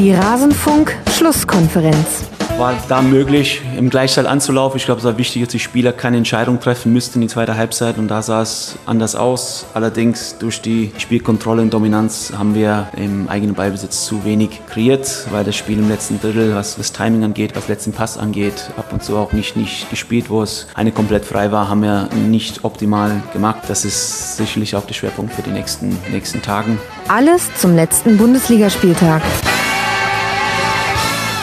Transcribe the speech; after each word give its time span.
Die 0.00 0.12
Rasenfunk-Schlusskonferenz 0.14 2.24
war 2.56 2.74
da 2.88 3.02
möglich, 3.02 3.60
im 3.76 3.90
Gleichzeit 3.90 4.24
anzulaufen. 4.24 4.78
Ich 4.78 4.86
glaube, 4.86 5.00
es 5.00 5.04
war 5.04 5.18
wichtig, 5.18 5.42
dass 5.42 5.52
die 5.52 5.58
Spieler 5.58 5.92
keine 5.92 6.16
Entscheidung 6.16 6.58
treffen 6.58 6.90
müssten 6.90 7.18
in 7.18 7.28
die 7.28 7.30
zweite 7.32 7.56
Halbzeit 7.56 7.98
und 7.98 8.08
da 8.08 8.22
sah 8.22 8.40
es 8.40 8.76
anders 8.86 9.14
aus. 9.14 9.66
Allerdings 9.74 10.38
durch 10.38 10.62
die 10.62 10.90
Spielkontrolle 10.96 11.60
und 11.60 11.74
Dominanz 11.74 12.32
haben 12.34 12.54
wir 12.54 12.88
im 12.96 13.28
eigenen 13.28 13.54
Ballbesitz 13.54 14.06
zu 14.06 14.24
wenig 14.24 14.62
kreiert, 14.70 15.26
weil 15.30 15.44
das 15.44 15.54
Spiel 15.54 15.78
im 15.78 15.90
letzten 15.90 16.18
Drittel, 16.18 16.54
was 16.54 16.76
das 16.76 16.92
Timing 16.92 17.24
angeht, 17.24 17.54
was 17.54 17.68
letzten 17.68 17.92
Pass 17.92 18.16
angeht, 18.16 18.70
ab 18.78 18.94
und 18.94 19.04
zu 19.04 19.18
auch 19.18 19.32
nicht, 19.32 19.54
nicht 19.54 19.90
gespielt, 19.90 20.30
wo 20.30 20.42
es 20.42 20.66
eine 20.74 20.92
komplett 20.92 21.26
frei 21.26 21.52
war, 21.52 21.68
haben 21.68 21.82
wir 21.82 22.08
nicht 22.26 22.64
optimal 22.64 23.22
gemacht. 23.34 23.64
Das 23.68 23.84
ist 23.84 24.38
sicherlich 24.38 24.74
auch 24.76 24.86
der 24.86 24.94
Schwerpunkt 24.94 25.34
für 25.34 25.42
die 25.42 25.50
nächsten, 25.50 25.94
nächsten 26.10 26.40
Tagen. 26.40 26.78
Alles 27.08 27.50
zum 27.58 27.76
letzten 27.76 28.16
Bundesligaspieltag. 28.16 29.20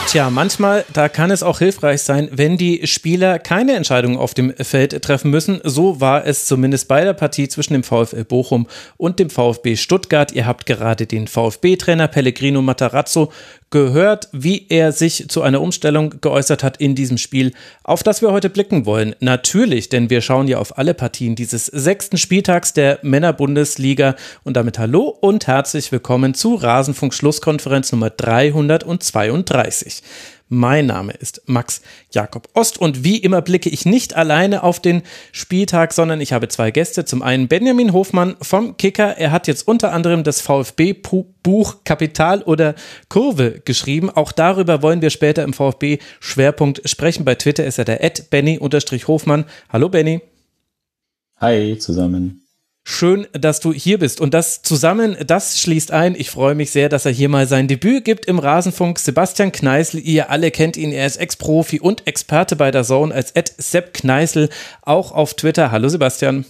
Tja, 0.07 0.29
manchmal, 0.29 0.85
da 0.93 1.09
kann 1.09 1.31
es 1.31 1.43
auch 1.43 1.59
hilfreich 1.59 2.01
sein, 2.01 2.29
wenn 2.31 2.57
die 2.57 2.87
Spieler 2.87 3.39
keine 3.39 3.75
Entscheidung 3.75 4.17
auf 4.17 4.33
dem 4.33 4.55
Feld 4.55 5.03
treffen 5.03 5.29
müssen. 5.29 5.59
So 5.65 5.99
war 5.99 6.25
es 6.25 6.45
zumindest 6.45 6.87
bei 6.87 7.03
der 7.03 7.11
Partie 7.11 7.49
zwischen 7.49 7.73
dem 7.73 7.83
VfL 7.83 8.23
Bochum 8.23 8.67
und 8.95 9.19
dem 9.19 9.29
VfB 9.29 9.75
Stuttgart. 9.75 10.31
Ihr 10.31 10.45
habt 10.45 10.65
gerade 10.65 11.07
den 11.07 11.27
VfB-Trainer 11.27 12.07
Pellegrino 12.07 12.61
Matarazzo 12.61 13.33
gehört, 13.69 14.29
wie 14.31 14.65
er 14.69 14.91
sich 14.91 15.27
zu 15.29 15.41
einer 15.41 15.61
Umstellung 15.61 16.15
geäußert 16.21 16.63
hat 16.63 16.77
in 16.77 16.95
diesem 16.95 17.17
Spiel, 17.17 17.53
auf 17.83 18.03
das 18.03 18.21
wir 18.21 18.31
heute 18.31 18.49
blicken 18.49 18.85
wollen. 18.85 19.15
Natürlich, 19.19 19.89
denn 19.89 20.09
wir 20.09 20.21
schauen 20.21 20.47
ja 20.47 20.57
auf 20.57 20.77
alle 20.77 20.93
Partien 20.93 21.35
dieses 21.35 21.65
sechsten 21.65 22.17
Spieltags 22.17 22.73
der 22.73 22.99
Männerbundesliga. 23.01 24.15
Und 24.43 24.55
damit 24.55 24.79
hallo 24.79 25.03
und 25.09 25.47
herzlich 25.47 25.91
willkommen 25.91 26.33
zu 26.33 26.55
Rasenfunk 26.55 27.13
Schlusskonferenz 27.13 27.91
Nummer 27.91 28.09
332. 28.09 30.01
Mein 30.49 30.85
Name 30.85 31.11
ist 31.11 31.41
Max 31.45 31.81
Jakob 32.11 32.47
Ost 32.53 32.77
und 32.77 33.03
wie 33.03 33.17
immer 33.17 33.41
blicke 33.41 33.69
ich 33.69 33.85
nicht 33.85 34.15
alleine 34.15 34.63
auf 34.63 34.79
den 34.79 35.01
Spieltag, 35.33 35.91
sondern 35.91 36.21
ich 36.21 36.31
habe 36.31 36.47
zwei 36.47 36.71
Gäste. 36.71 37.03
Zum 37.03 37.21
einen 37.21 37.49
Benjamin 37.49 37.91
Hofmann 37.91 38.37
vom 38.41 38.77
Kicker. 38.77 39.17
Er 39.17 39.31
hat 39.31 39.47
jetzt 39.47 39.67
unter 39.67 39.91
anderem 39.91 40.23
das 40.23 40.39
VfB-Buch 40.39 41.83
Kapital 41.83 42.43
oder 42.43 42.75
Kurve 43.09 43.61
geschrieben. 43.65 44.09
Auch 44.09 44.31
darüber 44.31 44.81
wollen 44.81 45.01
wir 45.01 45.09
später 45.09 45.43
im 45.43 45.51
VfB-Schwerpunkt 45.51 46.87
sprechen. 46.89 47.25
Bei 47.25 47.35
Twitter 47.35 47.65
ist 47.65 47.77
er 47.77 47.85
der 47.85 47.99
Benny-Hofmann. 48.29 49.45
Hallo 49.69 49.89
Benny. 49.89 50.21
Hi 51.41 51.77
zusammen. 51.77 52.46
Schön, 52.89 53.27
dass 53.33 53.59
du 53.59 53.73
hier 53.73 53.99
bist. 53.99 54.21
Und 54.21 54.33
das 54.33 54.61
zusammen, 54.61 55.17
das 55.27 55.59
schließt 55.59 55.91
ein. 55.91 56.15
Ich 56.15 56.29
freue 56.29 56.55
mich 56.55 56.71
sehr, 56.71 56.87
dass 56.87 57.05
er 57.05 57.11
hier 57.11 57.27
mal 57.27 57.45
sein 57.45 57.67
Debüt 57.67 58.05
gibt 58.05 58.25
im 58.27 58.39
Rasenfunk. 58.39 58.97
Sebastian 58.97 59.51
Kneißl, 59.51 59.99
ihr 59.99 60.29
alle 60.29 60.51
kennt 60.51 60.77
ihn. 60.77 60.93
Er 60.93 61.05
ist 61.05 61.17
Ex-Profi 61.17 61.81
und 61.81 62.07
Experte 62.07 62.55
bei 62.55 62.71
der 62.71 62.85
Zone 62.85 63.13
als 63.13 63.31
Ed 63.31 63.53
Sepp 63.57 63.93
Kneißl, 63.93 64.47
auch 64.83 65.11
auf 65.11 65.33
Twitter. 65.33 65.69
Hallo 65.69 65.89
Sebastian. 65.89 66.45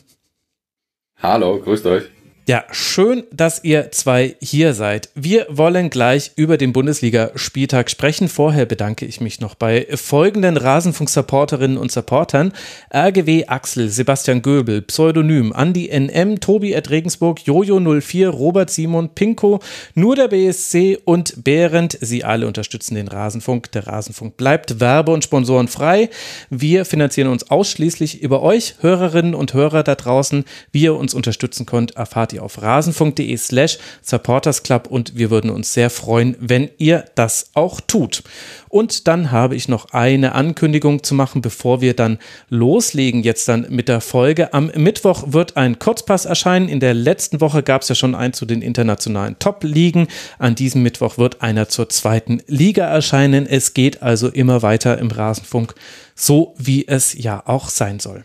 Hallo, 1.15 1.59
grüßt 1.59 1.87
euch. 1.87 2.03
Ja, 2.49 2.63
schön, 2.71 3.25
dass 3.33 3.61
ihr 3.65 3.91
zwei 3.91 4.37
hier 4.39 4.73
seid. 4.73 5.09
Wir 5.15 5.47
wollen 5.49 5.89
gleich 5.89 6.31
über 6.37 6.55
den 6.55 6.71
Bundesliga-Spieltag 6.71 7.89
sprechen. 7.89 8.29
Vorher 8.29 8.65
bedanke 8.65 9.05
ich 9.05 9.19
mich 9.19 9.41
noch 9.41 9.53
bei 9.53 9.85
folgenden 9.93 10.55
Rasenfunk-Supporterinnen 10.55 11.77
und 11.77 11.91
Supportern. 11.91 12.53
RGW 12.95 13.47
Axel, 13.47 13.89
Sebastian 13.89 14.41
Göbel, 14.41 14.81
Pseudonym, 14.81 15.51
Andi 15.51 15.89
NM, 15.89 16.39
Tobi 16.39 16.71
Ed 16.71 16.89
Regensburg, 16.89 17.39
Jojo04, 17.39 18.29
Robert 18.29 18.69
Simon, 18.69 19.09
Pinko, 19.09 19.59
nur 19.93 20.15
der 20.15 20.29
BSC 20.29 20.99
und 21.03 21.43
Behrend. 21.43 21.97
Sie 21.99 22.23
alle 22.23 22.47
unterstützen 22.47 22.95
den 22.95 23.09
Rasenfunk. 23.09 23.73
Der 23.73 23.87
Rasenfunk 23.87 24.37
bleibt 24.37 24.79
werbe- 24.79 25.11
und 25.11 25.25
sponsorenfrei. 25.25 26.09
Wir 26.49 26.85
finanzieren 26.85 27.27
uns 27.27 27.51
ausschließlich 27.51 28.21
über 28.21 28.41
euch, 28.41 28.75
Hörerinnen 28.79 29.35
und 29.35 29.53
Hörer 29.53 29.83
da 29.83 29.95
draußen. 29.95 30.45
Wie 30.71 30.83
ihr 30.83 30.95
uns 30.95 31.13
unterstützen 31.13 31.65
könnt, 31.65 31.97
erfahrt 31.97 32.31
ihr 32.31 32.36
ihr 32.37 32.43
auf 32.43 32.61
rasenfunk.de 32.61 33.35
slash 33.37 33.77
supportersclub 34.01 34.87
und 34.87 35.17
wir 35.17 35.29
würden 35.29 35.49
uns 35.49 35.73
sehr 35.73 35.89
freuen, 35.89 36.35
wenn 36.39 36.69
ihr 36.77 37.05
das 37.15 37.51
auch 37.53 37.81
tut. 37.81 38.23
Und 38.69 39.07
dann 39.07 39.31
habe 39.31 39.55
ich 39.55 39.67
noch 39.67 39.91
eine 39.91 40.35
Ankündigung 40.35 41.03
zu 41.03 41.15
machen, 41.15 41.41
bevor 41.41 41.81
wir 41.81 41.93
dann 41.93 42.19
loslegen 42.49 43.23
jetzt 43.23 43.47
dann 43.47 43.65
mit 43.69 43.87
der 43.87 44.01
Folge. 44.01 44.53
Am 44.53 44.71
Mittwoch 44.75 45.23
wird 45.27 45.57
ein 45.57 45.79
Kurzpass 45.79 46.25
erscheinen. 46.25 46.69
In 46.69 46.79
der 46.79 46.93
letzten 46.93 47.41
Woche 47.41 47.63
gab 47.63 47.81
es 47.81 47.89
ja 47.89 47.95
schon 47.95 48.15
einen 48.15 48.33
zu 48.33 48.45
den 48.45 48.61
internationalen 48.61 49.39
Top-Ligen. 49.39 50.07
An 50.37 50.55
diesem 50.55 50.83
Mittwoch 50.83 51.17
wird 51.17 51.41
einer 51.41 51.69
zur 51.69 51.89
zweiten 51.89 52.41
Liga 52.47 52.85
erscheinen. 52.85 53.47
Es 53.47 53.73
geht 53.73 54.01
also 54.01 54.27
immer 54.29 54.61
weiter 54.61 54.97
im 54.97 55.11
Rasenfunk, 55.11 55.73
so 56.15 56.53
wie 56.57 56.87
es 56.87 57.13
ja 57.13 57.41
auch 57.45 57.69
sein 57.69 57.99
soll. 57.99 58.23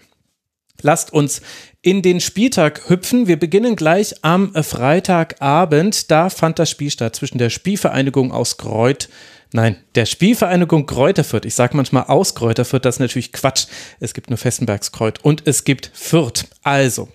Lasst 0.83 1.13
uns 1.13 1.41
in 1.81 2.03
den 2.03 2.21
Spieltag 2.21 2.89
hüpfen. 2.89 3.27
Wir 3.27 3.39
beginnen 3.39 3.77
gleich 3.77 4.15
am 4.23 4.53
Freitagabend. 4.55 6.11
Da 6.11 6.31
fand 6.31 6.59
das 6.59 6.71
Spiel 6.71 6.91
statt 6.91 7.17
zwischen 7.17 7.39
der 7.39 7.51
Spielvereinigung 7.51 8.33
aus 8.33 8.57
Kreuth 8.57 9.09
Nein, 9.55 9.77
der 9.95 10.07
Spielvereinigung 10.07 10.87
Kräuterfürth. 10.87 11.45
Ich 11.45 11.55
sage 11.55 11.77
manchmal 11.77 12.05
aus 12.05 12.35
Kräuterfürth, 12.35 12.85
das 12.85 12.97
ist 12.97 13.01
natürlich 13.01 13.33
Quatsch. 13.33 13.67
Es 14.01 14.15
gibt 14.15 14.31
nur 14.31 14.39
Festenbergskreuz 14.39 15.17
und 15.23 15.43
es 15.47 15.65
gibt 15.65 15.91
Fürth. 15.93 16.47
Also, 16.63 17.09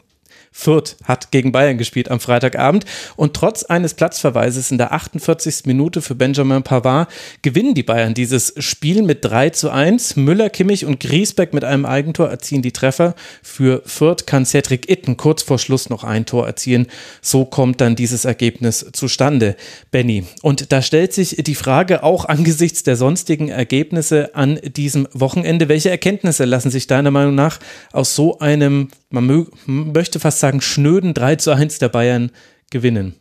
Fürth 0.58 0.96
hat 1.04 1.30
gegen 1.30 1.52
Bayern 1.52 1.78
gespielt 1.78 2.10
am 2.10 2.20
Freitagabend 2.20 2.84
und 3.16 3.36
trotz 3.36 3.62
eines 3.64 3.94
Platzverweises 3.94 4.72
in 4.72 4.80
der 4.80 4.92
48. 4.92 5.66
Minute 5.66 6.02
für 6.02 6.16
Benjamin 6.16 6.64
Pavard 6.64 7.10
gewinnen 7.44 7.76
die 7.76 7.84
Bayern 7.84 8.16
dieses 8.16 8.56
Spiel 8.58 9.04
mit 9.04 9.24
3 9.24 9.52
zu 9.52 9.70
1. 9.70 10.16
Müller, 10.16 10.50
Kimmich 10.50 10.84
und 10.86 11.00
Griesbeck 11.00 11.54
mit 11.54 11.64
einem 11.64 11.86
Eigentor 11.86 12.30
erzielen 12.30 12.64
die 12.64 12.72
Treffer. 12.72 13.14
Für 13.44 13.84
Fürth 13.86 14.26
kann 14.26 14.48
Cedric 14.48 14.90
Itten 14.90 15.16
kurz 15.16 15.44
vor 15.44 15.60
Schluss 15.60 15.92
noch 15.92 16.04
ein 16.04 16.26
Tor 16.26 16.48
erzielen. 16.48 16.88
So 17.22 17.46
kommt 17.46 17.80
dann 17.80 17.96
dieses 17.96 18.26
Ergebnis 18.26 18.88
zustande, 18.94 19.56
Benny. 19.92 20.24
Und 20.42 20.72
da 20.72 20.82
stellt 20.82 21.14
sich 21.14 21.36
die 21.38 21.54
Frage 21.54 22.02
auch 22.02 22.26
angesichts 22.26 22.82
der 22.82 22.96
sonstigen 22.96 23.50
Ergebnisse 23.50 24.34
an 24.34 24.60
diesem 24.64 25.08
Wochenende, 25.14 25.70
welche 25.70 25.92
Erkenntnisse 25.92 26.46
lassen 26.46 26.72
sich 26.72 26.88
deiner 26.88 27.12
Meinung 27.12 27.36
nach 27.36 27.60
aus 27.94 28.16
so 28.16 28.40
einem 28.40 28.88
man 29.10 29.48
möchte 29.66 30.20
fast 30.20 30.40
sagen, 30.40 30.62
schnöden 30.62 31.14
3 31.14 31.38
zu 31.38 31.52
1 31.52 31.80
der 31.80 31.90
Bayern 31.90 32.32
gewinnen. 32.70 33.16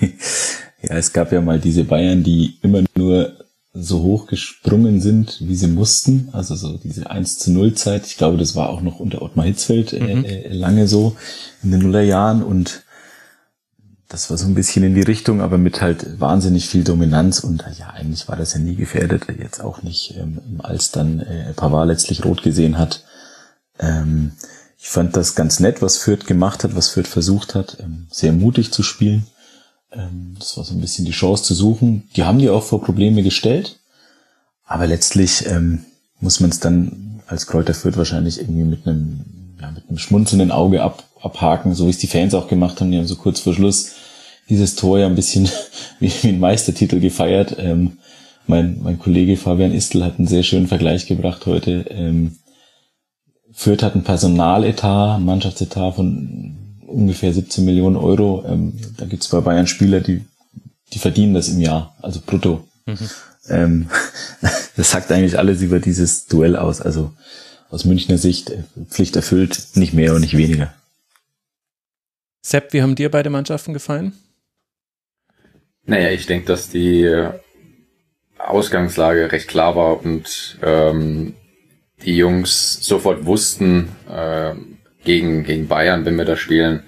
Ja, 0.86 0.96
es 0.96 1.14
gab 1.14 1.32
ja 1.32 1.40
mal 1.40 1.58
diese 1.58 1.84
Bayern, 1.84 2.22
die 2.22 2.58
immer 2.60 2.82
nur 2.94 3.38
so 3.72 4.02
hoch 4.02 4.26
gesprungen 4.26 5.00
sind, 5.00 5.38
wie 5.40 5.56
sie 5.56 5.66
mussten. 5.66 6.28
Also 6.32 6.54
so 6.54 6.76
diese 6.76 7.10
1 7.10 7.38
zu 7.38 7.52
0 7.52 7.74
Zeit. 7.74 8.06
Ich 8.06 8.16
glaube, 8.16 8.36
das 8.36 8.54
war 8.54 8.68
auch 8.68 8.82
noch 8.82 9.00
unter 9.00 9.22
Ottmar 9.22 9.46
Hitzfeld 9.46 9.92
äh, 9.92 10.00
mhm. 10.00 10.24
äh, 10.24 10.48
lange 10.48 10.86
so 10.86 11.16
in 11.62 11.72
den 11.72 11.80
Nullerjahren 11.80 12.42
und 12.42 12.84
das 14.08 14.30
war 14.30 14.36
so 14.36 14.46
ein 14.46 14.54
bisschen 14.54 14.84
in 14.84 14.94
die 14.94 15.02
Richtung, 15.02 15.40
aber 15.40 15.58
mit 15.58 15.80
halt 15.80 16.20
wahnsinnig 16.20 16.68
viel 16.68 16.84
Dominanz 16.84 17.40
und 17.40 17.62
äh, 17.62 17.72
ja, 17.78 17.90
eigentlich 17.90 18.28
war 18.28 18.36
das 18.36 18.52
ja 18.52 18.60
nie 18.60 18.76
gefährdet, 18.76 19.22
jetzt 19.40 19.60
auch 19.60 19.82
nicht, 19.82 20.14
ähm, 20.16 20.38
als 20.58 20.92
dann 20.92 21.20
äh, 21.20 21.52
Pavard 21.54 21.88
letztlich 21.88 22.24
rot 22.24 22.42
gesehen 22.42 22.78
hat. 22.78 23.02
Ähm, 23.78 24.32
ich 24.78 24.88
fand 24.88 25.16
das 25.16 25.34
ganz 25.34 25.60
nett, 25.60 25.80
was 25.82 25.96
Fürth 25.96 26.26
gemacht 26.26 26.62
hat, 26.62 26.76
was 26.76 26.90
Fürth 26.90 27.08
versucht 27.08 27.54
hat, 27.54 27.78
ähm, 27.80 28.06
sehr 28.10 28.32
mutig 28.32 28.70
zu 28.70 28.82
spielen. 28.82 29.26
Ähm, 29.92 30.36
das 30.38 30.56
war 30.56 30.64
so 30.64 30.74
ein 30.74 30.80
bisschen 30.80 31.04
die 31.04 31.12
Chance 31.12 31.44
zu 31.44 31.54
suchen. 31.54 32.08
Die 32.16 32.24
haben 32.24 32.38
die 32.38 32.50
auch 32.50 32.62
vor 32.62 32.82
Probleme 32.82 33.22
gestellt, 33.22 33.78
aber 34.66 34.86
letztlich 34.86 35.46
ähm, 35.46 35.84
muss 36.20 36.40
man 36.40 36.50
es 36.50 36.60
dann 36.60 37.22
als 37.26 37.46
Kräuter 37.46 37.74
Fürth 37.74 37.96
wahrscheinlich 37.96 38.38
irgendwie 38.40 38.64
mit 38.64 38.86
einem, 38.86 39.24
ja, 39.60 39.70
mit 39.70 39.88
einem 39.88 39.98
schmunzelnden 39.98 40.52
Auge 40.52 40.82
ab, 40.82 41.04
abhaken, 41.22 41.74
so 41.74 41.86
wie 41.86 41.90
es 41.90 41.98
die 41.98 42.06
Fans 42.06 42.34
auch 42.34 42.48
gemacht 42.48 42.80
haben. 42.80 42.90
Die 42.90 42.98
haben 42.98 43.06
so 43.06 43.16
kurz 43.16 43.40
vor 43.40 43.54
Schluss 43.54 43.92
dieses 44.48 44.74
Tor 44.74 44.98
ja 44.98 45.06
ein 45.06 45.14
bisschen 45.14 45.48
wie, 46.00 46.12
ein 46.24 46.40
Meistertitel 46.40 47.00
gefeiert. 47.00 47.56
Ähm, 47.58 47.98
mein, 48.46 48.82
mein 48.82 48.98
Kollege 48.98 49.38
Fabian 49.38 49.72
Istel 49.72 50.04
hat 50.04 50.18
einen 50.18 50.28
sehr 50.28 50.42
schönen 50.42 50.66
Vergleich 50.66 51.06
gebracht 51.06 51.46
heute. 51.46 51.86
Ähm, 51.88 52.36
Fürth 53.54 53.82
hat 53.82 53.94
ein 53.94 54.04
Personaletat, 54.04 55.18
ein 55.18 55.24
Mannschaftsetat 55.24 55.94
von 55.94 56.56
ungefähr 56.86 57.32
17 57.32 57.64
Millionen 57.64 57.96
Euro. 57.96 58.44
Ähm, 58.46 58.74
da 58.96 59.06
gibt 59.06 59.22
es 59.22 59.28
bei 59.28 59.40
Bayern 59.40 59.66
Spieler, 59.66 60.00
die, 60.00 60.24
die 60.92 60.98
verdienen 60.98 61.34
das 61.34 61.48
im 61.48 61.60
Jahr, 61.60 61.94
also 62.02 62.20
brutto. 62.24 62.66
Mhm. 62.86 63.10
Ähm, 63.48 63.90
das 64.76 64.90
sagt 64.90 65.10
eigentlich 65.12 65.38
alles 65.38 65.62
über 65.62 65.78
dieses 65.78 66.26
Duell 66.26 66.56
aus. 66.56 66.80
Also 66.80 67.12
aus 67.70 67.84
Münchner 67.84 68.18
Sicht 68.18 68.50
äh, 68.50 68.64
Pflicht 68.88 69.16
erfüllt, 69.16 69.68
nicht 69.74 69.94
mehr 69.94 70.14
und 70.14 70.20
nicht 70.20 70.36
weniger. 70.36 70.74
Sepp, 72.42 72.72
wie 72.72 72.82
haben 72.82 72.94
dir 72.94 73.10
beide 73.10 73.30
Mannschaften 73.30 73.72
gefallen? 73.72 74.12
Naja, 75.86 76.10
ich 76.10 76.26
denke, 76.26 76.46
dass 76.46 76.68
die 76.68 77.30
Ausgangslage 78.38 79.32
recht 79.32 79.48
klar 79.48 79.76
war 79.76 80.04
und 80.04 80.58
ähm, 80.62 81.34
die 82.04 82.16
Jungs 82.16 82.78
sofort 82.82 83.24
wussten, 83.26 83.88
äh, 84.10 84.54
gegen, 85.04 85.44
gegen 85.44 85.68
Bayern, 85.68 86.04
wenn 86.04 86.16
wir 86.16 86.24
da 86.24 86.36
spielen, 86.36 86.82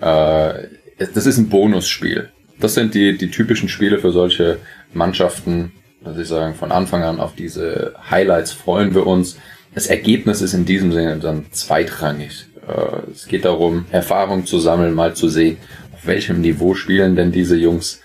äh, 0.00 0.52
das 0.98 1.26
ist 1.26 1.38
ein 1.38 1.48
Bonusspiel. 1.48 2.30
das 2.60 2.74
sind 2.74 2.94
die, 2.94 3.18
die 3.18 3.30
typischen 3.30 3.68
Spiele 3.68 3.98
für 3.98 4.12
solche 4.12 4.58
Mannschaften, 4.92 5.72
dass 6.04 6.18
ich 6.18 6.28
sagen, 6.28 6.54
von 6.54 6.70
Anfang 6.70 7.02
an 7.02 7.18
auf 7.18 7.34
diese 7.34 7.94
Highlights 8.10 8.52
freuen 8.52 8.94
wir 8.94 9.06
uns. 9.06 9.36
Das 9.74 9.86
Ergebnis 9.86 10.42
ist 10.42 10.54
in 10.54 10.64
diesem 10.64 10.92
Sinne 10.92 11.16
dann 11.18 11.46
zweitrangig. 11.50 12.46
Äh, 12.68 13.10
es 13.10 13.26
geht 13.26 13.44
darum, 13.44 13.86
Erfahrung 13.90 14.46
zu 14.46 14.58
sammeln, 14.58 14.94
mal 14.94 15.14
zu 15.14 15.28
sehen, 15.28 15.56
auf 15.92 16.06
welchem 16.06 16.40
Niveau 16.40 16.74
spielen 16.74 17.16
denn 17.16 17.32
diese 17.32 17.56
Jungs. 17.56 18.00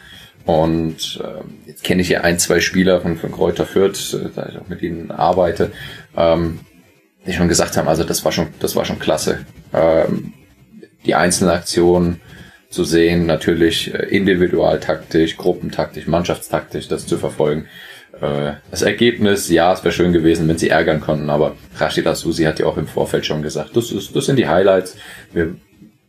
Und 0.48 1.20
äh, 1.22 1.70
jetzt 1.70 1.84
kenne 1.84 2.02
ich 2.02 2.08
ja 2.08 2.22
ein, 2.22 2.40
zwei 2.40 2.62
Spieler 2.62 3.02
von, 3.02 3.18
von 3.18 3.34
Kräuter 3.34 3.66
Fürth, 3.66 4.14
äh, 4.14 4.30
da 4.34 4.48
ich 4.50 4.58
auch 4.58 4.70
mit 4.70 4.82
ihnen 4.82 5.12
arbeite, 5.12 5.74
ähm, 6.16 6.62
die 7.26 7.34
schon 7.34 7.50
gesagt 7.50 7.76
haben, 7.76 7.90
also 7.90 8.06
das 8.06 8.24
war 8.24 8.32
schon, 8.32 8.48
das 8.62 8.74
war 8.78 8.86
schon 8.86 8.98
klasse. 8.98 9.46
Ähm, 9.74 10.34
die 11.06 11.16
einzelnen 11.16 11.52
Aktionen 11.52 12.22
zu 12.70 12.86
sehen, 12.86 13.26
natürlich 13.26 13.94
äh, 13.94 14.06
individualtaktisch, 14.06 15.36
gruppentaktisch, 15.36 16.08
mannschaftstaktisch, 16.08 16.88
das 16.88 17.06
zu 17.06 17.18
verfolgen. 17.18 17.68
Äh, 18.22 18.54
das 18.72 18.84
Ergebnis, 18.84 19.50
ja, 19.50 19.74
es 19.74 19.84
wäre 19.84 19.92
schön 19.92 20.14
gewesen, 20.14 20.48
wenn 20.48 20.58
sie 20.58 20.70
ärgern 20.70 21.02
konnten, 21.02 21.30
aber 21.30 21.58
Rashida 21.76 22.16
Susi 22.16 22.44
hat 22.44 22.60
ja 22.60 22.68
auch 22.68 22.78
im 22.78 22.88
Vorfeld 22.88 23.26
schon 23.26 23.42
gesagt, 23.42 23.76
das, 23.76 23.92
ist, 23.92 24.16
das 24.16 24.26
sind 24.26 24.38
die 24.38 24.48
Highlights. 24.48 24.96
Wir, 25.34 25.56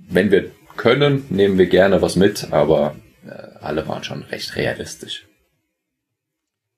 wenn 0.09 0.31
wir 0.31 0.53
können, 0.77 1.25
nehmen 1.29 1.59
wir 1.59 1.67
gerne 1.67 2.01
was 2.03 2.15
mit, 2.15 2.53
aber 2.53 2.95
alle 3.61 3.87
waren 3.89 4.05
schon 4.05 4.23
recht 4.25 4.57
realistisch. 4.57 5.29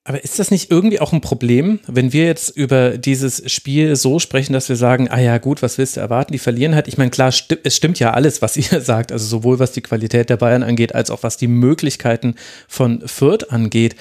Aber 0.03 0.25
ist 0.25 0.39
das 0.39 0.51
nicht 0.51 0.71
irgendwie 0.71 0.99
auch 0.99 1.13
ein 1.13 1.21
Problem, 1.21 1.79
wenn 1.87 2.15
wir 2.15 2.25
jetzt 2.25 2.49
über 2.57 2.97
dieses 2.97 3.53
Spiel 3.53 3.97
so 3.97 4.19
sprechen, 4.19 4.55
dass 4.55 4.71
wir 4.71 4.77
sagen, 4.77 5.11
ah 5.11 5.21
ja, 5.21 5.37
gut, 5.37 5.61
was 5.63 5.77
willst 5.77 5.97
du 5.97 6.01
erwarten? 6.01 6.33
Die 6.33 6.39
verlieren 6.39 6.75
halt. 6.75 6.89
Ich 6.89 6.97
meine, 6.97 7.11
klar, 7.11 7.31
sti 7.31 7.59
es 7.65 7.77
stimmt 7.77 7.99
ja 7.99 8.13
alles, 8.13 8.41
was 8.41 8.57
ihr 8.73 8.81
sagt, 8.81 9.13
also 9.13 9.27
sowohl 9.27 9.59
was 9.59 9.73
die 9.73 9.83
Qualität 9.83 10.31
der 10.31 10.39
Bayern 10.39 10.63
angeht, 10.63 10.95
als 10.95 11.11
auch 11.11 11.23
was 11.23 11.37
die 11.37 11.49
Möglichkeiten 11.49 12.35
von 12.67 13.07
Fürth 13.07 13.51
angeht. 13.51 13.95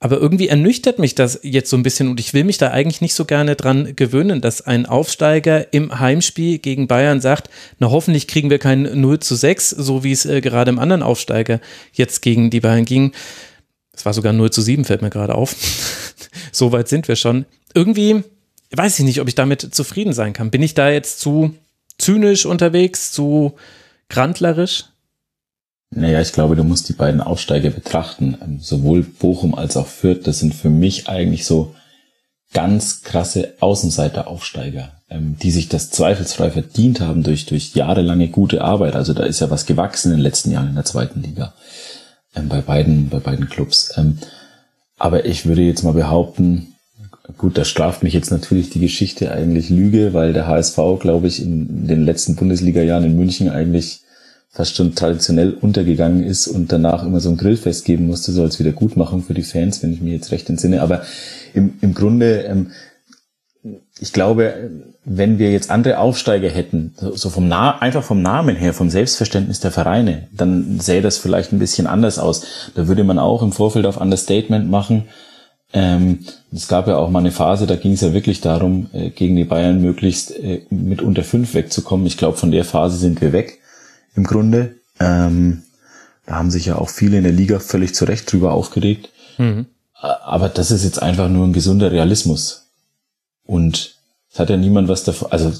Aber 0.00 0.18
irgendwie 0.18 0.48
ernüchtert 0.48 1.00
mich 1.00 1.16
das 1.16 1.40
jetzt 1.42 1.70
so 1.70 1.76
ein 1.76 1.82
bisschen 1.82 2.08
und 2.08 2.20
ich 2.20 2.32
will 2.32 2.44
mich 2.44 2.56
da 2.56 2.70
eigentlich 2.70 3.00
nicht 3.00 3.14
so 3.14 3.24
gerne 3.24 3.56
dran 3.56 3.96
gewöhnen, 3.96 4.40
dass 4.40 4.62
ein 4.62 4.86
Aufsteiger 4.86 5.72
im 5.72 5.98
Heimspiel 5.98 6.58
gegen 6.58 6.86
Bayern 6.86 7.20
sagt, 7.20 7.50
na 7.80 7.90
hoffentlich 7.90 8.28
kriegen 8.28 8.48
wir 8.48 8.60
kein 8.60 9.00
0 9.00 9.18
zu 9.18 9.34
6, 9.34 9.70
so 9.70 10.04
wie 10.04 10.12
es 10.12 10.24
äh, 10.24 10.40
gerade 10.40 10.70
im 10.70 10.78
anderen 10.78 11.02
Aufsteiger 11.02 11.60
jetzt 11.92 12.22
gegen 12.22 12.50
die 12.50 12.60
Bayern 12.60 12.84
ging. 12.84 13.12
Es 13.92 14.04
war 14.04 14.12
sogar 14.12 14.32
0 14.32 14.50
zu 14.52 14.62
7, 14.62 14.84
fällt 14.84 15.02
mir 15.02 15.10
gerade 15.10 15.34
auf. 15.34 15.56
so 16.52 16.70
weit 16.70 16.88
sind 16.88 17.08
wir 17.08 17.16
schon. 17.16 17.44
Irgendwie 17.74 18.22
weiß 18.70 19.00
ich 19.00 19.04
nicht, 19.04 19.20
ob 19.20 19.26
ich 19.26 19.34
damit 19.34 19.74
zufrieden 19.74 20.12
sein 20.12 20.32
kann. 20.32 20.52
Bin 20.52 20.62
ich 20.62 20.74
da 20.74 20.90
jetzt 20.90 21.18
zu 21.18 21.54
zynisch 21.98 22.46
unterwegs, 22.46 23.10
zu 23.10 23.54
grandlerisch? 24.08 24.84
Naja, 25.90 26.20
ich 26.20 26.32
glaube, 26.32 26.54
du 26.54 26.64
musst 26.64 26.88
die 26.88 26.94
beiden 26.94 27.20
Aufsteiger 27.20 27.70
betrachten. 27.70 28.36
Ähm, 28.42 28.58
sowohl 28.60 29.02
Bochum 29.02 29.54
als 29.54 29.76
auch 29.76 29.86
Fürth, 29.86 30.26
das 30.26 30.38
sind 30.38 30.54
für 30.54 30.70
mich 30.70 31.08
eigentlich 31.08 31.46
so 31.46 31.74
ganz 32.52 33.02
krasse 33.02 33.54
Außenseiter-Aufsteiger, 33.60 34.92
ähm, 35.10 35.36
die 35.40 35.50
sich 35.50 35.68
das 35.68 35.90
zweifelsfrei 35.90 36.50
verdient 36.50 37.00
haben 37.00 37.22
durch, 37.22 37.46
durch 37.46 37.74
jahrelange 37.74 38.28
gute 38.28 38.62
Arbeit. 38.62 38.96
Also 38.96 39.14
da 39.14 39.24
ist 39.24 39.40
ja 39.40 39.50
was 39.50 39.66
gewachsen 39.66 40.12
in 40.12 40.18
den 40.18 40.22
letzten 40.22 40.50
Jahren 40.50 40.68
in 40.68 40.74
der 40.74 40.84
zweiten 40.84 41.22
Liga. 41.22 41.54
Ähm, 42.34 42.48
bei 42.48 42.60
beiden, 42.60 43.08
bei 43.08 43.18
beiden 43.18 43.48
Clubs. 43.48 43.98
aber 44.98 45.24
ich 45.24 45.46
würde 45.46 45.62
jetzt 45.62 45.84
mal 45.84 45.94
behaupten, 45.94 46.74
gut, 47.36 47.56
da 47.56 47.64
straft 47.64 48.02
mich 48.02 48.14
jetzt 48.14 48.30
natürlich 48.30 48.70
die 48.70 48.80
Geschichte 48.80 49.30
eigentlich 49.30 49.70
Lüge, 49.70 50.12
weil 50.12 50.32
der 50.32 50.46
HSV, 50.46 50.76
glaube 51.00 51.28
ich, 51.28 51.42
in 51.42 51.86
den 51.86 52.04
letzten 52.04 52.36
Bundesliga-Jahren 52.36 53.04
in 53.04 53.16
München 53.16 53.48
eigentlich 53.48 54.00
fast 54.50 54.76
schon 54.76 54.94
traditionell 54.94 55.52
untergegangen 55.52 56.24
ist 56.24 56.48
und 56.48 56.72
danach 56.72 57.04
immer 57.04 57.20
so 57.20 57.28
ein 57.28 57.36
Grillfest 57.36 57.84
geben 57.84 58.06
musste, 58.06 58.32
so 58.32 58.42
als 58.42 58.58
Wiedergutmachung 58.58 59.22
für 59.22 59.34
die 59.34 59.42
Fans, 59.42 59.82
wenn 59.82 59.92
ich 59.92 60.00
mir 60.00 60.14
jetzt 60.14 60.32
recht 60.32 60.48
entsinne. 60.48 60.82
Aber 60.82 61.02
im, 61.54 61.74
im 61.80 61.94
Grunde, 61.94 62.42
ähm, 62.42 62.70
ich 64.00 64.12
glaube, 64.12 64.70
wenn 65.04 65.38
wir 65.38 65.52
jetzt 65.52 65.70
andere 65.70 65.98
Aufsteiger 65.98 66.48
hätten, 66.48 66.94
so 67.14 67.28
vom 67.28 67.48
Na 67.48 67.78
einfach 67.78 68.02
vom 68.02 68.22
Namen 68.22 68.56
her, 68.56 68.72
vom 68.72 68.88
Selbstverständnis 68.88 69.60
der 69.60 69.70
Vereine, 69.70 70.28
dann 70.32 70.80
sähe 70.80 71.02
das 71.02 71.18
vielleicht 71.18 71.52
ein 71.52 71.58
bisschen 71.58 71.86
anders 71.86 72.18
aus. 72.18 72.44
Da 72.74 72.88
würde 72.88 73.04
man 73.04 73.18
auch 73.18 73.42
im 73.42 73.52
Vorfeld 73.52 73.84
auf 73.84 74.00
Understatement 74.00 74.70
machen. 74.70 75.04
Ähm, 75.72 76.20
es 76.52 76.68
gab 76.68 76.88
ja 76.88 76.96
auch 76.96 77.10
mal 77.10 77.18
eine 77.18 77.30
Phase, 77.30 77.66
da 77.66 77.76
ging 77.76 77.92
es 77.92 78.00
ja 78.00 78.14
wirklich 78.14 78.40
darum, 78.40 78.88
äh, 78.92 79.10
gegen 79.10 79.36
die 79.36 79.44
Bayern 79.44 79.82
möglichst 79.82 80.30
äh, 80.30 80.62
mit 80.70 81.02
unter 81.02 81.24
fünf 81.24 81.52
wegzukommen. 81.52 82.06
Ich 82.06 82.16
glaube, 82.16 82.38
von 82.38 82.50
der 82.50 82.64
Phase 82.64 82.96
sind 82.96 83.20
wir 83.20 83.32
weg 83.32 83.57
im 84.14 84.24
Grunde. 84.24 84.76
Ähm, 85.00 85.62
da 86.26 86.36
haben 86.36 86.50
sich 86.50 86.66
ja 86.66 86.76
auch 86.76 86.90
viele 86.90 87.18
in 87.18 87.24
der 87.24 87.32
Liga 87.32 87.58
völlig 87.58 87.94
zu 87.94 88.04
Recht 88.04 88.30
drüber 88.30 88.52
aufgeregt. 88.52 89.10
Mhm. 89.38 89.66
Aber 89.92 90.48
das 90.48 90.70
ist 90.70 90.84
jetzt 90.84 91.02
einfach 91.02 91.28
nur 91.28 91.46
ein 91.46 91.52
gesunder 91.52 91.90
Realismus. 91.90 92.68
Und 93.44 93.96
es 94.30 94.38
hat 94.38 94.50
ja 94.50 94.56
niemand 94.56 94.88
was 94.88 95.04
davon, 95.04 95.32
also 95.32 95.52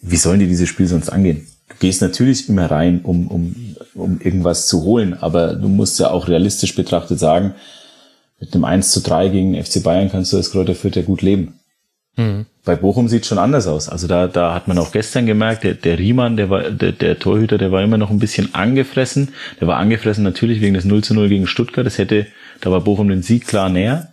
wie 0.00 0.16
sollen 0.16 0.40
die 0.40 0.46
dieses 0.46 0.68
Spiel 0.68 0.86
sonst 0.86 1.10
angehen? 1.10 1.46
Du 1.68 1.74
gehst 1.78 2.00
natürlich 2.02 2.48
immer 2.48 2.70
rein, 2.70 3.00
um, 3.02 3.26
um, 3.28 3.76
um 3.94 4.20
irgendwas 4.20 4.66
zu 4.66 4.82
holen, 4.82 5.14
aber 5.14 5.54
du 5.54 5.68
musst 5.68 5.98
ja 5.98 6.10
auch 6.10 6.28
realistisch 6.28 6.74
betrachtet 6.74 7.18
sagen, 7.18 7.54
mit 8.38 8.54
einem 8.54 8.64
1 8.64 8.92
zu 8.92 9.00
3 9.00 9.28
gegen 9.28 9.62
FC 9.62 9.82
Bayern 9.82 10.10
kannst 10.10 10.32
du 10.32 10.36
als 10.36 10.50
Kräuter 10.50 10.74
Fürth 10.74 10.96
ja 10.96 11.02
gut 11.02 11.20
leben. 11.20 11.60
Mhm. 12.16 12.46
Bei 12.64 12.76
Bochum 12.76 13.08
sieht 13.08 13.24
schon 13.24 13.38
anders 13.38 13.66
aus. 13.66 13.88
Also 13.88 14.06
da, 14.06 14.28
da 14.28 14.54
hat 14.54 14.68
man 14.68 14.78
auch 14.78 14.92
gestern 14.92 15.24
gemerkt, 15.24 15.64
der, 15.64 15.74
der 15.74 15.98
Riemann, 15.98 16.36
der 16.36 16.50
war, 16.50 16.70
der, 16.70 16.92
der 16.92 17.18
Torhüter, 17.18 17.56
der 17.56 17.72
war 17.72 17.82
immer 17.82 17.96
noch 17.96 18.10
ein 18.10 18.18
bisschen 18.18 18.54
angefressen. 18.54 19.30
Der 19.60 19.66
war 19.66 19.78
angefressen 19.78 20.22
natürlich 20.24 20.60
wegen 20.60 20.74
des 20.74 20.84
0 20.84 21.02
zu 21.02 21.14
0 21.14 21.28
gegen 21.28 21.46
Stuttgart. 21.46 21.86
Das 21.86 21.96
hätte, 21.96 22.26
da 22.60 22.70
war 22.70 22.82
Bochum 22.82 23.08
den 23.08 23.22
Sieg 23.22 23.46
klar 23.46 23.70
näher. 23.70 24.12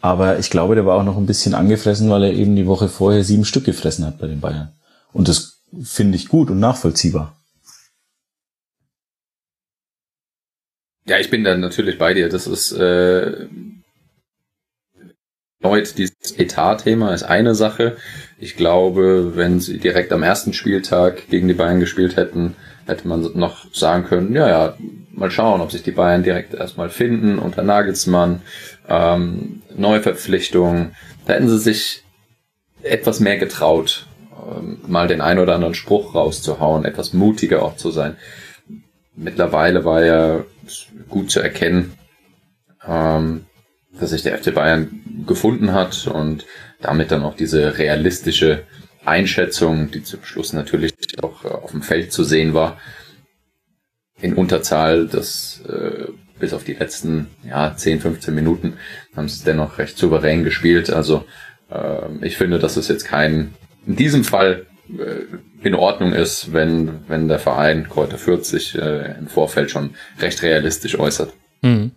Aber 0.00 0.38
ich 0.38 0.50
glaube, 0.50 0.74
der 0.74 0.86
war 0.86 0.96
auch 0.98 1.04
noch 1.04 1.16
ein 1.16 1.26
bisschen 1.26 1.54
angefressen, 1.54 2.10
weil 2.10 2.24
er 2.24 2.32
eben 2.32 2.56
die 2.56 2.66
Woche 2.66 2.88
vorher 2.88 3.24
sieben 3.24 3.44
Stück 3.44 3.64
gefressen 3.64 4.06
hat 4.06 4.18
bei 4.18 4.26
den 4.26 4.40
Bayern. 4.40 4.72
Und 5.12 5.28
das 5.28 5.60
finde 5.82 6.16
ich 6.16 6.28
gut 6.28 6.50
und 6.50 6.60
nachvollziehbar. 6.60 7.36
Ja, 11.06 11.18
ich 11.18 11.30
bin 11.30 11.44
da 11.44 11.56
natürlich 11.56 11.98
bei 11.98 12.14
dir. 12.14 12.30
Das 12.30 12.46
ist 12.46 12.72
äh, 12.72 13.46
erneut 15.64 15.96
dieses 15.96 16.38
Etat-Thema 16.38 17.14
ist 17.14 17.22
eine 17.22 17.54
Sache. 17.54 17.96
Ich 18.38 18.56
glaube, 18.56 19.32
wenn 19.34 19.60
sie 19.60 19.78
direkt 19.78 20.12
am 20.12 20.22
ersten 20.22 20.52
Spieltag 20.52 21.28
gegen 21.30 21.48
die 21.48 21.54
Bayern 21.54 21.80
gespielt 21.80 22.16
hätten, 22.16 22.54
hätte 22.86 23.08
man 23.08 23.30
noch 23.34 23.64
sagen 23.72 24.04
können, 24.04 24.34
ja, 24.34 24.48
ja, 24.48 24.76
mal 25.12 25.30
schauen, 25.30 25.62
ob 25.62 25.72
sich 25.72 25.82
die 25.82 25.92
Bayern 25.92 26.22
direkt 26.22 26.52
erstmal 26.52 26.90
finden 26.90 27.38
unter 27.38 27.62
Nagelsmann, 27.62 28.42
ähm, 28.88 29.62
Neuverpflichtungen. 29.74 30.94
Da 31.26 31.34
hätten 31.34 31.48
sie 31.48 31.58
sich 31.58 32.04
etwas 32.82 33.20
mehr 33.20 33.38
getraut, 33.38 34.06
ähm, 34.46 34.80
mal 34.86 35.08
den 35.08 35.22
ein 35.22 35.38
oder 35.38 35.54
anderen 35.54 35.74
Spruch 35.74 36.14
rauszuhauen, 36.14 36.84
etwas 36.84 37.14
mutiger 37.14 37.62
auch 37.62 37.76
zu 37.76 37.90
sein. 37.90 38.16
Mittlerweile 39.16 39.86
war 39.86 40.04
ja 40.04 40.44
gut 41.08 41.30
zu 41.30 41.40
erkennen, 41.40 41.94
ähm, 42.86 43.46
dass 43.98 44.10
sich 44.10 44.22
der 44.22 44.38
FC 44.38 44.54
Bayern 44.54 45.24
gefunden 45.26 45.72
hat 45.72 46.06
und 46.06 46.46
damit 46.80 47.10
dann 47.10 47.22
auch 47.22 47.36
diese 47.36 47.78
realistische 47.78 48.64
Einschätzung, 49.04 49.90
die 49.90 50.02
zum 50.02 50.24
Schluss 50.24 50.52
natürlich 50.52 50.94
auch 51.22 51.44
äh, 51.44 51.48
auf 51.48 51.70
dem 51.70 51.82
Feld 51.82 52.12
zu 52.12 52.24
sehen 52.24 52.54
war, 52.54 52.78
in 54.20 54.34
Unterzahl, 54.34 55.06
das 55.06 55.62
äh, 55.68 56.08
bis 56.38 56.52
auf 56.52 56.64
die 56.64 56.74
letzten 56.74 57.28
ja, 57.48 57.74
10, 57.76 58.00
15 58.00 58.34
Minuten 58.34 58.74
haben 59.16 59.28
sie 59.28 59.44
dennoch 59.44 59.78
recht 59.78 59.98
souverän 59.98 60.44
gespielt. 60.44 60.90
Also 60.90 61.24
äh, 61.70 62.26
ich 62.26 62.36
finde, 62.36 62.58
dass 62.58 62.76
es 62.76 62.88
jetzt 62.88 63.04
kein, 63.04 63.54
in 63.86 63.96
diesem 63.96 64.24
Fall 64.24 64.66
äh, 64.88 65.66
in 65.66 65.74
Ordnung 65.74 66.12
ist, 66.12 66.52
wenn, 66.52 67.00
wenn 67.08 67.28
der 67.28 67.38
Verein 67.38 67.88
Kräuter 67.88 68.18
40 68.18 68.76
äh, 68.76 69.18
im 69.18 69.28
Vorfeld 69.28 69.70
schon 69.70 69.94
recht 70.20 70.42
realistisch 70.42 70.98
äußert. 70.98 71.32
Mhm. 71.62 71.92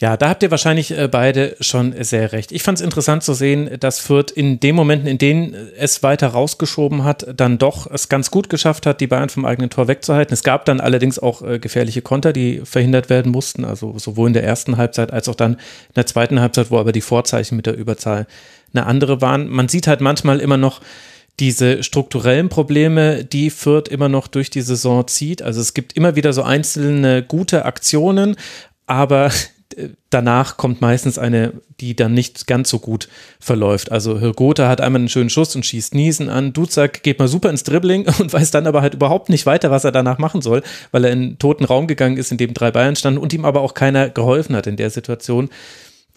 Ja, 0.00 0.16
da 0.16 0.28
habt 0.28 0.44
ihr 0.44 0.52
wahrscheinlich 0.52 0.96
äh, 0.96 1.08
beide 1.08 1.56
schon 1.58 1.92
sehr 2.04 2.30
recht. 2.30 2.52
Ich 2.52 2.62
fand 2.62 2.78
es 2.78 2.84
interessant 2.84 3.24
zu 3.24 3.34
sehen, 3.34 3.68
dass 3.80 3.98
Fürth 3.98 4.30
in 4.30 4.60
den 4.60 4.76
Momenten, 4.76 5.08
in 5.08 5.18
denen 5.18 5.56
es 5.76 6.04
weiter 6.04 6.28
rausgeschoben 6.28 7.02
hat, 7.02 7.26
dann 7.36 7.58
doch 7.58 7.90
es 7.90 8.08
ganz 8.08 8.30
gut 8.30 8.48
geschafft 8.48 8.86
hat, 8.86 9.00
die 9.00 9.08
Bayern 9.08 9.28
vom 9.28 9.44
eigenen 9.44 9.70
Tor 9.70 9.88
wegzuhalten. 9.88 10.32
Es 10.32 10.44
gab 10.44 10.64
dann 10.66 10.80
allerdings 10.80 11.18
auch 11.18 11.42
äh, 11.42 11.58
gefährliche 11.58 12.00
Konter, 12.00 12.32
die 12.32 12.60
verhindert 12.62 13.10
werden 13.10 13.32
mussten, 13.32 13.64
also 13.64 13.98
sowohl 13.98 14.28
in 14.28 14.34
der 14.34 14.44
ersten 14.44 14.76
Halbzeit 14.76 15.12
als 15.12 15.28
auch 15.28 15.34
dann 15.34 15.54
in 15.54 15.94
der 15.96 16.06
zweiten 16.06 16.38
Halbzeit, 16.40 16.70
wo 16.70 16.78
aber 16.78 16.92
die 16.92 17.00
Vorzeichen 17.00 17.56
mit 17.56 17.66
der 17.66 17.76
Überzahl 17.76 18.28
eine 18.72 18.86
andere 18.86 19.20
waren. 19.20 19.48
Man 19.48 19.66
sieht 19.66 19.88
halt 19.88 20.00
manchmal 20.00 20.38
immer 20.38 20.56
noch, 20.56 20.80
diese 21.40 21.84
strukturellen 21.84 22.48
Probleme, 22.48 23.24
die 23.24 23.50
Fürth 23.50 23.88
immer 23.88 24.08
noch 24.08 24.26
durch 24.26 24.50
die 24.50 24.60
Saison 24.60 25.06
zieht. 25.06 25.40
Also 25.40 25.60
es 25.60 25.72
gibt 25.72 25.92
immer 25.92 26.16
wieder 26.16 26.32
so 26.32 26.42
einzelne 26.42 27.22
gute 27.22 27.64
Aktionen, 27.64 28.34
aber 28.86 29.30
danach 30.10 30.56
kommt 30.56 30.80
meistens 30.80 31.18
eine, 31.18 31.52
die 31.80 31.94
dann 31.94 32.14
nicht 32.14 32.46
ganz 32.46 32.70
so 32.70 32.78
gut 32.78 33.08
verläuft. 33.38 33.92
Also 33.92 34.18
Hirgota 34.18 34.68
hat 34.68 34.80
einmal 34.80 35.00
einen 35.00 35.08
schönen 35.08 35.30
Schuss 35.30 35.54
und 35.54 35.66
schießt 35.66 35.94
Niesen 35.94 36.30
an. 36.30 36.52
Duzak 36.52 37.02
geht 37.02 37.18
mal 37.18 37.28
super 37.28 37.50
ins 37.50 37.64
Dribbling 37.64 38.06
und 38.18 38.32
weiß 38.32 38.50
dann 38.50 38.66
aber 38.66 38.82
halt 38.82 38.94
überhaupt 38.94 39.28
nicht 39.28 39.46
weiter, 39.46 39.70
was 39.70 39.84
er 39.84 39.92
danach 39.92 40.18
machen 40.18 40.42
soll, 40.42 40.62
weil 40.90 41.04
er 41.04 41.12
in 41.12 41.18
einen 41.18 41.38
toten 41.38 41.64
Raum 41.64 41.86
gegangen 41.86 42.16
ist, 42.16 42.32
in 42.32 42.38
dem 42.38 42.54
drei 42.54 42.70
Bayern 42.70 42.96
standen 42.96 43.20
und 43.20 43.32
ihm 43.32 43.44
aber 43.44 43.60
auch 43.60 43.74
keiner 43.74 44.08
geholfen 44.08 44.56
hat 44.56 44.66
in 44.66 44.76
der 44.76 44.90
Situation 44.90 45.50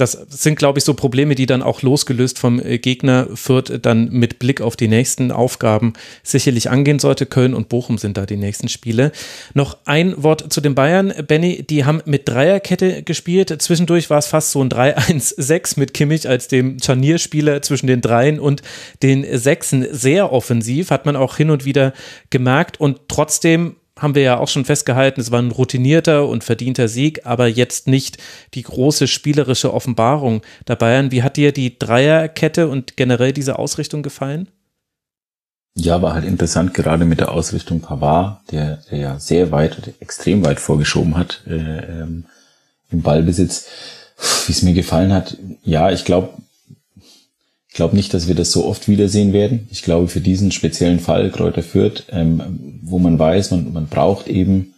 das 0.01 0.13
sind, 0.29 0.57
glaube 0.57 0.79
ich, 0.79 0.83
so 0.83 0.95
Probleme, 0.95 1.35
die 1.35 1.45
dann 1.45 1.61
auch 1.61 1.83
losgelöst 1.83 2.39
vom 2.39 2.59
äh, 2.59 2.79
Gegner 2.79 3.27
Fürth 3.35 3.79
dann 3.81 4.09
mit 4.09 4.39
Blick 4.39 4.59
auf 4.59 4.75
die 4.75 4.87
nächsten 4.87 5.31
Aufgaben 5.31 5.93
sicherlich 6.23 6.71
angehen 6.71 6.97
sollte. 6.97 7.27
Köln 7.27 7.53
und 7.53 7.69
Bochum 7.69 7.99
sind 7.99 8.17
da 8.17 8.25
die 8.25 8.35
nächsten 8.35 8.67
Spiele. 8.67 9.11
Noch 9.53 9.77
ein 9.85 10.21
Wort 10.21 10.51
zu 10.51 10.59
den 10.59 10.73
Bayern. 10.73 11.13
Benny, 11.27 11.63
die 11.63 11.85
haben 11.85 12.01
mit 12.05 12.27
Dreierkette 12.27 13.03
gespielt. 13.03 13.61
Zwischendurch 13.61 14.09
war 14.09 14.17
es 14.17 14.27
fast 14.27 14.51
so 14.51 14.63
ein 14.63 14.69
3-1-6 14.69 15.79
mit 15.79 15.93
Kimmich 15.93 16.27
als 16.27 16.47
dem 16.47 16.79
Scharnierspieler 16.79 17.61
zwischen 17.61 17.85
den 17.87 18.01
Dreien 18.01 18.39
und 18.39 18.63
den 19.03 19.25
Sechsen. 19.37 19.85
Sehr 19.91 20.33
offensiv, 20.33 20.89
hat 20.89 21.05
man 21.05 21.15
auch 21.15 21.37
hin 21.37 21.51
und 21.51 21.63
wieder 21.63 21.93
gemerkt. 22.31 22.79
Und 22.79 23.01
trotzdem 23.07 23.75
haben 24.01 24.15
wir 24.15 24.23
ja 24.23 24.37
auch 24.37 24.47
schon 24.47 24.65
festgehalten, 24.65 25.21
es 25.21 25.31
war 25.31 25.41
ein 25.41 25.51
routinierter 25.51 26.27
und 26.27 26.43
verdienter 26.43 26.87
Sieg, 26.87 27.25
aber 27.25 27.47
jetzt 27.47 27.87
nicht 27.87 28.17
die 28.53 28.63
große 28.63 29.07
spielerische 29.07 29.73
Offenbarung 29.73 30.41
der 30.67 30.75
Bayern. 30.75 31.11
Wie 31.11 31.23
hat 31.23 31.37
dir 31.37 31.51
die 31.51 31.77
Dreierkette 31.77 32.67
und 32.67 32.97
generell 32.97 33.31
diese 33.31 33.59
Ausrichtung 33.59 34.01
gefallen? 34.01 34.49
Ja, 35.75 36.01
war 36.01 36.13
halt 36.13 36.25
interessant, 36.25 36.73
gerade 36.73 37.05
mit 37.05 37.21
der 37.21 37.31
Ausrichtung 37.31 37.79
Pavard, 37.79 38.41
der, 38.51 38.79
der 38.89 38.97
ja 38.97 39.19
sehr 39.19 39.51
weit, 39.51 39.93
extrem 40.01 40.43
weit 40.43 40.59
vorgeschoben 40.59 41.15
hat 41.15 41.43
äh, 41.47 42.01
ähm, 42.01 42.25
im 42.91 43.01
Ballbesitz. 43.01 43.67
Wie 44.45 44.51
es 44.51 44.61
mir 44.63 44.73
gefallen 44.73 45.13
hat, 45.13 45.37
ja, 45.63 45.89
ich 45.91 46.05
glaube, 46.05 46.29
ich 47.71 47.77
glaube 47.77 47.95
nicht, 47.95 48.13
dass 48.13 48.27
wir 48.27 48.35
das 48.35 48.51
so 48.51 48.65
oft 48.65 48.89
wiedersehen 48.89 49.31
werden. 49.31 49.69
Ich 49.71 49.81
glaube, 49.81 50.09
für 50.09 50.19
diesen 50.19 50.51
speziellen 50.51 50.99
Fall 50.99 51.31
Kräuter 51.31 51.63
Fürth, 51.63 52.03
ähm, 52.09 52.79
wo 52.83 52.99
man 52.99 53.17
weiß, 53.17 53.51
man, 53.51 53.71
man 53.71 53.87
braucht 53.87 54.27
eben 54.27 54.73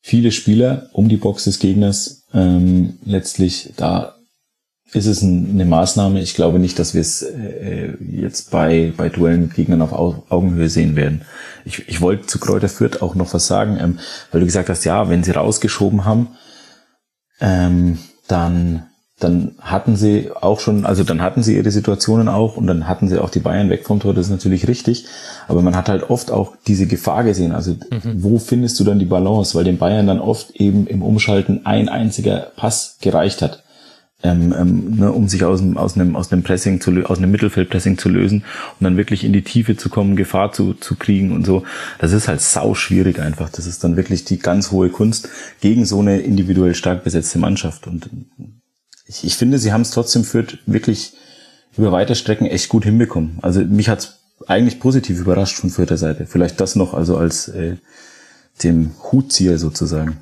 viele 0.00 0.32
Spieler 0.32 0.88
um 0.92 1.10
die 1.10 1.18
Box 1.18 1.44
des 1.44 1.58
Gegners. 1.58 2.24
Ähm, 2.32 2.94
letztlich, 3.04 3.74
da 3.76 4.14
ist 4.92 5.04
es 5.04 5.20
ein, 5.20 5.50
eine 5.50 5.66
Maßnahme. 5.66 6.22
Ich 6.22 6.34
glaube 6.34 6.58
nicht, 6.58 6.78
dass 6.78 6.94
wir 6.94 7.02
es 7.02 7.20
äh, 7.20 7.92
jetzt 8.00 8.50
bei, 8.50 8.94
bei 8.96 9.10
Duellen 9.10 9.42
mit 9.42 9.54
Gegnern 9.54 9.82
auf 9.82 9.92
Augenhöhe 10.30 10.70
sehen 10.70 10.96
werden. 10.96 11.20
Ich, 11.66 11.86
ich 11.86 12.00
wollte 12.00 12.24
zu 12.24 12.38
Kräuter 12.38 12.70
Fürth 12.70 13.02
auch 13.02 13.14
noch 13.14 13.34
was 13.34 13.46
sagen, 13.46 13.76
ähm, 13.78 13.98
weil 14.32 14.40
du 14.40 14.46
gesagt 14.46 14.70
hast, 14.70 14.84
ja, 14.84 15.10
wenn 15.10 15.22
sie 15.22 15.32
rausgeschoben 15.32 16.06
haben, 16.06 16.28
ähm, 17.40 17.98
dann 18.26 18.86
dann 19.18 19.52
hatten 19.60 19.96
sie 19.96 20.30
auch 20.38 20.60
schon, 20.60 20.84
also 20.84 21.02
dann 21.02 21.22
hatten 21.22 21.42
sie 21.42 21.56
ihre 21.56 21.70
Situationen 21.70 22.28
auch 22.28 22.58
und 22.58 22.66
dann 22.66 22.86
hatten 22.86 23.08
sie 23.08 23.18
auch 23.18 23.30
die 23.30 23.40
Bayern 23.40 23.70
weg 23.70 23.86
vom 23.86 23.98
Tor, 23.98 24.12
das 24.12 24.26
ist 24.26 24.32
natürlich 24.32 24.68
richtig. 24.68 25.06
Aber 25.48 25.62
man 25.62 25.74
hat 25.74 25.88
halt 25.88 26.10
oft 26.10 26.30
auch 26.30 26.54
diese 26.66 26.86
Gefahr 26.86 27.24
gesehen. 27.24 27.52
Also 27.52 27.72
mhm. 27.72 28.22
wo 28.22 28.38
findest 28.38 28.78
du 28.78 28.84
dann 28.84 28.98
die 28.98 29.06
Balance? 29.06 29.54
Weil 29.54 29.64
den 29.64 29.78
Bayern 29.78 30.06
dann 30.06 30.20
oft 30.20 30.50
eben 30.56 30.86
im 30.86 31.02
Umschalten 31.02 31.64
ein 31.64 31.88
einziger 31.88 32.52
Pass 32.56 32.98
gereicht 33.00 33.40
hat. 33.40 33.62
Ähm, 34.22 34.54
ähm, 34.58 34.96
ne, 34.96 35.12
um 35.12 35.28
sich 35.28 35.44
aus, 35.44 35.62
aus, 35.76 35.94
einem, 35.94 36.16
aus 36.16 36.32
einem 36.32 36.42
Pressing 36.42 36.80
zu 36.80 36.90
aus 37.04 37.18
einem 37.18 37.30
Mittelfeldpressing 37.30 37.98
zu 37.98 38.08
lösen 38.08 38.44
und 38.80 38.84
dann 38.84 38.96
wirklich 38.96 39.24
in 39.24 39.32
die 39.34 39.42
Tiefe 39.42 39.76
zu 39.76 39.90
kommen, 39.90 40.16
Gefahr 40.16 40.52
zu, 40.52 40.72
zu 40.72 40.96
kriegen 40.96 41.32
und 41.32 41.44
so. 41.44 41.64
Das 41.98 42.12
ist 42.12 42.26
halt 42.26 42.40
sau 42.40 42.74
schwierig 42.74 43.18
einfach. 43.18 43.50
Das 43.50 43.66
ist 43.66 43.84
dann 43.84 43.96
wirklich 43.96 44.24
die 44.24 44.38
ganz 44.38 44.72
hohe 44.72 44.88
Kunst 44.88 45.28
gegen 45.60 45.84
so 45.86 46.00
eine 46.00 46.20
individuell 46.20 46.74
stark 46.74 47.04
besetzte 47.04 47.38
Mannschaft. 47.38 47.86
Und 47.86 48.08
ich, 49.06 49.24
ich 49.24 49.36
finde, 49.36 49.58
sie 49.58 49.72
haben 49.72 49.82
es 49.82 49.90
trotzdem 49.90 50.24
führt 50.24 50.58
wirklich 50.66 51.12
über 51.76 51.92
weite 51.92 52.14
Strecken 52.14 52.46
echt 52.46 52.68
gut 52.68 52.84
hinbekommen. 52.84 53.38
Also 53.42 53.60
mich 53.60 53.88
hat's 53.88 54.20
eigentlich 54.46 54.80
positiv 54.80 55.20
überrascht 55.20 55.58
von 55.58 55.70
vierter 55.70 55.96
Seite. 55.96 56.26
Vielleicht 56.26 56.60
das 56.60 56.76
noch 56.76 56.94
also 56.94 57.16
als 57.16 57.48
äh, 57.48 57.76
dem 58.62 58.92
Hutzieher 59.12 59.58
sozusagen. 59.58 60.18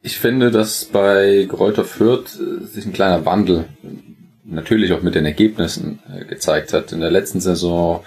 Ich 0.00 0.18
finde, 0.18 0.50
dass 0.50 0.84
bei 0.86 1.46
Gräuter 1.48 1.84
Fürth 1.84 2.38
äh, 2.40 2.64
sich 2.64 2.86
ein 2.86 2.92
kleiner 2.92 3.24
Wandel 3.24 3.66
natürlich 4.44 4.92
auch 4.92 5.02
mit 5.02 5.14
den 5.14 5.26
Ergebnissen 5.26 5.98
äh, 6.08 6.24
gezeigt 6.24 6.72
hat. 6.72 6.92
In 6.92 7.00
der 7.00 7.10
letzten 7.10 7.40
Saison 7.40 8.04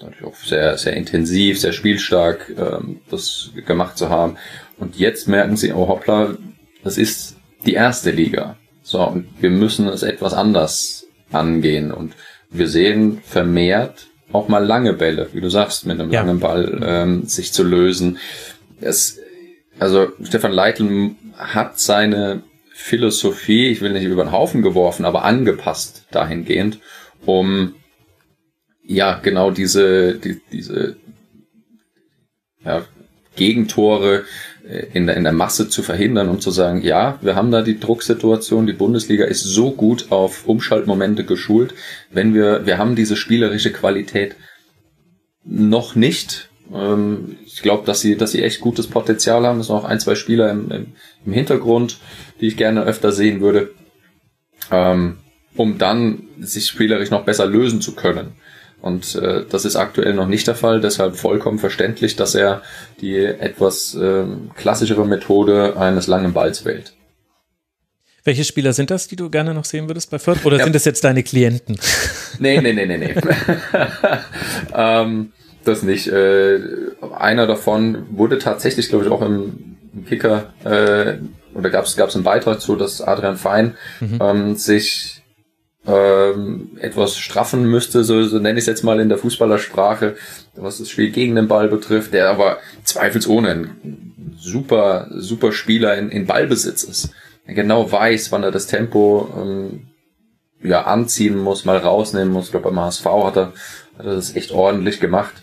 natürlich 0.00 0.24
auch 0.24 0.36
sehr, 0.36 0.76
sehr 0.76 0.94
intensiv, 0.94 1.58
sehr 1.58 1.72
spielstark 1.72 2.52
ähm, 2.56 3.00
das 3.10 3.50
gemacht 3.66 3.96
zu 3.96 4.10
haben. 4.10 4.36
Und 4.78 4.96
jetzt 4.96 5.28
merken 5.28 5.56
sie, 5.56 5.72
oh 5.72 5.88
hoppla, 5.88 6.36
das 6.82 6.98
ist 6.98 7.36
die 7.64 7.74
erste 7.74 8.10
Liga. 8.10 8.56
So, 8.84 9.02
und 9.02 9.26
wir 9.40 9.48
müssen 9.48 9.88
es 9.88 10.02
etwas 10.02 10.34
anders 10.34 11.06
angehen. 11.32 11.90
Und 11.90 12.12
wir 12.50 12.68
sehen 12.68 13.22
vermehrt 13.24 14.06
auch 14.30 14.48
mal 14.48 14.64
lange 14.64 14.92
Bälle, 14.92 15.28
wie 15.32 15.40
du 15.40 15.48
sagst, 15.48 15.86
mit 15.86 15.98
einem 15.98 16.12
ja. 16.12 16.20
langen 16.20 16.38
Ball 16.38 16.80
ähm, 16.84 17.26
sich 17.26 17.52
zu 17.52 17.62
lösen. 17.62 18.18
Es, 18.80 19.18
also 19.78 20.08
Stefan 20.22 20.52
Leitl 20.52 21.12
hat 21.36 21.80
seine 21.80 22.42
Philosophie, 22.74 23.68
ich 23.68 23.80
will 23.80 23.92
nicht 23.92 24.04
über 24.04 24.24
den 24.24 24.32
Haufen 24.32 24.60
geworfen, 24.60 25.06
aber 25.06 25.24
angepasst 25.24 26.04
dahingehend, 26.10 26.78
um 27.24 27.74
ja 28.84 29.18
genau 29.18 29.50
diese 29.50 30.14
die, 30.18 30.42
diese 30.52 30.96
ja, 32.64 32.84
Gegentore 33.34 34.24
in 34.64 35.06
der, 35.06 35.16
in 35.16 35.24
der 35.24 35.32
Masse 35.32 35.68
zu 35.68 35.82
verhindern 35.82 36.30
und 36.30 36.42
zu 36.42 36.50
sagen, 36.50 36.80
ja, 36.80 37.18
wir 37.20 37.34
haben 37.34 37.50
da 37.50 37.60
die 37.60 37.78
Drucksituation, 37.78 38.66
die 38.66 38.72
Bundesliga 38.72 39.26
ist 39.26 39.42
so 39.42 39.72
gut 39.72 40.06
auf 40.10 40.48
Umschaltmomente 40.48 41.24
geschult, 41.24 41.74
wenn 42.10 42.32
wir, 42.32 42.64
wir 42.64 42.78
haben 42.78 42.96
diese 42.96 43.16
spielerische 43.16 43.72
Qualität 43.72 44.36
noch 45.44 45.94
nicht. 45.94 46.48
Ähm, 46.72 47.36
ich 47.44 47.60
glaube, 47.60 47.84
dass 47.84 48.00
sie, 48.00 48.16
dass 48.16 48.32
sie 48.32 48.42
echt 48.42 48.60
gutes 48.60 48.86
Potenzial 48.86 49.46
haben. 49.46 49.60
Es 49.60 49.66
sind 49.66 49.76
auch 49.76 49.84
ein, 49.84 50.00
zwei 50.00 50.14
Spieler 50.14 50.50
im, 50.50 50.70
im, 50.70 50.86
im 51.26 51.32
Hintergrund, 51.34 51.98
die 52.40 52.46
ich 52.46 52.56
gerne 52.56 52.84
öfter 52.84 53.12
sehen 53.12 53.42
würde, 53.42 53.70
ähm, 54.70 55.18
um 55.56 55.76
dann 55.76 56.22
sich 56.40 56.68
spielerisch 56.68 57.10
noch 57.10 57.26
besser 57.26 57.44
lösen 57.44 57.82
zu 57.82 57.94
können. 57.94 58.32
Und 58.84 59.14
äh, 59.14 59.46
das 59.48 59.64
ist 59.64 59.76
aktuell 59.76 60.12
noch 60.12 60.28
nicht 60.28 60.46
der 60.46 60.54
Fall, 60.54 60.82
deshalb 60.82 61.16
vollkommen 61.16 61.58
verständlich, 61.58 62.16
dass 62.16 62.34
er 62.34 62.60
die 63.00 63.16
etwas 63.16 63.94
äh, 63.94 64.24
klassischere 64.56 65.06
Methode 65.06 65.78
eines 65.78 66.06
langen 66.06 66.34
Balls 66.34 66.66
wählt. 66.66 66.92
Welche 68.24 68.44
Spieler 68.44 68.74
sind 68.74 68.90
das, 68.90 69.08
die 69.08 69.16
du 69.16 69.30
gerne 69.30 69.54
noch 69.54 69.64
sehen 69.64 69.88
würdest 69.88 70.10
bei 70.10 70.18
Fürth? 70.18 70.44
Oder 70.44 70.58
ja. 70.58 70.64
sind 70.64 70.74
das 70.74 70.84
jetzt 70.84 71.02
deine 71.02 71.22
Klienten? 71.22 71.80
Nee, 72.40 72.60
nee, 72.60 72.72
nee, 72.72 72.84
nee, 72.84 72.98
nee. 72.98 73.14
ähm, 74.74 75.32
das 75.64 75.84
nicht. 75.84 76.08
Äh, 76.08 76.58
einer 77.16 77.46
davon 77.46 78.06
wurde 78.10 78.38
tatsächlich, 78.38 78.88
glaube 78.88 79.04
ich, 79.04 79.10
auch 79.10 79.22
im, 79.22 79.76
Kicker, 80.08 80.52
äh, 80.64 81.18
oder 81.54 81.70
gab 81.70 81.84
es 81.86 81.96
einen 81.96 82.24
Beitrag 82.24 82.60
zu, 82.60 82.74
dass 82.74 83.00
Adrian 83.00 83.36
Fein 83.36 83.76
mhm. 84.00 84.18
ähm, 84.20 84.56
sich 84.56 85.13
ähm, 85.86 86.70
etwas 86.80 87.18
straffen 87.18 87.66
müsste, 87.66 88.04
so, 88.04 88.22
so 88.24 88.38
nenne 88.38 88.58
ich 88.58 88.62
es 88.62 88.66
jetzt 88.66 88.84
mal 88.84 89.00
in 89.00 89.08
der 89.08 89.18
Fußballersprache, 89.18 90.16
was 90.54 90.78
das 90.78 90.88
Spiel 90.88 91.10
gegen 91.10 91.34
den 91.34 91.48
Ball 91.48 91.68
betrifft, 91.68 92.14
der 92.14 92.30
aber 92.30 92.58
zweifelsohne 92.84 93.48
ein 93.50 94.34
super, 94.38 95.08
super 95.10 95.52
Spieler 95.52 95.96
in, 95.96 96.10
in 96.10 96.26
Ballbesitz 96.26 96.84
ist. 96.84 97.10
Er 97.46 97.54
genau 97.54 97.90
weiß, 97.90 98.32
wann 98.32 98.42
er 98.42 98.50
das 98.50 98.66
Tempo 98.66 99.28
ähm, 99.36 99.88
ja, 100.62 100.84
anziehen 100.84 101.36
muss, 101.36 101.66
mal 101.66 101.76
rausnehmen 101.76 102.32
muss. 102.32 102.46
Ich 102.46 102.50
glaube, 102.52 102.70
beim 102.70 102.80
HSV 102.80 103.04
hat 103.04 103.36
er, 103.36 103.52
hat 103.98 104.06
er 104.06 104.14
das 104.14 104.34
echt 104.34 104.52
ordentlich 104.52 105.00
gemacht. 105.00 105.34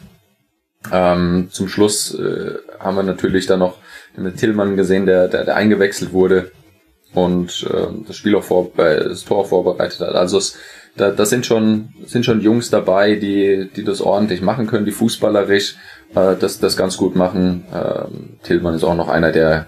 Ähm, 0.91 1.50
zum 1.51 1.67
Schluss 1.67 2.15
äh, 2.15 2.55
haben 2.79 2.95
wir 2.95 3.03
natürlich 3.03 3.45
dann 3.45 3.60
noch 3.60 3.77
mit 4.17 4.38
Tillmann 4.38 4.75
gesehen, 4.75 5.05
der, 5.05 5.27
der, 5.27 5.45
der 5.45 5.55
eingewechselt 5.55 6.12
wurde 6.12 6.51
und 7.13 7.68
äh, 7.70 7.88
das 8.08 8.15
Spiel 8.15 8.36
auch 8.36 8.44
vor, 8.44 8.72
äh, 8.77 9.10
das 9.10 9.25
Tor 9.25 9.46
vorbereitet 9.46 10.00
hat. 10.00 10.15
Also 10.15 10.38
es, 10.38 10.58
da, 10.96 11.10
da 11.12 11.25
sind 11.25 11.46
schon 11.46 11.89
sind 12.06 12.25
schon 12.25 12.41
Jungs 12.41 12.70
dabei, 12.70 13.15
die 13.15 13.70
die 13.75 13.84
das 13.84 14.01
ordentlich 14.01 14.41
machen 14.41 14.68
können, 14.68 14.86
die 14.86 14.91
fußballerisch 14.91 15.75
äh, 16.15 16.36
das 16.39 16.60
das 16.60 16.77
ganz 16.77 16.98
gut 16.98 17.15
machen. 17.15 17.65
Ähm, 17.74 18.38
Tillmann 18.44 18.75
ist 18.75 18.84
auch 18.84 18.96
noch 18.96 19.10
einer, 19.10 19.32
der 19.32 19.68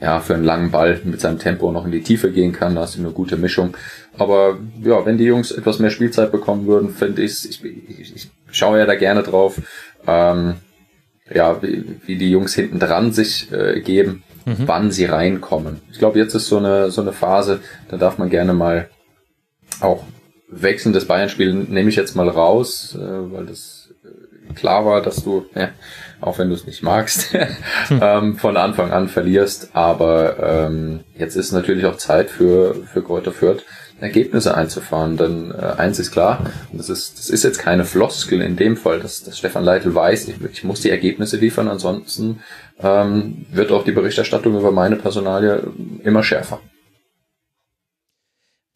ja 0.00 0.20
für 0.20 0.34
einen 0.34 0.44
langen 0.44 0.70
Ball 0.70 1.00
mit 1.04 1.20
seinem 1.20 1.38
Tempo 1.38 1.72
noch 1.72 1.86
in 1.86 1.92
die 1.92 2.02
Tiefe 2.02 2.30
gehen 2.30 2.52
kann. 2.52 2.74
Da 2.74 2.84
ist 2.84 2.98
eine 2.98 3.10
gute 3.10 3.36
Mischung. 3.36 3.76
Aber 4.18 4.58
ja, 4.82 5.04
wenn 5.06 5.18
die 5.18 5.24
Jungs 5.24 5.50
etwas 5.50 5.78
mehr 5.78 5.90
Spielzeit 5.90 6.32
bekommen 6.32 6.66
würden, 6.66 6.90
finde 6.90 7.22
ich, 7.22 7.48
ich, 7.48 7.64
ich, 7.64 8.14
ich 8.14 8.30
schaue 8.50 8.78
ja 8.78 8.86
da 8.86 8.94
gerne 8.94 9.22
drauf. 9.22 9.56
Ähm, 10.06 10.56
ja, 11.34 11.60
wie, 11.62 11.84
wie 12.04 12.16
die 12.16 12.30
Jungs 12.30 12.54
hinten 12.54 12.78
dran 12.78 13.12
sich 13.12 13.50
äh, 13.52 13.80
geben 13.80 14.22
mhm. 14.46 14.66
wann 14.66 14.90
sie 14.90 15.04
reinkommen. 15.04 15.82
Ich 15.92 15.98
glaube, 15.98 16.18
jetzt 16.18 16.34
ist 16.34 16.46
so 16.46 16.56
eine, 16.56 16.90
so 16.90 17.02
eine 17.02 17.12
Phase, 17.12 17.60
da 17.88 17.98
darf 17.98 18.16
man 18.16 18.30
gerne 18.30 18.54
mal 18.54 18.88
auch 19.80 20.04
wechselndes 20.48 21.06
Bayern-Spiel 21.06 21.52
nehme 21.52 21.90
ich 21.90 21.96
jetzt 21.96 22.14
mal 22.14 22.28
raus, 22.28 22.96
äh, 22.98 23.32
weil 23.32 23.46
das 23.46 23.92
äh, 24.04 24.54
klar 24.54 24.86
war, 24.86 25.02
dass 25.02 25.24
du, 25.24 25.46
ja, 25.54 25.70
auch 26.20 26.38
wenn 26.38 26.48
du 26.48 26.54
es 26.54 26.66
nicht 26.66 26.82
magst, 26.82 27.34
ähm, 27.90 28.36
von 28.36 28.56
Anfang 28.56 28.92
an 28.92 29.08
verlierst. 29.08 29.70
Aber 29.74 30.38
ähm, 30.40 31.00
jetzt 31.18 31.36
ist 31.36 31.52
natürlich 31.52 31.84
auch 31.84 31.96
Zeit 31.96 32.30
für, 32.30 32.74
für 32.92 33.02
Kräuter 33.02 33.32
Fürth, 33.32 33.64
Ergebnisse 34.00 34.54
einzufahren. 34.54 35.16
Denn 35.16 35.52
äh, 35.52 35.74
eins 35.78 35.98
ist 35.98 36.12
klar, 36.12 36.50
und 36.70 36.78
das 36.78 36.88
ist, 36.88 37.18
das 37.18 37.30
ist 37.30 37.42
jetzt 37.42 37.58
keine 37.58 37.84
Floskel 37.84 38.40
in 38.40 38.56
dem 38.56 38.76
Fall, 38.76 39.00
dass, 39.00 39.24
dass 39.24 39.38
Stefan 39.38 39.64
Leitl 39.64 39.94
weiß, 39.94 40.28
ich, 40.28 40.36
ich 40.52 40.64
muss 40.64 40.80
die 40.80 40.90
Ergebnisse 40.90 41.38
liefern, 41.38 41.68
ansonsten 41.68 42.40
ähm, 42.80 43.46
wird 43.50 43.72
auch 43.72 43.84
die 43.84 43.92
Berichterstattung 43.92 44.56
über 44.56 44.72
meine 44.72 44.96
Personalie 44.96 45.62
immer 46.02 46.22
schärfer. 46.22 46.60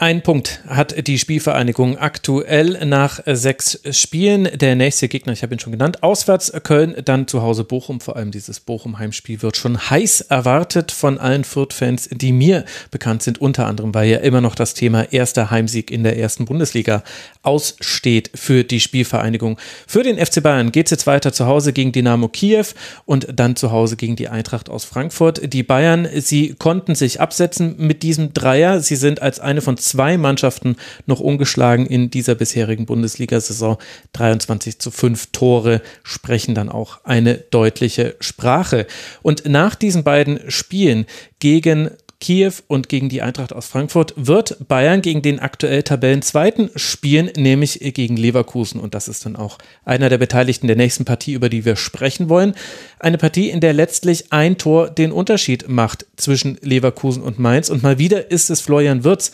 Ein 0.00 0.22
Punkt 0.22 0.62
hat 0.66 1.06
die 1.06 1.18
Spielvereinigung 1.18 1.98
aktuell 1.98 2.86
nach 2.86 3.20
sechs 3.26 3.78
Spielen. 3.90 4.48
Der 4.58 4.74
nächste 4.74 5.08
Gegner, 5.08 5.34
ich 5.34 5.42
habe 5.42 5.54
ihn 5.54 5.58
schon 5.58 5.72
genannt, 5.72 6.02
auswärts 6.02 6.50
Köln, 6.62 6.96
dann 7.04 7.28
zu 7.28 7.42
Hause 7.42 7.64
Bochum. 7.64 8.00
Vor 8.00 8.16
allem 8.16 8.30
dieses 8.30 8.60
Bochum-Heimspiel 8.60 9.42
wird 9.42 9.58
schon 9.58 9.90
heiß 9.90 10.22
erwartet 10.22 10.90
von 10.90 11.18
allen 11.18 11.44
Fürth-Fans, 11.44 12.08
die 12.12 12.32
mir 12.32 12.64
bekannt 12.90 13.22
sind. 13.22 13.42
Unter 13.42 13.66
anderem, 13.66 13.92
weil 13.92 14.08
ja 14.08 14.20
immer 14.20 14.40
noch 14.40 14.54
das 14.54 14.72
Thema 14.72 15.12
erster 15.12 15.50
Heimsieg 15.50 15.90
in 15.90 16.02
der 16.02 16.16
ersten 16.16 16.46
Bundesliga 16.46 17.02
aussteht 17.42 18.30
für 18.34 18.64
die 18.64 18.80
Spielvereinigung. 18.80 19.58
Für 19.86 20.02
den 20.02 20.16
FC 20.16 20.42
Bayern 20.42 20.72
geht 20.72 20.86
es 20.86 20.92
jetzt 20.92 21.06
weiter 21.06 21.34
zu 21.34 21.44
Hause 21.44 21.74
gegen 21.74 21.92
Dynamo 21.92 22.28
Kiew 22.28 22.68
und 23.04 23.26
dann 23.34 23.54
zu 23.54 23.70
Hause 23.70 23.96
gegen 23.96 24.16
die 24.16 24.28
Eintracht 24.28 24.70
aus 24.70 24.86
Frankfurt. 24.86 25.52
Die 25.52 25.62
Bayern, 25.62 26.08
sie 26.14 26.54
konnten 26.54 26.94
sich 26.94 27.20
absetzen 27.20 27.74
mit 27.76 28.02
diesem 28.02 28.32
Dreier. 28.32 28.80
Sie 28.80 28.96
sind 28.96 29.20
als 29.20 29.40
eine 29.40 29.60
von 29.60 29.76
zwei 29.90 30.16
Mannschaften 30.16 30.76
noch 31.06 31.20
ungeschlagen 31.20 31.86
in 31.86 32.10
dieser 32.10 32.34
bisherigen 32.34 32.86
Bundesliga-Saison. 32.86 33.76
23 34.12 34.78
zu 34.78 34.90
5 34.90 35.32
Tore 35.32 35.82
sprechen 36.02 36.54
dann 36.54 36.68
auch 36.68 37.04
eine 37.04 37.34
deutliche 37.34 38.16
Sprache. 38.20 38.86
Und 39.22 39.46
nach 39.46 39.74
diesen 39.74 40.04
beiden 40.04 40.50
Spielen 40.50 41.06
gegen 41.40 41.90
Kiew 42.20 42.52
und 42.68 42.90
gegen 42.90 43.08
die 43.08 43.22
Eintracht 43.22 43.52
aus 43.52 43.66
Frankfurt 43.66 44.12
wird 44.14 44.68
Bayern 44.68 45.00
gegen 45.00 45.22
den 45.22 45.40
aktuell 45.40 45.82
Tabellenzweiten 45.82 46.70
spielen, 46.76 47.30
nämlich 47.34 47.80
gegen 47.94 48.16
Leverkusen. 48.16 48.78
Und 48.78 48.94
das 48.94 49.08
ist 49.08 49.24
dann 49.24 49.36
auch 49.36 49.56
einer 49.86 50.10
der 50.10 50.18
Beteiligten 50.18 50.66
der 50.66 50.76
nächsten 50.76 51.06
Partie, 51.06 51.32
über 51.32 51.48
die 51.48 51.64
wir 51.64 51.76
sprechen 51.76 52.28
wollen. 52.28 52.54
Eine 52.98 53.16
Partie, 53.16 53.48
in 53.48 53.60
der 53.60 53.72
letztlich 53.72 54.32
ein 54.32 54.58
Tor 54.58 54.90
den 54.90 55.12
Unterschied 55.12 55.68
macht 55.68 56.06
zwischen 56.16 56.58
Leverkusen 56.60 57.22
und 57.22 57.38
Mainz. 57.38 57.70
Und 57.70 57.82
mal 57.82 57.98
wieder 57.98 58.30
ist 58.30 58.50
es 58.50 58.60
Florian 58.60 59.02
Wirtz, 59.02 59.32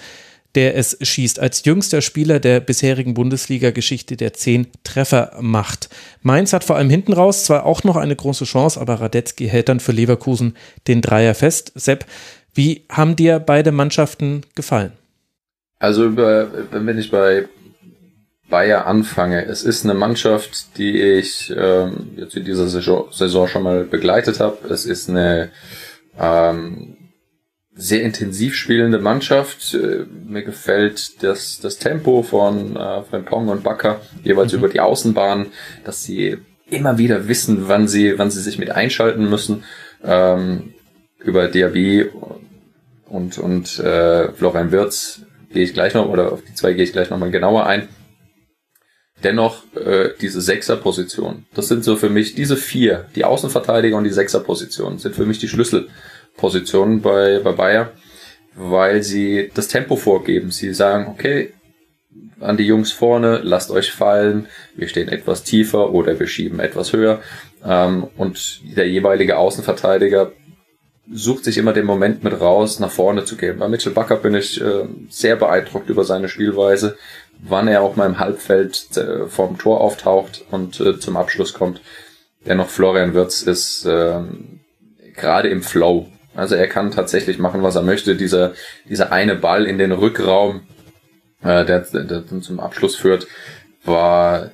der 0.57 0.77
es 0.77 0.97
schießt, 1.01 1.39
als 1.39 1.65
jüngster 1.65 2.01
Spieler 2.01 2.41
der 2.41 2.61
bisherigen 2.61 3.15
Bundesliga-Geschichte, 3.15 4.17
der 4.17 4.33
zehn 4.33 4.67
Treffer 4.83 5.37
macht. 5.41 5.91
Mainz 6.23 6.53
hat 6.53 6.65
vor 6.65 6.77
allem 6.77 6.91
hinten 6.91 7.13
raus 7.13 7.45
zwar 7.45 7.67
auch 7.67 7.85
noch 7.85 7.97
eine 7.97 8.17
große 8.17 8.47
Chance, 8.47 8.81
aber 8.81 8.95
Radetzky 8.95 9.47
hält 9.47 9.69
dann 9.69 9.81
für 9.81 9.93
Leverkusen 9.93 10.57
den 10.89 11.03
Dreier 11.03 11.35
fest. 11.35 11.73
Sepp, 11.75 12.07
wie 12.55 12.87
haben 12.91 13.15
dir 13.15 13.39
beide 13.39 13.71
Mannschaften 13.71 14.41
gefallen? 14.55 14.93
Also 15.79 16.17
wenn 16.17 16.99
ich 16.99 17.11
bei 17.11 17.47
Bayer 18.49 18.87
anfange, 18.87 19.45
es 19.45 19.63
ist 19.63 19.85
eine 19.85 19.95
Mannschaft, 19.95 20.79
die 20.79 21.01
ich 21.01 21.53
ähm, 21.55 22.13
jetzt 22.17 22.37
in 22.37 22.45
dieser 22.45 22.69
Saison, 22.69 23.09
schon 23.49 23.63
mal 23.63 23.85
begleitet 23.85 24.41
habe. 24.41 24.57
Es 24.69 24.87
ist 24.87 25.11
eine 25.11 25.51
ähm, 26.19 26.97
sehr 27.77 28.03
intensiv 28.03 28.55
spielende 28.55 28.99
Mannschaft. 28.99 29.75
Äh, 29.75 30.07
mir 30.27 30.43
gefällt 30.43 31.23
das, 31.23 31.61
das 31.61 31.79
Tempo 31.79 32.23
von 32.23 32.75
äh, 32.75 33.03
Frimpong 33.03 33.49
und 33.49 33.63
Bakker 33.63 34.01
jeweils 34.25 34.53
mhm. 34.53 34.59
über 34.59 34.69
die 34.69 34.81
Außenbahn, 34.81 35.47
dass 35.85 36.03
sie 36.03 36.39
immer 36.69 36.99
wieder 36.99 37.29
wissen, 37.29 37.69
wann 37.69 37.87
sie, 37.87 38.19
wann 38.19 38.31
sie 38.31 38.41
sich 38.41 38.59
mit 38.59 38.71
einschalten 38.71 39.29
müssen. 39.29 39.65
Ähm, 40.03 40.75
über 41.21 41.49
Diaby 41.49 42.11
und, 43.07 43.39
und 43.39 43.79
äh, 43.79 44.33
Florian 44.33 44.73
Wirtz 44.73 45.21
gehe 45.53 45.65
ich 45.65 45.75
gleich 45.75 45.95
noch, 45.95 46.09
oder 46.09 46.33
auf 46.33 46.43
die 46.43 46.55
zwei 46.55 46.73
gehe 46.73 46.85
ich 46.85 46.93
gleich 46.93 47.11
nochmal 47.11 47.31
genauer 47.31 47.67
ein. 47.67 47.89
Dennoch 49.25 49.63
äh, 49.75 50.11
diese 50.21 50.41
Sechserposition, 50.41 51.47
das 51.55 51.69
sind 51.69 51.85
so 51.85 51.97
für 51.97 52.11
mich 52.11 52.35
diese 52.35 52.57
vier, 52.57 53.07
die 53.17 53.25
Außenverteidiger 53.25 53.97
und 53.97 54.05
die 54.05 54.11
Sechserposition, 54.11 54.99
sind 54.99 55.15
für 55.15 55.25
mich 55.25 55.39
die 55.39 55.49
Schlüsselpositionen 56.37 57.01
bei, 57.01 57.41
bei 57.41 57.53
Bayer, 57.53 57.93
weil 58.55 59.03
sie 59.03 59.51
das 59.55 59.69
Tempo 59.69 59.97
vorgeben. 59.97 60.51
Sie 60.51 60.73
sagen, 60.73 61.07
okay, 61.09 61.53
an 62.41 62.57
die 62.57 62.67
Jungs 62.67 62.93
vorne, 62.93 63.41
lasst 63.43 63.71
euch 63.71 63.93
fallen, 63.93 64.47
wir 64.75 64.89
stehen 64.89 65.09
etwas 65.09 65.43
tiefer 65.43 65.93
oder 65.93 66.19
wir 66.19 66.27
schieben 66.27 66.61
etwas 66.61 66.93
höher. 66.93 67.21
Ähm, 67.65 68.09
und 68.17 68.61
der 68.77 68.89
jeweilige 68.89 69.39
Außenverteidiger 69.39 70.33
sucht 71.11 71.45
sich 71.45 71.57
immer 71.57 71.73
den 71.73 71.87
Moment 71.87 72.25
mit 72.25 72.39
raus, 72.41 72.81
nach 72.81 72.91
vorne 72.91 73.25
zu 73.25 73.37
gehen. 73.37 73.59
Bei 73.59 73.69
Mitchell 73.69 73.93
Bucker 73.93 74.17
bin 74.17 74.35
ich 74.35 74.61
äh, 74.61 74.85
sehr 75.09 75.37
beeindruckt 75.37 75.89
über 75.89 76.05
seine 76.05 76.29
Spielweise, 76.29 76.97
wann 77.39 77.69
er 77.69 77.83
auch 77.83 77.97
mal 77.97 78.07
im 78.07 78.19
Halbfeld 78.19 78.97
äh, 78.97 79.27
vorm 79.27 79.57
Tor 79.57 79.81
auftaucht 79.81 80.45
und 80.51 80.81
äh, 80.81 80.99
zum 80.99 81.17
Abschluss 81.17 81.55
kommt. 81.55 81.81
Dennoch 82.45 82.69
Florian 82.69 83.15
Wirtz 83.15 83.43
ist 83.43 83.87
äh, 83.87 84.21
gerade 85.15 85.49
im 85.49 85.63
Flow. 85.63 86.07
Also 86.37 86.55
er 86.55 86.69
kann 86.69 86.91
tatsächlich 86.91 87.39
machen, 87.39 87.63
was 87.63 87.77
er 87.77 87.83
möchte. 87.83 88.15
Dieser, 88.15 88.53
dieser 88.89 89.11
eine 89.11 89.37
Ball 89.37 89.65
in 89.65 89.79
den 89.79 89.93
Rückraum, 89.93 90.63
äh, 91.43 91.65
der, 91.65 91.81
der 91.81 92.27
zum 92.41 92.61
Abschluss 92.61 92.95
führt, 92.95 93.27
war 93.85 94.51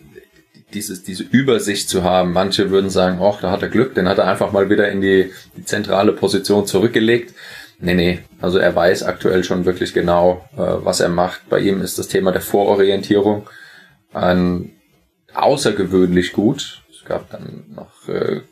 dieses, 0.73 1.03
diese 1.03 1.25
Übersicht 1.25 1.89
zu 1.89 2.05
haben. 2.05 2.33
Manche 2.33 2.71
würden 2.71 2.89
sagen, 2.89 3.19
ach, 3.21 3.41
da 3.41 3.51
hat 3.51 3.63
er 3.63 3.69
Glück, 3.69 3.95
den 3.95 4.09
hat 4.09 4.19
er 4.19 4.29
einfach 4.29 4.53
mal 4.53 4.71
wieder 4.71 4.91
in 4.91 5.01
die, 5.01 5.33
die 5.57 5.65
zentrale 5.65 6.13
Position 6.13 6.67
zurückgelegt. 6.67 7.35
Nee, 7.79 7.95
nee, 7.95 8.21
also 8.41 8.59
er 8.59 8.75
weiß 8.77 9.03
aktuell 9.03 9.43
schon 9.43 9.65
wirklich 9.65 9.93
genau, 9.93 10.49
äh, 10.55 10.61
was 10.61 11.01
er 11.01 11.09
macht. 11.09 11.49
Bei 11.49 11.59
ihm 11.59 11.81
ist 11.83 11.99
das 11.99 12.07
Thema 12.07 12.31
der 12.31 12.41
Vororientierung 12.41 13.49
ein 14.13 14.71
außergewöhnlich 15.35 16.33
gut. 16.33 16.83
Es 16.91 17.05
gab 17.05 17.29
dann 17.31 17.65
noch 17.75 18.09
äh, 18.09 18.43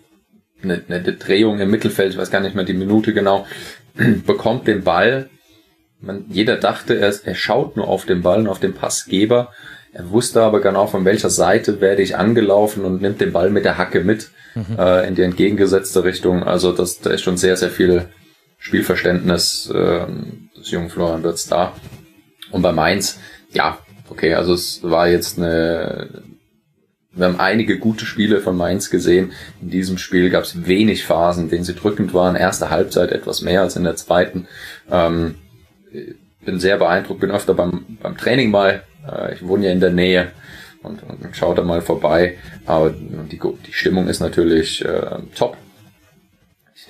eine, 0.62 0.82
eine 0.88 1.12
Drehung 1.14 1.60
im 1.60 1.70
Mittelfeld, 1.70 2.12
ich 2.12 2.18
weiß 2.18 2.30
gar 2.30 2.40
nicht 2.40 2.54
mehr 2.54 2.64
die 2.64 2.74
Minute 2.74 3.12
genau, 3.12 3.46
bekommt 4.26 4.66
den 4.66 4.84
Ball. 4.84 5.28
Man, 6.00 6.24
jeder 6.28 6.56
dachte, 6.56 6.98
er, 6.98 7.14
er 7.24 7.34
schaut 7.34 7.76
nur 7.76 7.88
auf 7.88 8.06
den 8.06 8.22
Ball 8.22 8.40
und 8.40 8.48
auf 8.48 8.60
den 8.60 8.74
Passgeber 8.74 9.52
er 9.92 10.10
wusste 10.10 10.42
aber 10.42 10.60
genau, 10.60 10.86
von 10.86 11.04
welcher 11.04 11.30
Seite 11.30 11.80
werde 11.80 12.02
ich 12.02 12.16
angelaufen 12.16 12.84
und 12.84 13.02
nimmt 13.02 13.20
den 13.20 13.32
Ball 13.32 13.50
mit 13.50 13.64
der 13.64 13.76
Hacke 13.76 14.00
mit 14.00 14.30
mhm. 14.54 14.78
äh, 14.78 15.06
in 15.06 15.14
die 15.16 15.22
entgegengesetzte 15.22 16.04
Richtung. 16.04 16.44
Also 16.44 16.72
das, 16.72 17.00
da 17.00 17.10
ist 17.10 17.22
schon 17.22 17.36
sehr, 17.36 17.56
sehr 17.56 17.70
viel 17.70 18.08
Spielverständnis 18.58 19.70
äh, 19.74 20.06
des 20.56 20.70
jungen 20.70 20.90
Florian 20.90 21.24
Wirtz 21.24 21.48
da. 21.48 21.72
Und 22.52 22.62
bei 22.62 22.72
Mainz, 22.72 23.18
ja, 23.52 23.78
okay, 24.10 24.34
also 24.34 24.54
es 24.54 24.80
war 24.82 25.08
jetzt 25.08 25.38
eine, 25.38 26.08
wir 27.12 27.26
haben 27.26 27.40
einige 27.40 27.78
gute 27.78 28.06
Spiele 28.06 28.40
von 28.40 28.56
Mainz 28.56 28.90
gesehen. 28.90 29.32
In 29.60 29.70
diesem 29.70 29.98
Spiel 29.98 30.30
gab 30.30 30.44
es 30.44 30.66
wenig 30.66 31.04
Phasen, 31.04 31.50
denen 31.50 31.64
sie 31.64 31.74
drückend 31.74 32.14
waren. 32.14 32.36
Erste 32.36 32.70
Halbzeit 32.70 33.10
etwas 33.10 33.42
mehr 33.42 33.62
als 33.62 33.76
in 33.76 33.84
der 33.84 33.96
zweiten. 33.96 34.46
Ähm, 34.90 35.34
bin 36.44 36.60
sehr 36.60 36.78
beeindruckt, 36.78 37.20
bin 37.20 37.30
öfter 37.30 37.54
beim, 37.54 37.98
beim 38.00 38.16
Training 38.16 38.50
mal 38.50 38.84
äh, 39.08 39.34
ich 39.34 39.46
wohne 39.46 39.66
ja 39.66 39.72
in 39.72 39.80
der 39.80 39.90
Nähe 39.90 40.32
und, 40.82 41.02
und 41.02 41.36
schaue 41.36 41.54
da 41.54 41.62
mal 41.62 41.82
vorbei. 41.82 42.36
Aber 42.66 42.90
die, 42.90 43.38
die 43.38 43.72
Stimmung 43.72 44.08
ist 44.08 44.20
natürlich 44.20 44.84
äh, 44.84 45.18
top. 45.34 45.56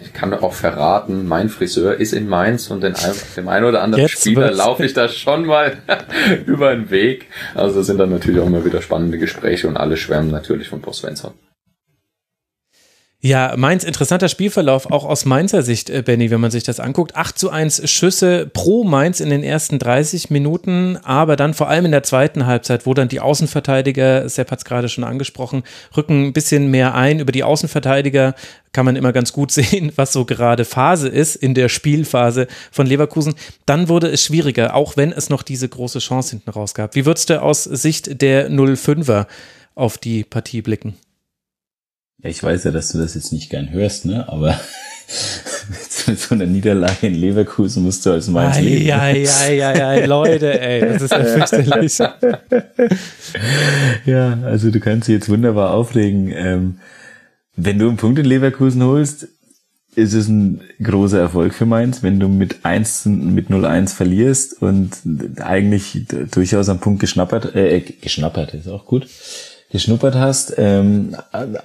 Ich 0.02 0.12
kann 0.12 0.32
auch 0.32 0.54
verraten, 0.54 1.28
mein 1.28 1.48
Friseur 1.48 1.94
ist 1.94 2.12
in 2.12 2.28
Mainz 2.28 2.70
und 2.70 2.82
den, 2.82 2.94
dem 3.36 3.48
einen 3.48 3.66
oder 3.66 3.82
anderen 3.82 4.02
Jetzt 4.02 4.20
Spieler 4.20 4.50
laufe 4.50 4.84
ich 4.84 4.94
da 4.94 5.08
schon 5.08 5.46
mal 5.46 5.76
über 6.46 6.74
den 6.74 6.90
Weg. 6.90 7.26
Also 7.54 7.82
sind 7.82 7.98
dann 7.98 8.10
natürlich 8.10 8.40
auch 8.40 8.46
immer 8.46 8.64
wieder 8.64 8.82
spannende 8.82 9.18
Gespräche 9.18 9.68
und 9.68 9.76
alle 9.76 9.96
schwärmen 9.96 10.30
natürlich 10.30 10.68
von 10.68 10.80
Boss 10.80 10.98
Svensson. 10.98 11.32
Ja, 13.22 13.54
Mainz, 13.54 13.84
interessanter 13.84 14.30
Spielverlauf, 14.30 14.90
auch 14.90 15.04
aus 15.04 15.26
Mainzer 15.26 15.62
Sicht, 15.62 15.90
äh, 15.90 16.00
Benny, 16.00 16.30
wenn 16.30 16.40
man 16.40 16.50
sich 16.50 16.62
das 16.62 16.80
anguckt. 16.80 17.16
8 17.16 17.38
zu 17.38 17.50
1 17.50 17.90
Schüsse 17.90 18.48
pro 18.50 18.82
Mainz 18.82 19.20
in 19.20 19.28
den 19.28 19.42
ersten 19.42 19.78
30 19.78 20.30
Minuten, 20.30 20.96
aber 21.02 21.36
dann 21.36 21.52
vor 21.52 21.68
allem 21.68 21.84
in 21.84 21.90
der 21.90 22.02
zweiten 22.02 22.46
Halbzeit, 22.46 22.86
wo 22.86 22.94
dann 22.94 23.08
die 23.08 23.20
Außenverteidiger, 23.20 24.26
Sepp 24.26 24.50
hat 24.50 24.60
es 24.60 24.64
gerade 24.64 24.88
schon 24.88 25.04
angesprochen, 25.04 25.64
rücken 25.94 26.28
ein 26.28 26.32
bisschen 26.32 26.70
mehr 26.70 26.94
ein. 26.94 27.20
Über 27.20 27.30
die 27.30 27.44
Außenverteidiger 27.44 28.34
kann 28.72 28.86
man 28.86 28.96
immer 28.96 29.12
ganz 29.12 29.34
gut 29.34 29.52
sehen, 29.52 29.92
was 29.96 30.14
so 30.14 30.24
gerade 30.24 30.64
Phase 30.64 31.08
ist 31.08 31.36
in 31.36 31.52
der 31.52 31.68
Spielphase 31.68 32.46
von 32.72 32.86
Leverkusen. 32.86 33.34
Dann 33.66 33.90
wurde 33.90 34.08
es 34.08 34.24
schwieriger, 34.24 34.74
auch 34.74 34.96
wenn 34.96 35.12
es 35.12 35.28
noch 35.28 35.42
diese 35.42 35.68
große 35.68 35.98
Chance 35.98 36.30
hinten 36.30 36.48
raus 36.48 36.72
gab. 36.72 36.94
Wie 36.94 37.04
würdest 37.04 37.28
du 37.28 37.42
aus 37.42 37.64
Sicht 37.64 38.22
der 38.22 38.50
05er 38.50 39.26
auf 39.74 39.98
die 39.98 40.24
Partie 40.24 40.62
blicken? 40.62 40.94
Ja, 42.22 42.30
ich 42.30 42.42
weiß 42.42 42.64
ja, 42.64 42.70
dass 42.70 42.92
du 42.92 42.98
das 42.98 43.14
jetzt 43.14 43.32
nicht 43.32 43.50
gern 43.50 43.70
hörst, 43.70 44.04
ne? 44.04 44.28
Aber 44.28 44.50
mit 46.06 46.18
so 46.18 46.34
einer 46.34 46.46
Niederlage 46.46 47.06
in 47.06 47.14
Leverkusen 47.14 47.82
musst 47.82 48.04
du 48.04 48.10
als 48.10 48.28
Mainz 48.28 48.56
ei, 48.56 48.62
leben. 48.62 48.90
Ei, 48.90 49.26
ei, 49.26 49.66
ei, 49.66 49.86
ei, 49.86 50.06
Leute, 50.06 50.60
ey, 50.60 50.80
das 50.80 51.02
ist 51.02 51.12
ja 51.12 51.24
fürchterlich. 51.24 51.98
ja, 54.06 54.38
also 54.44 54.70
du 54.70 54.80
kannst 54.80 55.08
dich 55.08 55.14
jetzt 55.14 55.28
wunderbar 55.28 55.72
aufregen. 55.72 56.32
Ähm, 56.34 56.80
wenn 57.56 57.78
du 57.78 57.88
einen 57.88 57.96
Punkt 57.96 58.18
in 58.18 58.26
Leverkusen 58.26 58.82
holst, 58.82 59.28
ist 59.94 60.14
es 60.14 60.28
ein 60.28 60.60
großer 60.82 61.18
Erfolg 61.18 61.54
für 61.54 61.66
Mainz. 61.66 62.02
Wenn 62.02 62.20
du 62.20 62.28
mit 62.28 62.64
1, 62.64 63.06
mit 63.06 63.48
0-1 63.48 63.94
verlierst 63.94 64.62
und 64.62 64.90
eigentlich 65.40 66.06
durchaus 66.30 66.68
am 66.68 66.80
Punkt 66.80 67.00
geschnappert, 67.00 67.54
äh, 67.54 67.80
geschnappert 67.80 68.54
ist 68.54 68.68
auch 68.68 68.86
gut, 68.86 69.08
geschnuppert 69.70 70.16
hast, 70.16 70.54
ähm, 70.58 71.16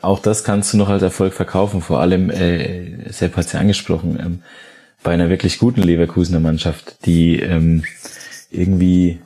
auch 0.01 0.19
das 0.19 0.43
kannst 0.43 0.73
du 0.73 0.77
noch 0.77 0.89
als 0.89 1.01
Erfolg 1.01 1.33
verkaufen. 1.33 1.81
Vor 1.81 1.99
allem, 1.99 2.29
äh, 2.29 3.11
Sepp 3.11 3.35
hat 3.35 3.47
es 3.47 3.53
ja 3.53 3.59
angesprochen, 3.59 4.19
ähm, 4.19 4.39
bei 5.03 5.11
einer 5.11 5.29
wirklich 5.29 5.59
guten 5.59 5.81
Leverkusener 5.81 6.39
Mannschaft, 6.39 7.05
die 7.05 7.39
ähm, 7.39 7.83
irgendwie 8.49 9.19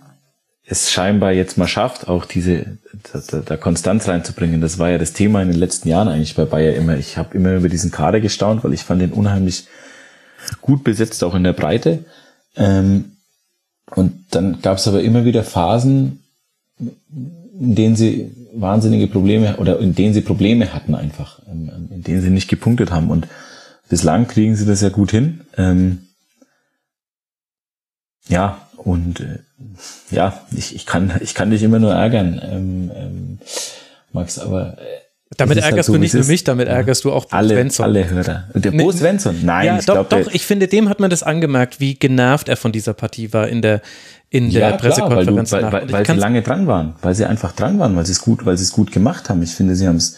es 0.65 0.91
scheinbar 0.91 1.31
jetzt 1.31 1.57
mal 1.57 1.67
schafft, 1.67 2.07
auch 2.07 2.25
diese 2.25 2.77
da, 3.11 3.39
da 3.39 3.57
Konstanz 3.57 4.07
reinzubringen. 4.07 4.61
Das 4.61 4.77
war 4.77 4.89
ja 4.89 4.99
das 4.99 5.13
Thema 5.13 5.41
in 5.41 5.49
den 5.49 5.57
letzten 5.57 5.89
Jahren 5.89 6.07
eigentlich 6.07 6.35
bei 6.35 6.45
Bayer 6.45 6.75
immer. 6.75 6.95
Ich 6.95 7.17
habe 7.17 7.35
immer 7.35 7.55
über 7.55 7.69
diesen 7.69 7.91
Kader 7.91 8.19
gestaunt, 8.19 8.63
weil 8.63 8.73
ich 8.73 8.83
fand 8.83 9.01
den 9.01 9.11
unheimlich 9.11 9.67
gut 10.61 10.83
besetzt, 10.83 11.23
auch 11.23 11.33
in 11.33 11.43
der 11.43 11.53
Breite. 11.53 12.05
Ähm, 12.55 13.13
und 13.95 14.25
dann 14.31 14.61
gab 14.61 14.77
es 14.77 14.87
aber 14.87 15.01
immer 15.01 15.25
wieder 15.25 15.43
Phasen, 15.43 16.23
in 17.59 17.75
denen 17.75 17.95
sie 17.95 18.31
wahnsinnige 18.53 19.07
Probleme 19.07 19.57
oder 19.57 19.79
in 19.79 19.93
denen 19.93 20.13
sie 20.13 20.21
Probleme 20.21 20.73
hatten 20.73 20.95
einfach, 20.95 21.41
ähm, 21.47 21.89
in 21.91 22.03
denen 22.03 22.21
sie 22.21 22.29
nicht 22.29 22.47
gepunktet 22.47 22.91
haben. 22.91 23.09
Und 23.09 23.27
bislang 23.89 24.27
kriegen 24.27 24.55
sie 24.55 24.65
das 24.65 24.81
ja 24.81 24.89
gut 24.89 25.11
hin. 25.11 25.41
Ähm, 25.57 26.07
ja, 28.27 28.69
und 28.77 29.19
äh, 29.19 29.39
ja, 30.11 30.41
ich, 30.55 30.75
ich, 30.75 30.85
kann, 30.85 31.11
ich 31.21 31.33
kann 31.33 31.49
dich 31.51 31.63
immer 31.63 31.79
nur 31.79 31.93
ärgern, 31.93 32.41
ähm, 32.43 32.91
ähm, 32.95 33.39
Max, 34.11 34.39
aber 34.39 34.77
äh, 34.77 34.85
damit 35.37 35.57
ärgerst 35.57 35.75
halt 35.75 35.85
so, 35.85 35.93
du 35.93 35.99
nicht 35.99 36.13
nur 36.15 36.25
mich, 36.25 36.43
damit 36.43 36.67
ärgerst 36.67 37.03
du 37.03 37.11
auch 37.11 37.25
Bo 37.25 37.35
alle, 37.35 37.53
Svensson. 37.53 37.83
Alle 37.83 38.09
Hörer. 38.09 38.49
Der 38.55 38.71
Bo 38.71 38.91
Svensson, 38.91 39.35
nein. 39.43 39.65
Ja, 39.67 39.79
ich 39.79 39.85
doch, 39.85 40.07
glaub, 40.07 40.09
doch, 40.09 40.33
ich 40.33 40.45
finde, 40.45 40.67
dem 40.67 40.89
hat 40.89 40.99
man 40.99 41.11
das 41.11 41.21
angemerkt, 41.21 41.79
wie 41.79 41.95
genervt 41.95 42.49
er 42.49 42.57
von 42.57 42.71
dieser 42.71 42.93
Partie 42.93 43.31
war 43.31 43.47
in 43.47 43.61
der, 43.61 43.81
in 44.29 44.51
der 44.51 44.71
ja, 44.71 44.77
Pressekonferenz. 44.77 45.49
Klar, 45.49 45.71
weil, 45.71 45.81
du, 45.81 45.93
weil, 45.93 46.05
weil 46.05 46.05
sie 46.05 46.19
lange 46.19 46.41
dran 46.41 46.67
waren, 46.67 46.95
weil 47.01 47.15
sie 47.15 47.25
einfach 47.25 47.51
dran 47.51 47.79
waren, 47.79 47.95
weil 47.95 48.05
sie 48.05 48.11
es 48.11 48.21
gut, 48.21 48.45
weil 48.45 48.57
sie 48.57 48.63
es 48.63 48.71
gut 48.71 48.91
gemacht 48.91 49.29
haben. 49.29 49.41
Ich 49.41 49.55
finde, 49.55 49.75
sie 49.75 49.87
haben 49.87 49.97
es, 49.97 50.17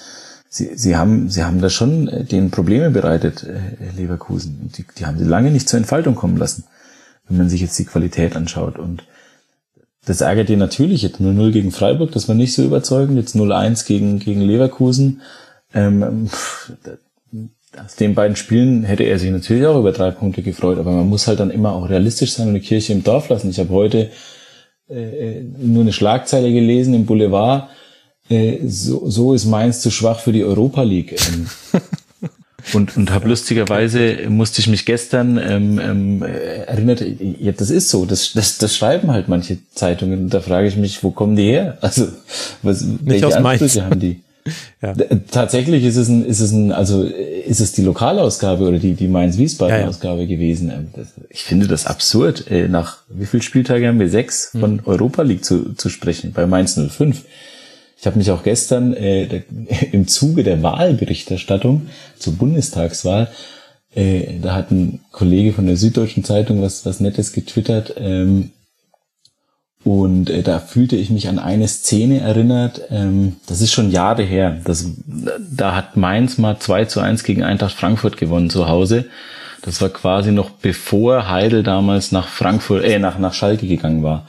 sie, 0.49 0.71
sie 0.75 0.95
haben, 0.95 1.29
sie 1.29 1.43
haben 1.43 1.61
da 1.61 1.69
schon 1.69 2.07
äh, 2.07 2.23
den 2.23 2.51
Probleme 2.51 2.89
bereitet, 2.89 3.43
äh, 3.43 3.95
Leverkusen. 3.95 4.71
Die, 4.77 4.85
die 4.97 5.05
haben 5.05 5.17
sie 5.17 5.25
lange 5.25 5.51
nicht 5.51 5.69
zur 5.69 5.77
Entfaltung 5.77 6.15
kommen 6.15 6.37
lassen, 6.37 6.65
wenn 7.27 7.37
man 7.37 7.49
sich 7.49 7.61
jetzt 7.61 7.79
die 7.79 7.85
Qualität 7.85 8.35
anschaut 8.35 8.77
und 8.77 9.03
das 10.05 10.21
ärgert 10.21 10.49
ihn 10.49 10.59
natürlich. 10.59 11.03
Jetzt 11.03 11.21
0-0 11.21 11.51
gegen 11.51 11.71
Freiburg, 11.71 12.11
das 12.11 12.27
war 12.27 12.35
nicht 12.35 12.53
so 12.53 12.63
überzeugend. 12.63 13.17
Jetzt 13.17 13.35
0-1 13.35 13.85
gegen, 13.85 14.19
gegen 14.19 14.41
Leverkusen. 14.41 15.21
Ähm, 15.73 16.29
aus 17.77 17.95
den 17.95 18.15
beiden 18.15 18.35
Spielen 18.35 18.83
hätte 18.83 19.03
er 19.03 19.19
sich 19.19 19.31
natürlich 19.31 19.65
auch 19.65 19.79
über 19.79 19.91
drei 19.91 20.11
Punkte 20.11 20.41
gefreut, 20.41 20.77
aber 20.77 20.91
man 20.91 21.07
muss 21.07 21.27
halt 21.27 21.39
dann 21.39 21.51
immer 21.51 21.73
auch 21.73 21.89
realistisch 21.89 22.33
sein 22.33 22.49
und 22.49 22.53
die 22.55 22.59
Kirche 22.59 22.93
im 22.93 23.03
Dorf 23.03 23.29
lassen. 23.29 23.49
Ich 23.49 23.59
habe 23.59 23.69
heute 23.69 24.11
äh, 24.89 25.41
nur 25.57 25.83
eine 25.83 25.93
Schlagzeile 25.93 26.51
gelesen 26.51 26.93
im 26.93 27.05
Boulevard. 27.05 27.69
Äh, 28.29 28.59
so, 28.67 29.09
so 29.09 29.33
ist 29.33 29.45
Mainz 29.45 29.81
zu 29.81 29.91
schwach 29.91 30.19
für 30.19 30.33
die 30.33 30.43
Europa 30.43 30.83
League. 30.83 31.13
Ähm, 31.13 31.47
Und, 32.73 32.95
und 32.95 33.11
habe 33.11 33.27
lustigerweise, 33.27 34.29
musste 34.29 34.61
ich 34.61 34.67
mich 34.67 34.85
gestern 34.85 35.37
ähm, 35.37 35.79
ähm, 35.79 36.21
erinnert, 36.21 37.03
ja, 37.39 37.51
das 37.51 37.69
ist 37.69 37.89
so, 37.89 38.05
das, 38.05 38.33
das, 38.33 38.57
das 38.59 38.75
schreiben 38.77 39.11
halt 39.11 39.27
manche 39.27 39.57
Zeitungen. 39.73 40.23
Und 40.23 40.33
da 40.33 40.41
frage 40.41 40.67
ich 40.67 40.77
mich, 40.77 41.03
wo 41.03 41.11
kommen 41.11 41.35
die 41.35 41.45
her? 41.45 41.77
Also 41.81 42.07
was, 42.61 42.81
Nicht 42.81 42.99
welche 43.03 43.27
aus 43.27 43.33
Ansprüche 43.33 43.85
haben 43.85 43.99
die? 43.99 44.21
ja. 44.81 44.93
Tatsächlich 45.29 45.83
ist 45.83 45.97
es 45.97 46.07
ein, 46.09 46.25
ist 46.25 46.39
es 46.39 46.51
ein, 46.51 46.71
also 46.71 47.03
ist 47.03 47.59
es 47.59 47.71
die 47.73 47.83
Lokalausgabe 47.83 48.67
oder 48.67 48.79
die, 48.79 48.93
die 48.93 49.07
Mainz-Wiesbaden-Ausgabe 49.07 50.21
ja, 50.21 50.27
ja. 50.27 50.35
gewesen. 50.35 50.69
Ähm, 50.69 51.05
ich 51.29 51.43
finde 51.43 51.67
das 51.67 51.85
absurd, 51.85 52.49
äh, 52.49 52.67
nach 52.67 52.97
wie 53.09 53.25
viel 53.25 53.41
Spieltage 53.41 53.87
haben 53.87 53.99
wir? 53.99 54.09
Sechs 54.09 54.51
von 54.51 54.79
hm. 54.79 54.81
Europa 54.85 55.21
League 55.21 55.45
zu, 55.45 55.73
zu 55.73 55.89
sprechen, 55.89 56.31
bei 56.33 56.45
Mainz 56.45 56.79
05. 56.79 57.23
Ich 57.99 58.07
habe 58.07 58.17
mich 58.17 58.31
auch 58.31 58.43
gestern 58.43 58.93
äh, 58.93 59.43
im 59.91 60.07
Zuge 60.07 60.43
der 60.43 60.63
Wahlberichterstattung 60.63 61.87
zur 62.17 62.33
Bundestagswahl, 62.33 63.29
äh, 63.93 64.39
da 64.41 64.55
hat 64.55 64.71
ein 64.71 65.01
Kollege 65.11 65.53
von 65.53 65.67
der 65.67 65.77
Süddeutschen 65.77 66.23
Zeitung 66.23 66.61
was, 66.61 66.85
was 66.85 66.99
Nettes 66.99 67.33
getwittert. 67.33 67.95
Ähm, 67.97 68.51
und 69.83 70.29
äh, 70.29 70.43
da 70.43 70.59
fühlte 70.59 70.95
ich 70.95 71.09
mich 71.09 71.27
an 71.27 71.39
eine 71.39 71.67
Szene 71.67 72.19
erinnert, 72.19 72.81
ähm, 72.91 73.37
das 73.47 73.61
ist 73.61 73.71
schon 73.71 73.89
Jahre 73.89 74.23
her. 74.23 74.59
Das, 74.63 74.85
da 75.05 75.75
hat 75.75 75.97
Mainz 75.97 76.37
mal 76.37 76.59
2 76.59 76.85
zu 76.85 76.99
1 76.99 77.23
gegen 77.23 77.43
Eintracht 77.43 77.73
Frankfurt 77.73 78.17
gewonnen 78.17 78.51
zu 78.51 78.67
Hause. 78.67 79.05
Das 79.63 79.81
war 79.81 79.89
quasi 79.89 80.31
noch 80.31 80.51
bevor 80.51 81.29
Heidel 81.29 81.63
damals 81.63 82.11
nach 82.11 82.27
Frankfurt, 82.27 82.83
äh, 82.83 82.99
nach, 82.99 83.17
nach 83.17 83.33
Schalke 83.33 83.67
gegangen 83.67 84.03
war. 84.03 84.27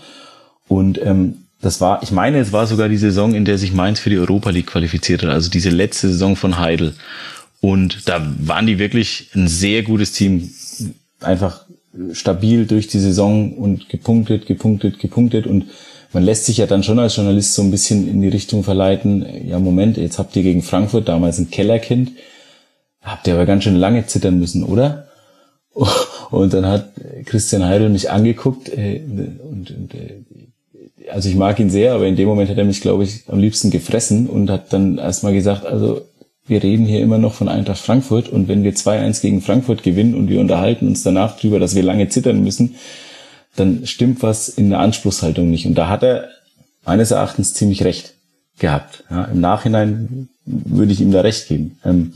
Und 0.68 1.00
ähm, 1.02 1.44
das 1.60 1.80
war, 1.80 2.02
ich 2.02 2.10
meine, 2.10 2.38
es 2.38 2.52
war 2.52 2.66
sogar 2.66 2.88
die 2.88 2.96
Saison, 2.96 3.34
in 3.34 3.44
der 3.44 3.58
sich 3.58 3.72
Mainz 3.72 4.00
für 4.00 4.10
die 4.10 4.18
Europa 4.18 4.50
League 4.50 4.66
qualifiziert 4.66 5.22
hat, 5.22 5.30
also 5.30 5.50
diese 5.50 5.70
letzte 5.70 6.08
Saison 6.08 6.34
von 6.34 6.58
Heidel. 6.58 6.94
Und 7.60 8.08
da 8.08 8.26
waren 8.40 8.66
die 8.66 8.78
wirklich 8.78 9.30
ein 9.34 9.48
sehr 9.48 9.82
gutes 9.82 10.12
Team, 10.12 10.50
einfach 11.20 11.61
stabil 12.12 12.66
durch 12.66 12.88
die 12.88 12.98
Saison 12.98 13.52
und 13.52 13.88
gepunktet, 13.88 14.46
gepunktet, 14.46 14.98
gepunktet 14.98 15.46
und 15.46 15.66
man 16.12 16.24
lässt 16.24 16.46
sich 16.46 16.58
ja 16.58 16.66
dann 16.66 16.82
schon 16.82 16.98
als 16.98 17.16
Journalist 17.16 17.54
so 17.54 17.62
ein 17.62 17.70
bisschen 17.70 18.08
in 18.08 18.20
die 18.20 18.28
Richtung 18.28 18.64
verleiten, 18.64 19.24
ja 19.46 19.58
Moment, 19.58 19.96
jetzt 19.96 20.18
habt 20.18 20.36
ihr 20.36 20.42
gegen 20.42 20.62
Frankfurt 20.62 21.08
damals 21.08 21.38
ein 21.38 21.50
Kellerkind, 21.50 22.12
habt 23.00 23.26
ihr 23.26 23.34
aber 23.34 23.46
ganz 23.46 23.64
schön 23.64 23.76
lange 23.76 24.06
zittern 24.06 24.38
müssen, 24.38 24.64
oder? 24.64 25.08
Und 26.30 26.54
dann 26.54 26.66
hat 26.66 26.92
Christian 27.26 27.64
Heidel 27.64 27.90
mich 27.90 28.10
angeguckt 28.10 28.70
äh, 28.70 29.02
und, 29.04 29.70
und 29.70 29.94
äh, 29.94 30.22
also 31.10 31.28
ich 31.28 31.34
mag 31.34 31.60
ihn 31.60 31.68
sehr, 31.68 31.92
aber 31.92 32.06
in 32.06 32.16
dem 32.16 32.26
Moment 32.26 32.48
hat 32.48 32.56
er 32.56 32.64
mich, 32.64 32.80
glaube 32.80 33.04
ich, 33.04 33.24
am 33.28 33.38
liebsten 33.38 33.70
gefressen 33.70 34.28
und 34.28 34.48
hat 34.48 34.72
dann 34.72 34.96
erstmal 34.96 35.34
gesagt, 35.34 35.66
also 35.66 36.00
wir 36.52 36.62
reden 36.62 36.84
hier 36.84 37.00
immer 37.00 37.16
noch 37.16 37.32
von 37.32 37.48
Eintracht 37.48 37.80
Frankfurt 37.80 38.28
und 38.28 38.46
wenn 38.46 38.62
wir 38.62 38.74
2-1 38.74 39.22
gegen 39.22 39.40
Frankfurt 39.40 39.82
gewinnen 39.82 40.14
und 40.14 40.28
wir 40.28 40.38
unterhalten 40.38 40.86
uns 40.86 41.02
danach 41.02 41.38
drüber, 41.38 41.58
dass 41.58 41.74
wir 41.74 41.82
lange 41.82 42.10
zittern 42.10 42.44
müssen, 42.44 42.74
dann 43.56 43.86
stimmt 43.86 44.22
was 44.22 44.50
in 44.50 44.68
der 44.68 44.80
Anspruchshaltung 44.80 45.50
nicht. 45.50 45.64
Und 45.64 45.76
da 45.76 45.88
hat 45.88 46.02
er 46.02 46.28
meines 46.84 47.10
Erachtens 47.10 47.54
ziemlich 47.54 47.84
recht 47.84 48.12
gehabt. 48.58 49.04
Ja, 49.10 49.24
Im 49.24 49.40
Nachhinein 49.40 50.28
würde 50.44 50.92
ich 50.92 51.00
ihm 51.00 51.10
da 51.10 51.22
recht 51.22 51.48
geben. 51.48 51.78
Ähm, 51.86 52.12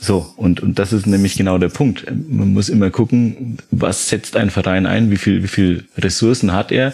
so, 0.00 0.26
und, 0.36 0.60
und 0.60 0.80
das 0.80 0.92
ist 0.92 1.06
nämlich 1.06 1.36
genau 1.36 1.58
der 1.58 1.68
Punkt. 1.68 2.06
Man 2.10 2.52
muss 2.52 2.68
immer 2.68 2.90
gucken, 2.90 3.58
was 3.70 4.08
setzt 4.08 4.36
ein 4.36 4.50
Verein 4.50 4.86
ein, 4.86 5.12
wie 5.12 5.16
viel, 5.16 5.44
wie 5.44 5.48
viel 5.48 5.84
Ressourcen 5.96 6.52
hat 6.52 6.72
er 6.72 6.92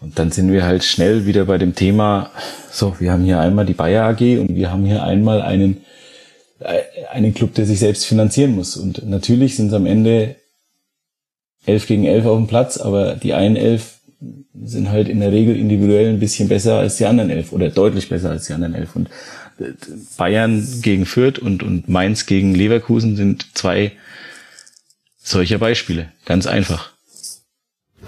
und 0.00 0.18
dann 0.18 0.30
sind 0.30 0.50
wir 0.50 0.64
halt 0.64 0.82
schnell 0.82 1.26
wieder 1.26 1.44
bei 1.44 1.58
dem 1.58 1.74
Thema, 1.74 2.30
so, 2.70 2.96
wir 2.98 3.12
haben 3.12 3.24
hier 3.24 3.38
einmal 3.38 3.66
die 3.66 3.74
Bayer 3.74 4.04
AG 4.04 4.38
und 4.38 4.54
wir 4.54 4.70
haben 4.70 4.86
hier 4.86 5.02
einmal 5.02 5.42
einen, 5.42 5.82
äh, 6.60 6.80
einen 7.10 7.34
Club, 7.34 7.54
der 7.54 7.66
sich 7.66 7.80
selbst 7.80 8.06
finanzieren 8.06 8.54
muss. 8.54 8.76
Und 8.76 9.06
natürlich 9.06 9.56
sind 9.56 9.68
es 9.68 9.74
am 9.74 9.86
Ende 9.86 10.36
elf 11.66 11.86
gegen 11.86 12.04
elf 12.04 12.24
auf 12.24 12.38
dem 12.38 12.46
Platz, 12.46 12.78
aber 12.78 13.14
die 13.14 13.34
einen 13.34 13.56
elf 13.56 13.98
sind 14.62 14.90
halt 14.90 15.08
in 15.08 15.20
der 15.20 15.32
Regel 15.32 15.56
individuell 15.56 16.08
ein 16.08 16.20
bisschen 16.20 16.48
besser 16.48 16.78
als 16.78 16.96
die 16.96 17.06
anderen 17.06 17.30
elf 17.30 17.52
oder 17.52 17.70
deutlich 17.70 18.08
besser 18.08 18.30
als 18.30 18.46
die 18.46 18.52
anderen 18.54 18.74
elf. 18.74 18.96
Und 18.96 19.08
äh, 19.58 19.72
Bayern 20.16 20.66
gegen 20.82 21.04
Fürth 21.04 21.38
und, 21.38 21.62
und 21.62 21.88
Mainz 21.88 22.24
gegen 22.24 22.54
Leverkusen 22.54 23.16
sind 23.16 23.46
zwei 23.54 23.92
solcher 25.18 25.58
Beispiele. 25.58 26.08
Ganz 26.24 26.46
einfach. 26.46 26.92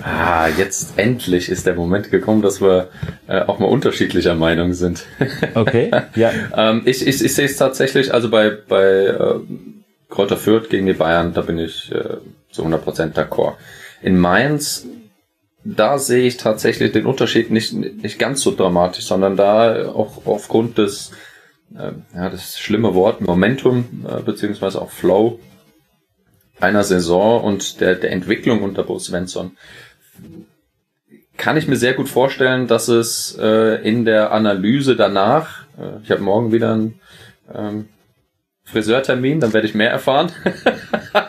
Ah, 0.01 0.49
jetzt 0.49 0.95
endlich 0.99 1.49
ist 1.49 1.67
der 1.67 1.75
Moment 1.75 2.11
gekommen, 2.11 2.41
dass 2.43 2.61
wir 2.61 2.89
äh, 3.29 3.43
auch 3.43 3.59
mal 3.59 3.67
unterschiedlicher 3.67 4.35
Meinung 4.35 4.73
sind. 4.73 5.05
Okay, 5.55 5.91
ja. 6.15 6.31
ähm, 6.57 6.83
ich 6.87 7.07
ich, 7.07 7.23
ich 7.23 7.35
sehe 7.35 7.45
es 7.45 7.57
tatsächlich, 7.57 8.15
also 8.15 8.31
bei, 8.31 8.51
bei 8.51 8.85
äh, 8.85 9.41
Kräuter 10.09 10.37
Fürth 10.37 10.71
gegen 10.71 10.87
die 10.87 10.95
Bayern, 10.95 11.35
da 11.35 11.43
bin 11.43 11.59
ich 11.59 11.93
äh, 11.93 12.17
zu 12.51 12.65
100% 12.65 13.13
d'accord. 13.13 13.55
In 14.01 14.19
Mainz, 14.19 14.87
da 15.65 15.99
sehe 15.99 16.27
ich 16.27 16.39
tatsächlich 16.39 16.93
den 16.93 17.07
Unterschied 17.07 17.51
nicht, 17.51 17.73
nicht 17.73 18.19
ganz 18.19 18.41
so 18.41 18.55
dramatisch, 18.55 19.05
sondern 19.05 19.37
da 19.37 19.89
auch 19.89 20.27
aufgrund 20.27 20.79
des, 20.79 21.13
äh, 21.77 21.93
ja, 22.15 22.31
das 22.31 22.59
schlimme 22.59 22.95
Wort 22.95 23.21
Momentum, 23.21 24.07
äh, 24.09 24.23
beziehungsweise 24.23 24.81
auch 24.81 24.91
Flow 24.91 25.39
einer 26.61 26.85
Saison 26.85 27.43
und 27.43 27.81
der, 27.81 27.97
der 27.97 28.13
Entwicklung 28.13 28.63
unter 28.63 28.85
Bo 28.85 28.99
Svensson 28.99 29.57
kann 31.37 31.57
ich 31.57 31.67
mir 31.67 31.77
sehr 31.77 31.95
gut 31.95 32.09
vorstellen, 32.09 32.67
dass 32.67 32.89
es 32.89 33.37
äh, 33.41 33.83
in 33.83 34.05
der 34.05 34.33
Analyse 34.33 34.97
danach, 34.97 35.65
äh, 35.79 36.03
ich 36.05 36.11
habe 36.11 36.23
morgen 36.23 36.53
wieder 36.53 36.75
ein 36.75 37.01
ähm, 37.53 37.89
Friseurtermin, 38.65 39.41
dann 39.41 39.53
werde 39.53 39.67
ich 39.67 39.75
mehr 39.75 39.91
erfahren. 39.91 40.31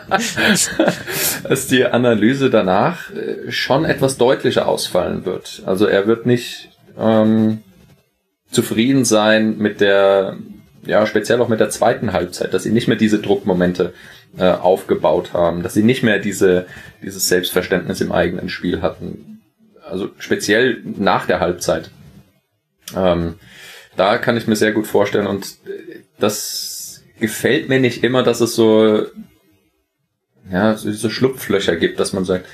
dass 1.43 1.67
die 1.67 1.85
Analyse 1.85 2.49
danach 2.49 3.11
äh, 3.11 3.51
schon 3.51 3.85
etwas 3.85 4.17
deutlicher 4.17 4.67
ausfallen 4.67 5.25
wird. 5.25 5.63
Also 5.65 5.85
er 5.87 6.07
wird 6.07 6.25
nicht 6.25 6.69
ähm, 6.97 7.63
zufrieden 8.51 9.05
sein 9.05 9.57
mit 9.57 9.81
der, 9.81 10.37
ja, 10.85 11.05
speziell 11.05 11.41
auch 11.41 11.49
mit 11.49 11.59
der 11.59 11.69
zweiten 11.69 12.13
Halbzeit, 12.13 12.53
dass 12.53 12.63
sie 12.63 12.71
nicht 12.71 12.87
mehr 12.87 12.97
diese 12.97 13.19
Druckmomente 13.19 13.93
äh, 14.37 14.51
aufgebaut 14.51 15.33
haben, 15.33 15.63
dass 15.63 15.73
sie 15.73 15.83
nicht 15.83 16.03
mehr 16.03 16.19
diese, 16.19 16.65
dieses 17.01 17.27
Selbstverständnis 17.27 18.01
im 18.01 18.11
eigenen 18.11 18.49
Spiel 18.49 18.81
hatten. 18.81 19.41
Also 19.87 20.09
speziell 20.17 20.81
nach 20.83 21.25
der 21.25 21.39
Halbzeit. 21.39 21.91
Ähm, 22.95 23.35
da 23.95 24.17
kann 24.17 24.37
ich 24.37 24.47
mir 24.47 24.55
sehr 24.55 24.71
gut 24.71 24.87
vorstellen 24.87 25.27
und 25.27 25.45
äh, 25.65 25.99
das 26.19 27.03
gefällt 27.19 27.69
mir 27.69 27.79
nicht 27.79 28.03
immer, 28.03 28.23
dass 28.23 28.41
es 28.41 28.55
so, 28.55 29.05
ja, 30.51 30.75
so 30.75 31.09
Schlupflöcher 31.09 31.75
gibt, 31.75 31.99
dass 31.99 32.13
man 32.13 32.25
sagt, 32.25 32.47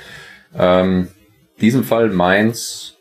ähm, 0.58 1.08
diesem 1.62 1.84
Fall 1.84 2.10
Mainz 2.10 2.96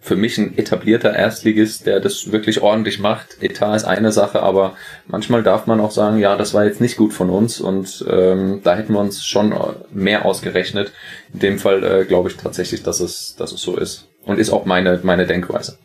für 0.00 0.16
mich 0.16 0.38
ein 0.38 0.56
etablierter 0.56 1.14
Erstligist, 1.14 1.86
der 1.86 2.00
das 2.00 2.32
wirklich 2.32 2.62
ordentlich 2.62 2.98
macht. 2.98 3.42
Etat 3.42 3.74
ist 3.74 3.84
eine 3.84 4.12
Sache, 4.12 4.42
aber 4.42 4.74
manchmal 5.06 5.42
darf 5.42 5.66
man 5.66 5.80
auch 5.80 5.90
sagen, 5.90 6.18
ja, 6.18 6.36
das 6.36 6.54
war 6.54 6.64
jetzt 6.64 6.80
nicht 6.80 6.96
gut 6.96 7.12
von 7.12 7.30
uns 7.30 7.60
und 7.60 8.04
ähm, 8.08 8.60
da 8.62 8.76
hätten 8.76 8.92
wir 8.92 9.00
uns 9.00 9.24
schon 9.24 9.54
mehr 9.92 10.24
ausgerechnet. 10.24 10.92
In 11.32 11.40
dem 11.40 11.58
Fall 11.58 11.82
äh, 11.82 12.04
glaube 12.04 12.28
ich 12.28 12.36
tatsächlich, 12.36 12.82
dass 12.82 13.00
es, 13.00 13.34
dass 13.36 13.52
es 13.52 13.60
so 13.60 13.76
ist 13.76 14.08
und 14.24 14.38
ist 14.38 14.50
auch 14.50 14.64
meine 14.64 15.00
meine 15.02 15.26
Denkweise. 15.26 15.78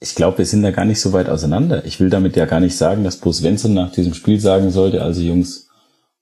Ich 0.00 0.14
glaube, 0.14 0.38
wir 0.38 0.46
sind 0.46 0.62
da 0.62 0.70
gar 0.70 0.84
nicht 0.84 1.00
so 1.00 1.12
weit 1.12 1.28
auseinander. 1.28 1.84
Ich 1.86 1.98
will 1.98 2.10
damit 2.10 2.36
ja 2.36 2.44
gar 2.44 2.60
nicht 2.60 2.76
sagen, 2.76 3.04
dass 3.04 3.16
Bo 3.16 3.32
Svensson 3.32 3.72
nach 3.74 3.90
diesem 3.90 4.12
Spiel 4.12 4.38
sagen 4.38 4.70
sollte, 4.70 5.02
also 5.02 5.22
Jungs, 5.22 5.68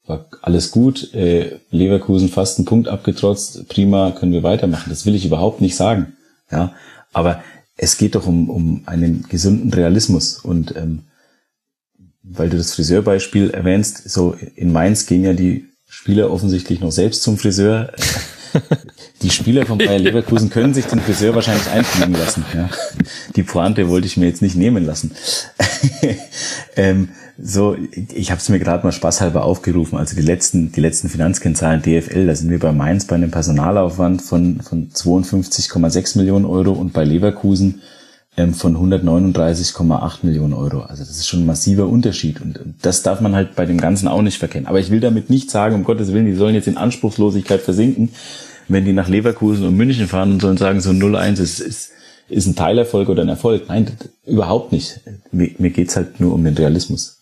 war 0.07 0.27
alles 0.43 0.71
gut, 0.71 1.15
äh, 1.15 1.59
Leverkusen 1.71 2.29
fast 2.29 2.59
einen 2.59 2.67
Punkt 2.67 2.89
abgetrotzt, 2.89 3.69
prima, 3.69 4.13
können 4.13 4.33
wir 4.33 4.43
weitermachen. 4.43 4.91
Das 4.91 5.07
will 5.07 5.15
ich 5.15 5.25
überhaupt 5.25 5.61
nicht 5.61 5.77
sagen. 5.77 6.17
Ja, 6.51 6.75
aber 7.13 7.43
es 7.77 7.97
geht 7.97 8.15
doch 8.15 8.27
um, 8.27 8.51
um 8.51 8.83
einen 8.87 9.27
gesunden 9.29 9.73
Realismus. 9.73 10.39
Und 10.39 10.75
ähm, 10.77 11.05
weil 12.23 12.49
du 12.49 12.57
das 12.57 12.75
Friseurbeispiel 12.75 13.51
erwähnst, 13.51 14.09
so 14.09 14.37
in 14.55 14.73
Mainz 14.73 15.07
gehen 15.07 15.25
ja 15.25 15.33
die 15.33 15.69
Spieler 15.89 16.31
offensichtlich 16.31 16.81
noch 16.81 16.93
selbst 16.93 17.23
zum 17.23 17.39
Friseur. 17.39 17.93
Die 19.23 19.31
Spieler 19.31 19.67
von 19.67 19.79
Bayer 19.79 19.99
Leverkusen 19.99 20.51
können 20.51 20.75
sich 20.75 20.87
den 20.87 21.01
Friseur 21.01 21.35
wahrscheinlich 21.35 21.69
einfliegen 21.69 22.15
lassen. 22.15 22.45
Ja. 22.55 22.69
Die 23.37 23.43
Pointe 23.43 23.89
wollte 23.89 24.07
ich 24.07 24.17
mir 24.17 24.27
jetzt 24.27 24.43
nicht 24.43 24.57
nehmen 24.57 24.85
lassen. 24.85 25.13
ähm, 26.77 27.09
so, 27.41 27.77
ich 28.13 28.31
habe 28.31 28.41
es 28.41 28.49
mir 28.49 28.59
gerade 28.59 28.85
mal 28.85 28.93
spaßhalber 28.93 29.45
aufgerufen. 29.45 29.99
Also 29.99 30.15
die 30.17 30.23
letzten, 30.23 30.73
die 30.73 30.81
letzten 30.81 31.09
Finanzkennzahlen 31.09 31.83
DFL, 31.83 32.27
da 32.27 32.35
sind 32.35 32.51
wir 32.51 32.59
bei 32.59 32.73
Mainz 32.73 33.07
bei 33.07 33.17
einem 33.17 33.31
Personalaufwand 33.31 34.23
von, 34.23 34.61
von 34.61 34.91
52,6 34.91 36.19
Millionen 36.19 36.45
Euro 36.45 36.73
und 36.73 36.93
bei 36.93 37.05
Leverkusen 37.05 37.81
ähm, 38.37 38.55
von 38.55 38.77
139,8 38.77 40.19
Millionen 40.23 40.55
Euro. 40.55 40.81
Also 40.81 41.03
das 41.03 41.11
ist 41.11 41.29
schon 41.29 41.41
ein 41.41 41.47
massiver 41.47 41.87
Unterschied 41.87 42.41
und 42.41 42.59
das 42.81 43.03
darf 43.03 43.21
man 43.21 43.35
halt 43.35 43.55
bei 43.55 43.67
dem 43.67 43.79
Ganzen 43.79 44.09
auch 44.09 44.23
nicht 44.23 44.39
verkennen. 44.39 44.67
Aber 44.67 44.81
ich 44.81 44.91
will 44.91 45.01
damit 45.01 45.31
nicht 45.31 45.51
sagen, 45.51 45.75
um 45.75 45.85
Gottes 45.85 46.13
Willen, 46.13 46.27
die 46.27 46.35
sollen 46.35 46.55
jetzt 46.55 46.69
in 46.69 46.77
Anspruchslosigkeit 46.77 47.61
versinken, 47.61 48.11
wenn 48.69 48.85
die 48.85 48.93
nach 48.93 49.09
Leverkusen 49.09 49.67
und 49.67 49.77
München 49.77 50.07
fahren 50.07 50.33
und 50.33 50.41
sollen 50.41 50.57
sagen, 50.57 50.81
so 50.81 50.91
0-1 50.91 51.41
ist, 51.41 51.61
ist, 51.61 51.91
ist 52.29 52.47
ein 52.47 52.57
Teilerfolg 52.57 53.09
oder 53.09 53.23
ein 53.23 53.29
Erfolg. 53.29 53.65
Nein, 53.69 53.91
überhaupt 54.25 54.73
nicht. 54.73 55.01
Mir, 55.31 55.51
mir 55.59 55.71
geht's 55.71 55.97
halt 55.97 56.21
nur 56.21 56.33
um 56.33 56.45
den 56.45 56.57
Realismus. 56.57 57.22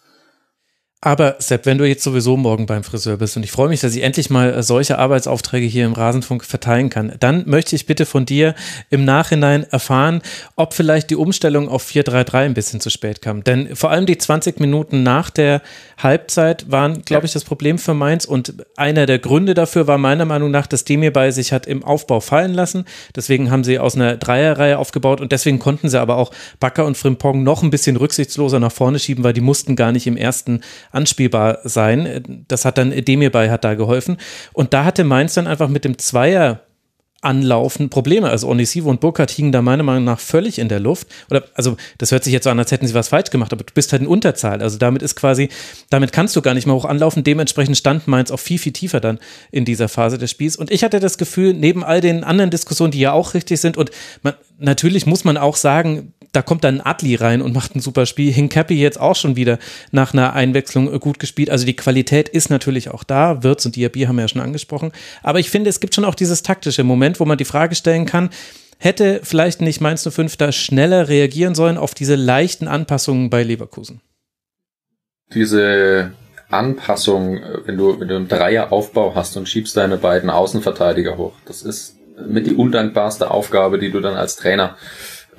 Aber 1.02 1.36
Sepp, 1.38 1.64
wenn 1.64 1.78
du 1.78 1.88
jetzt 1.88 2.04
sowieso 2.04 2.36
morgen 2.36 2.66
beim 2.66 2.84
Friseur 2.84 3.16
bist 3.16 3.34
und 3.34 3.42
ich 3.42 3.50
freue 3.50 3.70
mich, 3.70 3.80
dass 3.80 3.94
ich 3.94 4.02
endlich 4.02 4.28
mal 4.28 4.52
äh, 4.52 4.62
solche 4.62 4.98
Arbeitsaufträge 4.98 5.64
hier 5.66 5.86
im 5.86 5.94
Rasenfunk 5.94 6.44
verteilen 6.44 6.90
kann, 6.90 7.14
dann 7.18 7.44
möchte 7.46 7.74
ich 7.74 7.86
bitte 7.86 8.04
von 8.04 8.26
dir 8.26 8.54
im 8.90 9.06
Nachhinein 9.06 9.64
erfahren, 9.70 10.20
ob 10.56 10.74
vielleicht 10.74 11.08
die 11.08 11.16
Umstellung 11.16 11.70
auf 11.70 11.88
4-3-3 11.88 12.34
ein 12.40 12.52
bisschen 12.52 12.80
zu 12.82 12.90
spät 12.90 13.22
kam. 13.22 13.42
Denn 13.44 13.74
vor 13.76 13.90
allem 13.90 14.04
die 14.04 14.18
20 14.18 14.60
Minuten 14.60 15.02
nach 15.02 15.30
der 15.30 15.62
Halbzeit 15.96 16.70
waren, 16.70 17.00
glaube 17.00 17.24
ich, 17.24 17.32
das 17.32 17.44
Problem 17.44 17.78
für 17.78 17.94
Mainz 17.94 18.26
und 18.26 18.66
einer 18.76 19.06
der 19.06 19.20
Gründe 19.20 19.54
dafür 19.54 19.86
war 19.86 19.96
meiner 19.96 20.26
Meinung 20.26 20.50
nach, 20.50 20.66
dass 20.66 20.84
Demir 20.84 21.14
bei 21.14 21.30
sich 21.30 21.54
hat 21.54 21.66
im 21.66 21.82
Aufbau 21.82 22.20
fallen 22.20 22.52
lassen. 22.52 22.84
Deswegen 23.16 23.50
haben 23.50 23.64
sie 23.64 23.78
aus 23.78 23.94
einer 23.94 24.18
Dreierreihe 24.18 24.78
aufgebaut 24.78 25.22
und 25.22 25.32
deswegen 25.32 25.60
konnten 25.60 25.88
sie 25.88 25.98
aber 25.98 26.16
auch 26.16 26.30
Bakker 26.58 26.84
und 26.84 26.98
Frimpong 26.98 27.42
noch 27.42 27.62
ein 27.62 27.70
bisschen 27.70 27.96
rücksichtsloser 27.96 28.60
nach 28.60 28.72
vorne 28.72 28.98
schieben, 28.98 29.24
weil 29.24 29.32
die 29.32 29.40
mussten 29.40 29.76
gar 29.76 29.92
nicht 29.92 30.06
im 30.06 30.18
ersten 30.18 30.60
anspielbar 30.90 31.59
sein. 31.64 32.44
Das 32.48 32.64
hat 32.64 32.79
dann 32.79 32.90
Demir 32.90 33.31
bei 33.31 33.50
hat 33.50 33.64
da 33.64 33.74
geholfen. 33.74 34.16
Und 34.53 34.72
da 34.74 34.85
hatte 34.85 35.05
Mainz 35.05 35.35
dann 35.35 35.46
einfach 35.46 35.68
mit 35.68 35.85
dem 35.85 35.98
Zweier 35.98 36.61
anlaufen 37.22 37.90
Probleme. 37.90 38.31
Also 38.31 38.48
Onisivo 38.48 38.88
und 38.88 39.00
Burkhardt 39.00 39.31
hingen 39.31 39.53
da 39.53 39.61
meiner 39.61 39.83
Meinung 39.83 40.05
nach 40.05 40.20
völlig 40.20 40.59
in 40.59 40.68
der 40.68 40.81
Luft. 40.81 41.09
Oder, 41.31 41.44
also, 41.55 41.76
das 41.98 42.12
hört 42.12 42.24
sich 42.24 42.33
jetzt 42.33 42.44
so 42.44 42.50
an, 42.50 42.59
als 42.59 42.72
hätten 42.72 42.87
sie 42.87 42.94
was 42.94 43.09
falsch 43.09 43.31
gemacht, 43.31 43.53
aber 43.53 43.64
du 43.64 43.74
bist 43.74 43.92
halt 43.92 44.03
in 44.03 44.09
Unterzahl. 44.09 44.62
Also 44.62 44.79
damit 44.79 45.03
ist 45.03 45.16
quasi, 45.16 45.50
damit 45.90 46.12
kannst 46.12 46.35
du 46.37 46.42
gar 46.42 46.55
nicht 46.55 46.66
mehr 46.66 46.74
hoch 46.74 46.87
anlaufen. 46.87 47.22
Dementsprechend 47.22 47.76
stand 47.76 48.09
Mainz 48.09 48.31
auch 48.31 48.40
viel, 48.40 48.59
viel 48.59 48.72
tiefer 48.72 49.00
dann 49.00 49.18
in 49.50 49.64
dieser 49.64 49.88
Phase 49.88 50.16
des 50.16 50.31
Spiels. 50.31 50.57
Und 50.57 50.70
ich 50.70 50.83
hatte 50.83 51.00
das 51.00 51.18
Gefühl, 51.18 51.53
neben 51.53 51.85
all 51.85 52.00
den 52.00 52.24
anderen 52.24 52.50
Diskussionen, 52.50 52.92
die 52.92 53.00
ja 53.00 53.12
auch 53.12 53.35
richtig 53.35 53.61
sind, 53.61 53.76
und 53.76 53.90
man, 54.22 54.35
natürlich 54.59 55.05
muss 55.05 55.24
man 55.24 55.37
auch 55.37 55.57
sagen, 55.57 56.14
da 56.33 56.43
kommt 56.43 56.64
dann 56.64 56.81
Adli 56.81 57.16
rein 57.16 57.43
und 57.43 57.55
macht 57.55 57.75
ein 57.75 57.81
super 57.81 58.07
Spiel. 58.07 58.33
Hincapie 58.33 58.81
jetzt 58.81 59.01
auch 59.01 59.16
schon 59.16 59.37
wieder 59.37 59.59
nach 59.90 60.12
einer 60.12 60.33
Einwechslung 60.33 60.99
gut 61.01 61.19
gespielt. 61.19 61.51
Also 61.51 61.66
die 61.66 61.77
Qualität 61.77 62.29
ist 62.29 62.51
natürlich 62.51 62.90
auch 62.90 63.05
da. 63.05 63.43
Wirtz 63.43 63.66
und 63.66 63.77
Diaby 63.77 64.03
haben 64.03 64.16
wir 64.16 64.23
ja 64.23 64.29
schon 64.29 64.40
angesprochen. 64.40 64.93
Aber 65.23 65.40
ich 65.40 65.51
finde, 65.51 65.71
es 65.71 65.81
gibt 65.81 65.95
schon 65.95 66.05
auch 66.05 66.14
dieses 66.14 66.43
taktische 66.43 66.85
Moment, 66.85 67.21
wo 67.21 67.25
man 67.25 67.38
die 67.38 67.45
Frage 67.45 67.75
stellen 67.75 68.07
kann, 68.07 68.31
hätte 68.79 69.21
vielleicht 69.23 69.61
nicht 69.61 69.81
Mainz 69.81 70.09
05 70.09 70.37
da 70.37 70.53
schneller 70.53 71.09
reagieren 71.09 71.55
sollen 71.55 71.77
auf 71.77 71.95
diese 71.95 72.14
leichten 72.14 72.69
Anpassungen 72.69 73.29
bei 73.29 73.43
Leverkusen? 73.43 74.01
Diese 75.35 76.12
Anpassung, 76.49 77.40
wenn 77.64 77.77
du, 77.77 78.01
wenn 78.01 78.09
du 78.09 78.16
einen 78.16 78.29
Dreieraufbau 78.29 79.14
hast 79.14 79.37
und 79.37 79.49
schiebst 79.49 79.77
deine 79.77 79.99
beiden 79.99 80.31
Außenverteidiger 80.31 81.16
hoch, 81.16 81.35
das 81.45 81.62
ist 81.62 81.97
mit 82.27 82.47
die 82.47 82.55
undankbarste 82.55 83.31
Aufgabe, 83.31 83.79
die 83.79 83.90
du 83.90 84.01
dann 84.01 84.16
als 84.16 84.37
Trainer 84.37 84.77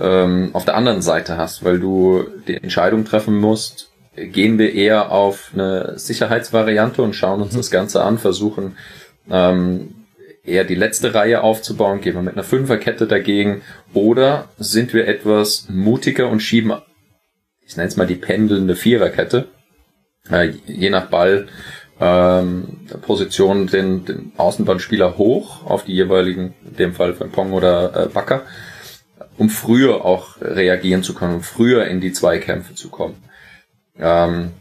ähm, 0.02 0.50
auf 0.54 0.66
der 0.66 0.76
anderen 0.76 1.02
Seite 1.02 1.38
hast, 1.38 1.64
weil 1.64 1.80
du 1.80 2.26
die 2.48 2.56
Entscheidung 2.56 3.06
treffen 3.06 3.38
musst, 3.38 3.92
gehen 4.16 4.58
wir 4.60 4.74
eher 4.74 5.12
auf 5.12 5.52
eine 5.54 5.98
Sicherheitsvariante 5.98 7.02
und 7.02 7.16
schauen 7.16 7.42
uns 7.42 7.54
mhm. 7.54 7.58
das 7.58 7.72
Ganze 7.72 8.04
an, 8.04 8.18
versuchen 8.18 8.78
ähm, 9.30 9.96
eher 10.44 10.64
die 10.64 10.76
letzte 10.76 11.14
Reihe 11.14 11.42
aufzubauen, 11.44 12.02
gehen 12.02 12.16
wir 12.16 12.22
mit 12.22 12.34
einer 12.34 12.44
Fünferkette 12.44 13.08
dagegen 13.08 13.62
oder 13.94 14.50
sind 14.58 14.94
wir 14.94 15.08
etwas 15.08 15.68
mutiger 15.70 16.30
und 16.30 16.42
schieben, 16.42 16.74
ich 17.66 17.78
nenne 17.78 17.88
es 17.88 17.96
mal 17.96 18.08
die 18.08 18.16
pendelnde 18.16 18.76
Viererkette, 18.76 19.48
äh, 20.30 20.52
je 20.66 20.90
nach 20.90 21.08
Ball 21.08 21.48
ähm, 22.00 22.80
Position 23.04 23.68
den, 23.68 24.06
den 24.06 24.32
Außenbahnspieler 24.36 25.18
hoch 25.18 25.66
auf 25.66 25.86
die 25.86 25.94
jeweiligen, 25.94 26.56
in 26.68 26.76
dem 26.76 26.94
Fall 26.94 27.14
von 27.14 27.32
Pong 27.32 27.54
oder 27.54 28.06
äh, 28.06 28.08
Bakker 28.08 28.42
um 29.38 29.50
früher 29.50 30.06
auch 30.06 30.42
reagieren 30.42 31.04
zu 31.04 31.14
können, 31.14 31.36
um 31.36 31.44
früher 31.44 31.86
in 31.86 32.02
die 32.02 32.14
Zweikämpfe 32.14 32.76
zu 32.76 32.90
kommen. 32.90 33.16
Ähm, 34.00 34.52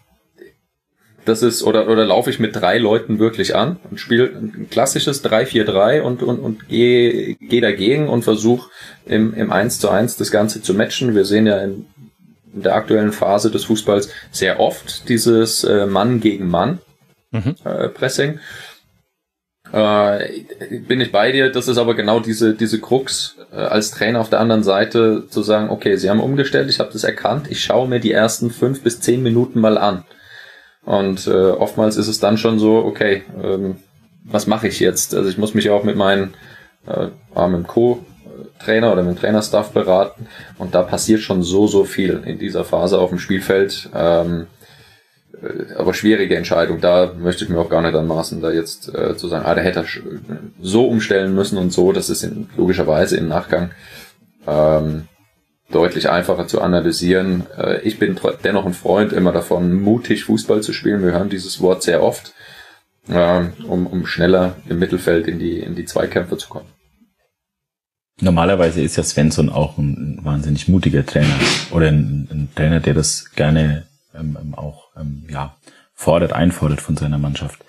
das 1.25 1.43
ist, 1.43 1.63
oder, 1.63 1.89
oder 1.89 2.05
laufe 2.05 2.31
ich 2.31 2.39
mit 2.39 2.57
drei 2.57 2.79
Leuten 2.79 3.19
wirklich 3.19 3.55
an 3.55 3.79
und 3.91 4.01
spiele 4.01 4.27
ein 4.27 4.69
klassisches 4.71 5.25
3-4-3 5.25 6.01
und, 6.01 6.23
und, 6.23 6.39
und 6.39 6.69
gehe 6.69 7.35
geh 7.35 7.61
dagegen 7.61 8.09
und 8.09 8.23
versuche 8.23 8.71
im, 9.07 9.35
im 9.35 9.53
1 9.53 9.81
zu 9.81 9.91
1 9.91 10.17
das 10.17 10.31
Ganze 10.31 10.63
zu 10.63 10.75
matchen. 10.75 11.15
Wir 11.15 11.25
sehen 11.25 11.47
ja 11.47 11.59
in, 11.59 11.87
in 12.55 12.63
der 12.63 12.75
aktuellen 12.75 13.13
Phase 13.13 13.51
des 13.51 13.65
Fußballs 13.65 14.11
sehr 14.31 14.61
oft 14.61 15.09
dieses 15.09 15.63
äh, 15.65 15.87
Mann 15.87 16.21
gegen 16.21 16.49
Mann 16.49 16.79
mhm. 17.31 17.55
äh, 17.65 17.89
Pressing. 17.89 18.41
Äh, 19.73 20.43
bin 20.89 21.01
ich 21.01 21.13
bei 21.13 21.31
dir, 21.31 21.51
das 21.51 21.69
ist 21.69 21.79
aber 21.79 21.95
genau 21.95 22.21
diese, 22.21 22.55
diese 22.55 22.81
Krux 22.81 23.37
äh, 23.53 23.57
als 23.57 23.93
Trainer 23.93 24.21
auf 24.21 24.31
der 24.31 24.41
anderen 24.41 24.65
Seite 24.65 25.29
zu 25.29 25.43
sagen, 25.43 25.71
okay, 25.71 25.97
sie 25.97 26.11
haben 26.11 26.21
umgestellt, 26.21 26.69
ich 26.69 26.81
habe 26.81 26.93
das 26.93 27.05
erkannt, 27.05 27.47
ich 27.51 27.63
schaue 27.63 27.89
mir 27.89 28.01
die 28.01 28.13
ersten 28.13 28.51
fünf 28.51 28.83
bis 28.83 29.01
zehn 29.01 29.23
Minuten 29.23 29.61
mal 29.61 29.79
an. 29.79 30.05
Und 30.85 31.27
äh, 31.27 31.51
oftmals 31.51 31.97
ist 31.97 32.09
es 32.09 32.19
dann 32.19 32.37
schon 32.37 32.59
so, 32.59 32.79
okay, 32.79 33.23
ähm, 33.43 33.77
was 34.25 34.47
mache 34.47 34.69
ich 34.69 34.81
jetzt? 34.81 35.15
Also 35.15 35.29
ich 35.29 35.39
muss 35.39 35.55
mich 35.55 35.71
auch 35.71 35.85
mit 35.85 35.97
meinen 35.97 36.35
äh, 36.87 37.09
dem 37.37 37.67
Co-Trainer 37.67 38.93
oder 38.93 39.03
mit 39.03 39.17
dem 39.17 39.21
Trainerstaff 39.21 39.71
beraten 39.71 40.27
und 40.59 40.75
da 40.75 40.83
passiert 40.83 41.21
schon 41.21 41.43
so, 41.43 41.69
so 41.69 41.85
viel 41.85 42.23
in 42.25 42.39
dieser 42.39 42.65
Phase 42.65 42.99
auf 42.99 43.11
dem 43.11 43.19
Spielfeld. 43.19 43.89
Ähm, 43.95 44.43
äh, 44.43 44.60
aber 45.77 45.95
schwierige 45.95 46.37
Entscheidung. 46.37 46.81
Da 46.81 47.13
möchte 47.19 47.45
ich 47.45 47.51
mir 47.51 47.59
auch 47.59 47.71
gar 47.71 47.83
nicht 47.83 47.95
anmaßen, 47.95 48.41
da 48.41 48.51
jetzt 48.51 48.95
äh, 48.95 49.17
zu 49.17 49.29
sagen, 49.29 49.47
ah, 49.47 49.55
der 49.55 49.65
hätte 49.65 49.85
so 50.61 50.87
umstellen 50.87 51.35
müssen 51.35 51.59
und 51.59 51.73
so. 51.73 51.93
Das 51.93 52.11
ist 52.11 52.23
in, 52.23 52.49
logischerweise 52.57 53.17
im 53.17 53.29
Nachgang 53.29 53.71
ähm, 54.47 55.09
deutlich 55.71 56.11
einfacher 56.11 56.47
zu 56.47 56.61
analysieren. 56.61 57.47
Äh, 57.57 57.81
ich 57.83 57.99
bin 57.99 58.19
dennoch 58.45 58.67
ein 58.67 58.75
Freund 58.75 59.13
immer 59.13 59.33
davon, 59.33 59.75
mutig 59.75 60.25
Fußball 60.25 60.63
zu 60.63 60.73
spielen. 60.73 61.03
Wir 61.03 61.13
hören 61.13 61.31
dieses 61.31 61.61
Wort 61.61 61.83
sehr 61.83 62.03
oft, 62.03 62.35
äh, 63.09 63.45
um, 63.67 63.87
um 63.87 64.07
schneller 64.07 64.57
im 64.69 64.79
Mittelfeld 64.79 65.27
in 65.27 65.39
die, 65.39 65.59
in 65.59 65.75
die 65.75 65.85
Zweikämpfe 65.85 66.37
zu 66.37 66.49
kommen. 66.49 66.67
Normalerweise 68.21 68.83
ist 68.83 68.97
ja 68.97 69.03
Svensson 69.03 69.49
auch 69.49 69.79
ein, 69.79 70.19
wahnsinnig 70.23 70.69
mutiger 70.69 71.07
Trainer 71.07 71.35
oder 71.71 71.89
ein, 71.89 72.29
ein 72.31 72.49
Trainer, 72.55 72.81
der 72.81 72.93
das 72.93 73.31
gerne 73.35 73.87
ähm, 74.15 74.37
ähm, 74.41 74.55
auch 74.55 74.90
ähm, 74.97 75.25
ja, 75.31 75.57
fordert, 75.95 76.33
einfordert 76.33 76.81
von 76.81 76.97
seiner 76.97 77.19
Mannschaft. 77.19 77.65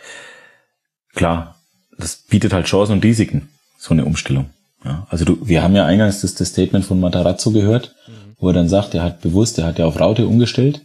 Klar, 1.13 1.55
das 1.97 2.15
bietet 2.15 2.53
halt 2.53 2.67
Chancen 2.67 2.93
und 2.93 3.03
Risiken, 3.03 3.49
so 3.77 3.93
eine 3.93 4.05
Umstellung. 4.05 4.49
Ja, 4.83 5.05
also 5.09 5.25
du, 5.25 5.47
wir 5.47 5.61
haben 5.61 5.75
ja 5.75 5.85
eingangs 5.85 6.21
das, 6.21 6.33
das 6.35 6.49
Statement 6.49 6.85
von 6.85 6.99
Matarazzo 6.99 7.51
gehört, 7.51 7.95
mhm. 8.07 8.35
wo 8.39 8.47
er 8.47 8.53
dann 8.53 8.69
sagt, 8.69 8.95
er 8.95 9.03
hat 9.03 9.21
bewusst, 9.21 9.59
er 9.59 9.65
hat 9.65 9.79
ja 9.79 9.85
auf 9.85 9.99
Raute 9.99 10.25
umgestellt 10.25 10.81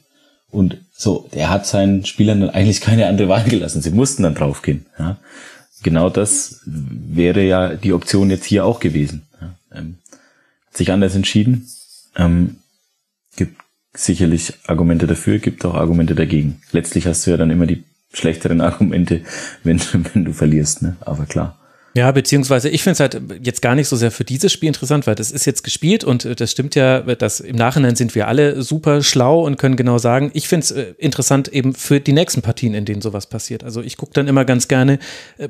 und 0.50 0.78
so, 0.92 1.28
der 1.34 1.50
hat 1.50 1.66
seinen 1.66 2.04
Spielern 2.04 2.40
dann 2.40 2.50
eigentlich 2.50 2.80
keine 2.80 3.06
andere 3.06 3.28
Wahl 3.28 3.44
gelassen. 3.44 3.82
Sie 3.82 3.90
mussten 3.90 4.22
dann 4.22 4.34
draufgehen. 4.34 4.86
Ja. 4.98 5.18
Genau 5.82 6.08
das 6.08 6.60
wäre 6.64 7.42
ja 7.42 7.74
die 7.74 7.92
Option 7.92 8.30
jetzt 8.30 8.46
hier 8.46 8.64
auch 8.64 8.80
gewesen. 8.80 9.26
Ja. 9.40 9.54
Ähm, 9.72 9.98
hat 10.68 10.76
sich 10.76 10.92
anders 10.92 11.14
entschieden. 11.14 11.68
Ähm, 12.16 12.56
sicherlich 13.96 14.54
Argumente 14.66 15.06
dafür, 15.06 15.38
gibt 15.38 15.64
auch 15.64 15.74
Argumente 15.74 16.14
dagegen. 16.14 16.60
Letztlich 16.72 17.06
hast 17.06 17.26
du 17.26 17.30
ja 17.30 17.36
dann 17.36 17.50
immer 17.50 17.66
die 17.66 17.84
schlechteren 18.12 18.60
Argumente, 18.62 19.22
wenn, 19.64 19.80
wenn 20.12 20.24
du 20.24 20.32
verlierst, 20.32 20.82
ne? 20.82 20.96
Aber 21.00 21.26
klar. 21.26 21.58
Ja, 21.96 22.12
beziehungsweise 22.12 22.68
ich 22.68 22.82
finde 22.82 22.92
es 22.92 23.00
halt 23.00 23.22
jetzt 23.42 23.62
gar 23.62 23.74
nicht 23.74 23.88
so 23.88 23.96
sehr 23.96 24.10
für 24.10 24.24
dieses 24.24 24.52
Spiel 24.52 24.66
interessant, 24.66 25.06
weil 25.06 25.14
das 25.14 25.30
ist 25.30 25.46
jetzt 25.46 25.64
gespielt 25.64 26.04
und 26.04 26.26
äh, 26.26 26.36
das 26.36 26.50
stimmt 26.50 26.74
ja, 26.74 27.00
dass 27.00 27.40
im 27.40 27.56
Nachhinein 27.56 27.96
sind 27.96 28.14
wir 28.14 28.28
alle 28.28 28.60
super 28.62 29.02
schlau 29.02 29.46
und 29.46 29.56
können 29.56 29.76
genau 29.76 29.96
sagen, 29.96 30.30
ich 30.34 30.46
finde 30.46 30.64
es 30.64 30.70
äh, 30.72 30.94
interessant 30.98 31.48
eben 31.48 31.74
für 31.74 31.98
die 31.98 32.12
nächsten 32.12 32.42
Partien, 32.42 32.74
in 32.74 32.84
denen 32.84 33.00
sowas 33.00 33.26
passiert. 33.28 33.64
Also 33.64 33.80
ich 33.80 33.96
gucke 33.96 34.12
dann 34.12 34.28
immer 34.28 34.44
ganz 34.44 34.68
gerne, 34.68 34.98
äh, 35.38 35.48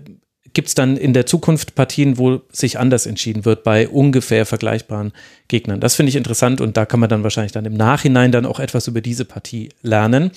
gibt 0.56 0.68
es 0.68 0.74
dann 0.74 0.96
in 0.96 1.12
der 1.12 1.26
Zukunft 1.26 1.74
Partien, 1.74 2.16
wo 2.16 2.40
sich 2.50 2.78
anders 2.78 3.04
entschieden 3.04 3.44
wird 3.44 3.62
bei 3.62 3.86
ungefähr 3.86 4.46
vergleichbaren 4.46 5.12
Gegnern. 5.48 5.80
Das 5.80 5.94
finde 5.94 6.08
ich 6.08 6.16
interessant 6.16 6.62
und 6.62 6.78
da 6.78 6.86
kann 6.86 6.98
man 6.98 7.10
dann 7.10 7.22
wahrscheinlich 7.22 7.52
dann 7.52 7.66
im 7.66 7.74
Nachhinein 7.74 8.32
dann 8.32 8.46
auch 8.46 8.58
etwas 8.58 8.88
über 8.88 9.02
diese 9.02 9.26
Partie 9.26 9.68
lernen. 9.82 10.30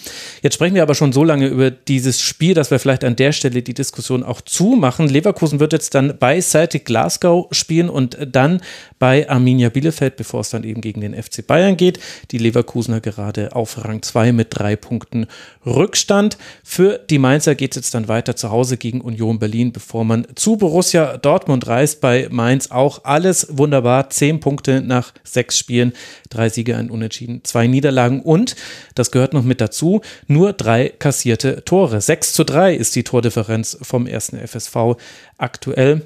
Jetzt 0.44 0.56
sprechen 0.56 0.76
wir 0.76 0.84
aber 0.84 0.94
schon 0.94 1.14
so 1.14 1.24
lange 1.24 1.48
über 1.48 1.72
dieses 1.72 2.22
Spiel, 2.22 2.54
dass 2.54 2.70
wir 2.70 2.80
vielleicht 2.80 3.06
an 3.06 3.16
der 3.16 3.32
Stelle 3.32 3.62
die 3.62 3.74
Diskussion 3.74 4.22
auch 4.24 4.42
zumachen. 4.42 5.08
Leverkusen 5.08 5.62
wird 5.62 5.72
jetzt 5.72 5.96
dann 5.96 6.18
bei 6.20 6.42
Celtic 6.42 6.84
Glasgow 6.84 7.48
spielen 7.52 7.90
und 7.90 8.18
dann 8.30 8.62
bei 9.00 9.28
Arminia 9.30 9.70
Bielefeld, 9.70 10.18
bevor 10.18 10.42
es 10.42 10.50
dann 10.50 10.66
eben 10.66 10.82
gegen 10.82 11.00
den 11.00 11.16
FC 11.16 11.48
Bayern 11.48 11.78
geht. 11.78 12.00
Die 12.32 12.38
Leverkusener 12.38 13.00
gerade 13.00 13.56
auf 13.56 13.86
Rang 13.86 14.02
2 14.02 14.34
mit 14.34 14.50
drei 14.52 14.76
Punkten 14.76 15.28
Rückstand. 15.70 16.38
Für 16.64 17.00
die 17.10 17.20
Mainzer 17.20 17.56
geht 17.56 17.72
es 17.72 17.78
jetzt 17.78 17.94
dann 17.94 18.08
weiter 18.08 18.36
zu 18.36 18.52
Hause 18.52 18.78
gegen 18.78 19.02
Union 19.02 19.40
Berlin, 19.40 19.72
bevor 19.72 20.04
man 20.04 20.28
zu 20.36 20.58
Borussia 20.58 21.18
Dortmund 21.18 21.68
reist. 21.68 22.02
Bei 22.02 22.28
Mainz 22.30 22.72
auch 22.72 23.06
alles 23.06 23.48
wunderbar. 23.52 24.10
Zehn 24.10 24.40
Punkte 24.40 24.82
nach 24.82 25.14
sechs 25.24 25.58
Spielen, 25.58 25.94
drei 26.30 26.50
Siege, 26.50 26.76
ein 26.76 26.90
Unentschieden, 26.90 27.42
zwei 27.44 27.68
Niederlagen 27.68 28.22
und, 28.22 28.56
das 28.96 29.12
gehört 29.12 29.34
noch 29.34 29.44
mit 29.44 29.62
dazu, 29.62 30.02
nur 30.28 30.54
drei 30.54 30.90
kassierte 30.90 31.64
Tore. 31.66 32.02
6 32.02 32.34
zu 32.34 32.44
3 32.44 32.74
ist 32.76 32.96
die 32.96 33.04
Tordifferenz 33.04 33.78
vom 33.82 34.08
ersten 34.08 34.38
FSV 34.38 34.96
aktuell. 35.38 36.02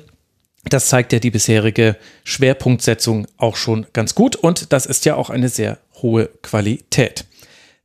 Das 0.66 0.88
zeigt 0.88 1.14
ja 1.14 1.20
die 1.20 1.32
bisherige 1.32 1.98
Schwerpunktsetzung 2.24 3.28
auch 3.38 3.56
schon 3.56 3.86
ganz 3.94 4.16
gut 4.16 4.36
und 4.36 4.72
das 4.72 4.86
ist 4.86 5.06
ja 5.06 5.16
auch 5.16 5.30
eine 5.30 5.50
sehr 5.50 5.78
hohe 6.02 6.30
Qualität. 6.42 7.26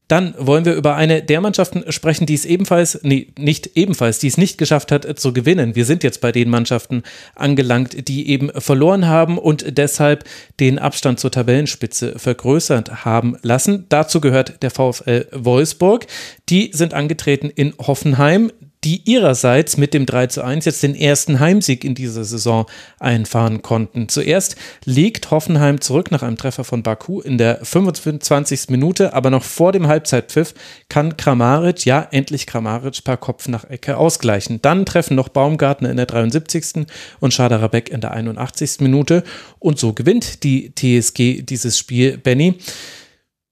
Dann 0.09 0.35
wollen 0.38 0.64
wir 0.64 0.75
über 0.75 0.97
eine 0.97 1.23
der 1.23 1.40
Mannschaften 1.42 1.85
sprechen, 1.92 2.27
die 2.27 2.35
es 2.35 2.47
ebenfalls, 2.47 3.01
nee, 3.03 3.29
nicht 3.38 3.77
ebenfalls, 3.77 4.18
die 4.18 4.29
es 4.29 4.38
nicht 4.38 4.57
geschafft 4.57 4.90
hat 4.90 5.18
zu 5.18 5.33
gewinnen. 5.35 5.75
Wir 5.75 5.85
sind 5.85 6.03
jetzt 6.03 6.23
bei 6.23 6.33
den 6.33 6.49
Mannschaften 6.49 7.03
angelangt, 7.35 8.09
die 8.09 8.29
eben 8.31 8.51
verloren 8.61 9.07
haben 9.07 9.37
und 9.37 9.79
deshalb 9.79 10.25
den 10.61 10.79
Abstand 10.79 11.21
zur 11.21 11.31
Tabellenspitze 11.31 12.18
vergrößert 12.18 13.05
haben 13.05 13.37
lassen. 13.42 13.85
Dazu 13.90 14.21
gehört 14.21 14.62
der 14.62 14.71
VfL 14.71 15.27
Wolfsburg. 15.33 16.07
Die 16.49 16.71
sind 16.73 16.94
angetreten 16.94 17.51
in 17.55 17.75
Hoffenheim 17.79 18.51
die 18.85 19.03
ihrerseits 19.11 19.77
mit 19.77 19.93
dem 19.93 20.07
3 20.07 20.29
zu 20.29 20.43
1 20.45 20.64
jetzt 20.64 20.83
den 20.83 20.95
ersten 20.95 21.41
Heimsieg 21.41 21.85
in 21.85 21.95
dieser 21.95 22.25
Saison 22.25 22.67
einfahren 23.01 23.62
konnten. 23.62 24.09
Zuerst 24.09 24.57
liegt 24.85 25.31
Hoffenheim 25.31 25.81
zurück 25.81 26.11
nach 26.11 26.23
einem 26.23 26.37
Treffer 26.37 26.64
von 26.64 26.83
Baku 26.83 27.21
in 27.21 27.38
der 27.38 27.64
25. 27.64 28.69
Minute, 28.69 29.14
aber 29.14 29.31
noch 29.31 29.43
vor 29.43 29.73
dem 29.73 29.88
Halbzeitpfiff 29.88 30.55
kann 30.88 31.17
Kramaric, 31.17 31.85
ja 31.85 32.07
endlich 32.11 32.47
Kramaric 32.47 33.03
per 33.03 33.17
Kopf 33.17 33.49
nach 33.49 33.64
Ecke 33.64 33.97
ausgleichen. 33.97 34.62
Dann 34.62 34.87
treffen 34.87 35.17
noch 35.17 35.29
Baumgartner 35.29 35.91
in 35.91 35.97
der 35.97 36.07
73. 36.07 36.87
und 37.21 37.35
Schaderabek 37.35 37.88
in 37.91 38.01
der 38.01 38.12
81. 38.12 38.81
Minute 38.81 39.25
und 39.59 39.79
so 39.79 39.93
gewinnt 39.93 40.45
die 40.45 40.73
TSG 40.75 41.43
dieses 41.43 41.79
Spiel. 41.79 42.19
Benny, 42.19 42.55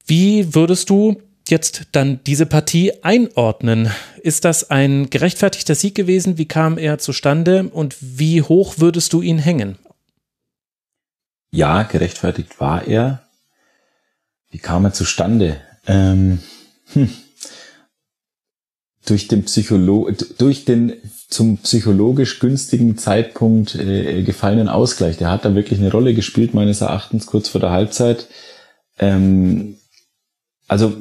wie 0.07 0.55
würdest 0.55 0.89
du 0.89 1.17
jetzt 1.51 1.89
dann 1.93 2.21
diese 2.25 2.47
Partie 2.47 2.93
einordnen? 3.03 3.91
Ist 4.23 4.45
das 4.45 4.71
ein 4.71 5.11
gerechtfertigter 5.11 5.75
Sieg 5.75 5.95
gewesen? 5.95 6.39
Wie 6.39 6.47
kam 6.47 6.79
er 6.79 6.99
zustande 6.99 7.69
und 7.69 7.97
wie 8.01 8.43
hoch 8.43 8.75
würdest 8.79 9.13
du 9.13 9.23
ihn 9.23 9.39
hängen? 9.39 9.77
Ja, 11.51 11.85
gerechtfertigt 11.85 12.61
war 12.61 12.87
er. 12.87 13.23
Wie 14.51 14.59
kam 14.59 14.85
er 14.85 14.93
zustande? 14.93 15.61
Ähm, 15.87 16.41
hm. 16.93 17.11
Durch 19.07 19.29
den 19.29 19.45
Psycholo 19.45 20.11
durch 20.39 20.65
den 20.65 20.95
zum 21.29 21.59
psychologisch 21.59 22.39
günstigen 22.39 22.99
Zeitpunkt 22.99 23.75
äh, 23.75 24.23
gefallenen 24.23 24.69
Ausgleich. 24.69 25.17
Der 25.17 25.31
hat 25.31 25.45
da 25.45 25.55
wirklich 25.55 25.79
eine 25.79 25.91
Rolle 25.91 26.15
gespielt, 26.15 26.55
meines 26.55 26.81
Erachtens, 26.81 27.27
kurz 27.27 27.49
vor 27.49 27.61
der 27.61 27.71
Halbzeit. 27.71 28.29
Ähm, 28.99 29.77
also 30.69 30.97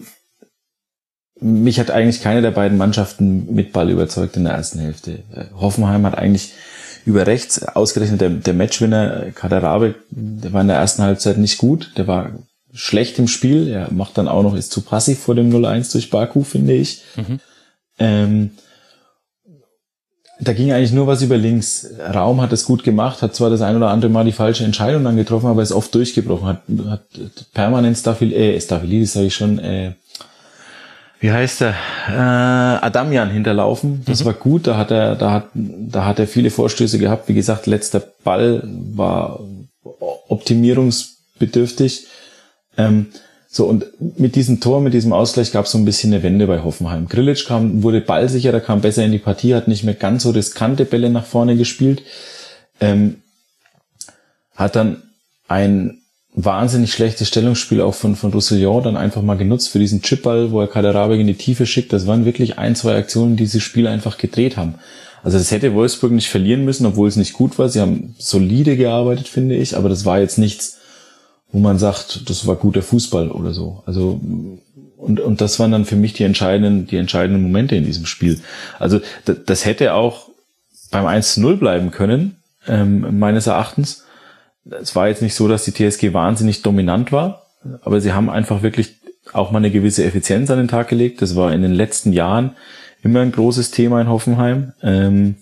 mich 1.40 1.80
hat 1.80 1.92
eigentlich 1.92 2.22
keine 2.22 2.42
der 2.42 2.52
beiden 2.52 2.78
Mannschaften 2.78 3.54
mit 3.54 3.74
Ball 3.74 3.90
überzeugt 3.90 4.38
in 4.38 4.46
der 4.46 4.54
ersten 4.54 4.80
Hälfte. 4.80 5.24
Äh, 5.34 5.46
Hoffenheim 5.60 6.06
hat 6.06 6.18
eigentlich 6.18 6.54
über 7.06 7.28
rechts 7.28 7.64
ausgerechnet 7.64 8.22
der, 8.22 8.30
der 8.30 8.54
Matchwinner 8.54 9.32
Kadarabe, 9.34 9.96
der 10.10 10.54
war 10.54 10.62
in 10.62 10.68
der 10.68 10.78
ersten 10.78 11.04
Halbzeit 11.04 11.38
nicht 11.38 11.58
gut, 11.58 11.92
der 11.98 12.08
war 12.08 12.32
schlecht 12.74 13.20
im 13.20 13.28
Spiel, 13.28 13.68
er 13.68 13.92
macht 13.92 14.18
dann 14.18 14.28
auch 14.28 14.44
noch, 14.44 14.56
ist 14.56 14.72
zu 14.72 14.82
passiv 14.82 15.20
vor 15.20 15.36
dem 15.36 15.52
0-1 15.52 15.92
durch 15.92 16.10
Baku, 16.10 16.44
finde 16.44 16.74
ich. 16.74 17.04
Mhm. 17.16 17.40
Ähm, 18.00 18.52
da 20.40 20.52
ging 20.52 20.72
eigentlich 20.72 20.92
nur 20.92 21.08
was 21.08 21.22
über 21.22 21.38
links. 21.38 21.90
Raum 22.14 22.42
hat 22.42 22.52
es 22.52 22.66
gut 22.66 22.84
gemacht, 22.84 23.22
hat 23.22 23.36
zwar 23.36 23.50
das 23.50 23.62
ein 23.62 23.78
oder 23.78 23.90
andere 23.90 24.12
Mal 24.12 24.26
die 24.26 24.34
falsche 24.34 24.66
Entscheidung 24.66 25.04
dann 25.04 25.16
getroffen, 25.16 25.48
aber 25.48 25.62
ist 25.62 25.72
oft 25.72 25.96
durchgebrochen, 25.96 26.48
hat, 26.48 26.64
hat 26.90 27.06
permanent 27.54 27.98
Stafil, 27.98 28.34
äh, 28.34 28.60
Stafilidis 28.60 29.14
sage 29.14 29.28
ich 29.28 29.36
schon, 29.36 29.60
äh, 29.60 29.94
wie 31.20 31.32
heißt 31.32 31.62
er, 31.62 31.76
äh, 32.10 32.86
Adamian 32.86 33.30
hinterlaufen. 33.30 34.04
Das 34.06 34.22
mhm. 34.22 34.26
war 34.26 34.34
gut, 34.34 34.68
da 34.68 34.78
hat 34.78 34.92
er, 34.92 35.16
da 35.16 35.32
hat, 35.32 35.50
da 35.54 36.06
hat 36.06 36.20
er 36.20 36.28
viele 36.28 36.52
Vorstöße 36.52 37.00
gehabt. 37.00 37.28
Wie 37.28 37.34
gesagt, 37.34 37.68
letzter 37.68 38.02
Ball 38.24 38.62
war 38.66 39.40
optimierungsbedürftig. 40.28 42.08
Ähm, 42.78 43.08
so, 43.48 43.66
und 43.68 43.86
mit 44.20 44.36
diesem 44.36 44.60
Tor, 44.60 44.82
mit 44.82 44.94
diesem 44.94 45.14
Ausgleich 45.14 45.54
gab 45.54 45.66
es 45.66 45.72
so 45.72 45.78
ein 45.78 45.86
bisschen 45.86 46.14
eine 46.14 46.24
Wende 46.24 46.46
bei 46.46 46.62
Hoffenheim. 46.62 47.08
Grillitsch 47.08 47.48
kam, 47.48 47.84
wurde 47.84 48.02
ballsicherer, 48.02 48.60
kam 48.60 48.82
besser 48.82 49.06
in 49.06 49.14
die 49.14 49.18
Partie, 49.18 49.56
hat 49.56 49.70
nicht 49.70 49.86
mehr 49.86 49.94
ganz 49.94 50.24
so 50.24 50.32
riskante 50.32 50.84
Bälle 50.84 51.10
nach 51.10 51.26
vorne 51.26 51.56
gespielt. 51.56 52.04
Ähm, 52.82 53.22
hat 54.56 54.76
dann 54.76 55.04
ein 55.48 56.02
wahnsinnig 56.36 56.92
schlechtes 56.92 57.30
Stellungsspiel 57.30 57.82
auch 57.82 57.94
von, 57.94 58.16
von 58.16 58.32
Roussillon 58.32 58.84
dann 58.84 58.98
einfach 58.98 59.22
mal 59.22 59.38
genutzt 59.38 59.70
für 59.70 59.80
diesen 59.80 60.02
Chipball, 60.02 60.52
wo 60.52 60.60
er 60.60 60.68
Kaderabek 60.68 61.20
in 61.20 61.28
die 61.28 61.36
Tiefe 61.36 61.66
schickt. 61.66 61.94
Das 61.94 62.08
waren 62.08 62.26
wirklich 62.26 62.60
ein, 62.60 62.76
zwei 62.76 62.96
Aktionen, 62.96 63.38
die 63.38 63.46
dieses 63.46 63.64
Spiel 63.64 63.88
einfach 63.88 64.18
gedreht 64.18 64.58
haben. 64.58 64.76
Also 65.24 65.38
das 65.38 65.52
hätte 65.52 65.74
Wolfsburg 65.74 66.12
nicht 66.12 66.30
verlieren 66.30 66.66
müssen, 66.66 66.86
obwohl 66.86 67.08
es 67.08 67.16
nicht 67.16 67.34
gut 67.34 67.58
war. 67.58 67.70
Sie 67.70 67.80
haben 67.80 68.16
solide 68.20 68.78
gearbeitet, 68.78 69.28
finde 69.28 69.56
ich, 69.56 69.76
aber 69.76 69.90
das 69.90 70.06
war 70.06 70.20
jetzt 70.20 70.38
nichts, 70.38 70.78
wo 71.52 71.60
man 71.60 71.80
sagt, 71.80 72.30
das 72.30 72.46
war 72.46 72.56
guter 72.56 72.82
Fußball 72.82 73.32
oder 73.32 73.54
so. 73.54 73.82
Also 73.86 74.20
und, 74.98 75.20
und 75.20 75.42
das 75.42 75.60
waren 75.60 75.72
dann 75.72 75.86
für 75.86 75.96
mich 75.96 76.14
die 76.14 76.24
entscheidenden, 76.24 76.88
die 76.88 76.98
entscheidenden 76.98 77.42
Momente 77.42 77.76
in 77.76 77.86
diesem 77.86 78.06
Spiel. 78.06 78.40
Also 78.78 79.00
das, 79.46 79.66
hätte 79.66 79.94
auch 79.94 80.30
beim 80.92 81.06
1-0 81.06 81.58
bleiben 81.58 81.92
können, 81.92 82.38
ähm, 82.68 83.20
meines 83.20 83.48
Erachtens 83.48 84.05
es 84.70 84.96
war 84.96 85.08
jetzt 85.08 85.22
nicht 85.22 85.36
so, 85.36 85.48
dass 85.48 85.66
die 85.66 85.72
TSG 85.72 86.14
wahnsinnig 86.14 86.62
dominant 86.62 87.12
war, 87.12 87.48
aber 87.82 88.02
sie 88.02 88.14
haben 88.14 88.30
einfach 88.30 88.64
wirklich 88.64 88.96
auch 89.34 89.52
mal 89.52 89.60
eine 89.60 89.72
gewisse 89.72 90.04
Effizienz 90.04 90.50
an 90.52 90.58
den 90.58 90.68
Tag 90.68 90.88
gelegt. 90.88 91.22
Das 91.22 91.36
war 91.36 91.54
in 91.54 91.62
den 91.62 91.74
letzten 91.74 92.14
Jahren 92.14 92.56
immer 93.04 93.22
ein 93.22 93.32
großes 93.32 93.72
Thema 93.72 94.02
in 94.02 94.10
Hoffenheim. 94.10 94.74
Ähm, 94.82 95.36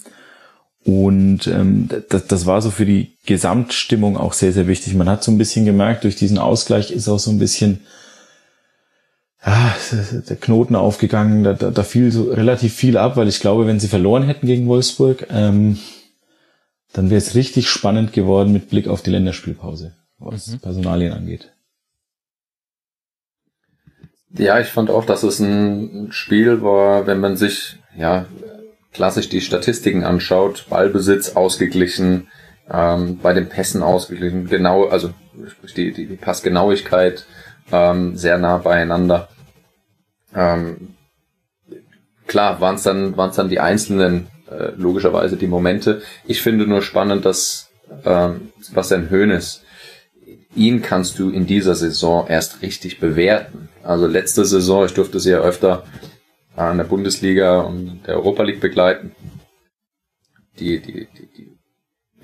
Und 0.85 1.47
ähm, 1.47 1.87
das, 2.09 2.27
das 2.27 2.45
war 2.45 2.61
so 2.61 2.69
für 2.69 2.85
die 2.85 3.13
Gesamtstimmung 3.25 4.17
auch 4.17 4.33
sehr, 4.33 4.51
sehr 4.51 4.67
wichtig. 4.67 4.95
Man 4.95 5.07
hat 5.07 5.23
so 5.23 5.31
ein 5.31 5.37
bisschen 5.37 5.65
gemerkt, 5.65 6.03
durch 6.03 6.17
diesen 6.17 6.37
Ausgleich 6.37 6.91
ist 6.91 7.07
auch 7.07 7.19
so 7.19 7.31
ein 7.31 7.39
bisschen 7.39 7.79
ja, 9.45 9.73
der 10.29 10.35
Knoten 10.35 10.75
aufgegangen. 10.75 11.45
Da, 11.45 11.53
da, 11.53 11.71
da 11.71 11.83
fiel 11.83 12.11
so 12.11 12.31
relativ 12.31 12.73
viel 12.73 12.97
ab, 12.97 13.15
weil 13.15 13.29
ich 13.29 13.39
glaube, 13.39 13.65
wenn 13.65 13.79
sie 13.79 13.87
verloren 13.87 14.23
hätten 14.23 14.45
gegen 14.47 14.67
Wolfsburg, 14.67 15.27
ähm, 15.29 15.77
dann 16.93 17.09
wäre 17.09 17.17
es 17.17 17.35
richtig 17.35 17.69
spannend 17.69 18.13
geworden 18.13 18.53
mit 18.53 18.69
Blick 18.69 18.87
auf 18.87 19.01
die 19.01 19.09
Länderspielpause, 19.09 19.95
was 20.19 20.47
mhm. 20.47 20.59
Personalien 20.59 21.13
angeht. 21.13 21.51
Ja, 24.35 24.59
ich 24.59 24.67
fand 24.67 24.89
auch, 24.89 25.05
dass 25.05 25.23
es 25.23 25.39
ein 25.39 26.11
Spiel 26.11 26.61
war, 26.61 27.05
wenn 27.05 27.19
man 27.19 27.37
sich 27.37 27.77
ja 27.95 28.25
klassisch 28.91 29.29
die 29.29 29.41
Statistiken 29.41 30.03
anschaut, 30.03 30.67
Ballbesitz 30.69 31.35
ausgeglichen, 31.35 32.27
ähm, 32.71 33.19
bei 33.21 33.33
den 33.33 33.49
Pässen 33.49 33.83
ausgeglichen, 33.83 34.47
genau, 34.47 34.85
also 34.85 35.11
sprich 35.47 35.73
die, 35.73 35.91
die, 35.91 36.07
die 36.07 36.15
Passgenauigkeit 36.15 37.25
ähm, 37.71 38.15
sehr 38.15 38.37
nah 38.37 38.57
beieinander. 38.57 39.29
Ähm, 40.33 40.95
klar 42.27 42.61
waren 42.61 42.75
es 42.75 42.83
dann, 42.83 43.17
waren's 43.17 43.35
dann 43.35 43.49
die 43.49 43.59
einzelnen, 43.59 44.27
äh, 44.59 44.71
logischerweise 44.77 45.37
die 45.37 45.47
Momente. 45.47 46.01
Ich 46.25 46.41
finde 46.41 46.67
nur 46.67 46.81
spannend, 46.81 47.25
dass 47.25 47.69
ähm, 48.05 48.51
Sebastian 48.59 49.09
Hoeneß, 49.09 49.63
ihn 50.55 50.81
kannst 50.81 51.19
du 51.19 51.29
in 51.29 51.47
dieser 51.47 51.75
Saison 51.75 52.27
erst 52.27 52.61
richtig 52.61 52.99
bewerten. 52.99 53.69
Also 53.83 54.07
letzte 54.07 54.45
Saison, 54.45 54.85
ich 54.85 54.93
durfte 54.93 55.19
sie 55.19 55.31
ja 55.31 55.39
öfter 55.39 55.83
an 56.55 56.77
der 56.77 56.85
Bundesliga 56.85 57.61
und 57.61 58.01
der 58.05 58.15
Europa 58.15 58.43
League 58.43 58.61
begleiten. 58.61 59.11
Die, 60.59 60.79
die, 60.79 61.07
die, 61.17 61.27
die 61.35 61.57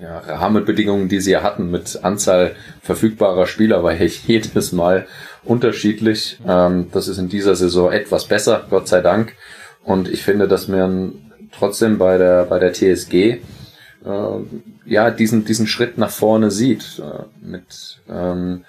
ja, 0.00 0.18
Rahmenbedingungen, 0.18 1.08
die 1.08 1.20
sie 1.20 1.32
ja 1.32 1.42
hatten 1.42 1.70
mit 1.70 2.04
Anzahl 2.04 2.54
verfügbarer 2.80 3.46
Spieler, 3.46 3.82
war 3.82 3.92
ja 3.92 4.06
jedes 4.26 4.72
Mal 4.72 5.06
unterschiedlich. 5.44 6.38
Ähm, 6.46 6.90
das 6.92 7.08
ist 7.08 7.18
in 7.18 7.28
dieser 7.28 7.56
Saison 7.56 7.92
etwas 7.92 8.26
besser, 8.26 8.66
Gott 8.70 8.88
sei 8.88 9.00
Dank. 9.00 9.34
Und 9.82 10.08
ich 10.08 10.22
finde, 10.22 10.46
dass 10.46 10.68
man 10.68 11.29
trotzdem 11.52 11.98
bei 11.98 12.18
der, 12.18 12.44
bei 12.44 12.58
der 12.58 12.72
TSG 12.72 13.14
äh, 13.14 13.38
ja 14.86 15.10
diesen, 15.10 15.44
diesen 15.44 15.66
Schritt 15.66 15.98
nach 15.98 16.10
vorne 16.10 16.50
sieht. 16.50 17.00
Äh, 17.00 17.24
mit 17.46 18.00
ähm, 18.08 18.64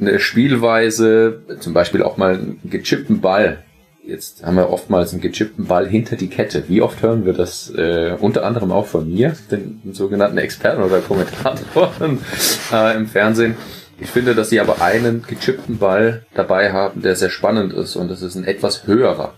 eine 0.00 0.18
Spielweise, 0.18 1.42
zum 1.60 1.74
Beispiel 1.74 2.02
auch 2.02 2.16
mal 2.16 2.34
einen 2.34 2.60
gechippten 2.64 3.20
Ball 3.20 3.64
Jetzt 4.06 4.44
haben 4.44 4.56
wir 4.56 4.68
oftmals 4.68 5.12
einen 5.12 5.22
gechippten 5.22 5.64
Ball 5.64 5.88
hinter 5.88 6.16
die 6.16 6.28
Kette. 6.28 6.64
Wie 6.68 6.82
oft 6.82 7.00
hören 7.00 7.24
wir 7.24 7.32
das 7.32 7.72
äh, 7.74 8.14
unter 8.20 8.44
anderem 8.44 8.70
auch 8.70 8.86
von 8.86 9.10
mir, 9.10 9.34
den 9.50 9.80
sogenannten 9.92 10.36
Experten 10.36 10.82
oder 10.82 11.00
Kommentatoren 11.00 12.18
äh, 12.72 12.96
im 12.96 13.06
Fernsehen. 13.06 13.56
Ich 13.98 14.10
finde, 14.10 14.34
dass 14.34 14.50
sie 14.50 14.60
aber 14.60 14.82
einen 14.82 15.22
gechippten 15.22 15.78
Ball 15.78 16.26
dabei 16.34 16.72
haben, 16.72 17.00
der 17.00 17.16
sehr 17.16 17.30
spannend 17.30 17.72
ist 17.72 17.96
und 17.96 18.10
das 18.10 18.20
ist 18.20 18.34
ein 18.34 18.44
etwas 18.44 18.86
höherer. 18.86 19.34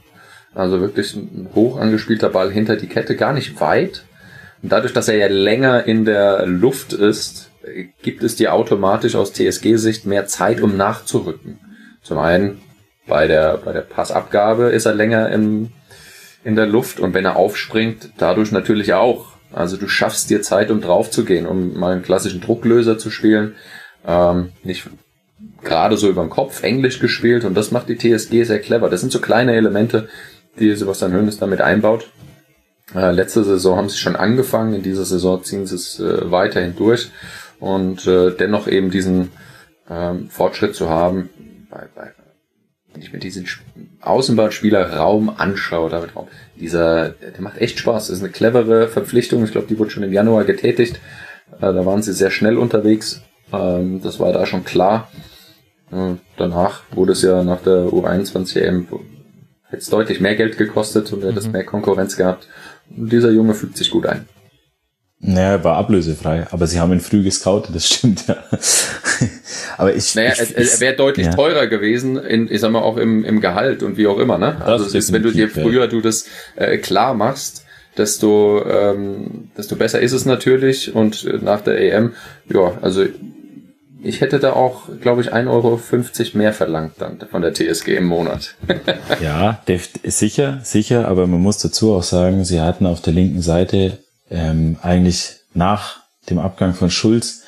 Also 0.56 0.80
wirklich 0.80 1.14
ein 1.14 1.50
hoch 1.54 1.78
angespielter 1.78 2.30
Ball 2.30 2.50
hinter 2.50 2.76
die 2.76 2.86
Kette, 2.86 3.14
gar 3.14 3.34
nicht 3.34 3.60
weit. 3.60 4.04
Und 4.62 4.72
dadurch, 4.72 4.94
dass 4.94 5.06
er 5.06 5.16
ja 5.16 5.26
länger 5.28 5.84
in 5.84 6.06
der 6.06 6.46
Luft 6.46 6.94
ist, 6.94 7.50
gibt 8.02 8.22
es 8.22 8.36
dir 8.36 8.54
automatisch 8.54 9.16
aus 9.16 9.34
TSG-Sicht 9.34 10.06
mehr 10.06 10.26
Zeit, 10.26 10.62
um 10.62 10.74
nachzurücken. 10.76 11.58
Zum 12.02 12.18
einen 12.18 12.62
bei 13.06 13.26
der, 13.26 13.58
bei 13.58 13.74
der 13.74 13.82
Passabgabe 13.82 14.70
ist 14.70 14.86
er 14.86 14.94
länger 14.94 15.28
im, 15.28 15.72
in 16.42 16.56
der 16.56 16.66
Luft 16.66 17.00
und 17.00 17.12
wenn 17.12 17.26
er 17.26 17.36
aufspringt, 17.36 18.10
dadurch 18.16 18.50
natürlich 18.50 18.94
auch. 18.94 19.32
Also 19.52 19.76
du 19.76 19.88
schaffst 19.88 20.30
dir 20.30 20.40
Zeit, 20.40 20.70
um 20.70 20.80
drauf 20.80 21.10
zu 21.10 21.26
gehen, 21.26 21.44
um 21.46 21.78
mal 21.78 21.92
einen 21.92 22.02
klassischen 22.02 22.40
Drucklöser 22.40 22.96
zu 22.96 23.10
spielen. 23.10 23.56
Ähm, 24.06 24.52
nicht 24.64 24.88
gerade 25.62 25.98
so 25.98 26.08
über 26.08 26.22
den 26.22 26.30
Kopf, 26.30 26.62
Englisch 26.62 26.98
gespielt 26.98 27.44
und 27.44 27.54
das 27.54 27.72
macht 27.72 27.90
die 27.90 27.98
TSG 27.98 28.44
sehr 28.44 28.60
clever. 28.60 28.88
Das 28.88 29.00
sind 29.00 29.12
so 29.12 29.20
kleine 29.20 29.54
Elemente, 29.54 30.08
die 30.58 30.74
Sebastian 30.74 31.12
Hönes 31.12 31.38
damit 31.38 31.60
einbaut. 31.60 32.08
Äh, 32.94 33.12
letzte 33.12 33.44
Saison 33.44 33.76
haben 33.76 33.88
sie 33.88 33.98
schon 33.98 34.16
angefangen, 34.16 34.74
in 34.74 34.82
dieser 34.82 35.04
Saison 35.04 35.42
ziehen 35.42 35.66
sie 35.66 35.74
es 35.74 35.98
äh, 35.98 36.30
weiterhin 36.30 36.76
durch 36.76 37.10
und 37.58 38.06
äh, 38.06 38.30
dennoch 38.30 38.68
eben 38.68 38.90
diesen 38.90 39.32
ähm, 39.90 40.28
Fortschritt 40.30 40.74
zu 40.74 40.88
haben 40.88 41.30
bei, 41.70 41.86
bei 41.94 42.12
wenn 42.96 43.02
ich 43.02 43.12
mir 43.12 43.18
diesen 43.18 43.46
Außenbahnspieler-Raum 44.00 45.28
anschaue, 45.36 45.90
David 45.90 46.16
Raum, 46.16 46.28
dieser, 46.58 47.10
der 47.10 47.40
macht 47.40 47.58
echt 47.58 47.78
Spaß. 47.78 48.06
Das 48.06 48.16
ist 48.16 48.22
eine 48.22 48.32
clevere 48.32 48.88
Verpflichtung. 48.88 49.44
Ich 49.44 49.52
glaube, 49.52 49.66
die 49.66 49.78
wurde 49.78 49.90
schon 49.90 50.02
im 50.02 50.14
Januar 50.14 50.44
getätigt. 50.44 50.98
Äh, 51.58 51.60
da 51.60 51.84
waren 51.84 52.02
sie 52.02 52.14
sehr 52.14 52.30
schnell 52.30 52.56
unterwegs. 52.56 53.20
Ähm, 53.52 54.00
das 54.02 54.18
war 54.18 54.32
da 54.32 54.46
schon 54.46 54.64
klar. 54.64 55.10
Danach 56.36 56.82
wurde 56.90 57.12
es 57.12 57.22
ja 57.22 57.44
nach 57.44 57.60
der 57.60 57.84
U21 57.84 58.58
EM 58.58 58.88
hätte 59.68 59.82
es 59.82 59.90
deutlich 59.90 60.20
mehr 60.20 60.36
Geld 60.36 60.58
gekostet 60.58 61.12
und 61.12 61.24
hätte 61.24 61.38
es 61.38 61.46
mhm. 61.46 61.52
mehr 61.52 61.64
Konkurrenz 61.64 62.16
gehabt. 62.16 62.48
Und 62.96 63.12
dieser 63.12 63.30
Junge 63.30 63.54
fügt 63.54 63.76
sich 63.76 63.90
gut 63.90 64.06
ein. 64.06 64.28
Naja, 65.18 65.52
er 65.52 65.64
war 65.64 65.76
ablösefrei, 65.76 66.46
aber 66.50 66.66
sie 66.66 66.78
haben 66.78 66.92
ihn 66.92 67.00
früh 67.00 67.22
gescoutet, 67.22 67.74
das 67.74 67.86
stimmt, 67.86 68.28
ja. 68.28 68.36
aber 69.78 69.94
ich. 69.94 70.14
Naja, 70.14 70.32
ich, 70.32 70.54
er, 70.54 70.58
er 70.58 70.80
wäre 70.80 70.94
deutlich 70.94 71.26
ja. 71.26 71.34
teurer 71.34 71.66
gewesen, 71.68 72.18
in, 72.18 72.52
ich 72.52 72.60
sag 72.60 72.70
mal, 72.70 72.82
auch 72.82 72.98
im, 72.98 73.24
im 73.24 73.40
Gehalt 73.40 73.82
und 73.82 73.96
wie 73.96 74.06
auch 74.06 74.18
immer, 74.18 74.36
ne? 74.36 74.60
Also 74.62 74.84
es 74.84 74.94
ist, 74.94 75.12
wenn 75.12 75.22
du 75.22 75.32
dir 75.32 75.48
früher 75.48 75.82
ja. 75.82 75.86
du 75.86 76.02
das 76.02 76.26
äh, 76.56 76.76
klar 76.76 77.14
machst, 77.14 77.64
desto, 77.96 78.62
ähm, 78.66 79.48
desto 79.56 79.76
besser 79.76 80.00
ist 80.00 80.12
es 80.12 80.26
natürlich 80.26 80.94
und 80.94 81.42
nach 81.42 81.62
der 81.62 81.80
EM, 81.80 82.12
ja, 82.52 82.76
also 82.82 83.06
ich 84.02 84.20
hätte 84.20 84.38
da 84.38 84.52
auch, 84.52 84.88
glaube 85.00 85.22
ich, 85.22 85.32
1,50 85.32 85.48
Euro 85.48 86.38
mehr 86.38 86.52
verlangt 86.52 86.94
dann 86.98 87.18
von 87.30 87.42
der 87.42 87.54
TSG 87.54 87.96
im 87.96 88.06
Monat. 88.06 88.54
ja, 89.22 89.62
sicher, 90.04 90.60
sicher, 90.62 91.08
aber 91.08 91.26
man 91.26 91.40
muss 91.40 91.58
dazu 91.58 91.94
auch 91.94 92.02
sagen, 92.02 92.44
sie 92.44 92.60
hatten 92.60 92.86
auf 92.86 93.00
der 93.00 93.12
linken 93.12 93.42
Seite 93.42 93.98
ähm, 94.30 94.76
eigentlich 94.82 95.36
nach 95.54 96.00
dem 96.28 96.38
Abgang 96.38 96.74
von 96.74 96.90
Schulz 96.90 97.42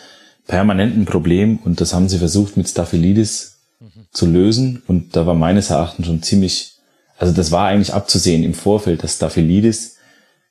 permanenten 0.46 1.04
Problem 1.04 1.58
und 1.58 1.80
das 1.80 1.92
haben 1.92 2.08
sie 2.08 2.18
versucht 2.18 2.56
mit 2.56 2.68
Staphylidis 2.68 3.58
mhm. 3.80 4.06
zu 4.10 4.26
lösen 4.26 4.82
und 4.86 5.14
da 5.16 5.26
war 5.26 5.34
meines 5.34 5.70
Erachtens 5.70 6.06
schon 6.06 6.22
ziemlich, 6.22 6.78
also 7.18 7.34
das 7.34 7.50
war 7.50 7.66
eigentlich 7.68 7.92
abzusehen 7.92 8.44
im 8.44 8.54
Vorfeld, 8.54 9.02
dass 9.02 9.16
Staphylidis 9.16 9.96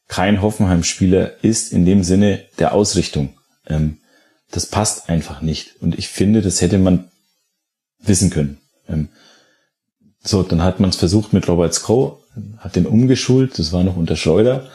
kein 0.07 0.41
Hoffenheim-Spieler 0.41 1.43
ist 1.43 1.73
in 1.73 1.85
dem 1.85 2.03
Sinne 2.03 2.43
der 2.59 2.73
Ausrichtung. 2.73 3.29
Ähm, 3.67 3.97
das 4.51 4.65
passt 4.65 5.09
einfach 5.09 5.41
nicht 5.41 5.75
und 5.81 5.97
ich 5.97 6.07
finde, 6.07 6.41
das 6.41 6.61
hätte 6.61 6.77
man 6.77 7.05
wissen 7.99 8.29
können. 8.29 8.57
Ähm, 8.87 9.09
so, 10.23 10.43
dann 10.43 10.63
hat 10.63 10.79
man 10.79 10.89
es 10.89 10.95
versucht 10.95 11.33
mit 11.33 11.47
Robert 11.47 11.73
Skow, 11.73 12.17
hat 12.57 12.75
den 12.75 12.85
umgeschult, 12.85 13.57
das 13.59 13.71
war 13.71 13.83
noch 13.83 13.97
unter 13.97 14.15
Schreuder 14.15 14.69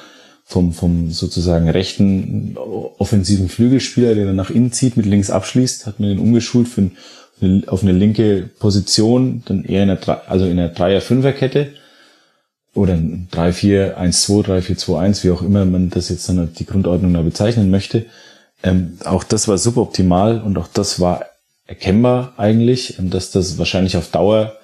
vom, 0.44 0.72
vom 0.72 1.10
sozusagen 1.10 1.68
rechten 1.68 2.56
offensiven 2.56 3.48
Flügelspieler, 3.48 4.14
der 4.14 4.26
dann 4.26 4.36
nach 4.36 4.50
innen 4.50 4.72
zieht, 4.72 4.96
mit 4.96 5.06
links 5.06 5.30
abschließt, 5.30 5.86
hat 5.86 6.00
man 6.00 6.10
den 6.10 6.18
umgeschult 6.18 6.68
für 6.68 6.90
ein, 7.40 7.68
auf 7.68 7.82
eine 7.82 7.92
linke 7.92 8.50
Position, 8.58 9.42
dann 9.46 9.64
eher 9.64 9.82
in 9.82 9.90
einer, 9.90 10.28
also 10.28 10.44
in 10.44 10.58
einer 10.58 10.68
Dreier-Fünfer-Kette 10.68 11.74
oder 12.74 12.94
ein 12.94 13.28
3-4-1-2, 13.32 14.46
3-4-2-1, 14.46 15.24
wie 15.24 15.30
auch 15.30 15.42
immer 15.42 15.64
man 15.64 15.90
das 15.90 16.08
jetzt 16.08 16.28
dann 16.28 16.52
die 16.54 16.66
Grundordnung 16.66 17.12
da 17.12 17.22
bezeichnen 17.22 17.70
möchte. 17.70 18.06
Ähm, 18.62 18.98
auch 19.04 19.24
das 19.24 19.48
war 19.48 19.58
suboptimal 19.58 20.40
und 20.40 20.56
auch 20.58 20.68
das 20.68 21.00
war 21.00 21.26
erkennbar 21.66 22.34
eigentlich, 22.36 22.96
dass 22.98 23.30
das 23.30 23.58
wahrscheinlich 23.58 23.96
auf 23.96 24.10
Dauer 24.10 24.54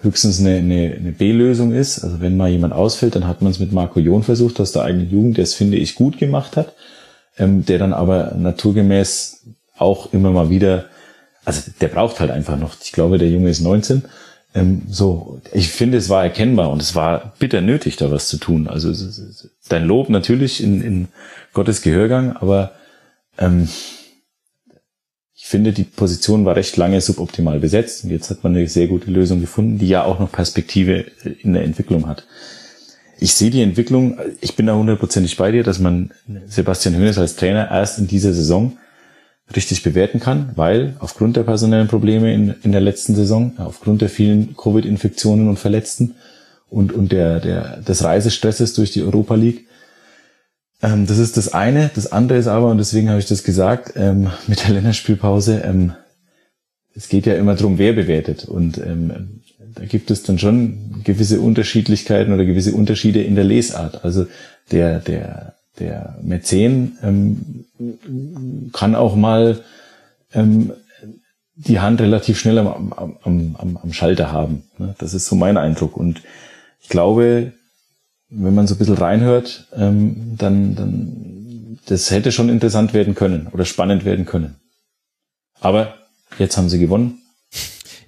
höchstens 0.00 0.40
eine, 0.40 0.56
eine, 0.56 0.94
eine 0.94 1.12
B-Lösung 1.12 1.72
ist. 1.72 2.04
Also 2.04 2.20
wenn 2.20 2.36
mal 2.36 2.48
jemand 2.48 2.72
ausfällt, 2.72 3.16
dann 3.16 3.26
hat 3.26 3.42
man 3.42 3.50
es 3.50 3.58
mit 3.58 3.72
Marco 3.72 3.98
Jon 4.00 4.22
versucht 4.22 4.60
aus 4.60 4.72
der 4.72 4.82
eigenen 4.82 5.10
Jugend, 5.10 5.36
der 5.36 5.44
es, 5.44 5.54
finde 5.54 5.76
ich, 5.76 5.94
gut 5.94 6.18
gemacht 6.18 6.56
hat, 6.56 6.74
ähm, 7.36 7.64
der 7.64 7.78
dann 7.78 7.92
aber 7.92 8.34
naturgemäß 8.36 9.44
auch 9.76 10.12
immer 10.12 10.30
mal 10.30 10.50
wieder, 10.50 10.86
also 11.44 11.62
der 11.80 11.88
braucht 11.88 12.20
halt 12.20 12.30
einfach 12.30 12.58
noch, 12.58 12.76
ich 12.82 12.92
glaube, 12.92 13.18
der 13.18 13.30
Junge 13.30 13.50
ist 13.50 13.60
19, 13.60 14.04
ähm, 14.54 14.82
so, 14.88 15.40
ich 15.52 15.68
finde, 15.68 15.98
es 15.98 16.08
war 16.08 16.22
erkennbar 16.22 16.70
und 16.70 16.80
es 16.80 16.94
war 16.94 17.32
bitter 17.38 17.60
nötig, 17.60 17.96
da 17.96 18.10
was 18.10 18.28
zu 18.28 18.38
tun. 18.38 18.68
Also 18.68 18.92
dein 19.68 19.84
Lob 19.84 20.08
natürlich 20.08 20.62
in, 20.62 20.80
in 20.80 21.08
Gottes 21.52 21.82
Gehörgang, 21.82 22.36
aber 22.36 22.72
ähm, 23.38 23.68
finde, 25.48 25.72
die 25.72 25.84
Position 25.84 26.44
war 26.44 26.56
recht 26.56 26.76
lange 26.76 27.00
suboptimal 27.00 27.58
besetzt 27.58 28.04
und 28.04 28.10
jetzt 28.10 28.28
hat 28.28 28.44
man 28.44 28.54
eine 28.54 28.68
sehr 28.68 28.86
gute 28.86 29.10
Lösung 29.10 29.40
gefunden, 29.40 29.78
die 29.78 29.88
ja 29.88 30.04
auch 30.04 30.18
noch 30.18 30.30
Perspektive 30.30 31.06
in 31.40 31.54
der 31.54 31.64
Entwicklung 31.64 32.06
hat. 32.06 32.26
Ich 33.18 33.32
sehe 33.32 33.50
die 33.50 33.62
Entwicklung, 33.62 34.18
ich 34.42 34.56
bin 34.56 34.66
da 34.66 34.74
hundertprozentig 34.74 35.38
bei 35.38 35.50
dir, 35.50 35.64
dass 35.64 35.78
man 35.78 36.10
Sebastian 36.46 36.96
Hoeneß 36.96 37.16
als 37.16 37.36
Trainer 37.36 37.70
erst 37.70 37.98
in 37.98 38.06
dieser 38.06 38.34
Saison 38.34 38.76
richtig 39.56 39.82
bewerten 39.82 40.20
kann, 40.20 40.52
weil 40.54 40.96
aufgrund 40.98 41.36
der 41.36 41.44
personellen 41.44 41.88
Probleme 41.88 42.34
in, 42.34 42.54
in 42.62 42.72
der 42.72 42.82
letzten 42.82 43.14
Saison, 43.14 43.54
aufgrund 43.56 44.02
der 44.02 44.10
vielen 44.10 44.54
Covid-Infektionen 44.54 45.48
und 45.48 45.58
Verletzten 45.58 46.16
und, 46.68 46.92
und 46.92 47.10
der, 47.10 47.40
der, 47.40 47.78
des 47.78 48.04
Reisestresses 48.04 48.74
durch 48.74 48.92
die 48.92 49.02
Europa 49.02 49.34
League, 49.34 49.66
Ähm, 50.82 51.06
das 51.06 51.18
ist 51.18 51.36
das 51.36 51.52
eine. 51.52 51.90
Das 51.94 52.12
andere 52.12 52.38
ist 52.38 52.46
aber, 52.46 52.70
und 52.70 52.78
deswegen 52.78 53.08
habe 53.08 53.18
ich 53.18 53.26
das 53.26 53.42
gesagt, 53.42 53.92
ähm, 53.96 54.30
mit 54.46 54.66
der 54.66 54.74
Länderspielpause, 54.74 55.62
ähm, 55.64 55.92
es 56.94 57.08
geht 57.08 57.26
ja 57.26 57.34
immer 57.34 57.54
darum, 57.54 57.78
wer 57.78 57.92
bewertet. 57.92 58.44
Und 58.44 58.78
ähm, 58.78 59.40
da 59.74 59.84
gibt 59.84 60.10
es 60.10 60.22
dann 60.24 60.38
schon 60.38 61.02
gewisse 61.04 61.40
Unterschiedlichkeiten 61.40 62.32
oder 62.32 62.44
gewisse 62.44 62.72
Unterschiede 62.72 63.22
in 63.22 63.34
der 63.34 63.44
Lesart. 63.44 64.04
Also 64.04 64.26
der, 64.72 64.98
der, 64.98 65.54
der 65.78 66.18
Mäzen 66.22 66.98
ähm, 67.02 68.70
kann 68.72 68.94
auch 68.94 69.14
mal 69.14 69.62
ähm, 70.34 70.72
die 71.54 71.80
Hand 71.80 72.00
relativ 72.00 72.38
schnell 72.38 72.58
am, 72.58 72.92
am, 72.92 73.16
am, 73.22 73.76
am 73.82 73.92
Schalter 73.92 74.32
haben. 74.32 74.64
Ne? 74.78 74.94
Das 74.98 75.14
ist 75.14 75.26
so 75.26 75.36
mein 75.36 75.56
Eindruck. 75.56 75.96
Und 75.96 76.22
ich 76.80 76.88
glaube, 76.88 77.52
wenn 78.30 78.54
man 78.54 78.66
so 78.66 78.74
ein 78.74 78.78
bisschen 78.78 78.96
reinhört, 78.96 79.66
ähm, 79.74 80.34
dann, 80.36 80.74
dann 80.74 81.78
das 81.86 82.10
hätte 82.10 82.32
schon 82.32 82.48
interessant 82.48 82.92
werden 82.92 83.14
können 83.14 83.48
oder 83.52 83.64
spannend 83.64 84.04
werden 84.04 84.26
können. 84.26 84.56
Aber 85.60 85.94
jetzt 86.38 86.56
haben 86.56 86.68
sie 86.68 86.78
gewonnen. 86.78 87.22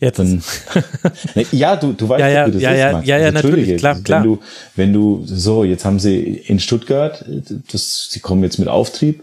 Jetzt. 0.01 0.19
Dann, 0.19 0.43
ne, 1.35 1.47
ja, 1.53 1.77
du, 1.77 1.93
du 1.93 2.09
weißt, 2.09 2.21
ja, 2.21 2.29
ja, 2.29 2.47
wie 2.47 2.53
das 2.53 2.63
ja, 2.63 2.71
ist, 2.73 2.79
ja, 2.79 2.93
Max. 2.93 3.07
ja, 3.07 3.19
ja, 3.19 3.27
Also 3.27 3.35
natürlich, 3.35 3.77
klar, 3.79 3.97
wenn 3.97 4.05
klar. 4.05 4.23
Du, 4.23 4.39
wenn 4.77 4.93
du, 4.93 5.23
so, 5.27 5.65
jetzt 5.65 5.85
haben 5.85 5.99
sie 5.99 6.21
in 6.21 6.59
Stuttgart, 6.59 7.25
das, 7.71 8.09
sie 8.11 8.21
kommen 8.21 8.43
jetzt 8.43 8.59
mit 8.59 8.69
Auftrieb. 8.69 9.23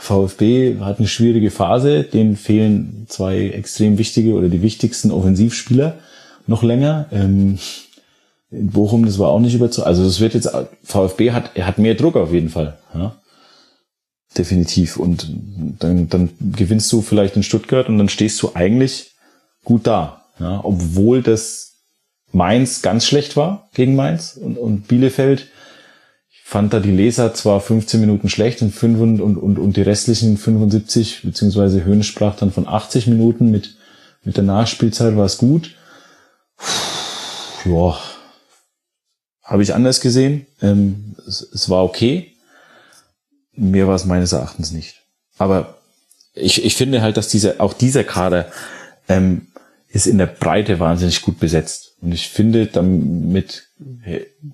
VfB 0.00 0.78
hat 0.80 0.98
eine 0.98 1.08
schwierige 1.08 1.50
Phase, 1.50 2.04
denen 2.04 2.36
fehlen 2.36 3.06
zwei 3.08 3.48
extrem 3.48 3.98
wichtige 3.98 4.34
oder 4.34 4.48
die 4.48 4.62
wichtigsten 4.62 5.10
Offensivspieler 5.10 5.98
noch 6.46 6.62
länger. 6.62 7.06
Ähm, 7.10 7.58
in 8.54 8.70
Bochum, 8.70 9.04
das 9.04 9.18
war 9.18 9.28
auch 9.28 9.40
nicht 9.40 9.54
überzeugend. 9.54 9.86
Also 9.86 10.04
das 10.04 10.20
wird 10.20 10.34
jetzt, 10.34 10.50
VfB 10.82 11.32
hat, 11.32 11.54
hat 11.56 11.78
mehr 11.78 11.94
Druck 11.94 12.16
auf 12.16 12.32
jeden 12.32 12.48
Fall. 12.48 12.78
Ja? 12.94 13.16
Definitiv. 14.36 14.96
Und 14.96 15.28
dann, 15.78 16.08
dann 16.08 16.30
gewinnst 16.40 16.92
du 16.92 17.02
vielleicht 17.02 17.36
in 17.36 17.42
Stuttgart 17.42 17.88
und 17.88 17.98
dann 17.98 18.08
stehst 18.08 18.42
du 18.42 18.52
eigentlich 18.54 19.12
gut 19.64 19.86
da. 19.86 20.24
Ja? 20.38 20.60
Obwohl 20.62 21.22
das 21.22 21.74
Mainz 22.32 22.82
ganz 22.82 23.06
schlecht 23.06 23.36
war 23.36 23.68
gegen 23.74 23.94
Mainz 23.94 24.38
und, 24.40 24.58
und 24.58 24.88
Bielefeld. 24.88 25.48
Ich 26.30 26.42
fand 26.42 26.72
da 26.72 26.80
die 26.80 26.90
Leser 26.90 27.32
zwar 27.32 27.60
15 27.60 28.00
Minuten 28.00 28.28
schlecht 28.28 28.60
und, 28.60 28.72
5 28.72 29.00
und, 29.00 29.20
und, 29.20 29.58
und, 29.58 29.76
die 29.76 29.82
restlichen 29.82 30.36
75, 30.36 31.22
beziehungsweise 31.22 31.84
Höhne 31.84 32.04
sprach 32.04 32.36
dann 32.36 32.52
von 32.52 32.68
80 32.68 33.06
Minuten 33.06 33.50
mit, 33.50 33.76
mit 34.24 34.36
der 34.36 34.44
Nachspielzeit 34.44 35.16
war 35.16 35.24
es 35.24 35.38
gut. 35.38 35.74
Ja, 37.64 37.96
habe 39.44 39.62
ich 39.62 39.74
anders 39.74 40.00
gesehen. 40.00 40.46
Ähm, 40.60 41.14
es, 41.26 41.42
es 41.42 41.70
war 41.70 41.84
okay. 41.84 42.32
Mir 43.54 43.86
war 43.86 43.94
es 43.94 44.04
meines 44.04 44.32
Erachtens 44.32 44.72
nicht. 44.72 45.02
Aber 45.38 45.78
ich, 46.34 46.64
ich 46.64 46.74
finde 46.74 47.02
halt, 47.02 47.16
dass 47.16 47.28
dieser, 47.28 47.60
auch 47.60 47.72
dieser 47.72 48.02
Kader 48.02 48.50
ähm, 49.08 49.48
ist 49.88 50.06
in 50.06 50.18
der 50.18 50.26
Breite 50.26 50.80
wahnsinnig 50.80 51.22
gut 51.22 51.38
besetzt. 51.38 51.94
Und 52.00 52.12
ich 52.12 52.28
finde, 52.28 52.66
damit 52.66 53.68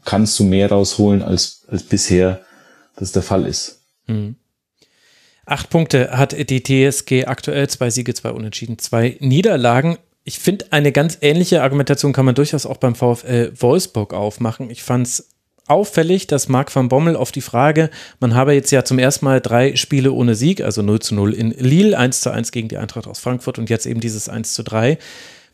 kannst 0.04 0.38
du 0.38 0.44
mehr 0.44 0.70
rausholen, 0.70 1.22
als, 1.22 1.62
als 1.68 1.82
bisher 1.82 2.44
das 2.96 3.12
der 3.12 3.22
Fall 3.22 3.46
ist. 3.46 3.80
Hm. 4.06 4.36
Acht 5.46 5.70
Punkte 5.70 6.10
hat 6.16 6.36
die 6.50 6.62
TSG 6.62 7.24
aktuell, 7.26 7.68
zwei 7.68 7.90
Siege, 7.90 8.14
zwei 8.14 8.30
Unentschieden, 8.30 8.78
zwei 8.78 9.16
Niederlagen. 9.20 9.98
Ich 10.24 10.38
finde, 10.38 10.66
eine 10.70 10.92
ganz 10.92 11.18
ähnliche 11.22 11.62
Argumentation 11.62 12.12
kann 12.12 12.26
man 12.26 12.34
durchaus 12.34 12.66
auch 12.66 12.76
beim 12.76 12.94
VfL 12.94 13.52
Wolfsburg 13.56 14.12
aufmachen. 14.12 14.70
Ich 14.70 14.82
fand 14.82 15.06
es 15.06 15.30
auffällig, 15.66 16.26
dass 16.26 16.48
Marc 16.48 16.74
van 16.74 16.88
Bommel 16.88 17.16
auf 17.16 17.32
die 17.32 17.40
Frage, 17.40 17.90
man 18.18 18.34
habe 18.34 18.52
jetzt 18.52 18.70
ja 18.72 18.84
zum 18.84 18.98
ersten 18.98 19.24
Mal 19.24 19.40
drei 19.40 19.76
Spiele 19.76 20.12
ohne 20.12 20.34
Sieg, 20.34 20.62
also 20.62 20.82
0 20.82 20.98
zu 21.00 21.14
0 21.14 21.32
in 21.32 21.50
Lille, 21.52 21.96
1 21.96 22.20
zu 22.20 22.30
1 22.30 22.50
gegen 22.52 22.68
die 22.68 22.76
Eintracht 22.76 23.06
aus 23.06 23.20
Frankfurt 23.20 23.58
und 23.58 23.70
jetzt 23.70 23.86
eben 23.86 24.00
dieses 24.00 24.28
1 24.28 24.52
zu 24.52 24.64
3. 24.64 24.98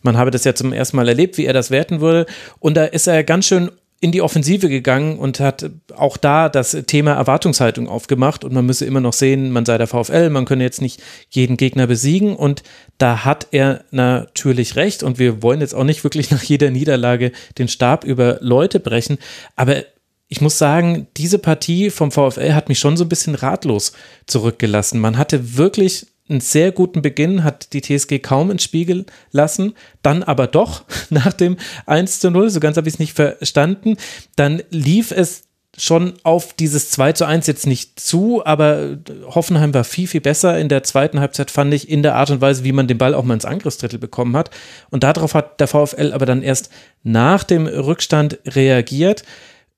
Man 0.02 0.16
habe 0.16 0.30
das 0.30 0.44
ja 0.44 0.54
zum 0.54 0.72
ersten 0.72 0.96
Mal 0.96 1.08
erlebt, 1.08 1.36
wie 1.36 1.44
er 1.44 1.52
das 1.52 1.70
werten 1.70 2.00
würde. 2.00 2.26
Und 2.58 2.76
da 2.76 2.84
ist 2.84 3.06
er 3.06 3.24
ganz 3.24 3.46
schön 3.46 3.70
in 4.00 4.12
die 4.12 4.20
Offensive 4.20 4.68
gegangen 4.68 5.18
und 5.18 5.40
hat 5.40 5.70
auch 5.94 6.16
da 6.16 6.48
das 6.48 6.76
Thema 6.86 7.14
Erwartungshaltung 7.14 7.88
aufgemacht. 7.88 8.44
Und 8.44 8.52
man 8.52 8.66
müsse 8.66 8.84
immer 8.84 9.00
noch 9.00 9.14
sehen, 9.14 9.50
man 9.50 9.64
sei 9.64 9.78
der 9.78 9.86
VfL, 9.86 10.28
man 10.30 10.44
könne 10.44 10.64
jetzt 10.64 10.82
nicht 10.82 11.02
jeden 11.30 11.56
Gegner 11.56 11.86
besiegen. 11.86 12.36
Und 12.36 12.62
da 12.98 13.24
hat 13.24 13.48
er 13.52 13.84
natürlich 13.90 14.76
recht. 14.76 15.02
Und 15.02 15.18
wir 15.18 15.42
wollen 15.42 15.60
jetzt 15.60 15.74
auch 15.74 15.84
nicht 15.84 16.04
wirklich 16.04 16.30
nach 16.30 16.42
jeder 16.42 16.70
Niederlage 16.70 17.32
den 17.58 17.68
Stab 17.68 18.04
über 18.04 18.38
Leute 18.40 18.80
brechen, 18.80 19.18
aber 19.54 19.84
ich 20.28 20.40
muss 20.40 20.58
sagen, 20.58 21.06
diese 21.16 21.38
Partie 21.38 21.90
vom 21.90 22.10
VfL 22.10 22.52
hat 22.52 22.68
mich 22.68 22.78
schon 22.80 22.96
so 22.96 23.04
ein 23.04 23.08
bisschen 23.08 23.36
ratlos 23.36 23.92
zurückgelassen. 24.26 24.98
Man 24.98 25.18
hatte 25.18 25.56
wirklich 25.56 26.08
einen 26.28 26.40
sehr 26.40 26.72
guten 26.72 27.02
Beginn, 27.02 27.44
hat 27.44 27.72
die 27.72 27.80
TSG 27.80 28.18
kaum 28.18 28.50
ins 28.50 28.64
Spiegel 28.64 29.06
lassen, 29.30 29.74
dann 30.02 30.22
aber 30.22 30.46
doch 30.46 30.84
nach 31.10 31.32
dem 31.32 31.56
1 31.86 32.20
zu 32.20 32.30
0, 32.30 32.50
so 32.50 32.60
ganz 32.60 32.76
habe 32.76 32.88
ich 32.88 32.94
es 32.94 33.00
nicht 33.00 33.14
verstanden, 33.14 33.96
dann 34.36 34.62
lief 34.70 35.12
es 35.12 35.44
schon 35.78 36.14
auf 36.22 36.54
dieses 36.54 36.90
2 36.90 37.12
zu 37.12 37.26
1 37.26 37.46
jetzt 37.46 37.66
nicht 37.66 38.00
zu, 38.00 38.44
aber 38.44 38.96
Hoffenheim 39.26 39.74
war 39.74 39.84
viel, 39.84 40.06
viel 40.06 40.22
besser 40.22 40.58
in 40.58 40.68
der 40.68 40.82
zweiten 40.82 41.20
Halbzeit, 41.20 41.50
fand 41.50 41.74
ich, 41.74 41.88
in 41.88 42.02
der 42.02 42.14
Art 42.14 42.30
und 42.30 42.40
Weise, 42.40 42.64
wie 42.64 42.72
man 42.72 42.88
den 42.88 42.98
Ball 42.98 43.14
auch 43.14 43.24
mal 43.24 43.34
ins 43.34 43.44
Angriffsdrittel 43.44 43.98
bekommen 43.98 44.36
hat. 44.36 44.50
Und 44.90 45.02
darauf 45.02 45.34
hat 45.34 45.60
der 45.60 45.68
VfL 45.68 46.12
aber 46.12 46.24
dann 46.24 46.42
erst 46.42 46.70
nach 47.02 47.44
dem 47.44 47.66
Rückstand 47.66 48.38
reagiert 48.46 49.22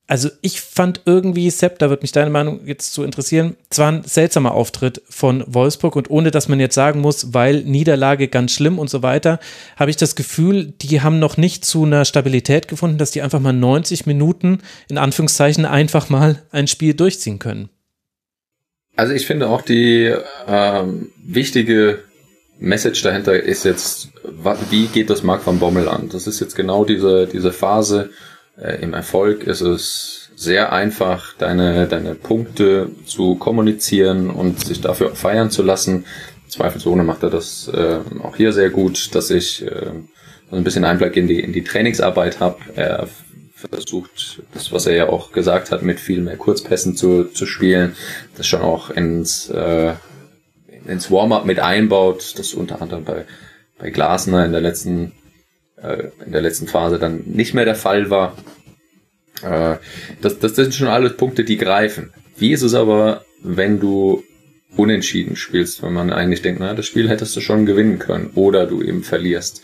also 0.09 0.29
ich 0.41 0.59
fand 0.59 1.01
irgendwie, 1.05 1.51
Sepp, 1.51 1.77
da 1.77 1.91
wird 1.91 2.01
mich 2.01 2.11
deine 2.11 2.31
Meinung 2.31 2.65
jetzt 2.65 2.93
zu 2.93 3.03
interessieren, 3.03 3.55
zwar 3.69 3.91
ein 3.91 4.03
seltsamer 4.03 4.55
Auftritt 4.55 5.03
von 5.07 5.43
Wolfsburg 5.45 5.95
und 5.95 6.09
ohne 6.09 6.31
dass 6.31 6.47
man 6.47 6.59
jetzt 6.59 6.73
sagen 6.73 6.99
muss, 6.99 7.31
weil 7.35 7.61
Niederlage 7.61 8.27
ganz 8.27 8.51
schlimm 8.53 8.79
und 8.79 8.89
so 8.89 9.03
weiter, 9.03 9.39
habe 9.75 9.91
ich 9.91 9.97
das 9.97 10.15
Gefühl, 10.15 10.73
die 10.81 11.01
haben 11.01 11.19
noch 11.19 11.37
nicht 11.37 11.63
zu 11.63 11.83
einer 11.83 12.05
Stabilität 12.05 12.67
gefunden, 12.67 12.97
dass 12.97 13.11
die 13.11 13.21
einfach 13.21 13.39
mal 13.39 13.53
90 13.53 14.07
Minuten 14.07 14.61
in 14.89 14.97
Anführungszeichen 14.97 15.65
einfach 15.65 16.09
mal 16.09 16.41
ein 16.49 16.65
Spiel 16.65 16.95
durchziehen 16.95 17.37
können. 17.37 17.69
Also 18.95 19.13
ich 19.13 19.27
finde 19.27 19.47
auch 19.47 19.61
die 19.61 20.11
ähm, 20.47 21.11
wichtige 21.23 21.99
Message 22.57 23.03
dahinter 23.03 23.39
ist 23.39 23.63
jetzt, 23.63 24.09
wie 24.71 24.87
geht 24.87 25.11
das 25.11 25.21
Mark 25.21 25.45
van 25.45 25.59
Bommel 25.59 25.87
an? 25.87 26.09
Das 26.11 26.25
ist 26.25 26.39
jetzt 26.39 26.55
genau 26.55 26.83
diese, 26.83 27.27
diese 27.27 27.51
Phase, 27.51 28.09
äh, 28.61 28.81
im 28.81 28.93
Erfolg 28.93 29.43
ist 29.43 29.61
es 29.61 30.29
sehr 30.35 30.71
einfach, 30.71 31.33
deine, 31.37 31.87
deine 31.87 32.15
Punkte 32.15 32.89
zu 33.05 33.35
kommunizieren 33.35 34.29
und 34.29 34.65
sich 34.65 34.81
dafür 34.81 35.15
feiern 35.15 35.51
zu 35.51 35.63
lassen. 35.63 36.05
Zweifelsohne 36.47 37.03
macht 37.03 37.23
er 37.23 37.29
das 37.29 37.67
äh, 37.67 37.99
auch 38.23 38.35
hier 38.35 38.53
sehr 38.53 38.69
gut, 38.69 39.13
dass 39.15 39.29
ich 39.31 39.65
äh, 39.65 39.91
ein 40.51 40.63
bisschen 40.63 40.85
Einblick 40.85 41.15
in 41.17 41.27
die, 41.27 41.39
in 41.39 41.53
die 41.53 41.63
Trainingsarbeit 41.63 42.39
habe. 42.39 42.57
Er 42.75 43.07
versucht, 43.53 44.41
das, 44.53 44.71
was 44.71 44.85
er 44.85 44.95
ja 44.95 45.09
auch 45.09 45.31
gesagt 45.31 45.71
hat, 45.71 45.83
mit 45.83 45.99
viel 45.99 46.21
mehr 46.21 46.37
Kurzpässen 46.37 46.95
zu, 46.95 47.25
zu 47.25 47.45
spielen, 47.45 47.95
das 48.37 48.47
schon 48.47 48.61
auch 48.61 48.89
ins, 48.89 49.49
äh, 49.49 49.93
ins 50.87 51.11
Warm-up 51.11 51.45
mit 51.45 51.59
einbaut, 51.59 52.35
das 52.37 52.53
unter 52.53 52.81
anderem 52.81 53.03
bei, 53.03 53.25
bei 53.77 53.89
Glasner 53.89 54.45
in 54.45 54.53
der 54.53 54.61
letzten 54.61 55.11
äh, 55.81 56.09
in 56.25 56.31
der 56.31 56.41
letzten 56.41 56.67
Phase 56.67 56.99
dann 56.99 57.23
nicht 57.25 57.53
mehr 57.53 57.65
der 57.65 57.75
Fall 57.75 58.09
war. 58.09 58.35
Äh, 59.41 59.77
das, 60.21 60.39
das 60.39 60.55
sind 60.55 60.73
schon 60.73 60.87
alles 60.87 61.17
Punkte, 61.17 61.43
die 61.43 61.57
greifen. 61.57 62.11
Wie 62.37 62.51
ist 62.51 62.61
es 62.61 62.73
aber, 62.73 63.25
wenn 63.41 63.79
du 63.79 64.23
unentschieden 64.75 65.35
spielst, 65.35 65.81
wenn 65.83 65.93
man 65.93 66.11
eigentlich 66.11 66.41
denkt, 66.41 66.59
na, 66.61 66.73
das 66.73 66.85
Spiel 66.85 67.09
hättest 67.09 67.35
du 67.35 67.41
schon 67.41 67.65
gewinnen 67.65 67.99
können 67.99 68.31
oder 68.35 68.65
du 68.65 68.81
eben 68.81 69.03
verlierst. 69.03 69.61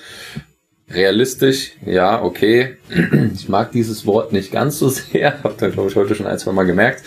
Realistisch, 0.90 1.72
ja, 1.86 2.22
okay. 2.22 2.78
Ich 3.34 3.50
mag 3.50 3.72
dieses 3.72 4.06
Wort 4.06 4.34
nicht 4.34 4.52
ganz 4.52 4.80
so 4.80 4.90
sehr, 4.90 5.44
habe 5.44 5.56
da 5.58 5.70
glaube 5.70 5.90
ich 5.90 5.96
heute 5.96 6.16
schon 6.16 6.28
ein, 6.28 6.40
zwei 6.40 6.52
Mal 6.52 6.66
gemerkt. 6.66 7.04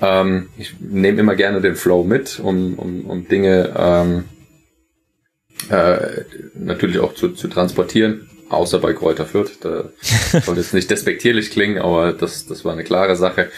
Ähm, 0.00 0.48
ich 0.58 0.74
nehme 0.80 1.20
immer 1.20 1.34
gerne 1.34 1.60
den 1.60 1.76
Flow 1.76 2.04
mit, 2.04 2.40
um, 2.40 2.78
um, 2.78 3.04
um 3.06 3.28
Dinge 3.28 3.74
ähm, 3.76 4.24
äh, 5.70 6.22
natürlich 6.54 6.98
auch 6.98 7.14
zu, 7.14 7.30
zu 7.30 7.48
transportieren 7.48 8.28
außer 8.52 8.78
bei 8.78 8.92
Kräuter 8.92 9.26
Fürth. 9.26 9.58
Da 9.60 9.84
soll 10.44 10.56
jetzt 10.56 10.74
nicht 10.74 10.90
despektierlich 10.90 11.50
klingen, 11.50 11.78
aber 11.78 12.12
das, 12.12 12.46
das 12.46 12.64
war 12.64 12.72
eine 12.72 12.84
klare 12.84 13.16
Sache. 13.16 13.50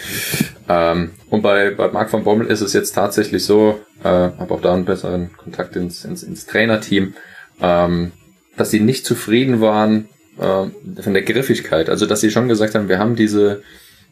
Ähm, 0.68 1.10
und 1.30 1.42
bei, 1.42 1.70
bei 1.70 1.88
Marc 1.88 2.10
von 2.10 2.24
Bommel 2.24 2.46
ist 2.46 2.60
es 2.60 2.72
jetzt 2.72 2.92
tatsächlich 2.92 3.44
so, 3.44 3.80
äh, 4.02 4.08
habe 4.08 4.54
auch 4.54 4.60
da 4.60 4.74
einen 4.74 4.84
besseren 4.84 5.32
Kontakt 5.36 5.76
ins, 5.76 6.04
ins, 6.04 6.22
ins 6.22 6.46
Trainerteam, 6.46 7.14
ähm, 7.60 8.12
dass 8.56 8.70
sie 8.70 8.80
nicht 8.80 9.04
zufrieden 9.04 9.60
waren 9.60 10.08
äh, 10.38 11.02
von 11.02 11.14
der 11.14 11.22
Griffigkeit. 11.22 11.90
Also 11.90 12.06
dass 12.06 12.20
sie 12.20 12.30
schon 12.30 12.48
gesagt 12.48 12.74
haben, 12.74 12.88
wir 12.88 12.98
haben 12.98 13.16
diese 13.16 13.62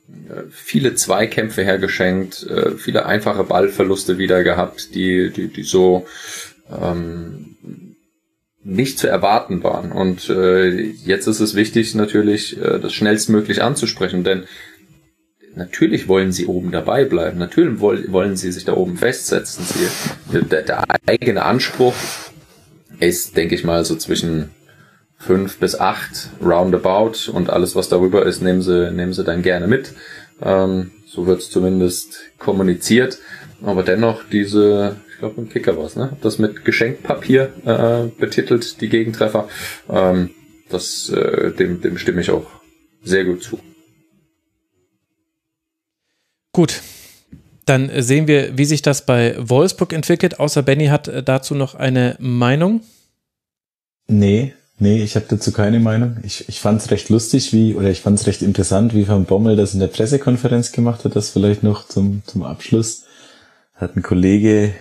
äh, 0.08 0.42
viele 0.50 0.94
Zweikämpfe 0.94 1.62
hergeschenkt, 1.62 2.44
äh, 2.44 2.72
viele 2.72 3.06
einfache 3.06 3.44
Ballverluste 3.44 4.18
wieder 4.18 4.42
gehabt, 4.42 4.94
die, 4.94 5.30
die, 5.30 5.48
die 5.48 5.62
so 5.62 6.06
ähm, 6.70 7.91
nicht 8.64 8.98
zu 8.98 9.08
erwarten 9.08 9.62
waren. 9.62 9.92
Und 9.92 10.28
äh, 10.28 10.68
jetzt 10.70 11.26
ist 11.26 11.40
es 11.40 11.54
wichtig, 11.54 11.94
natürlich 11.94 12.60
äh, 12.60 12.78
das 12.78 12.92
schnellstmöglich 12.92 13.62
anzusprechen, 13.62 14.24
denn 14.24 14.44
natürlich 15.54 16.08
wollen 16.08 16.32
sie 16.32 16.46
oben 16.46 16.70
dabei 16.70 17.04
bleiben. 17.04 17.38
Natürlich 17.38 17.80
wollen 17.80 18.36
sie 18.36 18.52
sich 18.52 18.64
da 18.64 18.74
oben 18.74 18.96
festsetzen. 18.96 19.64
Sie, 19.64 20.42
der, 20.42 20.62
der 20.62 20.84
eigene 21.06 21.42
Anspruch 21.44 21.94
ist, 23.00 23.36
denke 23.36 23.54
ich 23.54 23.64
mal, 23.64 23.84
so 23.84 23.96
zwischen 23.96 24.50
fünf 25.18 25.58
bis 25.58 25.78
acht 25.78 26.30
roundabout 26.42 27.30
und 27.32 27.50
alles, 27.50 27.76
was 27.76 27.88
darüber 27.88 28.26
ist, 28.26 28.42
nehmen 28.42 28.62
sie, 28.62 28.90
nehmen 28.90 29.12
sie 29.12 29.24
dann 29.24 29.42
gerne 29.42 29.66
mit. 29.66 29.92
Ähm, 30.40 30.90
so 31.06 31.26
wird 31.26 31.40
es 31.40 31.50
zumindest 31.50 32.20
kommuniziert. 32.38 33.18
Aber 33.62 33.82
dennoch 33.82 34.22
diese, 34.30 34.96
glaube 35.22 35.40
im 35.40 35.48
Kicker 35.48 35.78
was, 35.78 35.94
ne? 35.94 36.16
Das 36.20 36.40
mit 36.40 36.64
Geschenkpapier 36.64 37.52
äh, 37.64 38.20
betitelt, 38.20 38.80
die 38.80 38.88
Gegentreffer. 38.88 39.48
Ähm, 39.88 40.30
das, 40.68 41.10
äh, 41.10 41.52
dem, 41.52 41.80
dem 41.80 41.96
stimme 41.96 42.22
ich 42.22 42.30
auch 42.30 42.46
sehr 43.04 43.24
gut 43.24 43.44
zu. 43.44 43.60
Gut, 46.52 46.82
dann 47.66 47.88
sehen 48.02 48.26
wir, 48.26 48.58
wie 48.58 48.64
sich 48.64 48.82
das 48.82 49.06
bei 49.06 49.36
Wolfsburg 49.38 49.92
entwickelt. 49.92 50.40
Außer 50.40 50.64
Benny 50.64 50.86
hat 50.86 51.06
äh, 51.06 51.22
dazu 51.22 51.54
noch 51.54 51.76
eine 51.76 52.16
Meinung. 52.18 52.80
Nee, 54.08 54.54
nee, 54.80 55.04
ich 55.04 55.14
habe 55.14 55.26
dazu 55.28 55.52
keine 55.52 55.78
Meinung. 55.78 56.16
Ich, 56.24 56.48
ich 56.48 56.58
fand 56.58 56.82
es 56.82 56.90
recht 56.90 57.10
lustig, 57.10 57.52
wie, 57.52 57.76
oder 57.76 57.90
ich 57.90 58.00
fand 58.00 58.18
es 58.18 58.26
recht 58.26 58.42
interessant, 58.42 58.92
wie 58.92 59.06
Van 59.06 59.24
Bommel 59.24 59.54
das 59.54 59.72
in 59.72 59.78
der 59.78 59.86
Pressekonferenz 59.86 60.72
gemacht 60.72 61.04
hat. 61.04 61.14
Das 61.14 61.30
vielleicht 61.30 61.62
noch 61.62 61.86
zum, 61.86 62.22
zum 62.26 62.42
Abschluss. 62.42 63.04
Hat 63.76 63.96
ein 63.96 64.02
Kollege 64.02 64.74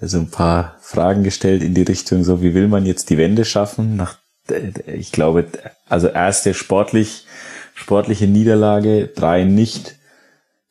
also 0.00 0.18
ein 0.18 0.30
paar 0.30 0.76
Fragen 0.80 1.22
gestellt 1.22 1.62
in 1.62 1.74
die 1.74 1.82
Richtung, 1.82 2.24
so 2.24 2.42
wie 2.42 2.54
will 2.54 2.68
man 2.68 2.86
jetzt 2.86 3.10
die 3.10 3.18
Wende 3.18 3.44
schaffen? 3.44 3.96
Nach, 3.96 4.18
ich 4.86 5.12
glaube, 5.12 5.46
also 5.88 6.08
erste 6.08 6.54
sportlich, 6.54 7.26
sportliche 7.74 8.26
Niederlage, 8.26 9.08
drei 9.08 9.44
nicht 9.44 9.96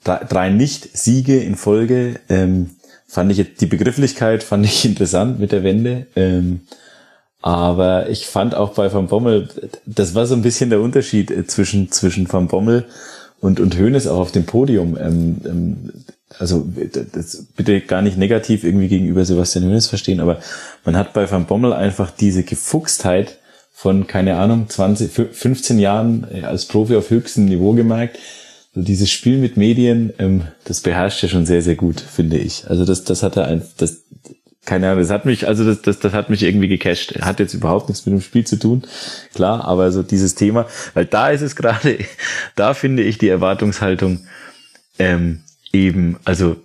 drei 0.05 0.49
Nicht-Siege 0.49 1.39
in 1.39 1.55
Folge. 1.55 2.19
Ähm, 2.29 2.71
fand 3.07 3.31
ich 3.31 3.55
die 3.57 3.65
Begrifflichkeit 3.65 4.43
fand 4.43 4.65
ich 4.65 4.85
interessant 4.85 5.39
mit 5.39 5.51
der 5.51 5.63
Wende. 5.63 6.07
Ähm, 6.15 6.61
aber 7.41 8.09
ich 8.09 8.25
fand 8.25 8.55
auch 8.55 8.73
bei 8.73 8.91
Van 8.91 9.07
Bommel, 9.07 9.49
das 9.85 10.15
war 10.15 10.25
so 10.25 10.35
ein 10.35 10.41
bisschen 10.41 10.69
der 10.69 10.81
Unterschied 10.81 11.29
äh, 11.31 11.45
zwischen 11.45 11.91
zwischen 11.91 12.31
Van 12.31 12.47
Bommel 12.47 12.85
und 13.39 13.59
und 13.59 13.77
Hoeneß 13.77 14.07
auch 14.07 14.19
auf 14.19 14.31
dem 14.31 14.45
Podium. 14.45 14.97
Ähm, 14.97 15.41
ähm, 15.45 15.93
also 16.39 16.67
das 17.13 17.45
bitte 17.55 17.81
gar 17.81 18.01
nicht 18.01 18.17
negativ 18.17 18.63
irgendwie 18.63 18.87
gegenüber 18.87 19.25
Sebastian 19.25 19.65
Hoeneß 19.65 19.87
verstehen, 19.87 20.19
aber 20.19 20.39
man 20.83 20.95
hat 20.95 21.13
bei 21.13 21.29
Van 21.29 21.45
Bommel 21.45 21.73
einfach 21.73 22.11
diese 22.11 22.43
Gefuchstheit 22.43 23.37
von 23.73 24.07
keine 24.07 24.37
Ahnung 24.37 24.69
20 24.69 25.11
15 25.11 25.79
Jahren 25.79 26.27
äh, 26.31 26.43
als 26.43 26.65
Profi 26.65 26.95
auf 26.95 27.09
höchstem 27.09 27.45
Niveau 27.45 27.73
gemerkt 27.73 28.17
so 28.75 28.81
dieses 28.81 29.09
Spiel 29.09 29.37
mit 29.37 29.55
Medien, 29.55 30.13
ähm, 30.19 30.43
das 30.65 30.81
beherrscht 30.81 31.23
er 31.23 31.29
schon 31.29 31.45
sehr, 31.45 31.61
sehr 31.61 31.75
gut, 31.75 32.01
finde 32.01 32.37
ich. 32.37 32.69
Also 32.69 32.83
das, 32.83 33.05
das 33.05 33.23
hat 33.23 33.37
er 33.37 33.45
ein, 33.45 33.61
das, 33.77 34.03
keine 34.65 34.87
Ahnung, 34.87 34.99
das 34.99 35.09
hat 35.11 35.25
mich, 35.25 35.47
also 35.47 35.63
das, 35.63 35.81
das, 35.81 35.99
das 35.99 36.11
hat 36.11 36.29
mich 36.29 36.43
irgendwie 36.43 36.67
gecasht. 36.67 37.15
Hat 37.21 37.39
jetzt 37.39 37.53
überhaupt 37.53 37.87
nichts 37.87 38.05
mit 38.05 38.13
dem 38.13 38.21
Spiel 38.21 38.45
zu 38.45 38.59
tun, 38.59 38.83
klar, 39.33 39.63
aber 39.63 39.93
so 39.93 40.03
dieses 40.03 40.35
Thema, 40.35 40.67
weil 40.93 41.05
da 41.05 41.29
ist 41.29 41.41
es 41.41 41.55
gerade, 41.55 41.97
da 42.57 42.73
finde 42.73 43.03
ich 43.03 43.17
die 43.17 43.29
Erwartungshaltung 43.29 44.19
ähm, 44.99 45.41
eben, 45.75 46.17
also 46.25 46.55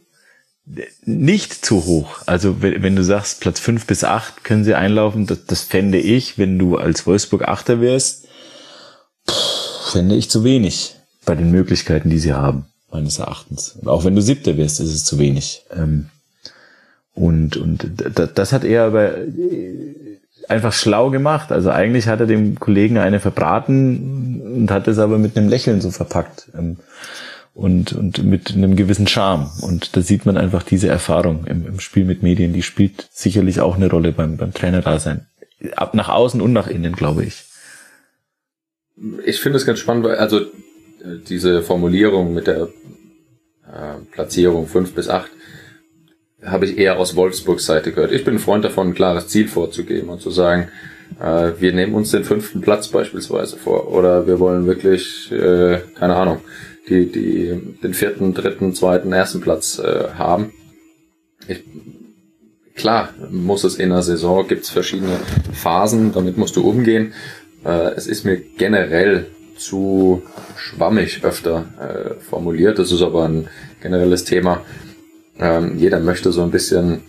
nicht 1.04 1.64
zu 1.64 1.84
hoch. 1.84 2.22
Also 2.26 2.62
wenn, 2.62 2.82
wenn 2.82 2.96
du 2.96 3.02
sagst, 3.02 3.40
Platz 3.40 3.58
fünf 3.58 3.86
bis 3.86 4.04
acht 4.04 4.44
können 4.44 4.64
sie 4.64 4.74
einlaufen, 4.74 5.26
das, 5.26 5.44
das 5.46 5.62
fände 5.62 5.98
ich, 5.98 6.38
wenn 6.38 6.58
du 6.58 6.76
als 6.76 7.06
Wolfsburg 7.06 7.48
Achter 7.48 7.80
wärst, 7.80 8.26
pff, 9.28 9.92
fände 9.92 10.14
ich 10.14 10.30
zu 10.30 10.44
wenig 10.44 10.94
bei 11.24 11.34
den 11.34 11.50
Möglichkeiten, 11.50 12.11
die 12.11 12.18
sie 12.18 12.32
haben, 12.32 12.66
meines 12.90 13.18
Erachtens. 13.18 13.76
Und 13.80 13.88
auch 13.88 14.04
wenn 14.04 14.14
du 14.14 14.22
Siebter 14.22 14.56
wirst, 14.56 14.80
ist 14.80 14.94
es 14.94 15.04
zu 15.04 15.18
wenig. 15.18 15.62
Ähm, 15.76 16.06
und, 17.14 17.56
und 17.56 17.86
das 18.16 18.52
hat 18.52 18.64
er 18.64 18.84
aber 18.84 19.14
einfach 20.48 20.72
schlau 20.72 21.11
gemacht. 21.11 21.52
Also 21.52 21.70
eigentlich 21.70 22.08
hat 22.08 22.20
er 22.20 22.26
dem 22.26 22.58
Kollegen 22.58 22.98
eine 22.98 23.20
verbraten 23.20 24.40
und 24.40 24.70
hat 24.70 24.88
es 24.88 24.98
aber 24.98 25.18
mit 25.18 25.36
einem 25.36 25.48
Lächeln 25.48 25.80
so 25.80 25.90
verpackt. 25.90 26.48
Und, 27.61 27.92
und 27.92 28.24
mit 28.24 28.52
einem 28.52 28.74
gewissen 28.74 29.06
Charme. 29.06 29.50
Und 29.61 29.94
da 29.94 30.00
sieht 30.00 30.24
man 30.24 30.38
einfach 30.38 30.62
diese 30.62 30.88
Erfahrung 30.88 31.44
im, 31.44 31.66
im 31.66 31.78
Spiel 31.78 32.06
mit 32.06 32.22
Medien, 32.22 32.54
die 32.54 32.62
spielt 32.62 33.08
sicherlich 33.12 33.61
auch 33.61 33.76
eine 33.76 33.90
Rolle 33.90 34.12
beim, 34.12 34.38
beim 34.38 34.54
Trainer-Dasein. 34.54 35.26
Ab 35.76 35.92
nach 35.92 36.08
außen 36.08 36.40
und 36.40 36.54
nach 36.54 36.68
innen, 36.68 36.94
glaube 36.94 37.24
ich. 37.24 37.44
Ich 39.26 39.40
finde 39.40 39.58
es 39.58 39.66
ganz 39.66 39.78
spannend, 39.78 40.04
weil, 40.04 40.16
also 40.16 40.40
diese 41.28 41.61
Formulierung 41.61 42.32
mit 42.32 42.46
der 42.46 42.68
äh, 43.66 44.00
Platzierung 44.11 44.66
fünf 44.66 44.94
bis 44.94 45.11
acht 45.11 45.30
habe 46.42 46.64
ich 46.64 46.78
eher 46.78 46.98
aus 46.98 47.14
Wolfsburgs 47.14 47.66
Seite 47.66 47.92
gehört. 47.92 48.12
Ich 48.12 48.24
bin 48.24 48.36
ein 48.36 48.40
Freund 48.40 48.64
davon, 48.64 48.88
ein 48.88 48.94
klares 48.94 49.28
Ziel 49.28 49.48
vorzugeben 49.48 50.08
und 50.08 50.22
zu 50.22 50.30
sagen, 50.30 50.68
äh, 51.20 51.52
wir 51.58 51.74
nehmen 51.74 51.94
uns 51.94 52.11
den 52.11 52.24
fünften 52.24 52.62
Platz 52.62 52.88
beispielsweise 52.88 53.58
vor 53.58 53.92
oder 53.92 54.26
wir 54.26 54.40
wollen 54.40 54.66
wirklich, 54.66 55.30
äh, 55.30 55.80
keine 55.98 56.16
Ahnung, 56.16 56.40
die, 56.89 57.07
die, 57.07 57.76
den 57.83 57.95
vierten, 57.95 58.35
dritten, 58.35 58.74
zweiten, 58.74 59.12
ersten 59.12 59.41
Platz 59.41 59.78
äh, 59.78 60.11
haben. 60.14 60.53
Ich, 61.47 61.62
klar, 62.74 63.11
muss 63.31 63.64
es 63.64 63.76
in 63.76 63.91
der 63.91 64.03
Saison, 64.03 64.47
gibt 64.47 64.64
es 64.64 64.70
verschiedene 64.70 65.18
Phasen, 65.53 66.12
damit 66.12 66.37
musst 66.37 66.57
du 66.57 66.68
umgehen. 66.68 67.12
Äh, 67.64 67.93
es 67.95 68.07
ist 68.07 68.24
mir 68.24 68.39
generell 68.39 69.26
zu 69.57 70.22
schwammig 70.57 71.22
öfter 71.22 71.66
äh, 71.78 72.20
formuliert. 72.20 72.78
Das 72.78 72.93
ist 72.93 73.03
aber 73.03 73.28
ein 73.28 73.49
generelles 73.83 74.24
Thema. 74.24 74.62
Ähm, 75.39 75.78
jeder 75.78 76.01
möchte 76.01 76.33
so 76.33 76.43
ein 76.43 76.51
bisschen 76.51 77.03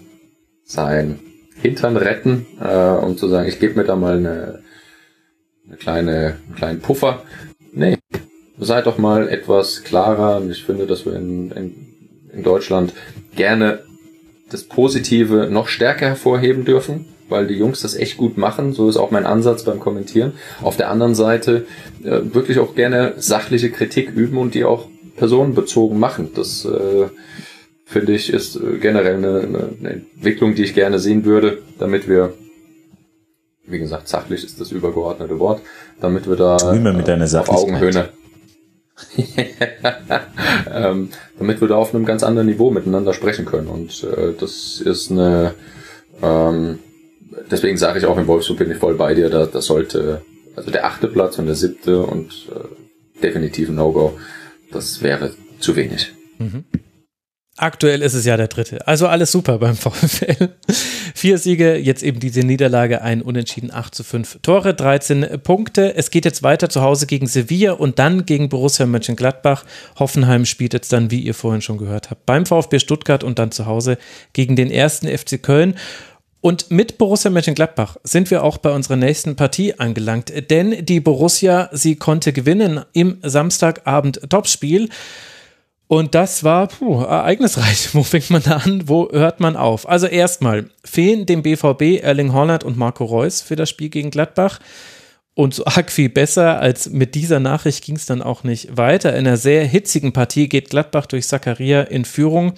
sein 0.64 1.20
Hintern 1.56 1.98
retten, 1.98 2.46
äh, 2.60 2.76
um 2.76 3.18
zu 3.18 3.28
sagen, 3.28 3.48
ich 3.48 3.60
gebe 3.60 3.80
mir 3.80 3.86
da 3.86 3.96
mal 3.96 4.18
eine, 4.18 4.64
eine 5.68 5.78
kleine, 5.78 6.38
einen 6.48 6.56
kleinen 6.56 6.80
Puffer. 6.80 7.24
Nee, 7.74 7.98
seid 8.66 8.86
doch 8.88 8.97
mal 8.97 9.28
etwas 9.30 9.84
klarer. 9.84 10.38
Und 10.38 10.51
ich 10.51 10.64
finde, 10.64 10.88
dass 10.88 11.05
wir 11.05 11.14
in, 11.14 11.51
in, 11.51 11.76
in 12.34 12.43
Deutschland 12.43 12.93
gerne 13.36 13.84
das 14.49 14.64
Positive 14.64 15.49
noch 15.49 15.68
stärker 15.68 16.07
hervorheben 16.07 16.66
dürfen 16.66 17.05
weil 17.32 17.47
die 17.47 17.55
Jungs 17.55 17.82
das 17.82 17.95
echt 17.95 18.18
gut 18.18 18.38
machen. 18.38 18.74
So 18.74 18.89
ist 18.89 18.97
auch 18.97 19.09
mein 19.09 19.26
Ansatz 19.26 19.64
beim 19.64 19.80
Kommentieren. 19.80 20.34
Auf 20.62 20.78
der 20.78 20.91
anderen 20.91 21.16
Seite 21.16 21.66
äh, 22.03 22.20
wirklich 22.34 22.59
auch 22.59 22.76
gerne 22.76 23.14
sachliche 23.18 23.72
Kritik 23.72 24.12
üben 24.12 24.38
und 24.38 24.53
die 24.53 24.66
auch 24.66 24.88
personenbezogen 25.16 25.97
machen. 25.97 26.32
Das 26.36 26.66
äh, 26.66 27.07
finde 27.86 28.14
ich 28.14 28.32
ist 28.32 28.57
äh, 28.57 28.78
generell 28.80 29.16
eine, 29.16 29.70
eine 29.80 29.89
Entwicklung, 29.89 30.53
die 30.53 30.64
ich 30.64 30.76
gerne 30.76 30.99
sehen 30.99 31.26
würde, 31.26 31.59
damit 31.80 32.07
wir 32.07 32.34
wie 33.66 33.80
gesagt, 33.80 34.09
sachlich 34.09 34.43
ist 34.43 34.59
das 34.59 34.72
übergeordnete 34.74 35.39
Wort, 35.39 35.62
damit 36.01 36.28
wir 36.28 36.36
da 36.36 36.74
mit 36.74 37.07
deiner 37.07 37.24
auf 37.39 37.49
Augenhöhe 37.49 38.09
ähm, 40.74 41.10
damit 41.38 41.62
wir 41.62 41.68
da 41.68 41.76
auf 41.76 41.93
einem 41.93 42.06
ganz 42.06 42.24
anderen 42.24 42.47
Niveau 42.47 42.72
miteinander 42.72 43.14
sprechen 43.14 43.45
können. 43.45 43.68
Und 43.68 44.04
äh, 44.04 44.34
das 44.39 44.82
ist 44.82 45.12
eine 45.12 45.54
ähm, 46.22 46.80
deswegen 47.49 47.78
sage 47.78 47.99
ich 47.99 48.06
auch 48.06 48.18
in 48.18 48.28
Wolfsburg 48.28 48.60
bin 48.60 48.72
ich 48.72 48.78
voll 48.78 48.95
bei 48.95 49.14
dir, 49.14 49.30
da, 49.30 49.45
das 49.45 49.66
sollte, 49.66 50.22
also 50.56 50.72
der 50.72 50.86
achte 50.86 51.08
Platz 51.08 51.38
und 51.39 51.45
der 51.45 51.56
siebte 51.56 52.02
und 52.02 52.47
äh, 52.52 53.22
definitiv 53.22 53.70
ein 53.70 53.76
No-Go, 53.76 54.18
das 54.72 55.02
wäre 55.02 55.34
zu 55.60 55.76
wenig. 55.76 56.14
Mhm. 56.39 56.64
Aktuell 57.62 58.01
ist 58.01 58.16
es 58.16 58.26
ja 58.26 58.38
der 58.38 58.47
dritte. 58.47 58.88
Also 58.88 59.07
alles 59.07 59.32
super 59.32 59.59
beim 59.59 59.76
VfL. 59.78 60.49
Vier 61.14 61.38
Siege, 61.38 61.78
jetzt 61.78 62.01
eben 62.01 62.20
diese 62.20 62.39
Niederlage, 62.39 63.03
ein 63.03 63.22
Unentschieden 63.22 63.72
8 63.72 63.93
zu 63.93 64.03
5 64.03 64.39
Tore, 64.41 64.74
13 64.74 65.39
Punkte. 65.43 65.95
Es 65.95 66.09
geht 66.09 66.26
jetzt 66.26 66.41
weiter 66.41 66.70
zu 66.70 66.82
Hause 66.82 67.05
gegen 67.05 67.28
Sevilla 67.28 67.74
und 67.74 67.99
dann 67.99 68.26
gegen 68.26 68.49
Borussia 68.49 68.88
Mönchengladbach. 68.88 69.64
Hoffenheim 69.99 70.45
spielt 70.45 70.74
jetzt 70.74 70.91
dann, 70.91 71.12
wie 71.12 71.20
ihr 71.20 71.36
vorhin 71.36 71.62
schon 71.62 71.78
gehört 71.78 72.09
habt, 72.09 72.26
beim 72.26 72.47
VfB 72.47 72.80
Stuttgart 72.80 73.24
und 73.24 73.38
dann 73.38 73.51
zu 73.51 73.68
Hause 73.68 73.99
gegen 74.34 74.55
den 74.55 74.72
ersten 74.72 75.07
FC 75.07 75.39
Köln. 75.39 75.76
Und 76.41 76.72
mit 76.72 76.97
Borussia 76.97 77.30
Mönchengladbach 77.30 77.97
sind 78.03 78.32
wir 78.32 78.43
auch 78.43 78.57
bei 78.57 78.72
unserer 78.72 78.95
nächsten 78.95 79.36
Partie 79.36 79.76
angelangt, 79.78 80.34
denn 80.49 80.84
die 80.84 80.99
Borussia, 80.99 81.70
sie 81.72 81.95
konnte 81.95 82.34
gewinnen 82.34 82.82
im 82.93 83.20
Samstagabend 83.22 84.22
Topspiel. 84.32 84.89
Und 85.92 86.16
das 86.16 86.46
war 86.46 86.70
puh, 86.70 87.02
ereignisreich. 87.02 87.89
Wo 87.94 88.04
fängt 88.04 88.30
man 88.30 88.42
da 88.42 88.56
an? 88.56 88.88
Wo 88.88 89.10
hört 89.12 89.42
man 89.42 89.58
auf? 89.58 89.89
Also 89.89 90.08
erstmal 90.08 90.70
fehlen 90.86 91.26
dem 91.26 91.44
BVB 91.44 92.02
Erling 92.02 92.32
Holland 92.32 92.64
und 92.64 92.78
Marco 92.78 93.04
Reus 93.04 93.42
für 93.42 93.58
das 93.58 93.70
Spiel 93.70 93.89
gegen 93.89 94.10
Gladbach. 94.10 94.62
Und 95.34 95.54
so 95.54 95.66
arg 95.66 95.92
viel 95.92 96.08
besser 96.08 96.62
als 96.62 96.89
mit 96.89 97.14
dieser 97.14 97.42
Nachricht 97.42 97.84
ging 97.84 97.98
es 97.98 98.06
dann 98.06 98.22
auch 98.22 98.46
nicht 98.46 98.78
weiter. 98.78 99.12
In 99.18 99.28
einer 99.28 99.36
sehr 99.36 99.66
hitzigen 99.66 100.14
Partie 100.14 100.48
geht 100.48 100.70
Gladbach 100.70 101.08
durch 101.08 101.28
Zakaria 101.28 101.82
in 101.82 102.06
Führung 102.06 102.54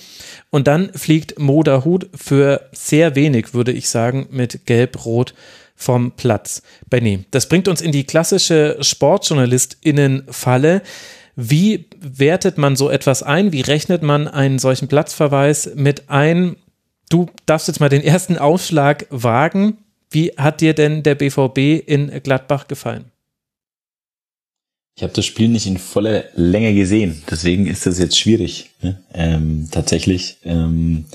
und 0.51 0.67
dann 0.67 0.93
fliegt 0.93 1.39
Moda 1.39 1.84
Hut 1.84 2.11
für 2.13 2.69
sehr 2.71 3.15
wenig, 3.15 3.55
würde 3.55 3.71
ich 3.71 3.89
sagen, 3.89 4.27
mit 4.29 4.67
Gelb-Rot 4.67 5.34
vom 5.75 6.11
Platz. 6.11 6.61
Benny, 6.88 7.25
das 7.31 7.49
bringt 7.49 7.67
uns 7.67 7.81
in 7.81 7.91
die 7.91 8.03
klassische 8.03 8.77
SportjournalistInnen-Falle. 8.79 10.84
Wie 11.36 11.86
wertet 12.03 12.57
man 12.57 12.75
so 12.75 12.89
etwas 12.89 13.23
ein? 13.23 13.51
Wie 13.51 13.61
rechnet 13.61 14.03
man 14.03 14.27
einen 14.27 14.59
solchen 14.59 14.87
Platzverweis 14.87 15.71
mit 15.75 16.09
ein? 16.09 16.57
Du 17.09 17.27
darfst 17.45 17.67
jetzt 17.67 17.79
mal 17.79 17.89
den 17.89 18.03
ersten 18.03 18.37
Aufschlag 18.37 19.07
wagen. 19.09 19.77
Wie 20.11 20.33
hat 20.37 20.61
dir 20.61 20.73
denn 20.73 21.03
der 21.03 21.15
BVB 21.15 21.87
in 21.87 22.11
Gladbach 22.21 22.67
gefallen? 22.67 23.05
Ich 24.95 25.01
habe 25.01 25.13
das 25.13 25.25
Spiel 25.25 25.49
nicht 25.49 25.65
in 25.65 25.77
voller 25.77 26.25
Länge 26.35 26.75
gesehen, 26.75 27.23
deswegen 27.29 27.65
ist 27.65 27.87
das 27.87 27.97
jetzt 27.97 28.19
schwierig, 28.19 28.69
ne? 28.83 29.01
ähm, 29.15 29.67
tatsächlich 29.71 30.37
ähm, 30.43 31.05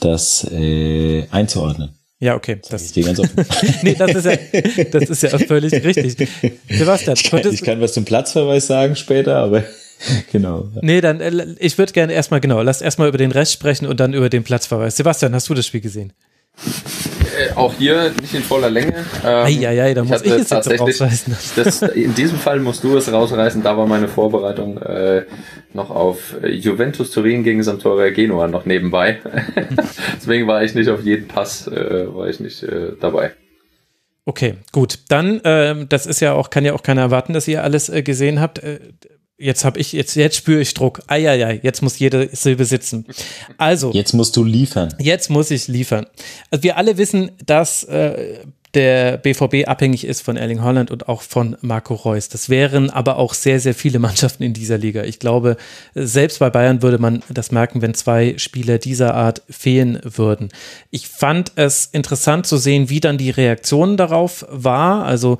das 0.00 0.44
äh, 0.50 1.26
einzuordnen. 1.30 1.90
Ja, 2.18 2.34
okay. 2.34 2.60
Das, 2.70 2.92
das, 2.92 3.04
ganz 3.04 3.18
offen. 3.18 3.46
nee, 3.82 3.94
das 3.94 4.14
ist, 4.14 4.24
ja, 4.24 4.84
das 4.90 5.10
ist 5.10 5.22
ja 5.22 5.38
völlig 5.38 5.72
richtig. 5.72 6.28
Sebastian, 6.68 7.16
ich 7.16 7.30
kann, 7.30 7.52
ich 7.52 7.62
kann 7.62 7.80
was 7.80 7.92
zum 7.92 8.04
Platzverweis 8.04 8.66
sagen 8.66 8.96
später, 8.96 9.36
aber 9.36 9.64
genau. 10.32 10.68
Nee, 10.80 11.00
dann, 11.00 11.20
äh, 11.20 11.54
ich 11.58 11.78
würde 11.78 11.92
gerne 11.92 12.12
erstmal, 12.12 12.40
genau, 12.40 12.62
lass 12.62 12.82
erstmal 12.82 13.08
über 13.08 13.18
den 13.18 13.32
Rest 13.32 13.52
sprechen 13.52 13.86
und 13.86 14.00
dann 14.00 14.14
über 14.14 14.28
den 14.28 14.44
Platzverweis. 14.44 14.96
Sebastian, 14.96 15.34
hast 15.34 15.48
du 15.48 15.54
das 15.54 15.66
Spiel 15.66 15.80
gesehen? 15.80 16.12
Äh, 17.38 17.54
auch 17.54 17.72
hier 17.74 18.12
nicht 18.20 18.34
in 18.34 18.42
voller 18.42 18.70
Länge. 18.70 18.94
Ähm, 19.24 19.46
Eieiei, 19.46 19.94
da 19.94 20.04
muss 20.04 20.22
ich 20.22 20.32
es 20.32 20.50
jetzt 20.50 20.80
rausreißen. 20.80 21.36
Das, 21.56 21.82
in 21.82 22.14
diesem 22.14 22.38
Fall 22.38 22.60
musst 22.60 22.84
du 22.84 22.96
es 22.96 23.10
rausreißen. 23.10 23.62
Da 23.62 23.76
war 23.76 23.86
meine 23.86 24.08
Vorbereitung 24.08 24.78
äh, 24.78 25.24
noch 25.72 25.90
auf 25.90 26.36
Juventus 26.42 27.10
Turin 27.12 27.44
gegen 27.44 27.62
Sampdoria 27.62 28.10
Genua 28.10 28.46
noch 28.46 28.66
nebenbei. 28.66 29.20
Deswegen 30.16 30.46
war 30.46 30.62
ich 30.62 30.74
nicht 30.74 30.90
auf 30.90 31.02
jeden 31.02 31.28
Pass, 31.28 31.66
äh, 31.66 32.12
war 32.12 32.28
ich 32.28 32.40
nicht 32.40 32.62
äh, 32.62 32.92
dabei. 33.00 33.32
Okay, 34.26 34.56
gut. 34.72 34.98
Dann, 35.08 35.40
äh, 35.40 35.86
das 35.88 36.06
ist 36.06 36.20
ja 36.20 36.34
auch, 36.34 36.50
kann 36.50 36.64
ja 36.64 36.74
auch 36.74 36.82
keiner 36.82 37.02
erwarten, 37.02 37.32
dass 37.32 37.48
ihr 37.48 37.64
alles 37.64 37.88
äh, 37.88 38.02
gesehen 38.02 38.40
habt. 38.40 38.60
Jetzt 39.40 39.64
habe 39.64 39.80
ich, 39.80 39.92
jetzt, 39.92 40.16
jetzt 40.16 40.36
spüre 40.36 40.60
ich 40.60 40.74
Druck. 40.74 41.00
Eieiei, 41.06 41.60
jetzt 41.62 41.80
muss 41.80 41.98
jede 41.98 42.28
Silbe 42.30 42.66
sitzen. 42.66 43.06
Also. 43.56 43.90
Jetzt 43.92 44.12
musst 44.12 44.36
du 44.36 44.44
liefern. 44.44 44.94
Jetzt 44.98 45.30
muss 45.30 45.50
ich 45.50 45.66
liefern. 45.66 46.06
Also 46.50 46.62
wir 46.62 46.76
alle 46.76 46.98
wissen, 46.98 47.30
dass 47.46 47.84
äh, 47.84 48.40
der 48.74 49.16
BVB 49.16 49.66
abhängig 49.66 50.04
ist 50.04 50.20
von 50.20 50.36
Erling 50.36 50.62
Holland 50.62 50.90
und 50.90 51.08
auch 51.08 51.22
von 51.22 51.56
Marco 51.60 51.94
Reus. 51.94 52.28
Das 52.28 52.48
wären 52.48 52.90
aber 52.90 53.16
auch 53.16 53.34
sehr, 53.34 53.60
sehr 53.60 53.74
viele 53.74 53.98
Mannschaften 54.00 54.42
in 54.42 54.52
dieser 54.52 54.78
Liga. 54.78 55.04
Ich 55.04 55.18
glaube, 55.18 55.56
selbst 55.94 56.38
bei 56.38 56.50
Bayern 56.50 56.82
würde 56.82 56.98
man 56.98 57.22
das 57.30 57.50
merken, 57.50 57.82
wenn 57.82 57.94
zwei 57.94 58.34
Spieler 58.36 58.78
dieser 58.78 59.14
Art 59.14 59.42
fehlen 59.48 60.00
würden. 60.04 60.50
Ich 60.90 61.08
fand 61.08 61.52
es 61.56 61.86
interessant 61.86 62.46
zu 62.46 62.58
sehen, 62.58 62.90
wie 62.90 63.00
dann 63.00 63.18
die 63.18 63.30
Reaktion 63.30 63.96
darauf 63.96 64.44
war. 64.50 65.04
Also 65.04 65.38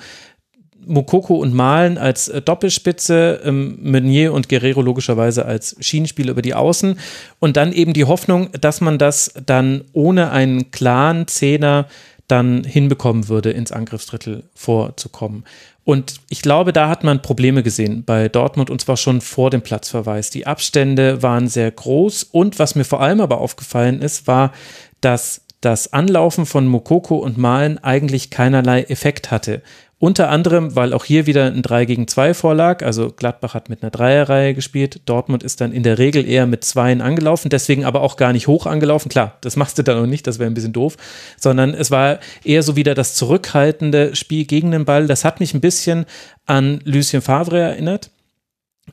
Mokoko 0.87 1.37
und 1.37 1.55
Malen 1.55 1.99
als 1.99 2.29
äh, 2.29 2.43
Doppelspitze, 2.43 3.41
ähm, 3.45 3.79
Meunier 3.83 4.33
und 4.33 4.49
Guerrero 4.49 4.81
logischerweise 4.81 5.45
als 5.45 5.77
Schienenspieler 5.81 6.33
über 6.33 6.43
die 6.43 6.55
Außen 6.55 6.99
und 7.39 7.57
dann 7.57 7.73
eben 7.73 7.93
die 7.93 8.05
Hoffnung, 8.05 8.51
dass 8.61 8.81
man 8.81 8.99
das 8.99 9.33
dann 9.47 9.85
ohne 9.93 10.31
einen 10.31 10.71
klaren 10.71 11.27
Zehner 11.29 11.87
dann 12.29 12.65
hinbekommen 12.65 13.29
würde, 13.29 13.51
ins 13.51 13.73
Angriffsdrittel 13.73 14.45
vorzukommen. 14.55 15.45
Und 15.85 16.21
ich 16.29 16.43
glaube, 16.43 16.73
da 16.73 16.89
hat 16.89 17.03
man 17.03 17.23
Probleme 17.23 17.63
gesehen 17.63 18.05
bei 18.05 18.29
Dortmund 18.29 18.71
und 18.71 18.81
zwar 18.81 18.97
schon 18.97 19.21
vor 19.21 19.51
dem 19.51 19.63
Platzverweis. 19.63 20.31
Die 20.31 20.47
Abstände 20.47 21.23
waren 21.23 21.49
sehr 21.49 21.71
groß 21.71 22.25
und 22.25 22.59
was 22.59 22.75
mir 22.75 22.85
vor 22.85 23.01
allem 23.01 23.21
aber 23.21 23.39
aufgefallen 23.39 24.01
ist, 24.01 24.27
war, 24.27 24.53
dass 25.01 25.43
das 25.61 25.93
Anlaufen 25.93 26.47
von 26.47 26.67
Mokoko 26.67 27.17
und 27.17 27.37
Malen 27.37 27.79
eigentlich 27.79 28.31
keinerlei 28.31 28.83
Effekt 28.83 29.31
hatte. 29.31 29.63
Unter 30.03 30.31
anderem, 30.31 30.75
weil 30.77 30.95
auch 30.95 31.05
hier 31.05 31.27
wieder 31.27 31.45
ein 31.45 31.61
3 31.61 31.85
gegen 31.85 32.09
2 32.09 32.33
vorlag. 32.33 32.83
Also 32.83 33.11
Gladbach 33.11 33.53
hat 33.53 33.69
mit 33.69 33.83
einer 33.83 33.91
Dreierreihe 33.91 34.55
gespielt. 34.55 35.03
Dortmund 35.05 35.43
ist 35.43 35.61
dann 35.61 35.73
in 35.73 35.83
der 35.83 35.99
Regel 35.99 36.27
eher 36.27 36.47
mit 36.47 36.65
Zweien 36.65 37.03
angelaufen, 37.03 37.51
deswegen 37.51 37.85
aber 37.85 38.01
auch 38.01 38.17
gar 38.17 38.33
nicht 38.33 38.47
hoch 38.47 38.65
angelaufen. 38.65 39.11
Klar, 39.11 39.37
das 39.43 39.57
machst 39.57 39.77
du 39.77 39.83
dann 39.83 39.99
auch 39.99 40.07
nicht, 40.07 40.27
das 40.27 40.39
wäre 40.39 40.51
ein 40.51 40.55
bisschen 40.55 40.73
doof. 40.73 40.97
Sondern 41.37 41.75
es 41.75 41.91
war 41.91 42.19
eher 42.43 42.63
so 42.63 42.77
wieder 42.77 42.95
das 42.95 43.15
zurückhaltende 43.15 44.17
Spiel 44.17 44.47
gegen 44.47 44.71
den 44.71 44.87
Ball. 44.87 45.07
Das 45.07 45.27
hat 45.27 45.39
mich 45.39 45.53
ein 45.53 45.61
bisschen 45.61 46.07
an 46.47 46.81
Lucien 46.85 47.21
Favre 47.21 47.61
erinnert. 47.61 48.09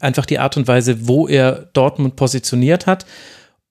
Einfach 0.01 0.26
die 0.26 0.39
Art 0.39 0.58
und 0.58 0.68
Weise, 0.68 1.08
wo 1.08 1.26
er 1.26 1.70
Dortmund 1.72 2.18
positioniert 2.18 2.86
hat. 2.86 3.05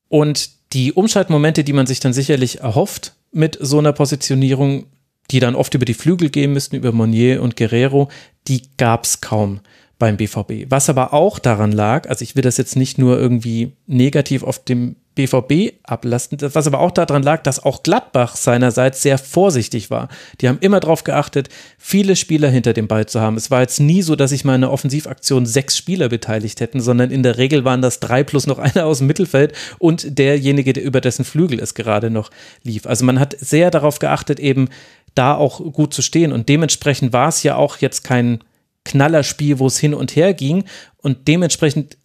Und 0.08 0.72
die 0.72 0.94
Umschaltmomente, 0.94 1.64
die 1.64 1.74
man 1.74 1.86
sich 1.86 2.00
dann 2.00 2.14
sicherlich 2.14 2.60
erhofft 2.60 3.12
mit 3.30 3.58
so 3.60 3.78
einer 3.78 3.92
Positionierung, 3.92 4.86
die 5.30 5.40
dann 5.40 5.54
oft 5.54 5.74
über 5.74 5.84
die 5.84 5.94
Flügel 5.94 6.30
gehen 6.30 6.52
müssten, 6.52 6.76
über 6.76 6.92
Monnier 6.92 7.42
und 7.42 7.56
Guerrero, 7.56 8.08
die 8.48 8.62
gab 8.76 9.04
es 9.04 9.20
kaum 9.20 9.60
beim 9.98 10.16
BVB. 10.16 10.66
Was 10.68 10.90
aber 10.90 11.14
auch 11.14 11.38
daran 11.38 11.72
lag, 11.72 12.08
also 12.08 12.22
ich 12.22 12.36
will 12.36 12.42
das 12.42 12.58
jetzt 12.58 12.76
nicht 12.76 12.98
nur 12.98 13.18
irgendwie 13.18 13.72
negativ 13.86 14.42
auf 14.42 14.62
dem 14.62 14.96
BVB 15.16 15.72
ablasten, 15.82 16.36
was 16.40 16.66
aber 16.66 16.80
auch 16.80 16.90
daran 16.90 17.22
lag, 17.22 17.42
dass 17.42 17.64
auch 17.64 17.82
Gladbach 17.82 18.36
seinerseits 18.36 19.00
sehr 19.00 19.16
vorsichtig 19.16 19.90
war. 19.90 20.08
Die 20.42 20.48
haben 20.48 20.58
immer 20.60 20.78
darauf 20.78 21.04
geachtet, 21.04 21.48
viele 21.78 22.16
Spieler 22.16 22.50
hinter 22.50 22.74
dem 22.74 22.86
Ball 22.86 23.06
zu 23.06 23.20
haben. 23.20 23.38
Es 23.38 23.50
war 23.50 23.62
jetzt 23.62 23.80
nie 23.80 24.02
so, 24.02 24.14
dass 24.14 24.30
sich 24.30 24.46
einer 24.46 24.70
Offensivaktion 24.70 25.46
sechs 25.46 25.78
Spieler 25.78 26.10
beteiligt 26.10 26.60
hätten, 26.60 26.80
sondern 26.82 27.10
in 27.10 27.22
der 27.22 27.38
Regel 27.38 27.64
waren 27.64 27.80
das 27.80 27.98
drei 27.98 28.24
plus 28.24 28.46
noch 28.46 28.58
einer 28.58 28.84
aus 28.84 28.98
dem 28.98 29.06
Mittelfeld 29.06 29.54
und 29.78 30.18
derjenige, 30.18 30.74
der 30.74 30.84
über 30.84 31.00
dessen 31.00 31.24
Flügel 31.24 31.60
es 31.60 31.74
gerade 31.74 32.10
noch 32.10 32.30
lief. 32.62 32.86
Also 32.86 33.06
man 33.06 33.18
hat 33.18 33.34
sehr 33.40 33.70
darauf 33.70 33.98
geachtet, 33.98 34.38
eben 34.38 34.68
da 35.16 35.34
auch 35.34 35.58
gut 35.72 35.92
zu 35.92 36.02
stehen. 36.02 36.32
Und 36.32 36.48
dementsprechend 36.48 37.12
war 37.12 37.28
es 37.28 37.42
ja 37.42 37.56
auch 37.56 37.78
jetzt 37.78 38.04
kein 38.04 38.44
Knallerspiel, 38.84 39.58
wo 39.58 39.66
es 39.66 39.78
hin 39.78 39.94
und 39.94 40.14
her 40.14 40.32
ging. 40.34 40.64
Und 40.98 41.26
dementsprechend 41.26 41.96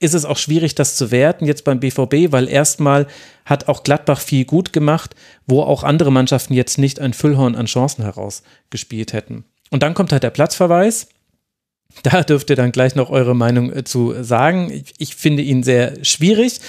ist 0.00 0.14
es 0.14 0.24
auch 0.24 0.36
schwierig, 0.36 0.74
das 0.74 0.96
zu 0.96 1.12
werten 1.12 1.46
jetzt 1.46 1.64
beim 1.64 1.78
BVB, 1.78 2.32
weil 2.32 2.48
erstmal 2.48 3.06
hat 3.44 3.68
auch 3.68 3.84
Gladbach 3.84 4.20
viel 4.20 4.44
gut 4.44 4.72
gemacht, 4.72 5.14
wo 5.46 5.62
auch 5.62 5.84
andere 5.84 6.10
Mannschaften 6.10 6.54
jetzt 6.54 6.76
nicht 6.78 6.98
ein 6.98 7.12
Füllhorn 7.12 7.54
an 7.54 7.66
Chancen 7.66 8.02
herausgespielt 8.02 9.12
hätten. 9.12 9.44
Und 9.70 9.84
dann 9.84 9.94
kommt 9.94 10.10
halt 10.10 10.24
der 10.24 10.30
Platzverweis. 10.30 11.08
Da 12.02 12.22
dürft 12.22 12.50
ihr 12.50 12.56
dann 12.56 12.72
gleich 12.72 12.94
noch 12.94 13.10
eure 13.10 13.36
Meinung 13.36 13.70
äh, 13.70 13.84
zu 13.84 14.14
sagen. 14.22 14.70
Ich, 14.70 14.94
ich 14.98 15.14
finde 15.14 15.42
ihn 15.42 15.62
sehr 15.62 16.02
schwierig. 16.04 16.60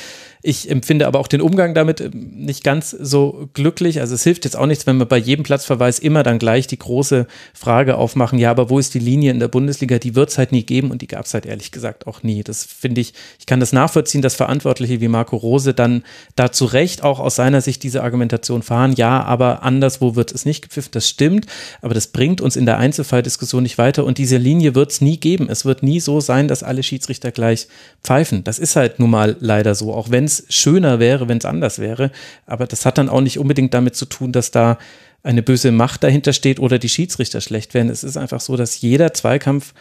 Ich 0.45 0.69
empfinde 0.69 1.07
aber 1.07 1.21
auch 1.21 1.27
den 1.27 1.39
Umgang 1.39 1.73
damit 1.73 2.01
ähm, 2.01 2.11
nicht 2.35 2.65
ganz 2.65 2.91
so 2.91 3.49
glücklich. 3.53 4.01
Also 4.01 4.13
es 4.13 4.23
hilft 4.23 4.43
jetzt 4.43 4.57
auch 4.57 4.65
nichts, 4.65 4.85
wenn 4.85 4.97
wir 4.97 5.05
bei 5.05 5.17
jedem 5.17 5.43
Platzverweis 5.43 5.99
immer 5.99 6.21
dann 6.21 6.37
gleich 6.37 6.67
die 6.67 6.77
große 6.77 7.27
Frage 7.53 7.95
aufmachen, 7.95 8.37
ja, 8.37 8.51
aber 8.51 8.69
wo 8.69 8.77
ist 8.77 8.93
die 8.93 8.99
Linie 8.99 9.31
in 9.31 9.39
der 9.39 9.47
Bundesliga? 9.47 9.99
Die 9.99 10.15
wird 10.15 10.29
es 10.29 10.37
halt 10.37 10.51
nie 10.51 10.63
geben 10.63 10.91
und 10.91 11.01
die 11.01 11.07
gab 11.07 11.25
es 11.25 11.33
halt 11.33 11.45
ehrlich 11.45 11.71
gesagt 11.71 12.07
auch 12.07 12.23
nie. 12.23 12.43
Das 12.43 12.65
finde 12.65 12.99
ich, 12.99 13.13
ich 13.39 13.45
kann 13.45 13.61
das 13.61 13.71
nachvollziehen, 13.71 14.21
dass 14.21 14.35
Verantwortliche 14.35 14.99
wie 14.99 15.07
Marco 15.07 15.37
Rose 15.37 15.73
dann 15.73 16.03
da 16.35 16.51
zu 16.51 16.65
Recht 16.65 17.03
auch 17.03 17.21
aus 17.21 17.37
seiner 17.37 17.61
Sicht 17.61 17.81
diese 17.81 18.03
Argumentation 18.03 18.63
fahren. 18.63 18.93
Ja, 18.97 19.23
aber 19.23 19.63
anderswo 19.63 20.17
wird 20.17 20.33
es 20.33 20.45
nicht 20.45 20.63
gepfiffen. 20.63 20.91
Das 20.91 21.07
stimmt, 21.07 21.45
aber 21.81 21.93
das 21.93 22.07
bringt 22.07 22.41
uns 22.41 22.57
in 22.57 22.65
der 22.65 22.79
Einzelfalldiskussion 22.79 23.63
nicht 23.63 23.77
weiter 23.77 24.03
und 24.03 24.17
diese 24.17 24.35
Linie 24.35 24.75
wird 24.75 24.91
es 24.91 24.99
nie 24.99 25.15
geben. 25.15 25.47
Es 25.49 25.63
wird 25.63 25.83
nie 25.83 26.01
so 26.01 26.19
sein, 26.19 26.49
dass 26.49 26.63
alle 26.63 26.83
Schiedsrichter 26.83 27.31
gleich 27.31 27.69
pfeifen. 28.03 28.43
Das 28.43 28.59
ist 28.59 28.75
halt 28.75 28.99
nun 28.99 29.09
mal 29.09 29.37
leider 29.39 29.73
so, 29.73 29.93
auch 29.93 30.11
wenn 30.11 30.25
es 30.25 30.32
es 30.39 30.45
schöner 30.49 30.99
wäre, 30.99 31.27
wenn 31.27 31.37
es 31.37 31.45
anders 31.45 31.79
wäre. 31.79 32.11
Aber 32.45 32.67
das 32.67 32.85
hat 32.85 32.97
dann 32.97 33.09
auch 33.09 33.21
nicht 33.21 33.39
unbedingt 33.39 33.73
damit 33.73 33.95
zu 33.95 34.05
tun, 34.05 34.31
dass 34.31 34.51
da 34.51 34.77
eine 35.23 35.41
böse 35.41 35.71
Macht 35.71 36.03
dahinter 36.03 36.33
steht 36.33 36.59
oder 36.59 36.77
die 36.79 36.89
Schiedsrichter 36.89 37.41
schlecht 37.41 37.73
werden. 37.73 37.89
Es 37.89 38.03
ist 38.03 38.17
einfach 38.17 38.41
so, 38.41 38.57
dass 38.57 38.81
jeder 38.81 39.13
Zweikampf, 39.13 39.73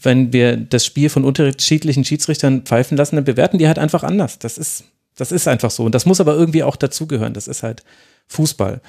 wenn 0.00 0.32
wir 0.32 0.56
das 0.56 0.84
Spiel 0.84 1.08
von 1.08 1.24
unterschiedlichen 1.24 2.04
Schiedsrichtern 2.04 2.62
pfeifen 2.62 2.96
lassen, 2.96 3.16
dann 3.16 3.24
bewerten 3.24 3.58
die 3.58 3.68
halt 3.68 3.78
einfach 3.78 4.02
anders. 4.02 4.40
Das 4.40 4.58
ist, 4.58 4.84
das 5.14 5.30
ist 5.30 5.46
einfach 5.46 5.70
so. 5.70 5.84
Und 5.84 5.94
das 5.94 6.06
muss 6.06 6.20
aber 6.20 6.34
irgendwie 6.34 6.64
auch 6.64 6.76
dazugehören. 6.76 7.32
Das 7.32 7.46
ist 7.46 7.62
halt 7.62 7.84
Fußball. 8.26 8.80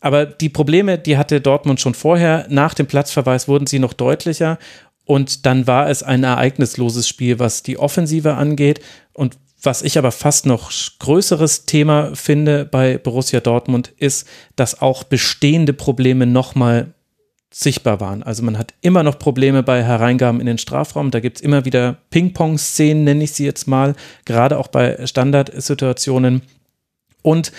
Aber 0.00 0.26
die 0.26 0.50
Probleme, 0.50 0.98
die 0.98 1.16
hatte 1.16 1.40
Dortmund 1.40 1.80
schon 1.80 1.94
vorher. 1.94 2.46
Nach 2.50 2.74
dem 2.74 2.86
Platzverweis 2.86 3.48
wurden 3.48 3.66
sie 3.66 3.78
noch 3.78 3.94
deutlicher. 3.94 4.58
Und 5.04 5.46
dann 5.46 5.66
war 5.66 5.88
es 5.88 6.02
ein 6.02 6.22
ereignisloses 6.22 7.08
Spiel, 7.08 7.38
was 7.38 7.62
die 7.62 7.78
Offensive 7.78 8.34
angeht. 8.34 8.80
Und 9.14 9.38
was 9.62 9.82
ich 9.82 9.98
aber 9.98 10.12
fast 10.12 10.46
noch 10.46 10.70
größeres 10.98 11.64
Thema 11.64 12.14
finde 12.14 12.64
bei 12.64 12.98
Borussia 12.98 13.40
Dortmund 13.40 13.92
ist, 13.96 14.26
dass 14.56 14.80
auch 14.80 15.04
bestehende 15.04 15.72
Probleme 15.72 16.26
nochmal 16.26 16.94
sichtbar 17.50 18.00
waren. 18.00 18.22
Also 18.22 18.42
man 18.42 18.58
hat 18.58 18.74
immer 18.82 19.02
noch 19.02 19.18
Probleme 19.18 19.62
bei 19.62 19.82
Hereingaben 19.82 20.40
in 20.40 20.46
den 20.46 20.58
Strafraum. 20.58 21.10
Da 21.10 21.20
gibt 21.20 21.38
es 21.38 21.42
immer 21.42 21.64
wieder 21.64 21.98
Ping-Pong-Szenen, 22.10 23.04
nenne 23.04 23.24
ich 23.24 23.32
sie 23.32 23.44
jetzt 23.44 23.66
mal, 23.66 23.94
gerade 24.24 24.58
auch 24.58 24.68
bei 24.68 25.06
Standardsituationen. 25.06 26.42
Und 27.22 27.52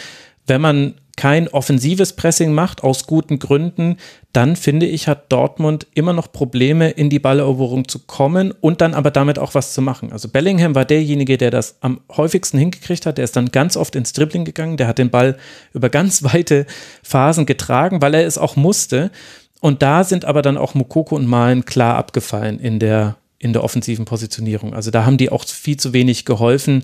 wenn 0.49 0.61
man 0.61 0.95
kein 1.19 1.49
offensives 1.49 2.13
Pressing 2.13 2.53
macht, 2.53 2.81
aus 2.81 3.05
guten 3.05 3.39
Gründen, 3.39 3.97
dann 4.31 4.55
finde 4.55 4.85
ich, 4.85 5.09
hat 5.09 5.29
Dortmund 5.33 5.85
immer 5.93 6.13
noch 6.13 6.31
Probleme, 6.31 6.91
in 6.91 7.09
die 7.09 7.19
Balleroberung 7.19 7.89
zu 7.89 7.99
kommen 7.99 8.53
und 8.61 8.79
dann 8.79 8.93
aber 8.93 9.11
damit 9.11 9.37
auch 9.37 9.53
was 9.53 9.73
zu 9.73 9.81
machen. 9.81 10.13
Also 10.13 10.29
Bellingham 10.29 10.75
war 10.75 10.85
derjenige, 10.85 11.37
der 11.37 11.51
das 11.51 11.75
am 11.81 11.99
häufigsten 12.09 12.57
hingekriegt 12.57 13.05
hat. 13.05 13.17
Der 13.17 13.25
ist 13.25 13.35
dann 13.35 13.51
ganz 13.51 13.75
oft 13.75 13.97
ins 13.97 14.13
Dribbling 14.13 14.45
gegangen. 14.45 14.77
Der 14.77 14.87
hat 14.87 14.97
den 14.97 15.09
Ball 15.09 15.37
über 15.73 15.89
ganz 15.89 16.23
weite 16.23 16.65
Phasen 17.03 17.45
getragen, 17.45 18.01
weil 18.01 18.13
er 18.13 18.25
es 18.25 18.37
auch 18.37 18.55
musste. 18.55 19.11
Und 19.59 19.81
da 19.81 20.05
sind 20.05 20.23
aber 20.23 20.41
dann 20.41 20.57
auch 20.57 20.73
Mokoko 20.73 21.17
und 21.17 21.27
Malen 21.27 21.65
klar 21.65 21.97
abgefallen 21.97 22.59
in 22.59 22.79
der 22.79 23.17
in 23.39 23.53
der 23.53 23.63
offensiven 23.63 24.03
Positionierung. 24.03 24.73
Also 24.73 24.91
da 24.91 25.05
haben 25.05 25.17
die 25.17 25.31
auch 25.31 25.45
viel 25.45 25.77
zu 25.77 25.93
wenig 25.93 26.25
geholfen. 26.25 26.83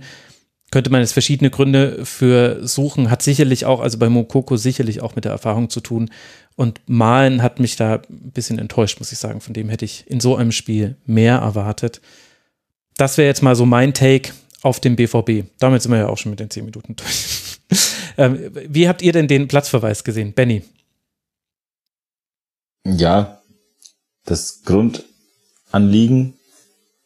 Könnte 0.72 0.90
man 0.90 1.02
jetzt 1.02 1.14
verschiedene 1.14 1.52
Gründe 1.52 2.06
für 2.06 2.66
suchen, 2.68 3.10
hat 3.10 3.22
sicherlich 3.22 3.66
auch, 3.66 3.80
also 3.80 3.98
bei 3.98 4.10
Mokoko 4.10 4.58
sicherlich 4.58 5.02
auch 5.02 5.16
mit 5.16 5.26
der 5.26 5.32
Erfahrung 5.32 5.70
zu 5.70 5.80
tun. 5.80 6.10
Und 6.56 6.82
Malen 6.88 7.42
hat 7.42 7.60
mich 7.60 7.76
da 7.76 8.02
ein 8.10 8.32
bisschen 8.32 8.60
enttäuscht, 8.60 9.00
muss 9.00 9.12
ich 9.12 9.18
sagen. 9.18 9.42
Von 9.42 9.54
dem 9.54 9.70
hätte 9.70 9.86
ich 9.86 10.10
in 10.10 10.20
so 10.20 10.36
einem 10.36 10.52
Spiel 10.52 10.96
mehr 11.06 11.38
erwartet. 11.38 12.02
Das 12.98 13.18
wäre 13.18 13.28
jetzt 13.28 13.44
mal 13.44 13.56
so 13.56 13.66
mein 13.66 13.94
Take 13.94 14.32
auf 14.62 14.80
dem 14.80 14.96
BVB. 14.96 15.48
Damit 15.60 15.82
sind 15.82 15.92
wir 15.92 16.00
ja 16.00 16.08
auch 16.08 16.18
schon 16.18 16.32
mit 16.32 16.40
den 16.40 16.50
zehn 16.50 16.66
Minuten 16.66 16.96
durch. 16.96 17.60
ähm, 18.18 18.52
wie 18.54 18.88
habt 18.88 19.02
ihr 19.02 19.12
denn 19.12 19.28
den 19.28 19.48
Platzverweis 19.48 20.04
gesehen, 20.04 20.34
Benny? 20.34 20.64
Ja, 22.86 23.42
das 24.26 24.62
Grundanliegen 24.64 26.34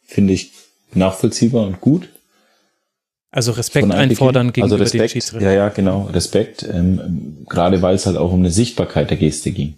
finde 0.02 0.32
ich 0.32 0.52
nachvollziehbar 0.92 1.66
und 1.66 1.80
gut. 1.80 2.08
Also 3.32 3.52
Respekt 3.52 3.90
einfordern 3.92 4.48
also 4.48 4.52
gegenüber 4.52 4.74
also 4.74 4.82
Respekt, 4.82 5.02
den 5.02 5.08
Schiedsrichter. 5.08 5.46
Ja, 5.46 5.52
ja, 5.52 5.68
genau, 5.68 6.02
Respekt. 6.12 6.64
Ähm, 6.64 7.46
gerade 7.48 7.80
weil 7.80 7.94
es 7.94 8.06
halt 8.06 8.16
auch 8.16 8.32
um 8.32 8.40
eine 8.40 8.50
Sichtbarkeit 8.50 9.10
der 9.10 9.16
Geste 9.16 9.52
ging. 9.52 9.74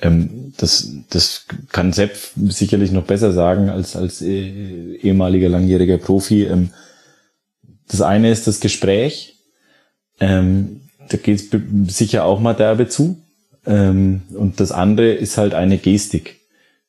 Ähm, 0.00 0.54
das, 0.56 0.90
das 1.10 1.46
kann 1.72 1.92
Sepp 1.92 2.16
sicherlich 2.36 2.90
noch 2.90 3.04
besser 3.04 3.32
sagen 3.32 3.68
als, 3.68 3.96
als 3.96 4.22
eh, 4.22 4.96
ehemaliger 4.96 5.48
langjähriger 5.48 5.98
Profi. 5.98 6.44
Ähm, 6.44 6.70
das 7.88 8.00
eine 8.00 8.30
ist 8.30 8.46
das 8.46 8.60
Gespräch. 8.60 9.36
Ähm, 10.20 10.80
da 11.10 11.18
geht 11.18 11.40
es 11.40 11.94
sicher 11.94 12.24
auch 12.24 12.40
mal 12.40 12.54
derbe 12.54 12.88
zu. 12.88 13.18
Ähm, 13.66 14.22
und 14.34 14.60
das 14.60 14.72
andere 14.72 15.12
ist 15.12 15.38
halt 15.38 15.54
eine 15.54 15.78
Gestik, 15.78 16.40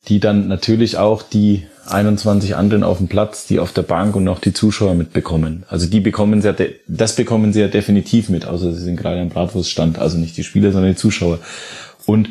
die 0.07 0.19
dann 0.19 0.47
natürlich 0.47 0.97
auch 0.97 1.23
die 1.23 1.63
21 1.87 2.55
anderen 2.55 2.83
auf 2.83 2.97
dem 2.97 3.07
Platz, 3.07 3.45
die 3.45 3.59
auf 3.59 3.71
der 3.71 3.83
Bank 3.83 4.15
und 4.15 4.27
auch 4.27 4.39
die 4.39 4.53
Zuschauer 4.53 4.95
mitbekommen. 4.95 5.63
Also 5.67 5.87
die 5.87 5.99
bekommen 5.99 6.41
sie 6.41 6.47
ja, 6.47 6.55
das 6.87 7.15
bekommen 7.15 7.53
sie 7.53 7.61
ja 7.61 7.67
definitiv 7.67 8.29
mit, 8.29 8.45
außer 8.45 8.73
sie 8.73 8.83
sind 8.83 8.97
gerade 8.97 9.21
am 9.21 9.29
Bratwurststand, 9.29 9.99
also 9.99 10.17
nicht 10.17 10.35
die 10.37 10.43
Spieler, 10.43 10.71
sondern 10.71 10.91
die 10.91 10.97
Zuschauer. 10.97 11.39
Und 12.05 12.29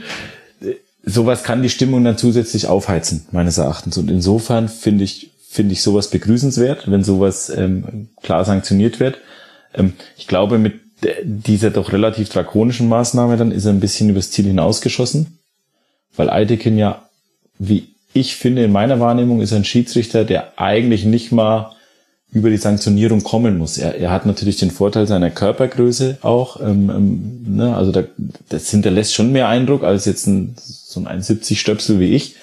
äh, 0.60 0.74
sowas 1.04 1.44
kann 1.44 1.62
die 1.62 1.68
Stimmung 1.68 2.02
dann 2.04 2.18
zusätzlich 2.18 2.66
aufheizen, 2.66 3.26
meines 3.30 3.58
Erachtens. 3.58 3.96
Und 3.96 4.10
insofern 4.10 4.68
finde 4.68 5.04
ich, 5.04 5.30
finde 5.48 5.72
ich 5.72 5.82
sowas 5.82 6.10
begrüßenswert, 6.10 6.90
wenn 6.90 7.04
sowas 7.04 7.48
ähm, 7.50 8.08
klar 8.22 8.44
sanktioniert 8.44 8.98
wird. 8.98 9.18
Ähm, 9.72 9.92
ich 10.16 10.26
glaube, 10.26 10.58
mit 10.58 10.80
dieser 11.22 11.70
doch 11.70 11.92
relativ 11.92 12.28
drakonischen 12.28 12.88
Maßnahme 12.88 13.36
dann 13.36 13.52
ist 13.52 13.66
er 13.66 13.72
ein 13.72 13.80
bisschen 13.80 14.08
übers 14.08 14.30
Ziel 14.30 14.46
hinausgeschossen, 14.46 15.38
weil 16.16 16.30
Eitekin 16.30 16.78
ja, 16.78 17.08
wie 17.58 17.88
ich 18.12 18.36
finde, 18.36 18.64
in 18.64 18.72
meiner 18.72 19.00
Wahrnehmung 19.00 19.40
ist 19.40 19.52
ein 19.52 19.64
Schiedsrichter, 19.64 20.24
der 20.24 20.58
eigentlich 20.58 21.04
nicht 21.04 21.32
mal 21.32 21.72
über 22.32 22.50
die 22.50 22.56
Sanktionierung 22.56 23.22
kommen 23.22 23.58
muss. 23.58 23.78
Er, 23.78 23.96
er 23.96 24.10
hat 24.10 24.26
natürlich 24.26 24.56
den 24.56 24.70
Vorteil 24.70 25.06
seiner 25.06 25.30
Körpergröße 25.30 26.18
auch. 26.22 26.60
Ähm, 26.60 26.90
ähm, 26.90 27.56
ne? 27.56 27.76
Also 27.76 27.92
da, 27.92 28.04
das 28.48 28.70
hinterlässt 28.70 29.14
schon 29.14 29.32
mehr 29.32 29.48
Eindruck 29.48 29.84
als 29.84 30.04
jetzt 30.04 30.26
ein, 30.26 30.56
so 30.56 31.00
ein 31.00 31.22
1,70 31.22 31.56
Stöpsel 31.56 32.00
wie 32.00 32.14
ich. 32.14 32.36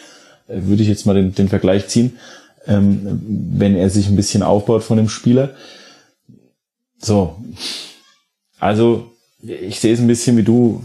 Äh, 0.47 0.61
würde 0.63 0.83
ich 0.83 0.89
jetzt 0.89 1.05
mal 1.05 1.13
den, 1.13 1.35
den 1.35 1.49
Vergleich 1.49 1.87
ziehen, 1.87 2.17
ähm, 2.67 3.21
wenn 3.53 3.75
er 3.75 3.89
sich 3.89 4.07
ein 4.07 4.15
bisschen 4.15 4.43
aufbaut 4.43 4.83
von 4.83 4.97
dem 4.97 5.09
Spieler. 5.09 5.51
So, 6.97 7.35
also 8.59 9.11
ich 9.41 9.79
sehe 9.79 9.93
es 9.93 9.99
ein 9.99 10.07
bisschen 10.07 10.37
wie 10.37 10.43
du, 10.43 10.81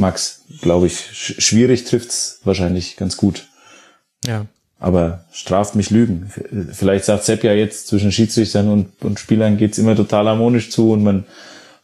Max, 0.00 0.42
glaube 0.60 0.86
ich. 0.86 0.98
Schwierig 1.12 1.84
trifft's 1.84 2.40
wahrscheinlich 2.44 2.96
ganz 2.96 3.16
gut. 3.16 3.46
Ja. 4.26 4.46
Aber 4.78 5.24
straft 5.32 5.76
mich 5.76 5.90
Lügen. 5.90 6.32
Vielleicht 6.72 7.04
sagt 7.04 7.24
Sepp 7.24 7.44
ja 7.44 7.52
jetzt, 7.52 7.86
zwischen 7.86 8.12
Schiedsrichtern 8.12 8.68
und, 8.68 8.88
und 9.02 9.20
Spielern 9.20 9.58
geht's 9.58 9.78
immer 9.78 9.94
total 9.94 10.26
harmonisch 10.26 10.70
zu 10.70 10.92
und 10.92 11.02
man, 11.02 11.24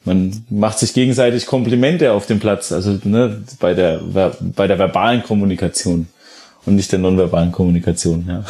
man 0.05 0.45
macht 0.49 0.79
sich 0.79 0.95
gegenseitig 0.95 1.47
Komplimente 1.47 2.13
auf 2.13 2.27
dem 2.27 2.41
Platz, 2.41 2.73
also 2.73 2.99
ne, 3.05 3.43
bei 3.61 3.75
der 3.75 4.01
bei 4.41 4.67
der 4.67 4.79
verbalen 4.79 5.23
Kommunikation 5.23 6.09
und 6.67 6.75
nicht 6.75 6.93
der 6.93 6.99
nonverbalen 6.99 7.53
Kommunikation. 7.53 8.27
Ja. 8.29 8.45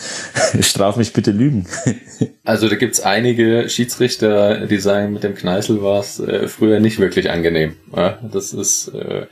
Straf 0.62 0.96
mich 0.96 1.12
bitte 1.12 1.30
Lügen. 1.30 1.66
also 2.44 2.68
da 2.68 2.76
gibt's 2.76 3.00
einige 3.00 3.68
Schiedsrichter, 3.68 4.66
die 4.66 4.78
sagen, 4.78 5.12
mit 5.12 5.22
dem 5.22 5.34
Kneißl 5.34 5.82
war 5.82 6.00
es 6.00 6.20
äh, 6.20 6.48
früher 6.48 6.80
nicht 6.80 6.98
wirklich 6.98 7.30
angenehm. 7.30 7.76
Ja, 7.94 8.18
das 8.30 8.52
ist 8.52 8.88
äh, 8.88 9.26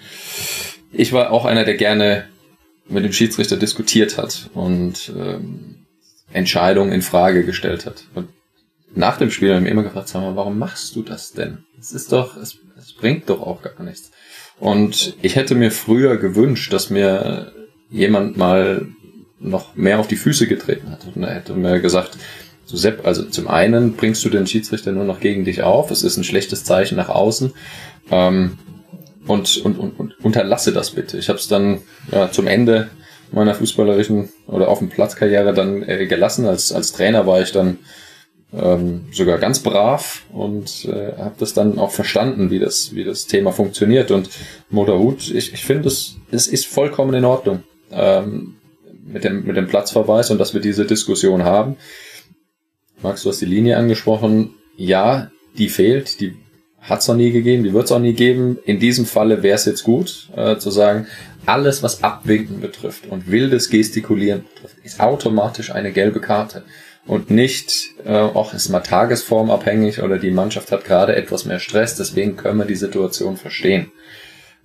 ich 0.92 1.12
war 1.12 1.30
auch 1.30 1.44
einer, 1.44 1.64
der 1.64 1.76
gerne 1.76 2.26
mit 2.88 3.04
dem 3.04 3.12
Schiedsrichter 3.12 3.56
diskutiert 3.56 4.18
hat 4.18 4.50
und 4.54 5.12
ähm, 5.16 5.86
Entscheidungen 6.32 6.92
in 6.92 7.02
Frage 7.02 7.44
gestellt 7.44 7.86
hat. 7.86 8.04
Und 8.14 8.28
nach 8.94 9.16
dem 9.16 9.30
Spiel 9.30 9.54
haben 9.54 9.64
wir 9.64 9.70
immer 9.70 9.84
gefragt, 9.84 10.08
sag 10.08 10.22
mal, 10.22 10.34
warum 10.34 10.58
machst 10.58 10.96
du 10.96 11.02
das 11.02 11.32
denn? 11.32 11.64
Es 11.78 11.92
ist 11.92 12.12
doch, 12.12 12.36
es, 12.36 12.58
es 12.76 12.92
bringt 12.92 13.30
doch 13.30 13.40
auch 13.40 13.62
gar 13.62 13.82
nichts. 13.84 14.10
Und 14.58 15.16
ich 15.22 15.36
hätte 15.36 15.54
mir 15.54 15.70
früher 15.70 16.16
gewünscht, 16.16 16.72
dass 16.72 16.90
mir 16.90 17.52
jemand 17.90 18.36
mal 18.36 18.86
noch 19.40 19.74
mehr 19.74 19.98
auf 19.98 20.08
die 20.08 20.16
Füße 20.16 20.46
getreten 20.46 20.90
hat. 20.90 21.00
Und 21.14 21.22
er 21.22 21.34
hätte 21.34 21.54
mir 21.54 21.80
gesagt, 21.80 22.16
so 22.64 22.76
Sepp, 22.76 23.06
also 23.06 23.24
zum 23.24 23.48
einen 23.48 23.94
bringst 23.94 24.24
du 24.24 24.28
den 24.28 24.46
Schiedsrichter 24.46 24.92
nur 24.92 25.04
noch 25.04 25.20
gegen 25.20 25.44
dich 25.44 25.62
auf, 25.62 25.90
es 25.90 26.04
ist 26.04 26.16
ein 26.16 26.24
schlechtes 26.24 26.62
Zeichen 26.62 26.96
nach 26.96 27.08
außen. 27.08 27.52
Ähm, 28.10 28.58
und, 29.26 29.58
und, 29.58 29.78
und, 29.78 29.98
und 29.98 30.14
unterlasse 30.24 30.72
das 30.72 30.90
bitte. 30.90 31.18
Ich 31.18 31.28
habe 31.28 31.38
es 31.38 31.48
dann 31.48 31.80
ja, 32.10 32.30
zum 32.30 32.46
Ende 32.46 32.90
meiner 33.32 33.54
fußballerischen 33.54 34.30
oder 34.46 34.68
auf 34.68 34.78
dem 34.78 34.88
Platzkarriere 34.88 35.52
dann 35.52 35.82
äh, 35.82 36.06
gelassen. 36.06 36.46
Als, 36.46 36.72
als 36.72 36.92
Trainer 36.92 37.26
war 37.26 37.40
ich 37.40 37.52
dann 37.52 37.78
ähm, 38.52 39.06
sogar 39.12 39.38
ganz 39.38 39.60
brav 39.60 40.22
und 40.32 40.86
äh, 40.86 41.12
habe 41.16 41.34
das 41.38 41.54
dann 41.54 41.78
auch 41.78 41.92
verstanden, 41.92 42.50
wie 42.50 42.58
das, 42.58 42.94
wie 42.94 43.04
das 43.04 43.26
Thema 43.26 43.52
funktioniert. 43.52 44.10
Und 44.10 44.30
Motorhut, 44.70 45.30
ich, 45.30 45.52
ich 45.52 45.64
finde, 45.64 45.88
es, 45.88 46.16
es 46.30 46.46
ist 46.46 46.66
vollkommen 46.66 47.14
in 47.14 47.24
Ordnung 47.24 47.62
ähm, 47.92 48.56
mit, 49.04 49.24
dem, 49.24 49.44
mit 49.44 49.56
dem 49.56 49.66
Platzverweis 49.66 50.30
und 50.30 50.38
dass 50.38 50.54
wir 50.54 50.60
diese 50.60 50.84
Diskussion 50.84 51.44
haben. 51.44 51.76
Max, 53.02 53.22
du 53.22 53.30
hast 53.30 53.40
die 53.40 53.46
Linie 53.46 53.76
angesprochen. 53.76 54.54
Ja, 54.76 55.30
die 55.56 55.68
fehlt, 55.68 56.20
die 56.20 56.36
hat 56.80 57.00
es 57.00 57.08
noch 57.08 57.16
nie 57.16 57.30
gegeben, 57.30 57.62
die 57.62 57.74
wird 57.74 57.84
es 57.84 57.92
auch 57.92 57.98
nie 57.98 58.14
geben. 58.14 58.58
In 58.64 58.78
diesem 58.78 59.04
Falle 59.04 59.42
wäre 59.42 59.56
es 59.56 59.66
jetzt 59.66 59.84
gut, 59.84 60.30
äh, 60.34 60.56
zu 60.56 60.70
sagen, 60.70 61.06
alles, 61.46 61.82
was 61.82 62.02
Abwinken 62.02 62.60
betrifft 62.60 63.06
und 63.08 63.30
wildes 63.30 63.70
Gestikulieren 63.70 64.44
betrifft, 64.54 64.76
ist 64.82 65.00
automatisch 65.00 65.72
eine 65.72 65.92
gelbe 65.92 66.20
Karte. 66.20 66.64
Und 67.06 67.30
nicht, 67.30 67.94
äh, 68.04 68.12
auch 68.12 68.54
ist 68.54 68.68
mal 68.68 68.80
tagesformabhängig 68.80 70.02
oder 70.02 70.18
die 70.18 70.30
Mannschaft 70.30 70.70
hat 70.70 70.84
gerade 70.84 71.16
etwas 71.16 71.44
mehr 71.44 71.58
Stress, 71.58 71.96
deswegen 71.96 72.36
können 72.36 72.58
wir 72.58 72.66
die 72.66 72.76
Situation 72.76 73.36
verstehen. 73.36 73.90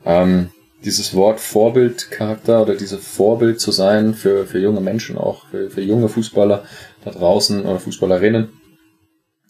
Ähm, 0.06 0.50
dieses 0.86 1.16
Wort 1.16 1.40
Vorbildcharakter 1.40 2.62
oder 2.62 2.76
diese 2.76 3.00
Vorbild 3.00 3.60
zu 3.60 3.72
sein 3.72 4.14
für, 4.14 4.46
für 4.46 4.60
junge 4.60 4.82
Menschen, 4.82 5.18
auch 5.18 5.48
für, 5.48 5.70
für 5.70 5.82
junge 5.82 6.08
Fußballer 6.08 6.64
da 7.04 7.12
draußen 7.12 7.66
oder 7.66 7.80
Fußballerinnen, 7.80 8.50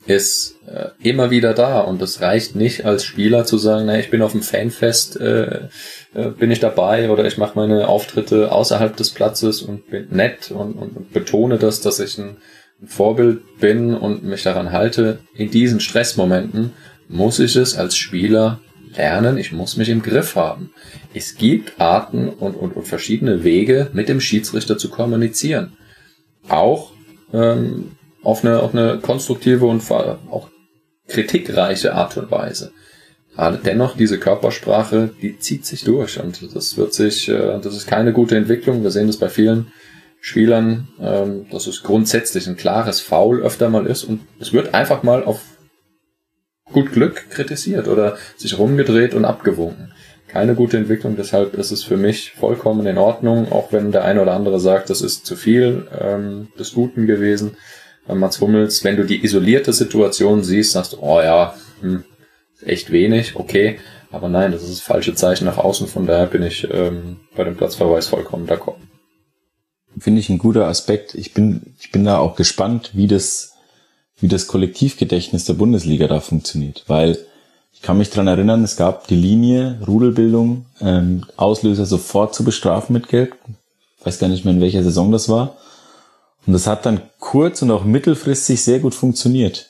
ist 0.08 0.56
äh, 0.68 0.90
immer 1.02 1.32
wieder 1.32 1.54
da 1.54 1.82
und 1.82 2.02
es 2.02 2.22
reicht 2.22 2.56
nicht 2.56 2.86
als 2.86 3.04
Spieler 3.04 3.46
zu 3.46 3.58
sagen, 3.58 3.88
na, 3.88 3.98
ich 3.98 4.12
bin 4.12 4.22
auf 4.22 4.34
dem 4.34 4.44
Fanfest, 4.44 5.20
äh, 5.20 5.68
äh, 6.14 6.30
bin 6.38 6.52
ich 6.52 6.60
dabei 6.60 7.10
oder 7.10 7.26
ich 7.26 7.38
mache 7.38 7.58
meine 7.58 7.88
Auftritte 7.88 8.52
außerhalb 8.52 8.96
des 8.96 9.10
Platzes 9.10 9.62
und 9.62 9.90
bin 9.90 10.08
nett 10.12 10.52
und, 10.52 10.74
und, 10.74 10.96
und 10.96 11.12
betone 11.12 11.58
das, 11.58 11.82
dass 11.82 12.00
ich 12.00 12.18
ein, 12.18 12.38
ein 12.82 12.88
Vorbild 12.88 13.60
bin 13.60 13.96
und 13.96 14.24
mich 14.24 14.44
daran 14.44 14.72
halte. 14.72 15.20
In 15.34 15.50
diesen 15.50 15.80
Stressmomenten 15.80 16.74
muss 17.10 17.40
ich 17.40 17.56
es 17.56 17.76
als 17.76 17.98
Spieler 17.98 18.60
lernen, 18.98 19.38
ich 19.38 19.52
muss 19.52 19.78
mich 19.78 19.90
im 19.90 20.02
Griff 20.02 20.36
haben. 20.36 20.74
Es 21.14 21.36
gibt 21.36 21.80
Arten 21.80 22.30
und, 22.30 22.56
und, 22.56 22.76
und 22.76 22.88
verschiedene 22.88 23.44
Wege, 23.44 23.90
mit 23.94 24.10
dem 24.10 24.22
Schiedsrichter 24.22 24.78
zu 24.78 24.90
kommunizieren. 24.90 25.74
Auch 26.48 26.92
ähm, 27.34 27.92
auf 28.24 28.44
eine, 28.44 28.62
auf 28.62 28.74
eine 28.74 29.00
konstruktive 29.00 29.66
und 29.66 29.84
auch 29.92 30.50
kritikreiche 31.08 31.94
Art 31.94 32.18
und 32.18 32.32
Weise. 32.32 32.72
Aber 33.36 33.58
dennoch, 33.58 33.98
diese 33.98 34.18
Körpersprache, 34.18 35.10
die 35.22 35.38
zieht 35.40 35.66
sich 35.66 35.84
durch 35.84 36.22
und 36.22 36.56
das 36.56 36.78
wird 36.78 36.94
sich, 36.94 37.28
äh, 37.28 37.60
das 37.62 37.76
ist 37.76 37.88
keine 37.88 38.14
gute 38.14 38.38
Entwicklung. 38.38 38.84
Wir 38.84 38.92
sehen 38.92 39.08
das 39.08 39.18
bei 39.18 39.30
vielen 39.30 39.68
Spielern, 40.22 40.88
ähm, 41.00 41.46
dass 41.52 41.68
es 41.68 41.84
grundsätzlich 41.84 42.48
ein 42.48 42.56
klares 42.56 43.02
Foul 43.02 43.42
öfter 43.42 43.70
mal 43.70 43.86
ist 43.86 44.06
und 44.06 44.22
es 44.40 44.54
wird 44.54 44.74
einfach 44.74 45.04
mal 45.04 45.24
auf 45.24 45.42
gut 46.76 46.92
Glück 46.92 47.30
kritisiert 47.30 47.88
oder 47.88 48.18
sich 48.36 48.60
rumgedreht 48.60 49.14
und 49.14 49.24
abgewunken. 49.24 49.94
Keine 50.28 50.56
gute 50.56 50.76
Entwicklung, 50.76 51.16
deshalb 51.16 51.56
ist 51.56 51.72
es 51.72 51.84
für 51.84 51.96
mich 51.96 52.34
vollkommen 52.34 52.86
in 52.86 52.98
Ordnung, 52.98 53.50
auch 53.50 53.72
wenn 53.72 53.94
der 53.94 54.04
eine 54.04 54.22
oder 54.22 54.34
andere 54.34 54.60
sagt, 54.60 54.90
das 54.90 55.02
ist 55.02 55.26
zu 55.26 55.38
viel 55.38 55.88
ähm, 55.98 56.50
des 56.60 56.74
Guten 56.74 57.08
gewesen 57.08 57.56
bei 58.06 58.16
Mats 58.16 58.42
Hummels, 58.42 58.84
wenn 58.84 58.98
du 58.98 59.06
die 59.06 59.24
isolierte 59.24 59.72
Situation 59.72 60.44
siehst, 60.44 60.74
sagst 60.74 60.94
du, 60.94 60.98
oh 61.00 61.22
ja, 61.22 61.56
hm, 61.80 62.04
echt 62.66 62.92
wenig, 62.92 63.38
okay. 63.38 63.80
Aber 64.12 64.28
nein, 64.28 64.52
das 64.52 64.64
ist 64.64 64.72
das 64.72 64.82
falsche 64.82 65.16
Zeichen 65.16 65.46
nach 65.46 65.58
außen, 65.58 65.88
von 65.88 66.06
daher 66.06 66.28
bin 66.28 66.44
ich 66.44 66.68
ähm, 66.70 67.22
bei 67.36 67.46
dem 67.46 67.56
Platzverweis 67.56 68.08
vollkommen 68.08 68.48
d'accord. 68.48 68.76
finde 69.98 70.20
ich 70.20 70.30
ein 70.30 70.38
guter 70.38 70.68
Aspekt. 70.68 71.16
Ich 71.16 71.34
bin, 71.34 71.74
ich 71.80 71.92
bin 71.92 72.04
da 72.04 72.18
auch 72.18 72.36
gespannt, 72.36 72.92
wie 72.94 73.08
das, 73.08 73.55
wie 74.20 74.28
das 74.28 74.48
Kollektivgedächtnis 74.48 75.46
der 75.46 75.54
Bundesliga 75.54 76.08
da 76.08 76.20
funktioniert, 76.20 76.84
weil 76.88 77.18
ich 77.74 77.82
kann 77.82 77.98
mich 77.98 78.10
dran 78.10 78.28
erinnern, 78.28 78.64
es 78.64 78.78
gab 78.78 79.08
die 79.08 79.16
Linie 79.16 79.80
Rudelbildung, 79.86 80.66
ähm, 80.82 81.26
Auslöser 81.36 81.86
sofort 81.86 82.34
zu 82.34 82.44
bestrafen 82.44 82.94
mit 82.94 83.10
Geld. 83.10 83.34
Ich 84.00 84.06
weiß 84.06 84.20
gar 84.20 84.30
nicht 84.30 84.46
mehr, 84.46 84.54
in 84.54 84.62
welcher 84.62 84.84
Saison 84.84 85.12
das 85.12 85.30
war. 85.30 85.58
Und 86.48 86.54
das 86.54 86.68
hat 86.68 86.86
dann 86.86 87.02
kurz 87.20 87.62
und 87.62 87.72
auch 87.72 87.84
mittelfristig 87.84 88.64
sehr 88.64 88.80
gut 88.80 88.96
funktioniert. 88.96 89.70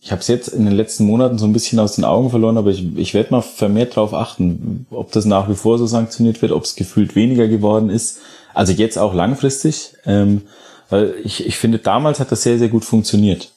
Ich 0.00 0.12
habe 0.12 0.20
es 0.20 0.28
jetzt 0.28 0.48
in 0.48 0.64
den 0.64 0.74
letzten 0.74 1.04
Monaten 1.04 1.38
so 1.38 1.46
ein 1.46 1.52
bisschen 1.52 1.80
aus 1.80 1.96
den 1.96 2.04
Augen 2.04 2.30
verloren, 2.30 2.56
aber 2.56 2.70
ich, 2.70 2.96
ich 2.96 3.14
werde 3.14 3.32
mal 3.32 3.42
vermehrt 3.42 3.96
darauf 3.96 4.14
achten, 4.14 4.86
ob 4.90 5.12
das 5.12 5.24
nach 5.24 5.48
wie 5.48 5.56
vor 5.56 5.78
so 5.78 5.86
sanktioniert 5.86 6.40
wird, 6.40 6.52
ob 6.52 6.64
es 6.64 6.76
gefühlt 6.76 7.16
weniger 7.16 7.48
geworden 7.48 7.90
ist. 7.90 8.18
Also 8.54 8.72
jetzt 8.72 8.98
auch 8.98 9.12
langfristig, 9.12 9.94
ähm, 10.06 10.42
weil 10.90 11.14
ich, 11.24 11.46
ich 11.46 11.56
finde, 11.56 11.78
damals 11.78 12.20
hat 12.20 12.32
das 12.32 12.42
sehr, 12.42 12.58
sehr 12.58 12.68
gut 12.68 12.84
funktioniert 12.84 13.52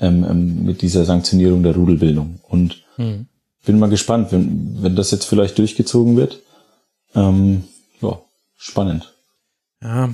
ähm, 0.00 0.24
ähm, 0.28 0.64
mit 0.64 0.82
dieser 0.82 1.04
Sanktionierung 1.04 1.62
der 1.62 1.74
Rudelbildung. 1.74 2.40
Und 2.48 2.84
hm. 2.96 3.26
bin 3.64 3.78
mal 3.78 3.88
gespannt, 3.90 4.32
wenn, 4.32 4.82
wenn 4.82 4.96
das 4.96 5.10
jetzt 5.10 5.24
vielleicht 5.24 5.58
durchgezogen 5.58 6.16
wird. 6.16 6.40
Ähm, 7.14 7.64
ja, 8.00 8.18
spannend. 8.56 9.12
Ja, 9.82 10.10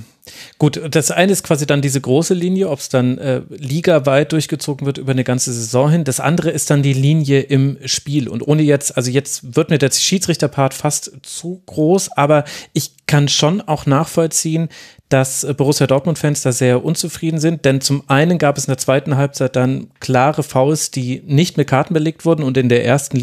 gut. 0.57 0.81
Das 0.89 1.11
eine 1.11 1.31
ist 1.31 1.43
quasi 1.43 1.65
dann 1.65 1.81
diese 1.81 1.99
große 2.01 2.33
Linie, 2.33 2.69
ob 2.69 2.79
es 2.79 2.89
dann 2.89 3.17
äh, 3.17 3.41
ligaweit 3.49 4.31
durchgezogen 4.31 4.85
wird 4.85 4.97
über 4.97 5.11
eine 5.11 5.23
ganze 5.23 5.53
Saison 5.53 5.89
hin. 5.89 6.03
Das 6.03 6.19
andere 6.19 6.49
ist 6.51 6.69
dann 6.69 6.83
die 6.83 6.93
Linie 6.93 7.41
im 7.41 7.77
Spiel. 7.85 8.29
Und 8.29 8.47
ohne 8.47 8.63
jetzt, 8.63 8.95
also 8.95 9.11
jetzt 9.11 9.55
wird 9.55 9.69
mir 9.69 9.77
der 9.77 9.91
Schiedsrichterpart 9.91 10.73
fast 10.73 11.11
zu 11.23 11.61
groß, 11.65 12.11
aber 12.13 12.45
ich 12.73 12.91
kann 13.05 13.27
schon 13.27 13.61
auch 13.61 13.85
nachvollziehen, 13.85 14.69
dass 15.09 15.43
äh, 15.43 15.53
Borussia 15.53 15.87
Dortmund-Fans 15.87 16.41
da 16.41 16.51
sehr 16.51 16.83
unzufrieden 16.83 17.39
sind, 17.39 17.65
denn 17.65 17.81
zum 17.81 18.03
einen 18.09 18.37
gab 18.39 18.57
es 18.57 18.65
in 18.65 18.71
der 18.71 18.79
zweiten 18.79 19.15
Halbzeit 19.15 19.55
dann 19.55 19.91
klare 19.99 20.41
Fouls, 20.41 20.89
die 20.89 21.21
nicht 21.25 21.57
mit 21.57 21.67
Karten 21.67 21.93
belegt 21.93 22.25
wurden 22.25 22.43
und 22.43 22.57
in 22.57 22.69
der 22.69 22.85
ersten 22.85 23.17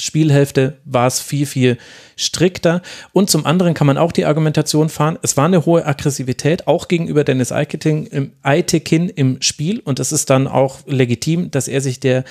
Spielhälfte 0.00 0.78
war 0.84 1.06
es 1.06 1.20
viel, 1.20 1.46
viel 1.46 1.78
strikter. 2.16 2.82
Und 3.12 3.30
zum 3.30 3.46
anderen 3.46 3.74
kann 3.74 3.86
man 3.86 3.98
auch 3.98 4.12
die 4.12 4.24
Argumentation 4.24 4.88
fahren, 4.88 5.18
es 5.22 5.36
war 5.36 5.46
eine 5.46 5.66
hohe 5.66 5.86
Aggressivität, 5.86 6.66
auch 6.66 6.88
gegenüber 6.88 7.24
Dennis 7.24 7.52
Eitekin 7.52 8.06
im, 8.06 8.32
Eitekin 8.42 9.08
im 9.08 9.40
Spiel. 9.42 9.80
Und 9.80 10.00
es 10.00 10.12
ist 10.12 10.30
dann 10.30 10.48
auch 10.48 10.78
legitim, 10.86 11.50
dass 11.50 11.68
er 11.68 11.80
sich 11.80 12.00
der 12.00 12.24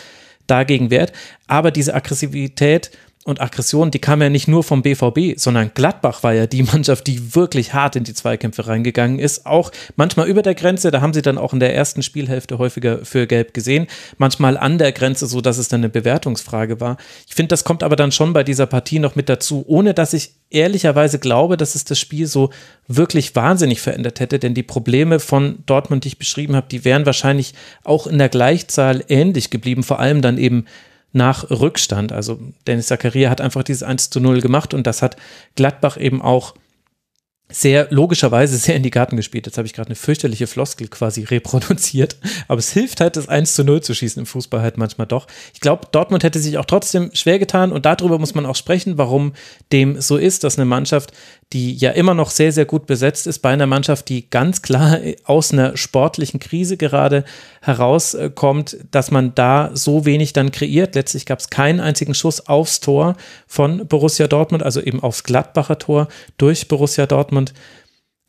dagegen 0.48 0.90
wehrt. 0.90 1.14
Aber 1.48 1.72
diese 1.72 1.94
Aggressivität 1.94 2.92
und 3.30 3.42
Aggression, 3.42 3.92
die 3.92 4.00
kam 4.00 4.22
ja 4.22 4.30
nicht 4.30 4.48
nur 4.48 4.64
vom 4.64 4.82
BVB, 4.82 5.40
sondern 5.40 5.72
Gladbach 5.74 6.24
war 6.24 6.34
ja 6.34 6.48
die 6.48 6.64
Mannschaft, 6.74 7.08
die 7.08 7.36
wirklich 7.36 7.74
hart 7.74 7.96
in 7.96 8.04
die 8.04 8.14
Zweikämpfe 8.14 8.68
reingegangen 8.68 9.20
ist. 9.20 9.46
Auch 9.46 9.72
manchmal 9.96 10.28
über 10.28 10.42
der 10.42 10.56
Grenze, 10.56 10.92
da 10.92 11.02
haben 11.02 11.14
sie 11.14 11.22
dann 11.22 11.38
auch 11.38 11.54
in 11.54 11.60
der 11.60 11.76
ersten 11.76 12.04
Spielhälfte 12.04 12.58
häufiger 12.58 13.06
für 13.06 13.28
Gelb 13.28 13.54
gesehen. 13.54 13.88
Manchmal 14.18 14.58
an 14.58 14.78
der 14.78 14.92
Grenze, 14.92 15.28
so 15.28 15.42
dass 15.42 15.58
es 15.58 15.70
dann 15.70 15.82
eine 15.82 15.90
Bewertungsfrage 15.90 16.82
war. 16.82 16.98
Ich 17.28 17.36
finde, 17.36 17.50
das 17.50 17.64
kommt 17.64 17.84
aber 17.84 17.96
dann 17.96 18.12
schon 18.12 18.34
bei 18.34 18.44
dieser 18.44 18.66
Partie 18.66 19.00
noch 19.00 19.16
mit 19.16 19.30
dazu, 19.30 19.64
ohne 19.68 19.94
dass 19.94 20.14
ich 20.14 20.32
ehrlicherweise 20.50 21.20
glaube, 21.20 21.58
dass 21.58 21.76
es 21.76 21.86
das 21.86 22.00
Spiel 22.00 22.26
so 22.26 22.50
wirklich 22.88 23.36
wahnsinnig 23.36 23.82
verändert 23.82 24.20
hätte, 24.20 24.40
denn 24.40 24.56
die 24.56 24.64
Probleme 24.64 25.20
von 25.20 25.60
Dortmund, 25.68 26.04
die 26.04 26.10
ich 26.10 26.18
beschrieben 26.18 26.56
habe, 26.56 26.68
die 26.70 26.84
wären 26.84 27.06
wahrscheinlich 27.06 27.54
auch 27.84 28.08
in 28.08 28.18
der 28.18 28.30
Gleichzahl 28.30 29.04
ähnlich 29.08 29.52
geblieben, 29.52 29.84
vor 29.84 30.00
allem 30.00 30.22
dann 30.24 30.40
eben 30.40 30.66
nach 31.12 31.50
Rückstand. 31.50 32.12
Also 32.12 32.40
Dennis 32.68 32.88
Zakaria 32.88 33.30
hat 33.30 33.42
einfach 33.42 33.64
dieses 33.64 33.84
1 33.84 34.10
zu 34.10 34.20
0 34.20 34.42
gemacht 34.42 34.74
und 34.74 34.86
das 34.86 35.02
hat 35.02 35.16
Gladbach 35.56 35.98
eben 35.98 36.22
auch 36.22 36.54
sehr 37.52 37.88
logischerweise 37.90 38.58
sehr 38.58 38.76
in 38.76 38.84
die 38.84 38.92
Karten 38.92 39.18
gespielt. 39.18 39.48
Jetzt 39.48 39.58
habe 39.58 39.66
ich 39.66 39.74
gerade 39.74 39.88
eine 39.88 39.96
fürchterliche 39.96 40.46
Floskel 40.46 40.88
quasi 40.88 41.24
reproduziert. 41.24 42.18
Aber 42.48 42.60
es 42.60 42.72
hilft 42.72 43.02
halt, 43.02 43.16
das 43.16 43.28
1 43.28 43.56
zu 43.56 43.64
0 43.64 43.82
zu 43.82 43.96
schießen 43.96 44.20
im 44.20 44.26
Fußball 44.28 44.62
halt 44.62 44.78
manchmal 44.78 45.08
doch. 45.08 45.26
Ich 45.54 45.60
glaube, 45.60 45.88
Dortmund 45.92 46.24
hätte 46.24 46.40
sich 46.40 46.58
auch 46.60 46.66
trotzdem 46.66 47.10
schwer 47.14 47.40
getan 47.40 47.72
und 47.72 47.86
darüber 47.86 48.20
muss 48.20 48.36
man 48.36 48.46
auch 48.46 48.56
sprechen, 48.56 48.98
warum 48.98 49.34
dem 49.72 50.00
so 50.00 50.18
ist, 50.18 50.44
dass 50.44 50.58
eine 50.58 50.66
Mannschaft, 50.66 51.12
die 51.54 51.74
ja 51.74 51.92
immer 51.92 52.14
noch 52.14 52.30
sehr, 52.30 52.52
sehr 52.52 52.66
gut 52.66 52.86
besetzt 52.86 53.26
ist, 53.26 53.40
bei 53.40 53.50
einer 53.50 53.66
Mannschaft, 53.66 54.10
die 54.10 54.30
ganz 54.30 54.62
klar 54.62 55.00
aus 55.24 55.52
einer 55.52 55.76
sportlichen 55.78 56.40
Krise 56.40 56.78
gerade 56.78 57.24
herauskommt, 57.62 58.78
dass 58.92 59.10
man 59.10 59.34
da 59.34 59.72
so 59.74 60.06
wenig 60.06 60.34
dann 60.34 60.52
kreiert. 60.52 60.94
Letztlich 60.94 61.26
gab 61.26 61.40
es 61.40 61.50
keinen 61.50 61.80
einzigen 61.80 62.14
Schuss 62.14 62.48
aufs 62.48 62.82
Tor 62.82 63.16
von 63.48 63.88
Borussia 63.88 64.28
Dortmund, 64.28 64.62
also 64.62 64.80
eben 64.80 65.02
aufs 65.02 65.24
Gladbacher 65.24 65.80
Tor 65.80 66.08
durch 66.38 66.68
Borussia 66.68 67.08
Dortmund. 67.08 67.54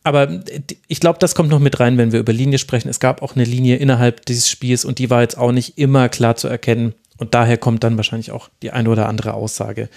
Aber 0.02 0.40
ich 0.88 1.00
glaube, 1.00 1.18
das 1.18 1.34
kommt 1.34 1.50
noch 1.50 1.58
mit 1.58 1.78
rein, 1.78 1.98
wenn 1.98 2.12
wir 2.12 2.20
über 2.20 2.32
Linie 2.32 2.58
sprechen. 2.58 2.88
Es 2.88 3.00
gab 3.00 3.20
auch 3.20 3.34
eine 3.34 3.44
Linie 3.44 3.76
innerhalb 3.76 4.24
dieses 4.24 4.48
Spiels 4.48 4.86
und 4.86 4.98
die 4.98 5.10
war 5.10 5.20
jetzt 5.20 5.36
auch 5.36 5.52
nicht 5.52 5.76
immer 5.76 6.08
klar 6.08 6.36
zu 6.36 6.48
erkennen. 6.48 6.94
Und 7.18 7.34
daher 7.34 7.58
kommt 7.58 7.84
dann 7.84 7.98
wahrscheinlich 7.98 8.30
auch 8.30 8.48
die 8.62 8.70
eine 8.70 8.88
oder 8.88 9.10
andere 9.10 9.34
Aussage 9.34 9.90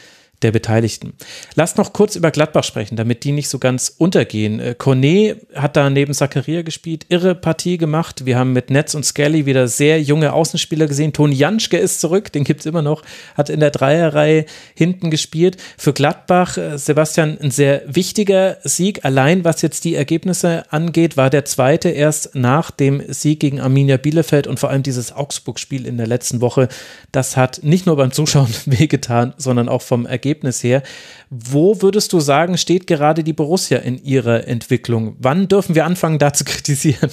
der 0.44 0.52
Beteiligten. 0.52 1.14
Lasst 1.56 1.78
noch 1.78 1.94
kurz 1.94 2.16
über 2.16 2.32
Gladbach 2.32 2.64
sprechen, 2.64 2.96
damit 2.96 3.24
die 3.24 3.32
nicht 3.32 3.50
so 3.50 3.60
ganz 3.60 3.94
untergehen. 3.98 4.60
Äh, 4.60 4.76
Cornet 4.78 5.48
hat 5.56 5.76
da 5.76 5.90
neben 5.90 6.14
Zakaria 6.14 6.62
gespielt, 6.62 7.06
irre 7.10 7.36
Partie 7.36 7.78
gemacht. 7.78 8.26
Wir 8.26 8.38
haben 8.38 8.54
mit 8.54 8.70
Netz 8.70 8.94
und 8.94 9.06
Skelly 9.06 9.46
wieder 9.46 9.68
sehr 9.68 10.02
junge 10.02 10.34
Außenspieler 10.34 10.88
gesehen. 10.88 11.14
Toni 11.14 11.36
Janschke 11.36 11.78
ist 11.78 12.02
zurück, 12.02 12.32
den 12.32 12.44
gibt 12.44 12.62
es 12.62 12.66
immer 12.66 12.82
noch, 12.82 13.04
hat 13.36 13.50
in 13.50 13.60
der 13.60 13.72
Dreierreihe 13.72 14.46
hinten 14.76 15.10
gespielt. 15.10 15.58
Für 15.78 15.94
Gladbach, 15.94 16.58
äh, 16.58 16.78
Sebastian, 16.78 17.38
ein 17.42 17.52
sehr 17.52 17.82
wichtiger 17.88 18.58
Sieg. 18.64 19.06
Allein 19.06 19.44
was 19.44 19.62
jetzt 19.62 19.86
die 19.86 19.96
Ergebnisse 19.96 20.64
angeht, 20.72 21.18
war 21.18 21.30
der 21.30 21.46
zweite 21.46 21.90
erst 21.90 22.36
nach 22.36 22.72
dem 22.72 23.02
Sieg 23.08 23.40
gegen 23.40 23.60
Arminia 23.62 23.98
Bielefeld 23.98 24.48
und 24.48 24.60
vor 24.60 24.70
allem 24.70 24.84
dieses 24.84 25.14
Augsburg-Spiel 25.14 25.86
in 25.86 25.98
der 25.98 26.08
letzten 26.08 26.42
Woche. 26.42 26.68
Das 27.12 27.38
hat 27.38 27.62
nicht 27.64 27.86
nur 27.86 27.96
beim 27.96 28.12
Zuschauen 28.12 28.54
wehgetan, 28.66 29.34
sondern 29.38 29.70
auch 29.70 29.82
vom 29.82 30.06
Ergebnis 30.06 30.33
Ergebnis 30.34 30.64
her. 30.64 30.84
Wo 31.30 31.82
würdest 31.82 32.12
du 32.14 32.20
sagen, 32.20 32.58
steht 32.58 32.88
gerade 32.88 33.24
die 33.24 33.34
Borussia 33.34 33.78
in 33.78 34.04
ihrer 34.04 34.48
Entwicklung? 34.48 35.16
Wann 35.20 35.48
dürfen 35.48 35.76
wir 35.76 35.86
anfangen, 35.86 36.18
da 36.18 36.34
zu 36.34 36.44
kritisieren? 36.44 37.10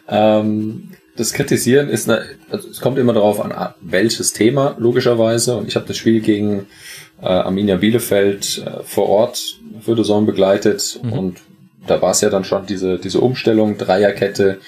ähm, 0.10 0.92
das 1.16 1.34
Kritisieren 1.34 1.90
ist, 1.90 2.10
eine, 2.10 2.24
also 2.50 2.70
es 2.70 2.80
kommt 2.80 2.98
immer 2.98 3.14
darauf 3.14 3.42
an, 3.42 3.74
welches 3.82 4.32
Thema, 4.34 4.76
logischerweise. 4.80 5.58
Und 5.58 5.68
ich 5.68 5.76
habe 5.76 5.88
das 5.88 5.98
Spiel 5.98 6.22
gegen 6.22 6.68
äh, 7.22 7.26
Arminia 7.26 7.78
Bielefeld 7.78 8.64
äh, 8.66 8.84
vor 8.84 9.10
Ort 9.10 9.60
für 9.82 9.96
die 9.96 10.04
Saison 10.04 10.26
begleitet. 10.26 11.00
Mhm. 11.04 11.14
Und 11.14 11.38
da 11.88 12.02
war 12.02 12.12
es 12.12 12.22
ja 12.22 12.30
dann 12.30 12.46
schon 12.46 12.66
diese, 12.68 13.00
diese 13.00 13.20
Umstellung, 13.20 13.78
Dreierkette. 13.78 14.60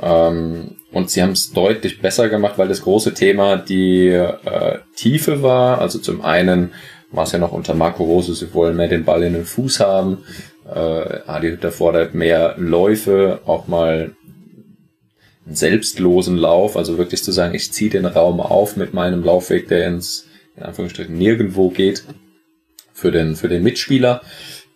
Ähm, 0.00 0.76
und 0.92 1.10
sie 1.10 1.22
haben 1.22 1.32
es 1.32 1.52
deutlich 1.52 2.00
besser 2.00 2.28
gemacht, 2.28 2.54
weil 2.56 2.68
das 2.68 2.82
große 2.82 3.14
Thema 3.14 3.56
die 3.56 4.08
äh, 4.08 4.78
Tiefe 4.96 5.42
war. 5.42 5.80
Also 5.80 5.98
zum 5.98 6.22
einen 6.22 6.72
war 7.10 7.24
es 7.24 7.32
ja 7.32 7.38
noch 7.38 7.52
unter 7.52 7.74
Marco 7.74 8.04
Rose, 8.04 8.34
sie 8.34 8.54
wollen 8.54 8.76
mehr 8.76 8.88
den 8.88 9.04
Ball 9.04 9.22
in 9.22 9.34
den 9.34 9.44
Fuß 9.44 9.80
haben. 9.80 10.24
Äh, 10.66 11.20
Adi 11.26 11.50
Hütter 11.50 11.72
fordert 11.72 12.14
mehr 12.14 12.54
Läufe, 12.58 13.40
auch 13.46 13.68
mal 13.68 14.14
einen 15.46 15.56
selbstlosen 15.56 16.36
Lauf, 16.36 16.76
also 16.76 16.98
wirklich 16.98 17.22
zu 17.22 17.32
sagen, 17.32 17.54
ich 17.54 17.72
ziehe 17.72 17.90
den 17.90 18.06
Raum 18.06 18.40
auf 18.40 18.76
mit 18.76 18.92
meinem 18.92 19.22
Laufweg, 19.22 19.68
der 19.68 19.88
ins, 19.88 20.26
in 20.56 20.62
Anführungsstrichen, 20.62 21.16
nirgendwo 21.16 21.70
geht 21.70 22.04
für 22.92 23.10
den, 23.10 23.36
für 23.36 23.48
den 23.48 23.62
Mitspieler 23.62 24.22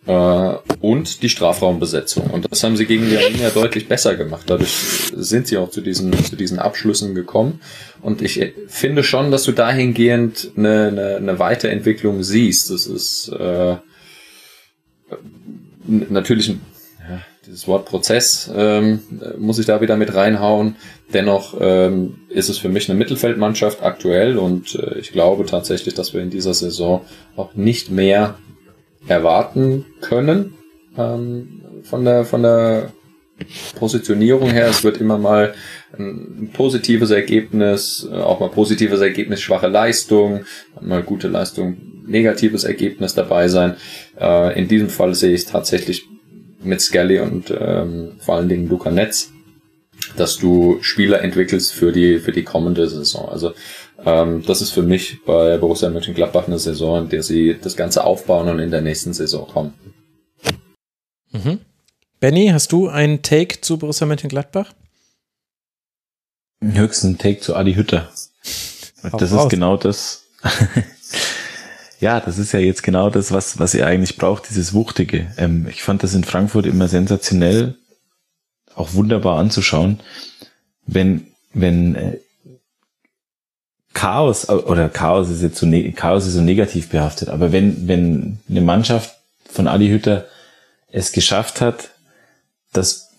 äh, 0.06 0.54
und 0.80 1.22
die 1.22 1.28
Strafraumbesetzung. 1.28 2.30
Und 2.30 2.50
das 2.50 2.62
haben 2.64 2.76
sie 2.76 2.86
gegen 2.86 3.08
die 3.08 3.18
Arminia 3.18 3.50
deutlich 3.50 3.88
besser 3.88 4.16
gemacht. 4.16 4.44
Dadurch 4.46 4.72
sind 5.14 5.46
sie 5.46 5.56
auch 5.58 5.70
zu 5.70 5.80
diesen, 5.80 6.12
zu 6.24 6.36
diesen 6.36 6.58
Abschlüssen 6.58 7.14
gekommen. 7.14 7.60
Und 8.00 8.22
ich 8.22 8.52
finde 8.66 9.04
schon, 9.04 9.30
dass 9.30 9.44
du 9.44 9.52
dahingehend 9.52 10.52
eine, 10.56 10.88
eine, 10.88 11.16
eine 11.16 11.38
Weiterentwicklung 11.38 12.22
siehst. 12.22 12.70
Das 12.70 12.86
ist 12.86 13.28
äh, 13.28 13.76
natürlich 15.86 16.48
ein, 16.48 16.60
dieses 17.46 17.66
Wort 17.66 17.86
Prozess 17.86 18.50
ähm, 18.54 19.00
muss 19.36 19.58
ich 19.58 19.66
da 19.66 19.80
wieder 19.80 19.96
mit 19.96 20.14
reinhauen. 20.14 20.76
Dennoch 21.12 21.56
ähm, 21.60 22.20
ist 22.28 22.48
es 22.48 22.58
für 22.58 22.68
mich 22.68 22.88
eine 22.88 22.96
Mittelfeldmannschaft 22.96 23.82
aktuell 23.82 24.38
und 24.38 24.76
äh, 24.76 24.98
ich 24.98 25.12
glaube 25.12 25.44
tatsächlich, 25.44 25.94
dass 25.94 26.14
wir 26.14 26.22
in 26.22 26.30
dieser 26.30 26.54
Saison 26.54 27.04
auch 27.36 27.54
nicht 27.54 27.90
mehr 27.90 28.36
erwarten 29.08 29.86
können 30.00 30.54
ähm, 30.96 31.62
von 31.82 32.04
der 32.04 32.24
von 32.24 32.42
der 32.42 32.92
Positionierung 33.76 34.50
her. 34.50 34.68
Es 34.68 34.84
wird 34.84 34.98
immer 34.98 35.18
mal 35.18 35.54
ein 35.98 36.50
positives 36.52 37.10
Ergebnis, 37.10 38.08
äh, 38.10 38.14
auch 38.14 38.40
mal 38.40 38.48
positives 38.48 39.00
Ergebnis, 39.00 39.40
schwache 39.40 39.68
Leistung, 39.68 40.44
mal 40.80 41.02
gute 41.02 41.28
Leistung, 41.28 41.76
negatives 42.06 42.64
Ergebnis 42.64 43.14
dabei 43.14 43.48
sein. 43.48 43.76
Äh, 44.20 44.58
in 44.58 44.68
diesem 44.68 44.88
Fall 44.88 45.14
sehe 45.14 45.34
ich 45.34 45.44
tatsächlich 45.46 46.04
mit 46.62 46.80
Skelly 46.80 47.18
und 47.18 47.52
ähm, 47.58 48.12
vor 48.18 48.36
allen 48.36 48.48
Dingen 48.48 48.68
Luca 48.68 48.90
Netz, 48.90 49.32
dass 50.16 50.38
du 50.38 50.78
Spieler 50.82 51.22
entwickelst 51.22 51.72
für 51.72 51.92
die 51.92 52.18
für 52.18 52.32
die 52.32 52.44
kommende 52.44 52.88
Saison. 52.88 53.28
Also 53.28 53.52
ähm, 54.04 54.42
das 54.46 54.60
ist 54.60 54.70
für 54.70 54.82
mich 54.82 55.24
bei 55.24 55.56
Borussia 55.58 55.88
Mönchengladbach 55.90 56.46
eine 56.46 56.58
Saison, 56.58 57.04
in 57.04 57.08
der 57.08 57.22
sie 57.22 57.56
das 57.60 57.76
Ganze 57.76 58.04
aufbauen 58.04 58.48
und 58.48 58.58
in 58.58 58.70
der 58.70 58.80
nächsten 58.80 59.12
Saison 59.12 59.46
kommen. 59.46 59.74
Mhm. 61.32 61.60
Benny, 62.20 62.50
hast 62.52 62.72
du 62.72 62.88
einen 62.88 63.22
Take 63.22 63.60
zu 63.60 63.78
Borussia 63.78 64.06
Mönchengladbach? 64.06 64.72
Höchsten 66.62 67.18
Take 67.18 67.40
zu 67.40 67.56
Adi 67.56 67.74
Hütter. 67.74 68.08
das 69.18 69.32
ist 69.32 69.48
genau 69.48 69.76
das. 69.76 70.24
ja, 72.00 72.20
das 72.20 72.38
ist 72.38 72.52
ja 72.52 72.60
jetzt 72.60 72.82
genau 72.82 73.10
das, 73.10 73.32
was, 73.32 73.58
was 73.58 73.74
ihr 73.74 73.86
eigentlich 73.86 74.16
braucht, 74.16 74.48
dieses 74.48 74.72
Wuchtige. 74.72 75.32
Ähm, 75.36 75.66
ich 75.68 75.82
fand 75.82 76.02
das 76.02 76.14
in 76.14 76.22
Frankfurt 76.22 76.66
immer 76.66 76.86
sensationell, 76.86 77.76
auch 78.76 78.94
wunderbar 78.94 79.38
anzuschauen, 79.38 80.00
wenn, 80.86 81.26
wenn 81.52 81.94
äh, 81.94 82.18
Chaos, 83.94 84.48
oder 84.48 84.88
Chaos 84.88 85.28
ist 85.28 85.42
jetzt 85.42 85.58
so, 85.58 85.66
ne, 85.66 85.92
Chaos 85.92 86.26
ist 86.26 86.34
so 86.34 86.40
negativ 86.40 86.88
behaftet, 86.88 87.28
aber 87.28 87.52
wenn, 87.52 87.88
wenn 87.88 88.38
eine 88.48 88.62
Mannschaft 88.62 89.14
von 89.48 89.68
Adi 89.68 89.88
Hütter 89.88 90.26
es 90.88 91.12
geschafft 91.12 91.60
hat, 91.60 91.90
dass 92.72 93.10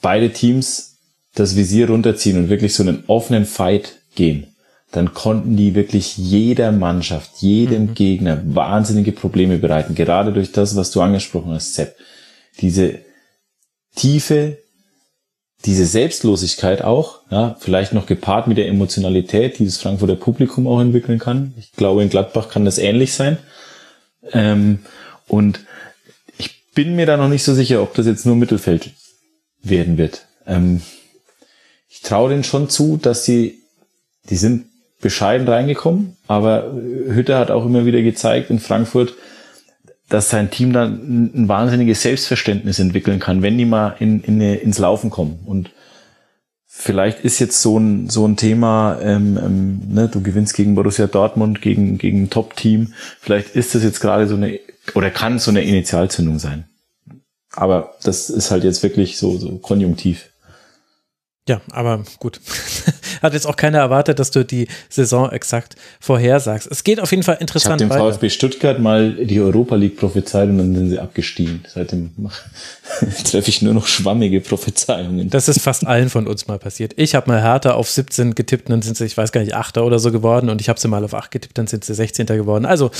beide 0.00 0.32
Teams 0.32 0.96
das 1.34 1.56
Visier 1.56 1.88
runterziehen 1.88 2.38
und 2.38 2.48
wirklich 2.48 2.74
so 2.74 2.82
einen 2.82 3.04
offenen 3.06 3.44
Fight 3.44 3.98
gehen, 4.14 4.48
dann 4.90 5.14
konnten 5.14 5.56
die 5.56 5.74
wirklich 5.74 6.16
jeder 6.16 6.72
Mannschaft, 6.72 7.38
jedem 7.38 7.86
mhm. 7.86 7.94
Gegner 7.94 8.42
wahnsinnige 8.44 9.12
Probleme 9.12 9.58
bereiten. 9.58 9.94
Gerade 9.94 10.32
durch 10.32 10.50
das, 10.50 10.74
was 10.74 10.90
du 10.90 11.00
angesprochen 11.00 11.52
hast, 11.52 11.74
Sepp. 11.74 11.94
Diese 12.60 12.98
tiefe, 13.94 14.58
diese 15.66 15.84
Selbstlosigkeit 15.84 16.82
auch, 16.82 17.20
ja, 17.30 17.56
vielleicht 17.60 17.92
noch 17.92 18.06
gepaart 18.06 18.46
mit 18.46 18.56
der 18.56 18.68
Emotionalität, 18.68 19.58
die 19.58 19.66
das 19.66 19.76
Frankfurter 19.76 20.16
Publikum 20.16 20.66
auch 20.66 20.80
entwickeln 20.80 21.18
kann. 21.18 21.54
Ich 21.58 21.72
glaube, 21.72 22.02
in 22.02 22.08
Gladbach 22.08 22.48
kann 22.48 22.64
das 22.64 22.78
ähnlich 22.78 23.12
sein. 23.12 23.38
Ähm, 24.32 24.80
und 25.28 25.60
bin 26.74 26.96
mir 26.96 27.06
da 27.06 27.16
noch 27.16 27.28
nicht 27.28 27.42
so 27.42 27.54
sicher, 27.54 27.82
ob 27.82 27.94
das 27.94 28.06
jetzt 28.06 28.26
nur 28.26 28.36
Mittelfeld 28.36 28.90
werden 29.62 29.98
wird. 29.98 30.26
Ähm, 30.46 30.80
ich 31.88 32.00
traue 32.02 32.30
denen 32.30 32.44
schon 32.44 32.68
zu, 32.68 32.96
dass 32.96 33.24
sie, 33.24 33.58
die 34.30 34.36
sind 34.36 34.66
bescheiden 35.00 35.48
reingekommen, 35.48 36.16
aber 36.26 36.72
Hütter 36.72 37.38
hat 37.38 37.50
auch 37.50 37.64
immer 37.64 37.86
wieder 37.86 38.02
gezeigt 38.02 38.50
in 38.50 38.60
Frankfurt, 38.60 39.14
dass 40.10 40.28
sein 40.28 40.50
Team 40.50 40.72
dann 40.72 41.32
ein 41.34 41.48
wahnsinniges 41.48 42.02
Selbstverständnis 42.02 42.78
entwickeln 42.78 43.20
kann, 43.20 43.42
wenn 43.42 43.56
die 43.56 43.64
mal 43.64 43.96
in, 44.00 44.20
in, 44.20 44.40
ins 44.40 44.78
Laufen 44.78 45.08
kommen. 45.08 45.38
Und 45.46 45.70
vielleicht 46.66 47.20
ist 47.20 47.38
jetzt 47.38 47.62
so 47.62 47.78
ein, 47.78 48.10
so 48.10 48.26
ein 48.26 48.36
Thema, 48.36 48.98
ähm, 49.00 49.38
ähm, 49.42 49.80
ne, 49.88 50.08
du 50.08 50.20
gewinnst 50.20 50.54
gegen 50.54 50.74
Borussia 50.74 51.06
Dortmund, 51.06 51.62
gegen, 51.62 51.96
gegen 51.96 52.24
ein 52.24 52.30
Top-Team, 52.30 52.92
vielleicht 53.20 53.54
ist 53.54 53.74
das 53.74 53.84
jetzt 53.84 54.00
gerade 54.00 54.26
so 54.26 54.34
eine 54.34 54.58
oder 54.94 55.10
kann 55.10 55.38
so 55.38 55.50
eine 55.50 55.62
Initialzündung 55.62 56.38
sein. 56.38 56.64
Aber 57.52 57.94
das 58.02 58.30
ist 58.30 58.50
halt 58.50 58.64
jetzt 58.64 58.82
wirklich 58.82 59.16
so, 59.16 59.38
so 59.38 59.58
konjunktiv. 59.58 60.30
Ja, 61.48 61.60
aber 61.70 62.04
gut. 62.18 62.40
Hat 63.22 63.32
jetzt 63.32 63.46
auch 63.46 63.56
keiner 63.56 63.78
erwartet, 63.78 64.18
dass 64.18 64.30
du 64.30 64.44
die 64.44 64.68
Saison 64.88 65.30
exakt 65.30 65.76
vorhersagst. 66.00 66.68
Es 66.70 66.84
geht 66.84 67.00
auf 67.00 67.10
jeden 67.10 67.22
Fall 67.22 67.38
interessant 67.40 67.80
ich 67.80 67.86
habe 67.86 67.94
dem 67.94 68.04
weiter. 68.04 68.14
VfB 68.14 68.30
Stuttgart 68.30 68.78
mal 68.78 69.12
die 69.12 69.40
Europa 69.40 69.76
League 69.76 69.96
prophezeit 69.96 70.48
und 70.48 70.58
dann 70.58 70.74
sind 70.74 70.90
sie 70.90 70.98
abgestiegen. 70.98 71.64
Seitdem 71.68 72.10
treffe 73.24 73.48
ich 73.48 73.62
nur 73.62 73.74
noch 73.74 73.86
schwammige 73.86 74.40
Prophezeiungen. 74.40 75.30
Das 75.30 75.48
ist 75.48 75.60
fast 75.60 75.86
allen 75.86 76.10
von 76.10 76.26
uns 76.26 76.46
mal 76.48 76.58
passiert. 76.58 76.92
Ich 76.96 77.14
habe 77.14 77.30
mal 77.30 77.42
Hertha 77.42 77.72
auf 77.72 77.90
17 77.90 78.34
getippt 78.34 78.68
und 78.68 78.72
dann 78.72 78.82
sind 78.82 78.96
sie, 78.96 79.04
ich 79.04 79.16
weiß 79.16 79.32
gar 79.32 79.40
nicht, 79.40 79.54
Achter 79.54 79.84
oder 79.84 79.98
so 79.98 80.12
geworden 80.12 80.48
und 80.48 80.60
ich 80.60 80.68
habe 80.68 80.80
sie 80.80 80.88
mal 80.88 81.04
auf 81.04 81.14
8 81.14 81.30
getippt, 81.30 81.58
dann 81.58 81.66
sind 81.66 81.84
sie 81.84 81.94
16. 81.94 82.26
geworden. 82.26 82.64
Also 82.64 82.90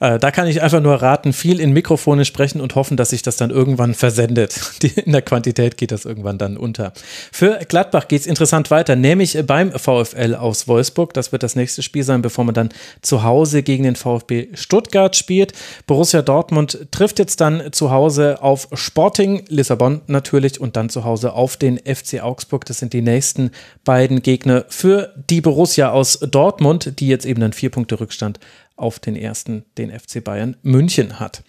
äh, 0.00 0.18
da 0.18 0.30
kann 0.30 0.46
ich 0.46 0.62
einfach 0.62 0.80
nur 0.80 0.94
raten, 0.94 1.32
viel 1.32 1.60
in 1.60 1.72
Mikrofone 1.72 2.24
sprechen 2.24 2.60
und 2.60 2.74
hoffen, 2.74 2.96
dass 2.96 3.10
sich 3.10 3.22
das 3.22 3.36
dann 3.36 3.50
irgendwann 3.50 3.94
versendet. 3.94 4.60
Die, 4.82 4.88
in 4.88 5.12
der 5.12 5.22
Quantität 5.22 5.76
geht 5.76 5.92
das 5.92 6.04
irgendwann 6.04 6.38
dann 6.38 6.56
unter. 6.56 6.92
Für 7.32 7.58
Gladbach 7.68 8.08
geht 8.08 8.22
es 8.22 8.26
interessant 8.26 8.70
weiter, 8.70 8.96
nämlich 8.96 9.38
beim 9.46 9.63
VfL 9.72 10.34
aus 10.34 10.68
Wolfsburg. 10.68 11.14
Das 11.14 11.32
wird 11.32 11.42
das 11.42 11.56
nächste 11.56 11.82
Spiel 11.82 12.02
sein, 12.02 12.22
bevor 12.22 12.44
man 12.44 12.54
dann 12.54 12.68
zu 13.02 13.22
Hause 13.22 13.62
gegen 13.62 13.84
den 13.84 13.96
VfB 13.96 14.48
Stuttgart 14.54 15.16
spielt. 15.16 15.52
Borussia 15.86 16.22
Dortmund 16.22 16.86
trifft 16.90 17.18
jetzt 17.18 17.40
dann 17.40 17.72
zu 17.72 17.90
Hause 17.90 18.42
auf 18.42 18.68
Sporting 18.72 19.44
Lissabon 19.48 20.02
natürlich 20.06 20.60
und 20.60 20.76
dann 20.76 20.88
zu 20.88 21.04
Hause 21.04 21.32
auf 21.32 21.56
den 21.56 21.78
FC 21.78 22.22
Augsburg. 22.22 22.64
Das 22.64 22.78
sind 22.78 22.92
die 22.92 23.02
nächsten 23.02 23.50
beiden 23.84 24.22
Gegner 24.22 24.64
für 24.68 25.14
die 25.30 25.40
Borussia 25.40 25.90
aus 25.90 26.18
Dortmund, 26.20 27.00
die 27.00 27.08
jetzt 27.08 27.26
eben 27.26 27.40
dann 27.40 27.52
vier 27.52 27.70
Punkte 27.70 28.00
Rückstand 28.00 28.40
auf 28.76 28.98
den 28.98 29.16
ersten, 29.16 29.64
den 29.78 29.90
FC 29.90 30.22
Bayern 30.22 30.56
München 30.62 31.20
hat. 31.20 31.42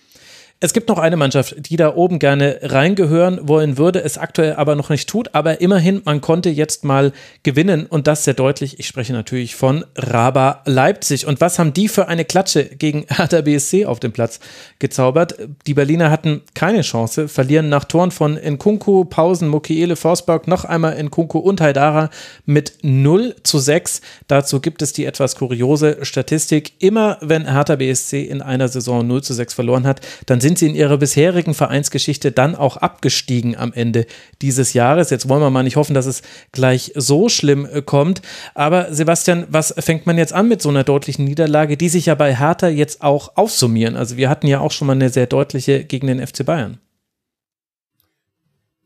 Es 0.65 0.73
gibt 0.73 0.89
noch 0.89 0.97
eine 0.97 1.15
Mannschaft, 1.15 1.69
die 1.69 1.75
da 1.75 1.93
oben 1.93 2.17
gerne 2.17 2.57
reingehören 2.63 3.47
wollen 3.47 3.77
würde, 3.77 4.03
es 4.03 4.17
aktuell 4.17 4.55
aber 4.55 4.73
noch 4.73 4.89
nicht 4.89 5.07
tut. 5.07 5.35
Aber 5.35 5.61
immerhin, 5.61 6.01
man 6.05 6.21
konnte 6.21 6.49
jetzt 6.49 6.83
mal 6.83 7.13
gewinnen 7.43 7.85
und 7.85 8.07
das 8.07 8.23
sehr 8.23 8.33
deutlich. 8.33 8.79
Ich 8.79 8.87
spreche 8.87 9.13
natürlich 9.13 9.55
von 9.55 9.85
Raba 9.95 10.63
Leipzig. 10.65 11.27
Und 11.27 11.39
was 11.39 11.59
haben 11.59 11.71
die 11.73 11.87
für 11.87 12.07
eine 12.07 12.25
Klatsche 12.25 12.65
gegen 12.65 13.05
Hertha 13.09 13.41
BSC 13.41 13.85
auf 13.85 13.99
dem 13.99 14.11
Platz 14.11 14.39
gezaubert? 14.79 15.35
Die 15.67 15.75
Berliner 15.75 16.09
hatten 16.09 16.41
keine 16.55 16.81
Chance, 16.81 17.27
verlieren 17.27 17.69
nach 17.69 17.83
Toren 17.83 18.09
von 18.09 18.33
Nkunku, 18.33 19.05
Pausen, 19.05 19.49
Mukiele, 19.49 19.95
Forsberg, 19.95 20.47
noch 20.47 20.65
einmal 20.65 20.99
Nkunku 20.99 21.37
und 21.37 21.61
Haidara 21.61 22.09
mit 22.47 22.79
0 22.81 23.35
zu 23.43 23.59
6. 23.59 24.01
Dazu 24.27 24.61
gibt 24.61 24.81
es 24.81 24.93
die 24.93 25.05
etwas 25.05 25.35
kuriose 25.35 26.03
Statistik. 26.03 26.73
Immer 26.79 27.19
wenn 27.21 27.51
Hertha 27.51 27.75
BSC 27.75 28.23
in 28.23 28.41
einer 28.41 28.67
Saison 28.67 29.05
0 29.05 29.21
zu 29.21 29.35
6 29.35 29.53
verloren 29.53 29.85
hat, 29.85 30.01
dann 30.25 30.41
sind 30.41 30.54
sie 30.57 30.67
in 30.67 30.75
ihrer 30.75 30.97
bisherigen 30.97 31.53
Vereinsgeschichte 31.53 32.31
dann 32.31 32.55
auch 32.55 32.77
abgestiegen 32.77 33.55
am 33.55 33.73
Ende 33.73 34.05
dieses 34.41 34.73
Jahres. 34.73 35.09
Jetzt 35.09 35.29
wollen 35.29 35.41
wir 35.41 35.49
mal 35.49 35.63
nicht 35.63 35.75
hoffen, 35.75 35.93
dass 35.93 36.05
es 36.05 36.21
gleich 36.51 36.91
so 36.95 37.29
schlimm 37.29 37.67
äh, 37.71 37.81
kommt. 37.81 38.21
Aber 38.53 38.93
Sebastian, 38.93 39.45
was 39.49 39.73
fängt 39.77 40.05
man 40.05 40.17
jetzt 40.17 40.33
an 40.33 40.47
mit 40.47 40.61
so 40.61 40.69
einer 40.69 40.83
deutlichen 40.83 41.25
Niederlage, 41.25 41.77
die 41.77 41.89
sich 41.89 42.07
ja 42.07 42.15
bei 42.15 42.35
Hertha 42.35 42.67
jetzt 42.67 43.01
auch 43.01 43.35
aufsummieren? 43.35 43.95
Also 43.95 44.17
wir 44.17 44.29
hatten 44.29 44.47
ja 44.47 44.59
auch 44.59 44.71
schon 44.71 44.87
mal 44.87 44.93
eine 44.93 45.09
sehr 45.09 45.27
deutliche 45.27 45.83
gegen 45.83 46.07
den 46.07 46.25
FC 46.25 46.45
Bayern. 46.45 46.79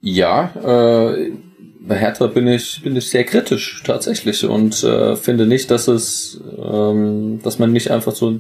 Ja, 0.02 0.54
äh, 0.64 1.32
bei 1.82 1.98
Hertha 1.98 2.28
bin 2.28 2.48
ich, 2.48 2.82
bin 2.84 2.96
ich 2.96 3.10
sehr 3.10 3.24
kritisch 3.24 3.82
tatsächlich 3.84 4.46
und 4.46 4.84
äh, 4.84 5.16
finde 5.16 5.46
nicht, 5.46 5.72
dass 5.72 5.88
es, 5.88 6.40
ähm, 6.58 7.40
dass 7.44 7.60
man 7.60 7.72
nicht 7.72 7.92
einfach 7.92 8.16
so 8.16 8.40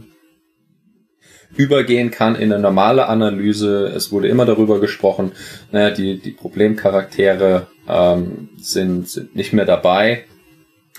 übergehen 1.55 2.11
kann 2.11 2.35
in 2.35 2.51
eine 2.51 2.61
normale 2.61 3.07
Analyse. 3.07 3.87
Es 3.87 4.11
wurde 4.11 4.27
immer 4.27 4.45
darüber 4.45 4.79
gesprochen, 4.79 5.31
naja, 5.71 5.91
die, 5.91 6.19
die 6.19 6.31
Problemcharaktere 6.31 7.67
ähm, 7.87 8.49
sind, 8.57 9.09
sind 9.09 9.35
nicht 9.35 9.53
mehr 9.53 9.65
dabei. 9.65 10.25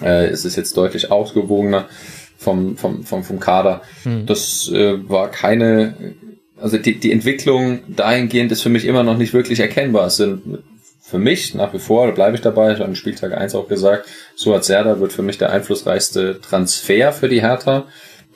Äh, 0.03 0.26
es 0.26 0.44
ist 0.44 0.57
jetzt 0.57 0.76
deutlich 0.76 1.11
ausgewogener 1.11 1.88
vom, 2.36 2.76
vom, 2.76 3.05
vom, 3.05 3.22
vom 3.22 3.40
Kader. 3.40 3.82
Hm. 4.03 4.26
Das 4.26 4.70
äh, 4.72 5.09
war 5.09 5.30
keine, 5.30 6.14
also 6.61 6.78
die, 6.78 6.98
die 6.98 7.12
Entwicklung 7.12 7.80
dahingehend 7.88 8.51
ist 8.51 8.62
für 8.62 8.70
mich 8.70 8.86
immer 8.86 9.03
noch 9.03 9.16
nicht 9.16 9.32
wirklich 9.32 9.61
erkennbar. 9.61 10.07
Es 10.07 10.16
sind 10.16 10.62
für 11.01 11.18
mich 11.18 11.55
nach 11.55 11.74
wie 11.74 11.78
vor, 11.78 12.07
da 12.07 12.12
bleibe 12.12 12.36
ich 12.36 12.40
dabei, 12.42 12.72
ich 12.72 12.78
habe 12.78 12.84
am 12.88 12.94
Spieltag 12.94 13.36
1 13.36 13.55
auch 13.55 13.68
gesagt, 13.68 14.09
Suat 14.36 14.64
Serda 14.64 15.01
wird 15.01 15.12
für 15.12 15.22
mich 15.22 15.38
der 15.38 15.51
einflussreichste 15.51 16.40
Transfer 16.40 17.12
für 17.12 17.28
die 17.28 17.42
Hertha 17.42 17.86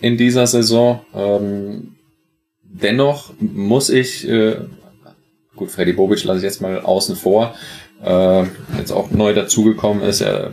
in 0.00 0.16
dieser 0.16 0.46
Saison. 0.46 1.00
Ähm, 1.14 1.94
dennoch 2.74 3.32
muss 3.38 3.88
ich, 3.88 4.28
äh, 4.28 4.56
gut, 5.56 5.70
Freddy 5.70 5.92
Bobic 5.92 6.24
lasse 6.24 6.38
ich 6.38 6.44
jetzt 6.44 6.60
mal 6.60 6.80
außen 6.80 7.16
vor, 7.16 7.54
äh, 8.04 8.44
jetzt 8.78 8.92
auch 8.92 9.10
neu 9.10 9.32
dazugekommen 9.32 10.02
ist, 10.02 10.20
er 10.20 10.52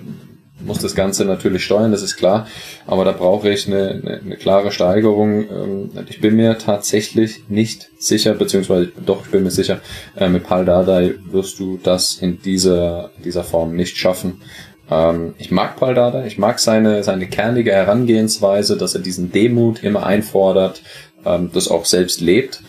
muss 0.64 0.78
das 0.78 0.94
Ganze 0.94 1.26
natürlich 1.26 1.66
steuern, 1.66 1.92
das 1.92 2.04
ist 2.04 2.18
klar, 2.18 2.48
aber 2.86 3.04
da 3.04 3.12
brauche 3.12 3.50
ich 3.50 3.68
eine, 3.68 3.90
eine, 3.90 4.22
eine 4.24 4.38
klare 4.38 4.72
Steigerung. 4.72 5.50
Ähm, 5.50 5.90
ich 6.08 6.22
bin 6.22 6.36
mir 6.36 6.60
tatsächlich 6.60 7.50
nicht 7.50 7.90
sicher, 7.98 8.36
beziehungsweise 8.36 8.92
doch, 9.04 9.26
ich 9.26 9.32
bin 9.32 9.44
mir 9.44 9.52
sicher, 9.52 9.82
äh, 10.16 10.30
mit 10.30 10.44
Paul 10.44 10.66
Dardai 10.66 11.16
wirst 11.32 11.60
du 11.60 11.80
das 11.82 12.16
in 12.16 12.42
dieser, 12.42 13.10
dieser 13.24 13.44
Form 13.44 13.76
nicht 13.76 13.98
schaffen. 13.98 14.42
Ähm, 14.90 15.34
ich 15.40 15.52
mag 15.52 15.78
Paul 15.78 15.96
Dardai, 15.96 16.28
ich 16.28 16.38
mag 16.38 16.60
seine, 16.60 17.04
seine 17.04 17.28
kernige 17.28 17.72
Herangehensweise, 17.72 18.78
dass 18.78 18.94
er 18.94 19.02
diesen 19.02 19.32
Demut 19.32 19.84
immer 19.84 20.06
einfordert, 20.06 20.84
ähm, 21.26 21.52
das 21.54 21.68
auch 21.68 21.86
selbst 21.86 22.22
lebt. 22.22 22.62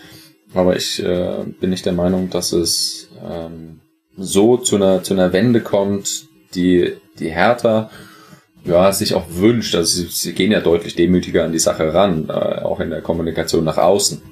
Aber 0.55 0.77
ich 0.77 1.03
äh, 1.03 1.45
bin 1.61 1.71
nicht 1.71 1.87
der 1.87 1.93
Meinung, 1.93 2.31
dass 2.31 2.53
es 2.53 3.09
ähm, 3.25 3.81
so 4.17 4.57
zu 4.57 4.77
einer, 4.77 5.03
zu 5.03 5.15
einer 5.15 5.33
Wende 5.33 5.61
kommt, 5.61 6.27
die, 6.55 6.95
die 7.19 7.31
Hertha 7.31 7.91
ja, 8.65 8.93
sich 8.93 9.15
auch 9.15 9.27
wünscht. 9.29 9.75
Also 9.75 10.03
sie, 10.03 10.09
sie 10.09 10.35
gehen 10.35 10.53
ja 10.53 10.61
deutlich 10.61 10.95
demütiger 10.95 11.45
an 11.45 11.53
die 11.53 11.59
Sache 11.59 11.95
ran, 11.95 12.29
äh, 12.29 12.33
auch 12.33 12.81
in 12.81 12.91
der 12.91 13.03
Kommunikation 13.03 13.65
nach 13.65 13.79
außen. 13.79 14.23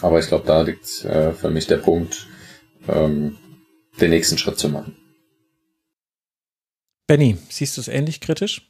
Aber 0.00 0.18
ich 0.18 0.28
glaube, 0.28 0.46
da 0.46 0.62
liegt 0.62 1.04
äh, 1.04 1.32
für 1.32 1.50
mich 1.50 1.66
der 1.66 1.76
Punkt, 1.78 2.26
ähm, 2.88 3.36
den 4.00 4.10
nächsten 4.10 4.38
Schritt 4.38 4.58
zu 4.58 4.68
machen. 4.68 4.96
Benny, 7.06 7.36
siehst 7.48 7.76
du 7.76 7.80
es 7.80 7.88
ähnlich 7.88 8.20
kritisch? 8.20 8.68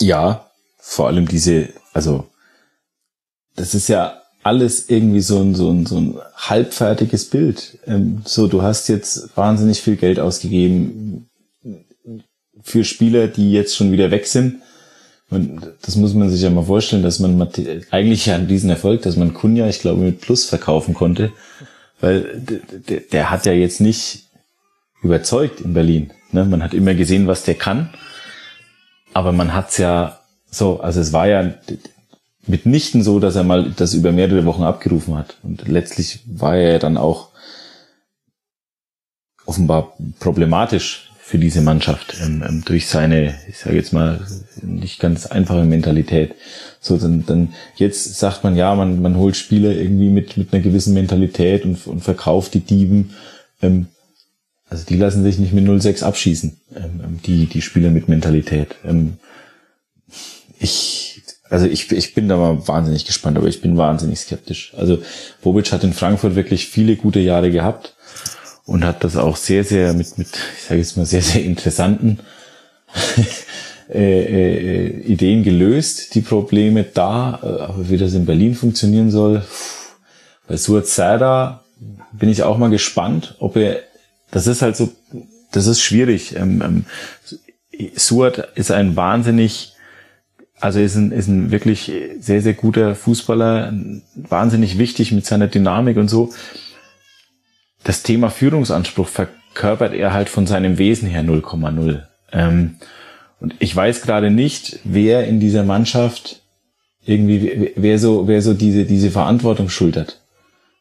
Ja, 0.00 0.50
vor 0.78 1.08
allem 1.08 1.26
diese, 1.26 1.70
also 1.92 2.28
das 3.56 3.74
ist 3.74 3.88
ja 3.88 4.20
alles 4.42 4.90
irgendwie 4.90 5.20
so 5.20 5.40
ein, 5.40 5.54
so 5.54 5.70
ein, 5.70 5.86
so 5.86 5.96
ein 5.98 6.18
halbfertiges 6.36 7.30
Bild. 7.30 7.78
Ähm, 7.86 8.22
so, 8.24 8.46
du 8.46 8.62
hast 8.62 8.88
jetzt 8.88 9.36
wahnsinnig 9.36 9.80
viel 9.80 9.96
Geld 9.96 10.20
ausgegeben 10.20 11.28
für 12.62 12.84
Spieler, 12.84 13.28
die 13.28 13.52
jetzt 13.52 13.74
schon 13.76 13.92
wieder 13.92 14.10
weg 14.10 14.26
sind. 14.26 14.60
Und 15.30 15.62
das 15.82 15.96
muss 15.96 16.14
man 16.14 16.30
sich 16.30 16.42
ja 16.42 16.50
mal 16.50 16.64
vorstellen, 16.64 17.02
dass 17.02 17.18
man 17.18 17.48
eigentlich 17.90 18.26
ja 18.26 18.36
an 18.36 18.46
diesen 18.46 18.70
Erfolg, 18.70 19.02
dass 19.02 19.16
man 19.16 19.34
Kunja, 19.34 19.66
ich 19.68 19.80
glaube, 19.80 20.02
mit 20.02 20.20
Plus 20.20 20.44
verkaufen 20.44 20.94
konnte, 20.94 21.32
weil 22.00 22.42
der, 22.88 23.00
der 23.00 23.30
hat 23.30 23.46
ja 23.46 23.52
jetzt 23.52 23.80
nicht 23.80 24.24
überzeugt 25.02 25.60
in 25.60 25.72
Berlin. 25.72 26.10
Ne? 26.32 26.44
Man 26.44 26.62
hat 26.62 26.74
immer 26.74 26.94
gesehen, 26.94 27.26
was 27.26 27.44
der 27.44 27.54
kann, 27.54 27.90
aber 29.14 29.32
man 29.32 29.54
hat's 29.54 29.78
ja 29.78 30.20
so, 30.50 30.80
also 30.80 31.00
es 31.00 31.12
war 31.12 31.26
ja 31.26 31.54
mitnichten 32.46 33.02
so, 33.02 33.20
dass 33.20 33.36
er 33.36 33.44
mal 33.44 33.72
das 33.76 33.94
über 33.94 34.12
mehrere 34.12 34.44
Wochen 34.44 34.62
abgerufen 34.62 35.16
hat. 35.16 35.36
Und 35.42 35.66
letztlich 35.68 36.20
war 36.26 36.56
er 36.56 36.78
dann 36.78 36.96
auch 36.96 37.28
offenbar 39.46 39.96
problematisch 40.20 41.10
für 41.26 41.38
diese 41.38 41.62
Mannschaft 41.62 42.16
ähm, 42.22 42.44
ähm, 42.46 42.62
durch 42.66 42.86
seine, 42.86 43.34
ich 43.48 43.56
sage 43.56 43.76
jetzt 43.76 43.94
mal, 43.94 44.20
nicht 44.60 45.00
ganz 45.00 45.24
einfache 45.24 45.64
Mentalität. 45.64 46.34
So, 46.80 46.98
dann, 46.98 47.24
dann 47.24 47.54
jetzt 47.76 48.18
sagt 48.18 48.44
man 48.44 48.56
ja, 48.56 48.74
man, 48.74 49.00
man 49.00 49.16
holt 49.16 49.34
Spieler 49.34 49.70
irgendwie 49.70 50.10
mit, 50.10 50.36
mit 50.36 50.52
einer 50.52 50.62
gewissen 50.62 50.92
Mentalität 50.92 51.64
und, 51.64 51.86
und 51.86 52.02
verkauft 52.02 52.52
die 52.52 52.60
Dieben. 52.60 53.14
Ähm, 53.62 53.86
also 54.68 54.84
die 54.84 54.96
lassen 54.96 55.22
sich 55.22 55.38
nicht 55.38 55.54
mit 55.54 55.64
0-6 55.66 56.02
abschießen, 56.02 56.60
ähm, 56.76 57.00
ähm, 57.02 57.20
die, 57.24 57.46
die 57.46 57.62
Spieler 57.62 57.90
mit 57.90 58.08
Mentalität. 58.08 58.74
Ähm, 58.84 59.14
ich, 60.58 61.13
also 61.50 61.66
ich, 61.66 61.90
ich 61.92 62.14
bin 62.14 62.28
da 62.28 62.36
mal 62.36 62.66
wahnsinnig 62.66 63.04
gespannt, 63.04 63.36
aber 63.36 63.48
ich 63.48 63.60
bin 63.60 63.76
wahnsinnig 63.76 64.18
skeptisch. 64.18 64.72
Also 64.76 65.02
Bobic 65.42 65.72
hat 65.72 65.84
in 65.84 65.92
Frankfurt 65.92 66.34
wirklich 66.34 66.66
viele 66.66 66.96
gute 66.96 67.20
Jahre 67.20 67.50
gehabt 67.50 67.94
und 68.64 68.84
hat 68.84 69.04
das 69.04 69.16
auch 69.16 69.36
sehr, 69.36 69.64
sehr 69.64 69.92
mit, 69.92 70.16
mit 70.18 70.28
ich 70.56 70.64
sage 70.64 70.80
jetzt 70.80 70.96
mal, 70.96 71.06
sehr, 71.06 71.22
sehr 71.22 71.44
interessanten 71.44 72.20
äh, 73.92 74.22
äh, 74.22 74.86
Ideen 75.02 75.42
gelöst, 75.42 76.14
die 76.14 76.22
Probleme 76.22 76.84
da, 76.84 77.40
äh, 77.42 77.46
aber 77.62 77.90
wie 77.90 77.98
das 77.98 78.14
in 78.14 78.26
Berlin 78.26 78.54
funktionieren 78.54 79.10
soll. 79.10 79.44
Bei 80.48 80.56
Suat 80.56 80.86
Serda 80.86 81.64
bin 82.12 82.28
ich 82.28 82.42
auch 82.42 82.58
mal 82.58 82.70
gespannt, 82.70 83.36
ob 83.38 83.56
er, 83.56 83.80
das 84.30 84.46
ist 84.46 84.62
halt 84.62 84.76
so, 84.76 84.90
das 85.52 85.66
ist 85.66 85.82
schwierig. 85.82 86.34
Ähm, 86.36 86.62
ähm, 86.62 86.84
Suat 87.96 88.48
ist 88.54 88.70
ein 88.70 88.96
wahnsinnig, 88.96 89.73
also 90.64 90.80
ist 90.80 90.96
ein, 90.96 91.12
ist 91.12 91.28
ein 91.28 91.50
wirklich 91.50 91.92
sehr, 92.18 92.42
sehr 92.42 92.54
guter 92.54 92.94
Fußballer, 92.94 93.72
wahnsinnig 94.14 94.78
wichtig 94.78 95.12
mit 95.12 95.26
seiner 95.26 95.48
Dynamik 95.48 95.96
und 95.96 96.08
so 96.08 96.30
das 97.84 98.02
Thema 98.02 98.30
Führungsanspruch 98.30 99.08
verkörpert 99.08 99.94
er 99.94 100.12
halt 100.12 100.28
von 100.28 100.46
seinem 100.46 100.78
Wesen 100.78 101.08
her 101.08 101.22
0,0. 101.22 102.02
Ähm, 102.32 102.76
und 103.40 103.54
ich 103.58 103.76
weiß 103.76 104.02
gerade 104.02 104.30
nicht, 104.30 104.80
wer 104.84 105.26
in 105.26 105.38
dieser 105.38 105.62
Mannschaft 105.62 106.40
irgendwie, 107.04 107.72
wer 107.76 107.98
so, 107.98 108.26
wer 108.26 108.40
so 108.40 108.54
diese, 108.54 108.86
diese 108.86 109.10
Verantwortung 109.10 109.68
schultert. 109.68 110.22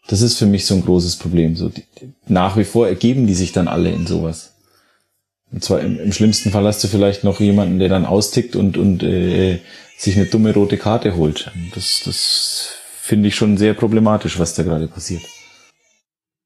Das 0.07 0.21
ist 0.21 0.37
für 0.37 0.45
mich 0.45 0.65
so 0.65 0.75
ein 0.75 0.83
großes 0.83 1.17
Problem. 1.17 1.55
So, 1.55 1.69
die, 1.69 1.83
nach 2.27 2.57
wie 2.57 2.63
vor 2.63 2.87
ergeben 2.87 3.27
die 3.27 3.35
sich 3.35 3.51
dann 3.51 3.67
alle 3.67 3.91
in 3.91 4.07
sowas. 4.07 4.52
Und 5.53 5.63
zwar 5.63 5.81
im, 5.81 5.99
im 5.99 6.11
schlimmsten 6.11 6.49
Fall 6.49 6.65
hast 6.65 6.83
du 6.83 6.87
vielleicht 6.87 7.23
noch 7.23 7.39
jemanden, 7.39 7.77
der 7.77 7.87
dann 7.87 8.05
austickt 8.05 8.55
und, 8.55 8.75
und 8.75 9.03
äh, 9.03 9.59
sich 9.97 10.17
eine 10.17 10.25
dumme 10.25 10.53
rote 10.53 10.77
Karte 10.77 11.15
holt. 11.15 11.51
Das, 11.75 12.01
das 12.03 12.69
finde 12.99 13.27
ich 13.27 13.35
schon 13.35 13.57
sehr 13.57 13.75
problematisch, 13.75 14.39
was 14.39 14.55
da 14.55 14.63
gerade 14.63 14.87
passiert. 14.87 15.21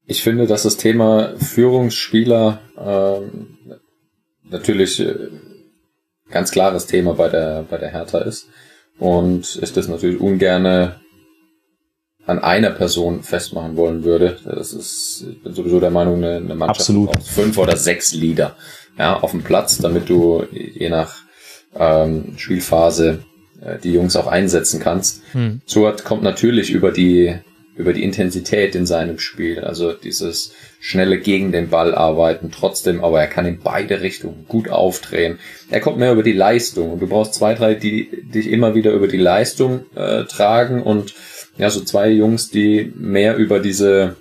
Ich 0.06 0.22
finde, 0.22 0.46
dass 0.46 0.64
das 0.64 0.76
Thema 0.76 1.34
Führungsspieler 1.38 2.60
ähm, 2.78 3.56
natürlich 4.50 5.00
äh, 5.00 5.14
ganz 6.30 6.50
klares 6.50 6.86
Thema 6.86 7.14
bei 7.14 7.28
der 7.28 7.64
bei 7.68 7.78
der 7.78 7.90
Hertha 7.90 8.18
ist 8.18 8.48
und 8.98 9.58
ich 9.62 9.72
das 9.72 9.88
natürlich 9.88 10.20
ungerne 10.20 11.00
an 12.26 12.38
einer 12.40 12.70
Person 12.70 13.22
festmachen 13.22 13.76
wollen 13.76 14.04
würde. 14.04 14.38
Das 14.44 14.74
ist, 14.74 15.24
ich 15.30 15.42
bin 15.42 15.54
sowieso 15.54 15.80
der 15.80 15.90
Meinung, 15.90 16.22
eine, 16.22 16.40
Mannschaft 16.54 16.80
Absolut. 16.80 17.10
braucht 17.10 17.26
fünf 17.26 17.56
oder 17.56 17.76
sechs 17.76 18.12
Leader 18.12 18.54
ja, 18.98 19.18
auf 19.18 19.30
dem 19.30 19.42
Platz, 19.42 19.78
damit 19.78 20.08
du 20.08 20.44
je 20.52 20.88
nach 20.88 21.16
ähm, 21.76 22.34
Spielphase 22.36 23.24
äh, 23.60 23.78
die 23.78 23.92
Jungs 23.92 24.16
auch 24.16 24.26
einsetzen 24.26 24.80
kannst. 24.80 25.22
Hm. 25.32 25.60
Suat 25.66 26.04
kommt 26.04 26.22
natürlich 26.22 26.70
über 26.70 26.90
die 26.90 27.36
über 27.78 27.92
die 27.92 28.02
Intensität 28.02 28.74
in 28.74 28.86
seinem 28.86 29.20
Spiel, 29.20 29.60
also 29.60 29.92
dieses 29.92 30.52
schnelle 30.80 31.20
gegen 31.20 31.52
den 31.52 31.70
Ball 31.70 31.94
arbeiten, 31.94 32.50
trotzdem, 32.50 33.04
aber 33.04 33.20
er 33.20 33.28
kann 33.28 33.46
in 33.46 33.60
beide 33.60 34.00
Richtungen 34.00 34.46
gut 34.48 34.68
aufdrehen. 34.68 35.38
Er 35.70 35.78
kommt 35.78 35.96
mehr 35.96 36.12
über 36.12 36.24
die 36.24 36.32
Leistung 36.32 36.90
und 36.90 37.00
du 37.00 37.06
brauchst 37.06 37.34
zwei, 37.34 37.54
drei, 37.54 37.74
die 37.74 38.10
dich 38.34 38.50
immer 38.50 38.74
wieder 38.74 38.90
über 38.90 39.06
die 39.06 39.16
Leistung 39.16 39.84
äh, 39.94 40.24
tragen 40.24 40.82
und 40.82 41.14
ja, 41.56 41.70
so 41.70 41.80
zwei 41.80 42.10
Jungs, 42.10 42.50
die 42.50 42.92
mehr 42.96 43.36
über 43.36 43.60
diese 43.60 44.16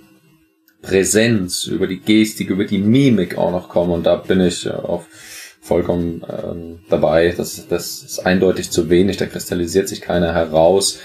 Präsenz, 0.88 1.66
über 1.66 1.88
die 1.88 2.00
Gestik, 2.00 2.50
über 2.50 2.66
die 2.66 2.78
Mimik 2.78 3.38
auch 3.38 3.52
noch 3.52 3.70
kommen 3.70 3.92
und 3.92 4.06
da 4.06 4.16
bin 4.16 4.42
ich 4.42 4.66
äh, 4.66 4.72
auch 4.72 5.04
vollkommen 5.62 6.24
ähm, 6.30 6.80
dabei. 6.90 7.34
Das, 7.36 7.68
das 7.68 8.04
ist 8.04 8.26
eindeutig 8.26 8.72
zu 8.72 8.90
wenig, 8.90 9.18
da 9.18 9.26
kristallisiert 9.26 9.90
sich 9.90 10.02
keiner 10.02 10.34
heraus 10.34 11.00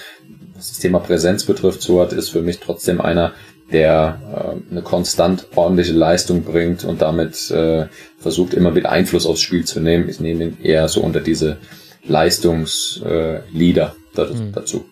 was 0.62 0.68
das 0.68 0.78
Thema 0.78 1.00
Präsenz 1.00 1.44
betrifft, 1.44 1.82
Suat 1.82 2.12
ist 2.12 2.28
für 2.28 2.40
mich 2.40 2.60
trotzdem 2.60 3.00
einer, 3.00 3.32
der 3.72 4.20
äh, 4.68 4.70
eine 4.70 4.82
konstant 4.82 5.48
ordentliche 5.56 5.92
Leistung 5.92 6.44
bringt 6.44 6.84
und 6.84 7.02
damit 7.02 7.50
äh, 7.50 7.86
versucht 8.18 8.54
immer 8.54 8.76
wieder 8.76 8.92
Einfluss 8.92 9.26
aufs 9.26 9.40
Spiel 9.40 9.64
zu 9.64 9.80
nehmen. 9.80 10.08
Ich 10.08 10.20
nehme 10.20 10.44
ihn 10.44 10.58
eher 10.62 10.86
so 10.88 11.00
unter 11.00 11.20
diese 11.20 11.56
Leistungsleader 12.06 13.94
äh, 14.16 14.24
mhm. 14.24 14.52
dazu. 14.52 14.84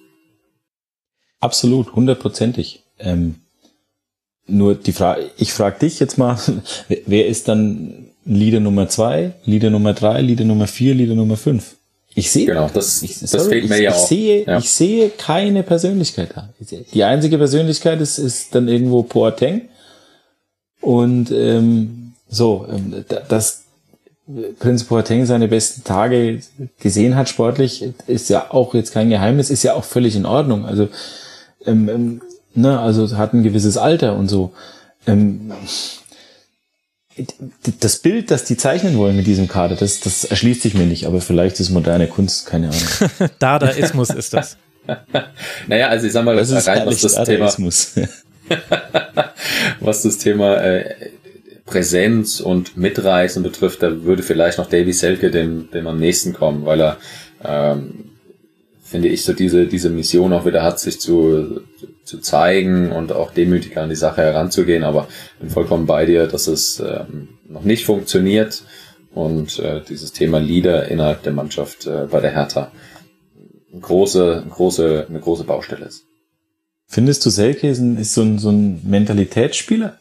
Absolut, 1.38 1.94
hundertprozentig. 1.94 2.82
Ähm, 2.98 3.36
nur 4.50 4.74
die 4.74 4.92
Frage, 4.92 5.30
ich 5.36 5.52
frage 5.52 5.78
dich 5.80 6.00
jetzt 6.00 6.18
mal, 6.18 6.38
wer 7.06 7.26
ist 7.26 7.48
dann 7.48 8.06
Leader 8.24 8.60
Nummer 8.60 8.88
zwei, 8.88 9.32
Leader 9.44 9.70
Nummer 9.70 9.94
drei, 9.94 10.20
Leader 10.20 10.44
Nummer 10.44 10.66
vier, 10.66 10.94
Leader 10.94 11.14
Nummer 11.14 11.36
fünf? 11.36 11.76
Ich 12.14 12.30
sehe, 12.30 12.46
genau, 12.46 12.68
das, 12.72 13.02
ich, 13.02 13.20
das 13.20 13.46
fehlt 13.46 13.68
mir 13.68 13.76
ich, 13.76 13.82
ja 13.82 13.90
ich 13.90 13.96
auch. 13.96 14.08
Sehe, 14.08 14.44
ja. 14.44 14.58
Ich 14.58 14.70
sehe 14.70 15.10
keine 15.10 15.62
Persönlichkeit 15.62 16.30
da. 16.34 16.48
Die 16.92 17.04
einzige 17.04 17.38
Persönlichkeit 17.38 18.00
ist, 18.00 18.18
ist 18.18 18.54
dann 18.54 18.68
irgendwo 18.68 19.04
Poateng. 19.04 19.68
Und 20.80 21.30
ähm, 21.30 22.14
so, 22.28 22.66
ähm, 22.68 23.04
dass 23.28 23.62
Prinz 24.58 24.84
Poateng 24.84 25.26
seine 25.26 25.48
besten 25.48 25.84
Tage 25.84 26.40
gesehen 26.80 27.16
hat 27.16 27.28
sportlich, 27.28 27.84
ist 28.06 28.28
ja 28.28 28.50
auch 28.50 28.74
jetzt 28.74 28.92
kein 28.92 29.10
Geheimnis, 29.10 29.50
ist 29.50 29.62
ja 29.62 29.74
auch 29.74 29.84
völlig 29.84 30.16
in 30.16 30.26
Ordnung. 30.26 30.64
Also, 30.64 30.88
ähm, 31.66 31.88
ähm, 31.88 32.22
ne, 32.60 32.78
also 32.78 33.16
hat 33.16 33.34
ein 33.34 33.42
gewisses 33.42 33.76
Alter 33.76 34.16
und 34.16 34.28
so. 34.28 34.52
Ähm, 35.06 35.52
das 37.80 37.98
Bild, 37.98 38.30
das 38.30 38.44
die 38.44 38.56
zeichnen 38.56 38.96
wollen 38.96 39.16
mit 39.16 39.26
diesem 39.26 39.48
Kader, 39.48 39.76
das, 39.76 40.00
das 40.00 40.24
erschließt 40.24 40.62
sich 40.62 40.74
mir 40.74 40.86
nicht, 40.86 41.06
aber 41.06 41.20
vielleicht 41.20 41.60
ist 41.60 41.70
moderne 41.70 42.06
Kunst, 42.06 42.46
keine 42.46 42.68
Ahnung. 42.68 43.30
Dadaismus 43.38 44.10
ist 44.10 44.32
das. 44.32 44.56
naja, 45.66 45.88
also 45.88 46.06
ich 46.06 46.12
sag 46.12 46.24
mal, 46.24 46.36
das 46.36 46.50
ist 46.50 46.66
rein, 46.66 46.86
was 46.86 47.00
das 47.00 47.14
Dadaismus. 47.14 47.94
Thema, 47.94 48.08
was 49.80 50.02
das 50.02 50.18
Thema 50.18 50.56
äh, 50.56 50.94
Präsenz 51.66 52.40
und 52.40 52.76
Mitreißen 52.76 53.42
betrifft, 53.42 53.82
da 53.82 54.02
würde 54.02 54.22
vielleicht 54.22 54.58
noch 54.58 54.68
Davy 54.68 54.92
Selke 54.92 55.30
dem, 55.30 55.70
dem 55.70 55.86
am 55.86 55.98
nächsten 55.98 56.32
kommen, 56.32 56.64
weil 56.64 56.80
er 56.80 56.96
ähm, 57.44 58.09
finde 58.90 59.08
ich, 59.08 59.24
so 59.24 59.32
diese, 59.32 59.66
diese 59.66 59.88
Mission 59.88 60.32
auch 60.32 60.44
wieder 60.44 60.62
hat, 60.64 60.80
sich 60.80 61.00
zu, 61.00 61.60
zu 62.04 62.18
zeigen 62.18 62.90
und 62.90 63.12
auch 63.12 63.32
demütiger 63.32 63.82
an 63.82 63.88
die 63.88 63.96
Sache 63.96 64.22
heranzugehen. 64.22 64.82
Aber 64.82 65.06
bin 65.38 65.48
vollkommen 65.48 65.86
bei 65.86 66.06
dir, 66.06 66.26
dass 66.26 66.48
es 66.48 66.80
ähm, 66.80 67.28
noch 67.48 67.62
nicht 67.62 67.84
funktioniert 67.84 68.64
und 69.14 69.60
äh, 69.60 69.80
dieses 69.88 70.12
Thema 70.12 70.40
Leader 70.40 70.88
innerhalb 70.88 71.22
der 71.22 71.32
Mannschaft 71.32 71.86
äh, 71.86 72.06
bei 72.10 72.20
der 72.20 72.32
Hertha 72.32 72.72
eine 73.72 73.80
große, 73.80 74.44
große, 74.50 75.06
eine 75.08 75.20
große 75.20 75.44
Baustelle 75.44 75.86
ist. 75.86 76.04
Findest 76.88 77.24
du 77.24 77.30
Selke 77.30 77.68
ist, 77.68 78.14
so, 78.14 78.22
ein, 78.22 78.38
so 78.40 78.50
ein 78.50 78.80
Mentalitätsspieler? 78.84 79.98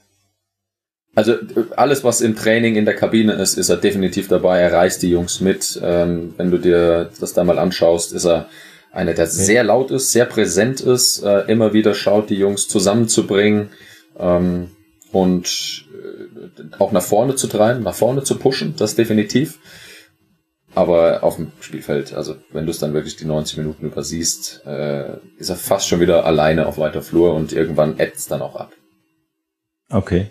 Also 1.13 1.35
alles, 1.75 2.03
was 2.03 2.21
im 2.21 2.35
Training 2.35 2.75
in 2.75 2.85
der 2.85 2.95
Kabine 2.95 3.33
ist, 3.33 3.57
ist 3.57 3.69
er 3.69 3.77
definitiv 3.77 4.27
dabei. 4.27 4.59
Er 4.59 4.73
reißt 4.73 5.03
die 5.03 5.09
Jungs 5.09 5.41
mit. 5.41 5.79
Ähm, 5.83 6.33
wenn 6.37 6.49
du 6.49 6.57
dir 6.57 7.11
das 7.19 7.33
da 7.33 7.43
mal 7.43 7.59
anschaust, 7.59 8.13
ist 8.13 8.25
er 8.25 8.47
einer, 8.91 9.13
der 9.13 9.27
sehr 9.27 9.63
laut 9.63 9.91
ist, 9.91 10.11
sehr 10.11 10.25
präsent 10.25 10.81
ist, 10.81 11.23
äh, 11.23 11.41
immer 11.41 11.73
wieder 11.73 11.93
schaut, 11.93 12.29
die 12.29 12.35
Jungs 12.35 12.67
zusammenzubringen 12.67 13.69
ähm, 14.17 14.71
und 15.11 15.85
äh, 15.93 16.79
auch 16.79 16.91
nach 16.91 17.03
vorne 17.03 17.35
zu 17.35 17.47
treiben, 17.47 17.83
nach 17.83 17.95
vorne 17.95 18.23
zu 18.23 18.37
pushen, 18.37 18.75
das 18.77 18.95
definitiv. 18.95 19.59
Aber 20.75 21.23
auf 21.23 21.37
dem 21.37 21.51
Spielfeld, 21.61 22.13
also 22.13 22.35
wenn 22.51 22.65
du 22.65 22.71
es 22.71 22.79
dann 22.79 22.93
wirklich 22.93 23.15
die 23.15 23.25
90 23.25 23.57
Minuten 23.57 23.85
übersiehst, 23.85 24.61
äh, 24.65 25.17
ist 25.37 25.49
er 25.49 25.55
fast 25.55 25.87
schon 25.87 25.99
wieder 25.99 26.25
alleine 26.25 26.67
auf 26.67 26.77
weiter 26.77 27.01
Flur 27.01 27.33
und 27.33 27.53
irgendwann 27.53 27.99
ebbt 27.99 28.17
es 28.17 28.27
dann 28.27 28.41
auch 28.41 28.55
ab. 28.55 28.71
Okay. 29.89 30.27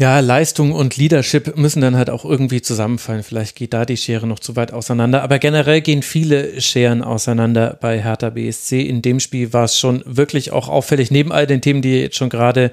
Ja, 0.00 0.20
Leistung 0.20 0.72
und 0.72 0.96
Leadership 0.96 1.58
müssen 1.58 1.82
dann 1.82 1.94
halt 1.94 2.08
auch 2.08 2.24
irgendwie 2.24 2.62
zusammenfallen. 2.62 3.22
Vielleicht 3.22 3.54
geht 3.54 3.74
da 3.74 3.84
die 3.84 3.98
Schere 3.98 4.26
noch 4.26 4.38
zu 4.38 4.56
weit 4.56 4.72
auseinander. 4.72 5.22
Aber 5.22 5.38
generell 5.38 5.82
gehen 5.82 6.00
viele 6.00 6.58
Scheren 6.62 7.02
auseinander 7.02 7.76
bei 7.82 8.02
Hertha 8.02 8.30
BSC. 8.30 8.80
In 8.80 9.02
dem 9.02 9.20
Spiel 9.20 9.52
war 9.52 9.64
es 9.64 9.78
schon 9.78 10.02
wirklich 10.06 10.52
auch 10.52 10.70
auffällig, 10.70 11.10
neben 11.10 11.32
all 11.32 11.46
den 11.46 11.60
Themen, 11.60 11.82
die 11.82 11.90
ihr 11.96 12.00
jetzt 12.00 12.16
schon 12.16 12.30
gerade 12.30 12.72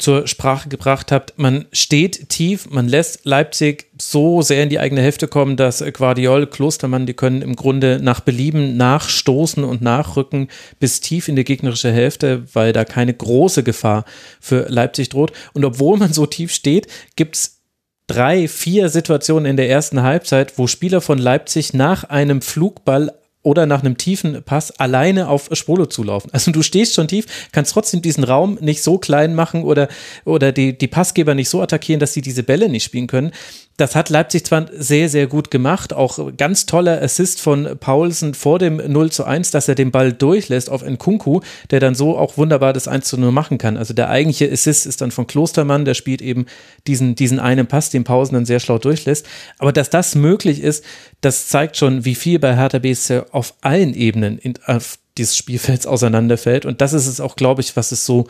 zur 0.00 0.26
Sprache 0.26 0.68
gebracht 0.68 1.12
habt. 1.12 1.38
Man 1.38 1.66
steht 1.72 2.28
tief, 2.28 2.68
man 2.70 2.88
lässt 2.88 3.24
Leipzig 3.24 3.86
so 4.00 4.42
sehr 4.42 4.62
in 4.62 4.68
die 4.68 4.78
eigene 4.78 5.02
Hälfte 5.02 5.28
kommen, 5.28 5.56
dass 5.56 5.84
Guardiol, 5.92 6.46
Klostermann, 6.46 7.06
die 7.06 7.14
können 7.14 7.42
im 7.42 7.54
Grunde 7.54 8.00
nach 8.02 8.20
Belieben 8.20 8.76
nachstoßen 8.76 9.62
und 9.62 9.82
nachrücken 9.82 10.48
bis 10.78 11.00
tief 11.00 11.28
in 11.28 11.36
die 11.36 11.44
gegnerische 11.44 11.92
Hälfte, 11.92 12.44
weil 12.54 12.72
da 12.72 12.84
keine 12.84 13.14
große 13.14 13.62
Gefahr 13.62 14.04
für 14.40 14.66
Leipzig 14.68 15.10
droht. 15.10 15.32
Und 15.52 15.64
obwohl 15.64 15.98
man 15.98 16.12
so 16.12 16.26
tief 16.26 16.52
steht, 16.52 16.86
gibt 17.16 17.36
es 17.36 17.60
drei, 18.06 18.48
vier 18.48 18.88
Situationen 18.88 19.46
in 19.46 19.56
der 19.56 19.68
ersten 19.68 20.02
Halbzeit, 20.02 20.58
wo 20.58 20.66
Spieler 20.66 21.00
von 21.00 21.18
Leipzig 21.18 21.74
nach 21.74 22.04
einem 22.04 22.42
Flugball 22.42 23.12
oder 23.42 23.66
nach 23.66 23.80
einem 23.80 23.96
tiefen 23.96 24.42
Pass 24.44 24.70
alleine 24.72 25.28
auf 25.28 25.48
Spolo 25.52 25.86
zulaufen. 25.86 26.30
Also 26.32 26.50
du 26.50 26.62
stehst 26.62 26.94
schon 26.94 27.08
tief, 27.08 27.48
kannst 27.52 27.72
trotzdem 27.72 28.02
diesen 28.02 28.24
Raum 28.24 28.58
nicht 28.60 28.82
so 28.82 28.98
klein 28.98 29.34
machen 29.34 29.64
oder, 29.64 29.88
oder 30.24 30.52
die, 30.52 30.76
die 30.76 30.88
Passgeber 30.88 31.34
nicht 31.34 31.48
so 31.48 31.62
attackieren, 31.62 32.00
dass 32.00 32.12
sie 32.12 32.22
diese 32.22 32.42
Bälle 32.42 32.68
nicht 32.68 32.84
spielen 32.84 33.06
können. 33.06 33.32
Das 33.80 33.96
hat 33.96 34.10
Leipzig 34.10 34.44
zwar 34.44 34.66
sehr, 34.76 35.08
sehr 35.08 35.26
gut 35.26 35.50
gemacht, 35.50 35.94
auch 35.94 36.36
ganz 36.36 36.66
toller 36.66 37.00
Assist 37.00 37.40
von 37.40 37.78
Paulsen 37.80 38.34
vor 38.34 38.58
dem 38.58 38.76
0 38.76 39.10
zu 39.10 39.24
1, 39.24 39.52
dass 39.52 39.68
er 39.68 39.74
den 39.74 39.90
Ball 39.90 40.12
durchlässt 40.12 40.68
auf 40.68 40.82
Nkunku, 40.82 41.40
der 41.70 41.80
dann 41.80 41.94
so 41.94 42.18
auch 42.18 42.36
wunderbar 42.36 42.74
das 42.74 42.88
1 42.88 43.08
zu 43.08 43.16
0 43.16 43.32
machen 43.32 43.56
kann. 43.56 43.78
Also 43.78 43.94
der 43.94 44.10
eigentliche 44.10 44.52
Assist 44.52 44.84
ist 44.84 45.00
dann 45.00 45.10
von 45.10 45.26
Klostermann, 45.26 45.86
der 45.86 45.94
spielt 45.94 46.20
eben 46.20 46.44
diesen, 46.86 47.14
diesen 47.14 47.40
einen 47.40 47.68
Pass, 47.68 47.88
den 47.88 48.04
Pausen 48.04 48.34
dann 48.34 48.44
sehr 48.44 48.60
schlau 48.60 48.76
durchlässt. 48.76 49.26
Aber 49.56 49.72
dass 49.72 49.88
das 49.88 50.14
möglich 50.14 50.60
ist, 50.60 50.84
das 51.22 51.48
zeigt 51.48 51.78
schon, 51.78 52.04
wie 52.04 52.16
viel 52.16 52.38
bei 52.38 52.54
Hertha 52.56 52.80
BSC 52.80 53.22
auf 53.30 53.54
allen 53.62 53.94
Ebenen 53.94 54.36
in, 54.36 54.54
auf 54.66 54.98
dieses 55.16 55.38
Spielfelds 55.38 55.86
auseinanderfällt. 55.86 56.66
Und 56.66 56.82
das 56.82 56.92
ist 56.92 57.06
es 57.06 57.18
auch, 57.18 57.34
glaube 57.34 57.62
ich, 57.62 57.76
was 57.76 57.92
es 57.92 58.04
so 58.04 58.26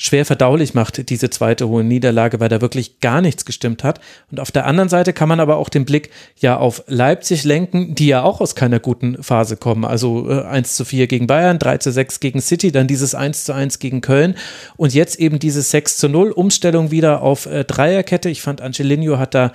schwer 0.00 0.24
verdaulich 0.24 0.72
macht, 0.72 1.10
diese 1.10 1.28
zweite 1.28 1.68
hohe 1.68 1.84
Niederlage, 1.84 2.40
weil 2.40 2.48
da 2.48 2.62
wirklich 2.62 3.00
gar 3.00 3.20
nichts 3.20 3.44
gestimmt 3.44 3.84
hat. 3.84 4.00
Und 4.30 4.40
auf 4.40 4.50
der 4.50 4.66
anderen 4.66 4.88
Seite 4.88 5.12
kann 5.12 5.28
man 5.28 5.40
aber 5.40 5.58
auch 5.58 5.68
den 5.68 5.84
Blick 5.84 6.08
ja 6.38 6.56
auf 6.56 6.82
Leipzig 6.86 7.44
lenken, 7.44 7.94
die 7.94 8.06
ja 8.06 8.22
auch 8.22 8.40
aus 8.40 8.54
keiner 8.54 8.80
guten 8.80 9.22
Phase 9.22 9.58
kommen. 9.58 9.84
Also 9.84 10.30
äh, 10.30 10.44
1 10.44 10.74
zu 10.74 10.86
4 10.86 11.06
gegen 11.06 11.26
Bayern, 11.26 11.58
3 11.58 11.78
zu 11.78 11.92
6 11.92 12.20
gegen 12.20 12.40
City, 12.40 12.72
dann 12.72 12.86
dieses 12.86 13.14
1 13.14 13.44
zu 13.44 13.52
1 13.52 13.78
gegen 13.78 14.00
Köln 14.00 14.36
und 14.78 14.94
jetzt 14.94 15.20
eben 15.20 15.38
diese 15.38 15.60
6 15.60 15.98
zu 15.98 16.08
0 16.08 16.30
Umstellung 16.30 16.90
wieder 16.90 17.20
auf 17.20 17.44
äh, 17.44 17.64
Dreierkette. 17.64 18.30
Ich 18.30 18.40
fand 18.40 18.62
Angelino 18.62 19.18
hat 19.18 19.34
da 19.34 19.52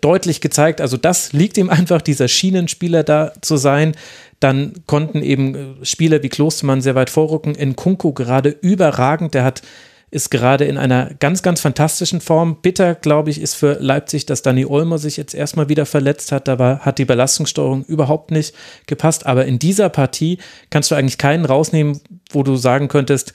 deutlich 0.00 0.40
gezeigt, 0.40 0.80
also 0.80 0.96
das 0.96 1.32
liegt 1.32 1.56
ihm 1.58 1.70
einfach, 1.70 2.02
dieser 2.02 2.28
Schienenspieler 2.28 3.04
da 3.04 3.32
zu 3.40 3.56
sein. 3.56 3.94
Dann 4.40 4.74
konnten 4.86 5.22
eben 5.22 5.54
äh, 5.54 5.84
Spieler 5.84 6.22
wie 6.22 6.28
Klostermann 6.28 6.82
sehr 6.82 6.94
weit 6.94 7.10
vorrücken. 7.10 7.54
In 7.54 7.76
Kunku 7.76 8.12
gerade 8.12 8.50
überragend. 8.50 9.34
Der 9.34 9.44
hat 9.44 9.62
ist 10.10 10.30
gerade 10.30 10.64
in 10.64 10.78
einer 10.78 11.10
ganz, 11.18 11.42
ganz 11.42 11.60
fantastischen 11.60 12.20
Form. 12.20 12.62
Bitter, 12.62 12.94
glaube 12.94 13.30
ich, 13.30 13.40
ist 13.40 13.54
für 13.54 13.74
Leipzig, 13.80 14.24
dass 14.24 14.40
Dani 14.40 14.64
Olmo 14.64 14.98
sich 14.98 15.16
jetzt 15.16 15.34
erstmal 15.34 15.68
wieder 15.68 15.84
verletzt 15.84 16.30
hat. 16.30 16.46
Da 16.46 16.78
hat 16.78 16.98
die 16.98 17.04
Belastungssteuerung 17.04 17.84
überhaupt 17.84 18.30
nicht 18.30 18.54
gepasst. 18.86 19.26
Aber 19.26 19.46
in 19.46 19.58
dieser 19.58 19.88
Partie 19.88 20.38
kannst 20.70 20.90
du 20.90 20.94
eigentlich 20.94 21.18
keinen 21.18 21.44
rausnehmen, 21.44 22.00
wo 22.30 22.44
du 22.44 22.56
sagen 22.56 22.88
könntest, 22.88 23.34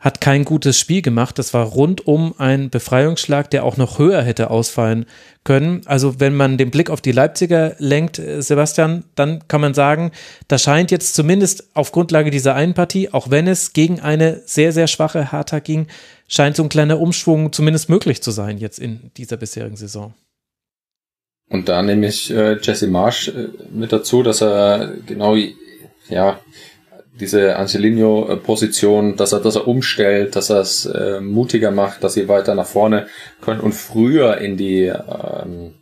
hat 0.00 0.22
kein 0.22 0.44
gutes 0.44 0.78
Spiel 0.78 1.02
gemacht. 1.02 1.38
Das 1.38 1.52
war 1.52 1.66
rundum 1.66 2.34
ein 2.38 2.70
Befreiungsschlag, 2.70 3.50
der 3.50 3.64
auch 3.64 3.76
noch 3.76 3.98
höher 3.98 4.22
hätte 4.22 4.50
ausfallen 4.50 5.04
können. 5.44 5.82
Also 5.84 6.18
wenn 6.18 6.34
man 6.34 6.56
den 6.56 6.70
Blick 6.70 6.88
auf 6.88 7.02
die 7.02 7.12
Leipziger 7.12 7.76
lenkt, 7.78 8.18
äh, 8.18 8.40
Sebastian, 8.42 9.04
dann 9.14 9.46
kann 9.46 9.60
man 9.60 9.74
sagen, 9.74 10.10
da 10.48 10.58
scheint 10.58 10.90
jetzt 10.90 11.14
zumindest 11.14 11.68
auf 11.74 11.92
Grundlage 11.92 12.30
dieser 12.30 12.54
einen 12.54 12.74
Partie, 12.74 13.12
auch 13.12 13.30
wenn 13.30 13.46
es 13.46 13.74
gegen 13.74 14.00
eine 14.00 14.40
sehr, 14.46 14.72
sehr 14.72 14.86
schwache 14.86 15.32
Hertha 15.32 15.58
ging, 15.58 15.86
scheint 16.26 16.56
so 16.56 16.62
ein 16.62 16.70
kleiner 16.70 16.98
Umschwung 16.98 17.52
zumindest 17.52 17.90
möglich 17.90 18.22
zu 18.22 18.30
sein 18.30 18.56
jetzt 18.56 18.78
in 18.78 19.10
dieser 19.18 19.36
bisherigen 19.36 19.76
Saison. 19.76 20.14
Und 21.50 21.68
da 21.68 21.82
nehme 21.82 22.06
ich 22.06 22.30
äh, 22.30 22.58
Jesse 22.62 22.86
Marsch 22.86 23.28
äh, 23.28 23.48
mit 23.72 23.92
dazu, 23.92 24.22
dass 24.22 24.40
er 24.40 24.94
genau 25.04 25.36
ja 26.08 26.40
diese 27.20 27.56
Angelino-Position, 27.56 29.16
dass 29.16 29.32
er, 29.32 29.40
dass 29.40 29.56
er 29.56 29.68
umstellt, 29.68 30.34
dass 30.36 30.50
er 30.50 30.60
es 30.60 30.86
äh, 30.86 31.20
mutiger 31.20 31.70
macht, 31.70 32.02
dass 32.02 32.14
sie 32.14 32.28
weiter 32.28 32.54
nach 32.54 32.66
vorne 32.66 33.06
können 33.40 33.60
und 33.60 33.72
früher 33.72 34.38
in 34.38 34.56
die 34.56 34.84
ähm, 34.86 35.74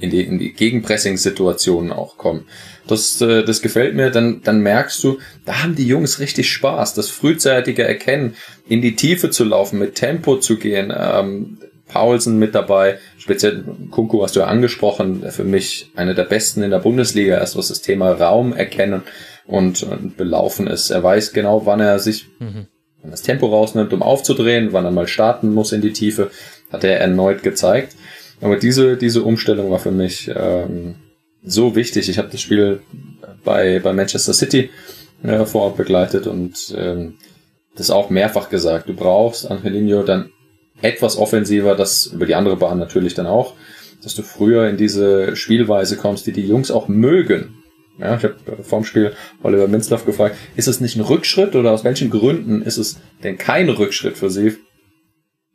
in 0.00 0.10
die, 0.10 0.22
in 0.22 0.38
die 0.38 0.52
Gegenpressing-Situationen 0.52 1.92
auch 1.92 2.18
kommen. 2.18 2.46
Das, 2.88 3.20
äh, 3.20 3.44
das 3.44 3.62
gefällt 3.62 3.94
mir, 3.94 4.10
dann, 4.10 4.42
dann 4.42 4.60
merkst 4.60 5.02
du, 5.04 5.18
da 5.44 5.62
haben 5.62 5.76
die 5.76 5.86
Jungs 5.86 6.18
richtig 6.18 6.50
Spaß, 6.50 6.94
das 6.94 7.08
frühzeitige 7.10 7.84
Erkennen, 7.84 8.34
in 8.68 8.82
die 8.82 8.96
Tiefe 8.96 9.30
zu 9.30 9.44
laufen, 9.44 9.78
mit 9.78 9.94
Tempo 9.94 10.36
zu 10.36 10.56
gehen, 10.56 10.92
ähm, 10.96 11.58
Paulsen 11.86 12.38
mit 12.38 12.54
dabei, 12.54 12.98
speziell 13.18 13.62
Kunku 13.90 14.22
hast 14.22 14.34
du 14.34 14.40
ja 14.40 14.46
angesprochen, 14.46 15.30
für 15.30 15.44
mich 15.44 15.90
einer 15.94 16.14
der 16.14 16.24
besten 16.24 16.62
in 16.62 16.70
der 16.70 16.78
Bundesliga 16.78 17.38
ist, 17.38 17.56
was 17.56 17.68
das 17.68 17.82
Thema 17.82 18.10
Raum 18.12 18.52
erkennen 18.52 19.02
und, 19.46 19.82
und 19.82 20.16
belaufen 20.16 20.66
ist. 20.66 20.90
Er 20.90 21.02
weiß 21.02 21.32
genau, 21.32 21.66
wann 21.66 21.80
er 21.80 21.98
sich 21.98 22.26
mhm. 22.38 22.66
das 23.02 23.22
Tempo 23.22 23.46
rausnimmt, 23.46 23.92
um 23.92 24.02
aufzudrehen, 24.02 24.72
wann 24.72 24.84
er 24.84 24.90
mal 24.90 25.08
starten 25.08 25.52
muss 25.52 25.72
in 25.72 25.82
die 25.82 25.92
Tiefe, 25.92 26.30
hat 26.72 26.84
er 26.84 27.00
erneut 27.00 27.42
gezeigt. 27.42 27.96
Aber 28.40 28.56
diese, 28.56 28.96
diese 28.96 29.22
Umstellung 29.22 29.70
war 29.70 29.78
für 29.78 29.92
mich 29.92 30.30
ähm, 30.34 30.96
so 31.42 31.76
wichtig. 31.76 32.08
Ich 32.08 32.18
habe 32.18 32.28
das 32.30 32.40
Spiel 32.40 32.80
bei, 33.44 33.80
bei 33.80 33.92
Manchester 33.92 34.32
City 34.32 34.70
äh, 35.22 35.44
vor 35.44 35.62
Ort 35.62 35.76
begleitet 35.76 36.26
und 36.26 36.74
ähm, 36.76 37.14
das 37.76 37.90
auch 37.90 38.10
mehrfach 38.10 38.50
gesagt. 38.50 38.88
Du 38.88 38.94
brauchst 38.94 39.50
Angelino 39.50 40.02
dann 40.02 40.30
etwas 40.82 41.16
offensiver, 41.16 41.74
das 41.74 42.06
über 42.06 42.26
die 42.26 42.34
andere 42.34 42.56
Bahn 42.56 42.78
natürlich 42.78 43.14
dann 43.14 43.26
auch, 43.26 43.54
dass 44.02 44.14
du 44.14 44.22
früher 44.22 44.68
in 44.68 44.76
diese 44.76 45.36
Spielweise 45.36 45.96
kommst, 45.96 46.26
die 46.26 46.32
die 46.32 46.46
Jungs 46.46 46.70
auch 46.70 46.88
mögen. 46.88 47.63
Ja, 47.98 48.16
ich 48.16 48.24
habe 48.24 48.36
vorm 48.62 48.84
Spiel 48.84 49.12
Oliver 49.42 49.68
Minzlaff 49.68 50.04
gefragt, 50.04 50.36
ist 50.56 50.66
es 50.66 50.80
nicht 50.80 50.96
ein 50.96 51.02
Rückschritt 51.02 51.54
oder 51.54 51.70
aus 51.70 51.84
welchen 51.84 52.10
Gründen 52.10 52.62
ist 52.62 52.76
es 52.76 52.98
denn 53.22 53.38
kein 53.38 53.68
Rückschritt 53.68 54.18
für 54.18 54.30
sie? 54.30 54.56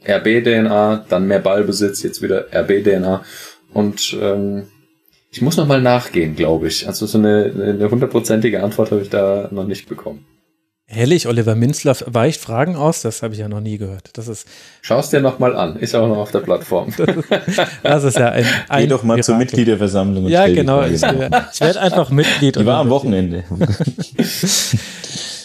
RB-DNA, 0.08 1.06
dann 1.10 1.28
mehr 1.28 1.40
Ballbesitz, 1.40 2.04
jetzt 2.04 2.22
wieder 2.22 2.48
RB-DNA. 2.54 3.26
Und 3.74 4.18
ähm, 4.22 4.68
ich 5.32 5.42
muss 5.42 5.58
noch 5.58 5.68
mal 5.68 5.82
nachgehen, 5.82 6.36
glaube 6.36 6.68
ich. 6.68 6.88
Also 6.88 7.06
so 7.06 7.18
eine 7.18 7.88
hundertprozentige 7.92 8.64
Antwort 8.64 8.92
habe 8.92 9.02
ich 9.02 9.10
da 9.10 9.50
noch 9.52 9.66
nicht 9.66 9.90
bekommen. 9.90 10.26
Herrlich, 10.92 11.28
Oliver 11.28 11.54
Minzlaff 11.54 12.04
weicht 12.08 12.42
Fragen 12.42 12.76
aus, 12.76 13.04
das 13.04 13.22
habe 13.22 13.36
ich 13.36 13.40
ja 13.40 13.48
noch 13.48 13.60
nie 13.60 13.78
gehört. 13.78 14.10
Das 14.14 14.28
ist. 14.28 14.48
Schau's 14.82 15.12
dir 15.12 15.22
nochmal 15.22 15.56
an, 15.56 15.76
ist 15.76 15.94
auch 15.94 16.08
noch 16.08 16.18
auf 16.18 16.32
der 16.32 16.40
Plattform. 16.40 16.92
das 17.84 18.04
ist 18.04 18.18
ja 18.18 18.30
ein. 18.30 18.44
ein 18.70 18.82
Geh 18.82 18.88
doch 18.88 19.04
mal 19.04 19.14
Mirakel. 19.14 19.24
zur 19.24 19.36
Mitgliederversammlung. 19.36 20.28
ja, 20.28 20.48
genau. 20.48 20.84
Ich, 20.86 20.94
ich 20.94 21.62
werde 21.62 21.80
einfach 21.80 22.10
Mitglied. 22.10 22.56
Die 22.56 22.66
war 22.66 22.80
am 22.80 22.90
Wochenende. 22.90 23.44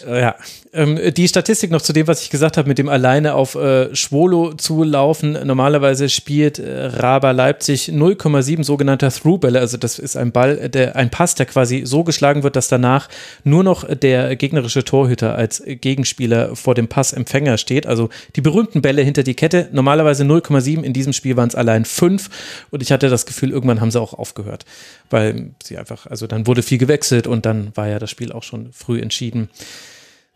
ja, 0.08 0.34
ähm, 0.74 0.98
die 1.14 1.28
Statistik 1.28 1.70
noch 1.70 1.82
zu 1.82 1.92
dem, 1.92 2.06
was 2.06 2.22
ich 2.22 2.30
gesagt 2.30 2.56
habe, 2.56 2.68
mit 2.68 2.78
dem 2.78 2.88
alleine 2.88 3.34
auf 3.34 3.54
äh, 3.54 3.94
Schwolo 3.94 4.54
zu 4.54 4.82
laufen. 4.82 5.38
Normalerweise 5.44 6.08
spielt 6.08 6.58
äh, 6.58 6.86
Raba 6.86 7.30
Leipzig 7.30 7.88
0,7 7.88 8.64
sogenannter 8.64 9.10
Through-Bälle. 9.10 9.60
Also 9.60 9.76
das 9.76 9.98
ist 9.98 10.16
ein 10.16 10.32
Ball, 10.32 10.68
der, 10.68 10.96
ein 10.96 11.10
Pass, 11.10 11.34
der 11.34 11.46
quasi 11.46 11.82
so 11.84 12.04
geschlagen 12.04 12.42
wird, 12.42 12.56
dass 12.56 12.68
danach 12.68 13.08
nur 13.44 13.64
noch 13.64 13.84
der 13.94 14.36
gegnerische 14.36 14.84
Torhüter 14.84 15.36
als 15.36 15.62
Gegenspieler 15.64 16.56
vor 16.56 16.74
dem 16.74 16.88
Passempfänger 16.88 17.56
steht. 17.56 17.86
Also 17.86 18.10
die 18.36 18.40
berühmten 18.40 18.82
Bälle 18.82 19.02
hinter 19.02 19.22
die 19.22 19.34
Kette. 19.34 19.68
Normalerweise 19.72 20.24
0,7. 20.24 20.82
In 20.82 20.92
diesem 20.92 21.12
Spiel 21.12 21.36
waren 21.36 21.48
es 21.48 21.54
allein 21.54 21.84
5. 21.84 22.28
Und 22.70 22.82
ich 22.82 22.92
hatte 22.92 23.08
das 23.08 23.26
Gefühl, 23.26 23.50
irgendwann 23.50 23.80
haben 23.80 23.90
sie 23.90 24.00
auch 24.00 24.14
aufgehört. 24.14 24.64
Weil 25.10 25.50
sie 25.62 25.78
einfach, 25.78 26.06
also 26.06 26.26
dann 26.26 26.46
wurde 26.46 26.62
viel 26.62 26.78
gewechselt 26.78 27.26
und 27.26 27.46
dann 27.46 27.70
war 27.74 27.88
ja 27.88 27.98
das 27.98 28.10
Spiel 28.10 28.32
auch 28.32 28.42
schon 28.42 28.72
früh 28.72 29.00
entschieden. 29.00 29.48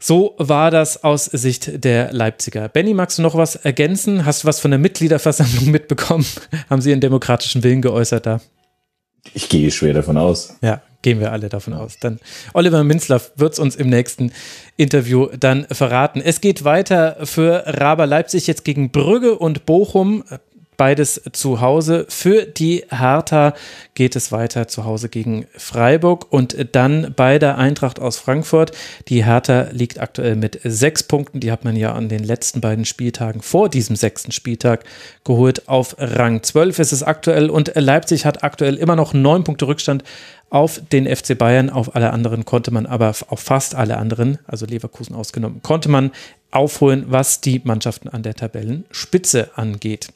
So 0.01 0.37
war 0.39 0.71
das 0.71 1.03
aus 1.03 1.25
Sicht 1.25 1.85
der 1.85 2.13
Leipziger. 2.13 2.69
Benny, 2.69 2.95
magst 2.95 3.19
du 3.19 3.23
noch 3.23 3.35
was 3.35 3.57
ergänzen? 3.57 4.25
Hast 4.25 4.45
du 4.45 4.49
was 4.49 4.61
von 4.61 4.71
der 4.71 4.79
Mitgliederversammlung 4.79 5.71
mitbekommen? 5.73 6.25
Haben 6.71 6.81
Sie 6.81 6.93
einen 6.93 7.01
demokratischen 7.01 7.65
Willen 7.65 7.83
geäußert 7.83 8.25
da? 8.27 8.41
Ich 9.35 9.49
gehe 9.49 9.71
schwer 9.73 9.95
davon 9.95 10.17
aus. 10.17 10.57
Ja, 10.63 10.83
gehen 11.03 11.19
wir 11.19 11.33
alle 11.33 11.49
davon 11.49 11.75
aus. 11.75 11.99
Dann 11.99 12.21
Oliver 12.55 12.85
Minzlaff 12.85 13.33
wird 13.35 13.55
es 13.55 13.59
uns 13.59 13.75
im 13.75 13.89
nächsten 13.89 14.33
Interview 14.77 15.27
dann 15.39 15.67
verraten. 15.71 16.21
Es 16.25 16.41
geht 16.41 16.65
weiter 16.65 17.19
für 17.25 17.65
Raber 17.67 18.07
Leipzig 18.07 18.47
jetzt 18.47 18.65
gegen 18.65 18.91
Brügge 18.91 19.37
und 19.37 19.67
Bochum. 19.67 20.23
Beides 20.79 21.21
zu 21.33 21.61
Hause. 21.61 22.07
Für 22.09 22.47
die 22.47 22.85
Hertha 22.89 23.53
geht 23.95 24.17
es 24.17 24.33
weiter 24.33 24.69
zu 24.69 24.87
Hause 24.87 25.11
gegen 25.11 25.47
Freiburg 25.55 26.27
und 26.31 26.57
dann 26.73 27.13
bei 27.15 27.39
der 27.39 27.59
Eintracht 27.59 28.01
aus 28.01 28.17
Frankfurt. 28.17 28.73
Die 29.09 29.27
Hertha 29.27 29.67
liegt 29.73 30.01
aktuell 30.01 30.37
mit 30.37 30.61
sechs 30.65 31.03
Punkten. 31.03 31.41
Die 31.41 31.53
hat 31.53 31.65
man 31.65 31.77
ja 31.77 31.93
an 31.93 32.09
den 32.09 32.25
letzten 32.25 32.63
beiden 32.63 32.87
Spieltagen 32.87 33.43
vor 33.43 33.69
diesem 33.69 33.97
sechsten 33.97 34.33
Spieltag 34.33 34.85
geholt. 35.25 35.69
Auf 35.69 35.97
Rang 35.99 36.43
12 36.43 36.79
ist 36.79 36.93
es 36.93 37.03
aktuell 37.03 37.51
und 37.51 37.73
Leipzig 37.75 38.25
hat 38.25 38.45
aktuell 38.45 38.77
immer 38.77 38.97
noch 38.97 39.13
neun 39.13 39.45
Punkte 39.45 39.67
Rückstand 39.67 40.05
auf 40.49 40.81
den 40.93 41.05
FC 41.05 41.37
Bayern. 41.37 41.71
Auf 41.71 41.97
alle 41.97 42.13
anderen 42.13 42.45
konnte 42.45 42.71
man 42.71 42.87
aber, 42.87 43.09
auf 43.09 43.41
fast 43.41 43.75
alle 43.75 43.97
anderen, 43.97 44.39
also 44.47 44.65
Leverkusen 44.65 45.17
ausgenommen, 45.17 45.61
konnte 45.63 45.89
man 45.89 46.13
aufholen, 46.53 47.07
was 47.09 47.41
die 47.41 47.61
Mannschaften 47.65 48.09
an 48.09 48.23
der 48.23 48.35
Tabellenspitze 48.35 49.51
angeht. 49.57 50.11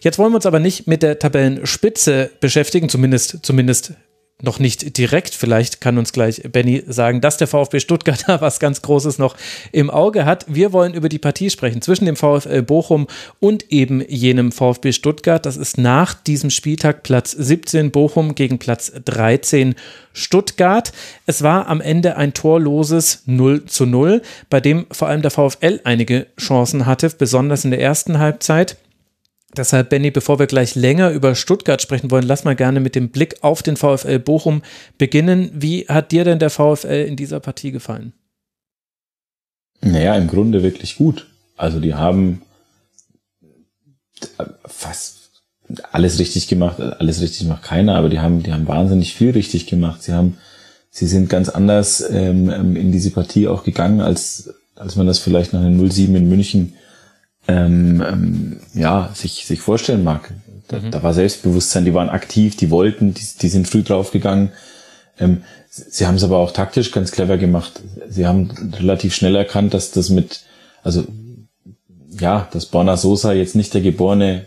Jetzt 0.00 0.18
wollen 0.18 0.32
wir 0.32 0.36
uns 0.36 0.46
aber 0.46 0.60
nicht 0.60 0.86
mit 0.86 1.02
der 1.02 1.18
Tabellenspitze 1.18 2.30
beschäftigen, 2.40 2.88
zumindest, 2.88 3.38
zumindest 3.42 3.94
noch 4.40 4.60
nicht 4.60 4.96
direkt. 4.96 5.34
Vielleicht 5.34 5.80
kann 5.80 5.98
uns 5.98 6.12
gleich 6.12 6.42
Benny 6.52 6.84
sagen, 6.86 7.20
dass 7.20 7.38
der 7.38 7.48
VfB 7.48 7.80
Stuttgart 7.80 8.22
da 8.26 8.40
was 8.40 8.60
ganz 8.60 8.82
Großes 8.82 9.18
noch 9.18 9.36
im 9.72 9.90
Auge 9.90 10.24
hat. 10.24 10.44
Wir 10.48 10.72
wollen 10.72 10.94
über 10.94 11.08
die 11.08 11.18
Partie 11.18 11.50
sprechen 11.50 11.82
zwischen 11.82 12.06
dem 12.06 12.16
VfL 12.16 12.62
Bochum 12.62 13.08
und 13.40 13.72
eben 13.72 14.02
jenem 14.08 14.52
VfB 14.52 14.92
Stuttgart. 14.92 15.44
Das 15.44 15.56
ist 15.56 15.78
nach 15.78 16.14
diesem 16.14 16.50
Spieltag 16.50 17.02
Platz 17.02 17.32
17 17.32 17.90
Bochum 17.90 18.34
gegen 18.34 18.58
Platz 18.58 18.92
13 19.04 19.74
Stuttgart. 20.12 20.92
Es 21.26 21.42
war 21.42 21.66
am 21.66 21.80
Ende 21.80 22.16
ein 22.16 22.32
torloses 22.32 23.22
0 23.26 23.64
zu 23.66 23.86
0, 23.86 24.22
bei 24.50 24.60
dem 24.60 24.86
vor 24.92 25.08
allem 25.08 25.22
der 25.22 25.32
VfL 25.32 25.80
einige 25.82 26.26
Chancen 26.38 26.86
hatte, 26.86 27.10
besonders 27.10 27.64
in 27.64 27.72
der 27.72 27.80
ersten 27.80 28.18
Halbzeit. 28.18 28.76
Deshalb, 29.58 29.90
Benny, 29.90 30.12
bevor 30.12 30.38
wir 30.38 30.46
gleich 30.46 30.76
länger 30.76 31.10
über 31.10 31.34
Stuttgart 31.34 31.82
sprechen 31.82 32.10
wollen, 32.12 32.24
lass 32.24 32.44
mal 32.44 32.54
gerne 32.54 32.78
mit 32.78 32.94
dem 32.94 33.10
Blick 33.10 33.42
auf 33.42 33.62
den 33.62 33.76
VfL 33.76 34.20
Bochum 34.20 34.62
beginnen. 34.98 35.50
Wie 35.52 35.86
hat 35.88 36.12
dir 36.12 36.24
denn 36.24 36.38
der 36.38 36.50
VfL 36.50 37.04
in 37.06 37.16
dieser 37.16 37.40
Partie 37.40 37.72
gefallen? 37.72 38.12
Naja, 39.80 40.14
im 40.14 40.28
Grunde 40.28 40.62
wirklich 40.62 40.96
gut. 40.96 41.26
Also 41.56 41.80
die 41.80 41.94
haben 41.94 42.42
fast 44.64 45.18
alles 45.90 46.18
richtig 46.18 46.46
gemacht, 46.46 46.80
alles 46.80 47.20
richtig 47.20 47.46
macht 47.46 47.64
keiner, 47.64 47.96
aber 47.96 48.08
die 48.08 48.20
haben, 48.20 48.42
die 48.42 48.52
haben 48.52 48.68
wahnsinnig 48.68 49.14
viel 49.14 49.32
richtig 49.32 49.66
gemacht. 49.66 50.04
Sie 50.04 50.12
haben, 50.12 50.38
sie 50.90 51.06
sind 51.06 51.28
ganz 51.28 51.48
anders 51.48 52.08
ähm, 52.10 52.76
in 52.76 52.92
diese 52.92 53.10
Partie 53.10 53.48
auch 53.48 53.64
gegangen, 53.64 54.00
als, 54.00 54.54
als 54.76 54.94
man 54.94 55.08
das 55.08 55.18
vielleicht 55.18 55.52
nach 55.52 55.60
einem 55.60 55.80
0-7 55.80 56.14
in 56.14 56.28
München 56.28 56.74
ähm, 57.48 58.04
ähm, 58.06 58.60
ja, 58.74 59.10
sich, 59.14 59.46
sich 59.46 59.60
vorstellen 59.60 60.04
mag. 60.04 60.32
Da, 60.68 60.80
mhm. 60.80 60.90
da 60.90 61.02
war 61.02 61.14
Selbstbewusstsein, 61.14 61.86
die 61.86 61.94
waren 61.94 62.10
aktiv, 62.10 62.56
die 62.56 62.70
wollten, 62.70 63.14
die, 63.14 63.24
die 63.40 63.48
sind 63.48 63.66
früh 63.66 63.82
draufgegangen. 63.82 64.52
Ähm, 65.18 65.42
sie 65.70 66.06
haben 66.06 66.16
es 66.16 66.24
aber 66.24 66.36
auch 66.36 66.52
taktisch 66.52 66.92
ganz 66.92 67.10
clever 67.10 67.38
gemacht. 67.38 67.80
Sie 68.08 68.26
haben 68.26 68.50
relativ 68.78 69.14
schnell 69.14 69.34
erkannt, 69.34 69.72
dass 69.72 69.90
das 69.90 70.10
mit, 70.10 70.42
also 70.82 71.04
ja, 72.20 72.48
dass 72.52 72.66
Borna 72.66 72.96
Sosa 72.96 73.32
jetzt 73.32 73.56
nicht 73.56 73.72
der 73.72 73.80
geborene, 73.80 74.44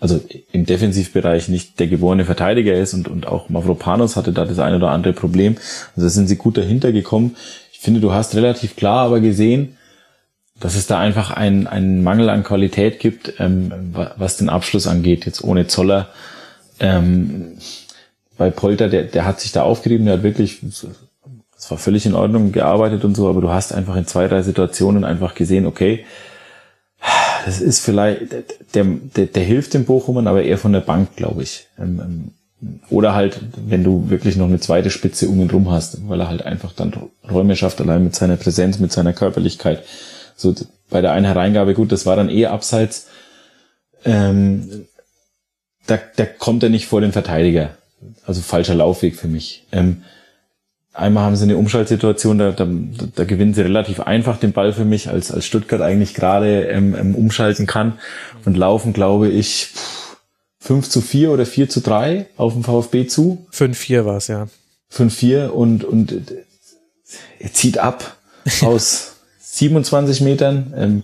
also 0.00 0.20
im 0.52 0.64
Defensivbereich 0.64 1.48
nicht 1.48 1.78
der 1.80 1.88
geborene 1.88 2.24
Verteidiger 2.24 2.74
ist 2.74 2.94
und, 2.94 3.08
und 3.08 3.26
auch 3.26 3.50
Mavropanos 3.50 4.16
hatte 4.16 4.32
da 4.32 4.46
das 4.46 4.58
eine 4.58 4.76
oder 4.76 4.90
andere 4.90 5.12
Problem. 5.12 5.56
Also 5.96 6.06
da 6.06 6.08
sind 6.08 6.28
sie 6.28 6.36
gut 6.36 6.56
dahinter 6.56 6.92
gekommen. 6.92 7.36
Ich 7.72 7.80
finde, 7.80 8.00
du 8.00 8.12
hast 8.12 8.34
relativ 8.34 8.76
klar 8.76 9.04
aber 9.06 9.20
gesehen, 9.20 9.76
dass 10.60 10.74
es 10.74 10.86
da 10.86 10.98
einfach 10.98 11.30
einen, 11.30 11.66
einen 11.66 12.02
Mangel 12.02 12.28
an 12.30 12.42
Qualität 12.42 12.98
gibt, 12.98 13.34
ähm, 13.38 13.94
was 14.16 14.36
den 14.36 14.48
Abschluss 14.48 14.86
angeht, 14.86 15.24
jetzt 15.26 15.42
ohne 15.42 15.66
Zoller. 15.66 16.08
Ähm, 16.80 17.58
bei 18.36 18.50
Polter, 18.50 18.88
der, 18.88 19.04
der 19.04 19.24
hat 19.24 19.40
sich 19.40 19.52
da 19.52 19.62
aufgerieben, 19.62 20.06
der 20.06 20.14
hat 20.14 20.22
wirklich, 20.22 20.60
das 20.62 21.70
war 21.70 21.78
völlig 21.78 22.06
in 22.06 22.14
Ordnung 22.14 22.52
gearbeitet 22.52 23.04
und 23.04 23.16
so, 23.16 23.28
aber 23.28 23.40
du 23.40 23.50
hast 23.50 23.72
einfach 23.72 23.96
in 23.96 24.06
zwei, 24.06 24.28
drei 24.28 24.42
Situationen 24.42 25.04
einfach 25.04 25.34
gesehen, 25.34 25.66
okay, 25.66 26.04
das 27.44 27.60
ist 27.60 27.80
vielleicht, 27.80 28.32
der, 28.74 28.84
der, 29.16 29.26
der 29.26 29.42
hilft 29.42 29.74
dem 29.74 29.84
Bochumern, 29.84 30.26
aber 30.26 30.42
eher 30.42 30.58
von 30.58 30.72
der 30.72 30.80
Bank, 30.80 31.16
glaube 31.16 31.42
ich. 31.42 31.66
Ähm, 31.78 32.00
ähm 32.00 32.30
oder 32.90 33.14
halt, 33.14 33.38
wenn 33.68 33.84
du 33.84 34.10
wirklich 34.10 34.36
noch 34.36 34.46
eine 34.46 34.58
zweite 34.58 34.90
Spitze 34.90 35.28
um 35.28 35.40
ihn 35.40 35.48
rum 35.48 35.70
hast, 35.70 36.08
weil 36.08 36.20
er 36.20 36.28
halt 36.28 36.42
einfach 36.42 36.72
dann 36.72 36.92
Räume 37.30 37.54
schafft, 37.54 37.80
allein 37.80 38.02
mit 38.02 38.16
seiner 38.16 38.36
Präsenz, 38.36 38.80
mit 38.80 38.90
seiner 38.90 39.12
Körperlichkeit 39.12 39.84
so 40.38 40.54
bei 40.88 41.02
der 41.02 41.12
einen 41.12 41.26
Hereingabe, 41.26 41.74
gut, 41.74 41.92
das 41.92 42.06
war 42.06 42.16
dann 42.16 42.30
eh 42.30 42.46
abseits. 42.46 43.08
Ähm, 44.04 44.86
da, 45.86 45.98
da 46.16 46.24
kommt 46.24 46.62
er 46.62 46.68
nicht 46.68 46.86
vor 46.86 47.00
den 47.00 47.12
Verteidiger. 47.12 47.76
Also 48.24 48.40
falscher 48.40 48.76
Laufweg 48.76 49.16
für 49.16 49.26
mich. 49.26 49.66
Ähm, 49.72 50.04
einmal 50.92 51.24
haben 51.24 51.36
sie 51.36 51.42
eine 51.42 51.56
Umschaltsituation, 51.56 52.38
da, 52.38 52.52
da, 52.52 52.68
da 53.16 53.24
gewinnen 53.24 53.54
sie 53.54 53.62
relativ 53.62 54.00
einfach 54.00 54.38
den 54.38 54.52
Ball 54.52 54.72
für 54.72 54.84
mich, 54.84 55.08
als, 55.08 55.32
als 55.32 55.44
Stuttgart 55.44 55.80
eigentlich 55.80 56.14
gerade 56.14 56.64
ähm, 56.66 56.94
ähm, 56.94 57.14
umschalten 57.16 57.66
kann 57.66 57.98
und 58.44 58.56
laufen, 58.56 58.92
glaube 58.92 59.28
ich, 59.28 59.70
5 60.60 60.88
zu 60.88 61.00
4 61.00 61.32
oder 61.32 61.46
4 61.46 61.68
zu 61.68 61.80
3 61.80 62.26
auf 62.36 62.52
dem 62.52 62.62
VfB 62.62 63.06
zu. 63.06 63.46
5-4 63.52 64.04
war 64.04 64.16
es, 64.18 64.28
ja. 64.28 64.46
5-4 64.92 65.48
und, 65.48 65.84
und 65.84 66.22
er 67.40 67.52
zieht 67.52 67.78
ab 67.78 68.16
aus 68.60 69.16
27 69.50 70.20
Metern. 70.20 70.74
Ähm, 70.76 71.02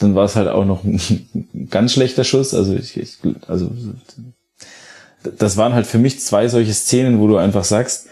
dann 0.00 0.14
war 0.14 0.24
es 0.24 0.36
halt 0.36 0.48
auch 0.48 0.64
noch 0.64 0.84
ein 0.84 1.68
ganz 1.70 1.92
schlechter 1.92 2.24
Schuss. 2.24 2.54
Also 2.54 2.74
ich, 2.74 2.96
ich, 2.96 3.18
also 3.48 3.70
das 5.36 5.56
waren 5.56 5.74
halt 5.74 5.86
für 5.86 5.98
mich 5.98 6.20
zwei 6.20 6.48
solche 6.48 6.74
Szenen, 6.74 7.18
wo 7.18 7.26
du 7.26 7.36
einfach 7.36 7.64
sagst, 7.64 8.06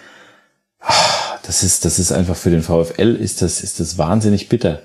ah, 0.80 0.94
das 1.44 1.62
ist, 1.62 1.84
das 1.84 1.98
ist 1.98 2.12
einfach 2.12 2.36
für 2.36 2.50
den 2.50 2.62
VfL 2.62 3.16
ist 3.16 3.42
das, 3.42 3.62
ist 3.62 3.80
das 3.80 3.98
wahnsinnig 3.98 4.48
bitter, 4.48 4.82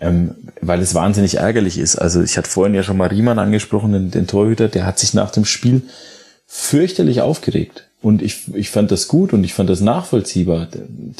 ähm, 0.00 0.34
weil 0.60 0.80
es 0.80 0.94
wahnsinnig 0.94 1.36
ärgerlich 1.36 1.78
ist. 1.78 1.96
Also 1.96 2.22
ich 2.22 2.36
hatte 2.36 2.50
vorhin 2.50 2.74
ja 2.74 2.82
schon 2.82 2.96
mal 2.96 3.08
Riemann 3.08 3.38
angesprochen, 3.38 3.92
den, 3.92 4.10
den 4.10 4.26
Torhüter, 4.26 4.68
der 4.68 4.86
hat 4.86 4.98
sich 4.98 5.14
nach 5.14 5.30
dem 5.30 5.44
Spiel 5.44 5.82
fürchterlich 6.46 7.20
aufgeregt. 7.20 7.87
Und 8.00 8.22
ich, 8.22 8.54
ich 8.54 8.70
fand 8.70 8.92
das 8.92 9.08
gut 9.08 9.32
und 9.32 9.42
ich 9.42 9.54
fand 9.54 9.68
das 9.68 9.80
nachvollziehbar. 9.80 10.68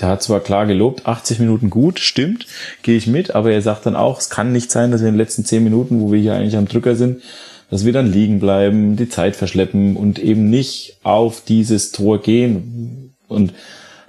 Der, 0.01 0.09
hat 0.09 0.23
zwar 0.23 0.39
klar 0.39 0.65
gelobt, 0.67 1.07
80 1.07 1.41
Minuten 1.41 1.71
gut, 1.71 1.99
stimmt, 1.99 2.47
gehe 2.83 2.97
ich 2.97 3.09
mit, 3.09 3.35
aber 3.35 3.51
er 3.51 3.63
sagt 3.63 3.87
dann 3.87 3.97
auch, 3.97 4.21
es 4.21 4.31
kann 4.31 4.53
nicht 4.53 4.71
sein, 4.71 4.93
dass 4.93 5.01
wir 5.01 5.09
in 5.09 5.15
den 5.15 5.19
letzten 5.19 5.45
10 5.45 5.65
Minuten, 5.65 6.01
wo 6.01 6.13
wir 6.13 6.21
hier 6.21 6.35
eigentlich 6.35 6.57
am 6.57 6.69
Drücker 6.69 6.95
sind, 6.95 7.21
dass 7.69 7.85
wir 7.85 7.93
dann 7.93 8.13
liegen 8.13 8.39
bleiben, 8.39 8.95
die 8.95 9.09
Zeit 9.09 9.35
verschleppen 9.35 9.97
und 9.97 10.21
eben 10.21 10.51
nicht 10.51 10.99
auf 11.03 11.43
dieses 11.45 11.91
Tor 11.91 12.23
gehen. 12.23 13.13
Und 13.27 13.55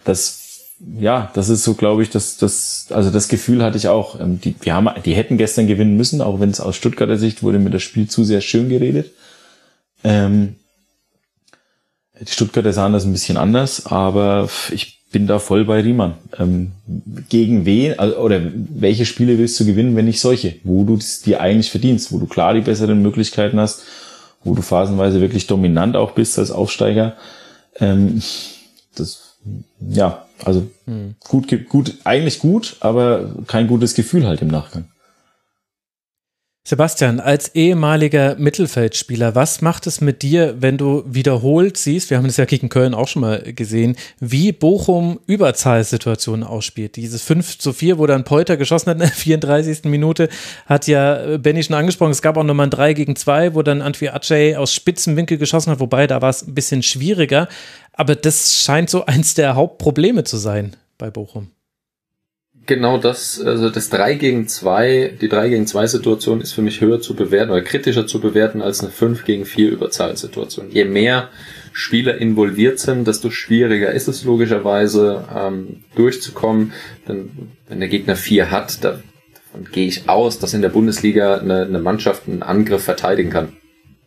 das, 0.06 0.76
ja, 1.00 1.32
das 1.34 1.50
ist 1.50 1.64
so, 1.64 1.74
glaube 1.74 2.04
ich, 2.04 2.12
das, 2.12 2.38
das, 2.38 2.88
also 2.92 3.10
das 3.10 3.30
Gefühl 3.30 3.64
hatte 3.64 3.78
ich 3.78 3.88
auch. 3.88 4.20
Ähm, 4.20 4.40
die, 4.40 4.56
wir 4.62 4.76
haben, 4.76 4.90
die 5.04 5.16
hätten 5.16 5.38
gestern 5.38 5.66
gewinnen 5.66 5.98
müssen, 5.98 6.22
auch 6.22 6.40
wenn 6.40 6.52
es 6.52 6.62
aus 6.62 6.76
Stuttgarter 6.76 7.18
Sicht 7.18 7.42
wurde 7.42 7.58
mir 7.58 7.72
das 7.72 7.82
Spiel 7.82 8.08
zu 8.08 8.24
sehr 8.24 8.42
schön 8.42 8.70
geredet. 8.70 9.12
Ähm, 10.04 10.56
die 12.20 12.32
Stuttgarter 12.32 12.74
sahen 12.74 12.94
das 12.94 13.06
ein 13.06 13.12
bisschen 13.12 13.38
anders, 13.38 13.86
aber 13.86 14.50
ich 14.72 15.00
bin 15.12 15.28
da 15.28 15.40
voll 15.40 15.66
bei 15.66 15.82
Riemann. 15.82 16.16
Ähm, 16.38 16.72
gegen 17.30 17.66
wen, 17.66 17.98
also, 17.98 18.18
oder 18.18 18.42
welche 18.54 19.06
Spiele 19.06 19.38
willst 19.38 19.60
du 19.60 19.66
gewinnen, 19.66 19.96
wenn 19.96 20.06
nicht 20.06 20.20
solche, 20.20 20.56
wo 20.64 20.84
du 20.84 20.96
es 20.96 21.22
dir 21.22 21.42
eigentlich 21.42 21.72
verdienst, 21.72 22.12
wo 22.12 22.20
du 22.20 22.28
klar 22.28 22.54
die 22.54 22.62
besseren 22.62 23.02
Möglichkeiten 23.02 23.60
hast, 23.60 23.84
wo 24.44 24.54
du 24.54 24.62
phasenweise 24.62 25.22
wirklich 25.22 25.48
dominant 25.48 25.96
auch 25.96 26.12
bist 26.12 26.38
als 26.38 26.52
Aufsteiger. 26.52 27.16
Ähm, 27.80 28.22
das, 28.96 29.38
ja, 29.80 30.26
also 30.44 30.68
hm. 30.86 31.16
gut, 31.28 31.70
gut, 31.70 31.96
eigentlich 32.04 32.40
gut, 32.40 32.78
aber 32.82 33.36
kein 33.48 33.68
gutes 33.68 33.96
Gefühl 33.96 34.28
halt 34.28 34.42
im 34.42 34.50
Nachgang. 34.50 34.86
Sebastian, 36.70 37.20
als 37.20 37.56
ehemaliger 37.56 38.36
Mittelfeldspieler, 38.36 39.34
was 39.34 39.62
macht 39.62 39.88
es 39.88 40.02
mit 40.02 40.22
dir, 40.22 40.58
wenn 40.60 40.78
du 40.78 41.04
wiederholt 41.08 41.78
siehst, 41.78 42.12
wir 42.12 42.18
haben 42.18 42.28
das 42.28 42.38
ja 42.38 42.46
gegen 42.46 42.70
Köln 42.70 42.94
auch 42.94 43.08
schon 43.08 43.24
mal 43.24 43.42
gesehen, 43.42 43.96
wie 44.20 44.52
Bochum 44.52 45.20
Überzahlsituationen 45.26 46.46
ausspielt? 46.46 46.96
Dieses 46.96 47.24
5 47.24 47.58
zu 47.58 47.74
4, 47.74 47.98
wo 47.98 48.06
dann 48.06 48.24
Polter 48.24 48.56
geschossen 48.56 48.92
hat 48.92 48.98
in 48.98 49.00
der 49.00 49.10
34. 49.16 49.86
Minute, 49.86 50.30
hat 50.68 50.86
ja 50.86 51.38
Benny 51.40 51.64
schon 51.64 51.76
angesprochen. 51.76 52.12
Es 52.12 52.22
gab 52.22 52.38
auch 52.38 52.44
nochmal 52.44 52.68
ein 52.68 52.70
3 52.70 52.94
gegen 52.94 53.16
2, 53.16 53.56
wo 53.56 53.64
dann 53.64 53.82
Antwi 53.82 54.10
Aceh 54.10 54.56
aus 54.56 54.72
Spitzenwinkel 54.72 55.40
geschossen 55.40 55.72
hat, 55.72 55.80
wobei 55.80 56.06
da 56.06 56.22
war 56.22 56.30
es 56.30 56.46
ein 56.46 56.54
bisschen 56.54 56.84
schwieriger. 56.84 57.48
Aber 57.94 58.16
das 58.16 58.62
scheint 58.62 58.92
so 58.92 59.08
eins 59.08 59.34
der 59.34 59.56
Hauptprobleme 59.56 60.24
zu 60.24 60.38
sein 60.38 60.76
bei 61.00 61.10
Bochum 61.10 61.50
genau 62.70 62.98
das, 62.98 63.42
also 63.42 63.70
das 63.70 63.90
3 63.90 64.14
gegen 64.14 64.48
2, 64.48 65.18
die 65.20 65.28
3 65.28 65.50
gegen 65.50 65.68
2 65.68 65.88
Situation 65.88 66.40
ist 66.40 66.54
für 66.54 66.62
mich 66.62 66.80
höher 66.80 67.02
zu 67.02 67.16
bewerten 67.16 67.52
oder 67.52 67.62
kritischer 67.62 68.08
zu 68.08 68.22
bewerten 68.22 68.62
als 68.62 68.80
eine 68.80 68.92
5 68.92 69.26
gegen 69.26 69.44
4 69.44 69.72
Überzahlsituation. 69.72 70.72
Je 70.72 70.86
mehr 70.86 71.30
Spieler 71.74 72.18
involviert 72.18 72.80
sind, 72.80 73.08
desto 73.08 73.32
schwieriger 73.32 73.92
ist 73.92 74.08
es 74.08 74.24
logischerweise 74.24 75.26
ähm, 75.36 75.84
durchzukommen. 75.96 76.72
Denn 77.08 77.32
wenn 77.68 77.80
der 77.80 77.90
Gegner 77.90 78.16
4 78.16 78.52
hat, 78.52 78.84
da, 78.84 79.00
davon 79.34 79.68
gehe 79.72 79.88
ich 79.88 80.08
aus, 80.08 80.40
dass 80.40 80.54
in 80.54 80.62
der 80.62 80.70
Bundesliga 80.70 81.38
eine, 81.38 81.64
eine 81.64 81.80
Mannschaft 81.80 82.28
einen 82.28 82.44
Angriff 82.44 82.84
verteidigen 82.84 83.32
kann. 83.32 83.58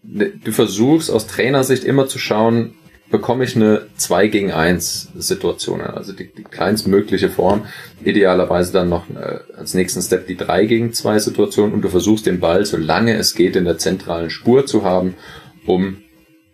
du 0.02 0.52
versuchst 0.52 1.10
aus 1.10 1.26
Trainersicht 1.26 1.84
immer 1.84 2.06
zu 2.06 2.18
schauen, 2.18 2.74
bekomme 3.12 3.44
ich 3.44 3.54
eine 3.54 3.86
2 3.96 4.26
gegen 4.26 4.50
1 4.50 5.10
Situation, 5.14 5.80
also 5.82 6.12
die, 6.12 6.32
die 6.32 6.42
kleinstmögliche 6.42 7.28
Form, 7.28 7.66
idealerweise 8.02 8.72
dann 8.72 8.88
noch 8.88 9.08
äh, 9.10 9.38
als 9.56 9.74
nächsten 9.74 10.02
Step 10.02 10.26
die 10.26 10.36
3 10.36 10.66
gegen 10.66 10.92
2 10.92 11.20
Situation 11.20 11.72
und 11.72 11.82
du 11.82 11.88
versuchst 11.88 12.26
den 12.26 12.40
Ball, 12.40 12.64
solange 12.64 13.14
es 13.14 13.34
geht, 13.34 13.54
in 13.54 13.66
der 13.66 13.78
zentralen 13.78 14.30
Spur 14.30 14.66
zu 14.66 14.82
haben, 14.82 15.14
um 15.66 15.98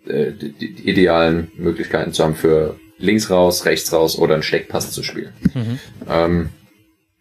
äh, 0.06 0.32
die, 0.32 0.52
die 0.52 0.90
idealen 0.90 1.50
Möglichkeiten 1.56 2.12
zu 2.12 2.24
haben 2.24 2.34
für 2.34 2.76
links 2.98 3.30
raus, 3.30 3.64
rechts 3.64 3.92
raus 3.92 4.18
oder 4.18 4.34
einen 4.34 4.42
Steckpass 4.42 4.90
zu 4.90 5.02
spielen. 5.02 5.32
Mhm. 5.54 5.78
Ähm, 6.10 6.48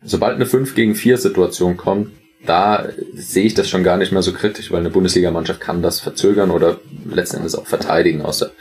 sobald 0.04 0.36
eine 0.36 0.48
5 0.48 0.76
gegen 0.76 0.96
4 0.96 1.18
Situation 1.18 1.78
kommt, 1.78 2.12
da 2.46 2.88
sehe 3.14 3.46
ich 3.46 3.54
das 3.54 3.70
schon 3.70 3.84
gar 3.84 3.98
nicht 3.98 4.12
mehr 4.12 4.22
so 4.22 4.32
kritisch, 4.32 4.72
weil 4.72 4.80
eine 4.80 4.90
Bundesligamannschaft 4.90 5.60
kann 5.60 5.82
das 5.82 6.00
verzögern 6.00 6.52
oder 6.52 6.80
letzten 7.10 7.38
Endes 7.38 7.56
auch 7.56 7.66
verteidigen, 7.66 8.22
außer 8.22 8.52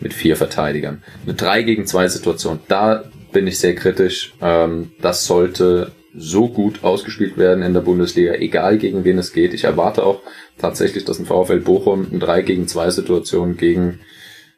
mit 0.00 0.12
vier 0.12 0.36
Verteidigern. 0.36 1.02
Eine 1.24 1.34
3 1.34 1.62
gegen 1.62 1.86
2 1.86 2.08
Situation, 2.08 2.60
da 2.68 3.04
bin 3.32 3.46
ich 3.46 3.58
sehr 3.58 3.74
kritisch. 3.74 4.34
Ähm, 4.40 4.92
das 5.00 5.24
sollte 5.26 5.92
so 6.14 6.48
gut 6.48 6.84
ausgespielt 6.84 7.38
werden 7.38 7.62
in 7.62 7.72
der 7.72 7.80
Bundesliga, 7.80 8.34
egal 8.34 8.76
gegen 8.76 9.04
wen 9.04 9.18
es 9.18 9.32
geht. 9.32 9.54
Ich 9.54 9.64
erwarte 9.64 10.04
auch 10.04 10.20
tatsächlich, 10.58 11.04
dass 11.04 11.18
ein 11.18 11.26
VfL 11.26 11.60
Bochum 11.60 12.06
eine 12.10 12.18
3 12.18 12.42
gegen 12.42 12.68
2 12.68 12.90
Situation 12.90 13.56
gegen, 13.56 14.00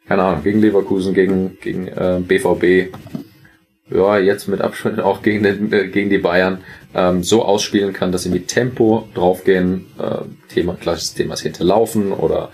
keine 0.07 0.23
Ahnung, 0.23 0.43
gegen 0.43 0.61
Leverkusen, 0.61 1.13
gegen, 1.13 1.57
gegen 1.61 1.87
äh, 1.87 2.19
BVB, 2.19 2.93
ja, 3.89 4.17
jetzt 4.17 4.47
mit 4.47 4.61
Abstand 4.61 4.99
auch 4.99 5.21
gegen, 5.21 5.43
den, 5.43 5.71
äh, 5.71 5.87
gegen 5.87 6.09
die 6.09 6.17
Bayern, 6.17 6.59
ähm, 6.95 7.23
so 7.23 7.43
ausspielen 7.43 7.93
kann, 7.93 8.11
dass 8.11 8.23
sie 8.23 8.29
mit 8.29 8.47
Tempo 8.47 9.07
draufgehen. 9.13 9.85
Äh, 9.99 10.53
Thema, 10.53 10.75
klassisches 10.75 11.13
Thema 11.13 11.33
ist 11.33 11.41
hinterlaufen 11.41 12.13
oder 12.13 12.49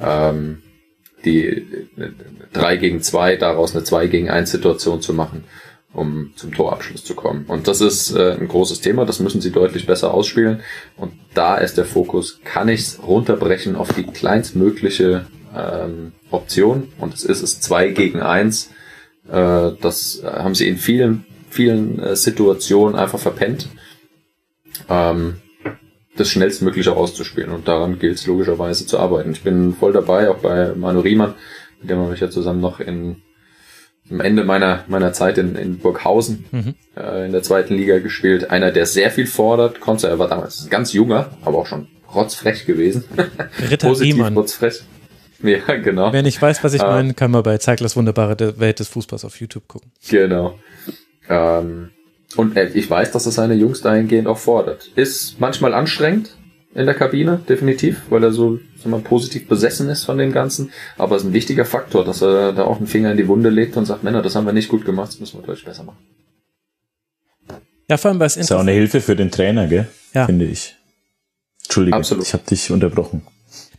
ähm, 0.00 0.62
die 1.24 1.66
3 2.54 2.76
gegen 2.78 3.02
2, 3.02 3.36
daraus 3.36 3.74
eine 3.76 3.84
2 3.84 4.06
gegen 4.08 4.30
1 4.30 4.50
Situation 4.50 5.02
zu 5.02 5.12
machen, 5.14 5.44
um 5.92 6.32
zum 6.36 6.52
Torabschluss 6.52 7.04
zu 7.04 7.14
kommen. 7.14 7.44
Und 7.46 7.68
das 7.68 7.80
ist 7.80 8.16
äh, 8.16 8.32
ein 8.32 8.48
großes 8.48 8.80
Thema, 8.80 9.04
das 9.04 9.20
müssen 9.20 9.40
sie 9.40 9.52
deutlich 9.52 9.86
besser 9.86 10.14
ausspielen. 10.14 10.62
Und 10.96 11.12
da 11.34 11.56
ist 11.56 11.76
der 11.76 11.84
Fokus, 11.84 12.40
kann 12.44 12.68
ich 12.68 12.98
runterbrechen 13.06 13.76
auf 13.76 13.92
die 13.92 14.04
kleinstmögliche 14.04 15.26
ähm, 15.54 16.12
Option 16.30 16.88
und 16.98 17.14
es 17.14 17.24
ist 17.24 17.42
es 17.42 17.60
2 17.60 17.88
gegen 17.90 18.20
1. 18.20 18.70
Äh, 19.30 19.72
das 19.80 20.22
haben 20.24 20.54
sie 20.54 20.66
in 20.66 20.78
vielen, 20.78 21.26
vielen 21.50 21.98
äh, 21.98 22.16
Situationen 22.16 22.96
einfach 22.96 23.18
verpennt. 23.18 23.68
Ähm, 24.92 25.36
das 26.16 26.28
schnellstmögliche 26.28 26.94
auszuspielen. 26.94 27.50
Und 27.50 27.68
daran 27.68 27.98
gilt 27.98 28.18
es 28.18 28.26
logischerweise 28.26 28.86
zu 28.86 28.98
arbeiten. 28.98 29.32
Ich 29.32 29.42
bin 29.42 29.74
voll 29.74 29.92
dabei, 29.92 30.28
auch 30.28 30.38
bei 30.38 30.74
Manu 30.74 31.00
Riemann, 31.00 31.34
mit 31.80 31.90
dem 31.90 31.98
habe 31.98 32.14
ich 32.14 32.20
ja 32.20 32.30
zusammen 32.30 32.60
noch 32.60 32.80
in, 32.80 33.22
am 34.10 34.20
Ende 34.20 34.44
meiner, 34.44 34.84
meiner 34.88 35.12
Zeit 35.12 35.38
in, 35.38 35.56
in 35.56 35.78
Burghausen 35.78 36.44
mhm. 36.50 36.74
äh, 36.96 37.26
in 37.26 37.32
der 37.32 37.42
zweiten 37.42 37.74
Liga 37.74 37.98
gespielt. 37.98 38.50
Einer, 38.50 38.70
der 38.72 38.86
sehr 38.86 39.10
viel 39.10 39.26
fordert. 39.26 39.80
Konzer, 39.80 40.10
er 40.10 40.18
war 40.18 40.28
damals 40.28 40.68
ganz 40.68 40.92
junger, 40.92 41.30
aber 41.42 41.58
auch 41.58 41.66
schon 41.66 41.88
rotzfrech 42.14 42.66
gewesen. 42.66 43.04
Ritter 43.70 43.88
Positiv 43.88 44.16
Riemann. 44.16 44.34
rotzfrech. 44.34 44.82
Ja, 45.42 45.76
genau. 45.76 46.12
Wer 46.12 46.22
nicht 46.22 46.40
weiß, 46.40 46.62
was 46.62 46.72
ich 46.74 46.82
äh, 46.82 46.86
meine, 46.86 47.14
kann 47.14 47.32
man 47.32 47.42
bei 47.42 47.58
Zeiglers 47.58 47.96
wunderbare 47.96 48.60
Welt 48.60 48.78
des 48.78 48.88
Fußballs 48.88 49.24
auf 49.24 49.40
YouTube 49.40 49.66
gucken. 49.66 49.90
Genau. 50.08 50.56
Ähm, 51.28 51.90
und 52.36 52.56
äh, 52.56 52.68
ich 52.74 52.88
weiß, 52.88 53.10
dass 53.10 53.26
er 53.26 53.32
seine 53.32 53.54
Jungs 53.54 53.80
dahingehend 53.80 54.26
auch 54.26 54.38
fordert. 54.38 54.90
Ist 54.94 55.40
manchmal 55.40 55.74
anstrengend 55.74 56.36
in 56.74 56.86
der 56.86 56.94
Kabine, 56.94 57.40
definitiv, 57.48 58.02
weil 58.08 58.24
er 58.24 58.32
so 58.32 58.58
so 58.82 58.88
mal, 58.88 59.00
positiv 59.00 59.46
besessen 59.46 59.88
ist 59.88 60.04
von 60.04 60.18
dem 60.18 60.32
Ganzen. 60.32 60.72
Aber 60.98 61.16
es 61.16 61.22
ist 61.22 61.28
ein 61.28 61.32
wichtiger 61.32 61.64
Faktor, 61.64 62.04
dass 62.04 62.22
er 62.22 62.52
da 62.52 62.64
auch 62.64 62.78
einen 62.78 62.86
Finger 62.86 63.12
in 63.12 63.16
die 63.16 63.28
Wunde 63.28 63.50
legt 63.50 63.76
und 63.76 63.84
sagt, 63.84 64.02
Männer, 64.02 64.22
das 64.22 64.34
haben 64.34 64.46
wir 64.46 64.52
nicht 64.52 64.68
gut 64.68 64.84
gemacht, 64.84 65.10
das 65.10 65.20
müssen 65.20 65.40
wir 65.40 65.46
deutlich 65.46 65.64
besser 65.64 65.84
machen. 65.84 65.98
Ja, 67.88 67.96
vor 67.96 68.10
allem 68.10 68.20
was 68.20 68.36
ist 68.36 68.52
auch 68.52 68.60
eine 68.60 68.72
Hilfe 68.72 69.00
für 69.00 69.16
den 69.16 69.30
Trainer, 69.30 69.66
gell? 69.66 69.86
Ja. 70.14 70.26
Finde 70.26 70.46
ich. 70.46 70.76
Entschuldige, 71.64 71.96
Absolut. 71.96 72.24
ich 72.24 72.32
habe 72.32 72.44
dich 72.48 72.70
unterbrochen. 72.70 73.22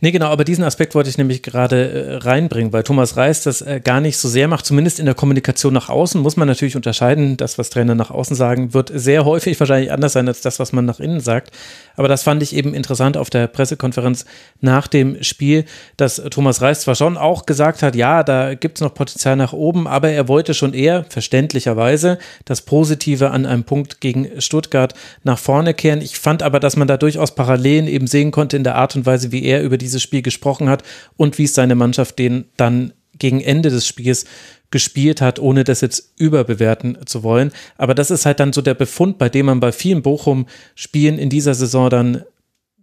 Nee, 0.00 0.10
genau, 0.10 0.26
aber 0.26 0.44
diesen 0.44 0.64
Aspekt 0.64 0.94
wollte 0.94 1.08
ich 1.08 1.18
nämlich 1.18 1.42
gerade 1.42 1.90
äh, 1.90 2.14
reinbringen, 2.16 2.72
weil 2.72 2.82
Thomas 2.82 3.16
Reis 3.16 3.42
das 3.42 3.62
äh, 3.62 3.80
gar 3.82 4.00
nicht 4.00 4.18
so 4.18 4.28
sehr 4.28 4.48
macht, 4.48 4.66
zumindest 4.66 4.98
in 4.98 5.06
der 5.06 5.14
Kommunikation 5.14 5.72
nach 5.72 5.88
außen 5.88 6.20
muss 6.20 6.36
man 6.36 6.48
natürlich 6.48 6.76
unterscheiden. 6.76 7.36
Das, 7.36 7.58
was 7.58 7.70
Trainer 7.70 7.94
nach 7.94 8.10
außen 8.10 8.36
sagen, 8.36 8.74
wird 8.74 8.90
sehr 8.94 9.24
häufig 9.24 9.58
wahrscheinlich 9.60 9.92
anders 9.92 10.12
sein 10.12 10.28
als 10.28 10.40
das, 10.40 10.58
was 10.58 10.72
man 10.72 10.84
nach 10.84 11.00
innen 11.00 11.20
sagt. 11.20 11.52
Aber 11.96 12.08
das 12.08 12.22
fand 12.22 12.42
ich 12.42 12.54
eben 12.54 12.74
interessant 12.74 13.16
auf 13.16 13.30
der 13.30 13.46
Pressekonferenz 13.46 14.24
nach 14.60 14.88
dem 14.88 15.22
Spiel, 15.22 15.64
dass 15.96 16.16
Thomas 16.30 16.60
Reis 16.60 16.80
zwar 16.80 16.96
schon 16.96 17.16
auch 17.16 17.46
gesagt 17.46 17.82
hat, 17.82 17.94
ja, 17.94 18.22
da 18.22 18.54
gibt 18.54 18.78
es 18.78 18.82
noch 18.82 18.94
Potenzial 18.94 19.36
nach 19.36 19.52
oben, 19.52 19.86
aber 19.86 20.10
er 20.10 20.28
wollte 20.28 20.54
schon 20.54 20.74
eher, 20.74 21.04
verständlicherweise, 21.08 22.18
das 22.44 22.62
Positive 22.62 23.30
an 23.30 23.46
einem 23.46 23.64
Punkt 23.64 24.00
gegen 24.00 24.40
Stuttgart 24.40 24.94
nach 25.22 25.38
vorne 25.38 25.74
kehren. 25.74 26.00
Ich 26.00 26.18
fand 26.18 26.42
aber, 26.42 26.60
dass 26.60 26.76
man 26.76 26.88
da 26.88 26.96
durchaus 26.96 27.34
Parallelen 27.34 27.86
eben 27.86 28.06
sehen 28.06 28.32
konnte 28.32 28.56
in 28.56 28.64
der 28.64 28.74
Art 28.74 28.96
und 28.96 29.06
Weise, 29.06 29.30
wie 29.32 29.44
er 29.44 29.62
über 29.62 29.78
dieses 29.94 30.02
Spiel 30.02 30.22
gesprochen 30.22 30.68
hat 30.68 30.82
und 31.16 31.38
wie 31.38 31.44
es 31.44 31.54
seine 31.54 31.74
Mannschaft 31.74 32.18
den 32.18 32.46
dann 32.56 32.92
gegen 33.18 33.40
Ende 33.40 33.70
des 33.70 33.86
Spiels 33.86 34.24
gespielt 34.70 35.20
hat, 35.20 35.38
ohne 35.38 35.62
das 35.62 35.80
jetzt 35.80 36.14
überbewerten 36.18 36.98
zu 37.06 37.22
wollen. 37.22 37.52
Aber 37.76 37.94
das 37.94 38.10
ist 38.10 38.26
halt 38.26 38.40
dann 38.40 38.52
so 38.52 38.60
der 38.60 38.74
Befund, 38.74 39.18
bei 39.18 39.28
dem 39.28 39.46
man 39.46 39.60
bei 39.60 39.70
vielen 39.70 40.02
Bochum-Spielen 40.02 41.18
in 41.18 41.30
dieser 41.30 41.54
Saison 41.54 41.90
dann 41.90 42.24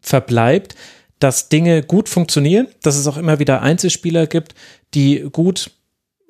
verbleibt, 0.01 0.75
dass 1.19 1.49
Dinge 1.49 1.83
gut 1.83 2.07
funktionieren, 2.07 2.67
dass 2.81 2.97
es 2.97 3.07
auch 3.07 3.17
immer 3.17 3.39
wieder 3.39 3.61
Einzelspieler 3.61 4.25
gibt, 4.25 4.55
die 4.93 5.27
gut 5.31 5.71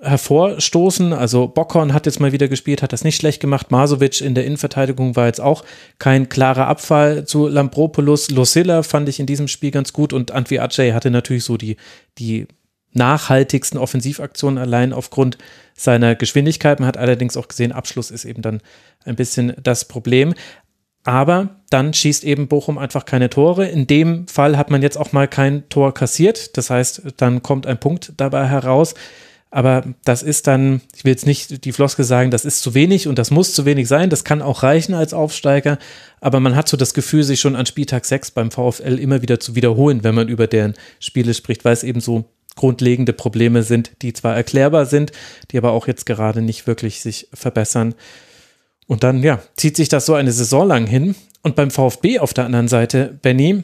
hervorstoßen. 0.01 1.13
Also 1.13 1.47
Bockhorn 1.47 1.93
hat 1.93 2.05
jetzt 2.05 2.19
mal 2.19 2.31
wieder 2.31 2.47
gespielt, 2.47 2.81
hat 2.81 2.91
das 2.91 3.03
nicht 3.03 3.15
schlecht 3.15 3.39
gemacht. 3.39 3.71
Masovic 3.71 4.21
in 4.21 4.35
der 4.35 4.45
Innenverteidigung 4.45 5.15
war 5.15 5.27
jetzt 5.27 5.41
auch 5.41 5.63
kein 5.99 6.27
klarer 6.27 6.67
Abfall 6.67 7.25
zu 7.25 7.47
Lampropoulos. 7.47 8.31
Lucilla 8.31 8.83
fand 8.83 9.07
ich 9.09 9.19
in 9.19 9.27
diesem 9.27 9.47
Spiel 9.47 9.71
ganz 9.71 9.93
gut 9.93 10.11
und 10.11 10.31
Antwi 10.31 10.59
Ajay 10.59 10.91
hatte 10.91 11.11
natürlich 11.11 11.43
so 11.43 11.57
die, 11.57 11.77
die 12.17 12.47
nachhaltigsten 12.93 13.79
Offensivaktionen 13.79 14.57
allein 14.57 14.91
aufgrund 14.91 15.37
seiner 15.75 16.15
Geschwindigkeit. 16.15 16.79
Man 16.79 16.87
hat 16.87 16.97
allerdings 16.97 17.37
auch 17.37 17.47
gesehen, 17.47 17.71
Abschluss 17.71 18.11
ist 18.11 18.25
eben 18.25 18.41
dann 18.41 18.61
ein 19.05 19.15
bisschen 19.15 19.53
das 19.61 19.85
Problem. 19.85 20.33
Aber 21.03 21.61
dann 21.69 21.93
schießt 21.93 22.23
eben 22.23 22.47
Bochum 22.47 22.77
einfach 22.77 23.05
keine 23.05 23.29
Tore. 23.29 23.67
In 23.67 23.87
dem 23.87 24.27
Fall 24.27 24.57
hat 24.57 24.69
man 24.69 24.83
jetzt 24.83 24.97
auch 24.97 25.13
mal 25.13 25.27
kein 25.27 25.67
Tor 25.69 25.93
kassiert. 25.93 26.57
Das 26.57 26.69
heißt, 26.69 27.03
dann 27.17 27.41
kommt 27.41 27.65
ein 27.65 27.79
Punkt 27.79 28.13
dabei 28.17 28.47
heraus. 28.47 28.93
Aber 29.53 29.83
das 30.05 30.23
ist 30.23 30.47
dann, 30.47 30.79
ich 30.95 31.03
will 31.03 31.11
jetzt 31.11 31.25
nicht 31.25 31.65
die 31.65 31.73
Floske 31.73 32.05
sagen, 32.05 32.31
das 32.31 32.45
ist 32.45 32.61
zu 32.61 32.73
wenig 32.73 33.09
und 33.09 33.19
das 33.19 33.31
muss 33.31 33.53
zu 33.53 33.65
wenig 33.65 33.89
sein. 33.89 34.09
Das 34.09 34.23
kann 34.23 34.41
auch 34.41 34.63
reichen 34.63 34.93
als 34.93 35.13
Aufsteiger. 35.13 35.77
Aber 36.21 36.39
man 36.39 36.55
hat 36.55 36.69
so 36.69 36.77
das 36.77 36.93
Gefühl, 36.93 37.23
sich 37.23 37.41
schon 37.41 37.57
an 37.57 37.65
Spieltag 37.65 38.05
6 38.05 38.31
beim 38.31 38.49
VfL 38.49 38.97
immer 38.97 39.21
wieder 39.21 39.41
zu 39.41 39.53
wiederholen, 39.53 40.05
wenn 40.05 40.15
man 40.15 40.29
über 40.29 40.47
deren 40.47 40.73
Spiele 40.99 41.33
spricht, 41.33 41.65
weil 41.65 41.73
es 41.73 41.83
eben 41.83 41.99
so 41.99 42.23
grundlegende 42.55 43.11
Probleme 43.11 43.63
sind, 43.63 43.91
die 44.01 44.13
zwar 44.13 44.35
erklärbar 44.35 44.85
sind, 44.85 45.11
die 45.51 45.57
aber 45.57 45.71
auch 45.71 45.87
jetzt 45.87 46.05
gerade 46.05 46.41
nicht 46.41 46.65
wirklich 46.65 47.01
sich 47.01 47.27
verbessern. 47.33 47.93
Und 48.87 49.03
dann, 49.03 49.21
ja, 49.21 49.41
zieht 49.57 49.75
sich 49.75 49.89
das 49.89 50.05
so 50.05 50.13
eine 50.13 50.31
Saison 50.31 50.65
lang 50.65 50.87
hin. 50.87 51.15
Und 51.43 51.57
beim 51.57 51.71
VfB 51.71 52.19
auf 52.19 52.33
der 52.33 52.45
anderen 52.45 52.69
Seite, 52.69 53.17
Benny, 53.21 53.63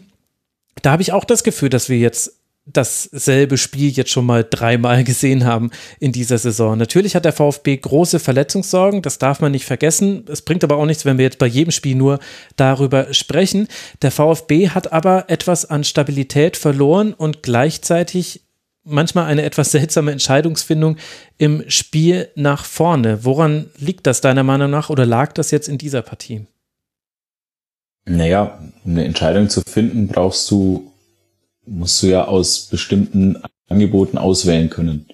da 0.82 0.92
habe 0.92 1.02
ich 1.02 1.14
auch 1.14 1.24
das 1.26 1.44
Gefühl, 1.44 1.70
dass 1.70 1.90
wir 1.90 1.98
jetzt 1.98 2.37
dasselbe 2.72 3.58
Spiel 3.58 3.92
jetzt 3.92 4.12
schon 4.12 4.26
mal 4.26 4.46
dreimal 4.48 5.04
gesehen 5.06 5.46
haben 5.46 5.72
in 6.00 6.12
dieser 6.12 6.38
Saison. 6.38 6.78
Natürlich 6.78 7.16
hat 7.16 7.26
der 7.26 7.34
VfB 7.34 7.78
große 7.78 8.20
Verletzungssorgen, 8.20 9.02
das 9.02 9.20
darf 9.20 9.40
man 9.40 9.52
nicht 9.52 9.66
vergessen. 9.66 10.26
Es 10.28 10.42
bringt 10.42 10.64
aber 10.64 10.78
auch 10.78 10.86
nichts, 10.86 11.06
wenn 11.06 11.18
wir 11.18 11.26
jetzt 11.26 11.40
bei 11.40 11.48
jedem 11.48 11.72
Spiel 11.72 11.96
nur 11.96 12.20
darüber 12.56 13.14
sprechen. 13.14 13.68
Der 14.02 14.12
VfB 14.12 14.70
hat 14.70 14.92
aber 14.92 15.26
etwas 15.30 15.66
an 15.66 15.84
Stabilität 15.84 16.58
verloren 16.58 17.14
und 17.14 17.44
gleichzeitig 17.44 18.42
manchmal 18.84 19.26
eine 19.26 19.44
etwas 19.44 19.72
seltsame 19.72 20.12
Entscheidungsfindung 20.12 20.98
im 21.38 21.64
Spiel 21.70 22.30
nach 22.36 22.66
vorne. 22.66 23.24
Woran 23.24 23.70
liegt 23.78 24.08
das 24.08 24.22
deiner 24.22 24.44
Meinung 24.44 24.70
nach 24.70 24.90
oder 24.90 25.06
lag 25.06 25.34
das 25.34 25.52
jetzt 25.52 25.70
in 25.70 25.78
dieser 25.78 26.02
Partie? 26.02 26.46
Naja, 28.06 28.58
eine 28.86 29.04
Entscheidung 29.04 29.50
zu 29.50 29.62
finden, 29.62 30.08
brauchst 30.08 30.50
du, 30.50 30.94
musst 31.68 32.02
du 32.02 32.08
ja 32.08 32.26
aus 32.26 32.68
bestimmten 32.68 33.38
Angeboten 33.70 34.18
auswählen 34.18 34.70
können. 34.70 35.06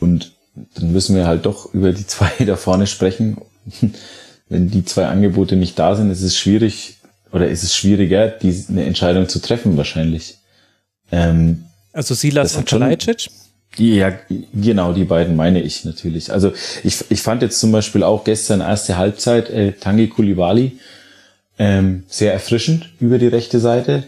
Und 0.00 0.32
dann 0.74 0.92
müssen 0.92 1.16
wir 1.16 1.26
halt 1.26 1.46
doch 1.46 1.72
über 1.72 1.92
die 1.92 2.06
zwei 2.06 2.30
da 2.44 2.56
vorne 2.56 2.86
sprechen. 2.86 3.38
Wenn 4.48 4.70
die 4.70 4.84
zwei 4.84 5.06
Angebote 5.06 5.56
nicht 5.56 5.78
da 5.78 5.94
sind, 5.94 6.10
ist 6.10 6.22
es 6.22 6.36
schwierig 6.36 6.98
oder 7.32 7.48
ist 7.48 7.62
es 7.62 7.74
schwieriger, 7.74 8.28
die, 8.28 8.64
eine 8.68 8.84
Entscheidung 8.84 9.28
zu 9.28 9.40
treffen 9.40 9.76
wahrscheinlich. 9.76 10.38
Ähm, 11.10 11.64
also 11.92 12.14
Silas 12.14 12.56
und 12.56 12.66
Kalajdzic? 12.66 13.30
Ja, 13.78 14.12
genau, 14.52 14.92
die 14.92 15.04
beiden 15.04 15.34
meine 15.34 15.62
ich 15.62 15.86
natürlich. 15.86 16.30
Also 16.30 16.52
ich, 16.84 17.04
ich 17.08 17.22
fand 17.22 17.40
jetzt 17.40 17.58
zum 17.58 17.72
Beispiel 17.72 18.02
auch 18.02 18.24
gestern 18.24 18.60
erste 18.60 18.98
Halbzeit 18.98 19.48
äh, 19.48 19.72
Tangi 19.72 20.08
Kulibali 20.08 20.78
ähm, 21.58 22.04
sehr 22.08 22.34
erfrischend 22.34 22.90
über 23.00 23.18
die 23.18 23.28
rechte 23.28 23.60
Seite. 23.60 24.04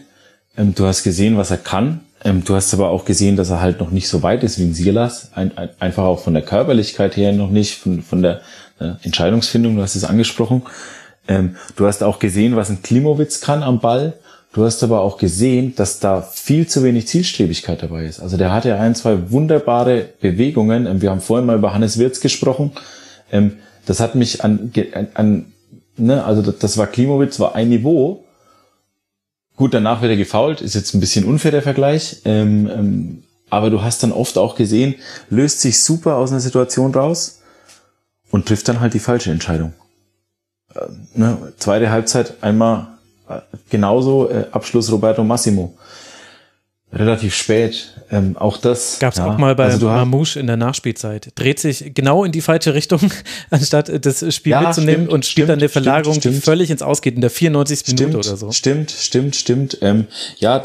Ähm, 0.57 0.75
du 0.75 0.85
hast 0.85 1.03
gesehen, 1.03 1.37
was 1.37 1.51
er 1.51 1.57
kann. 1.57 2.01
Ähm, 2.23 2.43
du 2.43 2.55
hast 2.55 2.73
aber 2.73 2.89
auch 2.89 3.05
gesehen, 3.05 3.35
dass 3.35 3.49
er 3.49 3.61
halt 3.61 3.79
noch 3.79 3.91
nicht 3.91 4.07
so 4.07 4.23
weit 4.23 4.43
ist 4.43 4.59
wie 4.59 4.63
ein 4.63 4.73
Silas. 4.73 5.29
Ein, 5.33 5.57
ein, 5.57 5.69
einfach 5.79 6.03
auch 6.03 6.19
von 6.19 6.33
der 6.33 6.43
Körperlichkeit 6.43 7.15
her 7.17 7.33
noch 7.33 7.49
nicht, 7.49 7.75
von, 7.75 8.01
von 8.01 8.21
der 8.21 8.41
äh, 8.79 8.91
Entscheidungsfindung, 9.03 9.75
du 9.75 9.81
hast 9.81 9.95
es 9.95 10.03
angesprochen. 10.03 10.63
Ähm, 11.27 11.55
du 11.75 11.85
hast 11.87 12.03
auch 12.03 12.19
gesehen, 12.19 12.55
was 12.55 12.69
ein 12.69 12.81
Klimowitz 12.81 13.41
kann 13.41 13.63
am 13.63 13.79
Ball. 13.79 14.13
Du 14.53 14.63
hast 14.63 14.83
aber 14.83 15.01
auch 15.01 15.17
gesehen, 15.17 15.75
dass 15.75 15.99
da 15.99 16.21
viel 16.21 16.65
zu 16.67 16.83
wenig 16.83 17.07
Zielstrebigkeit 17.07 17.83
dabei 17.83 18.05
ist. 18.05 18.21
Also 18.21 18.37
der 18.37 18.53
hatte 18.53 18.75
ein, 18.77 18.95
zwei 18.95 19.29
wunderbare 19.31 20.09
Bewegungen. 20.21 20.85
Ähm, 20.85 21.01
wir 21.01 21.11
haben 21.11 21.21
vorhin 21.21 21.45
mal 21.45 21.57
über 21.57 21.73
Hannes 21.73 21.97
Wirz 21.97 22.19
gesprochen. 22.19 22.71
Das 23.87 23.99
hat 23.99 24.13
mich 24.13 24.43
an, 24.43 24.71
an, 24.93 25.07
an 25.15 25.45
ne, 25.97 26.23
also 26.23 26.51
das 26.51 26.77
war 26.77 26.85
Klimowitz, 26.87 27.39
war 27.39 27.55
ein 27.55 27.69
Niveau. 27.69 28.24
Gut, 29.55 29.73
danach 29.73 30.01
wird 30.01 30.11
er 30.11 30.17
gefault, 30.17 30.61
ist 30.61 30.75
jetzt 30.75 30.93
ein 30.93 30.99
bisschen 30.99 31.25
unfair 31.25 31.51
der 31.51 31.61
Vergleich. 31.61 32.21
Ähm, 32.25 32.69
ähm, 32.69 33.23
aber 33.49 33.69
du 33.69 33.81
hast 33.81 34.03
dann 34.03 34.11
oft 34.11 34.37
auch 34.37 34.55
gesehen, 34.55 34.95
löst 35.29 35.61
sich 35.61 35.81
super 35.81 36.15
aus 36.15 36.31
einer 36.31 36.39
Situation 36.41 36.93
raus 36.93 37.41
und 38.31 38.47
trifft 38.47 38.67
dann 38.67 38.81
halt 38.81 38.93
die 38.93 38.99
falsche 38.99 39.31
Entscheidung. 39.31 39.73
Äh, 40.73 40.87
ne, 41.13 41.53
zweite 41.57 41.89
Halbzeit 41.89 42.33
einmal 42.41 42.87
äh, 43.29 43.39
genauso, 43.69 44.29
äh, 44.29 44.47
Abschluss 44.51 44.91
Roberto 44.91 45.23
Massimo 45.23 45.77
relativ 46.95 47.35
spät. 47.35 47.91
Ähm, 48.11 48.37
auch 48.37 48.57
das 48.57 48.99
gab 48.99 49.13
es 49.13 49.19
ja, 49.19 49.25
auch 49.25 49.37
mal 49.37 49.55
bei 49.55 49.65
also 49.65 49.87
Mamouche 49.87 50.39
in 50.39 50.47
der 50.47 50.57
Nachspielzeit. 50.57 51.29
Dreht 51.35 51.59
sich 51.59 51.93
genau 51.93 52.23
in 52.23 52.31
die 52.31 52.41
falsche 52.41 52.73
Richtung, 52.73 52.99
anstatt 53.49 54.05
das 54.05 54.33
Spiel 54.33 54.51
ja, 54.51 54.61
mitzunehmen 54.61 55.05
stimmt, 55.05 55.11
und 55.11 55.25
spielt 55.25 55.49
dann 55.49 55.59
eine 55.59 55.69
Verlagerung, 55.69 56.19
stimmt, 56.19 56.35
die 56.35 56.41
völlig 56.41 56.69
ins 56.69 56.81
Ausgeht 56.81 57.15
in 57.15 57.21
der 57.21 57.31
94. 57.31 57.79
Stimmt, 57.79 57.99
Minute 57.99 58.17
oder 58.17 58.37
so. 58.37 58.51
Stimmt, 58.51 58.91
stimmt, 58.91 59.35
stimmt. 59.35 59.77
Ähm, 59.81 60.05
ja, 60.37 60.61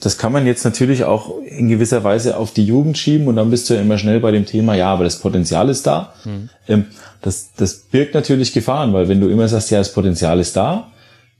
das 0.00 0.18
kann 0.18 0.32
man 0.32 0.46
jetzt 0.46 0.64
natürlich 0.64 1.04
auch 1.04 1.40
in 1.44 1.68
gewisser 1.68 2.04
Weise 2.04 2.36
auf 2.36 2.52
die 2.52 2.64
Jugend 2.64 2.98
schieben 2.98 3.26
und 3.26 3.36
dann 3.36 3.50
bist 3.50 3.70
du 3.70 3.74
ja 3.74 3.80
immer 3.80 3.98
schnell 3.98 4.20
bei 4.20 4.30
dem 4.30 4.44
Thema, 4.44 4.74
ja, 4.74 4.92
aber 4.92 5.04
das 5.04 5.18
Potenzial 5.18 5.70
ist 5.70 5.86
da. 5.86 6.12
Hm. 6.24 6.50
Ähm, 6.68 6.84
das, 7.22 7.48
das 7.56 7.74
birgt 7.74 8.14
natürlich 8.14 8.52
Gefahren, 8.52 8.92
weil 8.92 9.08
wenn 9.08 9.20
du 9.20 9.28
immer 9.28 9.48
sagst, 9.48 9.70
ja, 9.70 9.78
das 9.78 9.92
Potenzial 9.92 10.38
ist 10.38 10.56
da, 10.56 10.92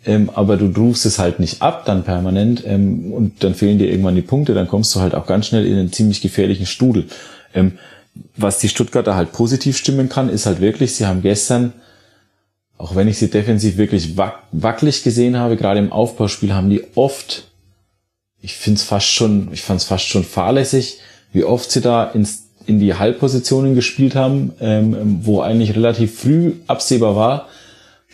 ähm, 0.06 0.30
aber 0.32 0.56
du 0.56 0.66
rufst 0.66 1.04
es 1.04 1.18
halt 1.18 1.40
nicht 1.40 1.62
ab 1.62 1.84
dann 1.84 2.04
permanent 2.04 2.62
ähm, 2.64 3.12
und 3.12 3.42
dann 3.44 3.54
fehlen 3.54 3.78
dir 3.78 3.90
irgendwann 3.90 4.14
die 4.14 4.22
Punkte, 4.22 4.54
dann 4.54 4.68
kommst 4.68 4.94
du 4.94 5.00
halt 5.00 5.14
auch 5.14 5.26
ganz 5.26 5.46
schnell 5.46 5.66
in 5.66 5.76
einen 5.76 5.92
ziemlich 5.92 6.20
gefährlichen 6.20 6.66
Studel. 6.66 7.06
Ähm, 7.54 7.72
was 8.36 8.58
die 8.58 8.68
Stuttgarter 8.68 9.14
halt 9.14 9.32
positiv 9.32 9.76
stimmen 9.76 10.08
kann, 10.08 10.28
ist 10.28 10.46
halt 10.46 10.60
wirklich, 10.60 10.94
sie 10.94 11.06
haben 11.06 11.22
gestern, 11.22 11.72
auch 12.78 12.94
wenn 12.94 13.08
ich 13.08 13.18
sie 13.18 13.30
defensiv 13.30 13.76
wirklich 13.76 14.16
wack 14.16 14.44
wackelig 14.52 15.02
gesehen 15.02 15.36
habe, 15.36 15.56
gerade 15.56 15.80
im 15.80 15.92
Aufbauspiel 15.92 16.54
haben 16.54 16.70
die 16.70 16.84
oft, 16.94 17.48
ich 18.40 18.54
finde 18.54 18.78
es 18.78 18.84
fast 18.84 19.08
schon, 19.08 19.48
ich 19.52 19.62
fand 19.62 19.80
es 19.80 19.86
fast 19.86 20.06
schon 20.06 20.24
fahrlässig, 20.24 21.00
wie 21.32 21.44
oft 21.44 21.70
sie 21.70 21.80
da 21.80 22.04
ins 22.04 22.44
in 22.66 22.80
die 22.80 22.94
Halbpositionen 22.94 23.74
gespielt 23.74 24.16
haben, 24.16 24.52
ähm, 24.60 25.20
wo 25.22 25.40
eigentlich 25.40 25.76
relativ 25.76 26.18
früh 26.18 26.54
absehbar 26.66 27.14
war, 27.14 27.48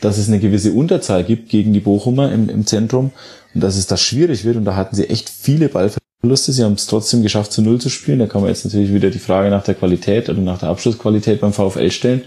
dass 0.02 0.18
es 0.18 0.28
eine 0.28 0.40
gewisse 0.40 0.72
Unterzahl 0.72 1.24
gibt 1.24 1.48
gegen 1.48 1.72
die 1.72 1.80
Bochumer 1.80 2.30
im, 2.30 2.48
im 2.48 2.66
Zentrum 2.66 3.12
und 3.54 3.62
dass 3.62 3.76
es 3.76 3.86
da 3.86 3.96
schwierig 3.96 4.44
wird. 4.44 4.56
Und 4.56 4.64
da 4.64 4.76
hatten 4.76 4.96
sie 4.96 5.08
echt 5.08 5.30
viele 5.30 5.68
Ballverluste. 5.68 6.52
Sie 6.52 6.64
haben 6.64 6.74
es 6.74 6.86
trotzdem 6.86 7.22
geschafft, 7.22 7.52
zu 7.52 7.62
Null 7.62 7.80
zu 7.80 7.88
spielen. 7.88 8.18
Da 8.18 8.26
kann 8.26 8.42
man 8.42 8.50
jetzt 8.50 8.64
natürlich 8.64 8.92
wieder 8.92 9.10
die 9.10 9.20
Frage 9.20 9.48
nach 9.48 9.62
der 9.62 9.76
Qualität 9.76 10.28
oder 10.28 10.40
nach 10.40 10.58
der 10.58 10.70
Abschlussqualität 10.70 11.40
beim 11.40 11.52
VfL 11.52 11.90
stellen. 11.90 12.22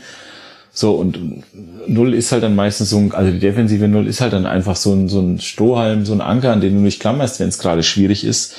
So, 0.72 0.94
und 0.94 1.44
Null 1.88 2.14
ist 2.14 2.32
halt 2.32 2.44
dann 2.44 2.56
meistens 2.56 2.90
so 2.90 2.98
ein, 2.98 3.12
also 3.12 3.32
die 3.32 3.40
defensive 3.40 3.88
Null 3.88 4.08
ist 4.08 4.22
halt 4.22 4.34
dann 4.34 4.46
einfach 4.46 4.78
so 4.78 4.94
ein, 4.94 5.10
so 5.10 5.20
ein 5.20 5.40
Strohhalm, 5.40 6.06
so 6.06 6.14
ein 6.14 6.22
Anker, 6.22 6.54
an 6.54 6.62
den 6.62 6.76
du 6.76 6.82
nicht 6.82 7.02
klammerst, 7.02 7.40
wenn 7.40 7.50
es 7.50 7.60
gerade 7.60 7.84
schwierig 7.84 8.24
ist. 8.24 8.54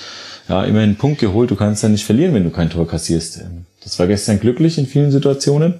Ja, 0.48 0.62
immerhin 0.64 0.90
einen 0.90 0.98
Punkt 0.98 1.20
geholt, 1.20 1.50
du 1.50 1.56
kannst 1.56 1.82
ja 1.82 1.88
nicht 1.88 2.04
verlieren, 2.04 2.34
wenn 2.34 2.44
du 2.44 2.50
kein 2.50 2.70
Tor 2.70 2.86
kassierst. 2.86 3.40
Das 3.82 3.98
war 3.98 4.06
gestern 4.06 4.40
glücklich 4.40 4.78
in 4.78 4.86
vielen 4.86 5.10
Situationen 5.10 5.74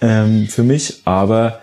ähm, 0.00 0.48
für 0.48 0.62
mich, 0.62 1.02
aber 1.04 1.60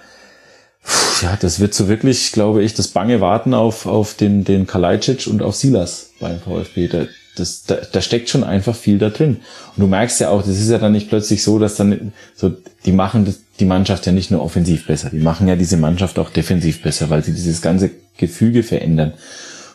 ja, 1.22 1.38
das 1.40 1.60
wird 1.60 1.74
so 1.74 1.88
wirklich, 1.88 2.32
glaube 2.32 2.64
ich, 2.64 2.74
das 2.74 2.90
bange 2.90 3.22
Warten 3.22 3.54
auf, 3.54 3.86
auf 3.86 4.14
den, 4.14 4.44
den 4.44 4.68
Kalajdzic 4.68 5.28
und 5.28 5.42
auf 5.42 5.56
Silas 5.56 6.12
beim 6.20 6.40
VfB. 6.40 6.88
Da, 6.88 7.08
das, 7.36 7.64
da, 7.64 7.78
da 7.92 8.02
steckt 8.02 8.30
schon 8.30 8.44
einfach 8.44 8.76
viel 8.76 8.98
da 8.98 9.10
drin. 9.10 9.38
Und 9.76 9.82
du 9.82 9.88
merkst 9.88 10.20
ja 10.20 10.30
auch, 10.30 10.42
das 10.42 10.60
ist 10.60 10.70
ja 10.70 10.78
dann 10.78 10.92
nicht 10.92 11.10
plötzlich 11.10 11.44
so, 11.44 11.60
dass 11.60 11.76
dann 11.76 12.14
so, 12.36 12.54
die 12.86 12.92
machen 12.92 13.34
die 13.60 13.66
Mannschaft 13.66 14.06
ja 14.06 14.12
nicht 14.12 14.32
nur 14.32 14.42
offensiv 14.42 14.88
besser, 14.88 15.10
die 15.10 15.20
machen 15.20 15.48
ja 15.48 15.56
diese 15.56 15.78
Mannschaft 15.78 16.20
auch 16.20 16.30
defensiv 16.30 16.82
besser, 16.82 17.10
weil 17.10 17.24
sie 17.24 17.34
dieses 17.34 17.62
ganze 17.62 17.92
Gefüge 18.18 18.64
verändern. 18.64 19.14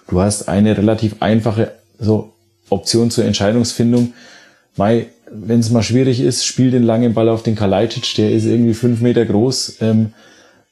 Du 0.08 0.20
hast 0.20 0.48
eine 0.48 0.76
relativ 0.76 1.16
einfache 1.20 1.72
so 1.98 2.32
Option 2.70 3.10
zur 3.10 3.24
Entscheidungsfindung. 3.24 4.14
Mai, 4.76 5.06
wenn 5.30 5.60
es 5.60 5.70
mal 5.70 5.82
schwierig 5.82 6.20
ist, 6.20 6.44
spiel 6.44 6.70
den 6.70 6.82
langen 6.82 7.14
Ball 7.14 7.28
auf 7.28 7.42
den 7.42 7.56
Kalajdzic, 7.56 8.14
der 8.16 8.30
ist 8.30 8.44
irgendwie 8.44 8.74
fünf 8.74 9.00
Meter 9.00 9.24
groß. 9.24 9.76
Ähm, 9.80 10.12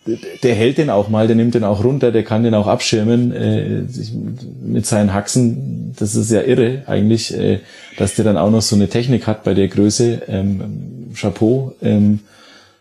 der 0.07 0.55
hält 0.55 0.79
den 0.79 0.91
auch 0.91 1.09
mal, 1.09 1.27
der 1.27 1.37
nimmt 1.37 1.55
den 1.55 1.65
auch 1.65 1.85
runter, 1.85 2.11
der 2.11 2.25
kann 2.25 2.43
den 2.43 2.55
auch 2.55 2.67
abschirmen 2.67 3.33
äh, 3.33 3.83
mit 4.63 4.85
seinen 4.85 5.15
Haxen. 5.15 5.95
Das 5.97 6.17
ist 6.17 6.31
ja 6.31 6.43
irre 6.43 6.83
eigentlich, 6.87 7.33
äh, 7.33 7.61
dass 7.99 8.17
der 8.17 8.25
dann 8.25 8.37
auch 8.37 8.51
noch 8.51 8.63
so 8.63 8.75
eine 8.75 8.89
Technik 8.89 9.27
hat 9.27 9.45
bei 9.45 9.55
der 9.55 9.69
Größe. 9.69 10.23
Ähm, 10.27 11.13
Chapeau. 11.15 11.75
Ähm, 11.83 12.21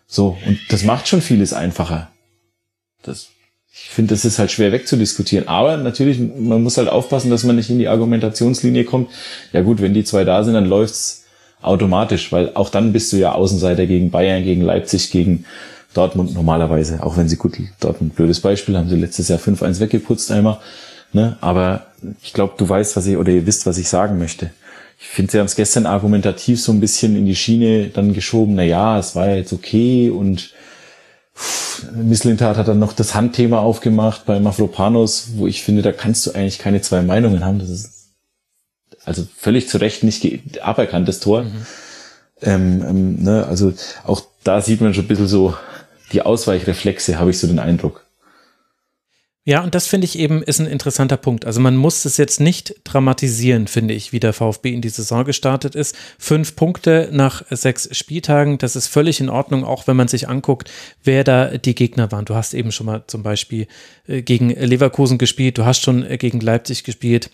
so, 0.07 0.37
und 0.45 0.59
das 0.69 0.83
macht 0.83 1.07
schon 1.07 1.21
vieles 1.21 1.53
einfacher. 1.53 2.09
Das, 3.03 3.29
ich 3.71 3.89
finde, 3.89 4.13
das 4.13 4.25
ist 4.25 4.39
halt 4.39 4.51
schwer 4.51 4.71
wegzudiskutieren. 4.71 5.47
Aber 5.47 5.77
natürlich, 5.77 6.19
man 6.19 6.63
muss 6.63 6.77
halt 6.77 6.89
aufpassen, 6.89 7.29
dass 7.29 7.43
man 7.43 7.55
nicht 7.55 7.69
in 7.69 7.79
die 7.79 7.87
Argumentationslinie 7.87 8.83
kommt. 8.83 9.09
Ja 9.53 9.61
gut, 9.61 9.81
wenn 9.81 9.93
die 9.93 10.03
zwei 10.03 10.23
da 10.23 10.43
sind, 10.43 10.53
dann 10.53 10.65
läuft's 10.65 11.25
automatisch, 11.61 12.31
weil 12.31 12.51
auch 12.55 12.69
dann 12.69 12.91
bist 12.91 13.13
du 13.13 13.17
ja 13.17 13.33
Außenseiter 13.33 13.85
gegen 13.85 14.09
Bayern, 14.09 14.43
gegen 14.43 14.61
Leipzig, 14.61 15.11
gegen 15.11 15.45
Dortmund 15.93 16.33
normalerweise, 16.33 17.03
auch 17.03 17.17
wenn 17.17 17.27
sie 17.27 17.35
gut, 17.35 17.57
Dortmund, 17.79 18.15
blödes 18.15 18.39
Beispiel, 18.39 18.77
haben 18.77 18.89
sie 18.89 18.95
letztes 18.95 19.27
Jahr 19.27 19.39
5-1 19.39 19.79
weggeputzt 19.79 20.31
einmal. 20.31 20.59
Ne? 21.13 21.37
Aber 21.41 21.87
ich 22.23 22.33
glaube, 22.33 22.53
du 22.57 22.67
weißt, 22.67 22.95
was 22.95 23.05
ich, 23.05 23.17
oder 23.17 23.31
ihr 23.31 23.45
wisst, 23.45 23.65
was 23.65 23.77
ich 23.77 23.89
sagen 23.89 24.17
möchte. 24.17 24.51
Ich 24.99 25.07
finde, 25.07 25.31
sie 25.31 25.39
haben 25.39 25.47
es 25.47 25.55
gestern 25.55 25.85
argumentativ 25.85 26.61
so 26.61 26.71
ein 26.71 26.79
bisschen 26.79 27.15
in 27.15 27.25
die 27.25 27.35
Schiene 27.35 27.87
dann 27.87 28.13
geschoben, 28.13 28.55
na 28.55 28.63
ja, 28.63 28.99
es 28.99 29.15
war 29.15 29.27
ja 29.27 29.35
jetzt 29.35 29.51
okay 29.51 30.09
und 30.09 30.53
Misslintat 31.93 32.57
hat 32.57 32.67
dann 32.67 32.79
noch 32.79 32.93
das 32.93 33.15
Handthema 33.15 33.59
aufgemacht 33.59 34.25
bei 34.25 34.39
Mafropanos, 34.39 35.31
wo 35.35 35.47
ich 35.47 35.63
finde, 35.63 35.81
da 35.81 35.91
kannst 35.91 36.25
du 36.25 36.31
eigentlich 36.31 36.59
keine 36.59 36.81
zwei 36.81 37.01
Meinungen 37.01 37.43
haben. 37.43 37.59
Das 37.59 37.69
ist 37.69 38.11
also 39.03 39.27
völlig 39.35 39.67
zu 39.67 39.79
Recht 39.79 40.03
nicht 40.03 40.61
aberkanntes 40.61 41.19
Tor. 41.19 41.43
Mhm. 41.43 41.65
Ähm, 42.43 42.85
ähm, 42.87 43.23
ne, 43.23 43.45
also 43.47 43.73
auch 44.05 44.21
da 44.43 44.61
sieht 44.61 44.81
man 44.81 44.93
schon 44.93 45.05
ein 45.05 45.07
bisschen 45.07 45.27
so 45.27 45.55
die 46.11 46.21
Ausweichreflexe, 46.21 47.19
habe 47.19 47.31
ich 47.31 47.39
so 47.39 47.47
den 47.47 47.59
Eindruck. 47.59 48.05
Ja, 49.43 49.63
und 49.63 49.73
das 49.73 49.87
finde 49.87 50.05
ich 50.05 50.19
eben 50.19 50.43
ist 50.43 50.59
ein 50.59 50.67
interessanter 50.67 51.17
Punkt. 51.17 51.45
Also 51.45 51.59
man 51.59 51.75
muss 51.75 52.05
es 52.05 52.17
jetzt 52.17 52.39
nicht 52.39 52.75
dramatisieren, 52.83 53.65
finde 53.67 53.95
ich, 53.95 54.13
wie 54.13 54.19
der 54.19 54.33
VfB 54.33 54.71
in 54.71 54.81
die 54.81 54.89
Saison 54.89 55.25
gestartet 55.25 55.73
ist. 55.73 55.97
Fünf 56.19 56.55
Punkte 56.55 57.09
nach 57.11 57.43
sechs 57.49 57.89
Spieltagen, 57.97 58.59
das 58.59 58.75
ist 58.75 58.87
völlig 58.87 59.19
in 59.19 59.29
Ordnung, 59.29 59.63
auch 59.63 59.87
wenn 59.87 59.97
man 59.97 60.07
sich 60.07 60.29
anguckt, 60.29 60.69
wer 61.03 61.23
da 61.23 61.57
die 61.57 61.73
Gegner 61.73 62.11
waren. 62.11 62.25
Du 62.25 62.35
hast 62.35 62.53
eben 62.53 62.71
schon 62.71 62.85
mal 62.85 63.03
zum 63.07 63.23
Beispiel 63.23 63.65
äh, 64.07 64.21
gegen 64.21 64.51
Leverkusen 64.51 65.17
gespielt, 65.17 65.57
du 65.57 65.65
hast 65.65 65.81
schon 65.81 66.05
äh, 66.05 66.19
gegen 66.19 66.39
Leipzig 66.39 66.83
gespielt 66.83 67.31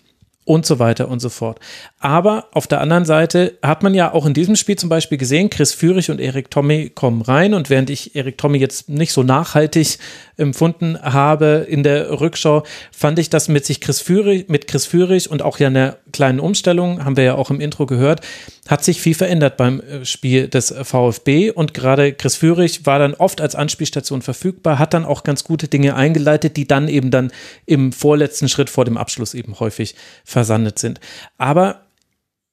und 0.48 0.64
so 0.64 0.78
weiter 0.78 1.08
und 1.08 1.20
so 1.20 1.28
fort. 1.28 1.60
Aber 1.98 2.48
auf 2.52 2.66
der 2.66 2.80
anderen 2.80 3.04
Seite 3.04 3.58
hat 3.62 3.82
man 3.82 3.92
ja 3.92 4.14
auch 4.14 4.24
in 4.24 4.32
diesem 4.32 4.56
Spiel 4.56 4.76
zum 4.76 4.88
Beispiel 4.88 5.18
gesehen, 5.18 5.50
Chris 5.50 5.74
Führig 5.74 6.10
und 6.10 6.20
Erik 6.20 6.50
Tommy 6.50 6.90
kommen 6.94 7.20
rein 7.20 7.52
und 7.52 7.68
während 7.68 7.90
ich 7.90 8.16
Erik 8.16 8.38
Tommy 8.38 8.56
jetzt 8.56 8.88
nicht 8.88 9.12
so 9.12 9.22
nachhaltig 9.22 9.98
empfunden 10.38 10.98
habe 11.02 11.66
in 11.68 11.82
der 11.82 12.20
Rückschau, 12.20 12.62
fand 12.90 13.18
ich 13.18 13.28
das 13.28 13.48
mit 13.48 13.66
sich 13.66 13.80
Chris 13.80 14.00
Führig, 14.00 14.48
mit 14.48 14.66
Chris 14.68 14.86
Führig 14.86 15.30
und 15.30 15.42
auch 15.42 15.58
ja 15.58 15.66
einer 15.66 15.98
kleinen 16.12 16.40
Umstellung, 16.40 17.04
haben 17.04 17.16
wir 17.16 17.24
ja 17.24 17.34
auch 17.34 17.50
im 17.50 17.60
Intro 17.60 17.86
gehört, 17.86 18.20
hat 18.68 18.84
sich 18.84 19.00
viel 19.00 19.14
verändert 19.14 19.56
beim 19.56 19.80
äh, 19.80 20.04
Spiel 20.04 20.48
des 20.48 20.74
VfB 20.82 21.50
und 21.50 21.74
gerade 21.74 22.12
Chris 22.12 22.36
Führig 22.36 22.86
war 22.86 22.98
dann 22.98 23.14
oft 23.14 23.40
als 23.40 23.54
Anspielstation 23.54 24.22
verfügbar, 24.22 24.78
hat 24.78 24.94
dann 24.94 25.04
auch 25.04 25.24
ganz 25.24 25.44
gute 25.44 25.68
Dinge 25.68 25.96
eingeleitet, 25.96 26.56
die 26.56 26.66
dann 26.66 26.88
eben 26.88 27.10
dann 27.10 27.32
im 27.66 27.92
vorletzten 27.92 28.48
Schritt 28.48 28.70
vor 28.70 28.84
dem 28.84 28.96
Abschluss 28.96 29.34
eben 29.34 29.58
häufig 29.60 29.94
versandet 30.24 30.78
sind. 30.78 31.00
Aber 31.36 31.87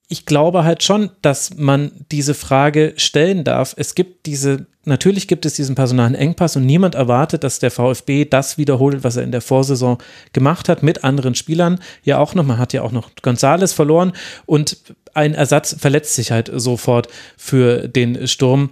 ich 0.07 0.25
glaube 0.25 0.63
halt 0.63 0.83
schon, 0.83 1.09
dass 1.21 1.55
man 1.55 1.91
diese 2.11 2.33
Frage 2.33 2.93
stellen 2.95 3.43
darf. 3.43 3.73
Es 3.77 3.95
gibt 3.95 4.27
diese, 4.27 4.67
natürlich 4.83 5.27
gibt 5.27 5.45
es 5.45 5.55
diesen 5.55 5.75
personalen 5.75 6.13
Engpass 6.13 6.55
und 6.55 6.65
niemand 6.65 6.93
erwartet, 6.93 7.43
dass 7.43 7.59
der 7.59 7.71
VfB 7.71 8.25
das 8.25 8.57
wiederholt, 8.57 9.03
was 9.03 9.15
er 9.15 9.23
in 9.23 9.31
der 9.31 9.41
Vorsaison 9.41 9.97
gemacht 10.31 10.69
hat 10.69 10.83
mit 10.83 11.03
anderen 11.03 11.33
Spielern. 11.33 11.79
Ja, 12.03 12.19
auch 12.19 12.35
noch, 12.35 12.45
man 12.45 12.59
hat 12.59 12.73
ja 12.73 12.83
auch 12.83 12.91
noch 12.91 13.09
Gonzales 13.21 13.73
verloren 13.73 14.13
und 14.45 14.77
ein 15.15 15.33
Ersatz 15.33 15.75
verletzt 15.79 16.13
sich 16.13 16.31
halt 16.31 16.51
sofort 16.53 17.07
für 17.35 17.87
den 17.87 18.27
Sturm. 18.27 18.69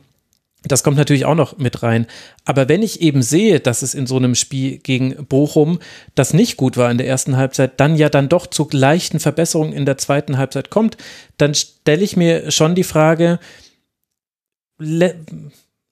Das 0.65 0.83
kommt 0.83 0.97
natürlich 0.97 1.25
auch 1.25 1.35
noch 1.35 1.57
mit 1.57 1.83
rein. 1.83 2.07
Aber 2.45 2.69
wenn 2.69 2.83
ich 2.83 3.01
eben 3.01 3.21
sehe, 3.21 3.59
dass 3.59 3.81
es 3.81 3.93
in 3.93 4.07
so 4.07 4.15
einem 4.15 4.33
Spiel 4.33 4.77
gegen 4.77 5.25
Bochum, 5.25 5.79
das 6.15 6.33
nicht 6.33 6.55
gut 6.55 6.77
war 6.77 6.89
in 6.89 6.97
der 6.97 7.07
ersten 7.07 7.35
Halbzeit, 7.35 7.79
dann 7.79 7.95
ja 7.95 8.09
dann 8.09 8.29
doch 8.29 8.47
zu 8.47 8.67
leichten 8.71 9.19
Verbesserungen 9.19 9.73
in 9.73 9.85
der 9.85 9.97
zweiten 9.97 10.37
Halbzeit 10.37 10.69
kommt, 10.69 10.97
dann 11.37 11.53
stelle 11.53 12.03
ich 12.03 12.15
mir 12.15 12.49
schon 12.51 12.75
die 12.75 12.83
Frage, 12.83 13.39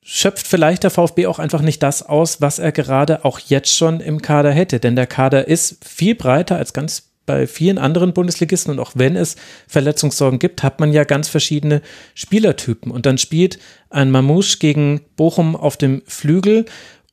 schöpft 0.04 0.48
vielleicht 0.48 0.84
der 0.84 0.90
VfB 0.90 1.28
auch 1.28 1.40
einfach 1.40 1.62
nicht 1.62 1.84
das 1.84 2.04
aus, 2.04 2.42
was 2.42 2.60
er 2.60 2.72
gerade 2.72 3.26
auch 3.26 3.40
jetzt 3.40 3.76
schon 3.76 4.00
im 4.00 4.22
Kader 4.22 4.52
hätte. 4.52 4.80
Denn 4.80 4.96
der 4.96 5.08
Kader 5.08 5.48
ist 5.48 5.86
viel 5.86 6.16
breiter 6.16 6.56
als 6.56 6.74
ganz 6.74 7.11
bei 7.32 7.48
vielen 7.48 7.78
anderen 7.78 8.14
Bundesligisten 8.14 8.74
und 8.74 8.80
auch 8.80 8.92
wenn 8.96 9.16
es 9.16 9.38
Verletzungssorgen 9.68 10.38
gibt, 10.38 10.64
hat 10.64 10.82
man 10.82 10.92
ja 10.92 11.06
ganz 11.06 11.30
verschiedene 11.30 11.82
Spielertypen. 12.14 12.92
Und 12.92 13.06
dann 13.06 13.18
spielt 13.18 13.58
ein 13.90 14.12
Mamouche 14.12 14.58
gegen 14.60 15.02
Bochum 15.16 15.56
auf 15.56 15.78
dem 15.78 16.02
Flügel 16.06 16.66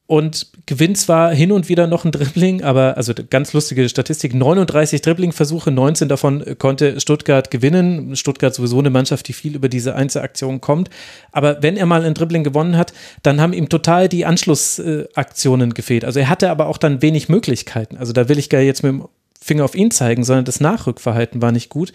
und 0.09 0.47
gewinnt 0.65 0.97
zwar 0.97 1.35
hin 1.35 1.53
und 1.53 1.69
wieder 1.69 1.87
noch 1.87 2.07
ein 2.07 2.13
Dribbling, 2.13 2.63
aber 2.63 2.97
also 2.97 3.13
ganz 3.29 3.53
lustige 3.53 3.87
Statistik, 3.91 4.33
39 4.35 5.03
Dribbling-Versuche, 5.03 5.71
19 5.71 6.09
davon 6.09 6.57
konnte 6.57 6.99
Stuttgart 6.99 7.51
gewinnen. 7.51 8.17
Stuttgart 8.17 8.55
sowieso 8.55 8.79
eine 8.79 8.89
Mannschaft, 8.89 9.29
die 9.29 9.35
viel 9.35 9.55
über 9.55 9.69
diese 9.69 9.95
Einzelaktion 9.95 10.63
kommt. 10.63 10.89
Aber 11.31 11.63
wenn 11.63 11.77
er 11.77 11.85
mal 11.85 12.07
ein 12.07 12.15
Dribbling 12.15 12.43
gewonnen 12.43 12.79
hat, 12.79 12.95
dann 13.23 13.39
haben 13.39 13.53
ihm 13.53 13.69
total 13.69 14.09
die 14.09 14.25
Anschlussaktionen 14.25 15.75
gefehlt. 15.75 16.07
Also 16.07 16.21
er 16.21 16.31
hatte 16.31 16.49
aber 16.49 16.69
auch 16.69 16.79
dann 16.79 17.03
wenig 17.03 17.29
Möglichkeiten. 17.29 17.99
Also 17.99 18.15
da 18.15 18.31
will 18.31 18.39
ich 18.39 18.49
gar 18.49 18.63
jetzt 18.63 18.83
mit 18.83 18.93
dem 18.93 19.09
Finger 19.41 19.65
auf 19.65 19.75
ihn 19.75 19.91
zeigen, 19.91 20.25
sondern 20.25 20.45
das 20.45 20.61
Nachrückverhalten 20.61 21.41
war 21.43 21.53
nicht 21.53 21.69
gut. 21.69 21.93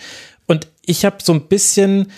Und 0.48 0.68
ich 0.86 1.06
habe 1.06 1.18
so 1.22 1.34
ein 1.34 1.48
bisschen 1.48 2.12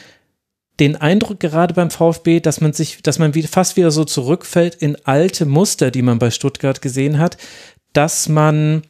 den 0.80 0.96
Eindruck 0.96 1.40
gerade 1.40 1.74
beim 1.74 1.90
VfB, 1.90 2.40
dass 2.40 2.60
man 2.62 2.74
sich, 2.74 3.02
dass 3.02 3.20
man 3.20 3.34
fast 3.34 3.78
wieder 3.78 3.92
so 3.92 4.04
zurückfällt 4.04 4.76
in 4.76 4.98
alte 5.06 5.46
Muster, 5.46 5.90
die 5.92 6.02
man 6.02 6.20
bei 6.20 6.32
Stuttgart 6.32 6.82
gesehen 6.82 7.18
hat, 7.18 7.38
dass 7.94 8.28
man 8.28 8.84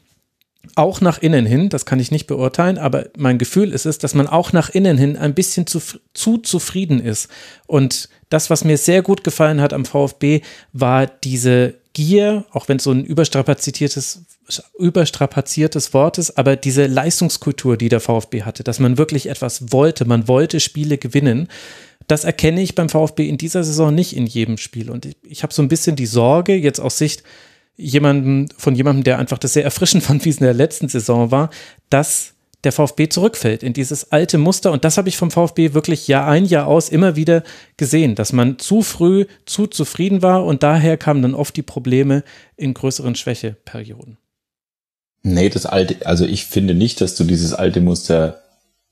auch 0.74 1.00
nach 1.00 1.20
innen 1.20 1.46
hin, 1.46 1.70
das 1.70 1.86
kann 1.86 2.00
ich 2.00 2.10
nicht 2.10 2.26
beurteilen, 2.26 2.80
aber 2.80 3.06
mein 3.18 3.38
Gefühl 3.38 3.72
ist 3.72 3.86
es, 3.86 4.00
dass 4.00 4.16
man 4.16 4.28
auch 4.28 4.52
nach 4.52 4.70
innen 4.70 4.98
hin 4.98 5.16
ein 5.16 5.36
bisschen 5.36 5.68
zu, 5.68 5.80
zu 6.14 6.40
zufrieden 6.40 7.00
ist. 7.00 7.30
Und 7.68 8.10
das, 8.30 8.50
was 8.50 8.64
mir 8.64 8.78
sehr 8.78 9.04
gut 9.04 9.24
gefallen 9.24 9.62
hat 9.62 9.74
am 9.74 9.86
VfB, 9.86 10.42
war 10.74 11.06
diese 11.06 11.76
Gier, 11.94 12.46
auch 12.52 12.68
wenn 12.68 12.78
es 12.78 12.84
so 12.84 12.92
ein 12.92 13.06
überstrapaziertes, 13.06 14.26
überstrapaziertes 14.78 15.94
Wort 15.94 16.18
ist, 16.18 16.38
aber 16.38 16.56
diese 16.56 16.86
Leistungskultur, 16.86 17.78
die 17.78 17.90
der 17.90 18.00
VfB 18.00 18.44
hatte, 18.44 18.64
dass 18.64 18.80
man 18.80 18.98
wirklich 18.98 19.28
etwas 19.28 19.72
wollte, 19.72 20.06
man 20.06 20.28
wollte 20.28 20.60
Spiele 20.60 20.98
gewinnen. 20.98 21.48
Das 22.08 22.24
erkenne 22.24 22.62
ich 22.62 22.76
beim 22.76 22.90
VfB 22.90 23.28
in 23.28 23.38
dieser 23.38 23.64
Saison 23.64 23.94
nicht 23.94 24.16
in 24.16 24.28
jedem 24.28 24.58
Spiel. 24.58 24.92
Und 24.92 25.06
ich, 25.06 25.18
ich 25.24 25.44
habe 25.44 25.54
so 25.54 25.62
ein 25.62 25.68
bisschen 25.68 25.96
die 25.96 26.06
Sorge, 26.06 26.56
jetzt 26.56 26.80
aus 26.80 26.98
Sicht 26.98 27.24
jemanden, 27.76 28.50
von 28.58 28.76
jemandem, 28.76 29.04
der 29.04 29.20
einfach 29.20 29.40
das 29.40 29.54
sehr 29.54 29.64
erfrischend 29.64 30.04
fand, 30.06 30.26
wie 30.26 30.30
es 30.30 30.38
in 30.38 30.46
der 30.46 30.54
letzten 30.54 30.90
Saison 30.90 31.32
war, 31.32 31.50
dass 31.90 32.34
der 32.64 32.72
VfB 32.72 33.10
zurückfällt 33.10 33.64
in 33.64 33.74
dieses 33.74 34.12
alte 34.12 34.38
Muster. 34.38 34.72
Und 34.72 34.84
das 34.84 34.98
habe 34.98 35.10
ich 35.10 35.18
vom 35.18 35.32
VfB 35.32 35.74
wirklich 35.74 36.08
Jahr 36.08 36.28
ein, 36.28 36.46
Jahr 36.46 36.68
aus 36.68 36.90
immer 36.90 37.16
wieder 37.16 37.44
gesehen, 37.78 38.16
dass 38.16 38.34
man 38.34 38.60
zu 38.60 38.82
früh 38.82 39.26
zu 39.46 39.68
zufrieden 39.68 40.22
war 40.22 40.46
und 40.46 40.64
daher 40.64 40.98
kamen 40.98 41.22
dann 41.22 41.36
oft 41.36 41.56
die 41.56 41.62
Probleme 41.62 42.24
in 42.58 42.74
größeren 42.74 43.16
Schwächeperioden. 43.16 44.18
Nee, 45.28 45.50
das 45.50 45.66
alte, 45.66 46.06
also 46.06 46.24
ich 46.24 46.46
finde 46.46 46.76
nicht, 46.76 47.02
dass 47.02 47.16
du 47.16 47.24
dieses 47.24 47.52
alte 47.52 47.82
Muster, 47.82 48.44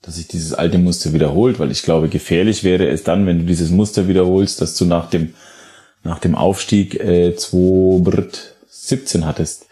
dass 0.02 0.16
sich 0.16 0.28
dieses 0.28 0.56
alte 0.56 0.80
Muster 0.80 1.14
wiederholt, 1.14 1.60
weil 1.60 1.70
ich 1.70 1.84
glaube, 1.84 2.10
gefährlich 2.10 2.64
wäre 2.64 2.88
es 2.88 3.04
dann, 3.04 3.28
wenn 3.28 3.38
du 3.38 3.46
dieses 3.46 3.70
Muster 3.70 4.08
wiederholst, 4.08 4.60
dass 4.60 4.76
du 4.76 4.86
nach 4.86 5.12
dem, 5.12 5.36
nach 6.04 6.18
dem 6.18 6.34
Aufstieg 6.34 7.00
äh, 7.00 7.36
2017 7.36 9.28
hattest 9.28 9.68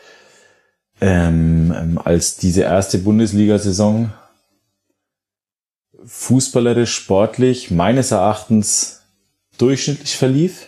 ähm, 1.01 1.73
ähm, 1.75 1.97
als 1.97 2.37
diese 2.37 2.61
erste 2.61 2.99
Bundesliga-Saison 2.99 4.13
fußballerisch, 6.05 6.93
sportlich 6.93 7.71
meines 7.71 8.11
Erachtens 8.11 9.01
durchschnittlich 9.57 10.15
verlief, 10.15 10.67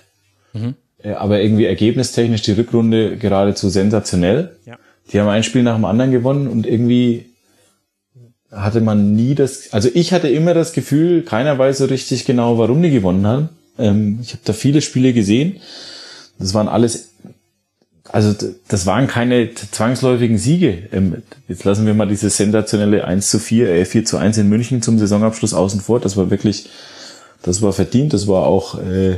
mhm. 0.53 0.73
äh, 1.03 1.13
aber 1.13 1.39
irgendwie 1.39 1.65
ergebnistechnisch 1.65 2.41
die 2.41 2.53
Rückrunde 2.53 3.15
geradezu 3.17 3.69
sensationell. 3.69 4.57
Ja. 4.65 4.79
Die 5.11 5.19
haben 5.19 5.27
ein 5.27 5.43
Spiel 5.43 5.63
nach 5.63 5.75
dem 5.75 5.85
anderen 5.85 6.11
gewonnen 6.11 6.47
und 6.47 6.65
irgendwie 6.65 7.25
hatte 8.51 8.81
man 8.81 9.15
nie 9.15 9.35
das, 9.35 9.73
also 9.73 9.89
ich 9.93 10.13
hatte 10.13 10.29
immer 10.29 10.53
das 10.53 10.73
Gefühl, 10.73 11.23
keiner 11.23 11.57
weiß 11.57 11.79
so 11.79 11.85
richtig 11.85 12.25
genau, 12.25 12.57
warum 12.57 12.81
die 12.81 12.91
gewonnen 12.91 13.25
haben. 13.25 13.49
Ähm, 13.77 14.19
ich 14.21 14.31
habe 14.31 14.41
da 14.45 14.53
viele 14.53 14.81
Spiele 14.81 15.13
gesehen. 15.13 15.59
Das 16.39 16.53
waren 16.53 16.67
alles 16.67 17.13
also 18.13 18.35
das 18.67 18.85
waren 18.85 19.07
keine 19.07 19.53
zwangsläufigen 19.55 20.37
Siege. 20.37 20.83
Ähm, 20.91 21.23
jetzt 21.47 21.63
lassen 21.63 21.87
wir 21.87 21.95
mal 21.95 22.07
dieses 22.07 22.37
sensationelle 22.37 23.05
1 23.05 23.29
zu 23.29 23.39
4, 23.39 23.69
äh 23.69 23.85
4 23.85 24.05
zu 24.05 24.17
1 24.17 24.37
in 24.37 24.49
München 24.49 24.83
zum 24.83 24.99
Saisonabschluss 24.99 25.55
außen 25.55 25.81
vor. 25.81 25.99
Das 25.99 26.15
war 26.15 26.29
wirklich, 26.29 26.69
das 27.41 27.63
war 27.63 27.73
verdient, 27.73 28.13
das 28.13 28.27
war 28.27 28.45
auch 28.45 28.79
äh, 28.79 29.13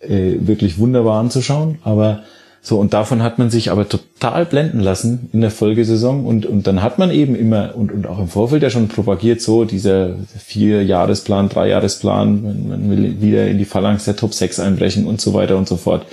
äh, 0.00 0.38
wirklich 0.46 0.78
wunderbar 0.78 1.20
anzuschauen. 1.20 1.78
Aber 1.82 2.22
so, 2.64 2.78
und 2.78 2.94
davon 2.94 3.24
hat 3.24 3.40
man 3.40 3.50
sich 3.50 3.72
aber 3.72 3.88
total 3.88 4.46
blenden 4.46 4.78
lassen 4.78 5.28
in 5.32 5.40
der 5.40 5.50
Folgesaison. 5.50 6.24
Und, 6.24 6.46
und 6.46 6.68
dann 6.68 6.80
hat 6.80 6.96
man 6.96 7.10
eben 7.10 7.34
immer, 7.34 7.74
und, 7.74 7.90
und 7.90 8.06
auch 8.06 8.20
im 8.20 8.28
Vorfeld 8.28 8.62
ja 8.62 8.70
schon 8.70 8.86
propagiert, 8.86 9.40
so 9.40 9.64
dieser 9.64 10.14
Vier-Jahresplan, 10.38 11.48
Drei-Jahresplan, 11.48 12.68
man, 12.68 12.88
will 12.88 13.20
wieder 13.20 13.48
in 13.48 13.58
die 13.58 13.64
Phalanx 13.64 14.04
der 14.04 14.14
Top 14.14 14.32
6 14.32 14.60
einbrechen 14.60 15.06
und 15.08 15.20
so 15.20 15.34
weiter 15.34 15.56
und 15.56 15.66
so 15.66 15.76
fort. 15.76 16.06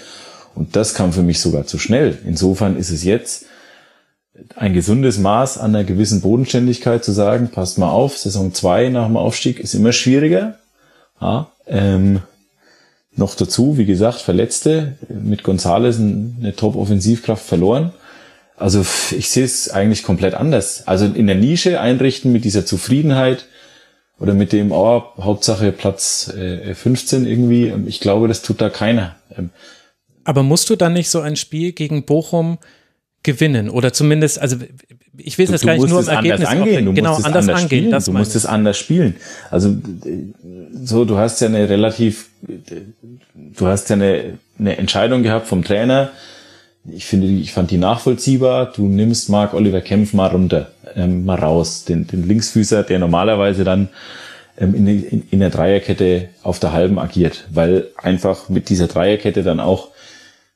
Und 0.55 0.75
das 0.75 0.95
kam 0.95 1.13
für 1.13 1.21
mich 1.21 1.39
sogar 1.39 1.67
zu 1.67 1.77
schnell. 1.77 2.17
Insofern 2.25 2.77
ist 2.77 2.89
es 2.89 3.03
jetzt 3.03 3.45
ein 4.55 4.73
gesundes 4.73 5.19
Maß 5.19 5.59
an 5.59 5.75
einer 5.75 5.83
gewissen 5.83 6.21
Bodenständigkeit 6.21 7.05
zu 7.05 7.11
sagen, 7.11 7.49
passt 7.49 7.77
mal 7.77 7.91
auf, 7.91 8.17
Saison 8.17 8.55
2 8.55 8.89
nach 8.89 9.05
dem 9.05 9.17
Aufstieg 9.17 9.59
ist 9.59 9.75
immer 9.75 9.91
schwieriger. 9.91 10.55
Ja, 11.21 11.51
ähm, 11.67 12.21
noch 13.19 13.35
dazu, 13.35 13.77
wie 13.77 13.85
gesagt, 13.85 14.19
Verletzte, 14.19 14.95
mit 15.09 15.43
Gonzales 15.43 15.99
eine 15.99 16.55
Top-Offensivkraft 16.55 17.45
verloren. 17.45 17.91
Also 18.57 18.83
ich 19.11 19.29
sehe 19.29 19.45
es 19.45 19.69
eigentlich 19.69 20.03
komplett 20.03 20.33
anders. 20.33 20.87
Also 20.87 21.05
in 21.05 21.27
der 21.27 21.35
Nische 21.35 21.79
einrichten 21.79 22.31
mit 22.31 22.43
dieser 22.45 22.65
Zufriedenheit 22.65 23.45
oder 24.19 24.33
mit 24.33 24.51
dem, 24.51 24.71
oh, 24.71 25.03
Hauptsache 25.17 25.71
Platz 25.71 26.33
äh, 26.35 26.73
15 26.73 27.25
irgendwie, 27.25 27.73
ich 27.85 27.99
glaube, 27.99 28.27
das 28.27 28.41
tut 28.41 28.59
da 28.59 28.69
keiner. 28.69 29.15
Ähm, 29.37 29.51
aber 30.23 30.43
musst 30.43 30.69
du 30.69 30.75
dann 30.75 30.93
nicht 30.93 31.09
so 31.09 31.21
ein 31.21 31.35
Spiel 31.35 31.71
gegen 31.71 32.05
Bochum 32.05 32.57
gewinnen 33.29 33.69
oder 33.69 33.93
zumindest, 33.93 34.41
also 34.41 34.57
ich 35.17 35.37
will 35.37 35.45
es 35.45 35.51
jetzt 35.51 35.65
gar 35.65 35.73
nicht 35.73 35.87
nur 35.87 36.01
im 36.01 36.07
Ergebnis 36.07 36.47
angehen. 36.47 36.85
Du 36.85 36.93
genau, 36.93 37.13
musst 37.13 37.25
anders, 37.25 37.47
anders 37.47 37.63
angehen. 37.63 37.85
Spielen. 37.85 38.03
du 38.05 38.11
musst 38.13 38.35
es 38.35 38.45
anders 38.45 38.77
spielen. 38.77 39.15
Also 39.51 39.75
so, 40.83 41.05
du 41.05 41.17
hast 41.17 41.41
ja 41.41 41.47
eine 41.47 41.69
relativ, 41.69 42.29
du 43.35 43.67
hast 43.67 43.89
ja 43.89 43.95
eine, 43.95 44.39
eine 44.57 44.77
Entscheidung 44.77 45.21
gehabt 45.21 45.47
vom 45.47 45.63
Trainer. 45.63 46.09
Ich 46.91 47.05
finde, 47.05 47.27
ich 47.27 47.51
fand 47.51 47.69
die 47.69 47.77
nachvollziehbar. 47.77 48.71
Du 48.73 48.87
nimmst 48.87 49.29
Marc 49.29 49.53
Oliver 49.53 49.81
Kempf 49.81 50.13
mal 50.13 50.27
runter, 50.27 50.71
ähm, 50.95 51.25
mal 51.25 51.37
raus, 51.37 51.85
den, 51.85 52.07
den 52.07 52.27
Linksfüßer, 52.27 52.83
der 52.83 52.97
normalerweise 52.97 53.63
dann 53.63 53.89
ähm, 54.57 54.73
in, 54.73 54.87
in, 54.87 55.23
in 55.29 55.39
der 55.39 55.51
Dreierkette 55.51 56.29
auf 56.41 56.59
der 56.59 56.71
halben 56.71 56.97
agiert, 56.97 57.45
weil 57.51 57.87
einfach 57.97 58.49
mit 58.49 58.69
dieser 58.69 58.87
Dreierkette 58.87 59.43
dann 59.43 59.59
auch 59.59 59.89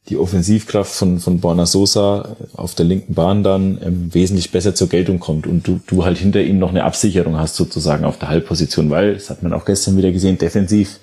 die 0.10 0.18
Offensivkraft 0.18 0.94
von, 0.94 1.20
von 1.20 1.40
Borna 1.40 1.66
Sosa 1.66 2.36
auf 2.56 2.76
der 2.76 2.86
linken 2.86 3.14
Bahn 3.14 3.42
dann 3.42 3.80
ähm, 3.82 4.14
wesentlich 4.14 4.52
besser 4.52 4.76
zur 4.76 4.90
Geltung 4.90 5.20
kommt 5.20 5.48
und 5.48 5.66
du, 5.66 5.80
du 5.88 6.04
halt 6.04 6.18
hinter 6.18 6.42
ihm 6.42 6.60
noch 6.60 6.70
eine 6.70 6.84
Absicherung 6.84 7.38
hast 7.38 7.56
sozusagen 7.56 8.04
auf 8.04 8.20
der 8.20 8.28
Halbposition, 8.28 8.90
weil, 8.90 9.14
das 9.14 9.30
hat 9.30 9.44
man 9.44 9.54
auch 9.54 9.64
gestern 9.64 9.96
wieder 9.96 10.12
gesehen, 10.12 10.38
defensiv, 10.38 11.00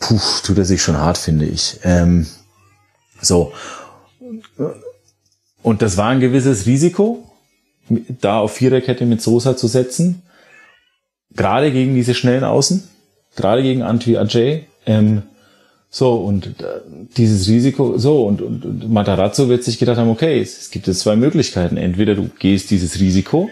puh, 0.00 0.20
tut 0.44 0.58
er 0.58 0.66
sich 0.66 0.82
schon 0.82 0.98
hart, 0.98 1.16
finde 1.16 1.46
ich. 1.46 1.78
Ähm, 1.82 2.26
so. 3.22 3.52
Und 5.62 5.80
das 5.80 5.96
war 5.96 6.10
ein 6.10 6.20
gewisses 6.20 6.66
Risiko, 6.66 7.24
da 8.20 8.38
auf 8.38 8.52
Viererkette 8.52 9.06
mit 9.06 9.22
Sosa 9.22 9.56
zu 9.56 9.66
setzen, 9.66 10.22
gerade 11.34 11.72
gegen 11.72 11.94
diese 11.94 12.14
schnellen 12.14 12.44
Außen, 12.44 12.84
gerade 13.34 13.62
gegen 13.62 13.82
Antwi 13.82 14.18
Ajay, 14.18 14.66
ähm, 14.84 15.22
so, 15.96 16.14
und 16.16 16.46
äh, 16.46 16.80
dieses 17.16 17.46
Risiko, 17.46 17.96
so, 17.98 18.26
und, 18.26 18.42
und, 18.42 18.64
und 18.64 18.92
Matarazzo 18.92 19.48
wird 19.48 19.62
sich 19.62 19.78
gedacht 19.78 19.96
haben, 19.96 20.10
okay, 20.10 20.40
es, 20.40 20.62
es 20.62 20.70
gibt 20.72 20.88
jetzt 20.88 20.98
zwei 20.98 21.14
Möglichkeiten. 21.14 21.76
Entweder 21.76 22.16
du 22.16 22.30
gehst 22.36 22.72
dieses 22.72 22.98
Risiko, 22.98 23.48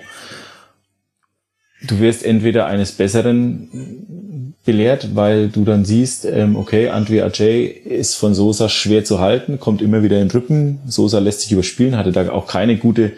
du 1.87 2.01
wirst 2.01 2.25
entweder 2.25 2.67
eines 2.67 2.91
Besseren 2.91 4.57
belehrt, 4.65 5.15
weil 5.15 5.51
du 5.51 5.65
dann 5.65 5.85
siehst, 5.85 6.25
ähm, 6.25 6.57
okay, 6.57 6.91
André 6.91 7.23
Ajay 7.23 7.65
ist 7.65 8.17
von 8.17 8.35
Sosa 8.35 8.69
schwer 8.69 9.05
zu 9.05 9.21
halten, 9.21 9.61
kommt 9.61 9.81
immer 9.81 10.03
wieder 10.03 10.21
in 10.21 10.27
den 10.27 10.33
Rücken, 10.33 10.81
Sosa 10.85 11.21
lässt 11.21 11.43
sich 11.43 11.53
überspielen, 11.53 11.97
hatte 11.97 12.11
da 12.11 12.29
auch 12.33 12.49
keine 12.49 12.77
gute 12.77 13.13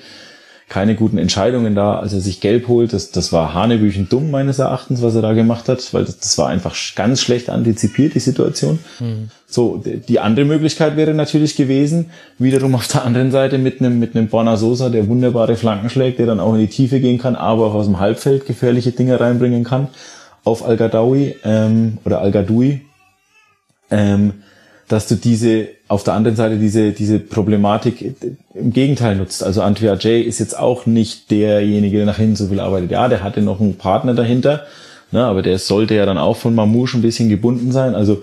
keine 0.68 0.94
guten 0.94 1.18
Entscheidungen 1.18 1.74
da, 1.74 1.98
als 1.98 2.12
er 2.14 2.20
sich 2.20 2.40
gelb 2.40 2.68
holt. 2.68 2.92
Das, 2.92 3.10
das 3.10 3.32
war 3.32 3.54
Hanebüchen 3.54 4.08
dumm 4.08 4.30
meines 4.30 4.58
Erachtens, 4.58 5.02
was 5.02 5.14
er 5.14 5.22
da 5.22 5.32
gemacht 5.34 5.68
hat, 5.68 5.92
weil 5.92 6.04
das, 6.04 6.18
das 6.18 6.38
war 6.38 6.48
einfach 6.48 6.74
ganz 6.96 7.20
schlecht 7.20 7.50
antizipiert, 7.50 8.14
die 8.14 8.20
Situation. 8.20 8.78
Mhm. 8.98 9.28
So, 9.46 9.82
die 9.84 10.18
andere 10.20 10.46
Möglichkeit 10.46 10.96
wäre 10.96 11.14
natürlich 11.14 11.54
gewesen, 11.54 12.10
wiederum 12.38 12.74
auf 12.74 12.88
der 12.88 13.04
anderen 13.04 13.30
Seite 13.30 13.58
mit 13.58 13.80
einem, 13.80 14.00
mit 14.00 14.16
einem 14.16 14.28
Borna 14.28 14.56
Sosa, 14.56 14.88
der 14.88 15.06
wunderbare 15.06 15.56
Flanken 15.56 15.90
schlägt, 15.90 16.18
der 16.18 16.26
dann 16.26 16.40
auch 16.40 16.54
in 16.54 16.60
die 16.60 16.68
Tiefe 16.68 16.98
gehen 16.98 17.18
kann, 17.18 17.36
aber 17.36 17.66
auch 17.66 17.74
aus 17.74 17.86
dem 17.86 18.00
Halbfeld 18.00 18.46
gefährliche 18.46 18.92
Dinge 18.92 19.20
reinbringen 19.20 19.64
kann, 19.64 19.88
auf 20.44 20.66
Al-Gadawi 20.66 21.36
ähm, 21.44 21.98
oder 22.04 22.20
Al-Gadoui. 22.20 22.80
Ähm, 23.90 24.32
dass 24.88 25.08
du 25.08 25.14
diese, 25.14 25.68
auf 25.88 26.04
der 26.04 26.14
anderen 26.14 26.36
Seite 26.36 26.56
diese, 26.56 26.92
diese 26.92 27.18
Problematik 27.18 28.14
im 28.54 28.72
Gegenteil 28.72 29.16
nutzt. 29.16 29.42
Also 29.42 29.62
Antwia 29.62 29.94
J 29.94 30.24
ist 30.26 30.38
jetzt 30.40 30.58
auch 30.58 30.86
nicht 30.86 31.30
derjenige, 31.30 31.98
der 31.98 32.06
nach 32.06 32.18
hinten 32.18 32.36
so 32.36 32.48
viel 32.48 32.60
arbeitet. 32.60 32.90
Ja, 32.90 33.08
der 33.08 33.22
hatte 33.22 33.40
noch 33.40 33.60
einen 33.60 33.76
Partner 33.76 34.14
dahinter, 34.14 34.66
ne, 35.10 35.24
aber 35.24 35.42
der 35.42 35.58
sollte 35.58 35.94
ja 35.94 36.06
dann 36.06 36.18
auch 36.18 36.36
von 36.36 36.54
Mamouche 36.54 36.98
ein 36.98 37.02
bisschen 37.02 37.28
gebunden 37.28 37.72
sein. 37.72 37.94
Also, 37.94 38.22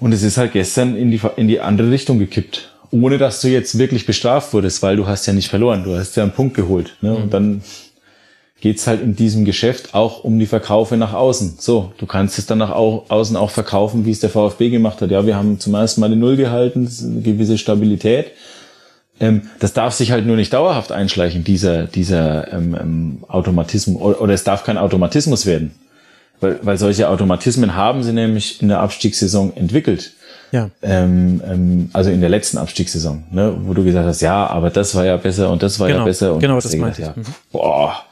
und 0.00 0.12
es 0.12 0.22
ist 0.22 0.36
halt 0.36 0.52
gestern 0.52 0.96
in 0.96 1.10
die, 1.10 1.20
in 1.36 1.48
die 1.48 1.60
andere 1.60 1.90
Richtung 1.90 2.18
gekippt. 2.18 2.70
Ohne 2.90 3.18
dass 3.18 3.40
du 3.40 3.48
jetzt 3.48 3.78
wirklich 3.78 4.06
bestraft 4.06 4.52
wurdest, 4.52 4.82
weil 4.82 4.96
du 4.96 5.06
hast 5.06 5.26
ja 5.26 5.32
nicht 5.32 5.48
verloren. 5.48 5.82
Du 5.84 5.96
hast 5.96 6.16
ja 6.16 6.22
einen 6.22 6.32
Punkt 6.32 6.54
geholt. 6.54 6.96
Ne? 7.00 7.14
Und 7.14 7.34
dann 7.34 7.62
geht's 8.60 8.86
halt 8.86 9.02
in 9.02 9.14
diesem 9.14 9.44
Geschäft 9.44 9.94
auch 9.94 10.24
um 10.24 10.38
die 10.38 10.46
Verkaufe 10.46 10.96
nach 10.96 11.12
außen. 11.12 11.56
So, 11.58 11.92
du 11.98 12.06
kannst 12.06 12.38
es 12.38 12.46
dann 12.46 12.58
nach 12.58 12.70
außen 12.70 13.36
auch 13.36 13.50
verkaufen, 13.50 14.06
wie 14.06 14.10
es 14.10 14.20
der 14.20 14.30
VfB 14.30 14.70
gemacht 14.70 15.00
hat. 15.02 15.10
Ja, 15.10 15.26
wir 15.26 15.36
haben 15.36 15.60
zum 15.60 15.74
ersten 15.74 16.00
Mal 16.00 16.10
die 16.10 16.16
Null 16.16 16.36
gehalten, 16.36 16.88
eine 17.02 17.20
gewisse 17.20 17.58
Stabilität. 17.58 18.32
Ähm, 19.20 19.42
das 19.60 19.72
darf 19.72 19.94
sich 19.94 20.10
halt 20.10 20.26
nur 20.26 20.36
nicht 20.36 20.52
dauerhaft 20.52 20.92
einschleichen, 20.92 21.44
dieser, 21.44 21.84
dieser 21.84 22.52
ähm, 22.52 22.76
ähm, 22.78 23.24
Automatismus, 23.28 24.00
oder, 24.00 24.34
es 24.34 24.44
darf 24.44 24.64
kein 24.64 24.78
Automatismus 24.78 25.46
werden. 25.46 25.74
Weil, 26.40 26.58
weil 26.62 26.76
solche 26.76 27.08
Automatismen 27.08 27.76
haben 27.76 28.02
sie 28.02 28.12
nämlich 28.12 28.60
in 28.60 28.68
der 28.68 28.80
Abstiegssaison 28.80 29.56
entwickelt. 29.56 30.12
Ja. 30.52 30.70
Ähm, 30.82 31.40
ähm, 31.46 31.90
also 31.94 32.10
in 32.10 32.20
der 32.20 32.28
letzten 32.28 32.58
Abstiegssaison, 32.58 33.24
ne, 33.30 33.56
wo 33.62 33.72
du 33.72 33.84
gesagt 33.84 34.06
hast, 34.06 34.20
ja, 34.20 34.46
aber 34.46 34.70
das 34.70 34.94
war 34.94 35.04
ja 35.04 35.16
besser 35.16 35.50
und 35.50 35.62
das 35.62 35.80
war 35.80 35.88
genau, 35.88 36.00
ja 36.00 36.04
besser. 36.04 36.34
Und 36.34 36.40
genau, 36.40 36.56
das 36.56 36.76
meinte 36.76 37.00
ich. 37.00 37.06
Ja. 37.08 37.14
Mhm. 37.16 37.24
Boah, 37.52 38.04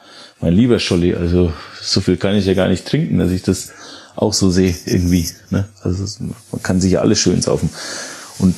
mein 0.45 0.53
lieber 0.53 0.77
Scholli, 0.77 1.15
also 1.15 1.51
so 1.81 2.01
viel 2.01 2.17
kann 2.17 2.35
ich 2.35 2.45
ja 2.45 2.53
gar 2.53 2.67
nicht 2.67 2.85
trinken, 2.85 3.17
dass 3.17 3.31
ich 3.31 3.41
das 3.41 3.73
auch 4.15 4.31
so 4.31 4.51
sehe 4.51 4.75
irgendwie. 4.85 5.27
Ne? 5.49 5.67
Also 5.81 6.23
man 6.51 6.61
kann 6.61 6.79
sich 6.79 6.91
ja 6.91 7.01
alles 7.01 7.17
schön 7.17 7.41
saufen. 7.41 7.71
Und 8.37 8.53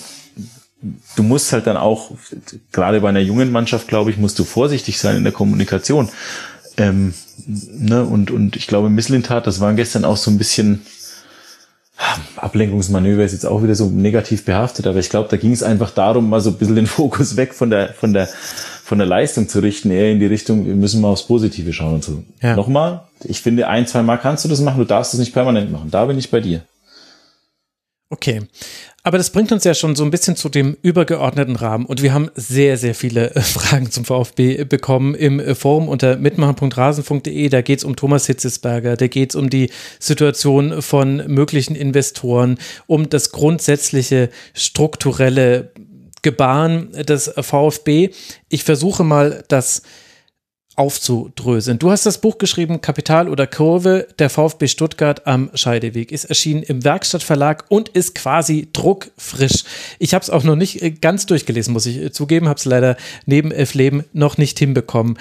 du 1.16 1.24
musst 1.24 1.54
halt 1.54 1.66
dann 1.66 1.78
auch, 1.78 2.12
gerade 2.74 3.00
bei 3.00 3.08
einer 3.08 3.22
jungen 3.22 3.54
Mannschaft, 3.54 3.88
glaube 3.88 4.12
ich, 4.12 4.18
musst 4.18 4.38
du 4.38 4.44
vorsichtig 4.44 5.00
sein 5.00 5.16
in 5.16 5.24
der 5.24 5.32
Kommunikation. 5.32 6.10
Ähm, 6.76 7.14
ne? 7.48 8.04
und, 8.04 8.32
und 8.32 8.58
ich 8.58 8.68
glaube, 8.68 8.90
Misslintat, 8.90 9.48
das 9.48 9.62
war 9.62 9.74
gestern 9.74 10.04
auch 10.04 10.18
so 10.18 10.30
ein 10.30 10.38
bisschen 10.38 10.82
Ablenkungsmanöver 12.36 13.24
ist 13.24 13.32
jetzt 13.32 13.46
auch 13.46 13.64
wieder 13.64 13.76
so 13.76 13.90
negativ 13.90 14.46
behaftet, 14.46 14.86
aber 14.86 15.00
ich 15.00 15.10
glaube, 15.10 15.30
da 15.30 15.38
ging 15.38 15.52
es 15.52 15.64
einfach 15.64 15.90
darum, 15.90 16.30
mal 16.30 16.42
so 16.42 16.52
ein 16.52 16.58
bisschen 16.58 16.76
den 16.76 16.86
Fokus 16.86 17.38
weg 17.38 17.54
von 17.54 17.70
der, 17.70 17.94
von 17.94 18.14
der 18.14 18.28
von 18.88 19.00
der 19.00 19.08
Leistung 19.08 19.50
zu 19.50 19.60
richten, 19.60 19.92
eher 19.92 20.14
in 20.14 20.22
die 20.22 20.28
Richtung, 20.28 20.66
wir 20.66 20.74
müssen 20.74 21.02
mal 21.02 21.10
aufs 21.10 21.28
Positive 21.28 21.74
schauen 21.74 21.96
und 21.96 22.06
so. 22.06 22.24
Ja. 22.42 22.56
Nochmal, 22.56 23.02
ich 23.26 23.42
finde, 23.42 23.68
ein, 23.68 23.86
zwei 23.86 24.02
Mal 24.02 24.16
kannst 24.16 24.46
du 24.46 24.50
das 24.50 24.62
machen, 24.62 24.78
du 24.78 24.86
darfst 24.86 25.14
es 25.14 25.20
nicht 25.20 25.34
permanent 25.34 25.70
machen. 25.74 25.92
Da 25.92 26.06
bin 26.06 26.18
ich 26.18 26.32
bei 26.32 26.40
dir. 26.40 26.62
Okay. 28.10 28.44
Aber 29.04 29.18
das 29.18 29.30
bringt 29.30 29.52
uns 29.52 29.64
ja 29.66 29.74
schon 29.74 29.96
so 29.96 30.04
ein 30.04 30.12
bisschen 30.12 30.36
zu 30.36 30.50
dem 30.50 30.78
übergeordneten 30.82 31.56
Rahmen. 31.56 31.86
Und 31.86 32.02
wir 32.02 32.14
haben 32.14 32.30
sehr, 32.36 32.78
sehr 32.78 32.96
viele 32.96 33.36
äh, 33.36 33.42
Fragen 33.42 33.92
zum 33.92 34.06
VfB 34.06 34.64
bekommen 34.64 35.16
im 35.16 35.42
äh, 35.42 35.54
Forum 35.54 35.90
unter 35.90 36.16
mitmachen.rasen.de. 36.16 37.50
Da 37.50 37.62
geht 37.62 37.80
es 37.80 37.84
um 37.84 37.98
Thomas 37.98 38.26
Hitzesberger, 38.28 38.96
da 38.96 39.08
geht 39.08 39.32
es 39.32 39.36
um 39.36 39.50
die 39.50 39.70
Situation 40.00 40.82
von 40.82 41.24
möglichen 41.28 41.76
Investoren, 41.76 42.58
um 42.86 43.10
das 43.10 43.32
grundsätzliche 43.32 44.30
strukturelle 44.54 45.72
Gebaren 46.28 46.92
des 46.92 47.32
VfB. 47.40 48.10
Ich 48.50 48.66
versuche 48.66 49.06
mal, 49.06 49.46
das 49.48 49.82
aufzudröseln. 50.76 51.80
Du 51.80 51.90
hast 51.90 52.06
das 52.06 52.20
Buch 52.20 52.38
geschrieben, 52.38 52.82
Kapital 52.82 53.30
oder 53.30 53.48
Kurve, 53.48 54.10
der 54.20 54.30
VfB 54.30 54.68
Stuttgart 54.68 55.26
am 55.26 55.50
Scheideweg. 55.54 56.12
Ist 56.12 56.26
erschienen 56.26 56.64
im 56.64 56.84
Werkstattverlag 56.84 57.64
und 57.70 57.88
ist 57.90 58.14
quasi 58.14 58.68
druckfrisch. 58.74 59.64
Ich 60.00 60.14
habe 60.14 60.24
es 60.24 60.30
auch 60.30 60.44
noch 60.44 60.58
nicht 60.58 60.82
äh, 60.82 60.92
ganz 60.92 61.26
durchgelesen, 61.28 61.72
muss 61.72 61.86
ich 61.86 61.98
äh, 61.98 62.12
zugeben, 62.12 62.50
habe 62.50 62.58
es 62.58 62.66
leider 62.66 62.98
neben 63.26 63.52
Elf 63.52 63.74
Leben 63.74 64.04
noch 64.12 64.38
nicht 64.38 64.60
hinbekommen. 64.60 65.18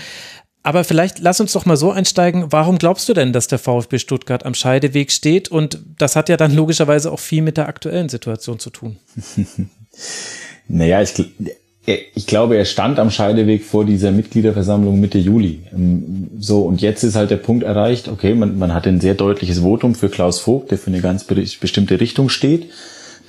Aber 0.64 0.82
vielleicht 0.82 1.20
lass 1.20 1.40
uns 1.40 1.52
doch 1.52 1.66
mal 1.66 1.76
so 1.76 1.92
einsteigen. 1.92 2.46
Warum 2.50 2.78
glaubst 2.78 3.08
du 3.08 3.14
denn, 3.14 3.32
dass 3.32 3.46
der 3.46 3.60
VfB 3.60 4.00
Stuttgart 4.00 4.44
am 4.44 4.54
Scheideweg 4.54 5.12
steht? 5.12 5.48
Und 5.48 5.78
das 5.98 6.16
hat 6.16 6.28
ja 6.28 6.36
dann 6.36 6.52
logischerweise 6.52 7.12
auch 7.12 7.20
viel 7.20 7.42
mit 7.42 7.56
der 7.56 7.68
aktuellen 7.68 8.08
Situation 8.08 8.58
zu 8.58 8.70
tun. 8.70 8.96
Naja, 10.68 11.02
ich, 11.02 11.12
ich 12.14 12.26
glaube, 12.26 12.56
er 12.56 12.64
stand 12.64 12.98
am 12.98 13.10
Scheideweg 13.10 13.64
vor 13.64 13.84
dieser 13.84 14.10
Mitgliederversammlung 14.10 15.00
Mitte 15.00 15.18
Juli. 15.18 15.60
Ähm, 15.72 16.30
so, 16.38 16.62
und 16.62 16.80
jetzt 16.80 17.04
ist 17.04 17.14
halt 17.14 17.30
der 17.30 17.36
Punkt 17.36 17.64
erreicht, 17.64 18.08
okay, 18.08 18.34
man, 18.34 18.58
man 18.58 18.74
hat 18.74 18.86
ein 18.86 19.00
sehr 19.00 19.14
deutliches 19.14 19.60
Votum 19.60 19.94
für 19.94 20.08
Klaus 20.08 20.40
Vogt, 20.40 20.70
der 20.70 20.78
für 20.78 20.88
eine 20.88 21.00
ganz 21.00 21.24
bestimmte 21.24 22.00
Richtung 22.00 22.28
steht, 22.28 22.70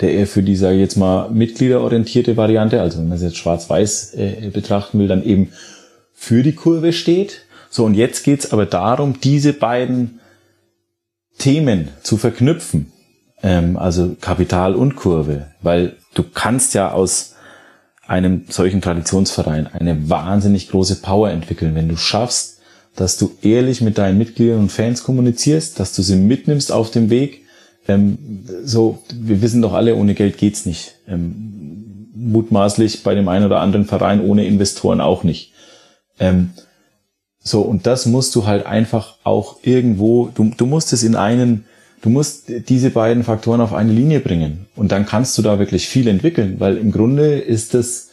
der 0.00 0.12
eher 0.12 0.26
für 0.26 0.42
die, 0.42 0.56
sage 0.56 0.74
ich 0.74 0.80
jetzt 0.80 0.96
mal, 0.96 1.30
mitgliederorientierte 1.30 2.36
Variante, 2.36 2.80
also 2.80 2.98
wenn 2.98 3.08
man 3.08 3.16
es 3.16 3.22
jetzt 3.22 3.36
schwarz-weiß 3.36 4.14
äh, 4.14 4.50
betrachten 4.52 4.98
will, 4.98 5.08
dann 5.08 5.24
eben 5.24 5.50
für 6.12 6.42
die 6.42 6.54
Kurve 6.54 6.92
steht. 6.92 7.42
So, 7.70 7.84
und 7.84 7.94
jetzt 7.94 8.24
geht's 8.24 8.52
aber 8.52 8.66
darum, 8.66 9.20
diese 9.22 9.52
beiden 9.52 10.20
Themen 11.38 11.88
zu 12.02 12.16
verknüpfen 12.16 12.92
ähm, 13.42 13.76
also 13.76 14.16
Kapital 14.20 14.74
und 14.74 14.96
Kurve, 14.96 15.46
weil 15.62 15.96
du 16.14 16.22
kannst 16.22 16.74
ja 16.74 16.92
aus 16.92 17.34
einem 18.06 18.46
solchen 18.48 18.80
Traditionsverein 18.80 19.66
eine 19.66 20.08
wahnsinnig 20.08 20.70
große 20.70 20.96
Power 20.96 21.30
entwickeln, 21.30 21.74
wenn 21.74 21.88
du 21.88 21.96
schaffst, 21.96 22.60
dass 22.96 23.16
du 23.16 23.30
ehrlich 23.42 23.80
mit 23.80 23.98
deinen 23.98 24.18
Mitgliedern 24.18 24.60
und 24.60 24.72
Fans 24.72 25.04
kommunizierst, 25.04 25.78
dass 25.78 25.94
du 25.94 26.02
sie 26.02 26.16
mitnimmst 26.16 26.72
auf 26.72 26.90
dem 26.90 27.10
Weg. 27.10 27.44
Ähm, 27.86 28.18
so, 28.64 29.02
wir 29.12 29.40
wissen 29.40 29.62
doch 29.62 29.74
alle, 29.74 29.94
ohne 29.94 30.14
Geld 30.14 30.38
geht's 30.38 30.66
nicht. 30.66 30.94
Ähm, 31.06 32.08
mutmaßlich 32.14 33.02
bei 33.02 33.14
dem 33.14 33.28
einen 33.28 33.46
oder 33.46 33.60
anderen 33.60 33.86
Verein 33.86 34.20
ohne 34.20 34.46
Investoren 34.46 35.00
auch 35.00 35.22
nicht. 35.22 35.52
Ähm, 36.18 36.50
so, 37.38 37.60
und 37.62 37.86
das 37.86 38.06
musst 38.06 38.34
du 38.34 38.46
halt 38.46 38.66
einfach 38.66 39.16
auch 39.22 39.58
irgendwo, 39.62 40.30
du, 40.34 40.50
du 40.56 40.66
musst 40.66 40.92
es 40.92 41.02
in 41.02 41.14
einen 41.14 41.66
Du 42.02 42.10
musst 42.10 42.44
diese 42.68 42.90
beiden 42.90 43.24
Faktoren 43.24 43.60
auf 43.60 43.72
eine 43.72 43.92
Linie 43.92 44.20
bringen 44.20 44.66
und 44.76 44.92
dann 44.92 45.06
kannst 45.06 45.36
du 45.36 45.42
da 45.42 45.58
wirklich 45.58 45.88
viel 45.88 46.06
entwickeln, 46.06 46.56
weil 46.58 46.76
im 46.76 46.92
Grunde 46.92 47.38
ist 47.38 47.74
es 47.74 48.10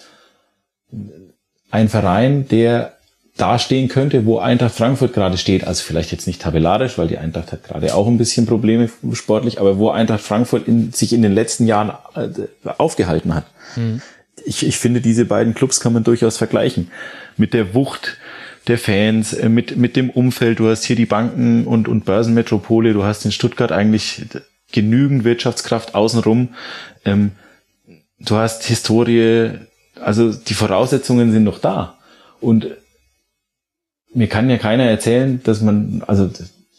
ein 1.71 1.89
Verein, 1.89 2.47
der 2.47 2.95
dastehen 3.37 3.89
könnte, 3.89 4.25
wo 4.25 4.39
Eintracht 4.39 4.75
Frankfurt 4.75 5.13
gerade 5.13 5.37
steht. 5.37 5.65
Also 5.65 5.83
vielleicht 5.83 6.11
jetzt 6.11 6.25
nicht 6.25 6.41
tabellarisch, 6.41 6.97
weil 6.97 7.07
die 7.07 7.17
Eintracht 7.17 7.51
hat 7.51 7.63
gerade 7.65 7.93
auch 7.93 8.07
ein 8.07 8.17
bisschen 8.17 8.45
Probleme 8.45 8.89
sportlich, 9.11 9.59
aber 9.59 9.77
wo 9.77 9.89
Eintracht 9.89 10.21
Frankfurt 10.21 10.67
in, 10.67 10.93
sich 10.93 11.11
in 11.11 11.21
den 11.21 11.33
letzten 11.33 11.67
Jahren 11.67 11.91
äh, 12.15 12.29
aufgehalten 12.77 13.35
hat. 13.35 13.45
Mhm. 13.75 14.01
Ich, 14.45 14.65
ich 14.65 14.77
finde, 14.77 15.01
diese 15.01 15.25
beiden 15.25 15.53
Clubs 15.53 15.79
kann 15.79 15.93
man 15.93 16.03
durchaus 16.03 16.37
vergleichen. 16.37 16.91
Mit 17.35 17.53
der 17.53 17.73
Wucht, 17.73 18.17
der 18.67 18.77
Fans, 18.77 19.33
äh, 19.33 19.49
mit, 19.49 19.77
mit 19.77 19.95
dem 19.95 20.09
Umfeld. 20.09 20.59
Du 20.59 20.67
hast 20.67 20.83
hier 20.83 20.95
die 20.95 21.05
Banken 21.05 21.65
und, 21.65 21.87
und 21.87 22.05
Börsenmetropole. 22.05 22.93
Du 22.93 23.03
hast 23.03 23.25
in 23.25 23.31
Stuttgart 23.31 23.71
eigentlich 23.71 24.23
genügend 24.71 25.23
Wirtschaftskraft 25.23 25.95
außenrum. 25.95 26.49
Ähm, 27.05 27.31
du 28.19 28.35
hast 28.35 28.63
Historie. 28.65 29.51
Also 30.01 30.33
die 30.33 30.53
Voraussetzungen 30.53 31.31
sind 31.31 31.43
noch 31.43 31.59
da. 31.59 31.97
Und 32.41 32.67
mir 34.13 34.27
kann 34.27 34.49
ja 34.49 34.57
keiner 34.57 34.83
erzählen, 34.83 35.41
dass 35.43 35.61
man, 35.61 36.03
also 36.07 36.29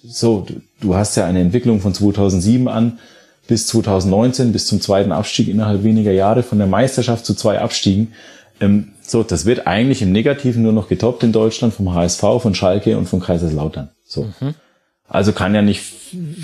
so, 0.02 0.46
du, 0.80 0.94
hast 0.94 1.16
ja 1.16 1.26
eine 1.26 1.40
Entwicklung 1.40 1.80
von 1.80 1.92
2007 1.92 2.68
an 2.68 2.98
bis 3.46 3.66
2019, 3.68 4.52
bis 4.52 4.66
zum 4.66 4.80
zweiten 4.80 5.12
Abstieg 5.12 5.48
innerhalb 5.48 5.84
weniger 5.84 6.12
Jahre 6.12 6.42
von 6.42 6.58
der 6.58 6.66
Meisterschaft 6.66 7.26
zu 7.26 7.34
zwei 7.34 7.60
Abstiegen. 7.60 8.12
Ähm, 8.60 8.92
so, 9.10 9.22
das 9.22 9.44
wird 9.44 9.66
eigentlich 9.66 10.02
im 10.02 10.12
Negativen 10.12 10.62
nur 10.62 10.72
noch 10.72 10.88
getoppt 10.88 11.22
in 11.22 11.32
Deutschland 11.32 11.74
vom 11.74 11.94
HSV, 11.94 12.20
von 12.20 12.54
Schalke 12.54 12.98
und 12.98 13.06
von 13.06 13.20
Kaiserslautern. 13.20 13.90
So. 14.04 14.24
Mhm. 14.40 14.54
Also 15.08 15.32
kann 15.32 15.54
ja 15.54 15.62
nicht, 15.62 15.84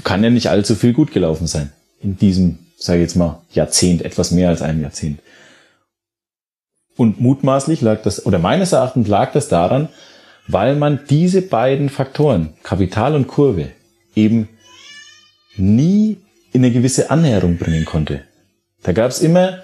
kann 0.05 0.23
ja 0.23 0.31
nicht 0.31 0.49
allzu 0.49 0.75
viel 0.75 0.93
gut 0.93 1.13
gelaufen 1.13 1.47
sein. 1.47 1.73
In 2.01 2.17
diesem, 2.17 2.59
sage 2.77 3.01
ich 3.01 3.03
jetzt 3.03 3.17
mal, 3.17 3.41
Jahrzehnt, 3.53 4.03
etwas 4.03 4.31
mehr 4.31 4.49
als 4.49 4.63
einem 4.63 4.83
Jahrzehnt. 4.83 5.21
Und 6.97 7.21
mutmaßlich 7.21 7.81
lag 7.81 8.03
das, 8.03 8.25
oder 8.27 8.39
meines 8.39 8.73
Erachtens 8.73 9.09
lag 9.09 9.33
das 9.33 9.49
daran, 9.49 9.89
weil 10.47 10.77
man 10.77 11.01
diese 11.09 11.43
beiden 11.43 11.89
Faktoren, 11.89 12.55
Kapital 12.63 13.15
und 13.15 13.29
Kurve, 13.29 13.71
eben 14.15 14.49
nie 15.57 16.19
in 16.53 16.65
eine 16.65 16.73
gewisse 16.73 17.11
Annäherung 17.11 17.57
bringen 17.57 17.85
konnte. 17.85 18.23
Da 18.83 18.93
gab 18.93 19.11
es 19.11 19.21
immer 19.21 19.63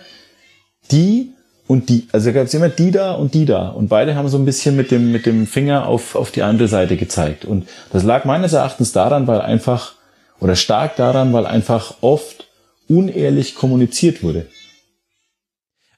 die 0.91 1.33
und 1.69 1.90
die, 1.90 2.09
also 2.12 2.32
gab 2.32 2.47
es 2.47 2.55
immer 2.55 2.70
die 2.70 2.90
da 2.90 3.12
und 3.12 3.35
die 3.35 3.45
da. 3.45 3.69
Und 3.69 3.89
beide 3.89 4.15
haben 4.15 4.27
so 4.28 4.39
ein 4.39 4.47
bisschen 4.47 4.74
mit 4.74 4.90
dem, 4.90 5.12
mit 5.12 5.27
dem 5.27 5.47
Finger 5.47 5.86
auf, 5.86 6.16
auf 6.16 6.31
die 6.31 6.43
andere 6.43 6.66
Seite 6.66 6.97
gezeigt. 6.97 7.45
Und 7.45 7.69
das 7.93 8.03
lag 8.03 8.24
meines 8.24 8.55
Erachtens 8.55 8.93
daran, 8.93 9.27
weil 9.27 9.43
einfach, 9.43 9.93
oder 10.40 10.57
stark 10.57 10.97
daran, 10.97 11.32
weil 11.35 11.45
einfach 11.45 11.97
oft 12.01 12.47
unehrlich 12.89 13.55
kommuniziert 13.55 14.23
wurde. 14.23 14.47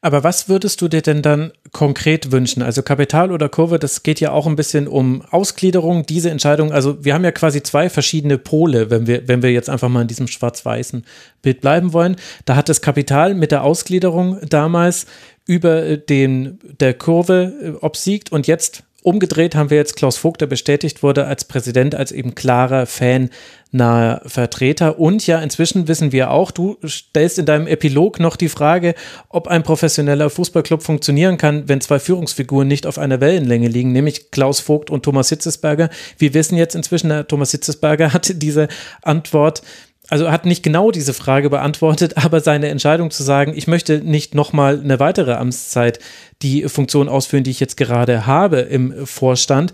Aber 0.03 0.25
was 0.25 0.49
würdest 0.49 0.81
du 0.81 0.89
dir 0.89 1.03
denn 1.03 1.21
dann 1.21 1.53
konkret 1.73 2.33
wünschen? 2.33 2.63
Also 2.63 2.83
Kapital 2.83 3.31
oder 3.31 3.51
Kurve, 3.51 3.79
das 3.79 4.03
geht 4.03 4.19
ja 4.19 4.33
auch 4.33 4.47
ein 4.47 4.57
bisschen 4.57 4.89
um 4.89 5.23
Ausgliederung, 5.31 6.07
diese 6.07 6.31
Entscheidung. 6.31 6.73
Also 6.73 7.05
wir 7.05 7.13
haben 7.13 7.25
ja 7.25 7.33
quasi 7.33 7.63
zwei 7.63 7.91
verschiedene 7.91 8.39
Pole, 8.39 8.89
wenn 8.89 9.07
wir, 9.07 9.29
wenn 9.29 9.43
wir 9.43 9.53
jetzt 9.53 9.69
einfach 9.69 9.91
mal 9.91 10.01
in 10.01 10.09
diesem 10.09 10.27
schwarz-weißen 10.27 11.05
Bild 11.43 11.61
bleiben 11.61 11.93
wollen. 11.93 12.17
Da 12.47 12.57
hat 12.57 12.71
das 12.71 12.81
Kapital 12.81 13.35
mit 13.35 13.53
der 13.53 13.63
Ausgliederung 13.63 14.39
damals 14.49 15.05
über 15.51 15.97
den, 15.97 16.61
der 16.79 16.95
Kurve 16.95 17.53
äh, 17.61 17.85
obsiegt 17.85 18.31
und 18.31 18.47
jetzt 18.47 18.85
Umgedreht 19.03 19.55
haben 19.55 19.71
wir 19.71 19.79
jetzt 19.79 19.97
Klaus 19.97 20.19
Vogt, 20.19 20.43
der 20.43 20.47
bestätigt 20.47 21.03
wurde 21.03 21.25
als 21.25 21.45
Präsident, 21.45 21.95
als 21.95 22.13
eben 22.13 22.35
klarer 22.35 22.85
Fan 22.85 23.31
nahe 23.71 24.21
Vertreter. 24.27 24.99
Und 24.99 25.27
ja, 25.27 25.41
inzwischen 25.41 25.89
wissen 25.89 26.13
wir 26.13 26.31
auch, 26.31 26.51
du 26.51 26.77
stellst 26.87 27.39
in 27.39 27.47
deinem 27.47 27.67
Epilog 27.67 28.21
noch 28.21 28.37
die 28.37 28.51
Frage, 28.51 28.95
ob 29.31 29.49
ein 29.49 29.63
professioneller 29.63 30.29
Fußballclub 30.29 30.83
funktionieren 30.83 31.39
kann, 31.39 31.67
wenn 31.67 31.81
zwei 31.81 31.99
Führungsfiguren 31.99 32.69
nicht 32.69 32.87
auf 32.87 32.99
einer 32.99 33.23
Wellenlänge 33.23 33.69
liegen, 33.69 33.93
nämlich 33.93 34.31
Klaus 34.31 34.61
Vogt 34.61 34.91
und 34.91 35.03
Thomas 35.03 35.31
Hitzesberger. 35.31 35.89
Wir 36.19 36.35
wissen 36.35 36.59
jetzt 36.59 36.75
inzwischen, 36.75 37.27
Thomas 37.27 37.53
Hitzesberger 37.53 38.13
hat 38.13 38.31
diese 38.43 38.69
Antwort 39.01 39.63
also 40.11 40.31
hat 40.31 40.45
nicht 40.45 40.62
genau 40.62 40.91
diese 40.91 41.15
Frage 41.15 41.49
beantwortet, 41.49 42.16
aber 42.23 42.41
seine 42.41 42.69
Entscheidung 42.69 43.11
zu 43.11 43.23
sagen, 43.23 43.55
ich 43.57 43.66
möchte 43.66 44.01
nicht 44.01 44.35
nochmal 44.35 44.81
eine 44.81 45.01
weitere 45.01 45.32
Amtszeit 45.35 46.01
die 46.43 46.69
Funktion 46.69 47.09
ausführen, 47.09 47.45
die 47.45 47.51
ich 47.51 47.61
jetzt 47.61 47.77
gerade 47.77 48.27
habe 48.27 48.61
im 48.61 49.07
Vorstand, 49.07 49.73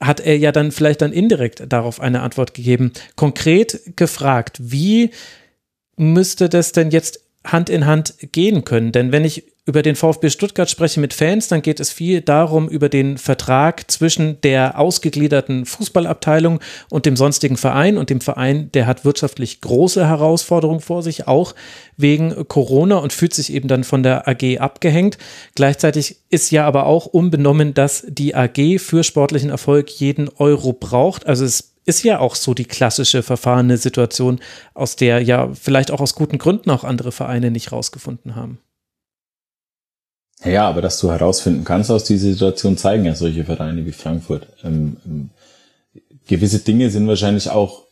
hat 0.00 0.20
er 0.20 0.36
ja 0.36 0.52
dann 0.52 0.72
vielleicht 0.72 1.02
dann 1.02 1.12
indirekt 1.12 1.64
darauf 1.68 2.00
eine 2.00 2.22
Antwort 2.22 2.54
gegeben. 2.54 2.92
Konkret 3.14 3.96
gefragt, 3.96 4.58
wie 4.60 5.10
müsste 5.96 6.48
das 6.48 6.72
denn 6.72 6.90
jetzt 6.90 7.20
Hand 7.44 7.70
in 7.70 7.86
Hand 7.86 8.14
gehen 8.32 8.64
können? 8.64 8.90
Denn 8.90 9.12
wenn 9.12 9.24
ich 9.24 9.53
über 9.66 9.80
den 9.80 9.96
VfB 9.96 10.28
Stuttgart 10.28 10.68
spreche 10.68 11.00
mit 11.00 11.14
Fans, 11.14 11.48
dann 11.48 11.62
geht 11.62 11.80
es 11.80 11.90
viel 11.90 12.20
darum, 12.20 12.68
über 12.68 12.90
den 12.90 13.16
Vertrag 13.16 13.90
zwischen 13.90 14.38
der 14.42 14.78
ausgegliederten 14.78 15.64
Fußballabteilung 15.64 16.60
und 16.90 17.06
dem 17.06 17.16
sonstigen 17.16 17.56
Verein. 17.56 17.96
Und 17.96 18.10
dem 18.10 18.20
Verein, 18.20 18.70
der 18.72 18.86
hat 18.86 19.06
wirtschaftlich 19.06 19.62
große 19.62 20.06
Herausforderungen 20.06 20.80
vor 20.80 21.02
sich, 21.02 21.26
auch 21.26 21.54
wegen 21.96 22.46
Corona 22.46 22.98
und 22.98 23.14
fühlt 23.14 23.32
sich 23.32 23.52
eben 23.54 23.68
dann 23.68 23.84
von 23.84 24.02
der 24.02 24.28
AG 24.28 24.58
abgehängt. 24.58 25.16
Gleichzeitig 25.54 26.16
ist 26.28 26.50
ja 26.50 26.66
aber 26.66 26.84
auch 26.84 27.06
unbenommen, 27.06 27.72
dass 27.72 28.04
die 28.06 28.34
AG 28.34 28.78
für 28.78 29.02
sportlichen 29.02 29.48
Erfolg 29.48 29.88
jeden 29.88 30.28
Euro 30.36 30.74
braucht. 30.74 31.26
Also 31.26 31.46
es 31.46 31.74
ist 31.86 32.04
ja 32.04 32.18
auch 32.18 32.34
so 32.34 32.52
die 32.52 32.64
klassische 32.66 33.22
verfahrene 33.22 33.78
Situation, 33.78 34.40
aus 34.74 34.96
der 34.96 35.22
ja 35.22 35.50
vielleicht 35.54 35.90
auch 35.90 36.00
aus 36.00 36.14
guten 36.14 36.36
Gründen 36.36 36.70
auch 36.70 36.84
andere 36.84 37.12
Vereine 37.12 37.50
nicht 37.50 37.72
rausgefunden 37.72 38.36
haben. 38.36 38.58
Ja, 40.44 40.68
aber 40.68 40.82
dass 40.82 40.98
du 40.98 41.10
herausfinden 41.10 41.64
kannst 41.64 41.90
aus 41.90 42.04
dieser 42.04 42.28
Situation, 42.28 42.76
zeigen 42.76 43.04
ja 43.04 43.14
solche 43.14 43.44
Vereine 43.44 43.86
wie 43.86 43.92
Frankfurt. 43.92 44.46
Ähm, 44.62 44.98
ähm, 45.06 45.30
gewisse 46.28 46.58
Dinge 46.58 46.90
sind 46.90 47.08
wahrscheinlich 47.08 47.50
auch 47.50 47.84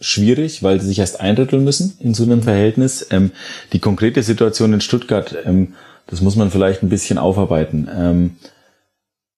schwierig, 0.00 0.62
weil 0.62 0.80
sie 0.80 0.88
sich 0.88 0.98
erst 0.98 1.20
eindritteln 1.20 1.64
müssen 1.64 1.96
in 2.00 2.14
so 2.14 2.24
einem 2.24 2.42
Verhältnis. 2.42 3.06
Ähm, 3.10 3.32
die 3.72 3.78
konkrete 3.78 4.22
Situation 4.22 4.72
in 4.74 4.80
Stuttgart, 4.80 5.34
ähm, 5.44 5.74
das 6.06 6.20
muss 6.20 6.36
man 6.36 6.50
vielleicht 6.50 6.82
ein 6.82 6.90
bisschen 6.90 7.18
aufarbeiten. 7.18 7.88
Ähm, 7.94 8.36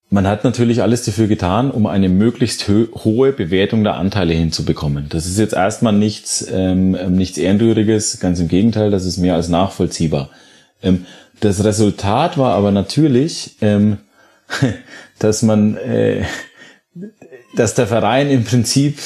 man 0.08 0.26
hat 0.26 0.44
natürlich 0.44 0.82
alles 0.82 1.04
dafür 1.04 1.26
getan, 1.26 1.70
um 1.70 1.86
eine 1.86 2.08
möglichst 2.08 2.68
hohe 2.68 3.32
Bewertung 3.32 3.82
der 3.82 3.96
Anteile 3.96 4.34
hinzubekommen. 4.34 5.06
Das 5.08 5.26
ist 5.26 5.38
jetzt 5.38 5.54
erstmal 5.54 5.92
nichts, 5.92 6.46
ähm, 6.50 6.92
nichts 7.16 7.38
Ehrenrühriges, 7.38 8.20
ganz 8.20 8.38
im 8.38 8.46
Gegenteil, 8.46 8.90
das 8.90 9.04
ist 9.04 9.16
mehr 9.18 9.34
als 9.34 9.48
nachvollziehbar. 9.48 10.30
Das 11.40 11.64
Resultat 11.64 12.38
war 12.38 12.54
aber 12.54 12.70
natürlich, 12.70 13.56
ähm, 13.60 13.98
dass 15.18 15.42
man, 15.42 15.76
äh, 15.76 16.24
dass 17.54 17.74
der 17.74 17.86
Verein 17.86 18.30
im 18.30 18.44
Prinzip, 18.44 18.98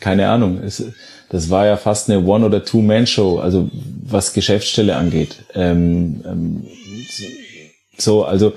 keine 0.00 0.28
Ahnung, 0.28 0.60
es, 0.62 0.84
das 1.28 1.50
war 1.50 1.66
ja 1.66 1.76
fast 1.76 2.10
eine 2.10 2.24
One- 2.24 2.46
oder 2.46 2.64
Two-Man-Show, 2.64 3.38
also 3.38 3.68
was 4.02 4.34
Geschäftsstelle 4.34 4.96
angeht. 4.96 5.44
Ähm, 5.54 6.22
ähm, 6.26 6.64
so, 7.98 8.24
also 8.24 8.52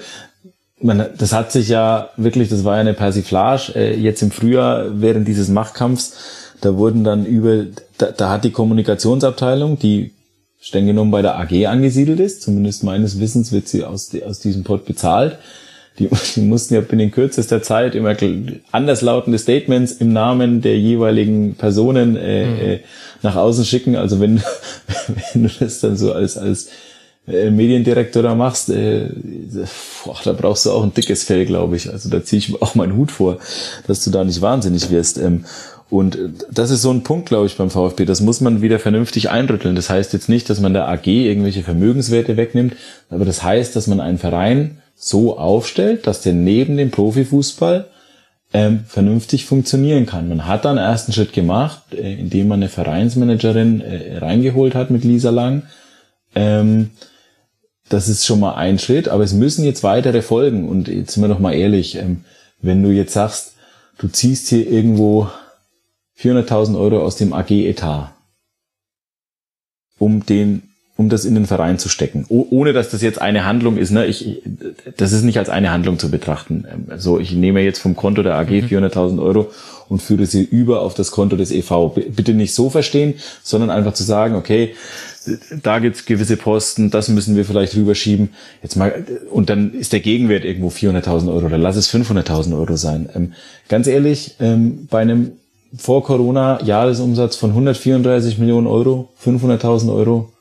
man, 0.80 1.08
das 1.18 1.34
hat 1.34 1.52
sich 1.52 1.70
ja 1.70 2.10
wirklich, 2.18 2.50
das 2.50 2.64
war 2.64 2.76
ja 2.76 2.82
eine 2.82 2.94
Persiflage, 2.94 3.74
äh, 3.76 3.96
jetzt 4.00 4.22
im 4.22 4.32
Frühjahr 4.32 5.02
während 5.02 5.28
dieses 5.28 5.50
Machtkampfs, 5.50 6.14
da 6.62 6.76
wurden 6.76 7.04
dann 7.04 7.26
über, 7.26 7.66
da, 7.98 8.12
da 8.12 8.30
hat 8.30 8.44
die 8.44 8.52
Kommunikationsabteilung, 8.52 9.80
die 9.80 10.14
streng 10.60 10.88
genommen 10.88 11.12
bei 11.12 11.22
der 11.22 11.40
AG 11.40 11.68
angesiedelt 11.68 12.20
ist. 12.20 12.42
Zumindest 12.42 12.84
meines 12.84 13.20
Wissens 13.20 13.52
wird 13.52 13.68
sie 13.68 13.84
aus, 13.84 14.12
aus 14.26 14.40
diesem 14.40 14.64
Pot 14.64 14.86
bezahlt. 14.86 15.38
Die, 16.00 16.10
die 16.36 16.42
mussten 16.42 16.74
ja 16.74 16.82
binnen 16.82 17.12
kürzester 17.12 17.62
Zeit 17.62 17.96
immer 17.96 18.16
anderslautende 18.72 19.40
Statements 19.40 19.94
im 19.94 20.14
Namen 20.14 20.62
der 20.62 20.78
jeweiligen 20.78 21.56
Personen 21.56 22.16
äh, 22.16 22.46
mhm. 22.46 22.60
äh, 22.60 22.80
nach 23.24 23.36
außen 23.36 23.66
schicken. 23.66 23.96
Also 23.96 24.20
wenn, 24.20 24.42
wenn 25.34 25.44
du 25.44 25.50
das 25.60 25.80
dann 25.80 25.98
so 25.98 26.14
als, 26.14 26.38
als 26.38 26.70
äh, 27.28 27.52
Mediendirektor 27.52 28.24
da 28.24 28.36
machst, 28.36 28.70
äh, 28.70 29.10
boah, 30.06 30.18
da 30.24 30.34
brauchst 30.34 30.66
du 30.66 30.72
auch 30.72 30.84
ein 30.84 30.94
dickes 30.94 31.24
Fell, 31.24 31.46
glaube 31.46 31.76
ich. 31.76 31.92
Also 31.92 32.10
da 32.10 32.24
ziehe 32.24 32.40
ich 32.40 32.62
auch 32.62 32.76
meinen 32.76 32.96
Hut 32.96 33.12
vor, 33.12 33.40
dass 33.86 34.04
du 34.04 34.12
da 34.12 34.24
nicht 34.24 34.42
wahnsinnig 34.42 34.90
wirst. 34.90 35.18
Ähm, 35.18 35.46
und 35.90 36.18
das 36.52 36.70
ist 36.70 36.82
so 36.82 36.92
ein 36.92 37.04
Punkt, 37.04 37.30
glaube 37.30 37.46
ich, 37.46 37.56
beim 37.56 37.70
VfB. 37.70 38.06
Das 38.06 38.20
muss 38.20 38.42
man 38.42 38.62
wieder 38.62 38.78
vernünftig 38.78 39.30
einrütteln. 39.30 39.76
Das 39.76 39.90
heißt 39.90 40.12
jetzt 40.12 40.28
nicht, 40.28 40.50
dass 40.50 40.60
man 40.60 40.74
der 40.74 40.90
AG 40.90 41.08
irgendwelche 41.08 41.64
Vermögenswerte 41.64 42.36
wegnimmt, 42.36 42.76
aber 43.10 43.24
das 43.24 43.42
heißt, 43.44 43.76
dass 43.76 43.88
man 43.88 44.02
einen 44.02 44.18
Verein 44.18 44.82
so 44.96 45.38
aufstellt, 45.38 46.06
dass 46.08 46.22
der 46.22 46.34
neben 46.34 46.76
dem 46.76 46.92
Profifußball 46.92 47.88
ähm, 48.54 48.82
vernünftig 48.88 49.46
funktionieren 49.46 50.06
kann. 50.06 50.30
Man 50.30 50.48
hat 50.48 50.66
dann 50.66 50.78
einen 50.78 50.88
ersten 50.88 51.14
Schritt 51.14 51.34
gemacht, 51.34 51.84
äh, 51.94 52.14
indem 52.14 52.48
man 52.48 52.60
eine 52.60 52.70
Vereinsmanagerin 52.70 53.82
äh, 53.82 54.18
reingeholt 54.18 54.76
hat 54.76 54.90
mit 54.90 55.04
Lisa 55.04 55.30
Lang. 55.30 55.64
Ähm, 56.36 56.92
das 57.90 58.10
ist 58.10 58.26
schon 58.26 58.40
mal 58.40 58.56
ein 58.56 58.80
Schritt, 58.80 59.08
aber 59.08 59.24
es 59.24 59.34
müssen 59.34 59.64
jetzt 59.64 59.84
weitere 59.84 60.22
folgen. 60.22 60.68
Und 60.68 60.88
jetzt 60.88 61.14
sind 61.14 61.24
wir 61.24 61.30
doch 61.30 61.40
mal 61.40 61.54
ehrlich, 61.54 61.96
ähm, 61.96 62.24
wenn 62.62 62.84
du 62.84 62.90
jetzt 62.90 63.14
sagst, 63.14 63.54
du 63.98 64.08
ziehst 64.08 64.50
hier 64.50 64.70
irgendwo 64.70 65.30
400.000 66.20 66.78
Euro 66.78 67.02
aus 67.04 67.16
dem 67.16 67.34
AG-Etat, 67.34 68.12
um 70.00 70.26
den, 70.26 70.64
um 70.96 71.10
das 71.10 71.26
in 71.26 71.36
den 71.36 71.46
Verein 71.46 71.78
zu 71.78 71.90
stecken, 71.90 72.26
o 72.30 72.48
ohne 72.50 72.74
dass 72.74 72.90
das 72.90 73.02
jetzt 73.02 73.22
eine 73.22 73.46
Handlung 73.46 73.78
ist. 73.78 73.92
Ne? 73.92 74.08
Ich, 74.08 74.42
das 74.98 75.12
ist 75.12 75.24
nicht 75.24 75.38
als 75.38 75.50
eine 75.50 75.72
Handlung 75.72 76.00
zu 76.00 76.10
betrachten. 76.10 76.66
Also 76.90 77.20
ich 77.20 77.34
nehme 77.34 77.62
jetzt 77.62 77.80
vom 77.80 77.96
Konto 77.96 78.24
der 78.24 78.36
AG 78.36 78.50
400.000 78.50 79.12
mhm. 79.12 79.20
Euro 79.20 79.52
und 79.90 80.02
führe 80.02 80.26
sie 80.26 80.44
über 80.44 80.82
auf 80.82 80.96
das 80.96 81.12
Konto 81.12 81.36
des 81.36 81.52
EV. 81.52 81.94
Bitte 82.10 82.34
nicht 82.34 82.56
so 82.56 82.70
verstehen, 82.70 83.14
sondern 83.44 83.70
einfach 83.70 83.94
zu 83.94 84.04
sagen, 84.04 84.36
okay, 84.36 84.74
da 85.62 85.80
gibt's 85.80 86.06
gewisse 86.06 86.38
Posten, 86.38 86.90
das 86.90 87.10
müssen 87.10 87.36
wir 87.36 87.46
vielleicht 87.46 87.76
rüberschieben. 87.76 88.30
Jetzt 88.64 88.76
mal, 88.76 89.06
und 89.30 89.50
dann 89.50 89.74
ist 89.74 89.94
der 89.94 90.00
Gegenwert 90.00 90.46
irgendwo 90.46 90.70
400.000 90.70 91.28
Euro 91.32 91.46
oder 91.46 91.58
lass 91.58 91.76
es 91.76 91.94
500.000 91.94 92.58
Euro 92.58 92.76
sein. 92.76 93.10
Ähm, 93.14 93.34
ganz 93.68 93.88
ehrlich, 93.88 94.36
ähm, 94.40 94.88
bei 94.90 95.00
einem 95.00 95.34
vor 95.76 96.04
Corona 96.04 96.62
Jahresumsatz 96.64 97.36
von 97.36 97.52
134 97.52 98.38
Millionen 98.38 98.68
Euro, 98.68 99.10
500.000 99.24 99.94
Euro. 99.94 100.32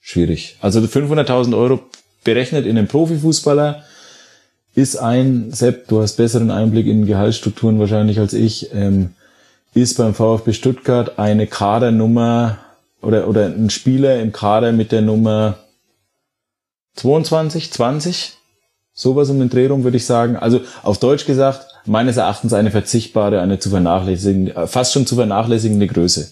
schwierig. 0.00 0.56
Also 0.60 0.80
500.000 0.80 1.56
Euro 1.56 1.80
berechnet 2.22 2.66
in 2.66 2.78
einem 2.78 2.88
Profifußballer 2.88 3.82
ist 4.74 4.96
ein, 4.96 5.52
Sepp, 5.52 5.88
du 5.88 6.00
hast 6.00 6.16
besseren 6.16 6.50
Einblick 6.50 6.86
in 6.86 7.06
Gehaltsstrukturen 7.06 7.78
wahrscheinlich 7.78 8.18
als 8.18 8.32
ich, 8.32 8.72
ähm, 8.74 9.14
ist 9.72 9.96
beim 9.96 10.14
VfB 10.14 10.52
Stuttgart 10.52 11.18
eine 11.18 11.46
Kadernummer 11.46 12.58
oder, 13.02 13.28
oder 13.28 13.46
ein 13.46 13.70
Spieler 13.70 14.20
im 14.20 14.32
Kader 14.32 14.72
mit 14.72 14.92
der 14.92 15.02
Nummer 15.02 15.58
22, 16.94 17.72
20, 17.72 18.34
sowas 18.92 19.30
um 19.30 19.38
den 19.38 19.50
Dreh 19.50 19.66
rum 19.66 19.84
würde 19.84 19.96
ich 19.96 20.06
sagen. 20.06 20.36
Also 20.36 20.60
auf 20.82 20.98
Deutsch 20.98 21.26
gesagt, 21.26 21.66
meines 21.86 22.16
Erachtens 22.16 22.52
eine 22.52 22.70
verzichtbare, 22.70 23.40
eine 23.40 23.58
zu 23.58 23.70
vernachlässigende, 23.70 24.54
äh, 24.54 24.66
fast 24.66 24.92
schon 24.92 25.06
zu 25.06 25.16
vernachlässigende 25.16 25.86
Größe. 25.86 26.30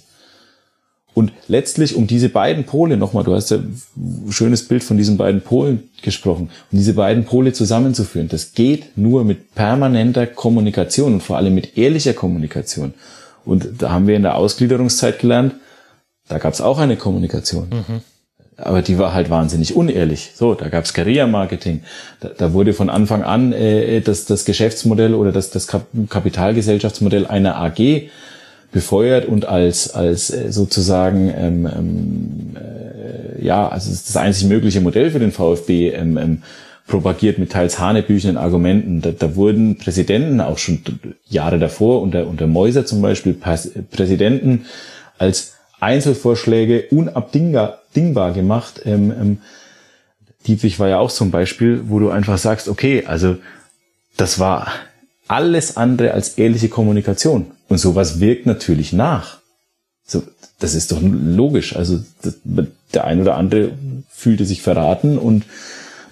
Und 1.14 1.32
letztlich 1.46 1.94
um 1.94 2.06
diese 2.06 2.30
beiden 2.30 2.64
Pole, 2.64 2.96
nochmal, 2.96 3.24
du 3.24 3.34
hast 3.34 3.50
ja 3.50 3.58
ein 3.58 4.32
schönes 4.32 4.66
Bild 4.66 4.82
von 4.82 4.96
diesen 4.96 5.18
beiden 5.18 5.42
Polen 5.42 5.90
gesprochen, 6.00 6.48
um 6.70 6.78
diese 6.78 6.94
beiden 6.94 7.24
Pole 7.24 7.52
zusammenzuführen, 7.52 8.28
das 8.28 8.52
geht 8.52 8.96
nur 8.96 9.24
mit 9.24 9.54
permanenter 9.54 10.26
Kommunikation 10.26 11.14
und 11.14 11.22
vor 11.22 11.36
allem 11.36 11.54
mit 11.54 11.76
ehrlicher 11.76 12.14
Kommunikation. 12.14 12.94
Und 13.44 13.68
da 13.78 13.90
haben 13.90 14.06
wir 14.06 14.16
in 14.16 14.22
der 14.22 14.36
Ausgliederungszeit 14.36 15.18
gelernt, 15.18 15.54
da 16.28 16.38
gab 16.38 16.54
es 16.54 16.62
auch 16.62 16.78
eine 16.78 16.96
Kommunikation. 16.96 17.68
Mhm. 17.68 18.00
Aber 18.56 18.82
die 18.82 18.98
war 18.98 19.14
halt 19.14 19.30
wahnsinnig 19.30 19.76
unehrlich. 19.76 20.32
So, 20.34 20.54
da 20.54 20.68
gab's 20.68 20.94
Guerilla-Marketing. 20.94 21.82
Da, 22.20 22.30
da 22.36 22.52
wurde 22.52 22.74
von 22.74 22.90
Anfang 22.90 23.22
an 23.22 23.52
äh, 23.52 24.00
das, 24.00 24.26
das 24.26 24.44
Geschäftsmodell 24.44 25.14
oder 25.14 25.32
das, 25.32 25.50
das 25.50 25.66
Kapitalgesellschaftsmodell 25.66 27.26
einer 27.26 27.56
AG 27.56 28.08
befeuert 28.72 29.26
und 29.26 29.46
als, 29.46 29.94
als 29.94 30.30
äh, 30.30 30.50
sozusagen 30.50 31.32
ähm, 31.36 31.66
ähm, 31.66 32.56
äh, 32.56 33.44
ja, 33.44 33.68
also 33.68 33.90
das 33.90 34.16
einzig 34.16 34.48
mögliche 34.48 34.80
Modell 34.80 35.10
für 35.10 35.18
den 35.18 35.32
VfB 35.32 35.90
ähm, 35.90 36.16
ähm, 36.16 36.42
propagiert 36.86 37.38
mit 37.38 37.52
teils 37.52 37.78
hanebüchenden 37.78 38.38
Argumenten. 38.38 39.00
Da, 39.02 39.10
da 39.12 39.36
wurden 39.36 39.76
Präsidenten 39.76 40.40
auch 40.40 40.58
schon 40.58 40.82
Jahre 41.28 41.58
davor, 41.58 42.02
unter, 42.02 42.26
unter 42.26 42.46
Mäuser 42.46 42.86
zum 42.86 43.02
Beispiel, 43.02 43.34
Präsidenten 43.90 44.66
als 45.18 45.54
Einzelvorschläge 45.82 46.86
unabdingbar 46.90 48.32
gemacht. 48.32 48.82
Ähm, 48.84 49.10
ähm, 49.10 49.38
Dietrich 50.46 50.78
war 50.78 50.88
ja 50.88 50.98
auch 50.98 51.10
zum 51.10 51.30
Beispiel, 51.30 51.82
wo 51.88 51.98
du 51.98 52.10
einfach 52.10 52.38
sagst, 52.38 52.68
okay, 52.68 53.04
also 53.06 53.36
das 54.16 54.38
war 54.38 54.68
alles 55.28 55.76
andere 55.76 56.12
als 56.12 56.38
ehrliche 56.38 56.68
Kommunikation. 56.68 57.46
Und 57.68 57.78
sowas 57.78 58.20
wirkt 58.20 58.46
natürlich 58.46 58.92
nach. 58.92 59.38
So, 60.04 60.22
das 60.58 60.74
ist 60.74 60.92
doch 60.92 61.00
logisch. 61.00 61.74
Also 61.76 62.00
das, 62.22 62.36
der 62.92 63.04
ein 63.04 63.20
oder 63.20 63.36
andere 63.36 63.72
fühlte 64.10 64.44
sich 64.44 64.62
verraten 64.62 65.18
und 65.18 65.44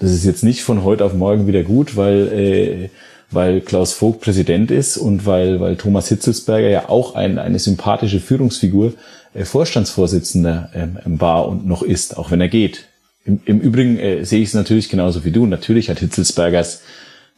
das 0.00 0.12
ist 0.12 0.24
jetzt 0.24 0.42
nicht 0.42 0.62
von 0.62 0.82
heute 0.82 1.04
auf 1.04 1.12
morgen 1.12 1.46
wieder 1.46 1.62
gut, 1.62 1.96
weil, 1.96 2.28
äh, 2.32 2.88
weil 3.30 3.60
Klaus 3.60 3.92
Vogt 3.92 4.22
Präsident 4.22 4.70
ist 4.70 4.96
und 4.96 5.26
weil, 5.26 5.60
weil 5.60 5.76
Thomas 5.76 6.08
Hitzelsberger 6.08 6.68
ja 6.68 6.88
auch 6.88 7.14
ein, 7.14 7.38
eine 7.38 7.58
sympathische 7.58 8.18
Führungsfigur 8.18 8.94
Vorstandsvorsitzender 9.34 10.70
ähm, 10.74 10.98
war 11.04 11.48
und 11.48 11.66
noch 11.66 11.82
ist, 11.82 12.16
auch 12.16 12.30
wenn 12.30 12.40
er 12.40 12.48
geht. 12.48 12.88
Im, 13.24 13.40
im 13.44 13.60
Übrigen 13.60 13.98
äh, 13.98 14.24
sehe 14.24 14.40
ich 14.40 14.48
es 14.48 14.54
natürlich 14.54 14.88
genauso 14.88 15.24
wie 15.24 15.30
du. 15.30 15.46
Natürlich 15.46 15.90
hat 15.90 16.00
Hitzelsbergers 16.00 16.82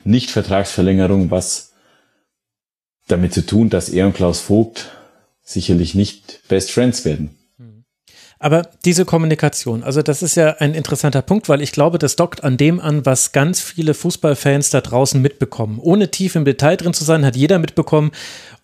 Nicht-Vertragsverlängerung 0.04 1.30
was 1.30 1.72
damit 3.08 3.34
zu 3.34 3.44
tun, 3.44 3.68
dass 3.68 3.88
er 3.88 4.06
und 4.06 4.14
Klaus 4.14 4.40
Vogt 4.40 4.90
sicherlich 5.42 5.94
nicht 5.94 6.40
Best 6.48 6.70
Friends 6.70 7.04
werden. 7.04 7.36
Aber 8.42 8.62
diese 8.84 9.04
Kommunikation, 9.04 9.84
also 9.84 10.02
das 10.02 10.20
ist 10.20 10.34
ja 10.34 10.56
ein 10.58 10.74
interessanter 10.74 11.22
Punkt, 11.22 11.48
weil 11.48 11.62
ich 11.62 11.70
glaube, 11.70 12.00
das 12.00 12.16
dockt 12.16 12.42
an 12.42 12.56
dem 12.56 12.80
an, 12.80 13.06
was 13.06 13.30
ganz 13.30 13.60
viele 13.60 13.94
Fußballfans 13.94 14.70
da 14.70 14.80
draußen 14.80 15.22
mitbekommen. 15.22 15.78
Ohne 15.80 16.10
tief 16.10 16.34
im 16.34 16.44
Detail 16.44 16.76
drin 16.76 16.92
zu 16.92 17.04
sein, 17.04 17.24
hat 17.24 17.36
jeder 17.36 17.60
mitbekommen, 17.60 18.10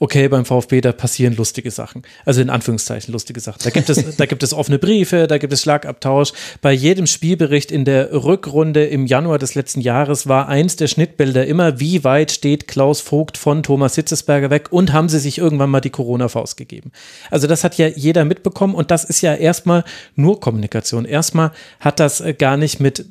okay, 0.00 0.26
beim 0.26 0.44
VfB, 0.44 0.80
da 0.80 0.90
passieren 0.90 1.36
lustige 1.36 1.70
Sachen. 1.70 2.02
Also 2.24 2.40
in 2.40 2.50
Anführungszeichen 2.50 3.12
lustige 3.12 3.38
Sachen. 3.38 3.60
Da 3.62 3.70
gibt 3.70 3.88
es, 3.88 4.16
da 4.16 4.26
gibt 4.26 4.42
es 4.42 4.52
offene 4.52 4.80
Briefe, 4.80 5.28
da 5.28 5.38
gibt 5.38 5.52
es 5.52 5.62
Schlagabtausch. 5.62 6.32
Bei 6.60 6.72
jedem 6.72 7.06
Spielbericht 7.06 7.70
in 7.70 7.84
der 7.84 8.12
Rückrunde 8.12 8.84
im 8.84 9.06
Januar 9.06 9.38
des 9.38 9.54
letzten 9.54 9.80
Jahres 9.80 10.26
war 10.26 10.48
eins 10.48 10.74
der 10.74 10.88
Schnittbilder 10.88 11.46
immer, 11.46 11.78
wie 11.78 12.02
weit 12.02 12.32
steht 12.32 12.66
Klaus 12.66 13.00
Vogt 13.00 13.38
von 13.38 13.62
Thomas 13.62 13.94
Hitzesberger 13.94 14.50
weg 14.50 14.72
und 14.72 14.92
haben 14.92 15.08
sie 15.08 15.20
sich 15.20 15.38
irgendwann 15.38 15.70
mal 15.70 15.80
die 15.80 15.90
Corona-Faust 15.90 16.56
gegeben. 16.56 16.90
Also 17.30 17.46
das 17.46 17.62
hat 17.62 17.78
ja 17.78 17.86
jeder 17.86 18.24
mitbekommen 18.24 18.74
und 18.74 18.90
das 18.90 19.04
ist 19.04 19.20
ja 19.20 19.36
erstmal 19.36 19.67
nur 20.14 20.40
Kommunikation. 20.40 21.04
Erstmal 21.04 21.52
hat 21.80 22.00
das 22.00 22.20
äh, 22.20 22.34
gar 22.34 22.56
nicht 22.56 22.80
mit 22.80 23.06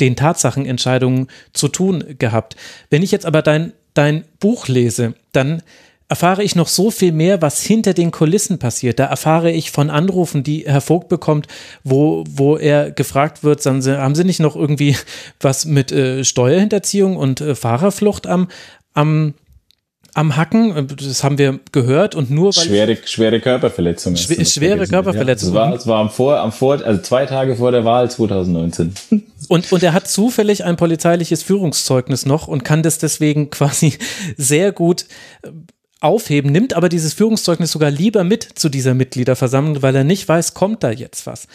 den 0.00 0.16
Tatsachenentscheidungen 0.16 1.28
zu 1.52 1.68
tun 1.68 2.16
gehabt. 2.18 2.56
Wenn 2.88 3.02
ich 3.02 3.10
jetzt 3.10 3.26
aber 3.26 3.42
dein, 3.42 3.72
dein 3.94 4.24
Buch 4.38 4.68
lese, 4.68 5.14
dann 5.32 5.62
erfahre 6.10 6.42
ich 6.42 6.56
noch 6.56 6.66
so 6.66 6.90
viel 6.90 7.12
mehr, 7.12 7.40
was 7.40 7.62
hinter 7.62 7.94
den 7.94 8.10
Kulissen 8.10 8.58
passiert. 8.58 8.98
Da 8.98 9.04
erfahre 9.04 9.52
ich 9.52 9.70
von 9.70 9.90
Anrufen, 9.90 10.42
die 10.42 10.64
Herr 10.66 10.80
Vogt 10.80 11.08
bekommt, 11.08 11.46
wo, 11.84 12.24
wo 12.28 12.56
er 12.56 12.90
gefragt 12.90 13.44
wird, 13.44 13.64
haben 13.64 13.80
Sie, 13.80 13.96
haben 13.96 14.16
Sie 14.16 14.24
nicht 14.24 14.40
noch 14.40 14.56
irgendwie 14.56 14.96
was 15.40 15.66
mit 15.66 15.92
äh, 15.92 16.24
Steuerhinterziehung 16.24 17.16
und 17.16 17.40
äh, 17.40 17.54
Fahrerflucht 17.54 18.26
am, 18.26 18.48
am 18.92 19.34
am 20.14 20.36
Hacken, 20.36 20.88
das 20.96 21.22
haben 21.24 21.38
wir 21.38 21.60
gehört 21.72 22.14
und 22.14 22.30
nur 22.30 22.54
weil 22.56 22.64
schwere 22.64 22.96
schwere 23.04 23.40
Körperverletzungen. 23.40 24.16
Schw 24.16 24.44
schwere 24.44 24.86
Körperverletzungen. 24.86 25.54
Ja, 25.54 25.66
es 25.66 25.70
war, 25.70 25.74
es 25.74 25.86
war 25.86 26.00
am 26.00 26.10
vor 26.10 26.38
am 26.38 26.52
vor 26.52 26.84
also 26.84 27.00
zwei 27.02 27.26
Tage 27.26 27.56
vor 27.56 27.72
der 27.72 27.84
Wahl 27.84 28.10
2019. 28.10 28.94
Und 29.48 29.72
und 29.72 29.82
er 29.82 29.92
hat 29.92 30.08
zufällig 30.08 30.64
ein 30.64 30.76
polizeiliches 30.76 31.42
Führungszeugnis 31.42 32.26
noch 32.26 32.48
und 32.48 32.64
kann 32.64 32.82
das 32.82 32.98
deswegen 32.98 33.50
quasi 33.50 33.94
sehr 34.36 34.72
gut 34.72 35.06
aufheben, 36.00 36.50
nimmt 36.50 36.74
aber 36.74 36.88
dieses 36.88 37.12
Führungszeugnis 37.12 37.72
sogar 37.72 37.90
lieber 37.90 38.24
mit 38.24 38.42
zu 38.42 38.68
dieser 38.68 38.94
Mitgliederversammlung, 38.94 39.82
weil 39.82 39.94
er 39.94 40.04
nicht 40.04 40.26
weiß, 40.26 40.54
kommt 40.54 40.82
da 40.82 40.90
jetzt 40.90 41.26
was. 41.26 41.46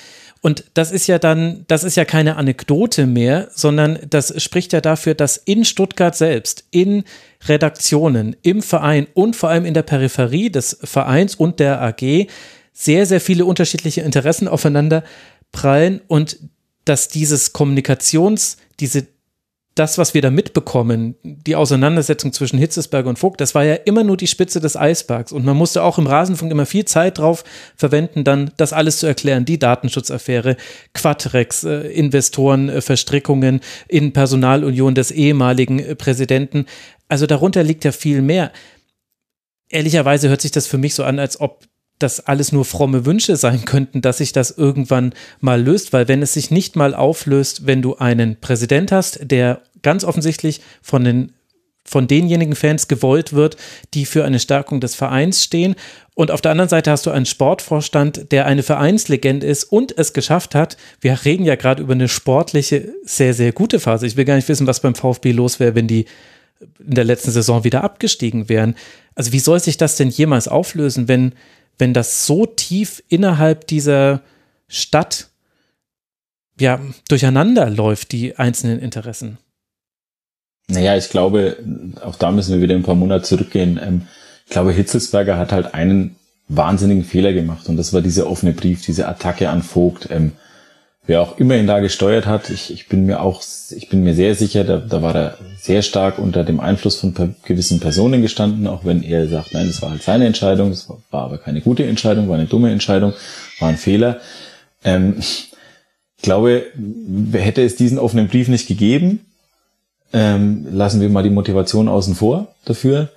Und 0.46 0.66
das 0.76 0.92
ist 0.92 1.08
ja 1.08 1.18
dann, 1.18 1.66
das 1.66 1.84
ist 1.84 1.98
ja 1.98 2.06
keine 2.06 2.36
Anekdote 2.36 3.08
mehr, 3.08 3.50
sondern 3.56 3.98
das 4.08 4.44
spricht 4.44 4.74
ja 4.74 4.80
dafür, 4.80 5.16
dass 5.16 5.38
in 5.38 5.66
Stuttgart 5.66 6.16
selbst, 6.16 6.66
in 6.70 7.04
Redaktionen, 7.48 8.36
im 8.44 8.62
Verein 8.62 9.08
und 9.16 9.36
vor 9.36 9.50
allem 9.50 9.66
in 9.66 9.74
der 9.74 9.82
Peripherie 9.82 10.52
des 10.52 10.78
Vereins 10.84 11.34
und 11.34 11.60
der 11.60 11.82
AG 11.82 12.28
sehr, 12.74 13.08
sehr 13.08 13.22
viele 13.22 13.44
unterschiedliche 13.44 14.02
Interessen 14.02 14.48
aufeinander 14.48 15.04
prallen 15.52 16.02
und 16.06 16.38
dass 16.84 17.08
dieses 17.08 17.52
Kommunikations, 17.52 18.58
diese 18.80 19.08
das, 19.76 19.98
was 19.98 20.14
wir 20.14 20.22
da 20.22 20.32
mitbekommen, 20.32 21.16
die 21.22 21.58
Auseinandersetzung 21.58 22.32
zwischen 22.32 22.58
Hitzesberger 22.58 23.10
und 23.10 23.20
Vogt, 23.20 23.42
das 23.42 23.56
war 23.56 23.66
ja 23.66 23.76
immer 23.76 24.06
nur 24.06 24.16
die 24.16 24.28
Spitze 24.28 24.62
des 24.62 24.78
Eisbergs. 24.78 25.34
Und 25.34 25.44
man 25.44 25.58
musste 25.58 25.84
auch 25.84 25.98
im 25.98 26.08
Rasenfunk 26.08 26.50
immer 26.50 26.66
viel 26.66 26.86
Zeit 26.86 27.18
drauf 27.18 27.44
verwenden, 27.76 28.24
dann 28.24 28.52
das 28.56 28.72
alles 28.72 29.00
zu 29.00 29.06
erklären. 29.06 29.44
Die 29.44 29.60
Datenschutzaffäre, 29.60 30.56
Quatrex, 30.94 31.66
äh, 31.66 31.90
Investoren, 31.90 32.70
äh, 32.70 32.80
Verstrickungen 32.80 33.60
in 33.90 34.14
Personalunion 34.14 34.96
des 34.96 35.12
ehemaligen 35.12 35.80
äh, 35.80 35.96
Präsidenten. 35.96 36.68
Also 37.10 37.28
darunter 37.28 37.62
liegt 37.62 37.84
ja 37.84 37.92
viel 37.92 38.22
mehr. 38.22 38.54
Ehrlicherweise 39.68 40.30
hört 40.30 40.42
sich 40.42 40.52
das 40.52 40.68
für 40.68 40.78
mich 40.78 40.96
so 40.96 41.04
an, 41.04 41.20
als 41.20 41.42
ob 41.42 41.66
das 42.00 42.20
alles 42.20 42.52
nur 42.52 42.66
fromme 42.66 43.06
Wünsche 43.06 43.38
sein 43.38 43.66
könnten, 43.66 44.02
dass 44.02 44.18
sich 44.18 44.32
das 44.32 44.52
irgendwann 44.52 45.14
mal 45.40 45.62
löst, 45.62 45.94
weil 45.94 46.08
wenn 46.08 46.22
es 46.22 46.34
sich 46.34 46.52
nicht 46.52 46.76
mal 46.76 46.94
auflöst, 46.94 47.66
wenn 47.66 47.82
du 47.82 47.96
einen 47.96 48.40
Präsident 48.40 48.92
hast, 48.92 49.20
der 49.22 49.62
ganz 49.82 50.04
offensichtlich 50.04 50.62
von 50.82 51.04
den 51.04 51.32
von 51.88 52.08
denjenigen 52.08 52.56
Fans 52.56 52.88
gewollt 52.88 53.32
wird, 53.34 53.58
die 53.94 54.06
für 54.06 54.26
eine 54.26 54.40
Stärkung 54.40 54.82
des 54.82 54.96
Vereins 54.96 55.44
stehen. 55.44 55.76
Und 56.16 56.32
auf 56.32 56.42
der 56.42 56.50
anderen 56.50 56.70
Seite 56.70 56.90
hast 56.90 57.06
du 57.06 57.12
einen 57.12 57.28
Sportvorstand, 57.28 58.32
der 58.32 58.48
eine 58.48 58.64
Vereinslegende 58.64 59.46
ist 59.46 59.66
und 59.66 59.96
es 59.96 60.14
geschafft 60.14 60.56
hat. 60.56 60.78
Wir 61.00 61.26
reden 61.26 61.46
ja 61.46 61.56
gerade 61.56 61.84
über 61.84 61.94
eine 61.94 62.08
sportliche, 62.08 62.92
sehr, 63.04 63.36
sehr 63.36 63.52
gute 63.52 63.80
Phase. 63.80 64.08
Ich 64.08 64.18
will 64.18 64.26
gar 64.26 64.36
nicht 64.36 64.50
wissen, 64.50 64.66
was 64.66 64.80
beim 64.80 64.96
VfB 64.96 65.32
los 65.32 65.60
wäre, 65.60 65.76
wenn 65.76 65.88
die 65.88 66.06
in 66.80 66.96
der 66.96 67.04
letzten 67.04 67.32
Saison 67.32 67.64
wieder 67.64 67.84
abgestiegen 67.84 68.50
wären. 68.50 68.76
Also 69.14 69.32
wie 69.32 69.40
soll 69.40 69.60
sich 69.60 69.78
das 69.78 69.96
denn 69.96 70.10
jemals 70.10 70.48
auflösen, 70.48 71.08
wenn, 71.08 71.34
wenn 71.78 71.94
das 71.94 72.26
so 72.26 72.46
tief 72.46 73.04
innerhalb 73.10 73.68
dieser 73.68 74.22
Stadt 74.68 75.30
ja 76.60 76.80
durcheinander 77.10 77.70
läuft, 77.70 78.12
die 78.12 78.38
einzelnen 78.38 78.80
Interessen. 78.80 79.38
Naja, 80.68 80.98
ich 80.98 81.10
glaube, 81.10 81.58
auch 82.02 82.16
da 82.16 82.32
müssen 82.32 82.56
wir 82.56 82.62
wieder 82.62 82.76
ein 82.76 82.84
paar 82.84 82.96
Monate 82.96 83.24
zurückgehen. 83.24 83.80
Ähm, 83.82 84.08
ich 84.46 84.52
glaube, 84.52 84.72
Hitzelsberger 84.72 85.38
hat 85.38 85.52
halt 85.52 85.74
einen 85.74 86.16
wahnsinnigen 86.48 87.04
Fehler 87.04 87.34
gemacht 87.34 87.68
und 87.70 87.78
das 87.78 87.94
war 87.94 88.02
dieser 88.02 88.28
offene 88.28 88.54
Brief, 88.54 88.82
diese 88.82 89.08
Attacke 89.08 89.50
an 89.50 89.64
Vogt. 89.64 90.10
Ähm, 90.12 90.34
wer 91.08 91.22
auch 91.22 91.38
immer 91.38 91.56
ihn 91.56 91.68
da 91.68 91.80
gesteuert 91.80 92.26
hat, 92.26 92.50
ich, 92.50 92.72
ich 92.72 92.88
bin 92.88 93.06
mir 93.06 93.22
auch, 93.22 93.42
ich 93.76 93.90
bin 93.90 94.04
mir 94.04 94.16
sehr 94.16 94.36
sicher, 94.36 94.64
da, 94.64 94.78
da 94.78 95.02
war 95.02 95.16
er 95.16 95.38
sehr 95.58 95.82
stark 95.82 96.20
unter 96.20 96.44
dem 96.44 96.60
Einfluss 96.60 96.98
von 96.98 97.14
per, 97.14 97.30
gewissen 97.44 97.80
Personen 97.80 98.22
gestanden, 98.22 98.68
auch 98.68 98.86
wenn 98.86 99.04
er 99.04 99.28
sagt, 99.28 99.54
nein, 99.54 99.68
das 99.68 99.82
war 99.82 99.92
halt 99.92 100.04
seine 100.04 100.26
Entscheidung, 100.26 100.72
es 100.72 100.90
war, 100.90 101.24
aber 101.24 101.38
keine 101.38 101.62
gute 101.62 101.86
Entscheidung, 101.86 102.28
war 102.28 102.36
eine 102.36 102.48
dumme 102.48 102.72
Entscheidung, 102.72 103.14
war 103.60 103.70
ein 103.70 103.78
Fehler. 103.78 104.20
Ähm, 104.84 105.16
ich 105.18 105.52
glaube, 106.22 106.66
hätte 107.34 107.64
es 107.64 107.76
diesen 107.76 108.00
offenen 108.00 108.28
Brief 108.28 108.48
nicht 108.48 108.68
gegeben, 108.68 109.26
ähm, 110.14 110.68
lassen 110.72 111.02
wir 111.02 111.10
mal 111.10 111.24
die 111.24 111.30
Motivation 111.30 111.88
außen 111.88 112.16
vor 112.16 112.56
dafür, 112.66 113.10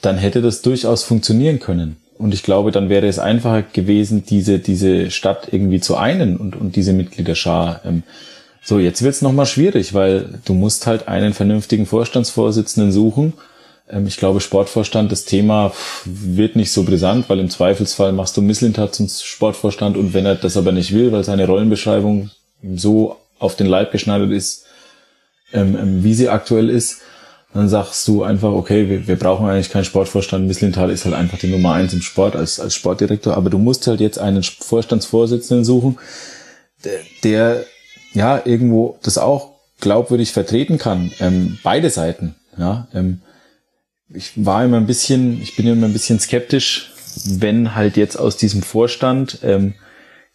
dann 0.00 0.18
hätte 0.18 0.42
das 0.42 0.62
durchaus 0.62 1.02
funktionieren 1.02 1.60
können. 1.60 1.96
Und 2.18 2.32
ich 2.32 2.42
glaube, 2.42 2.72
dann 2.72 2.88
wäre 2.88 3.06
es 3.06 3.18
einfacher 3.18 3.62
gewesen, 3.62 4.24
diese, 4.24 4.58
diese 4.58 5.10
Stadt 5.10 5.48
irgendwie 5.50 5.80
zu 5.80 5.96
einen 5.96 6.36
und, 6.36 6.56
und 6.56 6.76
diese 6.76 6.92
Mitgliederschar. 6.92 7.82
Ähm, 7.84 8.02
so, 8.62 8.78
jetzt 8.78 9.02
wird's 9.02 9.18
es 9.18 9.22
nochmal 9.22 9.46
schwierig, 9.46 9.94
weil 9.94 10.40
du 10.44 10.54
musst 10.54 10.86
halt 10.86 11.08
einen 11.08 11.34
vernünftigen 11.34 11.86
Vorstandsvorsitzenden 11.86 12.90
suchen. 12.90 13.34
Ähm, 13.88 14.06
ich 14.06 14.16
glaube, 14.16 14.40
Sportvorstand, 14.40 15.12
das 15.12 15.24
Thema 15.24 15.72
wird 16.04 16.56
nicht 16.56 16.72
so 16.72 16.84
brisant, 16.84 17.28
weil 17.28 17.38
im 17.38 17.50
Zweifelsfall 17.50 18.12
machst 18.12 18.36
du 18.36 18.42
Misslintat 18.42 18.94
zum 18.94 19.08
Sportvorstand 19.08 19.96
und 19.96 20.14
wenn 20.14 20.26
er 20.26 20.34
das 20.34 20.56
aber 20.56 20.72
nicht 20.72 20.92
will, 20.92 21.12
weil 21.12 21.24
seine 21.24 21.46
Rollenbeschreibung 21.46 22.30
so 22.74 23.16
auf 23.38 23.56
den 23.56 23.66
Leib 23.66 23.92
geschneidert 23.92 24.30
ist, 24.30 24.64
ähm, 25.52 25.76
ähm, 25.80 26.04
wie 26.04 26.14
sie 26.14 26.28
aktuell 26.28 26.70
ist, 26.70 27.02
dann 27.54 27.68
sagst 27.68 28.06
du 28.08 28.22
einfach, 28.22 28.50
okay, 28.50 28.88
wir, 28.88 29.06
wir 29.06 29.16
brauchen 29.16 29.48
eigentlich 29.48 29.70
keinen 29.70 29.84
Sportvorstand. 29.84 30.46
Misslintal 30.46 30.90
ist 30.90 31.04
halt 31.04 31.14
einfach 31.14 31.38
die 31.38 31.48
Nummer 31.48 31.72
eins 31.72 31.94
im 31.94 32.02
Sport 32.02 32.36
als, 32.36 32.60
als 32.60 32.74
Sportdirektor, 32.74 33.36
aber 33.36 33.50
du 33.50 33.58
musst 33.58 33.86
halt 33.86 34.00
jetzt 34.00 34.18
einen 34.18 34.42
Vorstandsvorsitzenden 34.42 35.64
suchen, 35.64 35.98
der 37.22 37.64
ja 38.12 38.42
irgendwo 38.44 38.98
das 39.02 39.18
auch 39.18 39.54
glaubwürdig 39.80 40.32
vertreten 40.32 40.78
kann. 40.78 41.12
Ähm, 41.20 41.58
beide 41.62 41.90
Seiten. 41.90 42.34
Ja, 42.58 42.88
ähm, 42.94 43.20
ich 44.08 44.32
war 44.36 44.64
immer 44.64 44.78
ein 44.78 44.86
bisschen, 44.86 45.40
ich 45.42 45.56
bin 45.56 45.66
immer 45.66 45.86
ein 45.86 45.92
bisschen 45.92 46.20
skeptisch, 46.20 46.92
wenn 47.24 47.74
halt 47.74 47.96
jetzt 47.96 48.16
aus 48.16 48.36
diesem 48.36 48.62
Vorstand 48.62 49.38
ähm, 49.42 49.74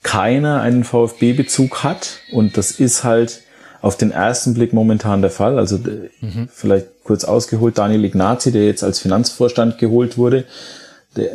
keiner 0.03 0.61
einen 0.61 0.83
VfB-Bezug 0.83 1.83
hat 1.83 2.19
und 2.31 2.57
das 2.57 2.71
ist 2.71 3.03
halt 3.03 3.41
auf 3.81 3.97
den 3.97 4.11
ersten 4.11 4.53
Blick 4.53 4.73
momentan 4.73 5.21
der 5.21 5.31
Fall. 5.31 5.57
Also 5.57 5.77
mhm. 5.77 6.47
vielleicht 6.51 6.87
kurz 7.03 7.23
ausgeholt, 7.23 7.77
Daniel 7.77 8.05
Ignazi, 8.05 8.51
der 8.51 8.65
jetzt 8.65 8.83
als 8.83 8.99
Finanzvorstand 8.99 9.77
geholt 9.77 10.17
wurde, 10.17 10.45
der, 11.15 11.31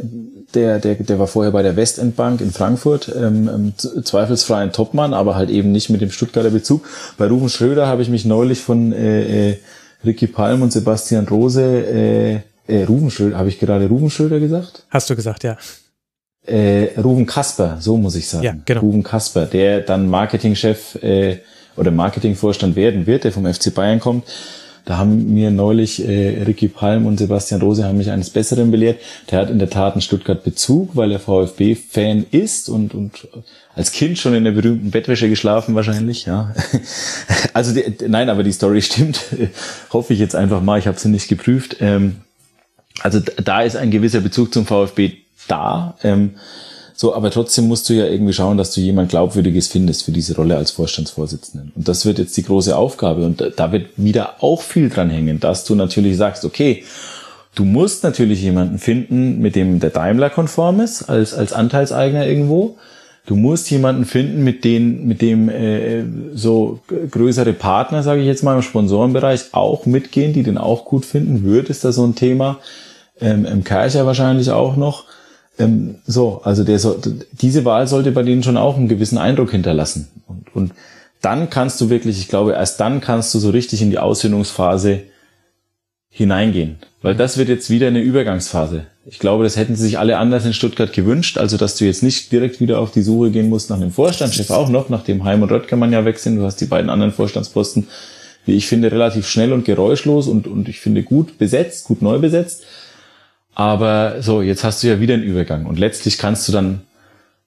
der, 0.55 0.79
der, 0.79 0.95
der 0.95 1.19
war 1.19 1.27
vorher 1.27 1.53
bei 1.53 1.63
der 1.63 1.77
Westendbank 1.77 2.41
in 2.41 2.51
Frankfurt, 2.51 3.15
ähm, 3.15 3.51
ähm 3.53 4.05
zweifelsfrei 4.05 4.63
ein 4.63 4.73
Topmann, 4.73 5.13
aber 5.13 5.35
halt 5.35 5.51
eben 5.51 5.71
nicht 5.73 5.91
mit 5.91 6.01
dem 6.01 6.11
Stuttgarter 6.11 6.51
Bezug. 6.51 6.87
Bei 7.19 7.27
Rufen 7.27 7.51
Schröder 7.51 7.87
habe 7.87 8.01
ich 8.01 8.09
mich 8.09 8.25
neulich 8.25 8.61
von 8.61 8.93
äh, 8.93 9.51
äh, 9.51 9.57
Ricky 10.05 10.29
Palm 10.29 10.63
und 10.63 10.73
Sebastian 10.73 11.29
Rose, 11.29 11.63
äh, 11.63 12.41
äh, 12.69 12.85
Rufen 12.85 13.11
Schröder, 13.11 13.37
habe 13.37 13.49
ich 13.49 13.59
gerade 13.59 13.87
Rufen 13.87 14.09
Schröder 14.09 14.41
gesagt? 14.41 14.85
Hast 14.89 15.11
du 15.11 15.17
gesagt, 15.17 15.45
ja. 15.45 15.59
Äh, 16.47 16.99
Rufen 16.99 17.27
Kasper, 17.27 17.77
so 17.81 17.97
muss 17.97 18.15
ich 18.15 18.29
sagen. 18.29 18.45
Ja, 18.45 18.55
genau. 18.65 18.81
Rufen 18.81 19.03
Kasper, 19.03 19.47
der 19.47 19.81
dann 19.81 20.09
Marketingchef 20.09 20.95
äh, 21.03 21.41
oder 21.77 21.91
Marketingvorstand 21.91 22.77
werden 22.77 23.07
wird, 23.07 23.25
der 23.25 23.33
vom 23.33 23.53
FC 23.53 23.75
Bayern 23.75 24.01
kommt. 24.01 24.25
Da 24.87 24.99
haben 24.99 25.35
mir 25.35 25.51
neulich 25.51 26.07
äh, 26.07 26.45
Ricky 26.45 26.69
Palm 26.69 27.07
und 27.07 27.19
Sebastian 27.19 27.61
Rose 27.61 27.83
haben 27.83 27.99
mich 27.99 28.13
eines 28.13 28.31
Besseren 28.31 28.71
belehrt. 28.71 29.01
Der 29.31 29.41
hat 29.41 29.51
in 29.51 29.59
der 29.59 29.69
Tat 29.69 29.95
einen 29.95 30.01
Stuttgart 30.01 30.45
Bezug, 30.45 30.95
weil 30.95 31.11
er 31.11 31.19
VfB-Fan 31.19 32.27
ist 32.31 32.69
und, 32.69 32.95
und 32.95 33.27
als 33.75 33.91
Kind 33.91 34.17
schon 34.17 34.33
in 34.35 34.45
der 34.45 34.53
berühmten 34.53 34.93
Bettwäsche 34.93 35.29
geschlafen 35.29 35.75
wahrscheinlich. 35.75 36.27
Ja, 36.27 36.55
also 37.53 37.75
die, 37.75 37.85
nein, 38.07 38.31
aber 38.31 38.45
die 38.45 38.53
Story 38.53 38.81
stimmt. 38.83 39.25
Hoffe 39.93 40.13
ich 40.13 40.21
jetzt 40.21 40.37
einfach 40.37 40.63
mal. 40.63 40.79
Ich 40.79 40.87
habe 40.87 41.01
sie 41.01 41.09
nicht 41.09 41.27
geprüft. 41.27 41.79
Ähm, 41.81 42.19
also 43.03 43.19
da 43.19 43.63
ist 43.63 43.75
ein 43.75 43.91
gewisser 43.91 44.21
Bezug 44.21 44.55
zum 44.55 44.67
VfB 44.67 45.15
da. 45.49 45.97
Ähm, 46.05 46.37
so, 46.99 47.15
aber 47.15 47.31
trotzdem 47.31 47.69
musst 47.69 47.91
du 47.91 47.93
ja 47.93 48.07
irgendwie 48.07 48.33
schauen, 48.33 48.57
dass 48.57 48.73
du 48.73 48.81
jemand 48.81 49.11
Glaubwürdiges 49.11 49.69
findest 49.69 50.05
für 50.05 50.13
diese 50.13 50.35
Rolle 50.35 50.57
als 50.57 50.71
Vorstandsvorsitzenden. 50.71 51.71
Und 51.77 51.87
das 51.87 52.07
wird 52.07 52.19
jetzt 52.19 52.35
die 52.39 52.43
große 52.43 52.75
Aufgabe. 52.75 53.27
Und 53.27 53.53
da 53.57 53.71
wird 53.71 53.89
wieder 53.97 54.43
auch 54.43 54.63
viel 54.63 54.89
dran 54.89 55.11
hängen, 55.11 55.39
dass 55.39 55.65
du 55.65 55.75
natürlich 55.75 56.17
sagst, 56.17 56.47
okay, 56.47 56.85
du 57.55 57.67
musst 57.67 58.03
natürlich 58.03 58.41
jemanden 58.41 58.79
finden, 58.79 59.41
mit 59.41 59.57
dem 59.57 59.79
der 59.79 59.91
Daimler 59.91 60.31
konform 60.31 60.81
ist, 60.81 61.03
als, 61.03 61.35
als 61.35 61.53
Anteilseigner 61.53 62.27
irgendwo. 62.27 62.77
Du 63.27 63.37
musst 63.37 63.71
jemanden 63.71 64.07
finden, 64.07 64.43
mit 64.43 64.65
dem, 64.65 65.07
mit 65.07 65.21
dem 65.21 65.51
äh, 65.51 66.03
so 66.33 66.81
größere 67.11 67.53
Partner, 67.53 68.03
sage 68.03 68.23
ich 68.23 68.27
jetzt 68.27 68.43
mal, 68.43 68.57
im 68.57 68.63
Sponsorenbereich 68.63 69.53
auch 69.53 69.85
mitgehen, 69.85 70.33
die 70.33 70.45
den 70.45 70.57
auch 70.57 70.87
gut 70.87 71.05
finden. 71.05 71.45
Wird 71.45 71.69
ist 71.69 71.85
da 71.85 71.93
so 71.93 72.07
ein 72.07 72.15
Thema. 72.15 72.59
Ähm, 73.21 73.45
Im 73.45 73.65
Kercher 73.65 74.07
wahrscheinlich 74.07 74.51
auch 74.51 74.77
noch. 74.77 75.05
Ähm, 75.59 75.97
so, 76.07 76.41
also 76.45 76.65
der 76.65 76.79
so, 76.79 77.01
diese 77.33 77.65
Wahl 77.65 77.87
sollte 77.87 78.13
bei 78.13 78.23
denen 78.23 78.43
schon 78.43 78.57
auch 78.57 78.77
einen 78.77 78.89
gewissen 78.89 79.19
Eindruck 79.19 79.51
hinterlassen. 79.51 80.09
Und, 80.27 80.55
und 80.55 80.73
dann 81.23 81.51
kannst 81.51 81.81
du 81.81 81.91
wirklich, 81.91 82.19
ich 82.19 82.29
glaube, 82.29 82.53
erst 82.53 82.79
dann 82.81 83.01
kannst 83.01 83.35
du 83.35 83.39
so 83.39 83.51
richtig 83.51 83.83
in 83.83 83.91
die 83.91 83.99
Aushöhlungsphase 83.99 85.03
hineingehen. 86.11 86.77
Weil 87.03 87.15
das 87.15 87.37
wird 87.37 87.49
jetzt 87.49 87.71
wieder 87.71 87.89
eine 87.89 88.01
Übergangsphase. 88.01 88.87
Ich 89.05 89.19
glaube, 89.19 89.45
das 89.45 89.57
hätten 89.57 89.77
sie 89.77 89.85
sich 89.85 89.99
alle 89.99 90.19
anders 90.19 90.45
in 90.45 90.53
Stuttgart 90.53 90.93
gewünscht. 90.93 91.39
Also, 91.39 91.57
dass 91.57 91.77
du 91.77 91.85
jetzt 91.85 92.03
nicht 92.03 92.33
direkt 92.33 92.61
wieder 92.61 92.81
auf 92.81 92.91
die 92.91 93.03
Suche 93.03 93.31
gehen 93.31 93.49
musst 93.49 93.71
nach 93.71 93.77
einem 93.77 93.93
Vorstandschef 93.93 94.51
auch 94.51 94.69
noch, 94.69 94.89
nachdem 94.89 95.25
Heim 95.25 95.43
und 95.43 95.53
Röttgermann 95.53 95.93
ja 95.93 96.05
weg 96.05 96.19
sind. 96.19 96.37
Du 96.37 96.43
hast 96.43 96.61
die 96.61 96.67
beiden 96.67 96.91
anderen 96.91 97.13
Vorstandsposten, 97.13 97.87
wie 98.45 98.55
ich 98.55 98.67
finde, 98.67 98.91
relativ 98.91 99.29
schnell 99.29 99.53
und 99.53 99.65
geräuschlos 99.65 100.27
und, 100.27 100.47
und 100.47 100.69
ich 100.69 100.81
finde 100.81 101.03
gut 101.03 101.39
besetzt, 101.39 101.85
gut 101.85 102.03
neu 102.03 102.19
besetzt. 102.19 102.65
Aber 103.57 104.21
so, 104.21 104.43
jetzt 104.43 104.65
hast 104.65 104.83
du 104.83 104.87
ja 104.87 105.01
wieder 105.01 105.15
einen 105.15 105.23
Übergang 105.23 105.65
und 105.65 105.79
letztlich 105.79 106.19
kannst 106.19 106.47
du 106.47 106.53
dann 106.53 106.83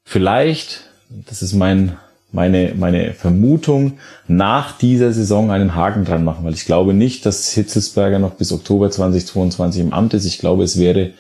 vielleicht, 0.04 0.82
das 1.08 1.44
ist 1.44 1.54
mein, 1.54 1.98
meine, 2.32 2.74
meine 2.76 3.14
Vermutung, 3.14 4.00
nach 4.28 4.76
dieser 4.76 5.14
Saison 5.14 5.52
einen 5.52 5.76
Haken 5.76 6.06
dran 6.06 6.24
machen, 6.24 6.44
weil 6.44 6.56
ich 6.56 6.66
glaube 6.66 6.96
nicht, 6.96 7.28
dass 7.28 7.52
Hitzelsberger 7.54 8.18
noch 8.18 8.32
bis 8.32 8.52
Oktober 8.52 8.90
2022 8.90 9.82
im 9.82 9.94
Amt 9.94 10.16
ist. 10.16 10.26
Ich 10.26 10.40
glaube, 10.40 10.64
es 10.64 10.80
wäre 10.80 11.12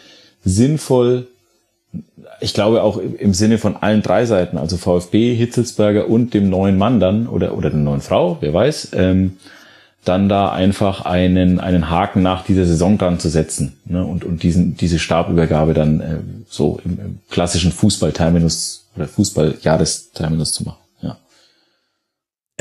sinnvoll, 0.43 1.27
ich 2.41 2.55
glaube 2.55 2.81
auch 2.81 2.97
im 2.97 3.35
Sinne 3.35 3.59
von 3.59 3.75
allen 3.75 4.01
drei 4.01 4.25
Seiten, 4.25 4.57
also 4.57 4.77
VfB, 4.77 5.35
Hitzelsberger 5.35 6.09
und 6.09 6.33
dem 6.33 6.49
neuen 6.49 6.79
Mann 6.79 6.99
dann 6.99 7.27
oder, 7.27 7.55
oder 7.55 7.69
der 7.69 7.77
neuen 7.77 8.01
Frau, 8.01 8.37
wer 8.41 8.55
weiß, 8.55 8.89
ähm, 8.93 9.37
dann 10.09 10.27
da 10.27 10.51
einfach 10.51 11.05
einen, 11.05 11.59
einen 11.59 11.89
Haken 11.89 12.21
nach 12.21 12.43
dieser 12.43 12.65
Saison 12.65 12.97
dran 12.97 13.19
zu 13.19 13.29
setzen 13.29 13.77
ne? 13.85 14.03
und, 14.03 14.25
und 14.25 14.43
diesen, 14.43 14.75
diese 14.75 14.99
Stabübergabe 14.99 15.73
dann 15.73 16.01
äh, 16.01 16.17
so 16.49 16.81
im, 16.83 16.99
im 16.99 17.19
klassischen 17.29 17.71
Fußballterminus 17.71 18.89
oder 18.95 19.07
Fußballjahresterminus 19.07 20.51
zu 20.53 20.63
machen. 20.63 20.79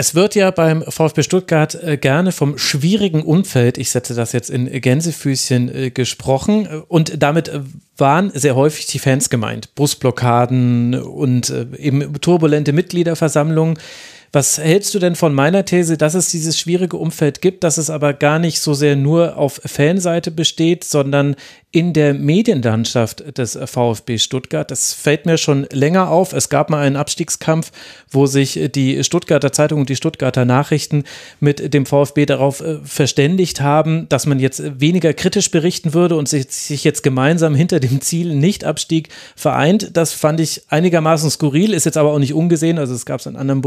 Es 0.01 0.15
wird 0.15 0.37
ja 0.37 0.53
beim 0.53 0.85
VfB 0.87 1.25
Stuttgart 1.25 1.75
äh, 1.75 1.97
gerne 1.97 2.31
vom 2.31 2.57
schwierigen 2.57 3.25
Umfeld, 3.25 3.79
ich 3.79 3.91
setze 3.91 4.15
das 4.15 4.31
jetzt 4.31 4.49
in 4.49 4.71
Gänsefüßchen, 4.81 5.75
äh, 5.75 5.91
gesprochen 5.91 6.69
und 6.87 7.21
damit 7.21 7.49
äh, 7.49 7.63
waren 7.97 8.31
sehr 8.33 8.55
häufig 8.55 8.87
die 8.87 9.01
Fans 9.01 9.29
gemeint. 9.29 9.75
Busblockaden 9.75 10.95
und 10.95 11.53
eben 11.77 12.13
turbulente 12.21 12.73
Mitgliederversammlungen. 12.73 13.77
Was 14.33 14.59
hältst 14.59 14.95
du 14.95 14.99
denn 14.99 15.15
von 15.15 15.35
meiner 15.35 15.65
These, 15.65 15.97
dass 15.97 16.15
es 16.15 16.31
dieses 16.31 16.59
schwierige 16.59 16.97
Umfeld 16.97 17.41
gibt, 17.41 17.65
dass 17.65 17.79
es 17.79 17.89
aber 17.89 18.13
gar 18.13 18.39
nicht 18.39 18.61
so 18.61 18.75
sehr 18.75 18.97
nur 18.97 19.37
auf 19.37 19.61
Fanseite 19.65 20.31
besteht, 20.31 20.85
sondern 20.85 21.35
in 21.71 21.93
der 21.93 22.15
Medienlandschaft 22.15 23.37
des 23.37 23.59
VfB 23.63 24.17
Stuttgart. 24.17 24.71
Das 24.71 24.95
fällt 24.95 25.27
mir 25.27 25.37
schon 25.37 25.67
länger 25.71 26.11
auf. 26.11 26.33
Es 26.33 26.49
gab 26.49 26.71
mal 26.71 26.81
einen 26.81 26.97
Abstiegskampf, 26.97 27.73
wo 28.11 28.25
sich 28.25 28.59
die 28.75 29.05
Stuttgarter 29.05 29.53
Zeitung 29.53 29.81
und 29.81 29.91
die 29.91 29.97
Stuttgarter 29.97 30.47
Nachrichten 30.47 31.05
mit 31.41 31.75
dem 31.75 31.85
VfB 31.85 32.25
darauf 32.25 32.61
äh, 32.61 32.79
verständigt 32.85 33.61
haben, 33.61 34.09
dass 34.09 34.25
man 34.25 34.39
jetzt 34.39 34.81
weniger 34.81 35.13
kritisch 35.13 35.51
berichten 35.51 35.93
würde 35.93 36.17
und 36.17 36.27
sich 36.27 36.85
jetzt 36.85 37.03
gemeinsam 37.03 37.55
hinter 37.55 37.81
dem 37.81 38.01
Ziel 38.01 38.35
Nicht-Abstieg 38.35 39.11
vereint. 39.37 39.91
Das 39.93 40.15
fand 40.15 40.41
ich 40.41 40.63
einigermaßen 40.69 41.29
skurril, 41.29 41.75
ist 41.75 41.85
jetzt 41.85 41.99
aber 41.99 42.13
auch 42.13 42.19
nicht 42.19 42.33
ungesehen. 42.33 42.79
Also 42.79 42.95
es 42.95 43.05
gab 43.05 43.21
es 43.21 43.27
an 43.27 43.37
anderen 43.37 43.61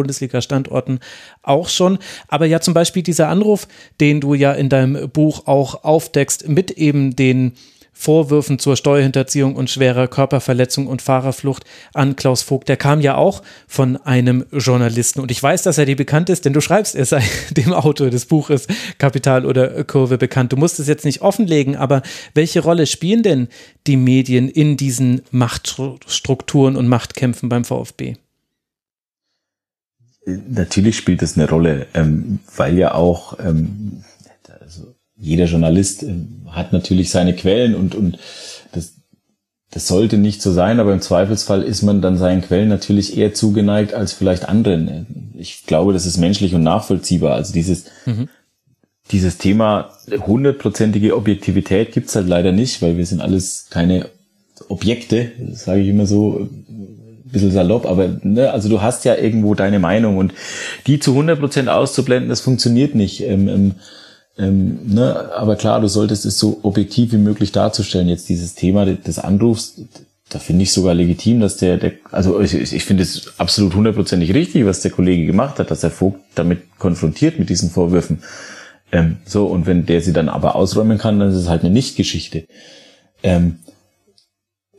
Bundesliga-Standorten 0.51 0.99
auch 1.41 1.69
schon. 1.69 1.97
Aber 2.27 2.45
ja, 2.45 2.59
zum 2.59 2.73
Beispiel 2.73 3.03
dieser 3.03 3.29
Anruf, 3.29 3.67
den 3.99 4.21
du 4.21 4.33
ja 4.33 4.51
in 4.51 4.69
deinem 4.69 5.09
Buch 5.09 5.47
auch 5.47 5.83
aufdeckst, 5.83 6.47
mit 6.47 6.71
eben 6.71 7.15
den 7.15 7.53
Vorwürfen 7.93 8.57
zur 8.57 8.77
Steuerhinterziehung 8.77 9.55
und 9.55 9.69
schwerer 9.69 10.07
Körperverletzung 10.07 10.87
und 10.87 11.03
Fahrerflucht 11.03 11.65
an 11.93 12.15
Klaus 12.15 12.41
Vogt. 12.41 12.67
Der 12.67 12.77
kam 12.77 12.99
ja 12.99 13.15
auch 13.15 13.43
von 13.67 13.97
einem 13.97 14.45
Journalisten. 14.51 15.19
Und 15.19 15.29
ich 15.29 15.43
weiß, 15.43 15.61
dass 15.63 15.77
er 15.77 15.85
dir 15.85 15.97
bekannt 15.97 16.29
ist, 16.29 16.45
denn 16.45 16.53
du 16.53 16.61
schreibst, 16.61 16.95
er 16.95 17.05
sei 17.05 17.21
dem 17.51 17.73
Autor 17.73 18.09
des 18.09 18.25
Buches 18.25 18.65
Kapital 18.97 19.45
oder 19.45 19.83
Kurve 19.83 20.17
bekannt. 20.17 20.51
Du 20.51 20.57
musst 20.57 20.79
es 20.79 20.87
jetzt 20.87 21.05
nicht 21.05 21.21
offenlegen, 21.21 21.75
aber 21.75 22.01
welche 22.33 22.61
Rolle 22.61 22.87
spielen 22.87 23.21
denn 23.21 23.49
die 23.85 23.97
Medien 23.97 24.49
in 24.49 24.77
diesen 24.77 25.21
Machtstrukturen 25.29 26.77
und 26.77 26.87
Machtkämpfen 26.87 27.49
beim 27.49 27.65
VfB? 27.65 28.15
Natürlich 30.25 30.97
spielt 30.97 31.21
es 31.23 31.37
eine 31.37 31.49
Rolle, 31.49 31.87
ähm, 31.93 32.39
weil 32.55 32.77
ja 32.77 32.93
auch 32.93 33.39
ähm, 33.39 34.03
also 34.71 34.95
jeder 35.17 35.45
Journalist 35.45 36.03
äh, 36.03 36.15
hat 36.47 36.73
natürlich 36.73 37.09
seine 37.09 37.35
Quellen 37.35 37.75
und, 37.75 37.95
und 37.95 38.17
das, 38.71 38.93
das 39.71 39.87
sollte 39.87 40.17
nicht 40.17 40.41
so 40.41 40.51
sein, 40.51 40.79
aber 40.79 40.93
im 40.93 41.01
Zweifelsfall 41.01 41.63
ist 41.63 41.81
man 41.81 42.01
dann 42.01 42.17
seinen 42.17 42.41
Quellen 42.41 42.69
natürlich 42.69 43.17
eher 43.17 43.33
zugeneigt 43.33 43.93
als 43.93 44.13
vielleicht 44.13 44.47
anderen. 44.47 45.33
Ich 45.37 45.65
glaube, 45.65 45.93
das 45.93 46.05
ist 46.05 46.17
menschlich 46.17 46.55
und 46.55 46.63
nachvollziehbar. 46.63 47.35
Also 47.35 47.53
dieses, 47.53 47.85
mhm. 48.05 48.29
dieses 49.11 49.37
Thema 49.37 49.91
hundertprozentige 50.09 51.15
Objektivität 51.15 51.91
gibt's 51.91 52.15
halt 52.15 52.27
leider 52.27 52.51
nicht, 52.51 52.81
weil 52.81 52.97
wir 52.97 53.05
sind 53.05 53.21
alles 53.21 53.67
keine 53.69 54.09
Objekte, 54.69 55.31
sage 55.53 55.81
ich 55.81 55.89
immer 55.89 56.05
so, 56.05 56.49
bisschen 57.31 57.51
salopp, 57.51 57.85
aber 57.85 58.09
ne, 58.23 58.51
also 58.51 58.69
du 58.69 58.81
hast 58.81 59.05
ja 59.05 59.15
irgendwo 59.15 59.55
deine 59.55 59.79
Meinung 59.79 60.17
und 60.17 60.33
die 60.87 60.99
zu 60.99 61.17
100% 61.17 61.67
auszublenden, 61.67 62.29
das 62.29 62.41
funktioniert 62.41 62.95
nicht. 62.95 63.21
Ähm, 63.21 63.47
ähm, 63.47 63.71
ähm, 64.37 64.79
ne, 64.85 65.31
aber 65.35 65.55
klar, 65.55 65.81
du 65.81 65.87
solltest 65.87 66.25
es 66.25 66.39
so 66.39 66.59
objektiv 66.63 67.11
wie 67.11 67.17
möglich 67.17 67.51
darzustellen. 67.51 68.09
Jetzt 68.09 68.29
dieses 68.29 68.55
Thema 68.55 68.85
des 68.85 69.19
Anrufs, 69.19 69.81
da 70.29 70.39
finde 70.39 70.63
ich 70.63 70.71
sogar 70.71 70.93
legitim, 70.93 71.41
dass 71.41 71.57
der, 71.57 71.77
der 71.77 71.93
also 72.11 72.39
ich, 72.39 72.53
ich 72.53 72.85
finde 72.85 73.03
es 73.03 73.33
absolut 73.37 73.75
hundertprozentig 73.75 74.33
richtig, 74.33 74.65
was 74.65 74.81
der 74.81 74.91
Kollege 74.91 75.25
gemacht 75.25 75.59
hat, 75.59 75.69
dass 75.69 75.83
er 75.83 75.91
Vogt 75.91 76.21
damit 76.35 76.77
konfrontiert 76.79 77.37
mit 77.37 77.49
diesen 77.49 77.69
Vorwürfen. 77.69 78.23
Ähm, 78.91 79.17
so, 79.25 79.45
und 79.47 79.67
wenn 79.67 79.85
der 79.85 80.01
sie 80.01 80.13
dann 80.13 80.29
aber 80.29 80.55
ausräumen 80.55 80.97
kann, 80.97 81.19
dann 81.19 81.29
ist 81.29 81.35
es 81.35 81.49
halt 81.49 81.63
eine 81.63 81.73
Nichtgeschichte. 81.73 82.45
Ähm, 83.23 83.59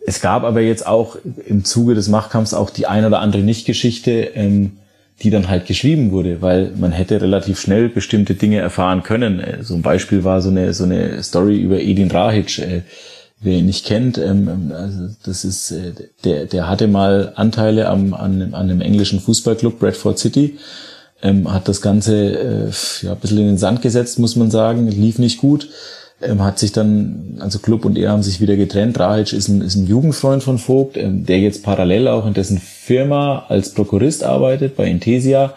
es 0.07 0.21
gab 0.21 0.45
aber 0.45 0.61
jetzt 0.61 0.87
auch 0.87 1.17
im 1.47 1.65
Zuge 1.65 1.95
des 1.95 2.09
Machtkampfs 2.09 2.55
auch 2.55 2.71
die 2.71 2.87
ein 2.87 3.05
oder 3.05 3.21
andere 3.21 3.43
Nichtgeschichte, 3.43 4.11
ähm, 4.35 4.79
die 5.23 5.31
dann 5.31 5.49
halt 5.49 5.67
geschrieben 5.67 6.11
wurde, 6.11 6.43
weil 6.43 6.73
man 6.77 6.91
hätte 6.91 7.21
relativ 7.21 7.61
schnell 7.61 7.89
bestimmte 7.89 8.35
Dinge 8.35 8.59
erfahren 8.59 9.03
können. 9.03 9.39
Äh, 9.41 9.63
so 9.63 9.75
ein 9.75 9.83
Beispiel 9.83 10.25
war 10.25 10.41
so 10.41 10.51
eine, 10.51 10.75
so 10.75 10.85
eine 10.85 11.23
Story 11.23 11.61
über 11.61 11.81
Edin 11.81 12.11
Rahic. 12.11 12.59
Äh, 12.59 12.83
wer 13.41 13.55
ihn 13.59 13.67
nicht 13.67 13.87
kennt, 13.87 14.19
ähm, 14.19 14.49
ähm, 14.49 14.73
also 14.73 15.09
das 15.25 15.45
ist, 15.45 15.71
äh, 15.71 15.93
der, 16.25 16.47
der 16.47 16.69
hatte 16.69 16.89
mal 16.89 17.33
Anteile 17.37 17.89
am, 17.89 18.15
an, 18.15 18.55
an 18.55 18.55
einem 18.55 18.81
englischen 18.81 19.21
Fußballclub, 19.21 19.79
Bradford 19.79 20.19
City, 20.19 20.59
ähm, 21.23 21.53
hat 21.53 21.69
das 21.69 21.81
Ganze 21.81 22.17
äh, 22.17 22.71
ja, 23.03 23.13
ein 23.13 23.19
bisschen 23.19 23.39
in 23.39 23.47
den 23.47 23.59
Sand 23.59 23.83
gesetzt, 23.83 24.19
muss 24.19 24.37
man 24.37 24.51
sagen, 24.51 24.89
lief 24.89 25.19
nicht 25.19 25.39
gut 25.39 25.69
ähm, 26.23 26.43
hat 26.43 26.59
sich 26.59 26.73
dann, 26.73 27.39
also 27.41 27.59
Club 27.59 27.85
und 27.85 27.99
er 27.99 28.11
haben 28.11 28.23
sich 28.23 28.41
wieder 28.41 28.57
getrennt. 28.57 28.99
Rahic 28.99 29.33
ist 29.33 29.49
ein, 29.49 29.61
ist 29.61 29.77
ein 29.77 29.87
Jugendfreund 29.87 30.43
von 30.43 30.59
Vogt, 30.59 30.97
ähm, 30.97 31.27
der 31.27 31.41
jetzt 31.41 31.63
parallel 31.63 32.09
auch 32.09 32.27
in 32.27 32.35
dessen 32.35 32.59
Firma 32.59 33.47
als 33.49 33.71
Prokurist 33.71 34.25
arbeitet, 34.25 34.77
bei 34.77 34.87
Intesia. 34.87 35.55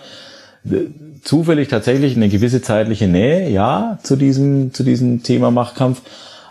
Zufällig 1.24 1.68
tatsächlich 1.68 2.16
eine 2.16 2.30
gewisse 2.30 2.62
zeitliche 2.62 3.08
Nähe, 3.08 3.50
ja, 3.50 4.00
zu 4.04 4.16
diesem, 4.16 4.74
zu 4.74 4.84
diesem 4.84 5.24
Thema 5.24 5.52
Machtkampf. 5.52 6.02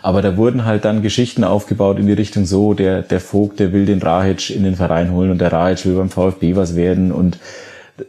Aber 0.01 0.21
da 0.21 0.37
wurden 0.37 0.65
halt 0.65 0.85
dann 0.85 1.01
Geschichten 1.01 1.43
aufgebaut 1.43 1.97
in 1.97 2.05
die 2.05 2.13
Richtung 2.13 2.45
so, 2.45 2.73
der, 2.73 3.01
der 3.01 3.19
Vogt, 3.19 3.59
der 3.59 3.73
will 3.73 3.85
den 3.85 4.01
Rahic 4.01 4.51
in 4.55 4.63
den 4.63 4.75
Verein 4.75 5.11
holen 5.11 5.31
und 5.31 5.39
der 5.39 5.51
Rahic 5.51 5.83
will 5.85 5.95
beim 5.95 6.09
VfB 6.09 6.55
was 6.55 6.75
werden 6.75 7.11
und 7.11 7.39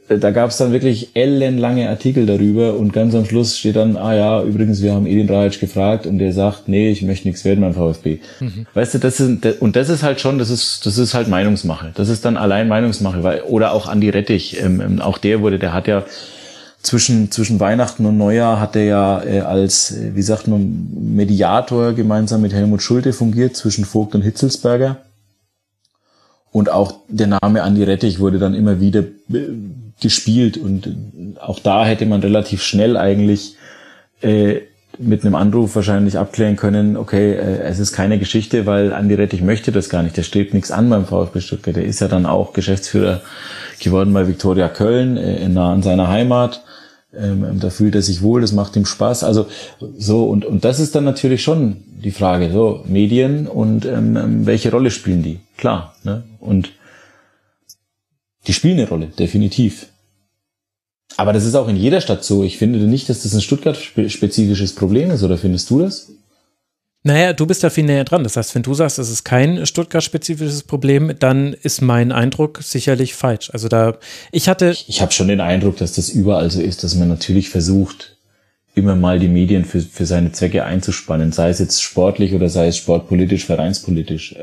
da 0.08 0.30
gab 0.32 0.50
es 0.50 0.56
dann 0.56 0.72
wirklich 0.72 1.10
ellenlange 1.14 1.88
Artikel 1.88 2.26
darüber 2.26 2.74
und 2.74 2.92
ganz 2.92 3.14
am 3.14 3.24
Schluss 3.24 3.56
steht 3.56 3.76
dann, 3.76 3.96
ah 3.96 4.14
ja, 4.14 4.42
übrigens, 4.42 4.82
wir 4.82 4.92
haben 4.92 5.06
Edin 5.06 5.28
Rajic 5.28 5.60
gefragt 5.60 6.06
und 6.06 6.18
der 6.18 6.32
sagt, 6.32 6.68
nee, 6.68 6.90
ich 6.90 7.02
möchte 7.02 7.28
nichts 7.28 7.44
werden 7.44 7.60
beim 7.60 7.74
VfB. 7.74 8.18
Mhm. 8.40 8.66
Weißt 8.74 8.94
du, 8.94 8.98
das 8.98 9.20
ist, 9.20 9.60
und 9.60 9.76
das 9.76 9.88
ist 9.88 10.02
halt 10.02 10.20
schon, 10.20 10.38
das 10.38 10.50
ist, 10.50 10.84
das 10.86 10.98
ist 10.98 11.14
halt 11.14 11.28
Meinungsmache. 11.28 11.92
Das 11.94 12.08
ist 12.08 12.24
dann 12.24 12.36
allein 12.36 12.66
Meinungsmache, 12.66 13.22
weil, 13.22 13.42
oder 13.42 13.72
auch 13.72 13.86
Andi 13.86 14.10
Rettich, 14.10 14.60
ähm, 14.60 14.80
ähm 14.80 15.00
auch 15.00 15.18
der 15.18 15.40
wurde, 15.40 15.60
der 15.60 15.72
hat 15.72 15.86
ja 15.86 16.04
zwischen, 16.82 17.30
zwischen 17.30 17.60
Weihnachten 17.60 18.06
und 18.06 18.16
Neujahr 18.16 18.58
hat 18.58 18.74
er 18.74 18.84
ja 18.84 19.22
äh, 19.22 19.40
als, 19.40 19.92
äh, 19.92 20.16
wie 20.16 20.22
sagt 20.22 20.48
man, 20.48 20.88
Mediator 20.94 21.92
gemeinsam 21.92 22.42
mit 22.42 22.52
Helmut 22.52 22.82
Schulte 22.82 23.12
fungiert 23.12 23.56
zwischen 23.56 23.84
Vogt 23.84 24.16
und 24.16 24.22
Hitzelsberger. 24.22 24.96
Und 26.56 26.70
auch 26.70 26.94
der 27.08 27.26
Name 27.26 27.62
Andi 27.62 27.82
Rettich 27.82 28.18
wurde 28.18 28.38
dann 28.38 28.54
immer 28.54 28.80
wieder 28.80 29.00
äh, 29.00 29.40
gespielt. 30.00 30.56
Und 30.56 30.90
auch 31.38 31.58
da 31.58 31.84
hätte 31.84 32.06
man 32.06 32.22
relativ 32.22 32.62
schnell 32.62 32.96
eigentlich 32.96 33.56
äh, 34.22 34.62
mit 34.98 35.22
einem 35.22 35.34
Anruf 35.34 35.76
wahrscheinlich 35.76 36.16
abklären 36.16 36.56
können, 36.56 36.96
okay, 36.96 37.32
äh, 37.32 37.58
es 37.64 37.78
ist 37.78 37.92
keine 37.92 38.18
Geschichte, 38.18 38.64
weil 38.64 38.94
Andi 38.94 39.12
Rettich 39.12 39.42
möchte 39.42 39.70
das 39.70 39.90
gar 39.90 40.02
nicht. 40.02 40.16
Der 40.16 40.22
strebt 40.22 40.54
nichts 40.54 40.70
an 40.70 40.88
beim 40.88 41.04
VfB 41.04 41.42
Stuttgart. 41.42 41.76
Der 41.76 41.84
ist 41.84 42.00
ja 42.00 42.08
dann 42.08 42.24
auch 42.24 42.54
Geschäftsführer 42.54 43.20
geworden 43.78 44.14
bei 44.14 44.26
Viktoria 44.26 44.70
Köln, 44.70 45.18
äh, 45.18 45.46
nah 45.50 45.74
an 45.74 45.82
seiner 45.82 46.08
Heimat. 46.08 46.62
Ähm, 47.18 47.58
da 47.60 47.70
fühlt 47.70 47.94
er 47.94 48.02
sich 48.02 48.22
wohl, 48.22 48.40
das 48.40 48.52
macht 48.52 48.76
ihm 48.76 48.86
Spaß. 48.86 49.24
Also 49.24 49.46
so 49.96 50.24
und 50.24 50.44
und 50.44 50.64
das 50.64 50.80
ist 50.80 50.94
dann 50.94 51.04
natürlich 51.04 51.42
schon 51.42 51.76
die 52.04 52.10
Frage. 52.10 52.52
So 52.52 52.84
Medien 52.86 53.46
und 53.46 53.84
ähm, 53.86 54.16
ähm, 54.16 54.46
welche 54.46 54.70
Rolle 54.70 54.90
spielen 54.90 55.22
die? 55.22 55.40
Klar. 55.56 55.94
Ne? 56.04 56.24
Und 56.40 56.72
die 58.46 58.52
spielen 58.52 58.78
eine 58.78 58.88
Rolle, 58.88 59.06
definitiv. 59.18 59.88
Aber 61.16 61.32
das 61.32 61.44
ist 61.44 61.54
auch 61.54 61.68
in 61.68 61.76
jeder 61.76 62.00
Stadt 62.00 62.24
so. 62.24 62.44
Ich 62.44 62.58
finde 62.58 62.78
nicht, 62.80 63.08
dass 63.08 63.22
das 63.22 63.34
ein 63.34 63.40
Stuttgart-spezifisches 63.40 64.74
Problem 64.74 65.10
ist. 65.10 65.22
Oder 65.22 65.38
findest 65.38 65.70
du 65.70 65.80
das? 65.80 66.12
Naja, 67.06 67.32
du 67.32 67.46
bist 67.46 67.62
da 67.62 67.70
viel 67.70 67.84
näher 67.84 68.02
dran. 68.02 68.24
Das 68.24 68.36
heißt, 68.36 68.56
wenn 68.56 68.64
du 68.64 68.74
sagst, 68.74 68.98
das 68.98 69.10
ist 69.10 69.22
kein 69.22 69.64
Stuttgart-spezifisches 69.64 70.64
Problem, 70.64 71.12
dann 71.20 71.52
ist 71.52 71.80
mein 71.80 72.10
Eindruck 72.10 72.58
sicherlich 72.64 73.14
falsch. 73.14 73.48
Also 73.52 73.68
da, 73.68 73.98
ich 74.32 74.48
hatte. 74.48 74.70
Ich, 74.70 74.88
ich 74.88 75.00
habe 75.02 75.12
schon 75.12 75.28
den 75.28 75.40
Eindruck, 75.40 75.76
dass 75.76 75.92
das 75.92 76.08
überall 76.08 76.50
so 76.50 76.60
ist, 76.60 76.82
dass 76.82 76.96
man 76.96 77.06
natürlich 77.06 77.48
versucht, 77.48 78.16
immer 78.74 78.96
mal 78.96 79.20
die 79.20 79.28
Medien 79.28 79.64
für, 79.64 79.82
für 79.82 80.04
seine 80.04 80.32
Zwecke 80.32 80.64
einzuspannen, 80.64 81.30
sei 81.30 81.50
es 81.50 81.60
jetzt 81.60 81.80
sportlich 81.80 82.34
oder 82.34 82.48
sei 82.48 82.66
es 82.66 82.76
sportpolitisch, 82.76 83.46
vereinspolitisch. 83.46 84.34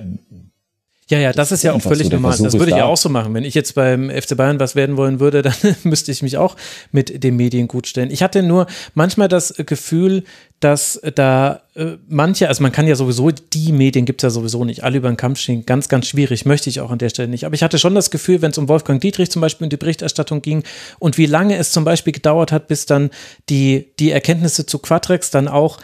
Ja, 1.13 1.19
ja, 1.19 1.31
das 1.31 1.51
ist 1.51 1.63
ja 1.63 1.73
auch 1.73 1.81
völlig 1.81 2.09
normal. 2.09 2.35
Das 2.39 2.53
würde 2.53 2.71
ich 2.71 2.77
ja 2.77 2.85
auch 2.85 2.97
so 2.97 3.07
machen. 3.07 3.35
Wenn 3.35 3.43
ich 3.43 3.53
jetzt 3.53 3.75
beim 3.75 4.09
FC 4.09 4.35
Bayern 4.35 4.59
was 4.59 4.75
werden 4.75 4.97
wollen 4.97 5.19
würde, 5.19 5.41
dann 5.43 5.53
müsste 5.83 6.11
ich 6.11 6.23
mich 6.23 6.37
auch 6.37 6.55
mit 6.91 7.23
den 7.23 7.35
Medien 7.35 7.67
gut 7.67 7.85
stellen. 7.85 8.09
Ich 8.09 8.23
hatte 8.23 8.41
nur 8.41 8.65
manchmal 8.95 9.27
das 9.27 9.53
Gefühl, 9.65 10.23
dass 10.59 10.99
da 11.13 11.61
äh, 11.75 11.97
manche, 12.07 12.47
also 12.47 12.63
man 12.63 12.71
kann 12.71 12.87
ja 12.87 12.95
sowieso, 12.95 13.29
die 13.29 13.71
Medien 13.71 14.05
gibt 14.05 14.23
es 14.23 14.23
ja 14.23 14.29
sowieso 14.31 14.65
nicht, 14.65 14.83
alle 14.83 14.97
über 14.97 15.09
den 15.09 15.17
Kampf 15.17 15.39
stehen, 15.39 15.65
ganz, 15.67 15.87
ganz 15.87 16.07
schwierig, 16.07 16.45
möchte 16.45 16.69
ich 16.69 16.79
auch 16.79 16.89
an 16.89 16.97
der 16.97 17.09
Stelle 17.09 17.27
nicht. 17.27 17.45
Aber 17.45 17.53
ich 17.53 17.61
hatte 17.61 17.77
schon 17.77 17.93
das 17.93 18.09
Gefühl, 18.09 18.41
wenn 18.41 18.51
es 18.51 18.57
um 18.57 18.69
Wolfgang 18.69 18.99
Dietrich 18.99 19.29
zum 19.29 19.41
Beispiel 19.41 19.65
in 19.65 19.69
die 19.69 19.77
Berichterstattung 19.77 20.41
ging 20.41 20.63
und 20.97 21.19
wie 21.19 21.27
lange 21.27 21.57
es 21.57 21.71
zum 21.71 21.83
Beispiel 21.83 22.13
gedauert 22.13 22.51
hat, 22.51 22.67
bis 22.67 22.87
dann 22.87 23.11
die, 23.49 23.93
die 23.99 24.09
Erkenntnisse 24.09 24.65
zu 24.65 24.79
Quatrex 24.79 25.29
dann 25.29 25.47
auch 25.47 25.77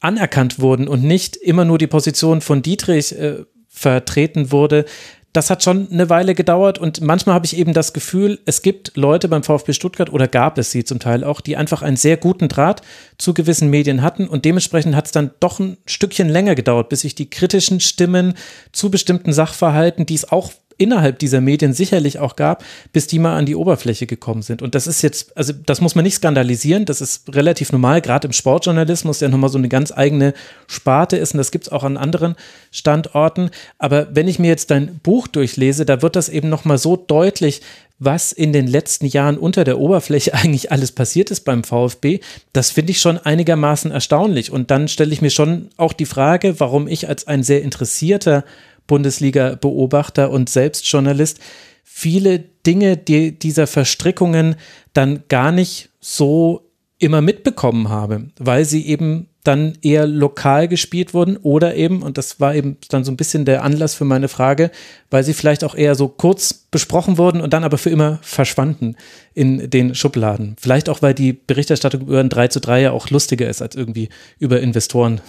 anerkannt 0.00 0.58
wurden 0.58 0.88
und 0.88 1.04
nicht 1.04 1.36
immer 1.36 1.64
nur 1.64 1.78
die 1.78 1.86
Position 1.86 2.40
von 2.40 2.62
Dietrich 2.62 3.16
äh, 3.18 3.44
vertreten 3.80 4.52
wurde, 4.52 4.84
das 5.32 5.48
hat 5.48 5.62
schon 5.62 5.88
eine 5.92 6.10
Weile 6.10 6.34
gedauert 6.34 6.78
und 6.78 7.00
manchmal 7.02 7.36
habe 7.36 7.46
ich 7.46 7.56
eben 7.56 7.72
das 7.72 7.92
Gefühl, 7.92 8.40
es 8.46 8.62
gibt 8.62 8.96
Leute 8.96 9.28
beim 9.28 9.44
VfB 9.44 9.72
Stuttgart 9.72 10.12
oder 10.12 10.26
gab 10.26 10.58
es 10.58 10.72
sie 10.72 10.82
zum 10.82 10.98
Teil 10.98 11.22
auch, 11.22 11.40
die 11.40 11.56
einfach 11.56 11.82
einen 11.82 11.96
sehr 11.96 12.16
guten 12.16 12.48
Draht 12.48 12.82
zu 13.16 13.32
gewissen 13.32 13.70
Medien 13.70 14.02
hatten 14.02 14.26
und 14.26 14.44
dementsprechend 14.44 14.96
hat 14.96 15.06
es 15.06 15.12
dann 15.12 15.30
doch 15.38 15.60
ein 15.60 15.76
Stückchen 15.86 16.28
länger 16.28 16.56
gedauert, 16.56 16.88
bis 16.88 17.02
sich 17.02 17.14
die 17.14 17.30
kritischen 17.30 17.78
Stimmen 17.78 18.34
zu 18.72 18.90
bestimmten 18.90 19.32
Sachverhalten, 19.32 20.04
die 20.04 20.16
es 20.16 20.30
auch 20.30 20.50
innerhalb 20.80 21.18
dieser 21.18 21.40
Medien 21.40 21.72
sicherlich 21.72 22.18
auch 22.18 22.36
gab, 22.36 22.64
bis 22.92 23.06
die 23.06 23.18
mal 23.18 23.36
an 23.36 23.46
die 23.46 23.54
Oberfläche 23.54 24.06
gekommen 24.06 24.42
sind. 24.42 24.62
Und 24.62 24.74
das 24.74 24.86
ist 24.86 25.02
jetzt, 25.02 25.36
also 25.36 25.52
das 25.52 25.80
muss 25.80 25.94
man 25.94 26.04
nicht 26.04 26.14
skandalisieren, 26.14 26.86
das 26.86 27.00
ist 27.00 27.34
relativ 27.34 27.70
normal, 27.70 28.00
gerade 28.00 28.26
im 28.26 28.32
Sportjournalismus, 28.32 29.18
der 29.18 29.28
nochmal 29.28 29.50
so 29.50 29.58
eine 29.58 29.68
ganz 29.68 29.92
eigene 29.92 30.32
Sparte 30.66 31.18
ist 31.18 31.34
und 31.34 31.38
das 31.38 31.50
gibt 31.50 31.66
es 31.66 31.72
auch 31.72 31.84
an 31.84 31.96
anderen 31.96 32.34
Standorten. 32.70 33.50
Aber 33.78 34.08
wenn 34.14 34.26
ich 34.26 34.38
mir 34.38 34.48
jetzt 34.48 34.70
dein 34.70 34.98
Buch 35.02 35.28
durchlese, 35.28 35.84
da 35.84 36.00
wird 36.00 36.16
das 36.16 36.28
eben 36.30 36.48
nochmal 36.48 36.78
so 36.78 36.96
deutlich, 36.96 37.60
was 38.00 38.32
in 38.32 38.52
den 38.54 38.66
letzten 38.66 39.04
Jahren 39.06 39.36
unter 39.36 39.62
der 39.62 39.78
Oberfläche 39.78 40.34
eigentlich 40.34 40.72
alles 40.72 40.90
passiert 40.90 41.30
ist 41.30 41.44
beim 41.44 41.62
VfB, 41.62 42.20
das 42.52 42.70
finde 42.70 42.92
ich 42.92 43.00
schon 43.00 43.18
einigermaßen 43.18 43.92
erstaunlich. 43.92 44.50
Und 44.50 44.70
dann 44.70 44.88
stelle 44.88 45.12
ich 45.12 45.22
mir 45.22 45.30
schon 45.30 45.68
auch 45.76 45.92
die 45.92 46.06
Frage, 46.06 46.58
warum 46.58 46.88
ich 46.88 47.08
als 47.08 47.26
ein 47.26 47.42
sehr 47.44 47.62
interessierter 47.62 48.44
Bundesliga-Beobachter 48.90 50.30
und 50.30 50.50
selbst 50.50 50.90
Journalist 50.90 51.38
viele 51.84 52.40
Dinge 52.40 52.96
die, 52.96 53.38
dieser 53.38 53.68
Verstrickungen 53.68 54.56
dann 54.92 55.22
gar 55.28 55.52
nicht 55.52 55.90
so 56.00 56.72
immer 56.98 57.20
mitbekommen 57.20 57.88
habe, 57.88 58.26
weil 58.38 58.64
sie 58.64 58.84
eben 58.86 59.28
dann 59.44 59.78
eher 59.80 60.06
lokal 60.06 60.66
gespielt 60.66 61.14
wurden 61.14 61.36
oder 61.36 61.76
eben, 61.76 62.02
und 62.02 62.18
das 62.18 62.40
war 62.40 62.54
eben 62.54 62.78
dann 62.88 63.04
so 63.04 63.12
ein 63.12 63.16
bisschen 63.16 63.44
der 63.44 63.62
Anlass 63.62 63.94
für 63.94 64.04
meine 64.04 64.28
Frage, 64.28 64.72
weil 65.08 65.22
sie 65.22 65.32
vielleicht 65.32 65.62
auch 65.62 65.74
eher 65.74 65.94
so 65.94 66.08
kurz 66.08 66.52
besprochen 66.52 67.16
wurden 67.16 67.40
und 67.40 67.52
dann 67.52 67.64
aber 67.64 67.78
für 67.78 67.90
immer 67.90 68.18
verschwanden 68.22 68.96
in 69.32 69.70
den 69.70 69.94
Schubladen. 69.94 70.56
Vielleicht 70.60 70.88
auch, 70.88 71.00
weil 71.00 71.14
die 71.14 71.32
Berichterstattung 71.32 72.02
über 72.02 72.20
ein 72.20 72.28
3 72.28 72.48
zu 72.48 72.60
3 72.60 72.82
ja 72.82 72.90
auch 72.90 73.08
lustiger 73.08 73.48
ist 73.48 73.62
als 73.62 73.76
irgendwie 73.76 74.08
über 74.38 74.60
Investoren. 74.60 75.20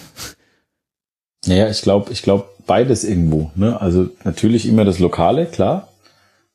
Naja, 1.46 1.70
ich 1.70 1.82
glaube, 1.82 2.12
ich 2.12 2.22
glaube, 2.22 2.50
beides 2.66 3.04
irgendwo. 3.04 3.52
Ne? 3.56 3.80
Also 3.80 4.10
natürlich 4.24 4.68
immer 4.68 4.86
das 4.86 5.00
Lokale, 5.00 5.46
klar. 5.46 5.90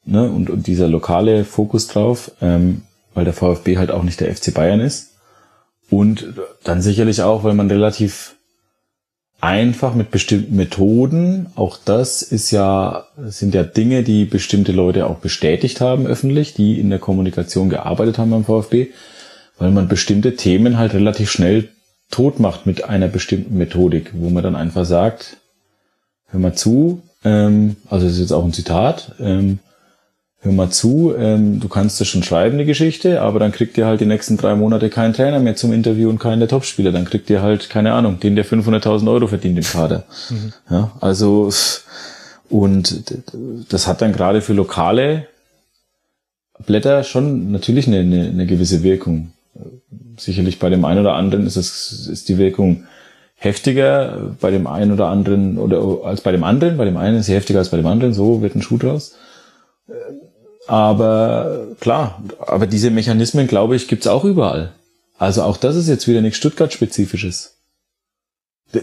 Ne? 0.05 0.31
Und, 0.31 0.51
und 0.51 0.67
dieser 0.67 0.89
lokale 0.89 1.45
Fokus 1.45 1.89
drauf, 1.89 2.31
ähm, 2.41 2.83
weil 3.15 3.25
der 3.25 3.35
VfB 3.35 3.79
halt 3.79 3.91
auch 3.91 4.03
nicht 4.03 4.21
der 4.21 4.35
FC 4.35 4.55
Bayern 4.55 4.81
ist. 4.81 5.15
Und 5.91 6.35
dann 6.65 6.83
sicherlich 6.83 7.23
auch, 7.23 7.45
weil 7.45 7.55
man 7.55 7.71
relativ 7.71 8.37
einfach 9.41 9.95
mit 9.95 10.11
bestimmten 10.11 10.57
Methoden, 10.57 11.47
auch 11.57 11.79
das 11.85 12.23
ist 12.23 12.51
ja, 12.51 13.07
sind 13.17 13.55
ja 13.55 13.63
Dinge, 13.63 14.03
die 14.03 14.25
bestimmte 14.25 14.73
Leute 14.73 15.07
auch 15.07 15.19
bestätigt 15.19 15.81
haben 15.81 16.07
öffentlich, 16.07 16.55
die 16.55 16.81
in 16.81 16.91
der 16.91 16.99
Kommunikation 16.99 17.69
gearbeitet 17.69 18.19
haben 18.19 18.31
beim 18.31 18.45
VfB, 18.45 18.89
weil 19.59 19.71
man 19.71 19.89
bestimmte 19.89 20.37
Themen 20.37 20.79
halt 20.79 20.95
relativ 20.95 21.31
schnell 21.31 21.69
tot 22.11 22.41
macht 22.41 22.67
mit 22.67 22.85
einer 22.85 23.09
bestimmten 23.09 23.59
Methodik, 23.59 24.13
wo 24.15 24.31
man 24.31 24.43
dann 24.43 24.57
einfach 24.57 24.85
sagt, 24.85 25.37
hör 26.29 26.41
mal 26.41 26.55
zu, 26.55 27.03
ähm, 27.25 27.77
also 27.89 28.07
das 28.07 28.15
ist 28.15 28.21
jetzt 28.21 28.33
auch 28.33 28.45
ein 28.45 28.53
Zitat, 28.53 29.15
ähm, 29.21 29.59
hör 30.41 30.53
mal 30.53 30.71
zu, 30.71 31.15
ähm, 31.17 31.61
du 31.61 31.69
kannst 31.69 32.01
das 32.01 32.09
schon 32.09 32.23
schreiben, 32.23 32.59
die 32.59 32.65
Geschichte, 32.65 33.21
aber 33.21 33.39
dann 33.39 33.53
kriegt 33.53 33.77
ihr 33.77 33.87
halt 33.87 34.01
die 34.01 34.07
nächsten 34.07 34.37
drei 34.37 34.55
Monate 34.55 34.91
keinen 34.91 35.13
Trainer 35.13 35.41
mehr 35.41 35.57
zum 35.57 35.73
Interview 35.73 36.09
und 36.09 36.19
keinen 36.19 36.39
der 36.39 36.49
Topspieler. 36.49 36.93
Dann 36.93 37.05
kriegt 37.05 37.29
ihr 37.31 37.43
halt, 37.43 37.69
keine 37.69 37.93
Ahnung, 37.93 38.21
den, 38.21 38.37
der 38.37 38.47
500.000 38.47 39.11
Euro 39.11 39.27
verdient 39.27 39.59
im 39.59 39.65
Kader. 39.65 40.05
Mhm. 40.31 40.53
Ja, 40.71 40.93
also, 41.01 41.51
und 42.49 43.03
das 43.71 43.87
hat 43.87 44.03
dann 44.03 44.13
gerade 44.13 44.41
für 44.41 44.53
lokale 44.53 45.27
Blätter 46.65 47.03
schon 47.03 47.51
natürlich 47.51 47.87
eine, 47.87 48.01
eine, 48.01 48.29
eine 48.29 48.47
gewisse 48.47 48.83
Wirkung. 48.83 49.33
Sicherlich 50.17 50.59
bei 50.59 50.71
dem 50.71 50.85
einen 50.85 51.01
oder 51.01 51.15
anderen 51.15 51.47
ist 51.47 51.57
es, 51.57 52.09
ist 52.09 52.29
die 52.29 52.39
Wirkung 52.39 52.85
heftiger 53.37 54.35
bei 54.41 54.51
dem 54.51 54.67
einen 54.67 54.93
oder 54.93 55.07
anderen 55.09 55.59
oder 55.59 56.07
als 56.07 56.23
bei 56.23 56.33
dem 56.33 56.43
anderen. 56.43 56.77
Bei 56.77 56.85
dem 56.85 56.97
einen 56.97 57.19
ist 57.19 57.27
sie 57.27 57.35
heftiger 57.35 57.61
als 57.61 57.69
bei 57.69 57.77
dem 57.77 57.87
anderen. 57.87 58.13
So 58.13 58.43
wird 58.43 58.57
ein 58.57 58.63
Schuh 58.63 58.79
draus. 58.79 59.15
Aber 60.67 61.69
klar, 61.81 62.23
aber 62.45 62.67
diese 62.67 62.91
Mechanismen, 62.91 63.47
glaube 63.47 63.77
ich, 63.77 63.87
gibt's 63.87 64.07
auch 64.07 64.25
überall. 64.25 64.73
Also 65.19 65.43
auch 65.43 65.57
das 65.57 65.77
ist 65.77 65.89
jetzt 65.89 66.09
wieder 66.09 66.21
nichts 66.21 66.39
Stuttgart-spezifisches. 66.39 67.53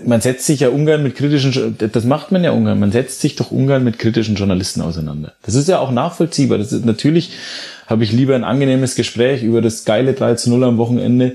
Man 0.05 0.21
setzt 0.21 0.45
sich 0.45 0.61
ja 0.61 0.69
ungern 0.69 1.03
mit 1.03 1.15
kritischen, 1.15 1.77
das 1.77 2.05
macht 2.05 2.31
man 2.31 2.43
ja 2.43 2.51
ungern, 2.51 2.79
man 2.79 2.93
setzt 2.93 3.19
sich 3.19 3.35
doch 3.35 3.51
ungern 3.51 3.83
mit 3.83 3.99
kritischen 3.99 4.35
Journalisten 4.35 4.81
auseinander. 4.81 5.33
Das 5.43 5.55
ist 5.55 5.67
ja 5.67 5.79
auch 5.79 5.91
nachvollziehbar. 5.91 6.57
Das 6.57 6.71
ist 6.71 6.85
natürlich, 6.85 7.31
habe 7.87 8.05
ich 8.05 8.13
lieber 8.13 8.33
ein 8.33 8.45
angenehmes 8.45 8.95
Gespräch 8.95 9.43
über 9.43 9.61
das 9.61 9.83
geile 9.83 10.13
3 10.13 10.35
zu 10.35 10.49
0 10.51 10.63
am 10.63 10.77
Wochenende, 10.77 11.33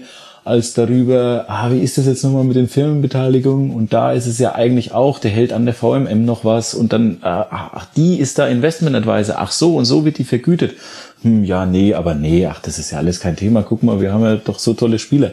als 0.48 0.74
darüber, 0.74 1.44
ah, 1.48 1.70
wie 1.70 1.80
ist 1.80 1.98
das 1.98 2.06
jetzt 2.06 2.24
nochmal 2.24 2.44
mit 2.44 2.56
den 2.56 2.68
Firmenbeteiligungen? 2.68 3.70
Und 3.70 3.92
da 3.92 4.12
ist 4.12 4.26
es 4.26 4.38
ja 4.38 4.54
eigentlich 4.54 4.92
auch, 4.92 5.18
der 5.18 5.30
hält 5.30 5.52
an 5.52 5.66
der 5.66 5.74
VMM 5.74 6.24
noch 6.24 6.44
was 6.44 6.74
und 6.74 6.92
dann, 6.92 7.18
ah, 7.20 7.46
ach, 7.50 7.86
die 7.94 8.18
ist 8.18 8.38
da 8.38 8.48
Investment 8.48 8.96
Advisor, 8.96 9.36
ach 9.38 9.52
so, 9.52 9.76
und 9.76 9.84
so 9.84 10.04
wird 10.04 10.18
die 10.18 10.24
vergütet. 10.24 10.74
Hm, 11.22 11.44
ja, 11.44 11.66
nee, 11.66 11.94
aber 11.94 12.14
nee, 12.14 12.46
ach, 12.46 12.60
das 12.60 12.78
ist 12.78 12.90
ja 12.90 12.98
alles 12.98 13.20
kein 13.20 13.36
Thema. 13.36 13.62
Guck 13.62 13.82
mal, 13.82 14.00
wir 14.00 14.12
haben 14.12 14.24
ja 14.24 14.36
doch 14.36 14.58
so 14.58 14.74
tolle 14.74 14.98
Spieler. 14.98 15.32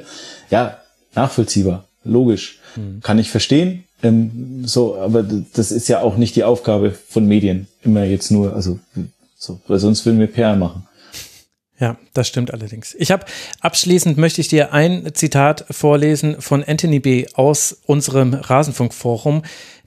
Ja, 0.51 0.77
nachvollziehbar, 1.15 1.85
logisch. 2.03 2.59
Hm. 2.75 2.99
Kann 3.01 3.17
ich 3.17 3.31
verstehen. 3.31 3.85
Ähm, 4.03 4.63
so, 4.65 4.97
aber 4.97 5.23
das 5.53 5.71
ist 5.71 5.87
ja 5.87 6.01
auch 6.01 6.17
nicht 6.17 6.35
die 6.35 6.43
Aufgabe 6.43 6.91
von 6.91 7.25
Medien. 7.25 7.67
Immer 7.83 8.03
jetzt 8.03 8.31
nur, 8.31 8.53
also, 8.53 8.79
so, 9.37 9.59
weil 9.67 9.79
sonst 9.79 10.05
würden 10.05 10.19
wir 10.19 10.27
PR 10.27 10.55
machen. 10.55 10.87
Ja, 11.77 11.97
das 12.13 12.29
stimmt 12.29 12.53
allerdings. 12.53 12.95
Ich 12.97 13.11
habe 13.11 13.25
abschließend 13.59 14.17
möchte 14.17 14.39
ich 14.39 14.47
dir 14.47 14.71
ein 14.71 15.13
Zitat 15.13 15.65
vorlesen 15.69 16.39
von 16.39 16.63
Anthony 16.63 16.99
B. 16.99 17.25
aus 17.33 17.77
unserem 17.85 18.33
Rasenfunkforum. 18.33 19.41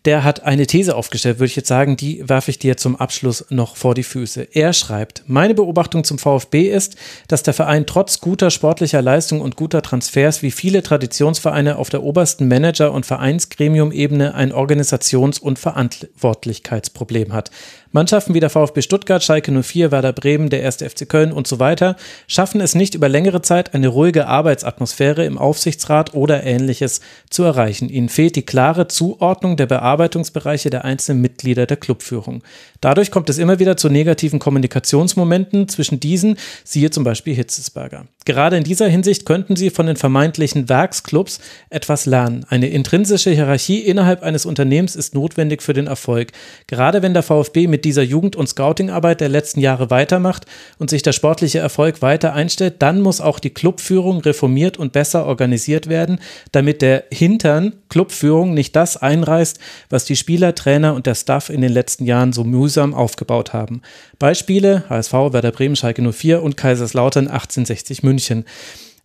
Der 0.05 0.23
hat 0.23 0.45
eine 0.45 0.67
These 0.67 0.95
aufgestellt, 0.95 1.39
würde 1.39 1.51
ich 1.51 1.57
jetzt 1.57 1.69
sagen, 1.69 1.97
die 1.97 2.27
werfe 2.29 2.51
ich 2.51 2.59
dir 2.59 2.77
zum 2.77 2.97
Abschluss 2.97 3.47
noch 3.51 3.77
vor 3.77 3.95
die 3.95 4.05
Füße. 4.05 4.49
Er 4.53 4.73
schreibt, 4.73 5.25
meine 5.27 5.55
Beobachtung 5.55 6.05
zum 6.05 6.19
VfB 6.19 6.71
ist, 6.71 6.97
dass 7.27 7.43
der 7.43 7.53
Verein 7.53 7.85
trotz 7.85 8.21
guter 8.21 8.51
sportlicher 8.51 9.03
Leistung 9.03 9.41
und 9.41 9.57
guter 9.57 9.83
Transfers 9.83 10.43
wie 10.43 10.51
viele 10.51 10.83
Traditionsvereine 10.83 11.77
auf 11.77 11.91
der 11.91 12.05
obersten 12.05 12.49
Manager- 12.49 12.93
und 12.93 13.07
Vereinsgremium-Ebene 13.07 14.35
ein 14.35 14.53
Organisations- 14.53 15.41
und 15.41 15.59
Verantwortlichkeitsproblem 15.59 17.33
hat. 17.33 17.51
Mannschaften 17.91 18.35
wie 18.35 18.41
der 18.41 18.51
VfB 18.51 18.83
Stuttgart, 18.83 19.25
Schalke 19.25 19.51
04, 19.51 19.91
Werder 19.91 20.13
Bremen, 20.13 20.51
der 20.51 20.63
1. 20.67 20.77
FC 20.77 21.09
Köln 21.09 21.33
und 21.33 21.47
so 21.47 21.59
weiter 21.59 21.97
schaffen 22.27 22.61
es 22.61 22.75
nicht 22.75 22.95
über 22.95 23.09
längere 23.09 23.41
Zeit 23.41 23.73
eine 23.73 23.89
ruhige 23.89 24.27
Arbeitsatmosphäre 24.27 25.25
im 25.25 25.39
Aufsichtsrat 25.39 26.13
oder 26.13 26.45
ähnliches 26.45 27.01
zu 27.31 27.45
erreichen. 27.45 27.89
Ihnen 27.89 28.11
fehlt 28.11 28.37
die 28.37 28.43
klare 28.43 28.89
Zuordnung 28.89 29.57
der 29.57 29.65
Bearbeitungsbereiche 29.67 30.69
der 30.69 30.85
einzelnen 30.85 31.23
Mitglieder 31.23 31.65
der 31.65 31.79
Clubführung. 31.79 32.43
Dadurch 32.83 33.11
kommt 33.11 33.31
es 33.31 33.39
immer 33.39 33.59
wieder 33.59 33.79
zu 33.79 33.89
negativen 33.89 34.39
Kommunikationsmomenten 34.39 35.69
zwischen 35.69 35.99
diesen, 35.99 36.37
siehe 36.65 36.91
zum 36.91 37.05
Beispiel 37.05 37.35
Hitzesberger. 37.35 38.05
Gerade 38.27 38.59
in 38.59 38.65
dieser 38.65 38.89
Hinsicht 38.89 39.25
könnten 39.25 39.57
Sie 39.57 39.71
von 39.71 39.87
den 39.87 39.97
vermeintlichen 39.97 40.69
Werksclubs 40.69 41.41
etwas 41.71 42.05
lernen. 42.05 42.45
Eine 42.51 42.69
intrinsische 42.69 43.31
Hierarchie 43.31 43.79
innerhalb 43.79 44.23
eines 44.23 44.45
Unternehmens 44.45 44.95
ist 44.95 45.15
notwendig 45.15 45.63
für 45.63 45.73
den 45.73 45.87
Erfolg. 45.87 46.33
Gerade 46.67 47.01
wenn 47.01 47.15
der 47.15 47.23
VfB 47.23 47.67
mit 47.67 47.78
dieser 47.85 48.03
Jugend- 48.03 48.37
und 48.37 48.49
Scoutingarbeit 48.49 49.21
der 49.21 49.29
letzten 49.29 49.61
Jahre 49.61 49.91
weitermacht 49.91 50.47
und 50.79 50.91
sich 50.91 51.03
der 51.03 51.13
sportliche 51.13 51.59
Erfolg 51.59 52.03
weiter 52.03 52.35
einstellt, 52.35 52.77
dann 52.81 53.01
muss 53.01 53.21
auch 53.21 53.39
die 53.39 53.51
Clubführung 53.51 54.21
reformiert 54.21 54.77
und 54.77 54.93
besser 54.93 55.27
organisiert 55.27 55.89
werden, 55.89 56.21
damit 56.53 56.83
der 56.83 57.05
Hintern 57.11 57.75
Clubführung 57.89 58.55
nicht 58.55 58.77
das 58.77 58.97
einreißt, 58.97 59.59
was 59.91 60.05
die 60.05 60.17
Spieler, 60.17 60.55
Trainer 60.55 60.95
und 60.95 61.07
der 61.07 61.15
Staff 61.15 61.51
in 61.51 61.61
den 61.61 61.73
letzten 61.73 62.05
Jahren 62.05 62.33
so 62.33 62.45
mühsam 62.45 62.95
aufgebaut 62.95 63.53
haben. 63.53 63.83
Beispiele 64.19 64.85
HSV, 64.89 65.13
Werder 65.13 65.53
Bremen, 65.53 65.77
Schalke 65.77 66.03
04 66.03 66.43
und 66.43 66.57
Kaiserslautern 66.57 67.29
1860 67.29 68.03
München. 68.03 68.45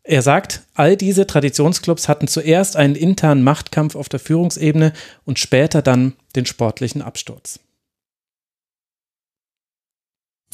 Er 0.05 0.21
sagt, 0.21 0.63
all 0.73 0.97
diese 0.97 1.25
Traditionsclubs 1.25 2.09
hatten 2.09 2.27
zuerst 2.27 2.75
einen 2.75 2.95
internen 2.95 3.41
Machtkampf 3.41 3.95
auf 3.95 4.09
der 4.09 4.19
Führungsebene 4.19 4.91
und 5.23 5.39
später 5.39 5.81
dann 5.81 6.13
den 6.35 6.45
sportlichen 6.45 7.01
Absturz. 7.01 7.59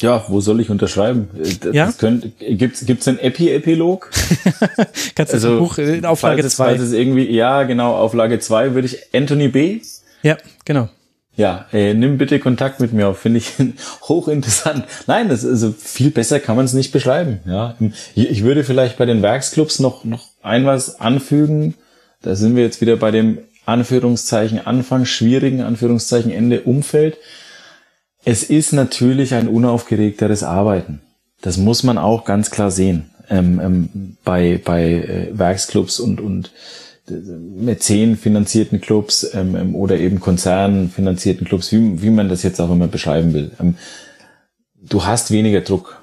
Ja, 0.00 0.24
wo 0.28 0.40
soll 0.40 0.60
ich 0.60 0.70
unterschreiben? 0.70 1.28
Äh, 1.36 1.72
das 1.72 1.74
ja? 1.74 1.92
Gibt 2.38 2.82
es 2.82 3.08
einen 3.08 3.18
Epi-Epilog? 3.18 4.10
Kannst 5.14 5.32
du 5.32 5.36
also, 5.36 5.50
das 5.50 5.58
Buch 5.58 5.78
in 5.78 6.04
Auflage 6.04 6.46
2? 6.46 6.64
Falls 6.64 6.80
es 6.80 6.92
irgendwie, 6.92 7.30
ja, 7.30 7.64
genau, 7.64 7.94
Auflage 7.94 8.38
2 8.38 8.74
würde 8.74 8.86
ich 8.86 9.14
Anthony 9.14 9.48
B. 9.48 9.80
Ja, 10.22 10.36
genau. 10.64 10.88
Ja, 11.36 11.66
äh, 11.72 11.94
nimm 11.94 12.18
bitte 12.18 12.38
Kontakt 12.38 12.80
mit 12.80 12.92
mir 12.92 13.08
auf, 13.08 13.18
finde 13.18 13.38
ich 13.38 13.52
hochinteressant. 14.08 14.84
Nein, 15.06 15.28
das 15.28 15.46
also 15.46 15.72
viel 15.72 16.10
besser 16.10 16.40
kann 16.40 16.56
man 16.56 16.64
es 16.64 16.72
nicht 16.72 16.92
beschreiben. 16.92 17.40
Ja, 17.46 17.76
ich 18.14 18.42
würde 18.42 18.64
vielleicht 18.64 18.98
bei 18.98 19.06
den 19.06 19.22
Werksclubs 19.22 19.78
noch 19.78 20.04
noch 20.04 20.26
ein 20.42 20.66
was 20.66 21.00
anfügen. 21.00 21.74
Da 22.22 22.34
sind 22.34 22.56
wir 22.56 22.62
jetzt 22.62 22.80
wieder 22.80 22.96
bei 22.96 23.10
dem 23.10 23.38
Anführungszeichen 23.64 24.66
Anfang 24.66 25.04
schwierigen 25.04 25.62
Anführungszeichen 25.62 26.30
Ende 26.30 26.62
Umfeld. 26.62 27.16
Es 28.24 28.42
ist 28.42 28.72
natürlich 28.72 29.34
ein 29.34 29.48
unaufgeregteres 29.48 30.42
Arbeiten. 30.42 31.00
Das 31.40 31.56
muss 31.56 31.82
man 31.82 31.98
auch 31.98 32.24
ganz 32.24 32.50
klar 32.50 32.70
sehen 32.70 33.10
ähm, 33.30 33.60
ähm, 33.62 34.16
bei, 34.24 34.60
bei 34.62 34.84
äh, 34.92 35.28
Werksclubs 35.32 36.00
und, 36.00 36.20
und 36.20 36.50
äh, 37.08 37.12
Mäzen 37.12 38.16
finanzierten 38.16 38.80
Clubs 38.80 39.30
ähm, 39.32 39.56
ähm, 39.56 39.74
oder 39.74 39.96
eben 39.96 40.20
Konzernen 40.20 40.90
finanzierten 40.90 41.46
Clubs, 41.46 41.72
wie, 41.72 42.02
wie 42.02 42.10
man 42.10 42.28
das 42.28 42.42
jetzt 42.42 42.60
auch 42.60 42.70
immer 42.70 42.88
beschreiben 42.88 43.32
will. 43.32 43.52
Ähm, 43.58 43.76
du 44.82 45.04
hast 45.04 45.30
weniger 45.30 45.62
Druck 45.62 46.02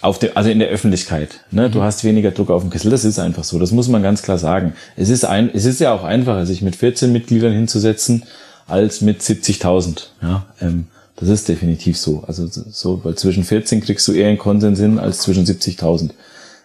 auf 0.00 0.18
der, 0.18 0.36
also 0.36 0.50
in 0.50 0.58
der 0.58 0.68
Öffentlichkeit. 0.68 1.44
Ne? 1.50 1.70
Du 1.70 1.78
mhm. 1.78 1.82
hast 1.84 2.04
weniger 2.04 2.30
Druck 2.30 2.50
auf 2.50 2.62
dem 2.62 2.70
Kessel. 2.70 2.90
Das 2.90 3.04
ist 3.04 3.18
einfach 3.18 3.44
so. 3.44 3.58
Das 3.58 3.70
muss 3.70 3.88
man 3.88 4.02
ganz 4.02 4.22
klar 4.22 4.38
sagen. 4.38 4.74
Es 4.96 5.10
ist 5.10 5.24
ein, 5.24 5.50
es 5.52 5.64
ist 5.64 5.78
ja 5.78 5.92
auch 5.92 6.04
einfacher, 6.04 6.46
sich 6.46 6.62
mit 6.62 6.74
14 6.74 7.12
Mitgliedern 7.12 7.52
hinzusetzen 7.52 8.24
als 8.66 9.00
mit 9.00 9.20
70.000. 9.20 10.06
Ja. 10.22 10.46
Ähm, 10.60 10.86
das 11.20 11.28
ist 11.28 11.48
definitiv 11.48 11.98
so. 11.98 12.24
Also 12.26 12.46
so, 12.48 13.04
weil 13.04 13.14
zwischen 13.14 13.44
14 13.44 13.82
kriegst 13.82 14.08
du 14.08 14.12
eher 14.12 14.28
einen 14.28 14.38
Konsens 14.38 14.80
hin 14.80 14.98
als 14.98 15.18
zwischen 15.18 15.44
70.000. 15.44 16.10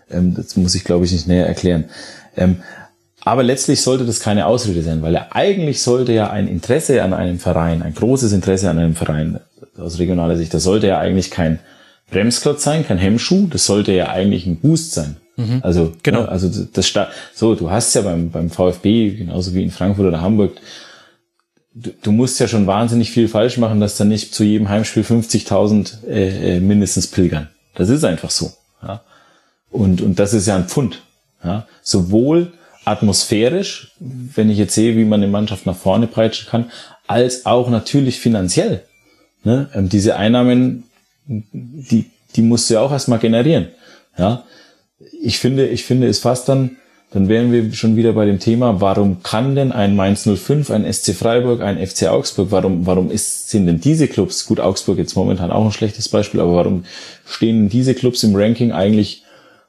Ähm, 0.10 0.34
das 0.34 0.56
muss 0.56 0.76
ich, 0.76 0.84
glaube 0.84 1.06
ich, 1.06 1.12
nicht 1.12 1.28
näher 1.28 1.46
erklären. 1.46 1.86
Ähm, 2.38 2.58
aber 3.22 3.44
letztlich 3.44 3.82
sollte 3.82 4.06
das 4.06 4.20
keine 4.20 4.46
Ausrede 4.46 4.84
sein, 4.84 5.02
weil 5.02 5.16
er 5.16 5.36
eigentlich 5.36 5.82
sollte 5.82 6.14
ja 6.14 6.30
ein 6.30 6.48
Interesse 6.48 7.02
an 7.02 7.14
einem 7.14 7.40
Verein, 7.40 7.82
ein 7.82 7.96
großes 7.96 8.32
Interesse 8.34 8.70
an 8.70 8.78
einem 8.78 8.96
Verein 8.96 9.40
aus 9.78 9.98
regionaler 9.98 10.38
Sicht, 10.38 10.54
das 10.54 10.64
sollte 10.64 10.88
ja 10.88 11.00
eigentlich 11.00 11.32
kein 11.32 11.60
Bremsklotz 12.12 12.64
sein, 12.64 12.86
kein 12.86 13.00
Hemmschuh, 13.00 13.48
das 13.48 13.66
sollte 13.66 13.94
ja 13.94 14.10
eigentlich 14.10 14.46
ein 14.46 14.58
Boost 14.58 14.94
sein. 14.94 15.18
Mhm. 15.38 15.60
Also, 15.64 15.94
genau. 16.04 16.22
Ne, 16.22 16.30
also 16.30 16.50
das, 16.72 16.94
so, 17.34 17.56
du 17.56 17.72
hast 17.72 17.96
ja 17.96 18.02
beim, 18.02 18.30
beim 18.30 18.52
VfB, 18.52 19.10
genauso 19.10 19.54
wie 19.54 19.64
in 19.64 19.72
Frankfurt 19.72 20.06
oder 20.06 20.22
Hamburg, 20.22 20.52
du, 21.76 21.92
du 22.02 22.12
musst 22.12 22.40
ja 22.40 22.48
schon 22.48 22.66
wahnsinnig 22.66 23.12
viel 23.12 23.28
falsch 23.28 23.58
machen, 23.58 23.80
dass 23.80 23.98
dann 23.98 24.08
nicht 24.08 24.34
zu 24.34 24.44
jedem 24.44 24.70
Heimspiel 24.70 25.04
50.000 25.04 26.08
äh, 26.08 26.56
äh, 26.56 26.60
mindestens 26.60 27.08
pilgern. 27.08 27.50
Das 27.76 27.90
ist 27.90 28.04
einfach 28.04 28.32
so. 28.32 28.52
Ja? 28.82 29.04
Und, 29.70 30.02
und 30.02 30.18
das 30.18 30.34
ist 30.34 30.48
ja 30.48 30.56
ein 30.56 30.68
Pfund. 30.68 31.02
Ja? 31.44 31.68
Sowohl 31.84 32.54
atmosphärisch, 32.86 33.94
wenn 34.00 34.50
ich 34.50 34.58
jetzt 34.58 34.76
sehe, 34.76 34.96
wie 34.96 35.06
man 35.06 35.22
eine 35.22 35.32
Mannschaft 35.32 35.66
nach 35.66 35.76
vorne 35.76 36.08
peitschen 36.08 36.48
kann, 36.48 36.72
als 37.08 37.46
auch 37.46 37.70
natürlich 37.70 38.20
finanziell. 38.20 38.84
Ne? 39.44 39.70
Ähm, 39.74 39.90
diese 39.90 40.16
Einnahmen, 40.16 40.86
die, 41.28 42.10
die 42.36 42.42
musst 42.42 42.70
du 42.70 42.76
ja 42.76 42.82
auch 42.82 42.92
erstmal 42.92 43.20
generieren. 43.20 43.68
Ja? 44.18 44.44
Ich 45.22 45.40
finde, 45.40 45.68
ich 45.68 45.84
finde 45.84 46.08
es 46.08 46.20
fast 46.20 46.48
dann 46.48 46.78
dann 47.16 47.30
wären 47.30 47.54
wir 47.54 47.72
schon 47.72 47.96
wieder 47.96 48.12
bei 48.12 48.26
dem 48.26 48.40
Thema, 48.40 48.82
warum 48.82 49.24
kann 49.24 49.56
denn 49.56 49.72
ein 49.72 49.96
Mainz 49.96 50.28
05, 50.28 50.70
ein 50.70 50.92
SC 50.92 51.14
Freiburg, 51.14 51.62
ein 51.62 51.78
FC 51.78 52.08
Augsburg, 52.08 52.52
warum, 52.52 52.86
warum 52.86 53.10
ist, 53.10 53.50
sind 53.50 53.68
denn 53.68 53.80
diese 53.80 54.10
Clubs, 54.10 54.46
gut, 54.46 54.60
Augsburg 54.60 54.98
jetzt 54.98 55.16
momentan 55.16 55.50
auch 55.50 55.64
ein 55.64 55.72
schlechtes 55.72 56.10
Beispiel, 56.10 56.42
aber 56.42 56.56
warum 56.56 56.84
stehen 57.26 57.70
diese 57.70 57.96
Clubs 57.96 58.22
im 58.24 58.36
Ranking 58.36 58.74
eigentlich 58.74 59.24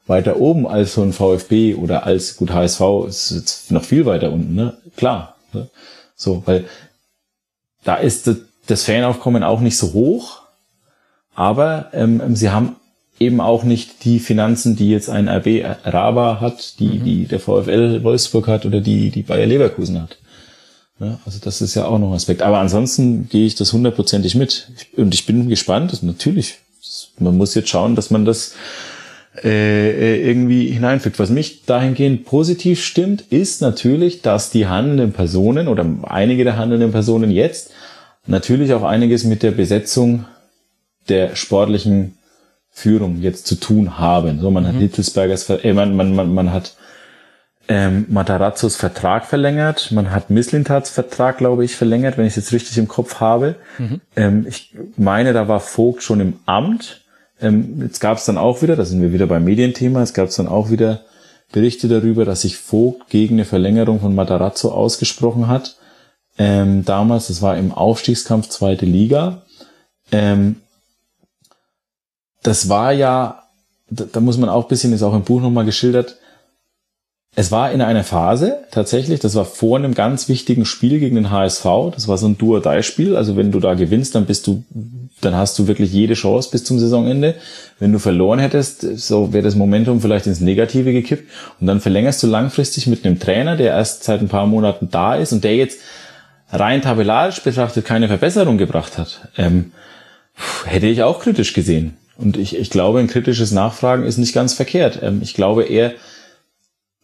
weiter 0.07 0.41
oben 0.41 0.67
als 0.67 0.95
so 0.95 1.03
ein 1.03 1.13
VfB 1.13 1.75
oder 1.75 2.05
als, 2.05 2.35
gut, 2.35 2.51
HSV 2.51 2.81
ist 3.07 3.31
jetzt 3.31 3.71
noch 3.71 3.85
viel 3.85 4.05
weiter 4.05 4.33
unten, 4.33 4.53
ne? 4.53 4.75
Klar. 4.97 5.37
Ne? 5.53 5.69
So, 6.17 6.43
weil 6.45 6.65
da 7.85 7.95
ist 7.95 8.29
das 8.67 8.83
Fanaufkommen 8.83 9.43
auch 9.43 9.61
nicht 9.61 9.77
so 9.77 9.93
hoch, 9.93 10.41
aber 11.33 11.91
ähm, 11.93 12.35
sie 12.35 12.49
haben 12.49 12.75
eben 13.19 13.41
auch 13.41 13.63
nicht 13.63 14.03
die 14.05 14.19
Finanzen, 14.19 14.75
die 14.75 14.89
jetzt 14.89 15.09
ein 15.09 15.27
RB 15.27 15.65
Raba 15.85 16.39
hat, 16.39 16.79
die, 16.79 16.99
mhm. 16.99 17.03
die 17.03 17.25
der 17.25 17.39
VfL 17.39 18.03
Wolfsburg 18.03 18.47
hat 18.47 18.65
oder 18.65 18.81
die, 18.81 19.09
die 19.09 19.23
Bayer 19.23 19.45
Leverkusen 19.45 20.01
hat. 20.01 20.17
Ja, 20.99 21.19
also 21.25 21.39
das 21.41 21.61
ist 21.61 21.75
ja 21.75 21.85
auch 21.85 21.99
noch 21.99 22.09
ein 22.09 22.15
Aspekt. 22.15 22.41
Aber 22.41 22.59
ansonsten 22.59 23.29
gehe 23.29 23.45
ich 23.45 23.55
das 23.55 23.73
hundertprozentig 23.73 24.35
mit. 24.35 24.69
Und 24.95 25.13
ich 25.13 25.25
bin 25.25 25.47
gespannt, 25.47 25.91
dass 25.91 26.01
natürlich, 26.01 26.57
man 27.19 27.37
muss 27.37 27.53
jetzt 27.55 27.69
schauen, 27.69 27.95
dass 27.95 28.09
man 28.09 28.25
das 28.25 28.55
äh, 29.43 30.27
irgendwie 30.27 30.71
hineinfügt. 30.71 31.19
Was 31.19 31.29
mich 31.29 31.65
dahingehend 31.65 32.25
positiv 32.25 32.83
stimmt, 32.83 33.21
ist 33.29 33.61
natürlich, 33.61 34.21
dass 34.23 34.49
die 34.49 34.67
handelnden 34.67 35.11
Personen 35.11 35.67
oder 35.67 35.85
einige 36.03 36.43
der 36.43 36.57
handelnden 36.57 36.91
Personen 36.91 37.29
jetzt 37.29 37.71
natürlich 38.25 38.73
auch 38.73 38.83
einiges 38.83 39.23
mit 39.23 39.43
der 39.43 39.51
Besetzung 39.51 40.25
der 41.09 41.35
sportlichen 41.35 42.16
Führung 42.77 43.21
jetzt 43.21 43.47
zu 43.47 43.55
tun 43.55 43.97
haben. 43.97 44.39
So, 44.39 44.51
man 44.51 44.63
mhm. 44.63 44.67
hat 44.67 44.75
Hitzelsbergers, 44.75 45.49
äh, 45.49 45.73
man, 45.73 45.95
man, 45.95 46.13
man, 46.13 46.31
man 46.31 46.53
hat 46.53 46.75
ähm, 47.67 48.05
Matarazzos 48.07 48.75
Vertrag 48.75 49.25
verlängert, 49.25 49.91
man 49.91 50.11
hat 50.11 50.29
Misslintats 50.29 50.91
Vertrag, 50.91 51.39
glaube 51.39 51.65
ich, 51.65 51.75
verlängert, 51.75 52.19
wenn 52.19 52.25
ich 52.25 52.33
es 52.33 52.43
jetzt 52.43 52.53
richtig 52.53 52.77
im 52.77 52.87
Kopf 52.87 53.19
habe. 53.19 53.55
Mhm. 53.79 54.01
Ähm, 54.15 54.45
ich 54.47 54.75
meine, 54.95 55.33
da 55.33 55.47
war 55.47 55.59
Vogt 55.59 56.03
schon 56.03 56.19
im 56.19 56.33
Amt. 56.45 57.01
Ähm, 57.41 57.81
jetzt 57.81 57.99
gab 57.99 58.19
es 58.19 58.25
dann 58.25 58.37
auch 58.37 58.61
wieder, 58.61 58.75
da 58.75 58.85
sind 58.85 59.01
wir 59.01 59.11
wieder 59.11 59.25
beim 59.25 59.43
Medienthema, 59.43 60.03
es 60.03 60.13
gab 60.13 60.29
dann 60.35 60.47
auch 60.47 60.69
wieder 60.69 61.01
Berichte 61.51 61.87
darüber, 61.87 62.25
dass 62.25 62.41
sich 62.41 62.57
Vogt 62.57 63.09
gegen 63.09 63.35
eine 63.35 63.45
Verlängerung 63.45 64.01
von 64.01 64.13
Matarazzo 64.13 64.71
ausgesprochen 64.71 65.47
hat. 65.47 65.77
Ähm, 66.37 66.85
damals, 66.85 67.27
das 67.27 67.41
war 67.41 67.57
im 67.57 67.71
Aufstiegskampf 67.71 68.49
zweite 68.49 68.85
Liga. 68.85 69.41
Ähm, 70.11 70.57
das 72.43 72.69
war 72.69 72.91
ja, 72.91 73.43
da, 73.89 74.05
da 74.11 74.19
muss 74.19 74.37
man 74.37 74.49
auch 74.49 74.65
ein 74.65 74.69
bisschen, 74.69 74.93
ist 74.93 75.03
auch 75.03 75.15
im 75.15 75.23
Buch 75.23 75.41
nochmal 75.41 75.65
geschildert, 75.65 76.17
es 77.39 77.51
war 77.51 77.71
in 77.71 77.81
einer 77.81 78.03
Phase 78.03 78.63
tatsächlich, 78.71 79.19
das 79.19 79.35
war 79.35 79.45
vor 79.45 79.77
einem 79.77 79.93
ganz 79.93 80.27
wichtigen 80.27 80.65
Spiel 80.65 80.97
gegen 80.97 81.17
den 81.17 81.29
HSV. 81.29 81.65
Das 81.93 82.07
war 82.07 82.17
so 82.17 82.27
ein 82.27 82.35
Do-or-Die-Spiel. 82.39 83.15
Also 83.15 83.37
wenn 83.37 83.51
du 83.51 83.59
da 83.59 83.75
gewinnst, 83.75 84.15
dann 84.15 84.25
bist 84.25 84.47
du, 84.47 84.63
dann 85.21 85.35
hast 85.35 85.59
du 85.59 85.67
wirklich 85.67 85.93
jede 85.93 86.15
Chance 86.15 86.49
bis 86.51 86.63
zum 86.63 86.79
Saisonende. 86.79 87.35
Wenn 87.77 87.93
du 87.93 87.99
verloren 87.99 88.39
hättest, 88.39 88.81
so 88.97 89.33
wäre 89.33 89.43
das 89.43 89.53
Momentum 89.53 90.01
vielleicht 90.01 90.25
ins 90.25 90.41
Negative 90.41 90.91
gekippt. 90.91 91.29
Und 91.59 91.67
dann 91.67 91.79
verlängerst 91.79 92.23
du 92.23 92.27
langfristig 92.27 92.87
mit 92.87 93.05
einem 93.05 93.19
Trainer, 93.19 93.55
der 93.55 93.67
erst 93.73 94.03
seit 94.03 94.21
ein 94.21 94.29
paar 94.29 94.47
Monaten 94.47 94.89
da 94.89 95.13
ist 95.13 95.31
und 95.31 95.43
der 95.43 95.55
jetzt 95.57 95.79
rein 96.49 96.81
tabellarisch 96.81 97.43
betrachtet 97.43 97.85
keine 97.85 98.07
Verbesserung 98.07 98.57
gebracht 98.57 98.97
hat. 98.97 99.29
Ähm, 99.37 99.73
hätte 100.65 100.87
ich 100.87 101.03
auch 101.03 101.19
kritisch 101.19 101.53
gesehen. 101.53 101.97
Und 102.17 102.37
ich, 102.37 102.55
ich 102.57 102.69
glaube, 102.69 102.99
ein 102.99 103.07
kritisches 103.07 103.51
Nachfragen 103.51 104.03
ist 104.03 104.17
nicht 104.17 104.33
ganz 104.33 104.53
verkehrt. 104.53 104.99
Ähm, 105.01 105.19
ich 105.21 105.33
glaube 105.33 105.63
eher, 105.63 105.93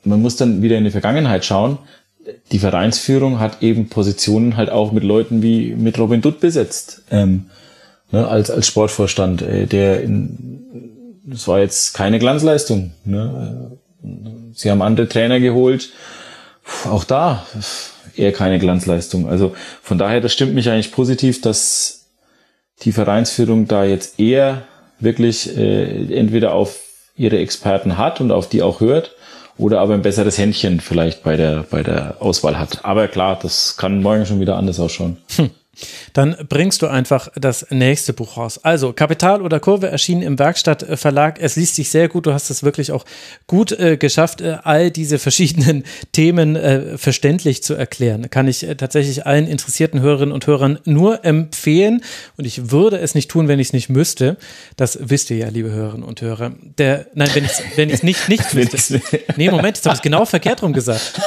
man 0.03 0.21
muss 0.21 0.35
dann 0.35 0.61
wieder 0.61 0.77
in 0.77 0.83
die 0.83 0.91
Vergangenheit 0.91 1.45
schauen. 1.45 1.77
Die 2.51 2.59
Vereinsführung 2.59 3.39
hat 3.39 3.61
eben 3.61 3.89
Positionen 3.89 4.57
halt 4.57 4.69
auch 4.69 4.91
mit 4.91 5.03
Leuten 5.03 5.41
wie 5.41 5.75
mit 5.75 5.99
Robin 5.99 6.21
Dutt 6.21 6.39
besetzt. 6.39 7.03
Ähm, 7.11 7.45
ne, 8.11 8.27
als, 8.27 8.49
als 8.49 8.67
Sportvorstand, 8.67 9.41
äh, 9.41 9.67
der 9.67 10.01
in, 10.01 11.21
das 11.25 11.47
war 11.47 11.59
jetzt 11.59 11.93
keine 11.93 12.19
Glanzleistung. 12.19 12.91
Ne? 13.05 13.77
Sie 14.53 14.69
haben 14.69 14.81
andere 14.81 15.07
Trainer 15.07 15.39
geholt. 15.39 15.91
Auch 16.85 17.03
da 17.03 17.45
eher 18.15 18.31
keine 18.31 18.59
Glanzleistung. 18.59 19.27
Also 19.27 19.55
von 19.81 19.97
daher, 19.97 20.21
das 20.21 20.33
stimmt 20.33 20.53
mich 20.53 20.69
eigentlich 20.69 20.91
positiv, 20.91 21.41
dass 21.41 22.05
die 22.81 22.91
Vereinsführung 22.91 23.67
da 23.67 23.83
jetzt 23.83 24.19
eher 24.19 24.63
wirklich 25.03 25.57
äh, 25.57 26.13
entweder 26.13 26.53
auf 26.53 26.79
ihre 27.15 27.37
Experten 27.37 27.97
hat 27.97 28.21
und 28.21 28.31
auf 28.31 28.49
die 28.49 28.61
auch 28.61 28.79
hört 28.79 29.15
oder 29.57 29.81
aber 29.81 29.93
ein 29.93 30.01
besseres 30.01 30.37
Händchen 30.37 30.79
vielleicht 30.79 31.23
bei 31.23 31.37
der, 31.37 31.65
bei 31.69 31.83
der 31.83 32.17
Auswahl 32.19 32.57
hat. 32.57 32.83
Aber 32.83 33.07
klar, 33.07 33.37
das 33.41 33.77
kann 33.77 34.01
morgen 34.01 34.25
schon 34.25 34.39
wieder 34.39 34.57
anders 34.57 34.79
ausschauen. 34.79 35.17
Hm. 35.35 35.51
Dann 36.13 36.35
bringst 36.47 36.81
du 36.81 36.87
einfach 36.87 37.29
das 37.35 37.67
nächste 37.71 38.13
Buch 38.13 38.37
raus. 38.37 38.59
Also, 38.63 38.93
Kapital 38.93 39.41
oder 39.41 39.59
Kurve 39.59 39.87
erschienen 39.87 40.21
im 40.21 40.37
Werkstattverlag. 40.37 41.39
Es 41.41 41.55
liest 41.55 41.75
sich 41.75 41.89
sehr 41.89 42.07
gut. 42.09 42.25
Du 42.25 42.33
hast 42.33 42.49
es 42.49 42.63
wirklich 42.63 42.91
auch 42.91 43.05
gut 43.47 43.71
äh, 43.71 43.97
geschafft, 43.97 44.41
äh, 44.41 44.57
all 44.63 44.91
diese 44.91 45.17
verschiedenen 45.17 45.83
Themen 46.11 46.55
äh, 46.55 46.97
verständlich 46.97 47.63
zu 47.63 47.73
erklären. 47.73 48.29
Kann 48.29 48.47
ich 48.47 48.67
äh, 48.67 48.75
tatsächlich 48.75 49.25
allen 49.25 49.47
interessierten 49.47 50.01
Hörerinnen 50.01 50.33
und 50.33 50.45
Hörern 50.45 50.79
nur 50.85 51.25
empfehlen. 51.25 52.03
Und 52.37 52.45
ich 52.45 52.71
würde 52.71 52.99
es 52.99 53.15
nicht 53.15 53.31
tun, 53.31 53.47
wenn 53.47 53.59
ich 53.59 53.67
es 53.67 53.73
nicht 53.73 53.89
müsste. 53.89 54.37
Das 54.77 54.99
wisst 55.01 55.31
ihr 55.31 55.37
ja, 55.37 55.49
liebe 55.49 55.71
Hörerinnen 55.71 56.03
und 56.03 56.21
Hörer. 56.21 56.51
Der, 56.77 57.07
nein, 57.15 57.29
wenn 57.33 57.45
ich 57.45 57.51
es 57.51 57.63
wenn 57.75 57.89
ich's 57.89 58.03
nicht, 58.03 58.29
nicht 58.29 58.53
müsste. 58.53 59.01
Nee, 59.37 59.49
Moment, 59.49 59.77
jetzt 59.77 59.85
habe 59.85 59.93
ich 59.93 59.99
es 59.99 60.03
genau 60.03 60.25
verkehrt 60.25 60.61
rum 60.61 60.73
gesagt. 60.73 61.19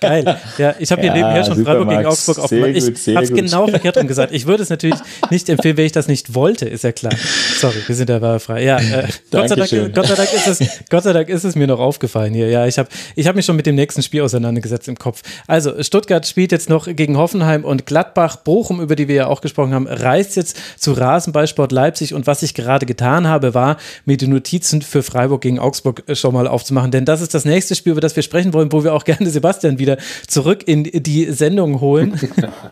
Geil. 0.00 0.38
Ja, 0.56 0.74
ich 0.78 0.90
habe 0.90 1.02
hier 1.02 1.10
ja, 1.10 1.16
nebenher 1.16 1.44
schon 1.44 1.64
Freiburg 1.64 1.88
gegen 1.88 2.06
Augsburg 2.06 2.38
aufgemacht. 2.38 2.70
Ich 2.70 3.14
habe 3.14 3.24
es 3.24 3.32
genau 3.32 3.57
verkehrt 3.66 3.96
rum 3.96 4.06
gesagt. 4.06 4.32
Ich 4.32 4.46
würde 4.46 4.62
es 4.62 4.70
natürlich 4.70 4.98
nicht 5.30 5.48
empfehlen, 5.48 5.76
wenn 5.76 5.86
ich 5.86 5.92
das 5.92 6.08
nicht 6.08 6.34
wollte, 6.34 6.68
ist 6.68 6.84
ja 6.84 6.92
klar. 6.92 7.12
Sorry, 7.58 7.76
wir 7.86 7.94
sind 7.94 8.10
ja 8.10 8.20
wahlfrei. 8.20 8.62
Ja, 8.62 8.78
äh, 8.78 9.08
Gott, 9.30 9.48
sei 9.48 9.56
Dank, 9.56 9.94
Gott, 9.94 10.06
sei 10.06 10.14
Dank, 10.14 10.32
ist 10.32 10.46
es, 10.46 10.68
Gott 10.88 11.02
sei 11.02 11.12
Dank 11.12 11.28
ist 11.28 11.44
es 11.44 11.56
mir 11.56 11.66
noch 11.66 11.80
aufgefallen 11.80 12.34
hier. 12.34 12.48
Ja, 12.48 12.66
ich 12.66 12.78
habe 12.78 12.88
ich 13.16 13.26
hab 13.26 13.36
mich 13.36 13.44
schon 13.44 13.56
mit 13.56 13.66
dem 13.66 13.74
nächsten 13.74 14.02
Spiel 14.02 14.22
auseinandergesetzt 14.22 14.88
im 14.88 14.98
Kopf. 14.98 15.22
Also, 15.46 15.82
Stuttgart 15.82 16.26
spielt 16.26 16.52
jetzt 16.52 16.68
noch 16.68 16.86
gegen 16.94 17.16
Hoffenheim 17.16 17.64
und 17.64 17.86
Gladbach. 17.86 18.36
Bochum, 18.36 18.80
über 18.80 18.96
die 18.96 19.08
wir 19.08 19.14
ja 19.14 19.26
auch 19.26 19.40
gesprochen 19.40 19.74
haben, 19.74 19.86
reist 19.86 20.36
jetzt 20.36 20.56
zu 20.76 20.92
Rasenballsport 20.92 21.72
Leipzig. 21.72 22.14
Und 22.14 22.26
was 22.26 22.42
ich 22.42 22.54
gerade 22.54 22.86
getan 22.86 23.26
habe, 23.26 23.54
war, 23.54 23.76
mir 24.04 24.16
die 24.16 24.28
Notizen 24.28 24.82
für 24.82 25.02
Freiburg 25.02 25.40
gegen 25.40 25.58
Augsburg 25.58 26.02
schon 26.12 26.34
mal 26.34 26.46
aufzumachen. 26.46 26.90
Denn 26.90 27.04
das 27.04 27.20
ist 27.20 27.34
das 27.34 27.44
nächste 27.44 27.74
Spiel, 27.74 27.92
über 27.92 28.00
das 28.00 28.16
wir 28.16 28.22
sprechen 28.22 28.52
wollen, 28.52 28.72
wo 28.72 28.84
wir 28.84 28.94
auch 28.94 29.04
gerne 29.04 29.30
Sebastian 29.30 29.78
wieder 29.78 29.98
zurück 30.26 30.66
in 30.66 30.84
die 30.84 31.32
Sendung 31.32 31.80
holen. 31.80 32.18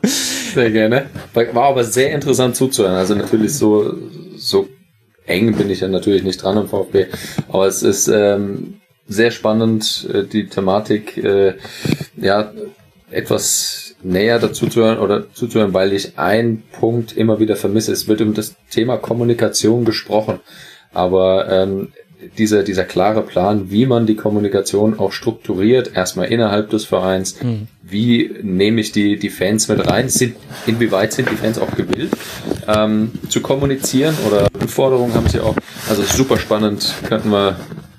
Sehr 0.54 0.70
gerne. 0.77 1.07
War 1.32 1.65
aber 1.65 1.85
sehr 1.85 2.12
interessant 2.12 2.55
zuzuhören. 2.55 2.94
Also 2.94 3.15
natürlich 3.15 3.55
so, 3.55 3.94
so 4.36 4.69
eng 5.24 5.57
bin 5.57 5.70
ich 5.70 5.81
ja 5.81 5.89
natürlich 5.89 6.23
nicht 6.23 6.43
dran 6.43 6.59
am 6.59 6.69
VfB. 6.69 7.07
Aber 7.48 7.66
es 7.66 7.82
ist 7.82 8.09
ähm, 8.09 8.81
sehr 9.09 9.31
spannend, 9.31 10.09
äh, 10.12 10.24
die 10.24 10.48
Thematik 10.48 11.16
äh, 11.16 11.55
ja 12.16 12.53
etwas 13.11 13.94
näher 14.03 14.39
dazu 14.39 14.66
zu 14.66 14.82
hören 14.82 14.98
oder 14.98 15.32
zuzuhören, 15.32 15.73
weil 15.73 15.93
ich 15.93 16.19
einen 16.19 16.62
Punkt 16.78 17.16
immer 17.16 17.40
wieder 17.40 17.57
vermisse. 17.57 17.93
Es 17.93 18.09
wird 18.09 18.20
um 18.20 18.35
das 18.35 18.55
Thema 18.70 18.98
Kommunikation 18.98 19.85
gesprochen. 19.85 20.40
Aber 20.93 21.48
ähm, 21.51 21.93
dieser, 22.38 22.62
dieser 22.62 22.84
klare 22.84 23.22
Plan, 23.22 23.70
wie 23.70 23.86
man 23.86 24.06
die 24.06 24.16
Kommunikation 24.16 24.98
auch 24.98 25.12
strukturiert, 25.12 25.93
erstmal 25.94 26.26
innerhalb 26.26 26.70
des 26.70 26.84
Vereins, 26.84 27.43
mhm. 27.43 27.68
wie 27.82 28.34
nehme 28.43 28.80
ich 28.80 28.93
die, 28.93 29.18
die 29.18 29.30
Fans 29.30 29.68
mit 29.68 29.86
rein, 29.86 30.09
sind, 30.09 30.36
inwieweit 30.66 31.12
sind 31.12 31.30
die 31.30 31.36
Fans 31.36 31.59
auch 31.59 31.74
gewillt, 31.74 32.12
ähm, 32.66 33.12
zu 33.28 33.40
kommunizieren? 33.40 34.14
Oder 34.26 34.48
Anforderungen 34.59 35.14
haben 35.14 35.28
sie 35.28 35.40
auch. 35.40 35.56
Also 35.88 36.02
super 36.02 36.38
spannend, 36.38 36.94
könnten 37.09 37.30
wir 37.30 37.56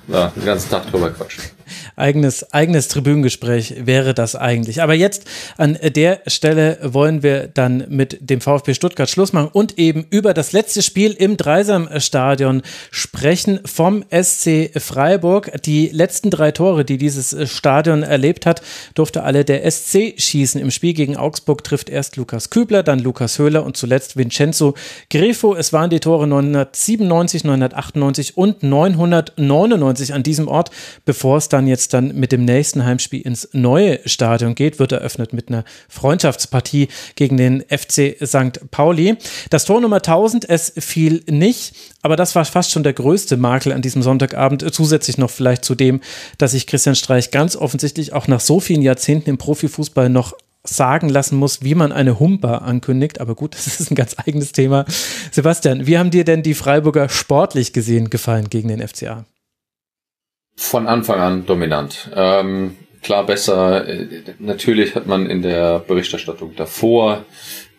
ja, 0.08 0.32
den 0.36 0.46
ganzen 0.46 0.70
Tag 0.70 0.90
drüber 0.92 1.10
quatschen 1.10 1.57
eigenes, 1.98 2.54
eigenes 2.54 2.88
Tribünengespräch 2.88 3.86
wäre 3.86 4.14
das 4.14 4.36
eigentlich. 4.36 4.82
Aber 4.82 4.94
jetzt 4.94 5.26
an 5.58 5.78
der 5.82 6.22
Stelle 6.28 6.78
wollen 6.84 7.24
wir 7.24 7.48
dann 7.48 7.86
mit 7.90 8.18
dem 8.22 8.40
VfB 8.40 8.76
Stuttgart 8.76 9.10
Schluss 9.10 9.34
machen 9.34 9.50
und 9.52 9.78
eben 9.80 10.06
über 10.10 10.34
das 10.34 10.52
letzte 10.52 10.84
Spiel 10.84 11.12
im 11.12 11.38
Dreisam-Stadion 11.38 12.62
sprechen 12.92 13.60
vom 13.66 14.04
SC 14.12 14.70
Freiburg. 14.80 15.52
Die 15.64 15.90
letzten 15.90 16.30
drei 16.30 16.52
Tore, 16.52 16.86
die 16.86 16.98
dieses 16.98 17.36
Stadion 17.52 18.04
erlebt 18.04 18.46
hat, 18.46 18.62
durfte 18.94 19.24
alle 19.24 19.44
der 19.44 19.70
SC 19.70 20.14
schießen. 20.18 20.62
Im 20.62 20.72
Spiel 20.72 20.94
gegen 20.94 21.18
Augsburg 21.18 21.64
trifft 21.64 21.90
erst 21.90 22.16
Lukas 22.16 22.52
Kübler, 22.52 22.84
dann 22.84 23.00
Lukas 23.00 23.40
Höhler 23.40 23.66
und 23.66 23.76
zuletzt 23.76 24.18
Vincenzo 24.18 24.76
Grefo. 25.10 25.56
Es 25.56 25.74
waren 25.74 25.90
die 25.90 26.00
Tore 26.00 26.28
997, 26.28 27.44
998 27.44 28.38
und 28.38 28.62
999 28.62 30.14
an 30.14 30.22
diesem 30.22 30.48
Ort, 30.48 30.70
bevor 31.04 31.38
es 31.38 31.50
dann 31.50 31.66
jetzt 31.66 31.87
es 31.88 31.90
dann 31.90 32.16
mit 32.16 32.32
dem 32.32 32.46
nächsten 32.46 32.86
Heimspiel 32.86 33.22
ins 33.22 33.50
neue 33.54 34.00
Stadion 34.06 34.56
geht, 34.56 34.80
wird 34.80 34.92
eröffnet 34.92 35.34
mit 35.34 35.50
einer 35.50 35.64
Freundschaftspartie 35.90 36.90
gegen 37.16 37.38
den 37.38 37.62
FC 37.62 38.18
St. 38.24 38.70
Pauli. 38.72 39.18
Das 39.50 39.66
Tor 39.66 39.82
Nummer 39.82 39.98
1000, 39.98 40.50
es 40.50 40.74
fiel 40.78 41.24
nicht, 41.30 41.74
aber 42.02 42.16
das 42.16 42.36
war 42.36 42.46
fast 42.46 42.72
schon 42.72 42.84
der 42.84 42.94
größte 42.94 43.38
Makel 43.38 43.72
an 43.72 43.82
diesem 43.82 44.02
Sonntagabend. 44.02 44.66
Zusätzlich 44.74 45.18
noch 45.18 45.30
vielleicht 45.30 45.66
zu 45.66 45.76
dem, 45.76 46.02
dass 46.38 46.52
sich 46.52 46.68
Christian 46.68 46.96
Streich 46.96 47.32
ganz 47.32 47.56
offensichtlich 47.56 48.14
auch 48.14 48.28
nach 48.28 48.42
so 48.42 48.60
vielen 48.60 48.82
Jahrzehnten 48.82 49.30
im 49.30 49.38
Profifußball 49.38 50.10
noch 50.10 50.34
sagen 50.64 51.10
lassen 51.10 51.38
muss, 51.38 51.64
wie 51.64 51.76
man 51.76 51.92
eine 51.92 52.20
Humper 52.20 52.62
ankündigt. 52.64 53.22
Aber 53.22 53.36
gut, 53.36 53.54
das 53.56 53.80
ist 53.80 53.92
ein 53.92 53.96
ganz 53.96 54.16
eigenes 54.18 54.52
Thema. 54.52 54.86
Sebastian, 55.32 55.88
wie 55.88 55.98
haben 55.98 56.12
dir 56.12 56.26
denn 56.26 56.44
die 56.44 56.54
Freiburger 56.54 57.10
sportlich 57.10 57.74
gesehen 57.74 58.10
gefallen 58.10 58.50
gegen 58.50 58.68
den 58.68 58.86
FCA? 58.86 59.26
Von 60.60 60.88
Anfang 60.88 61.20
an 61.20 61.46
dominant. 61.46 62.10
Ähm, 62.16 62.78
klar 63.04 63.26
besser. 63.26 63.88
Äh, 63.88 64.08
natürlich 64.40 64.96
hat 64.96 65.06
man 65.06 65.30
in 65.30 65.44
der 65.44 65.80
Berichterstattung 65.80 66.56
davor, 66.56 67.26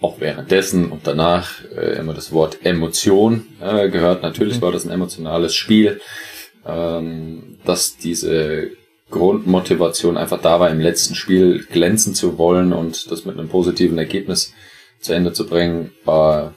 auch 0.01 0.21
währenddessen 0.21 0.91
und 0.91 1.07
danach 1.07 1.65
äh, 1.77 1.99
immer 1.99 2.15
das 2.15 2.33
Wort 2.33 2.65
Emotion 2.65 3.47
äh, 3.61 3.91
gehört. 3.91 4.23
Natürlich 4.23 4.59
mhm. 4.59 4.63
war 4.63 4.73
das 4.73 4.87
ein 4.87 4.93
emotionales 4.93 5.57
Spiel, 5.57 6.01
ähm, 6.65 7.59
dass 7.65 7.97
diese 7.97 8.71
Grundmotivation 9.11 10.17
einfach 10.17 10.41
da 10.41 10.61
war, 10.61 10.71
im 10.71 10.81
letzten 10.81 11.17
Spiel 11.17 11.67
glänzen 11.71 12.15
zu 12.15 12.39
wollen 12.39 12.73
und 12.73 13.11
das 13.11 13.25
mit 13.25 13.37
einem 13.37 13.49
positiven 13.49 13.99
Ergebnis 13.99 14.55
zu 15.01 15.15
Ende 15.15 15.33
zu 15.33 15.47
bringen, 15.47 15.93
war 16.05 16.55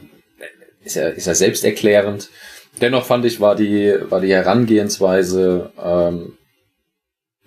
ist 0.83 0.95
ja, 0.95 1.09
ist 1.09 1.27
ja 1.27 1.35
selbsterklärend. 1.35 2.29
Dennoch 2.79 3.05
fand 3.05 3.25
ich, 3.25 3.39
war 3.39 3.55
die, 3.55 3.93
war 4.09 4.21
die 4.21 4.31
Herangehensweise 4.31 5.71
ähm, 5.83 6.33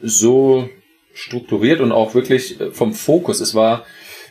so 0.01 0.69
strukturiert 1.15 1.81
und 1.81 1.93
auch 1.93 2.15
wirklich 2.15 2.61
äh, 2.61 2.71
vom 2.71 2.93
Fokus. 2.93 3.41
Es 3.41 3.55
war 3.55 3.85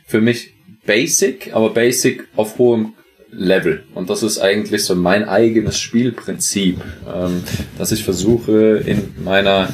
für 0.05 0.21
mich 0.21 0.53
basic, 0.85 1.53
aber 1.53 1.71
basic 1.71 2.27
auf 2.35 2.57
hohem 2.57 2.93
Level. 3.31 3.83
Und 3.95 4.09
das 4.09 4.21
ist 4.21 4.39
eigentlich 4.39 4.83
so 4.83 4.95
mein 4.95 5.27
eigenes 5.27 5.79
Spielprinzip, 5.79 6.79
ähm, 7.11 7.43
dass 7.77 7.91
ich 7.91 8.03
versuche 8.03 8.83
in 8.85 9.15
meiner 9.23 9.69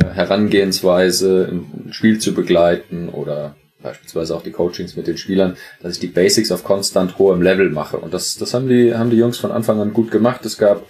äh, 0.00 0.14
Herangehensweise 0.14 1.48
ein 1.50 1.92
Spiel 1.92 2.18
zu 2.18 2.34
begleiten 2.34 3.08
oder 3.08 3.56
beispielsweise 3.86 4.34
auch 4.34 4.42
die 4.42 4.50
Coachings 4.50 4.96
mit 4.96 5.06
den 5.06 5.16
Spielern, 5.16 5.56
dass 5.80 5.94
ich 5.94 6.00
die 6.00 6.08
Basics 6.08 6.50
auf 6.50 6.64
konstant 6.64 7.18
hohem 7.18 7.40
Level 7.40 7.70
mache. 7.70 7.98
Und 7.98 8.12
das, 8.12 8.36
das 8.36 8.52
haben 8.52 8.68
die, 8.68 8.94
haben 8.94 9.10
die 9.10 9.16
Jungs 9.16 9.38
von 9.38 9.52
Anfang 9.52 9.80
an 9.80 9.92
gut 9.92 10.10
gemacht. 10.10 10.44
Es 10.44 10.58
gab, 10.58 10.82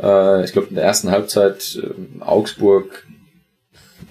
äh, 0.00 0.44
ich 0.44 0.52
glaube, 0.52 0.68
in 0.68 0.74
der 0.74 0.84
ersten 0.84 1.10
Halbzeit 1.10 1.80
äh, 1.82 2.22
Augsburg, 2.22 3.06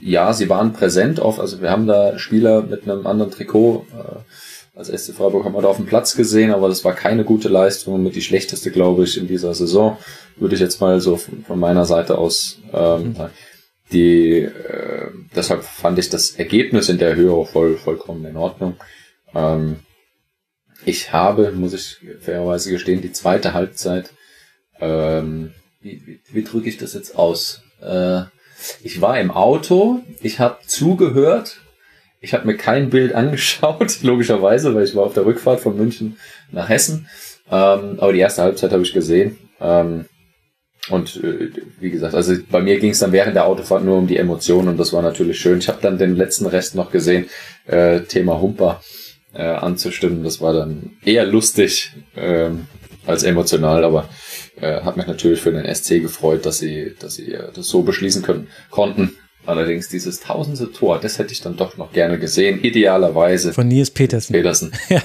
ja, 0.01 0.33
sie 0.33 0.49
waren 0.49 0.73
präsent 0.73 1.19
auf, 1.19 1.39
also 1.39 1.61
wir 1.61 1.69
haben 1.69 1.87
da 1.87 2.17
Spieler 2.17 2.63
mit 2.63 2.83
einem 2.83 3.07
anderen 3.07 3.31
Trikot, 3.31 3.85
äh, 3.91 4.77
als 4.77 4.87
SC 4.87 5.13
Freiburg 5.13 5.45
haben 5.45 5.53
wir 5.53 5.61
da 5.61 5.67
auf 5.67 5.77
dem 5.77 5.85
Platz 5.85 6.15
gesehen, 6.15 6.51
aber 6.51 6.67
das 6.67 6.83
war 6.83 6.93
keine 6.93 7.23
gute 7.23 7.47
Leistung, 7.47 8.01
mit 8.01 8.15
die 8.15 8.23
schlechteste, 8.23 8.71
glaube 8.71 9.03
ich, 9.03 9.19
in 9.19 9.27
dieser 9.27 9.53
Saison, 9.53 9.97
würde 10.35 10.55
ich 10.55 10.61
jetzt 10.61 10.81
mal 10.81 10.99
so 10.99 11.15
von, 11.15 11.43
von 11.45 11.59
meiner 11.59 11.85
Seite 11.85 12.17
aus 12.17 12.59
ähm, 12.73 13.13
sagen. 13.15 13.31
Mhm 13.31 13.52
die, 13.93 14.39
äh, 14.39 15.09
deshalb 15.35 15.63
fand 15.63 15.99
ich 15.99 16.09
das 16.09 16.31
Ergebnis 16.31 16.89
in 16.89 16.97
der 16.97 17.15
Höhe 17.15 17.45
voll, 17.45 17.77
vollkommen 17.77 18.25
in 18.25 18.35
Ordnung. 18.35 18.75
Ähm, 19.33 19.77
ich 20.85 21.13
habe, 21.13 21.51
muss 21.51 21.73
ich 21.73 21.97
fairerweise 22.21 22.71
gestehen, 22.71 23.01
die 23.01 23.13
zweite 23.13 23.53
Halbzeit, 23.53 24.11
ähm, 24.79 25.53
wie, 25.81 26.01
wie, 26.05 26.21
wie 26.31 26.43
drücke 26.43 26.67
ich 26.67 26.77
das 26.77 26.93
jetzt 26.93 27.15
aus? 27.15 27.61
Äh, 27.81 28.23
ich 28.81 29.01
war 29.01 29.19
im 29.19 29.31
Auto, 29.31 30.01
ich 30.21 30.39
habe 30.39 30.59
zugehört, 30.65 31.57
ich 32.19 32.33
habe 32.33 32.47
mir 32.47 32.57
kein 32.57 32.89
Bild 32.89 33.13
angeschaut, 33.15 34.01
logischerweise, 34.01 34.73
weil 34.75 34.85
ich 34.85 34.95
war 34.95 35.03
auf 35.03 35.13
der 35.13 35.25
Rückfahrt 35.25 35.59
von 35.59 35.77
München 35.77 36.17
nach 36.51 36.69
Hessen. 36.69 37.07
Ähm, 37.49 37.99
aber 37.99 38.13
die 38.13 38.19
erste 38.19 38.41
Halbzeit 38.41 38.71
habe 38.71 38.83
ich 38.83 38.93
gesehen. 38.93 39.37
Ähm, 39.59 40.05
und 40.89 41.23
äh, 41.23 41.49
wie 41.79 41.91
gesagt, 41.91 42.13
also 42.13 42.35
bei 42.51 42.61
mir 42.61 42.79
ging 42.79 42.91
es 42.91 42.99
dann 42.99 43.13
während 43.13 43.35
der 43.35 43.45
Autofahrt 43.45 43.83
nur 43.83 43.97
um 43.97 44.07
die 44.07 44.17
Emotionen 44.17 44.67
und 44.67 44.77
das 44.77 44.91
war 44.91 45.01
natürlich 45.01 45.39
schön. 45.39 45.59
Ich 45.59 45.69
habe 45.69 45.81
dann 45.81 45.97
den 45.97 46.15
letzten 46.15 46.45
Rest 46.45 46.75
noch 46.75 46.91
gesehen, 46.91 47.29
äh, 47.67 48.01
Thema 48.01 48.41
Humper 48.41 48.81
äh, 49.33 49.43
anzustimmen. 49.43 50.23
Das 50.23 50.41
war 50.41 50.53
dann 50.53 50.97
eher 51.05 51.25
lustig 51.25 51.93
ähm, 52.15 52.67
als 53.05 53.23
emotional, 53.23 53.83
aber 53.83 54.09
äh, 54.59 54.81
hat 54.81 54.97
mich 54.97 55.07
natürlich 55.07 55.41
für 55.41 55.51
den 55.51 55.73
SC 55.73 56.01
gefreut, 56.01 56.45
dass 56.45 56.59
sie, 56.59 56.93
dass 56.99 57.15
sie 57.15 57.33
äh, 57.33 57.51
das 57.53 57.67
so 57.67 57.83
beschließen 57.83 58.21
können, 58.21 58.47
konnten. 58.69 59.15
Allerdings 59.45 59.89
dieses 59.89 60.21
tausendste 60.21 60.71
Tor, 60.71 60.99
das 60.99 61.19
hätte 61.19 61.33
ich 61.33 61.41
dann 61.41 61.57
doch 61.57 61.75
noch 61.75 61.91
gerne 61.91 62.17
gesehen, 62.17 62.63
idealerweise. 62.63 63.51
Von 63.51 63.67
Nils 63.67 63.91
Petersen. 63.91 64.33
Petersen. 64.33 64.71
Ja, 64.89 65.01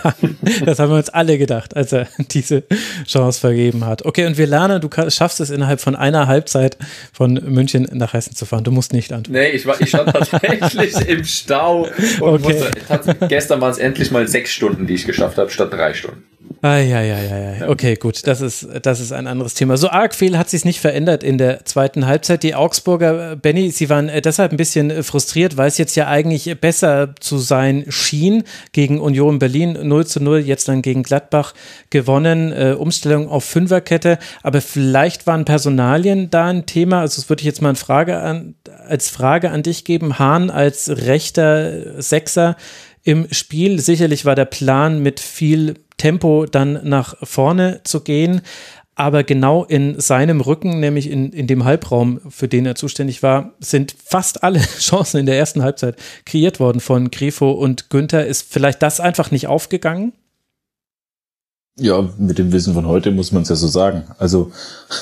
das 0.64 0.78
haben 0.78 0.90
wir 0.90 0.96
uns 0.96 1.08
alle 1.08 1.38
gedacht, 1.38 1.74
als 1.74 1.92
er 1.92 2.08
diese 2.18 2.64
Chance 3.06 3.40
vergeben 3.40 3.86
hat. 3.86 4.04
Okay, 4.04 4.26
und 4.26 4.36
wir 4.36 4.46
lernen, 4.46 4.80
du 4.80 4.88
schaffst 5.08 5.40
es 5.40 5.50
innerhalb 5.50 5.80
von 5.80 5.96
einer 5.96 6.26
Halbzeit 6.26 6.76
von 7.12 7.34
München 7.34 7.88
nach 7.92 8.12
Hessen 8.12 8.34
zu 8.34 8.44
fahren. 8.44 8.64
Du 8.64 8.70
musst 8.70 8.92
nicht 8.92 9.12
antworten. 9.12 9.32
Nee, 9.32 9.50
ich, 9.50 9.66
war, 9.66 9.80
ich 9.80 9.88
stand 9.88 10.12
tatsächlich 10.12 10.94
im 11.08 11.24
Stau 11.24 11.88
und 12.20 12.44
okay. 12.44 12.62
musste, 12.88 13.16
gestern 13.28 13.60
waren 13.60 13.72
es 13.72 13.78
endlich 13.78 14.10
mal 14.10 14.28
sechs 14.28 14.52
Stunden, 14.52 14.86
die 14.86 14.94
ich 14.94 15.06
geschafft 15.06 15.38
habe, 15.38 15.50
statt 15.50 15.72
drei 15.72 15.94
Stunden. 15.94 16.24
Ah, 16.60 16.78
ja, 16.78 17.00
ja, 17.02 17.20
ja, 17.20 17.38
ja. 17.38 17.68
Okay, 17.68 17.94
gut. 17.94 18.26
Das 18.26 18.40
ist, 18.40 18.66
das 18.82 18.98
ist 18.98 19.12
ein 19.12 19.28
anderes 19.28 19.54
Thema. 19.54 19.76
So 19.76 19.90
arg 19.90 20.12
viel 20.12 20.36
hat 20.36 20.50
sich 20.50 20.64
nicht 20.64 20.80
verändert 20.80 21.22
in 21.22 21.38
der 21.38 21.64
zweiten 21.64 22.06
Halbzeit. 22.06 22.42
Die 22.42 22.56
Augsburger, 22.56 23.36
Benny, 23.36 23.70
sie 23.70 23.88
waren 23.88 24.08
äh, 24.08 24.20
deshalb 24.20 24.50
ein 24.50 24.56
bisschen 24.56 24.90
äh, 24.90 25.02
frustriert, 25.04 25.56
weil 25.56 25.68
es 25.68 25.78
jetzt 25.78 25.94
ja 25.94 26.08
eigentlich 26.08 26.52
besser 26.60 27.14
zu 27.20 27.38
sein 27.38 27.84
schien. 27.88 28.42
Gegen 28.72 28.98
Union 29.00 29.38
Berlin 29.38 29.78
0 29.80 30.06
zu 30.06 30.20
0, 30.20 30.40
jetzt 30.40 30.66
dann 30.66 30.82
gegen 30.82 31.04
Gladbach 31.04 31.54
gewonnen. 31.90 32.52
Äh, 32.52 32.74
Umstellung 32.76 33.28
auf 33.28 33.44
Fünferkette. 33.44 34.18
Aber 34.42 34.60
vielleicht 34.60 35.28
waren 35.28 35.44
Personalien 35.44 36.28
da 36.30 36.46
ein 36.46 36.66
Thema. 36.66 37.02
Also, 37.02 37.20
das 37.20 37.30
würde 37.30 37.42
ich 37.42 37.46
jetzt 37.46 37.62
mal 37.62 37.76
Frage 37.76 38.18
an, 38.18 38.56
als 38.88 39.10
Frage 39.10 39.50
an 39.50 39.62
dich 39.62 39.84
geben. 39.84 40.18
Hahn 40.18 40.50
als 40.50 40.90
rechter 40.90 42.02
Sechser 42.02 42.56
im 43.04 43.28
Spiel. 43.30 43.78
Sicherlich 43.78 44.24
war 44.24 44.34
der 44.34 44.44
Plan 44.44 45.00
mit 45.00 45.20
viel 45.20 45.74
Tempo 45.98 46.46
dann 46.46 46.80
nach 46.84 47.14
vorne 47.22 47.82
zu 47.84 48.00
gehen. 48.00 48.40
Aber 48.94 49.22
genau 49.22 49.64
in 49.64 50.00
seinem 50.00 50.40
Rücken, 50.40 50.80
nämlich 50.80 51.08
in, 51.08 51.32
in 51.32 51.46
dem 51.46 51.64
Halbraum, 51.64 52.20
für 52.30 52.48
den 52.48 52.66
er 52.66 52.74
zuständig 52.74 53.22
war, 53.22 53.52
sind 53.60 53.94
fast 54.04 54.42
alle 54.42 54.58
Chancen 54.78 55.18
in 55.18 55.26
der 55.26 55.38
ersten 55.38 55.62
Halbzeit 55.62 55.94
kreiert 56.24 56.58
worden 56.58 56.80
von 56.80 57.10
Grifo 57.12 57.52
und 57.52 57.90
Günther. 57.90 58.26
Ist 58.26 58.52
vielleicht 58.52 58.82
das 58.82 58.98
einfach 58.98 59.30
nicht 59.30 59.46
aufgegangen? 59.46 60.14
Ja, 61.78 62.08
mit 62.18 62.38
dem 62.38 62.50
Wissen 62.50 62.74
von 62.74 62.86
heute 62.86 63.12
muss 63.12 63.30
man 63.30 63.42
es 63.42 63.50
ja 63.50 63.54
so 63.54 63.68
sagen. 63.68 64.04
Also 64.18 64.50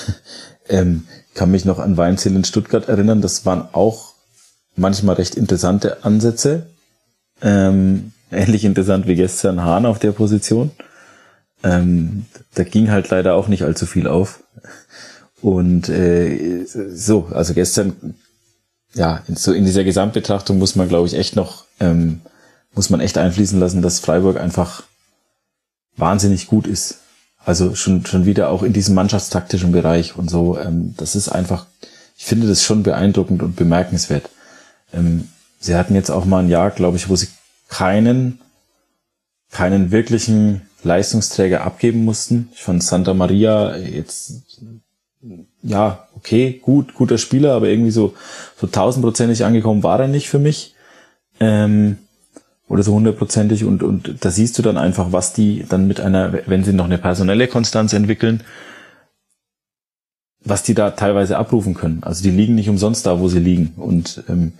ähm, 0.68 1.06
kann 1.32 1.50
mich 1.50 1.64
noch 1.64 1.78
an 1.78 1.96
Weinziel 1.96 2.36
in 2.36 2.44
Stuttgart 2.44 2.88
erinnern. 2.88 3.22
Das 3.22 3.46
waren 3.46 3.66
auch 3.72 4.12
manchmal 4.76 5.14
recht 5.14 5.36
interessante 5.36 6.04
Ansätze. 6.04 6.66
Ähm, 7.40 8.12
ähnlich 8.30 8.64
interessant 8.64 9.06
wie 9.06 9.14
gestern 9.14 9.62
Hahn 9.62 9.86
auf 9.86 9.98
der 9.98 10.12
Position. 10.12 10.70
Ähm, 11.62 12.26
da 12.54 12.64
ging 12.64 12.90
halt 12.90 13.10
leider 13.10 13.34
auch 13.34 13.48
nicht 13.48 13.62
allzu 13.62 13.86
viel 13.86 14.06
auf. 14.06 14.42
Und 15.40 15.88
äh, 15.88 16.64
so, 16.64 17.28
also 17.32 17.54
gestern, 17.54 18.14
ja, 18.94 19.22
so 19.28 19.52
in 19.52 19.64
dieser 19.64 19.84
Gesamtbetrachtung 19.84 20.58
muss 20.58 20.76
man, 20.76 20.88
glaube 20.88 21.06
ich, 21.06 21.14
echt 21.14 21.36
noch, 21.36 21.64
ähm, 21.80 22.20
muss 22.74 22.90
man 22.90 23.00
echt 23.00 23.18
einfließen 23.18 23.60
lassen, 23.60 23.82
dass 23.82 24.00
Freiburg 24.00 24.38
einfach 24.38 24.84
wahnsinnig 25.96 26.46
gut 26.46 26.66
ist. 26.66 27.00
Also 27.44 27.74
schon, 27.74 28.04
schon 28.06 28.26
wieder 28.26 28.50
auch 28.50 28.62
in 28.62 28.72
diesem 28.72 28.94
mannschaftstaktischen 28.94 29.72
Bereich 29.72 30.16
und 30.16 30.28
so. 30.28 30.58
Ähm, 30.58 30.94
das 30.96 31.14
ist 31.14 31.28
einfach, 31.28 31.66
ich 32.18 32.24
finde 32.24 32.48
das 32.48 32.62
schon 32.62 32.82
beeindruckend 32.82 33.42
und 33.42 33.56
bemerkenswert. 33.56 34.30
Ähm, 34.92 35.28
sie 35.60 35.76
hatten 35.76 35.94
jetzt 35.94 36.10
auch 36.10 36.24
mal 36.24 36.40
ein 36.40 36.48
Jahr, 36.48 36.70
glaube 36.70 36.96
ich, 36.96 37.08
wo 37.08 37.16
sie 37.16 37.28
keinen, 37.68 38.40
keinen 39.50 39.90
wirklichen 39.90 40.62
Leistungsträger 40.82 41.64
abgeben 41.64 42.04
mussten. 42.04 42.48
Ich 42.54 42.62
fand 42.62 42.82
Santa 42.82 43.14
Maria 43.14 43.76
jetzt, 43.76 44.60
ja, 45.62 46.08
okay, 46.14 46.60
gut, 46.62 46.94
guter 46.94 47.18
Spieler, 47.18 47.54
aber 47.54 47.68
irgendwie 47.68 47.90
so, 47.90 48.14
so 48.56 48.66
tausendprozentig 48.66 49.44
angekommen 49.44 49.82
war 49.82 50.00
er 50.00 50.08
nicht 50.08 50.28
für 50.28 50.38
mich. 50.38 50.74
Ähm, 51.40 51.98
oder 52.68 52.82
so 52.82 52.94
hundertprozentig 52.94 53.64
und, 53.64 53.82
und 53.82 54.24
da 54.24 54.30
siehst 54.30 54.58
du 54.58 54.62
dann 54.62 54.76
einfach, 54.76 55.12
was 55.12 55.32
die 55.32 55.64
dann 55.68 55.86
mit 55.86 56.00
einer, 56.00 56.32
wenn 56.46 56.64
sie 56.64 56.72
noch 56.72 56.86
eine 56.86 56.98
personelle 56.98 57.46
Konstanz 57.46 57.92
entwickeln, 57.92 58.42
was 60.44 60.62
die 60.62 60.74
da 60.74 60.90
teilweise 60.90 61.38
abrufen 61.38 61.74
können. 61.74 62.02
Also 62.02 62.22
die 62.22 62.30
liegen 62.30 62.54
nicht 62.54 62.68
umsonst 62.68 63.06
da, 63.06 63.20
wo 63.20 63.28
sie 63.28 63.38
liegen. 63.38 63.74
Und 63.76 64.24
ähm, 64.28 64.54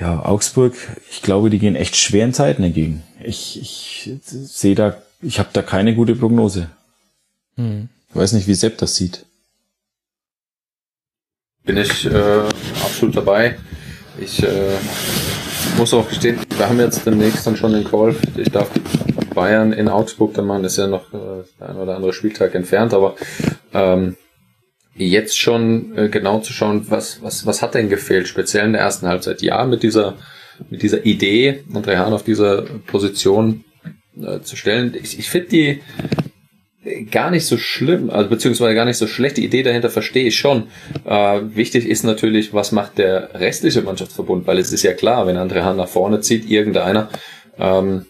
ja, 0.00 0.24
Augsburg, 0.24 0.74
ich 1.10 1.22
glaube, 1.22 1.50
die 1.50 1.58
gehen 1.58 1.76
echt 1.76 1.94
schweren 1.94 2.32
Zeiten 2.32 2.62
entgegen. 2.62 3.02
Ich, 3.22 3.60
ich 3.60 4.10
sehe 4.22 4.74
da, 4.74 4.96
ich 5.20 5.38
habe 5.38 5.50
da 5.52 5.62
keine 5.62 5.94
gute 5.94 6.16
Prognose. 6.16 6.70
Hm. 7.56 7.88
Ich 8.08 8.16
weiß 8.16 8.32
nicht, 8.32 8.48
wie 8.48 8.54
Sepp 8.54 8.78
das 8.78 8.96
sieht. 8.96 9.26
Bin 11.64 11.76
ich 11.76 12.06
äh, 12.06 12.42
absolut 12.82 13.16
dabei. 13.16 13.58
Ich 14.18 14.42
äh, 14.42 14.76
muss 15.76 15.92
auch 15.92 16.08
gestehen, 16.08 16.38
wir 16.56 16.68
haben 16.68 16.80
jetzt 16.80 17.06
demnächst 17.06 17.46
dann 17.46 17.56
schon 17.56 17.72
den 17.72 17.84
Call. 17.84 18.16
Ich 18.36 18.50
darf 18.50 18.70
Bayern 19.34 19.72
in 19.72 19.88
Augsburg 19.88 20.34
dann 20.34 20.46
machen, 20.46 20.64
ist 20.64 20.78
ja 20.78 20.86
noch 20.86 21.12
äh, 21.12 21.64
ein 21.64 21.76
oder 21.76 21.96
andere 21.96 22.12
Spieltag 22.14 22.54
entfernt, 22.54 22.94
aber 22.94 23.16
ähm, 23.74 24.16
jetzt 24.94 25.38
schon 25.38 25.96
äh, 25.96 26.08
genau 26.08 26.40
zu 26.40 26.52
schauen, 26.52 26.86
was, 26.88 27.22
was, 27.22 27.46
was 27.46 27.62
hat 27.62 27.74
denn 27.74 27.88
gefehlt, 27.88 28.28
speziell 28.28 28.66
in 28.66 28.72
der 28.72 28.82
ersten 28.82 29.06
Halbzeit. 29.06 29.42
Ja, 29.42 29.64
mit 29.64 29.82
dieser, 29.82 30.16
mit 30.68 30.82
dieser 30.82 31.04
Idee 31.06 31.64
und 31.72 31.86
Rehan 31.86 32.12
auf 32.12 32.24
dieser 32.24 32.62
Position 32.86 33.64
äh, 34.20 34.40
zu 34.40 34.56
stellen. 34.56 34.94
Ich, 35.00 35.18
ich 35.18 35.30
finde 35.30 35.48
die 35.48 35.80
gar 37.10 37.30
nicht 37.30 37.46
so 37.46 37.58
schlimm, 37.58 38.10
also 38.10 38.28
beziehungsweise 38.28 38.74
gar 38.74 38.84
nicht 38.84 38.96
so 38.96 39.06
schlecht. 39.06 39.36
Die 39.36 39.44
Idee 39.44 39.62
dahinter 39.62 39.90
verstehe 39.90 40.26
ich 40.26 40.36
schon. 40.36 40.68
Äh, 41.04 41.40
wichtig 41.54 41.86
ist 41.86 42.04
natürlich, 42.04 42.54
was 42.54 42.72
macht 42.72 42.98
der 42.98 43.34
restliche 43.34 43.82
Mannschaftsverbund, 43.82 44.46
weil 44.46 44.58
es 44.58 44.72
ist 44.72 44.82
ja 44.82 44.92
klar, 44.92 45.26
wenn 45.26 45.36
André 45.36 45.62
Hahn 45.62 45.76
nach 45.76 45.88
vorne 45.88 46.20
zieht, 46.20 46.48
irgendeiner 46.48 47.10
ähm, 47.58 48.06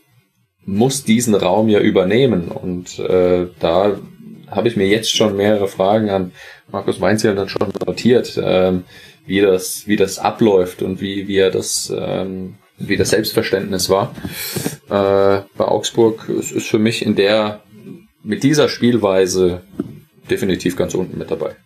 muss 0.65 1.05
diesen 1.05 1.34
Raum 1.34 1.68
ja 1.68 1.81
übernehmen. 1.81 2.49
Und 2.49 2.99
äh, 3.00 3.49
da 3.59 3.99
habe 4.51 4.69
ich 4.69 4.77
mir 4.77 4.87
jetzt 4.87 5.15
schon 5.15 5.37
mehrere 5.37 5.69
Fragen 5.69 6.11
an 6.11 6.33
Markus 6.70 7.01
Weinzierl 7.01 7.35
dann 7.35 7.49
schon 7.49 7.69
notiert, 7.87 8.39
ähm, 8.43 8.85
wie 9.27 9.41
das, 9.41 9.87
wie 9.87 9.97
das 9.97 10.19
abläuft 10.19 10.83
und 10.83 11.01
wie, 11.01 11.29
wie 11.29 11.37
er 11.37 11.51
das, 11.51 11.93
ähm, 11.97 12.57
wie 12.79 12.97
das 12.97 13.11
Selbstverständnis 13.11 13.89
war. 13.89 14.15
Äh, 14.89 15.43
bei 15.57 15.65
Augsburg 15.65 16.29
ist, 16.29 16.53
ist 16.53 16.69
für 16.69 16.79
mich 16.79 17.05
in 17.05 17.15
der, 17.15 17.62
mit 18.23 18.43
dieser 18.43 18.69
Spielweise 18.69 19.62
definitiv 20.31 20.77
ganz 20.77 20.95
unten 20.95 21.19
mit 21.19 21.31
dabei. 21.31 21.57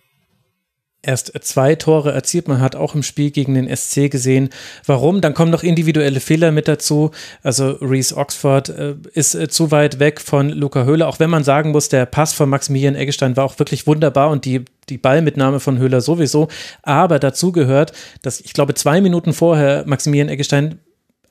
Erst 1.07 1.33
zwei 1.45 1.75
Tore 1.75 2.13
erzielt. 2.13 2.49
Man 2.49 2.61
hat 2.61 2.77
auch 2.77 2.95
im 2.95 3.03
Spiel 3.03 3.31
gegen 3.31 3.55
den 3.55 3.75
SC 3.75 4.11
gesehen, 4.11 4.51
warum. 4.87 5.21
Dann 5.21 5.35
kommen 5.35 5.51
noch 5.51 5.63
individuelle 5.63 6.21
Fehler 6.21 6.53
mit 6.53 6.69
dazu. 6.69 7.11
Also 7.43 7.71
Reese 7.81 8.17
Oxford 8.17 8.69
äh, 8.69 8.95
ist 9.13 9.35
äh, 9.35 9.49
zu 9.49 9.71
weit 9.71 9.99
weg 9.99 10.21
von 10.21 10.51
Luca 10.51 10.85
Höhler, 10.85 11.09
auch 11.09 11.19
wenn 11.19 11.31
man 11.31 11.45
sagen 11.45 11.71
muss, 11.71 11.89
der 11.89 12.07
Pass 12.07 12.33
von 12.33 12.49
Maximilian 12.49 12.95
Eggestein 12.95 13.37
war 13.37 13.45
auch 13.45 13.59
wirklich 13.59 13.87
wunderbar 13.87 14.31
und 14.31 14.45
die 14.45 14.65
die 14.91 14.99
Ballmitnahme 14.99 15.61
von 15.61 15.79
Höhler 15.79 16.03
sowieso. 16.03 16.49
Aber 16.83 17.19
dazu 17.19 17.53
gehört, 17.53 17.93
dass 18.21 18.41
ich 18.41 18.53
glaube, 18.53 18.75
zwei 18.75 19.01
Minuten 19.01 19.33
vorher 19.33 19.85
Maximilian 19.87 20.29
Eggestein 20.29 20.79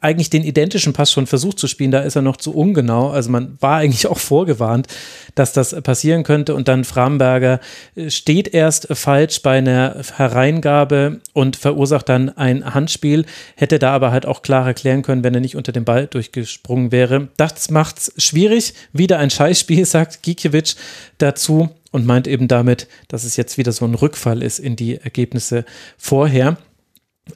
eigentlich 0.03 0.29
den 0.29 0.43
identischen 0.43 0.93
Pass 0.93 1.11
schon 1.11 1.27
versucht 1.27 1.57
zu 1.57 1.67
spielen, 1.67 1.91
da 1.91 2.01
ist 2.01 2.15
er 2.15 2.21
noch 2.21 2.37
zu 2.37 2.53
ungenau. 2.53 3.09
Also 3.09 3.29
man 3.29 3.57
war 3.61 3.77
eigentlich 3.77 4.07
auch 4.07 4.19
vorgewarnt, 4.19 4.87
dass 5.35 5.53
das 5.53 5.81
passieren 5.81 6.23
könnte. 6.23 6.55
Und 6.55 6.67
dann 6.67 6.83
Framberger 6.83 7.59
äh, 7.95 8.09
steht 8.09 8.53
erst 8.53 8.87
falsch 8.91 9.41
bei 9.41 9.57
einer 9.57 9.95
Hereingabe 10.15 11.21
und 11.31 11.55
verursacht 11.55 12.09
dann 12.09 12.29
ein 12.29 12.73
Handspiel. 12.73 13.25
Hätte 13.55 13.79
da 13.79 13.93
aber 13.93 14.11
halt 14.11 14.25
auch 14.25 14.41
klar 14.41 14.67
erklären 14.67 15.03
können, 15.03 15.23
wenn 15.23 15.33
er 15.33 15.41
nicht 15.41 15.55
unter 15.55 15.71
den 15.71 15.85
Ball 15.85 16.07
durchgesprungen 16.07 16.91
wäre. 16.91 17.29
Das 17.37 17.71
macht's 17.71 18.11
schwierig. 18.17 18.73
Wieder 18.91 19.19
ein 19.19 19.29
Scheißspiel, 19.29 19.85
sagt 19.93 20.21
Gikiewicz 20.21 20.75
dazu 21.17 21.69
und 21.91 22.05
meint 22.05 22.27
eben 22.27 22.49
damit, 22.49 22.87
dass 23.07 23.23
es 23.23 23.37
jetzt 23.37 23.57
wieder 23.57 23.71
so 23.71 23.85
ein 23.85 23.95
Rückfall 23.95 24.43
ist 24.43 24.59
in 24.59 24.75
die 24.75 24.97
Ergebnisse 24.97 25.63
vorher. 25.97 26.57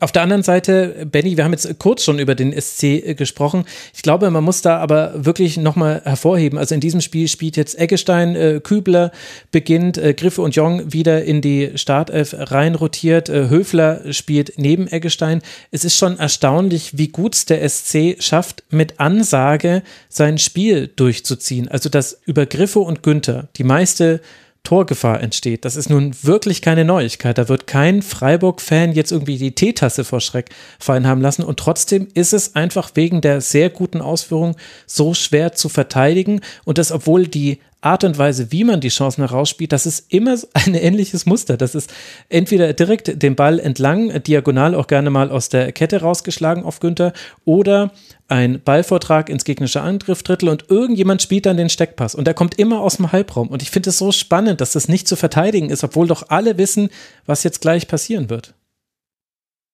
Auf 0.01 0.11
der 0.11 0.21
anderen 0.21 0.43
Seite, 0.43 1.07
Benny, 1.09 1.37
wir 1.37 1.45
haben 1.45 1.53
jetzt 1.53 1.79
kurz 1.79 2.03
schon 2.03 2.19
über 2.19 2.35
den 2.35 2.51
SC 2.59 2.83
äh, 2.83 3.15
gesprochen. 3.15 3.63
Ich 3.95 4.01
glaube, 4.01 4.29
man 4.29 4.43
muss 4.43 4.61
da 4.61 4.79
aber 4.79 5.13
wirklich 5.25 5.55
nochmal 5.55 6.01
hervorheben. 6.03 6.59
Also 6.59 6.75
in 6.75 6.81
diesem 6.81 6.99
Spiel 6.99 7.29
spielt 7.29 7.55
jetzt 7.55 7.79
Eggestein, 7.79 8.35
äh, 8.35 8.59
Kübler 8.61 9.13
beginnt, 9.49 9.97
äh, 9.97 10.13
Griffe 10.13 10.41
und 10.41 10.57
Jong 10.57 10.91
wieder 10.91 11.23
in 11.23 11.39
die 11.39 11.71
Startelf 11.75 12.35
reinrotiert. 12.37 13.29
Äh, 13.29 13.47
Höfler 13.47 14.11
spielt 14.11 14.55
neben 14.57 14.89
Eggestein. 14.89 15.41
Es 15.71 15.85
ist 15.85 15.95
schon 15.95 16.19
erstaunlich, 16.19 16.97
wie 16.97 17.07
gut 17.07 17.35
es 17.35 17.45
der 17.45 17.67
SC 17.67 18.17
schafft, 18.19 18.65
mit 18.69 18.99
Ansage 18.99 19.83
sein 20.09 20.37
Spiel 20.37 20.89
durchzuziehen. 20.93 21.69
Also 21.69 21.87
dass 21.87 22.19
über 22.25 22.45
Griffe 22.45 22.79
und 22.79 23.03
Günther 23.03 23.47
die 23.55 23.63
meiste 23.63 24.19
Torgefahr 24.67 25.21
entsteht. 25.23 25.63
Das 25.63 25.77
ist 25.77 25.89
nun 25.89 26.13
wirklich 26.23 26.61
keine 26.61 26.83
Neuigkeit. 26.83 27.37
Da 27.37 27.47
wird 27.47 27.67
kein 27.67 28.01
Freiburg-Fan 28.01 28.91
jetzt 28.91 29.13
irgendwie 29.13 29.37
die 29.37 29.55
Teetasse 29.55 30.03
vor 30.03 30.19
Schreck 30.19 30.49
fallen 30.77 31.07
haben 31.07 31.21
lassen. 31.21 31.43
Und 31.43 31.57
trotzdem 31.57 32.09
ist 32.15 32.33
es 32.33 32.53
einfach 32.53 32.91
wegen 32.95 33.21
der 33.21 33.39
sehr 33.39 33.69
guten 33.69 34.01
Ausführung 34.01 34.57
so 34.85 35.13
schwer 35.13 35.53
zu 35.53 35.69
verteidigen. 35.69 36.41
Und 36.65 36.79
das, 36.79 36.91
obwohl 36.91 37.27
die 37.27 37.59
Art 37.81 38.03
und 38.03 38.17
Weise, 38.17 38.51
wie 38.51 38.63
man 38.63 38.81
die 38.81 38.89
Chancen 38.89 39.21
herausspielt, 39.21 39.71
das 39.71 39.85
ist 39.85 40.11
immer 40.11 40.35
ein 40.53 40.73
ähnliches 40.73 41.25
Muster. 41.25 41.57
Das 41.57 41.75
ist 41.75 41.93
entweder 42.29 42.73
direkt 42.73 43.21
den 43.21 43.35
Ball 43.35 43.59
entlang, 43.59 44.23
diagonal 44.23 44.73
auch 44.75 44.87
gerne 44.87 45.09
mal 45.09 45.29
aus 45.29 45.49
der 45.49 45.71
Kette 45.71 46.01
rausgeschlagen 46.01 46.63
auf 46.63 46.79
Günther 46.79 47.13
oder 47.45 47.91
ein 48.27 48.61
Ballvortrag 48.63 49.29
ins 49.29 49.45
gegnerische 49.45 49.81
Angriffdrittel 49.81 50.49
und 50.49 50.65
irgendjemand 50.69 51.21
spielt 51.21 51.45
dann 51.45 51.57
den 51.57 51.69
Steckpass 51.69 52.15
und 52.15 52.25
der 52.25 52.33
kommt 52.33 52.59
immer 52.59 52.81
aus 52.81 52.97
dem 52.97 53.11
Halbraum. 53.11 53.47
Und 53.49 53.61
ich 53.61 53.69
finde 53.69 53.91
es 53.91 53.97
so 53.97 54.11
spannend, 54.11 54.59
dass 54.59 54.73
das 54.73 54.89
nicht 54.89 55.07
zu 55.07 55.15
verteidigen 55.15 55.69
ist, 55.69 55.83
obwohl 55.83 56.07
doch 56.07 56.29
alle 56.29 56.57
wissen, 56.57 56.89
was 57.25 57.43
jetzt 57.43 57.61
gleich 57.61 57.87
passieren 57.87 58.29
wird. 58.29 58.53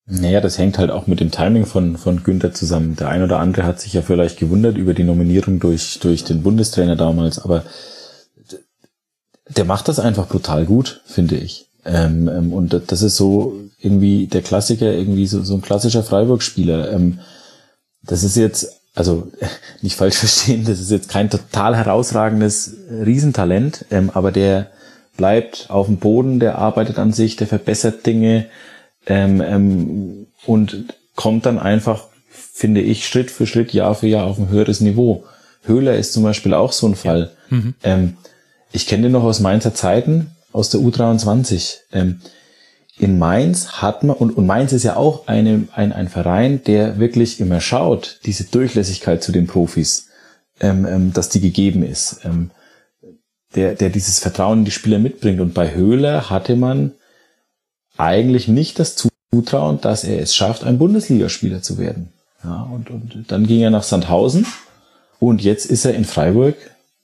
Naja, 0.05 0.41
das 0.41 0.57
hängt 0.57 0.77
halt 0.77 0.91
auch 0.91 1.07
mit 1.07 1.21
dem 1.21 1.31
Timing 1.31 1.65
von, 1.65 1.97
von 1.97 2.23
Günther 2.23 2.53
zusammen. 2.53 2.97
Der 2.97 3.07
ein 3.07 3.23
oder 3.23 3.39
andere 3.39 3.65
hat 3.65 3.79
sich 3.79 3.93
ja 3.93 4.01
vielleicht 4.01 4.37
gewundert 4.37 4.77
über 4.77 4.93
die 4.93 5.05
Nominierung 5.05 5.59
durch, 5.59 5.99
durch 5.99 6.25
den 6.25 6.43
Bundestrainer 6.43 6.97
damals, 6.97 7.39
aber 7.39 7.63
der 9.57 9.65
macht 9.65 9.87
das 9.87 9.99
einfach 9.99 10.27
brutal 10.27 10.65
gut, 10.65 11.01
finde 11.05 11.35
ich. 11.35 11.67
Ähm, 11.85 12.29
ähm, 12.29 12.53
und 12.53 12.81
das 12.87 13.01
ist 13.01 13.17
so 13.17 13.55
irgendwie 13.79 14.27
der 14.27 14.41
Klassiker, 14.41 14.91
irgendwie 14.91 15.27
so, 15.27 15.43
so 15.43 15.55
ein 15.55 15.61
klassischer 15.61 16.03
Freiburg-Spieler. 16.03 16.91
Ähm, 16.91 17.19
das 18.03 18.23
ist 18.23 18.37
jetzt, 18.37 18.81
also 18.95 19.31
nicht 19.81 19.95
falsch 19.95 20.17
verstehen, 20.17 20.65
das 20.65 20.79
ist 20.79 20.91
jetzt 20.91 21.09
kein 21.09 21.29
total 21.29 21.75
herausragendes 21.75 22.75
Riesentalent, 22.89 23.85
ähm, 23.91 24.09
aber 24.13 24.31
der 24.31 24.67
bleibt 25.17 25.69
auf 25.69 25.87
dem 25.87 25.97
Boden, 25.97 26.39
der 26.39 26.57
arbeitet 26.57 26.97
an 26.97 27.11
sich, 27.11 27.35
der 27.35 27.47
verbessert 27.47 28.05
Dinge 28.05 28.47
ähm, 29.05 29.41
ähm, 29.41 30.27
und 30.45 30.85
kommt 31.15 31.45
dann 31.45 31.59
einfach, 31.59 32.05
finde 32.29 32.81
ich, 32.81 33.07
Schritt 33.07 33.29
für 33.29 33.45
Schritt, 33.45 33.73
Jahr 33.73 33.93
für 33.93 34.07
Jahr 34.07 34.25
auf 34.25 34.39
ein 34.39 34.49
höheres 34.49 34.79
Niveau. 34.79 35.25
Höhler 35.65 35.95
ist 35.95 36.13
zum 36.13 36.23
Beispiel 36.23 36.53
auch 36.53 36.71
so 36.71 36.87
ein 36.87 36.95
Fall. 36.95 37.31
Ja. 37.51 37.57
Mhm. 37.57 37.73
Ich 38.73 38.87
kenne 38.87 39.03
den 39.03 39.11
noch 39.11 39.23
aus 39.23 39.39
Mainzer 39.39 39.75
Zeiten, 39.75 40.31
aus 40.51 40.69
der 40.69 40.81
U23. 40.81 41.77
Ähm, 41.93 42.21
in 42.97 43.19
Mainz 43.19 43.67
hat 43.81 44.03
man, 44.03 44.17
und, 44.17 44.35
und 44.35 44.47
Mainz 44.47 44.73
ist 44.73 44.83
ja 44.83 44.95
auch 44.95 45.27
eine, 45.27 45.67
ein, 45.73 45.93
ein 45.93 46.09
Verein, 46.09 46.63
der 46.63 46.99
wirklich 46.99 47.39
immer 47.39 47.61
schaut, 47.61 48.19
diese 48.25 48.45
Durchlässigkeit 48.45 49.23
zu 49.23 49.31
den 49.31 49.45
Profis, 49.45 50.07
ähm, 50.59 50.85
ähm, 50.87 51.13
dass 51.13 51.29
die 51.29 51.39
gegeben 51.39 51.83
ist, 51.83 52.21
ähm, 52.23 52.49
der, 53.53 53.75
der 53.75 53.91
dieses 53.91 54.17
Vertrauen 54.17 54.59
in 54.59 54.65
die 54.65 54.71
Spieler 54.71 54.97
mitbringt. 54.97 55.39
Und 55.39 55.53
bei 55.53 55.75
Höhler 55.75 56.31
hatte 56.31 56.55
man 56.55 56.93
eigentlich 57.95 58.47
nicht 58.47 58.79
das 58.79 58.95
Zutrauen, 59.31 59.81
dass 59.81 60.03
er 60.03 60.19
es 60.19 60.35
schafft, 60.35 60.63
ein 60.63 60.79
Bundesligaspieler 60.79 61.61
zu 61.61 61.77
werden. 61.77 62.11
Ja, 62.43 62.63
und, 62.63 62.89
und 62.89 63.25
dann 63.27 63.45
ging 63.45 63.61
er 63.61 63.69
nach 63.69 63.83
Sandhausen 63.83 64.47
und 65.19 65.43
jetzt 65.43 65.67
ist 65.67 65.85
er 65.85 65.93
in 65.93 66.05
Freiburg 66.05 66.55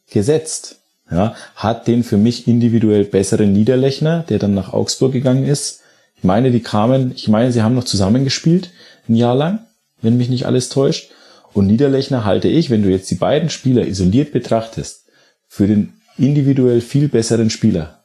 gesetzt 0.09 0.78
ja, 1.11 1.35
hat 1.55 1.87
den 1.87 2.03
für 2.03 2.17
mich 2.17 2.47
individuell 2.47 3.03
besseren 3.03 3.51
Niederlechner, 3.51 4.23
der 4.29 4.39
dann 4.39 4.53
nach 4.53 4.73
Augsburg 4.73 5.11
gegangen 5.11 5.45
ist. 5.45 5.81
Ich 6.15 6.23
meine, 6.23 6.51
die 6.51 6.59
kamen, 6.59 7.13
ich 7.15 7.27
meine, 7.27 7.51
sie 7.51 7.61
haben 7.61 7.75
noch 7.75 7.83
zusammengespielt, 7.83 8.71
ein 9.07 9.15
Jahr 9.15 9.35
lang, 9.35 9.59
wenn 10.01 10.17
mich 10.17 10.29
nicht 10.29 10.45
alles 10.45 10.69
täuscht. 10.69 11.11
Und 11.53 11.67
Niederlechner 11.67 12.25
halte 12.25 12.47
ich, 12.47 12.69
wenn 12.69 12.83
du 12.83 12.89
jetzt 12.89 13.09
die 13.09 13.15
beiden 13.15 13.49
Spieler 13.49 13.87
isoliert 13.87 14.31
betrachtest, 14.31 15.05
für 15.47 15.65
den 15.65 15.93
individuell 16.17 16.81
viel 16.81 17.07
besseren 17.07 17.49
Spieler. 17.49 18.03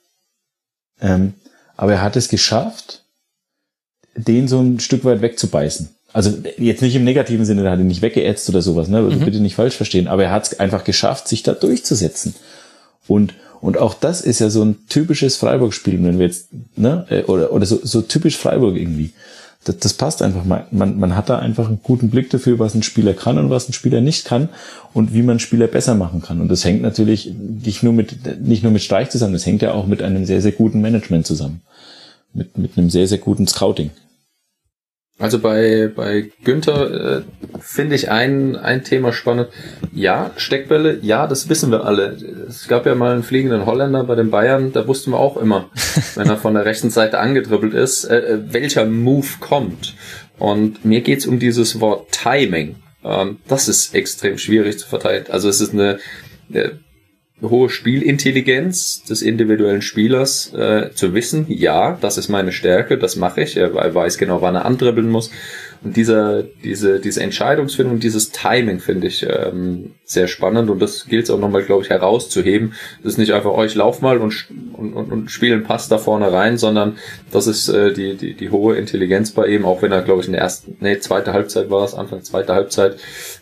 Ähm, 1.00 1.34
aber 1.76 1.94
er 1.94 2.02
hat 2.02 2.16
es 2.16 2.28
geschafft, 2.28 3.02
den 4.16 4.48
so 4.48 4.60
ein 4.60 4.80
Stück 4.80 5.04
weit 5.04 5.20
wegzubeißen. 5.20 5.90
Also 6.12 6.32
jetzt 6.58 6.80
nicht 6.80 6.94
im 6.94 7.04
negativen 7.04 7.44
Sinne, 7.44 7.64
er 7.64 7.72
hat 7.72 7.80
ihn 7.80 7.88
nicht 7.88 8.00
weggeätzt 8.00 8.48
oder 8.48 8.62
sowas, 8.62 8.88
ne? 8.88 8.98
Also 8.98 9.18
mhm. 9.18 9.24
bitte 9.24 9.40
nicht 9.40 9.56
falsch 9.56 9.74
verstehen, 9.74 10.06
aber 10.06 10.24
er 10.24 10.30
hat 10.30 10.46
es 10.46 10.60
einfach 10.60 10.84
geschafft, 10.84 11.26
sich 11.26 11.42
da 11.42 11.52
durchzusetzen. 11.52 12.36
Und, 13.06 13.34
und 13.60 13.78
auch 13.78 13.94
das 13.94 14.20
ist 14.20 14.40
ja 14.40 14.50
so 14.50 14.64
ein 14.64 14.76
typisches 14.88 15.36
Freiburg-Spiel, 15.36 16.02
wenn 16.02 16.18
wir 16.18 16.26
jetzt, 16.26 16.48
ne, 16.76 17.06
äh, 17.10 17.22
oder, 17.22 17.52
oder 17.52 17.66
so, 17.66 17.80
so 17.82 18.02
typisch 18.02 18.36
Freiburg 18.36 18.76
irgendwie. 18.76 19.12
Das, 19.64 19.78
das 19.78 19.94
passt 19.94 20.22
einfach. 20.22 20.44
Man, 20.44 20.64
man, 20.70 20.98
man 20.98 21.16
hat 21.16 21.30
da 21.30 21.38
einfach 21.38 21.68
einen 21.68 21.80
guten 21.82 22.10
Blick 22.10 22.30
dafür, 22.30 22.58
was 22.58 22.74
ein 22.74 22.82
Spieler 22.82 23.14
kann 23.14 23.38
und 23.38 23.50
was 23.50 23.68
ein 23.68 23.72
Spieler 23.72 24.00
nicht 24.00 24.26
kann 24.26 24.50
und 24.92 25.14
wie 25.14 25.22
man 25.22 25.38
Spieler 25.38 25.66
besser 25.66 25.94
machen 25.94 26.20
kann. 26.20 26.40
Und 26.40 26.48
das 26.48 26.64
hängt 26.64 26.82
natürlich 26.82 27.32
nicht 27.34 27.82
nur 27.82 27.92
mit, 27.92 28.40
nicht 28.46 28.62
nur 28.62 28.72
mit 28.72 28.82
Streich 28.82 29.10
zusammen, 29.10 29.32
das 29.32 29.46
hängt 29.46 29.62
ja 29.62 29.72
auch 29.72 29.86
mit 29.86 30.02
einem 30.02 30.26
sehr, 30.26 30.42
sehr 30.42 30.52
guten 30.52 30.80
Management 30.80 31.26
zusammen. 31.26 31.62
Mit, 32.34 32.58
mit 32.58 32.76
einem 32.76 32.90
sehr, 32.90 33.06
sehr 33.06 33.18
guten 33.18 33.46
Scouting. 33.46 33.90
Also 35.18 35.38
bei, 35.38 35.92
bei 35.94 36.30
Günther 36.42 37.18
äh, 37.18 37.22
finde 37.60 37.94
ich 37.94 38.10
ein, 38.10 38.56
ein 38.56 38.82
Thema 38.82 39.12
spannend. 39.12 39.48
Ja, 39.92 40.32
Steckbälle, 40.36 40.98
ja, 41.02 41.28
das 41.28 41.48
wissen 41.48 41.70
wir 41.70 41.84
alle. 41.84 42.16
Es 42.48 42.66
gab 42.66 42.84
ja 42.84 42.96
mal 42.96 43.12
einen 43.12 43.22
fliegenden 43.22 43.64
Holländer 43.64 44.02
bei 44.04 44.16
den 44.16 44.30
Bayern, 44.30 44.72
da 44.72 44.88
wussten 44.88 45.12
wir 45.12 45.20
auch 45.20 45.36
immer, 45.36 45.70
wenn 46.16 46.28
er 46.28 46.36
von 46.36 46.54
der 46.54 46.64
rechten 46.64 46.90
Seite 46.90 47.20
angedribbelt 47.20 47.74
ist, 47.74 48.04
äh, 48.04 48.18
äh, 48.18 48.52
welcher 48.52 48.86
Move 48.86 49.28
kommt. 49.38 49.94
Und 50.38 50.84
mir 50.84 51.00
geht's 51.00 51.26
um 51.26 51.38
dieses 51.38 51.80
Wort 51.80 52.10
Timing. 52.10 52.74
Ähm, 53.04 53.38
das 53.46 53.68
ist 53.68 53.94
extrem 53.94 54.36
schwierig 54.36 54.80
zu 54.80 54.88
verteilen. 54.88 55.26
Also 55.30 55.48
es 55.48 55.60
ist 55.60 55.72
eine, 55.72 56.00
eine 56.52 56.80
hohe 57.50 57.70
Spielintelligenz 57.70 59.02
des 59.04 59.22
individuellen 59.22 59.82
Spielers 59.82 60.52
äh, 60.54 60.90
zu 60.94 61.14
wissen, 61.14 61.46
ja, 61.48 61.98
das 62.00 62.18
ist 62.18 62.28
meine 62.28 62.52
Stärke, 62.52 62.98
das 62.98 63.16
mache 63.16 63.42
ich, 63.42 63.56
er 63.56 63.94
weiß 63.94 64.18
genau, 64.18 64.42
wann 64.42 64.54
er 64.54 64.64
andribbeln 64.64 65.08
muss. 65.08 65.30
Und 65.84 65.96
dieser, 65.96 66.42
diese, 66.42 66.98
diese 66.98 67.22
Entscheidungsfindung, 67.22 68.00
dieses 68.00 68.30
Timing 68.30 68.80
finde 68.80 69.06
ich 69.06 69.26
ähm, 69.28 69.92
sehr 70.04 70.28
spannend 70.28 70.70
und 70.70 70.80
das 70.80 71.06
gilt 71.06 71.24
es 71.24 71.30
auch 71.30 71.38
nochmal, 71.38 71.62
glaube 71.62 71.82
ich, 71.82 71.90
herauszuheben. 71.90 72.72
Das 73.02 73.12
ist 73.12 73.18
nicht 73.18 73.32
einfach, 73.32 73.50
oh, 73.50 73.62
ich 73.62 73.74
lauf 73.74 74.00
mal 74.00 74.16
und, 74.16 74.46
und, 74.72 74.94
und, 74.94 75.12
und 75.12 75.30
spiele 75.30 75.54
einen 75.54 75.64
Pass 75.64 75.88
da 75.88 75.98
vorne 75.98 76.32
rein, 76.32 76.56
sondern 76.56 76.96
das 77.30 77.46
ist 77.46 77.68
äh, 77.68 77.92
die, 77.92 78.14
die, 78.14 78.32
die 78.32 78.50
hohe 78.50 78.76
Intelligenz 78.76 79.32
bei 79.32 79.46
ihm, 79.46 79.66
auch 79.66 79.82
wenn 79.82 79.92
er, 79.92 80.00
glaube 80.00 80.22
ich, 80.22 80.26
in 80.26 80.32
der 80.32 80.40
ersten, 80.40 80.78
nee, 80.80 80.98
zweite 81.00 81.34
Halbzeit 81.34 81.70
war 81.70 81.84
es, 81.84 81.94
Anfang 81.94 82.22
zweiter 82.22 82.54
Halbzeit, 82.54 82.96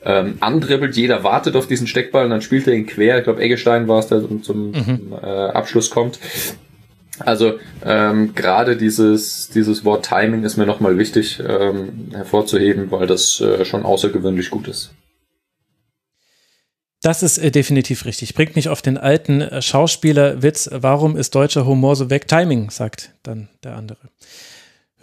ähm, 0.05 0.35
andribbelt, 0.41 0.97
jeder 0.97 1.23
wartet 1.23 1.55
auf 1.55 1.69
diesen 1.69 1.87
Steckball 1.87 2.25
und 2.25 2.31
dann 2.31 2.43
spielt 2.43 2.67
er 2.67 2.75
ihn 2.75 2.87
quer. 2.87 3.19
Ich 3.19 3.25
glaube, 3.25 3.41
Eggestein 3.41 3.87
war 3.87 4.01
es, 4.01 4.09
der 4.09 4.21
zum, 4.21 4.43
zum 4.43 4.71
mhm. 4.73 5.12
äh, 5.23 5.27
Abschluss 5.27 5.91
kommt. 5.91 6.19
Also 7.18 7.58
ähm, 7.84 8.34
gerade 8.34 8.76
dieses, 8.76 9.49
dieses 9.50 9.84
Wort 9.84 10.07
Timing 10.07 10.44
ist 10.44 10.57
mir 10.57 10.66
nochmal 10.66 10.99
wichtig 10.99 11.41
ähm, 11.47 12.10
hervorzuheben, 12.12 12.91
weil 12.91 13.07
das 13.07 13.41
äh, 13.41 13.65
schon 13.65 13.84
außergewöhnlich 13.84 14.50
gut 14.50 14.68
ist. 14.68 14.92
Das 17.02 17.23
ist 17.23 17.39
äh, 17.39 17.50
definitiv 17.50 18.05
richtig. 18.07 18.34
Bringt 18.34 18.57
mich 18.57 18.68
auf 18.68 18.81
den 18.81 18.97
alten 18.97 19.42
äh, 19.42 19.60
Schauspielerwitz. 19.60 20.70
Warum 20.73 21.16
ist 21.16 21.34
deutscher 21.34 21.66
Humor 21.66 21.97
so 21.97 22.10
weg? 22.10 22.28
Timing, 22.28 22.70
sagt 22.70 23.12
dann 23.23 23.49
der 23.62 23.76
andere. 23.76 23.99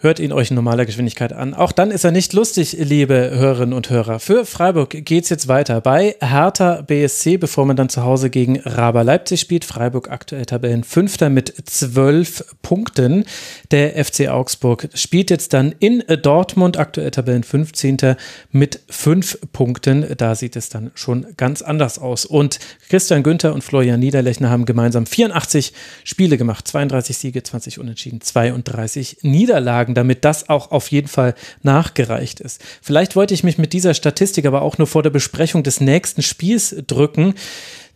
Hört 0.02 0.18
ihn 0.18 0.32
euch 0.32 0.48
in 0.48 0.54
normaler 0.54 0.86
Geschwindigkeit 0.86 1.34
an. 1.34 1.52
Auch 1.52 1.72
dann 1.72 1.90
ist 1.90 2.04
er 2.04 2.10
nicht 2.10 2.32
lustig, 2.32 2.74
liebe 2.78 3.32
Hörerinnen 3.34 3.74
und 3.74 3.90
Hörer. 3.90 4.18
Für 4.18 4.46
Freiburg 4.46 5.04
geht's 5.04 5.28
jetzt 5.28 5.46
weiter 5.46 5.82
bei 5.82 6.16
Hertha 6.22 6.80
BSC, 6.80 7.36
bevor 7.36 7.66
man 7.66 7.76
dann 7.76 7.90
zu 7.90 8.02
Hause 8.02 8.30
gegen 8.30 8.60
Raber 8.60 9.04
Leipzig 9.04 9.42
spielt. 9.42 9.66
Freiburg 9.66 10.10
aktuell 10.10 10.46
Tabellenfünfter 10.46 11.28
mit 11.28 11.52
zwölf 11.68 12.46
Punkten. 12.62 13.26
Der 13.72 14.02
FC 14.02 14.28
Augsburg 14.28 14.88
spielt 14.94 15.28
jetzt 15.28 15.52
dann 15.52 15.74
in 15.80 16.02
Dortmund, 16.22 16.78
aktuell 16.78 17.10
Tabellenfünfzehnter 17.10 18.16
mit 18.52 18.80
fünf 18.88 19.36
Punkten. 19.52 20.06
Da 20.16 20.34
sieht 20.34 20.56
es 20.56 20.70
dann 20.70 20.92
schon 20.94 21.26
ganz 21.36 21.60
anders 21.60 21.98
aus. 21.98 22.24
Und 22.24 22.58
Christian 22.88 23.22
Günther 23.22 23.52
und 23.52 23.62
Florian 23.62 24.00
Niederlechner 24.00 24.48
haben 24.48 24.64
gemeinsam 24.64 25.04
84 25.04 25.74
Spiele 26.04 26.38
gemacht. 26.38 26.66
32 26.66 27.18
Siege, 27.18 27.42
20 27.42 27.78
Unentschieden, 27.78 28.22
32 28.22 29.18
Niederlagen 29.20 29.89
sagen, 29.90 29.94
damit 29.94 30.24
das 30.24 30.48
auch 30.48 30.70
auf 30.70 30.90
jeden 30.90 31.08
Fall 31.08 31.34
nachgereicht 31.62 32.40
ist. 32.40 32.60
Vielleicht 32.82 33.16
wollte 33.16 33.34
ich 33.34 33.44
mich 33.44 33.58
mit 33.58 33.72
dieser 33.72 33.94
Statistik 33.94 34.46
aber 34.46 34.62
auch 34.62 34.78
nur 34.78 34.86
vor 34.86 35.02
der 35.02 35.10
Besprechung 35.10 35.62
des 35.62 35.80
nächsten 35.80 36.22
Spiels 36.22 36.74
drücken. 36.86 37.34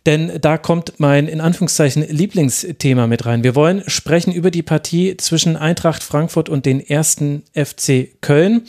Denn 0.05 0.39
da 0.39 0.59
kommt 0.59 0.99
mein 0.99 1.27
in 1.27 1.41
Anführungszeichen 1.41 2.07
Lieblingsthema 2.07 3.07
mit 3.07 3.25
rein. 3.25 3.43
Wir 3.43 3.55
wollen 3.55 3.83
sprechen 3.87 4.33
über 4.33 4.51
die 4.51 4.61
Partie 4.61 5.17
zwischen 5.17 5.57
Eintracht 5.57 6.03
Frankfurt 6.03 6.47
und 6.47 6.67
den 6.67 6.79
ersten 6.79 7.41
FC 7.55 8.09
Köln. 8.21 8.67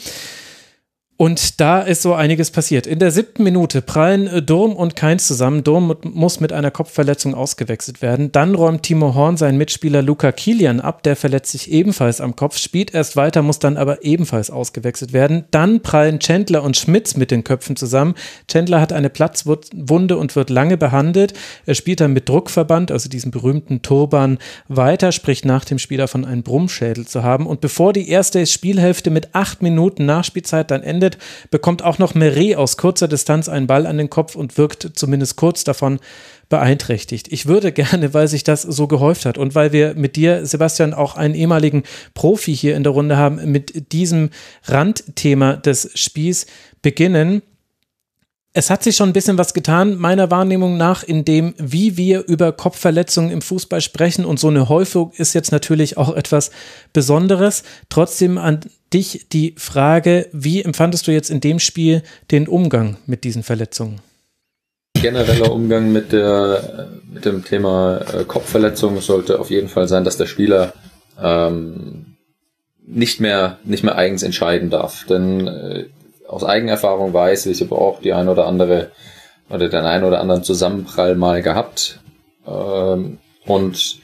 Und 1.19 1.61
da 1.61 1.81
ist 1.81 2.03
so 2.03 2.12
einiges 2.12 2.51
passiert. 2.51 2.86
In 2.86 2.99
der 2.99 3.11
siebten 3.11 3.43
Minute 3.43 3.81
prallen 3.81 4.27
äh, 4.27 4.43
Durm 4.43 4.75
und 4.75 4.97
Keins 4.97 5.27
zusammen. 5.27 5.65
Durm 5.65 5.97
muss 6.03 6.41
mit 6.41 6.53
einer 6.53 6.70
Kopfverletzung 6.70 7.35
ausgewechselt 7.35 8.03
werden. 8.03 8.33
Dann 8.33 8.55
räumt 8.55 8.83
Timo 8.83 9.15
Horn 9.15 9.39
seinen 9.39 9.57
Mitspieler 9.57 10.03
Luca 10.03 10.31
Kilian 10.31 10.78
ab. 10.78 11.03
Der 11.05 11.17
verletzt 11.17 11.53
sich 11.53 11.73
ebenfalls 11.73 12.20
am 12.20 12.36
Kopf, 12.36 12.59
spielt 12.59 12.93
erst 12.93 13.17
weiter, 13.17 13.41
muss 13.41 13.59
dann 13.59 13.78
aber 13.78 14.05
ebenfalls 14.05 14.51
ausgewechselt 14.51 15.15
werden. 15.15 15.45
Dann 15.53 15.81
prallen 15.81 16.19
Chandler 16.19 16.62
und 16.62 16.77
Schmitz 16.77 17.17
mit 17.17 17.31
den 17.31 17.45
Köpfen 17.45 17.77
zusammen. 17.77 18.15
Chandler 18.47 18.83
hat 18.83 18.93
eine 18.93 19.09
Platzwunde 19.09 20.19
und 20.19 20.36
wird 20.36 20.51
lange 20.51 20.77
behandelt. 20.77 21.33
Er 21.65 21.75
spielt 21.75 22.01
dann 22.01 22.12
mit 22.12 22.28
Druckverband, 22.28 22.91
also 22.91 23.09
diesem 23.09 23.31
berühmten 23.31 23.81
Turban, 23.81 24.36
weiter, 24.69 25.12
spricht 25.12 25.47
nach 25.47 25.65
dem 25.65 25.78
Spieler 25.78 26.09
von 26.09 26.27
einem 26.27 26.43
Brummschädel 26.43 27.07
zu 27.07 27.23
haben. 27.23 27.47
Und 27.47 27.62
bevor 27.62 27.95
die 27.95 28.11
erste 28.11 28.45
Spielhälfte 28.45 29.09
mit 29.09 29.35
acht 29.35 29.62
Minuten 29.62 30.05
Nachspielzeit 30.05 30.70
dann 30.70 30.83
endet, 30.83 31.06
endet, 31.07 31.18
bekommt 31.51 31.83
auch 31.83 31.99
noch 31.99 32.15
Meret 32.15 32.57
aus 32.57 32.76
kurzer 32.76 33.09
Distanz 33.09 33.49
einen 33.49 33.67
Ball 33.67 33.86
an 33.86 33.99
den 33.99 34.10
Kopf 34.10 34.35
und 34.36 34.59
wirkt 34.59 34.91
zumindest 34.94 35.36
kurz 35.36 35.65
davon 35.65 36.01
beeinträchtigt. 36.49 37.28
Ich 37.33 37.47
würde 37.47 37.73
gerne, 37.73 38.15
weil 38.15 38.28
sich 38.28 38.44
das 38.44 38.62
so 38.62 38.86
gehäuft 38.86 39.26
hat 39.26 39.39
und 39.39 39.55
weil 39.55 39.73
wir 39.73 39.94
mit 39.94 40.17
dir, 40.17 40.47
Sebastian, 40.47 40.94
auch 40.94 41.17
einen 41.17 41.35
ehemaligen 41.35 41.85
Profi 42.15 42.55
hier 42.55 42.76
in 42.76 42.83
der 42.83 42.93
Runde 42.93 43.17
haben, 43.17 43.51
mit 43.51 43.93
diesem 43.93 44.31
Randthema 44.65 45.57
des 45.57 45.91
Spiels 45.94 46.47
beginnen 46.83 47.43
es 48.57 48.70
hat 48.70 48.83
sich 48.83 48.97
schon 48.97 49.10
ein 49.10 49.12
bisschen 49.12 49.36
was 49.36 49.52
getan, 49.52 49.97
meiner 49.97 50.31
Wahrnehmung 50.31 50.78
nach, 50.78 51.02
in 51.02 51.26
dem, 51.26 51.55
wie 51.59 51.99
wir 51.99 52.26
über 52.26 52.52
Kopfverletzungen 52.52 53.31
im 53.31 53.43
Fußball 53.43 53.83
sprechen. 53.83 54.25
Und 54.25 54.41
so 54.41 54.49
eine 54.49 54.70
Häufung 54.70 55.12
ist 55.15 55.35
jetzt 55.35 55.52
natürlich 55.52 55.99
auch 55.99 56.17
etwas 56.17 56.51
Besonderes. 56.94 57.65
Trotzdem 57.91 58.39
an 58.39 58.60
dich 58.94 59.26
die 59.31 59.55
Frage, 59.59 60.31
wie 60.33 60.62
empfandest 60.62 61.07
du 61.07 61.12
jetzt 61.12 61.28
in 61.28 61.43
dem 61.43 61.59
Spiel 61.59 62.02
den 62.31 62.49
Umgang 62.49 62.97
mit 63.05 63.25
diesen 63.25 63.43
Verletzungen? 63.43 64.01
Genereller 64.94 65.52
Umgang 65.52 65.93
mit, 65.93 66.12
der, 66.12 66.89
mit 67.12 67.26
dem 67.26 67.44
Thema 67.44 67.99
äh, 67.99 68.25
Kopfverletzung 68.25 69.02
sollte 69.02 69.39
auf 69.39 69.51
jeden 69.51 69.68
Fall 69.68 69.86
sein, 69.86 70.05
dass 70.05 70.17
der 70.17 70.25
Spieler 70.25 70.73
ähm, 71.23 72.17
nicht 72.86 73.20
mehr 73.20 73.59
nicht 73.65 73.85
mehr 73.85 73.97
eigens 73.97 74.23
entscheiden 74.23 74.70
darf. 74.70 75.05
Denn 75.05 75.47
äh, 75.47 75.85
aus 76.29 76.45
Eigenerfahrung 76.45 77.13
weiß 77.13 77.47
ich, 77.47 77.61
habe 77.61 77.75
auch 77.75 78.01
die 78.01 78.13
ein 78.13 78.29
oder 78.29 78.47
andere 78.47 78.91
oder 79.49 79.69
den 79.69 79.85
einen 79.85 80.05
oder 80.05 80.21
anderen 80.21 80.43
Zusammenprall 80.43 81.15
mal 81.15 81.43
gehabt. 81.43 82.01
Ähm, 82.47 83.19
und 83.47 83.99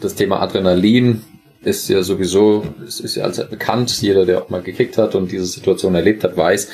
das 0.00 0.14
Thema 0.14 0.40
Adrenalin 0.40 1.22
ist 1.62 1.88
ja 1.88 2.02
sowieso, 2.02 2.64
es 2.86 3.00
ist 3.00 3.16
ja 3.16 3.24
allzeit 3.24 3.50
bekannt. 3.50 4.00
Jeder, 4.00 4.26
der 4.26 4.42
auch 4.42 4.48
mal 4.48 4.62
gekickt 4.62 4.98
hat 4.98 5.14
und 5.14 5.32
diese 5.32 5.46
Situation 5.46 5.94
erlebt 5.94 6.24
hat, 6.24 6.36
weiß, 6.36 6.68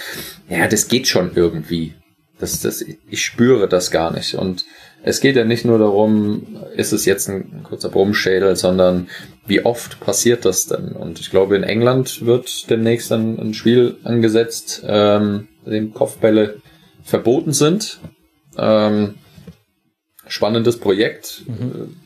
ja, 0.49 0.67
das 0.69 0.89
geht 0.89 1.07
schon 1.07 1.33
irgendwie. 1.35 1.95
Das, 2.39 2.61
das, 2.61 2.83
ich 2.83 3.23
spüre 3.23 3.69
das 3.69 3.91
gar 3.91 4.13
nicht. 4.13 4.35
Und 4.35 4.65
es 5.03 5.21
geht 5.21 5.37
ja 5.37 5.45
nicht 5.45 5.65
nur 5.65 5.79
darum, 5.79 6.59
ist 6.77 6.93
es 6.93 7.05
jetzt 7.05 7.29
ein 7.29 7.63
kurzer 7.63 7.89
Brummschädel, 7.89 8.57
sondern 8.57 9.09
wie 9.47 9.65
oft 9.65 10.01
passiert 10.01 10.45
das 10.45 10.67
denn? 10.67 10.93
Und 10.93 11.21
ich 11.21 11.31
glaube, 11.31 11.57
in 11.57 11.63
England 11.63 12.25
wird 12.25 12.71
demnächst 12.71 13.13
ein, 13.13 13.39
ein 13.39 13.55
Spiel 13.55 13.97
angesetzt, 14.05 14.83
ähm, 14.87 15.49
in 15.67 15.73
dem 15.73 15.95
Kopfbälle 15.95 16.61
verboten 17.03 17.53
sind. 17.53 18.01
Ähm, 18.57 19.17
spannendes 20.27 20.79
Projekt. 20.79 21.43
Mhm. 21.47 21.97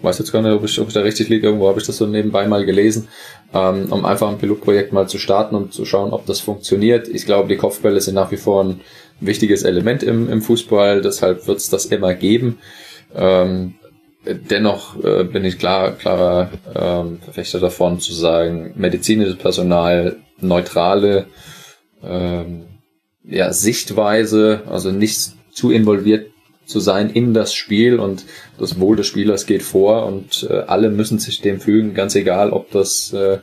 Weiß 0.00 0.18
jetzt 0.18 0.32
gar 0.32 0.42
nicht, 0.42 0.52
ob 0.52 0.64
ich, 0.64 0.80
ob 0.80 0.88
ich 0.88 0.94
da 0.94 1.00
richtig 1.00 1.28
liege. 1.28 1.46
Irgendwo 1.46 1.68
habe 1.68 1.80
ich 1.80 1.86
das 1.86 1.98
so 1.98 2.06
nebenbei 2.06 2.46
mal 2.46 2.64
gelesen, 2.64 3.08
ähm, 3.52 3.92
um 3.92 4.04
einfach 4.04 4.28
ein 4.28 4.38
Pilotprojekt 4.38 4.92
mal 4.92 5.08
zu 5.08 5.18
starten 5.18 5.54
und 5.54 5.72
zu 5.72 5.84
schauen, 5.84 6.12
ob 6.12 6.26
das 6.26 6.40
funktioniert. 6.40 7.08
Ich 7.08 7.26
glaube, 7.26 7.48
die 7.48 7.56
Kopfbälle 7.56 8.00
sind 8.00 8.14
nach 8.14 8.30
wie 8.30 8.36
vor 8.36 8.64
ein 8.64 8.80
wichtiges 9.20 9.62
Element 9.62 10.02
im, 10.02 10.28
im 10.30 10.42
Fußball, 10.42 11.00
deshalb 11.00 11.46
wird 11.46 11.58
es 11.58 11.70
das 11.70 11.86
immer 11.86 12.14
geben. 12.14 12.58
Ähm, 13.14 13.74
dennoch 14.26 15.02
äh, 15.04 15.24
bin 15.24 15.44
ich 15.44 15.58
klar, 15.58 15.92
klarer 15.92 16.50
ähm, 16.74 17.20
Verfechter 17.22 17.60
davon 17.60 18.00
zu 18.00 18.12
sagen, 18.12 18.72
medizinisches 18.76 19.36
Personal, 19.36 20.16
neutrale 20.40 21.26
ähm, 22.02 22.64
ja, 23.24 23.52
Sichtweise, 23.52 24.62
also 24.68 24.90
nicht 24.90 25.32
zu 25.52 25.70
involviert 25.70 26.30
zu 26.66 26.80
sein 26.80 27.10
in 27.10 27.34
das 27.34 27.54
Spiel 27.54 27.98
und 27.98 28.24
das 28.58 28.80
Wohl 28.80 28.96
des 28.96 29.06
Spielers 29.06 29.46
geht 29.46 29.62
vor 29.62 30.06
und 30.06 30.46
äh, 30.48 30.60
alle 30.66 30.90
müssen 30.90 31.18
sich 31.18 31.40
dem 31.40 31.60
fügen, 31.60 31.94
ganz 31.94 32.14
egal, 32.14 32.50
ob 32.50 32.70
das 32.70 33.12
äh, 33.12 33.38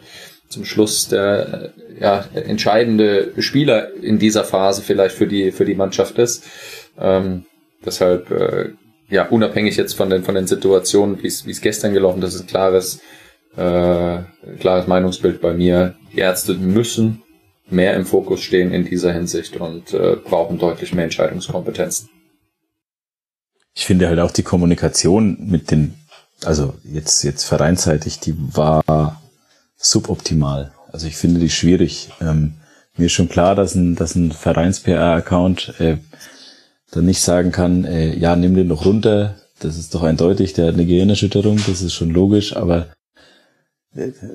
zum 0.50 0.66
Schluss 0.66 1.08
der 1.08 1.72
ja, 2.00 2.26
entscheidende 2.34 3.34
Spieler 3.38 3.94
in 3.94 4.20
dieser 4.20 4.44
Phase 4.44 4.82
vielleicht 4.82 5.16
für 5.16 5.28
die 5.28 5.52
für 5.52 5.66
die 5.66 5.76
Mannschaft 5.76 6.18
ist. 6.18 6.44
Ähm, 7.00 7.46
deshalb 7.86 8.32
äh, 8.32 8.70
ja, 9.12 9.28
unabhängig 9.28 9.76
jetzt 9.76 9.94
von 9.94 10.10
den, 10.10 10.24
von 10.24 10.36
den 10.36 10.48
Situationen, 10.48 11.22
wie 11.22 11.28
es, 11.28 11.62
gestern 11.62 11.94
gelaufen 11.94 12.24
ist, 12.24 12.34
ist 12.34 12.42
ein 12.42 12.48
klares, 12.48 13.02
äh, 13.58 14.20
klares 14.60 14.88
Meinungsbild 14.88 15.42
bei 15.42 15.54
mir. 15.54 15.96
Die 16.14 16.20
Ärzte 16.20 16.54
müssen 16.54 17.22
mehr 17.70 17.96
im 17.96 18.06
Fokus 18.06 18.42
stehen 18.42 18.74
in 18.74 18.86
dieser 18.86 19.12
Hinsicht 19.12 19.58
und 19.58 19.94
äh, 19.94 20.16
brauchen 20.16 20.58
deutlich 20.58 20.94
mehr 20.94 21.04
Entscheidungskompetenzen. 21.04 22.10
Ich 23.74 23.86
finde 23.86 24.08
halt 24.08 24.20
auch 24.20 24.32
die 24.32 24.44
Kommunikation 24.44 25.38
mit 25.46 25.72
den, 25.72 25.96
also 26.44 26.74
jetzt, 26.84 27.24
jetzt 27.24 27.44
vereinsseitig, 27.44 28.20
die 28.20 28.36
war 28.38 29.22
suboptimal. 29.76 30.72
Also 30.92 31.08
ich 31.08 31.18
finde 31.18 31.40
die 31.40 31.50
schwierig. 31.50 32.10
Ähm, 32.22 32.54
mir 32.96 33.06
ist 33.06 33.14
schon 33.14 33.30
klar, 33.30 33.56
dass 33.56 33.76
ein, 33.76 33.96
dass 33.96 34.16
ein 34.16 34.32
Vereins-PR-Account 34.32 35.80
äh, 35.80 35.98
dann 36.92 37.06
nicht 37.06 37.22
sagen 37.22 37.52
kann, 37.52 37.86
äh, 37.86 38.16
ja, 38.16 38.36
nimm 38.36 38.56
den 38.56 38.68
noch 38.68 38.86
runter, 38.86 39.36
das 39.60 39.78
ist 39.78 39.94
doch 39.96 40.04
eindeutig, 40.04 40.54
der 40.54 40.68
hat 40.68 40.74
eine 40.74 40.86
Gehirnerschütterung, 40.86 41.60
das 41.68 41.82
ist 41.82 41.94
schon 41.94 42.10
logisch, 42.10 42.56
aber 42.56 42.88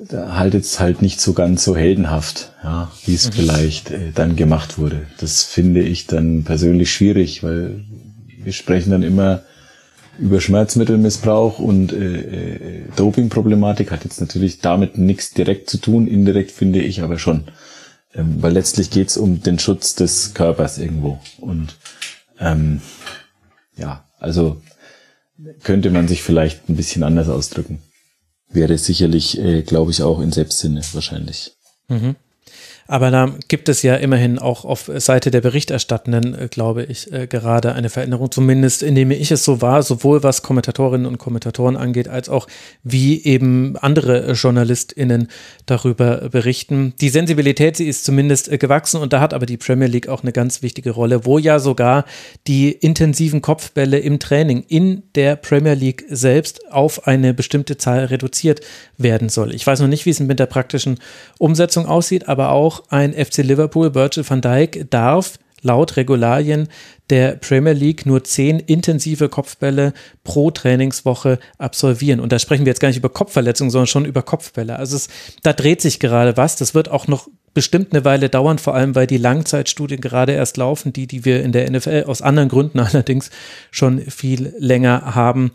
da 0.09 0.35
haltet 0.35 0.65
es 0.65 0.79
halt 0.79 1.01
nicht 1.01 1.19
so 1.19 1.33
ganz 1.33 1.63
so 1.63 1.75
heldenhaft, 1.75 2.51
ja, 2.63 2.91
wie 3.05 3.15
es 3.15 3.27
mhm. 3.27 3.33
vielleicht 3.33 3.91
äh, 3.91 4.11
dann 4.13 4.35
gemacht 4.35 4.77
wurde. 4.77 5.07
Das 5.19 5.43
finde 5.43 5.81
ich 5.81 6.05
dann 6.05 6.43
persönlich 6.43 6.91
schwierig, 6.91 7.43
weil 7.43 7.83
wir 8.43 8.53
sprechen 8.53 8.91
dann 8.91 9.03
immer 9.03 9.41
über 10.19 10.41
Schmerzmittelmissbrauch 10.41 11.59
und 11.59 11.91
äh, 11.91 12.19
äh, 12.19 12.83
Dopingproblematik 12.95 13.91
hat 13.91 14.03
jetzt 14.03 14.21
natürlich 14.21 14.59
damit 14.59 14.97
nichts 14.97 15.31
direkt 15.31 15.69
zu 15.69 15.77
tun, 15.77 16.07
indirekt 16.07 16.51
finde 16.51 16.81
ich 16.81 17.01
aber 17.01 17.17
schon. 17.17 17.45
Ähm, 18.13 18.35
weil 18.41 18.53
letztlich 18.53 18.89
geht's 18.89 19.17
um 19.17 19.41
den 19.41 19.59
Schutz 19.59 19.95
des 19.95 20.33
Körpers 20.33 20.77
irgendwo. 20.77 21.19
Und 21.39 21.75
ähm, 22.39 22.81
ja, 23.75 24.05
also 24.19 24.61
könnte 25.63 25.89
man 25.91 26.07
sich 26.07 26.23
vielleicht 26.23 26.69
ein 26.69 26.75
bisschen 26.75 27.03
anders 27.03 27.29
ausdrücken. 27.29 27.81
Wäre 28.49 28.77
sicherlich, 28.77 29.37
äh, 29.37 29.61
glaube 29.61 29.91
ich, 29.91 30.01
auch 30.01 30.19
in 30.19 30.31
Selbstsinne 30.31 30.81
wahrscheinlich. 30.93 31.51
Mhm. 31.89 32.15
Aber 32.87 33.11
da 33.11 33.33
gibt 33.47 33.69
es 33.69 33.81
ja 33.81 33.95
immerhin 33.95 34.39
auch 34.39 34.63
auf 34.65 34.89
Seite 34.95 35.29
der 35.29 35.41
Berichterstattenden, 35.41 36.33
äh, 36.33 36.47
glaube 36.47 36.83
ich, 36.83 37.11
äh, 37.11 37.27
gerade 37.27 37.73
eine 37.73 37.89
Veränderung, 37.89 38.31
zumindest 38.31 38.81
indem 38.81 39.11
ich 39.11 39.31
es 39.31 39.43
so 39.43 39.61
war, 39.61 39.83
sowohl 39.83 40.23
was 40.23 40.41
Kommentatorinnen 40.41 41.05
und 41.05 41.17
Kommentatoren 41.17 41.75
angeht, 41.75 42.07
als 42.07 42.29
auch 42.29 42.47
wie 42.83 43.23
eben 43.23 43.75
andere 43.77 44.31
JournalistInnen 44.31 45.27
darüber 45.65 46.29
berichten. 46.29 46.93
Die 47.01 47.09
Sensibilität, 47.09 47.77
sie 47.77 47.87
ist 47.87 48.05
zumindest 48.05 48.51
äh, 48.51 48.57
gewachsen 48.57 49.01
und 49.01 49.13
da 49.13 49.19
hat 49.19 49.33
aber 49.33 49.45
die 49.45 49.57
Premier 49.57 49.87
League 49.87 50.07
auch 50.07 50.23
eine 50.23 50.31
ganz 50.31 50.61
wichtige 50.61 50.91
Rolle, 50.91 51.25
wo 51.25 51.37
ja 51.37 51.59
sogar 51.59 52.05
die 52.47 52.71
intensiven 52.71 53.41
Kopfbälle 53.41 53.99
im 53.99 54.19
Training 54.19 54.63
in 54.67 55.03
der 55.15 55.35
Premier 55.35 55.73
League 55.73 56.05
selbst 56.09 56.71
auf 56.71 57.07
eine 57.07 57.33
bestimmte 57.33 57.77
Zahl 57.77 58.05
reduziert 58.05 58.61
werden 58.97 59.29
soll. 59.29 59.53
Ich 59.53 59.67
weiß 59.67 59.81
noch 59.81 59.87
nicht, 59.87 60.05
wie 60.05 60.11
es 60.11 60.19
mit 60.19 60.39
der 60.39 60.45
praktischen 60.45 60.99
Umsetzung 61.37 61.85
aussieht, 61.85 62.27
aber 62.27 62.51
auch 62.51 62.76
ein 62.89 63.13
FC 63.13 63.37
Liverpool, 63.37 63.95
Virgil 63.95 64.27
van 64.27 64.41
Dijk, 64.41 64.89
darf 64.89 65.39
laut 65.61 65.97
Regularien 65.97 66.67
der 67.09 67.35
Premier 67.35 67.73
League 67.73 68.05
nur 68.05 68.23
zehn 68.23 68.59
intensive 68.59 69.29
Kopfbälle 69.29 69.93
pro 70.23 70.51
Trainingswoche 70.51 71.39
absolvieren. 71.57 72.19
Und 72.19 72.31
da 72.31 72.39
sprechen 72.39 72.65
wir 72.65 72.71
jetzt 72.71 72.79
gar 72.79 72.89
nicht 72.89 72.97
über 72.97 73.09
Kopfverletzungen, 73.09 73.71
sondern 73.71 73.87
schon 73.87 74.05
über 74.05 74.21
Kopfbälle. 74.21 74.77
Also 74.77 74.97
es, 74.97 75.07
da 75.43 75.53
dreht 75.53 75.81
sich 75.81 75.99
gerade 75.99 76.37
was. 76.37 76.57
Das 76.57 76.75
wird 76.75 76.89
auch 76.89 77.07
noch 77.07 77.27
bestimmt 77.53 77.91
eine 77.91 78.05
Weile 78.05 78.29
dauern, 78.29 78.59
vor 78.59 78.75
allem 78.75 78.93
weil 78.93 79.07
die 79.07 79.17
Langzeitstudien 79.17 80.01
gerade 80.01 80.33
erst 80.33 80.57
laufen, 80.57 80.93
die, 80.93 81.07
die 81.07 81.25
wir 81.25 81.43
in 81.43 81.51
der 81.51 81.69
NFL 81.71 82.03
aus 82.07 82.21
anderen 82.21 82.49
Gründen 82.49 82.79
allerdings 82.79 83.29
schon 83.71 84.01
viel 84.01 84.53
länger 84.59 85.15
haben 85.15 85.51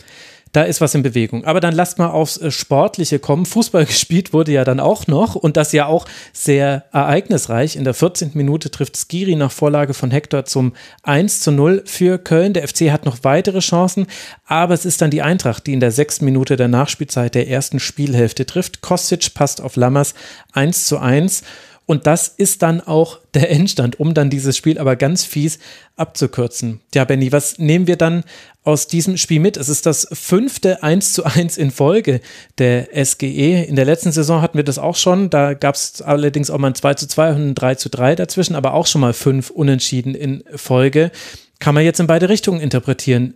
da 0.52 0.62
ist 0.62 0.80
was 0.80 0.94
in 0.94 1.02
Bewegung. 1.02 1.44
Aber 1.44 1.60
dann 1.60 1.74
lasst 1.74 1.98
mal 1.98 2.08
aufs 2.08 2.36
äh, 2.36 2.50
Sportliche 2.50 3.18
kommen. 3.18 3.46
Fußball 3.46 3.86
gespielt 3.92 4.32
wurde 4.32 4.52
ja 4.52 4.64
dann 4.64 4.80
auch 4.80 5.06
noch 5.06 5.34
und 5.34 5.56
das 5.56 5.72
ja 5.72 5.86
auch 5.86 6.06
sehr 6.32 6.84
ereignisreich. 6.92 7.76
In 7.76 7.84
der 7.84 7.94
14. 7.94 8.32
Minute 8.34 8.70
trifft 8.70 8.96
Skiri 8.96 9.34
nach 9.34 9.50
Vorlage 9.50 9.94
von 9.94 10.10
Hector 10.10 10.44
zum 10.44 10.74
1 11.02 11.40
zu 11.40 11.52
0 11.52 11.82
für 11.86 12.18
Köln. 12.18 12.52
Der 12.52 12.68
FC 12.68 12.90
hat 12.90 13.06
noch 13.06 13.18
weitere 13.22 13.60
Chancen, 13.60 14.06
aber 14.46 14.74
es 14.74 14.84
ist 14.84 15.00
dann 15.00 15.10
die 15.10 15.22
Eintracht, 15.22 15.66
die 15.66 15.72
in 15.72 15.80
der 15.80 15.90
sechsten 15.90 16.24
Minute 16.26 16.56
der 16.56 16.68
Nachspielzeit 16.68 17.34
der 17.34 17.48
ersten 17.48 17.80
Spielhälfte 17.80 18.46
trifft. 18.46 18.82
Kostic 18.82 19.34
passt 19.34 19.60
auf 19.60 19.76
Lammers 19.76 20.14
1 20.52 20.86
zu 20.86 20.98
1. 20.98 21.42
Und 21.86 22.06
das 22.06 22.28
ist 22.28 22.62
dann 22.62 22.80
auch 22.80 23.18
der 23.34 23.50
Endstand, 23.50 23.98
um 23.98 24.14
dann 24.14 24.30
dieses 24.30 24.56
Spiel 24.56 24.78
aber 24.78 24.96
ganz 24.96 25.24
fies 25.24 25.58
abzukürzen. 25.96 26.80
Ja, 26.94 27.04
Benny, 27.04 27.32
was 27.32 27.58
nehmen 27.58 27.86
wir 27.86 27.96
dann 27.96 28.24
aus 28.64 28.86
diesem 28.86 29.16
Spiel 29.16 29.40
mit? 29.40 29.56
Es 29.56 29.68
ist 29.68 29.86
das 29.86 30.06
fünfte 30.12 30.82
1 30.82 31.12
zu 31.12 31.24
1 31.24 31.56
in 31.56 31.70
Folge 31.70 32.20
der 32.58 32.88
SGE. 33.04 33.64
In 33.64 33.76
der 33.76 33.84
letzten 33.84 34.12
Saison 34.12 34.40
hatten 34.40 34.56
wir 34.56 34.64
das 34.64 34.78
auch 34.78 34.96
schon. 34.96 35.30
Da 35.30 35.54
gab 35.54 35.74
es 35.74 36.00
allerdings 36.02 36.50
auch 36.50 36.58
mal 36.58 36.68
ein 36.68 36.74
2 36.74 36.94
zu 36.94 37.08
2 37.08 37.30
und 37.30 37.48
ein 37.50 37.54
3 37.54 37.74
zu 37.74 37.90
3 37.90 38.14
dazwischen, 38.16 38.54
aber 38.54 38.74
auch 38.74 38.86
schon 38.86 39.00
mal 39.00 39.12
fünf 39.12 39.50
Unentschieden 39.50 40.14
in 40.14 40.44
Folge. 40.54 41.10
Kann 41.58 41.74
man 41.74 41.84
jetzt 41.84 42.00
in 42.00 42.06
beide 42.06 42.28
Richtungen 42.28 42.60
interpretieren. 42.60 43.34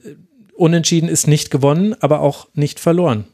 Unentschieden 0.55 1.08
ist 1.08 1.26
nicht 1.26 1.50
gewonnen, 1.50 1.94
aber 2.00 2.20
auch 2.20 2.49
nicht 2.55 2.81
verloren. 2.81 3.25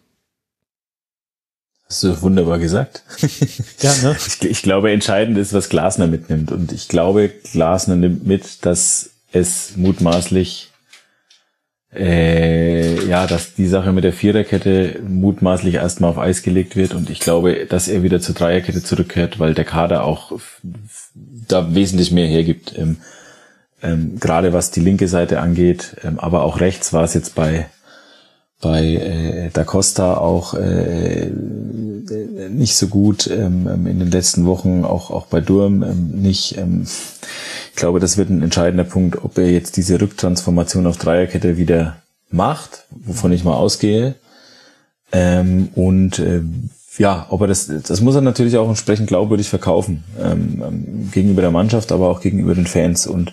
Hast 1.93 2.05
du 2.05 2.23
wunderbar 2.23 2.59
gesagt. 2.59 3.03
Ja, 3.83 3.93
ne? 4.03 4.17
ich, 4.27 4.43
ich 4.49 4.63
glaube, 4.63 4.91
entscheidend 4.91 5.37
ist, 5.37 5.53
was 5.53 5.69
Glasner 5.69 6.07
mitnimmt. 6.07 6.51
Und 6.51 6.73
ich 6.73 6.89
glaube, 6.89 7.31
Glasner 7.53 7.97
nimmt 7.97 8.27
mit, 8.27 8.65
dass 8.65 9.11
es 9.31 9.77
mutmaßlich, 9.77 10.71
äh, 11.95 13.07
ja, 13.07 13.27
dass 13.27 13.53
die 13.53 13.67
Sache 13.67 13.93
mit 13.93 14.05
der 14.05 14.15
Viererkette 14.15 15.01
mutmaßlich 15.07 15.75
erstmal 15.75 16.09
auf 16.09 16.19
Eis 16.19 16.43
gelegt 16.43 16.77
wird. 16.77 16.95
Und 16.95 17.11
ich 17.11 17.21
glaube, 17.21 17.67
dass 17.67 17.89
er 17.89 18.03
wieder 18.03 18.23
zur 18.23 18.37
Dreierkette 18.37 18.83
zurückkehrt, 18.83 19.39
weil 19.39 19.53
der 19.53 19.67
Kader 19.67 20.05
auch 20.05 20.33
da 21.13 21.75
wesentlich 21.75 22.11
mehr 22.11 22.27
hergibt. 22.27 22.73
Ähm, 22.75 22.97
ähm, 23.83 24.19
gerade 24.19 24.55
was 24.55 24.71
die 24.71 24.81
linke 24.81 25.09
Seite 25.09 25.41
angeht, 25.41 25.95
ähm, 26.03 26.19
aber 26.19 26.45
auch 26.45 26.61
rechts 26.61 26.95
war 26.95 27.05
es 27.05 27.13
jetzt 27.13 27.35
bei 27.35 27.67
bei 28.63 28.95
äh, 28.95 29.51
Da 29.53 29.65
Costa 29.65 30.17
auch 30.17 30.55
äh, 30.55 31.31
nicht 32.49 32.77
so 32.77 32.87
gut 32.87 33.27
ähm, 33.27 33.69
ähm, 33.71 33.87
in 33.87 33.99
den 33.99 34.11
letzten 34.11 34.47
Wochen, 34.47 34.85
auch, 34.85 35.11
auch 35.11 35.27
bei 35.27 35.41
Durm 35.41 35.83
ähm, 35.83 36.11
nicht. 36.23 36.57
Ähm, 36.57 36.87
ich 37.71 37.77
glaube, 37.77 38.01
das 38.01 38.17
wird 38.17 38.31
ein 38.31 38.43
entscheidender 38.43 38.85
Punkt, 38.85 39.25
ob 39.25 39.37
er 39.37 39.51
jetzt 39.51 39.77
diese 39.77 40.01
Rücktransformation 40.01 40.87
auf 40.87 40.97
Dreierkette 40.97 41.57
wieder 41.57 41.97
macht, 42.31 42.87
wovon 42.91 43.33
ich 43.33 43.45
mal 43.45 43.57
ausgehe. 43.57 44.15
Ähm, 45.11 45.69
und 45.75 46.21
äh, 46.21 46.43
ja, 46.99 47.27
ob 47.31 47.41
er 47.41 47.49
das, 47.49 47.67
das 47.67 48.01
muss 48.01 48.15
er 48.15 48.21
natürlich 48.21 48.57
auch 48.57 48.69
entsprechend 48.69 49.09
glaubwürdig 49.09 49.49
verkaufen, 49.49 50.05
ähm, 50.21 50.63
ähm, 50.65 51.11
gegenüber 51.11 51.43
der 51.43 51.51
Mannschaft, 51.51 51.91
aber 51.91 52.09
auch 52.09 52.21
gegenüber 52.21 52.55
den 52.55 52.67
Fans. 52.67 53.09
Und 53.09 53.33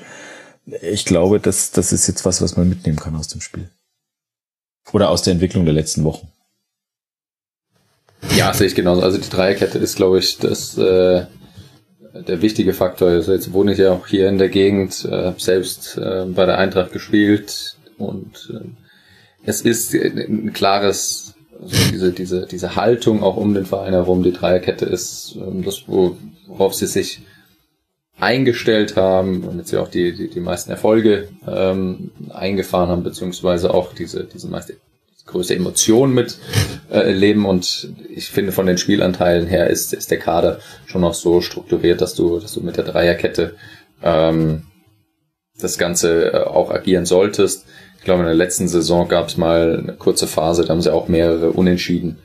ich 0.81 1.05
glaube, 1.05 1.39
das, 1.39 1.71
das 1.71 1.93
ist 1.93 2.07
jetzt 2.07 2.25
was, 2.25 2.41
was 2.41 2.57
man 2.57 2.67
mitnehmen 2.67 2.97
kann 2.97 3.15
aus 3.15 3.27
dem 3.27 3.41
Spiel. 3.41 3.69
Oder 4.91 5.09
aus 5.09 5.21
der 5.21 5.33
Entwicklung 5.33 5.65
der 5.65 5.73
letzten 5.73 6.03
Wochen. 6.03 6.27
Ja, 8.35 8.53
sehe 8.53 8.67
ich 8.67 8.75
genauso. 8.75 9.01
Also 9.01 9.17
die 9.17 9.29
Dreierkette 9.29 9.77
ist, 9.77 9.95
glaube 9.95 10.19
ich, 10.19 10.37
das 10.37 10.77
äh, 10.77 11.25
der 12.13 12.41
wichtige 12.41 12.73
Faktor. 12.73 13.09
Also 13.09 13.33
jetzt 13.33 13.53
wohne 13.53 13.73
ich 13.73 13.77
ja 13.77 13.91
auch 13.91 14.07
hier 14.07 14.27
in 14.27 14.37
der 14.37 14.49
Gegend, 14.49 15.05
äh, 15.05 15.33
selbst 15.37 15.97
äh, 15.97 16.25
bei 16.25 16.45
der 16.45 16.57
Eintracht 16.57 16.91
gespielt 16.91 17.77
und 17.97 18.51
äh, 18.53 18.67
es 19.45 19.61
ist 19.61 19.93
ein 19.93 20.53
klares, 20.53 21.33
also 21.61 21.75
diese, 21.91 22.11
diese, 22.11 22.45
diese 22.45 22.75
Haltung 22.75 23.23
auch 23.23 23.37
um 23.37 23.53
den 23.53 23.65
Verein 23.65 23.93
herum, 23.93 24.23
die 24.23 24.33
Dreierkette 24.33 24.85
ist 24.85 25.35
äh, 25.35 25.63
das, 25.63 25.83
worauf 25.87 26.73
sie 26.73 26.87
sich 26.87 27.21
eingestellt 28.19 28.95
haben 28.95 29.43
und 29.43 29.57
jetzt 29.57 29.71
ja 29.71 29.81
auch 29.81 29.87
die, 29.87 30.15
die, 30.15 30.29
die 30.29 30.39
meisten 30.39 30.71
Erfolge 30.71 31.29
ähm, 31.47 32.11
eingefahren 32.29 32.89
haben, 32.89 33.03
beziehungsweise 33.03 33.73
auch 33.73 33.93
diese, 33.93 34.25
diese 34.25 34.47
meiste 34.47 34.75
größte 35.25 35.55
Emotion 35.55 36.13
mit 36.13 36.37
äh, 36.91 37.11
leben 37.11 37.45
und 37.45 37.93
ich 38.09 38.29
finde 38.29 38.51
von 38.51 38.65
den 38.65 38.79
Spielanteilen 38.79 39.45
her 39.45 39.69
ist, 39.69 39.93
ist 39.93 40.09
der 40.09 40.17
Kader 40.17 40.59
schon 40.87 41.01
noch 41.01 41.13
so 41.13 41.41
strukturiert, 41.41 42.01
dass 42.01 42.15
du, 42.15 42.39
dass 42.39 42.53
du 42.53 42.61
mit 42.61 42.77
der 42.77 42.83
Dreierkette 42.83 43.55
ähm, 44.01 44.63
das 45.59 45.77
Ganze 45.77 46.33
äh, 46.33 46.37
auch 46.37 46.71
agieren 46.71 47.05
solltest. 47.05 47.65
Ich 47.99 48.05
glaube, 48.05 48.21
in 48.21 48.27
der 48.27 48.35
letzten 48.35 48.67
Saison 48.67 49.07
gab 49.07 49.27
es 49.27 49.37
mal 49.37 49.79
eine 49.83 49.93
kurze 49.93 50.25
Phase, 50.25 50.63
da 50.63 50.69
haben 50.69 50.81
sie 50.81 50.93
auch 50.93 51.09
mehrere 51.09 51.51
Unentschieden 51.51 52.17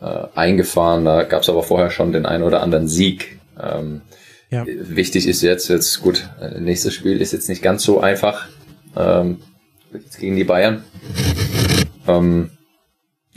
äh, 0.00 0.24
eingefahren. 0.34 1.04
Da 1.04 1.22
gab 1.22 1.42
es 1.42 1.48
aber 1.48 1.62
vorher 1.62 1.90
schon 1.90 2.12
den 2.12 2.26
einen 2.26 2.44
oder 2.44 2.62
anderen 2.62 2.88
Sieg. 2.88 3.38
Ähm, 3.62 4.02
ja. 4.52 4.66
Wichtig 4.66 5.26
ist 5.26 5.40
jetzt, 5.40 5.68
jetzt 5.68 6.02
gut, 6.02 6.28
äh, 6.40 6.60
nächstes 6.60 6.92
Spiel 6.92 7.20
ist 7.22 7.32
jetzt 7.32 7.48
nicht 7.48 7.62
ganz 7.62 7.82
so 7.82 8.00
einfach. 8.00 8.48
Ähm, 8.94 9.38
gegen 10.20 10.36
die 10.36 10.44
Bayern. 10.44 10.84
Ähm, 12.06 12.50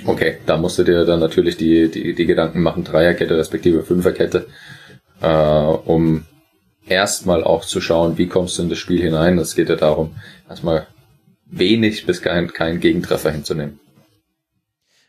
okay, 0.06 0.40
da 0.46 0.58
musst 0.58 0.78
du 0.78 0.84
dir 0.84 1.06
dann 1.06 1.22
natürlich 1.22 1.56
die, 1.56 1.90
die, 1.90 2.14
die 2.14 2.26
Gedanken 2.26 2.62
machen, 2.62 2.84
Dreierkette 2.84 3.38
respektive 3.38 3.84
Fünferkette, 3.84 4.48
äh, 5.22 5.28
um 5.28 6.26
erstmal 6.86 7.46
auch 7.46 7.64
zu 7.64 7.80
schauen, 7.80 8.18
wie 8.18 8.28
kommst 8.28 8.58
du 8.58 8.64
in 8.64 8.70
das 8.70 8.78
Spiel 8.78 9.02
hinein. 9.02 9.38
Es 9.38 9.56
geht 9.56 9.70
ja 9.70 9.76
darum, 9.76 10.16
erstmal 10.50 10.88
wenig 11.46 12.06
bis 12.06 12.22
kein, 12.22 12.52
kein 12.52 12.82
Gegentreffer 12.82 13.32
hinzunehmen. 13.32 13.80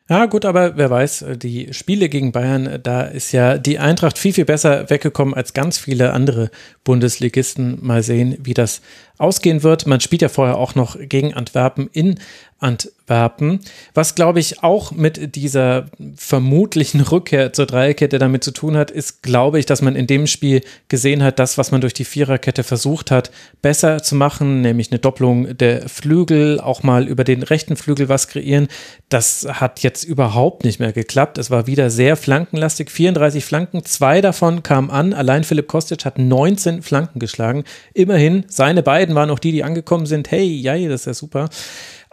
Ja, 0.08 0.26
gut, 0.26 0.44
aber 0.44 0.76
wer 0.76 0.88
weiß, 0.88 1.24
die 1.34 1.74
Spiele 1.74 2.08
gegen 2.08 2.30
Bayern, 2.30 2.78
da 2.84 3.02
ist 3.02 3.32
ja 3.32 3.58
die 3.58 3.80
Eintracht 3.80 4.18
viel, 4.18 4.32
viel 4.32 4.44
besser 4.44 4.88
weggekommen 4.88 5.34
als 5.34 5.52
ganz 5.52 5.78
viele 5.78 6.12
andere 6.12 6.50
Bundesligisten. 6.84 7.84
Mal 7.84 8.04
sehen, 8.04 8.38
wie 8.40 8.54
das 8.54 8.82
ausgehen 9.18 9.64
wird. 9.64 9.88
Man 9.88 10.00
spielt 10.00 10.22
ja 10.22 10.28
vorher 10.28 10.58
auch 10.58 10.76
noch 10.76 10.96
gegen 11.00 11.34
Antwerpen 11.34 11.90
in 11.92 12.20
Antwerpen, 12.60 12.95
was 13.06 14.14
glaube 14.14 14.40
ich 14.40 14.62
auch 14.62 14.92
mit 14.92 15.36
dieser 15.36 15.86
vermutlichen 16.16 17.00
Rückkehr 17.00 17.52
zur 17.52 17.66
Dreierkette 17.66 18.18
damit 18.18 18.42
zu 18.42 18.50
tun 18.50 18.76
hat, 18.76 18.90
ist 18.90 19.22
glaube 19.22 19.58
ich, 19.58 19.66
dass 19.66 19.82
man 19.82 19.96
in 19.96 20.06
dem 20.06 20.26
Spiel 20.26 20.62
gesehen 20.88 21.22
hat, 21.22 21.38
das, 21.38 21.56
was 21.58 21.70
man 21.70 21.80
durch 21.80 21.94
die 21.94 22.04
Viererkette 22.04 22.64
versucht 22.64 23.10
hat, 23.10 23.30
besser 23.62 24.02
zu 24.02 24.14
machen, 24.14 24.60
nämlich 24.60 24.90
eine 24.90 24.98
Doppelung 24.98 25.56
der 25.56 25.88
Flügel, 25.88 26.60
auch 26.60 26.82
mal 26.82 27.06
über 27.06 27.24
den 27.24 27.42
rechten 27.42 27.76
Flügel 27.76 28.08
was 28.08 28.28
kreieren. 28.28 28.68
Das 29.08 29.46
hat 29.48 29.80
jetzt 29.80 30.04
überhaupt 30.04 30.64
nicht 30.64 30.80
mehr 30.80 30.92
geklappt. 30.92 31.38
Es 31.38 31.50
war 31.50 31.66
wieder 31.66 31.90
sehr 31.90 32.16
flankenlastig, 32.16 32.90
34 32.90 33.44
Flanken, 33.44 33.84
zwei 33.84 34.20
davon 34.20 34.62
kamen 34.62 34.90
an. 34.90 35.12
Allein 35.12 35.44
Philipp 35.44 35.68
Kostic 35.68 36.04
hat 36.04 36.18
19 36.18 36.82
Flanken 36.82 37.20
geschlagen. 37.20 37.64
Immerhin 37.94 38.44
seine 38.48 38.82
beiden 38.82 39.14
waren 39.14 39.30
auch 39.30 39.38
die, 39.38 39.52
die 39.52 39.64
angekommen 39.64 40.06
sind. 40.06 40.30
Hey, 40.30 40.46
ja, 40.46 40.76
das 40.88 41.02
ist 41.02 41.06
ja 41.06 41.14
super. 41.14 41.48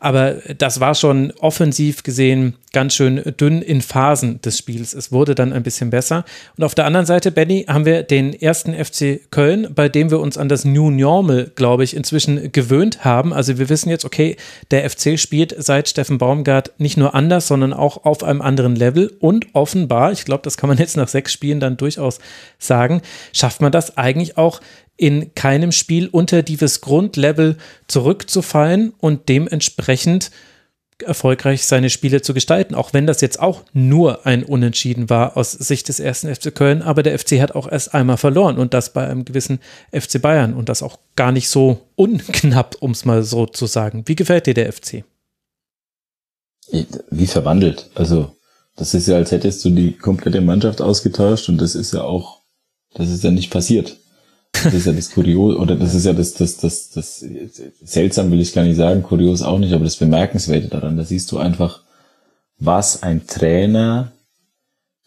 Aber 0.04 0.34
das 0.58 0.82
war 0.82 0.96
schon 0.96 1.32
offensiv 1.40 2.04
gesehen 2.04 2.56
ganz 2.74 2.96
schön 2.96 3.22
dünn 3.40 3.62
in 3.62 3.82
Phasen 3.82 4.42
des 4.42 4.58
Spiels. 4.58 4.94
Es 4.94 5.14
wurde 5.14 5.34
dann 5.34 5.54
ein 5.54 5.64
bisschen 5.64 5.92
besser. 5.92 6.26
Und 6.58 6.66
auf 6.66 6.76
der 6.76 6.86
anderen 6.86 7.06
Seite, 7.06 7.32
Benny, 7.32 7.66
haben 7.70 7.86
wir 7.86 8.04
den 8.04 8.34
ersten 8.34 8.74
FC 8.74 9.22
Köln, 9.32 9.70
bei 9.74 9.88
dem 9.88 10.12
wir 10.12 10.20
uns 10.20 10.38
an 10.38 10.50
das 10.50 10.66
New 10.66 10.90
Normal, 10.90 11.52
glaube 11.56 11.86
ich, 11.86 11.96
inzwischen 11.96 12.52
gewöhnt 12.52 13.06
haben. 13.06 13.32
Also 13.32 13.60
wir 13.60 13.70
wissen 13.70 13.90
jetzt, 13.90 14.04
okay, 14.04 14.36
der 14.72 14.90
FC 14.90 15.18
spielt 15.18 15.56
seit 15.58 15.88
Steffen 15.88 16.18
Baumgart 16.18 16.74
nicht 16.80 16.98
nur 16.98 17.16
anders, 17.16 17.48
sondern 17.48 17.72
auch 17.72 18.04
auf 18.04 18.24
einem 18.24 18.42
anderen 18.42 18.76
Level. 18.76 19.16
Und 19.20 19.48
offenbar, 19.54 20.12
ich 20.12 20.26
glaube, 20.26 20.44
das 20.44 20.58
kann 20.58 20.68
man 20.68 20.80
jetzt 20.80 20.98
nach 20.98 21.08
sechs 21.08 21.32
Spielen 21.32 21.62
dann 21.62 21.78
durchaus 21.78 22.20
sagen, 22.58 23.02
schafft 23.32 23.62
man 23.62 23.72
das 23.72 23.98
eigentlich 23.98 24.36
auch 24.36 24.60
in 24.98 25.34
keinem 25.36 25.72
Spiel 25.72 26.08
unter 26.08 26.44
dieses 26.44 26.82
Grundlevel 26.82 27.58
zurückzufallen 27.88 28.94
und 29.00 29.28
dementsprechend 29.30 30.32
erfolgreich 31.02 31.66
seine 31.66 31.90
Spiele 31.90 32.22
zu 32.22 32.34
gestalten, 32.34 32.76
auch 32.76 32.94
wenn 32.94 33.08
das 33.08 33.22
jetzt 33.22 33.40
auch 33.40 33.64
nur 33.74 34.26
ein 34.26 34.44
Unentschieden 34.44 35.10
war 35.10 35.38
aus 35.38 35.52
Sicht 35.52 35.90
des 35.90 36.00
ersten 36.00 36.34
FC 36.34 36.54
Köln, 36.54 36.82
aber 36.82 37.04
der 37.04 37.18
FC 37.18 37.42
hat 37.42 37.54
auch 37.54 37.70
erst 37.70 37.94
einmal 37.94 38.18
verloren 38.18 38.58
und 38.58 38.74
das 38.74 38.94
bei 38.94 39.08
einem 39.08 39.26
gewissen 39.26 39.60
FC 39.92 40.22
Bayern 40.22 40.54
und 40.54 40.70
das 40.70 40.84
auch 40.84 41.00
gar 41.16 41.32
nicht 41.32 41.50
so 41.50 41.82
unknapp, 41.96 42.78
um 42.80 42.92
es 42.92 43.06
mal 43.06 43.24
so 43.24 43.46
zu 43.46 43.66
sagen. 43.66 44.04
Wie 44.06 44.16
gefällt 44.16 44.48
dir 44.48 44.54
der 44.54 44.72
FC? 44.72 45.04
Wie 47.10 47.28
verwandelt. 47.28 47.90
Also, 47.96 48.36
das 48.76 48.94
ist 48.94 49.08
ja, 49.08 49.16
als 49.16 49.32
hättest 49.32 49.64
du 49.66 49.70
die 49.70 49.94
komplette 49.94 50.42
Mannschaft 50.42 50.82
ausgetauscht 50.82 51.50
und 51.50 51.60
das 51.60 51.76
ist 51.76 51.94
ja 51.94 52.04
auch, 52.04 52.42
das 52.94 53.10
ist 53.10 53.24
ja 53.24 53.32
nicht 53.32 53.52
passiert. 53.52 53.98
Das 54.64 54.74
ist 54.74 54.86
ja 54.86 54.94
das 54.94 55.12
Kurios, 55.12 55.56
oder 55.58 55.76
das 55.76 55.94
ist 55.94 56.06
ja 56.06 56.14
das, 56.14 56.36
das, 56.36 56.58
das, 56.58 56.90
das, 56.92 57.26
seltsam 57.84 58.32
will 58.32 58.40
ich 58.40 58.54
gar 58.54 58.64
nicht 58.64 58.78
sagen, 58.78 59.04
kurios 59.04 59.42
auch 59.42 59.60
nicht, 59.60 59.74
aber 59.74 59.84
das 59.84 59.98
Bemerkenswerte 59.98 60.68
daran, 60.68 60.96
da 60.96 61.04
siehst 61.04 61.32
du 61.32 61.38
einfach, 61.38 61.82
was 62.60 63.04
ein 63.04 63.28
Trainer 63.28 64.12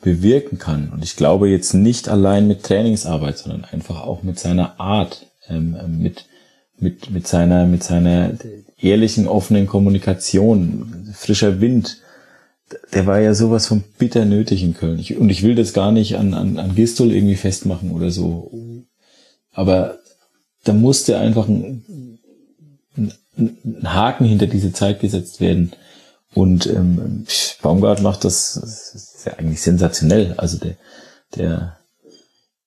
bewirken 0.03 0.59
kann. 0.59 0.91
Und 0.91 1.03
ich 1.03 1.17
glaube 1.17 1.49
jetzt 1.49 1.75
nicht 1.75 2.09
allein 2.09 2.47
mit 2.49 2.65
Trainingsarbeit, 2.65 3.39
sondern 3.39 3.65
einfach 3.65 4.03
auch 4.03 4.23
mit 4.23 4.39
seiner 4.39 4.79
Art, 4.79 5.27
ähm, 5.49 5.77
mit, 5.99 6.27
mit, 6.79 7.11
mit 7.11 7.27
seiner, 7.27 7.67
mit 7.67 7.83
seiner 7.83 8.33
ehrlichen, 8.79 9.27
offenen 9.27 9.67
Kommunikation, 9.67 11.13
frischer 11.15 11.61
Wind. 11.61 11.99
Der 12.93 13.07
war 13.07 13.21
ja 13.21 13.33
sowas 13.33 13.67
von 13.67 13.85
bitter 13.97 14.25
nötig 14.25 14.63
in 14.63 14.75
Köln. 14.75 14.99
Ich, 14.99 15.17
und 15.17 15.31
ich 15.31 15.43
will 15.43 15.55
das 15.55 15.73
gar 15.73 15.93
nicht 15.93 16.17
an, 16.17 16.35
an, 16.35 16.59
an 16.59 16.75
Gistol 16.75 17.13
irgendwie 17.13 17.37
festmachen 17.37 17.93
oder 17.93 18.11
so 18.11 18.51
aber 19.57 19.99
da 20.65 20.73
musste 20.75 21.19
einfach 21.19 21.49
ein, 21.49 22.19
ein, 22.97 23.13
ein 23.37 23.95
Haken 23.95 24.27
hinter 24.27 24.47
diese 24.47 24.73
Zeit 24.73 25.01
gesetzt 25.01 25.41
werden. 25.41 25.73
Und 26.35 26.67
ähm, 26.67 27.27
Baumgart 27.63 28.03
macht 28.03 28.25
das, 28.25 28.59
das 28.61 28.95
ist 28.95 29.27
ja 29.27 29.33
eigentlich 29.35 29.63
sensationell. 29.63 30.35
Also 30.37 30.59
der, 30.59 30.77
der, 31.35 31.79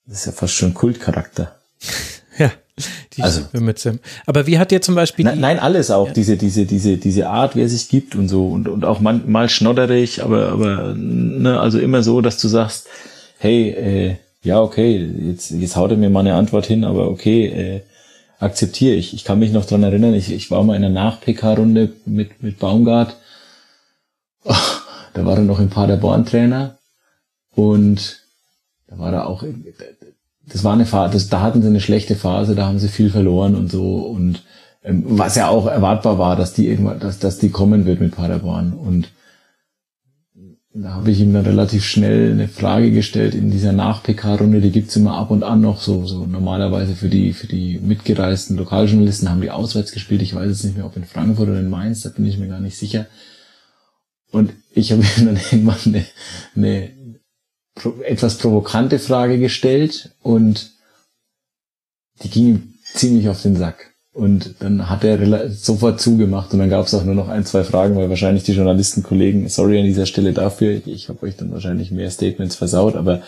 das 0.08 0.22
ist 0.22 0.26
ja 0.26 0.32
fast 0.32 0.56
schon 0.56 0.74
Kultcharakter. 0.74 1.56
ja. 2.38 2.52
Die 3.14 3.24
also, 3.24 3.42
aber 4.26 4.48
wie 4.48 4.58
hat 4.58 4.72
dir 4.72 4.82
zum 4.82 4.96
Beispiel 4.96 5.26
nein, 5.26 5.42
nein 5.42 5.60
alles 5.60 5.92
auch 5.92 6.08
ja. 6.08 6.14
diese 6.14 6.38
diese 6.38 6.66
diese 6.66 6.96
diese 6.96 7.28
Art, 7.28 7.58
wie 7.58 7.62
er 7.62 7.68
sich 7.68 7.90
gibt 7.90 8.16
und 8.16 8.30
so 8.30 8.48
und 8.48 8.70
und 8.70 8.86
auch 8.86 9.02
man, 9.02 9.30
mal 9.30 9.50
schnodderig, 9.50 10.24
aber 10.24 10.48
aber 10.48 10.94
ne, 10.96 11.60
also 11.60 11.78
immer 11.78 12.04
so, 12.04 12.22
dass 12.22 12.38
du 12.38 12.48
sagst, 12.48 12.88
hey, 13.38 13.72
äh, 13.72 14.16
ja, 14.44 14.62
okay, 14.62 14.98
jetzt, 15.28 15.52
jetzt 15.52 15.76
haut 15.76 15.92
er 15.92 15.98
mir 15.98 16.10
mal 16.10 16.22
eine 16.22 16.36
Antwort 16.36 16.66
hin, 16.66 16.84
aber 16.84 17.10
okay, 17.10 17.48
äh, 17.48 17.82
akzeptiere 18.40 18.96
ich. 18.96 19.14
Ich 19.14 19.26
kann 19.26 19.40
mich 19.40 19.52
noch 19.52 19.66
dran 19.66 19.84
erinnern, 19.84 20.14
ich, 20.14 20.32
ich 20.32 20.50
war 20.50 20.64
mal 20.64 20.76
in 20.76 20.84
einer 20.84 20.94
Nach-PK-Runde 20.94 21.94
mit, 22.06 22.42
mit 22.42 22.60
Baumgart. 22.60 23.18
Oh, 24.46 24.54
da 25.14 25.26
war 25.26 25.38
er 25.38 25.44
noch 25.44 25.60
im 25.60 25.70
Paderborn 25.70 26.26
Trainer 26.26 26.78
und 27.54 28.22
da 28.88 28.98
war 28.98 29.12
er 29.12 29.28
auch, 29.28 29.44
das 30.48 30.64
war 30.64 30.74
eine 30.74 30.86
Phase, 30.86 31.14
das, 31.14 31.30
da 31.30 31.42
hatten 31.42 31.62
sie 31.62 31.68
eine 31.68 31.82
schlechte 31.82 32.16
Phase, 32.16 32.56
da 32.56 32.66
haben 32.66 32.80
sie 32.80 32.88
viel 32.88 33.10
verloren 33.10 33.56
und 33.56 33.70
so 33.70 33.98
und 33.98 34.44
ähm, 34.84 35.04
was 35.06 35.36
ja 35.36 35.50
auch 35.50 35.68
erwartbar 35.68 36.18
war, 36.18 36.38
dass 36.38 36.54
die 36.54 36.68
irgendwann, 36.68 37.00
dass, 37.00 37.20
dass 37.20 37.38
die 37.38 37.50
kommen 37.50 37.86
wird 37.86 38.00
mit 38.00 38.16
Paderborn 38.16 38.74
und 38.74 39.12
da 40.72 40.92
habe 40.92 41.10
ich 41.10 41.20
ihm 41.20 41.34
dann 41.34 41.46
relativ 41.46 41.84
schnell 41.84 42.32
eine 42.32 42.48
Frage 42.48 42.92
gestellt 42.92 43.34
in 43.34 43.50
dieser 43.50 43.72
Nach-PK-Runde, 43.72 44.62
die 44.62 44.72
gibt's 44.72 44.96
immer 44.96 45.16
ab 45.16 45.32
und 45.32 45.44
an 45.44 45.62
noch 45.62 45.82
so, 45.82 46.06
so 46.06 46.28
normalerweise 46.28 46.96
für 46.96 47.10
die, 47.10 47.34
für 47.34 47.48
die 47.48 47.80
mitgereisten 47.80 48.56
Lokaljournalisten 48.56 49.30
haben 49.30 49.42
die 49.42 49.50
auswärts 49.50 49.92
gespielt. 49.92 50.22
Ich 50.22 50.36
weiß 50.36 50.48
jetzt 50.48 50.64
nicht 50.64 50.78
mehr, 50.78 50.86
ob 50.86 50.96
in 50.96 51.06
Frankfurt 51.06 51.50
oder 51.50 51.60
in 51.60 51.70
Mainz, 51.70 52.02
da 52.02 52.10
bin 52.10 52.26
ich 52.26 52.38
mir 52.38 52.48
gar 52.48 52.60
nicht 52.60 52.78
sicher. 52.78 53.08
Und 54.32 54.54
ich 54.72 54.92
habe 54.92 55.02
ihm 55.18 55.26
dann 55.26 55.38
irgendwann 55.38 55.80
eine, 55.86 56.06
eine 56.56 56.92
etwas 58.06 58.38
provokante 58.38 59.00
Frage 59.00 59.40
gestellt 59.40 60.16
und 60.22 60.72
die 62.22 62.30
ging 62.30 62.48
ihm 62.48 62.74
ziemlich 62.84 63.28
auf 63.30 63.42
den 63.42 63.56
Sack. 63.56 63.89
Und 64.12 64.56
dann 64.60 64.90
hat 64.90 65.04
er 65.04 65.50
sofort 65.52 66.02
zugemacht 66.02 66.52
und 66.52 66.60
dann 66.60 66.70
gab 66.70 66.86
es 66.88 66.94
auch 66.94 67.04
nur 67.04 67.16
noch 67.16 67.30
ein, 67.30 67.46
zwei 67.46 67.64
Fragen, 67.64 67.96
weil 67.96 68.10
wahrscheinlich 68.10 68.44
die 68.44 68.54
Journalistenkollegen, 68.54 69.48
sorry 69.50 69.80
an 69.80 69.86
dieser 69.86 70.08
Stelle 70.08 70.34
dafür, 70.34 70.82
ich 70.86 71.10
habe 71.10 71.24
euch 71.24 71.38
dann 71.38 71.52
wahrscheinlich 71.52 71.92
mehr 71.92 72.10
Statements 72.10 72.56
versaut, 72.56 72.96
aber 72.96 73.22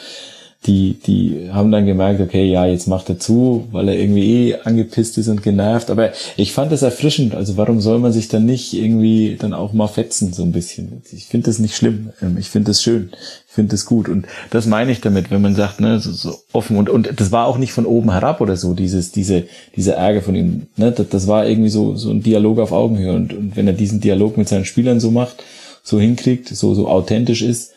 die, 0.67 0.93
die 0.93 1.49
haben 1.51 1.71
dann 1.71 1.87
gemerkt, 1.87 2.21
okay, 2.21 2.45
ja, 2.45 2.67
jetzt 2.67 2.87
macht 2.87 3.09
er 3.09 3.17
zu, 3.17 3.67
weil 3.71 3.89
er 3.89 3.95
irgendwie 3.95 4.49
eh 4.49 4.55
angepisst 4.63 5.17
ist 5.17 5.27
und 5.27 5.41
genervt. 5.41 5.89
Aber 5.89 6.11
ich 6.37 6.53
fand 6.53 6.71
das 6.71 6.83
erfrischend. 6.83 7.33
Also 7.33 7.57
warum 7.57 7.81
soll 7.81 7.97
man 7.97 8.13
sich 8.13 8.27
dann 8.27 8.45
nicht 8.45 8.73
irgendwie 8.73 9.37
dann 9.39 9.53
auch 9.53 9.73
mal 9.73 9.87
fetzen, 9.87 10.33
so 10.33 10.43
ein 10.43 10.51
bisschen? 10.51 11.01
Ich 11.11 11.25
finde 11.25 11.47
das 11.47 11.57
nicht 11.57 11.75
schlimm. 11.75 12.11
Ähm, 12.21 12.37
ich 12.37 12.49
finde 12.49 12.69
das 12.69 12.83
schön. 12.83 13.09
Ich 13.47 13.53
finde 13.53 13.71
das 13.71 13.87
gut. 13.87 14.07
Und 14.07 14.27
das 14.51 14.67
meine 14.67 14.91
ich 14.91 15.01
damit, 15.01 15.31
wenn 15.31 15.41
man 15.41 15.55
sagt, 15.55 15.81
ne, 15.81 15.99
so, 15.99 16.11
so 16.11 16.35
offen 16.53 16.77
und, 16.77 16.89
und 16.89 17.09
das 17.19 17.31
war 17.31 17.47
auch 17.47 17.57
nicht 17.57 17.73
von 17.73 17.87
oben 17.87 18.11
herab 18.11 18.39
oder 18.39 18.55
so, 18.55 18.75
dieses, 18.75 19.11
diese, 19.11 19.45
diese 19.75 19.93
Ärger 19.93 20.21
von 20.21 20.35
ihm. 20.35 20.67
Ne? 20.77 20.91
Das, 20.91 21.09
das 21.09 21.27
war 21.27 21.47
irgendwie 21.47 21.69
so, 21.69 21.95
so 21.95 22.11
ein 22.11 22.21
Dialog 22.21 22.59
auf 22.59 22.71
Augenhöhe. 22.71 23.13
Und, 23.13 23.33
und 23.33 23.55
wenn 23.55 23.65
er 23.65 23.73
diesen 23.73 23.99
Dialog 23.99 24.37
mit 24.37 24.47
seinen 24.47 24.65
Spielern 24.65 24.99
so 24.99 25.09
macht, 25.09 25.43
so 25.81 25.99
hinkriegt, 25.99 26.49
so, 26.49 26.75
so 26.75 26.87
authentisch 26.87 27.41
ist, 27.41 27.71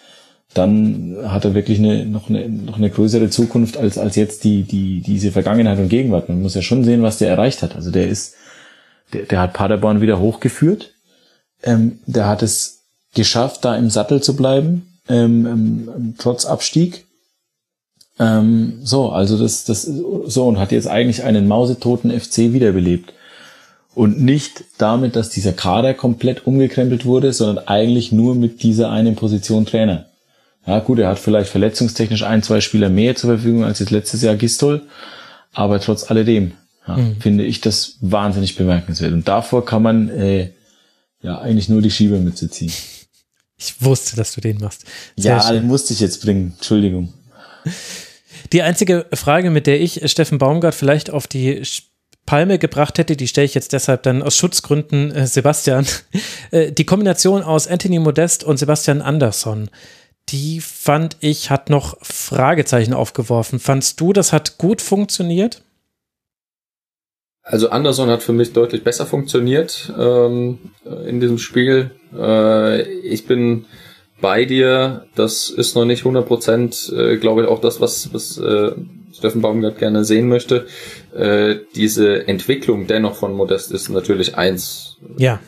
dann 0.55 1.17
hat 1.25 1.45
er 1.45 1.55
wirklich 1.55 1.79
eine, 1.79 2.07
noch, 2.07 2.29
eine, 2.29 2.49
noch 2.49 2.77
eine 2.77 2.89
größere 2.89 3.29
Zukunft 3.29 3.77
als, 3.77 3.99
als 3.99 4.17
jetzt 4.17 4.45
die, 4.45 4.63
die, 4.63 5.01
diese 5.01 5.33
Vergangenheit 5.33 5.79
und 5.79 5.89
Gegenwart. 5.89 6.29
Man 6.29 6.43
muss 6.43 6.55
ja 6.55 6.63
schon 6.63 6.85
sehen, 6.85 7.03
was 7.03 7.19
der 7.19 7.29
erreicht 7.29 7.63
hat. 7.63 7.75
Also 7.75 7.91
der 7.91 8.09
ist, 8.09 8.35
der, 9.13 9.23
der 9.23 9.41
hat 9.41 9.53
Paderborn 9.53 10.01
wieder 10.01 10.21
hochgeführt. 10.21 10.93
Ähm, 11.63 11.99
der 12.07 12.27
hat 12.27 12.43
es 12.43 12.85
geschafft, 13.15 13.65
da 13.65 13.77
im 13.77 13.91
Sattel 13.91 14.23
zu 14.23 14.37
bleiben, 14.37 14.99
ähm, 15.09 15.47
ähm, 15.47 16.15
trotz 16.19 16.45
Abstieg. 16.45 17.05
Ähm, 18.21 18.79
so, 18.83 19.11
also 19.11 19.37
das, 19.37 19.65
das, 19.65 19.83
so, 19.83 20.47
und 20.47 20.59
hat 20.59 20.71
jetzt 20.71 20.87
eigentlich 20.87 21.25
einen 21.25 21.49
mausetoten 21.49 22.11
FC 22.11 22.53
wiederbelebt. 22.53 23.13
Und 23.95 24.21
nicht 24.21 24.65
damit, 24.79 25.17
dass 25.17 25.31
dieser 25.31 25.53
Kader 25.53 25.95
komplett 25.95 26.47
umgekrempelt 26.47 27.07
wurde, 27.07 27.33
sondern 27.33 27.67
eigentlich 27.67 28.13
nur 28.13 28.35
mit 28.35 28.63
dieser 28.63 28.91
einen 28.91 29.15
Position 29.15 29.67
Trainer. 29.67 30.07
Ja, 30.67 30.79
gut, 30.81 30.99
er 30.99 31.09
hat 31.09 31.19
vielleicht 31.19 31.51
verletzungstechnisch 31.51 32.23
ein, 32.23 32.43
zwei 32.43 32.61
Spieler 32.61 32.89
mehr 32.89 33.15
zur 33.17 33.31
Verfügung 33.31 33.65
als 33.65 33.81
jetzt 33.81 33.91
letztes 33.91 34.23
Jahr 34.23 34.37
Gistol, 34.37 34.83
aber 35.53 35.81
trotz 35.81 36.11
alledem 36.11 36.53
ja, 36.87 36.97
mhm. 36.97 37.21
finde 37.21 37.45
ich 37.45 37.61
das 37.61 37.97
wahnsinnig 38.01 38.57
bemerkenswert. 38.57 39.13
Und 39.13 39.29
davor 39.29 39.65
kann 39.65 39.83
man 39.83 40.09
äh, 40.09 40.51
ja 41.23 41.39
eigentlich 41.41 41.69
nur 41.69 41.83
die 41.83 41.91
Schiebermütze 41.91 42.51
ziehen. 42.51 42.73
Ich 43.57 43.81
wusste, 43.81 44.17
dass 44.17 44.35
du 44.35 44.41
den 44.41 44.59
machst. 44.59 44.85
Sehr 45.17 45.37
ja, 45.37 45.43
schön. 45.43 45.55
den 45.55 45.67
musste 45.67 45.93
ich 45.93 46.01
jetzt 46.01 46.23
bringen. 46.23 46.55
Entschuldigung. 46.57 47.13
Die 48.53 48.63
einzige 48.63 49.07
Frage, 49.13 49.51
mit 49.51 49.67
der 49.67 49.81
ich 49.81 50.01
Steffen 50.11 50.39
Baumgart 50.39 50.75
vielleicht 50.75 51.11
auf 51.11 51.27
die 51.27 51.63
Palme 52.27 52.59
gebracht 52.59 52.99
hätte, 52.99 53.17
die 53.17 53.29
stelle 53.29 53.45
ich 53.45 53.55
jetzt 53.55 53.73
deshalb 53.73 54.03
dann 54.03 54.23
aus 54.23 54.37
Schutzgründen 54.37 55.11
äh, 55.13 55.27
Sebastian. 55.27 55.87
Äh, 56.51 56.73
die 56.73 56.85
Kombination 56.85 57.43
aus 57.43 57.67
Anthony 57.67 57.99
Modest 57.99 58.45
und 58.45 58.59
Sebastian 58.59 59.01
Andersson 59.01 59.71
die 60.29 60.61
fand 60.61 61.17
ich, 61.21 61.51
hat 61.51 61.71
noch 61.71 61.97
Fragezeichen 62.03 62.95
aufgeworfen. 62.95 63.59
Fandst 63.59 64.01
du, 64.01 64.13
das 64.13 64.33
hat 64.33 64.59
gut 64.59 64.81
funktioniert? 64.81 65.63
Also 67.43 67.69
Anderson 67.69 68.09
hat 68.09 68.23
für 68.23 68.33
mich 68.33 68.55
deutlich 68.55 68.85
besser 68.85 69.05
funktioniert 69.05 69.93
ähm, 69.99 70.59
in 71.07 71.21
diesem 71.21 71.37
Spiel. 71.37 71.91
Äh, 72.17 72.83
ich 72.83 73.27
bin 73.27 73.67
bei 74.23 74.47
dir. 74.47 75.07
Das 75.15 75.51
ist 75.51 75.75
noch 75.75 75.85
nicht 75.85 76.01
100 76.01 76.27
Prozent, 76.27 76.91
äh, 76.97 77.19
glaube 77.19 77.43
ich, 77.43 77.49
auch 77.49 77.61
das, 77.61 77.83
was, 77.83 78.15
was 78.15 78.39
äh, 78.39 78.73
Steffen 79.13 79.43
Baumgart 79.43 79.79
gerne 79.79 80.07
sehen 80.07 80.29
möchte. 80.29 80.67
Äh, 81.15 81.57
diese 81.75 82.27
Entwicklung 82.27 82.87
dennoch 82.87 83.17
von 83.17 83.35
Modest 83.35 83.73
ist 83.73 83.91
natürlich 83.91 84.37
eins. 84.39 84.97
Ja 85.19 85.39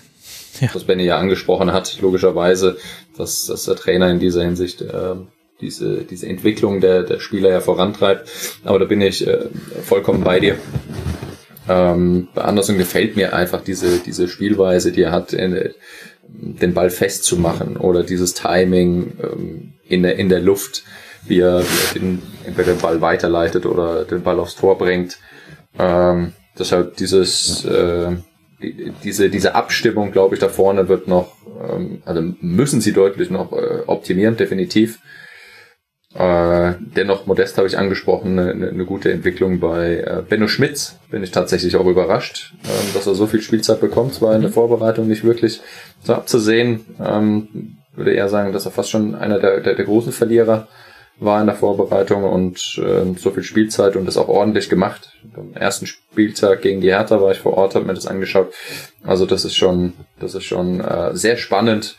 ja. 0.60 0.68
was 0.72 0.84
Benny 0.84 1.04
ja 1.04 1.18
angesprochen 1.18 1.72
hat, 1.72 1.98
logischerweise, 2.00 2.76
dass, 3.16 3.46
dass 3.46 3.64
der 3.64 3.76
Trainer 3.76 4.10
in 4.10 4.18
dieser 4.18 4.44
Hinsicht 4.44 4.82
äh, 4.82 5.14
diese, 5.60 6.04
diese 6.04 6.26
Entwicklung 6.26 6.80
der, 6.80 7.02
der 7.02 7.18
Spieler 7.18 7.50
ja 7.50 7.60
vorantreibt. 7.60 8.28
Aber 8.64 8.78
da 8.78 8.84
bin 8.84 9.00
ich 9.00 9.26
äh, 9.26 9.46
vollkommen 9.82 10.22
bei 10.22 10.40
dir. 10.40 10.56
Ähm, 11.68 12.28
bei 12.34 12.42
Anderson 12.42 12.78
gefällt 12.78 13.16
mir 13.16 13.34
einfach 13.34 13.62
diese, 13.62 13.98
diese 13.98 14.28
Spielweise, 14.28 14.92
die 14.92 15.02
er 15.02 15.12
hat, 15.12 15.32
in, 15.32 15.72
den 16.28 16.74
Ball 16.74 16.90
festzumachen 16.90 17.76
oder 17.76 18.02
dieses 18.02 18.34
Timing 18.34 19.12
ähm, 19.22 19.72
in, 19.88 20.02
der, 20.02 20.16
in 20.16 20.28
der 20.28 20.40
Luft, 20.40 20.84
wie 21.24 21.40
er, 21.40 21.62
wie 21.62 21.88
er 21.88 21.94
den, 21.94 22.22
entweder 22.44 22.72
den 22.72 22.80
Ball 22.80 23.00
weiterleitet 23.00 23.66
oder 23.66 24.04
den 24.04 24.22
Ball 24.22 24.38
aufs 24.38 24.56
Tor 24.56 24.78
bringt. 24.78 25.18
Ähm, 25.78 26.32
deshalb 26.58 26.96
dieses, 26.96 27.64
äh, 27.64 28.16
diese, 28.60 29.28
diese 29.30 29.54
Abstimmung, 29.54 30.12
glaube 30.12 30.34
ich, 30.34 30.40
da 30.40 30.48
vorne 30.48 30.88
wird 30.88 31.08
noch, 31.08 31.32
ähm, 31.62 32.02
also 32.04 32.22
müssen 32.40 32.80
sie 32.80 32.92
deutlich 32.92 33.30
noch 33.30 33.52
äh, 33.52 33.82
optimieren, 33.86 34.36
definitiv. 34.36 34.98
Äh, 36.14 36.74
dennoch, 36.78 37.26
Modest 37.26 37.58
habe 37.58 37.66
ich 37.66 37.76
angesprochen, 37.76 38.38
eine, 38.38 38.68
eine 38.68 38.84
gute 38.86 39.12
Entwicklung 39.12 39.60
bei 39.60 39.96
äh, 39.96 40.22
Benno 40.26 40.48
Schmitz. 40.48 40.98
Bin 41.10 41.22
ich 41.22 41.30
tatsächlich 41.30 41.76
auch 41.76 41.86
überrascht, 41.86 42.54
ähm, 42.64 42.94
dass 42.94 43.06
er 43.06 43.14
so 43.14 43.26
viel 43.26 43.42
Spielzeit 43.42 43.80
bekommt. 43.80 44.12
Es 44.12 44.22
war 44.22 44.34
in 44.34 44.40
der 44.40 44.50
mhm. 44.50 44.54
Vorbereitung 44.54 45.08
nicht 45.08 45.24
wirklich 45.24 45.60
so 46.02 46.14
abzusehen. 46.14 46.86
Ähm, 47.04 47.76
würde 47.94 48.14
eher 48.14 48.28
sagen, 48.28 48.52
dass 48.52 48.64
er 48.64 48.70
fast 48.70 48.90
schon 48.90 49.14
einer 49.14 49.38
der, 49.38 49.60
der, 49.60 49.74
der 49.74 49.84
großen 49.84 50.12
Verlierer 50.12 50.68
war 51.18 51.40
in 51.40 51.46
der 51.46 51.56
Vorbereitung 51.56 52.24
und 52.24 52.78
äh, 52.78 53.18
so 53.18 53.30
viel 53.30 53.42
Spielzeit 53.42 53.96
und 53.96 54.06
das 54.06 54.16
auch 54.16 54.28
ordentlich 54.28 54.68
gemacht. 54.68 55.12
Am 55.34 55.54
ersten 55.54 55.86
Spieltag 55.86 56.62
gegen 56.62 56.80
die 56.80 56.90
Hertha 56.90 57.20
war 57.20 57.32
ich 57.32 57.38
vor 57.38 57.54
Ort, 57.54 57.74
habe 57.74 57.86
mir 57.86 57.94
das 57.94 58.06
angeschaut. 58.06 58.52
Also 59.02 59.24
das 59.24 59.44
ist 59.44 59.56
schon, 59.56 59.94
das 60.20 60.34
ist 60.34 60.44
schon 60.44 60.80
äh, 60.80 61.16
sehr 61.16 61.36
spannend 61.36 61.96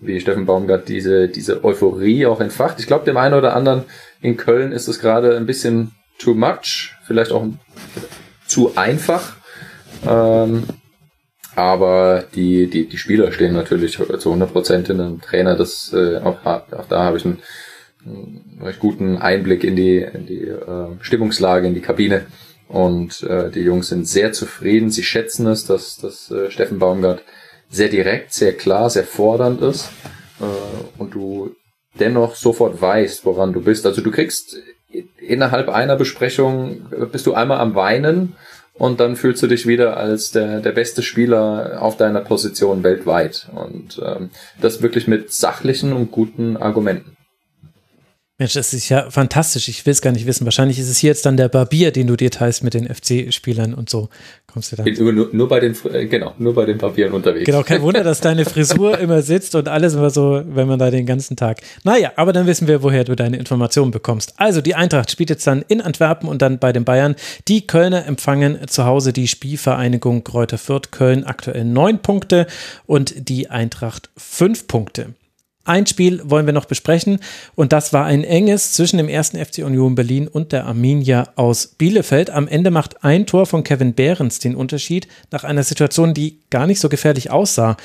wie 0.00 0.20
Steffen 0.20 0.46
Baumgart 0.46 0.88
diese, 0.88 1.28
diese 1.28 1.64
Euphorie 1.64 2.26
auch 2.26 2.40
entfacht. 2.40 2.78
Ich 2.78 2.86
glaube, 2.86 3.04
dem 3.04 3.16
einen 3.16 3.34
oder 3.34 3.54
anderen 3.54 3.84
in 4.20 4.36
Köln 4.36 4.72
ist 4.72 4.88
es 4.88 4.98
gerade 4.98 5.36
ein 5.36 5.46
bisschen 5.46 5.92
too 6.18 6.34
much, 6.34 6.94
vielleicht 7.06 7.32
auch 7.32 7.46
zu 8.46 8.76
einfach. 8.76 9.36
Ähm, 10.06 10.64
aber 11.54 12.24
die, 12.34 12.68
die, 12.68 12.88
die 12.88 12.98
Spieler 12.98 13.30
stehen 13.32 13.54
natürlich 13.54 13.92
zu 13.92 14.04
100 14.08 14.52
Prozent 14.52 14.88
in 14.88 15.00
einem 15.00 15.20
Trainer. 15.20 15.56
Das, 15.56 15.92
äh, 15.92 16.18
auch, 16.18 16.44
auch 16.44 16.86
da 16.88 17.04
habe 17.04 17.16
ich 17.16 17.24
einen 17.24 17.38
recht 18.60 18.80
guten 18.80 19.18
Einblick 19.18 19.64
in 19.64 19.76
die, 19.76 19.98
in 19.98 20.26
die 20.26 20.42
äh, 20.42 20.88
Stimmungslage, 21.00 21.66
in 21.66 21.74
die 21.74 21.80
Kabine. 21.80 22.26
Und 22.68 23.22
äh, 23.22 23.50
die 23.50 23.60
Jungs 23.60 23.88
sind 23.88 24.08
sehr 24.08 24.32
zufrieden. 24.32 24.90
Sie 24.90 25.02
schätzen 25.02 25.46
es, 25.46 25.66
dass, 25.66 25.98
dass 25.98 26.30
äh, 26.30 26.50
Steffen 26.50 26.78
Baumgart 26.78 27.22
sehr 27.70 27.88
direkt, 27.88 28.32
sehr 28.32 28.52
klar, 28.52 28.90
sehr 28.90 29.04
fordernd 29.04 29.60
ist 29.60 29.90
äh, 30.40 31.00
und 31.00 31.14
du 31.14 31.54
dennoch 31.98 32.34
sofort 32.34 32.80
weißt, 32.80 33.24
woran 33.24 33.52
du 33.52 33.60
bist. 33.60 33.86
Also 33.86 34.00
du 34.00 34.10
kriegst 34.10 34.56
innerhalb 35.18 35.68
einer 35.68 35.96
Besprechung 35.96 36.86
äh, 36.92 37.06
bist 37.06 37.26
du 37.26 37.34
einmal 37.34 37.58
am 37.58 37.74
Weinen 37.74 38.34
und 38.74 39.00
dann 39.00 39.16
fühlst 39.16 39.42
du 39.42 39.46
dich 39.46 39.66
wieder 39.66 39.96
als 39.96 40.30
der, 40.32 40.60
der 40.60 40.72
beste 40.72 41.02
Spieler 41.02 41.78
auf 41.80 41.96
deiner 41.96 42.20
Position 42.20 42.82
weltweit. 42.82 43.48
Und 43.54 44.00
ähm, 44.04 44.30
das 44.60 44.82
wirklich 44.82 45.06
mit 45.06 45.32
sachlichen 45.32 45.92
und 45.92 46.10
guten 46.10 46.56
Argumenten. 46.56 47.13
Mensch, 48.44 48.52
das 48.52 48.74
ist 48.74 48.90
ja 48.90 49.10
fantastisch. 49.10 49.68
Ich 49.68 49.86
will 49.86 49.92
es 49.92 50.02
gar 50.02 50.12
nicht 50.12 50.26
wissen. 50.26 50.44
Wahrscheinlich 50.44 50.78
ist 50.78 50.90
es 50.90 50.98
hier 50.98 51.08
jetzt 51.08 51.24
dann 51.24 51.38
der 51.38 51.48
Barbier, 51.48 51.92
den 51.92 52.06
du 52.06 52.14
dir 52.14 52.30
teilst 52.30 52.62
mit 52.62 52.74
den 52.74 52.86
FC-Spielern 52.94 53.72
und 53.72 53.88
so. 53.88 54.10
Kommst 54.52 54.70
du 54.70 54.76
dann. 54.76 54.84
Nur, 54.92 55.30
nur, 55.32 55.48
bei 55.48 55.60
den, 55.60 55.74
äh, 55.90 56.04
genau, 56.04 56.34
nur 56.36 56.52
bei 56.52 56.66
den 56.66 56.76
Barbieren 56.76 57.14
unterwegs. 57.14 57.46
Genau, 57.46 57.62
kein 57.62 57.80
Wunder, 57.80 58.04
dass 58.04 58.20
deine 58.20 58.44
Frisur 58.44 58.98
immer 59.00 59.22
sitzt 59.22 59.54
und 59.54 59.66
alles 59.68 59.94
immer 59.94 60.10
so, 60.10 60.42
wenn 60.46 60.68
man 60.68 60.78
da 60.78 60.90
den 60.90 61.06
ganzen 61.06 61.36
Tag. 61.36 61.62
Naja, 61.84 62.12
aber 62.16 62.34
dann 62.34 62.46
wissen 62.46 62.68
wir, 62.68 62.82
woher 62.82 63.04
du 63.04 63.16
deine 63.16 63.38
Informationen 63.38 63.92
bekommst. 63.92 64.34
Also, 64.36 64.60
die 64.60 64.74
Eintracht 64.74 65.10
spielt 65.10 65.30
jetzt 65.30 65.46
dann 65.46 65.64
in 65.66 65.80
Antwerpen 65.80 66.28
und 66.28 66.42
dann 66.42 66.58
bei 66.58 66.74
den 66.74 66.84
Bayern. 66.84 67.16
Die 67.48 67.66
Kölner 67.66 68.04
empfangen 68.04 68.68
zu 68.68 68.84
Hause 68.84 69.14
die 69.14 69.26
Spielvereinigung 69.26 70.22
Kräuter 70.22 70.58
Fürth 70.58 70.90
Köln 70.90 71.24
aktuell 71.24 71.64
neun 71.64 72.00
Punkte 72.00 72.46
und 72.84 73.30
die 73.30 73.48
Eintracht 73.48 74.10
fünf 74.18 74.66
Punkte. 74.66 75.14
Ein 75.66 75.86
Spiel 75.86 76.20
wollen 76.24 76.44
wir 76.44 76.52
noch 76.52 76.66
besprechen 76.66 77.20
und 77.54 77.72
das 77.72 77.94
war 77.94 78.04
ein 78.04 78.22
enges 78.22 78.72
zwischen 78.72 78.98
dem 78.98 79.08
ersten 79.08 79.42
FC 79.42 79.58
Union 79.58 79.94
Berlin 79.94 80.28
und 80.28 80.52
der 80.52 80.66
Arminia 80.66 81.28
aus 81.36 81.68
Bielefeld. 81.68 82.28
Am 82.28 82.46
Ende 82.46 82.70
macht 82.70 83.02
ein 83.02 83.24
Tor 83.24 83.46
von 83.46 83.64
Kevin 83.64 83.94
Behrens 83.94 84.38
den 84.40 84.56
Unterschied 84.56 85.08
nach 85.30 85.42
einer 85.42 85.62
Situation, 85.62 86.12
die 86.12 86.40
gar 86.50 86.66
nicht 86.66 86.80
so 86.80 86.90
gefährlich 86.90 87.30
aussah. 87.30 87.78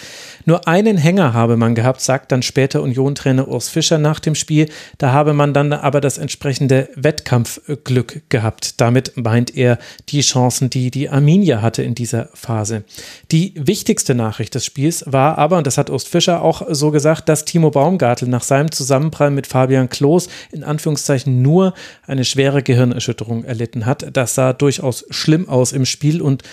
Nur 0.43 0.67
einen 0.67 0.98
Hänger 0.98 1.33
habe 1.33 1.56
man 1.56 1.74
gehabt, 1.74 2.01
sagt 2.01 2.33
dann 2.33 2.41
später 2.41 2.82
Union-Trainer 2.82 3.48
Urs 3.48 3.69
Fischer 3.69 3.98
nach 3.98 4.19
dem 4.19 4.35
Spiel. 4.35 4.69
Da 4.98 5.14
habe 5.14 5.32
man 5.33 5.53
dann 5.53 5.72
aber 5.72 6.01
das 6.01 6.17
entsprechende 6.17 6.90
Wettkampfglück 6.95 8.24
gehabt. 8.27 8.82
Damit 8.82 9.14
meint 9.16 9.56
er 9.56 9.80
die 10.09 10.22
Chancen, 10.22 10.69
die 10.69 10.91
die 10.91 11.09
Arminia 11.09 11.61
hatte 11.61 11.82
in 11.82 11.95
dieser 11.95 12.27
Phase. 12.33 12.83
Die 13.32 13.53
wichtigste 13.56 14.16
Nachricht 14.16 14.53
des 14.53 14.66
Spiels 14.66 15.06
war 15.08 15.38
aber, 15.38 15.58
und 15.58 15.66
das 15.66 15.77
hat 15.77 15.90
Urs 15.90 16.03
Fischer 16.03 16.41
auch 16.41 16.64
so 16.69 16.91
gesagt, 16.91 17.30
dass 17.30 17.45
Timo 17.45 17.68
Baumgartel 17.72 18.27
nach 18.27 18.43
seinem 18.43 18.72
Zusammenprall 18.72 19.31
mit 19.31 19.48
Fabian 19.48 19.89
Klos 19.89 20.30
in 20.51 20.64
Anführungszeichen 20.64 21.41
nur 21.41 21.73
eine 22.06 22.25
schwere 22.25 22.64
Gehirnerschütterung 22.64 23.43
erlitten 23.43 23.85
hat. 23.85 24.15
Das 24.15 24.35
sah 24.35 24.53
durchaus 24.53 25.06
schlimm 25.09 25.48
aus 25.49 25.72
im 25.72 25.85
Spiel 25.85 26.22
und 26.22 26.43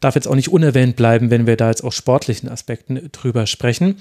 darf 0.00 0.14
jetzt 0.14 0.28
auch 0.28 0.34
nicht 0.34 0.50
unerwähnt 0.50 0.96
bleiben, 0.96 1.30
wenn 1.30 1.46
wir 1.46 1.56
da 1.56 1.68
jetzt 1.68 1.82
aus 1.82 1.94
sportlichen 1.94 2.48
Aspekten 2.48 3.10
drüber 3.12 3.46
sprechen. 3.46 3.96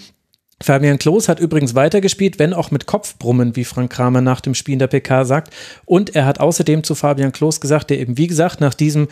Fabian 0.62 0.98
Klos 0.98 1.30
hat 1.30 1.40
übrigens 1.40 1.76
weitergespielt, 1.76 2.40
wenn 2.40 2.54
auch 2.54 2.72
mit 2.72 2.88
Kopfbrummen, 2.88 3.56
wie 3.56 3.64
Frank 3.64 3.92
Kramer 3.92 4.22
nach 4.22 4.42
dem 4.42 4.56
Spiel 4.56 4.74
in 4.74 4.80
der 4.80 4.88
PK 4.88 5.24
sagt. 5.24 5.54
Und 5.86 6.16
er 6.16 6.26
hat 6.26 6.40
außerdem 6.40 6.84
zu 6.84 6.96
Fabian 6.96 7.32
Klos 7.32 7.62
gesagt, 7.62 7.92
der 7.92 8.00
eben 8.00 8.18
wie 8.18 8.28
gesagt 8.28 8.60
nach 8.60 8.74
diesem 8.74 9.08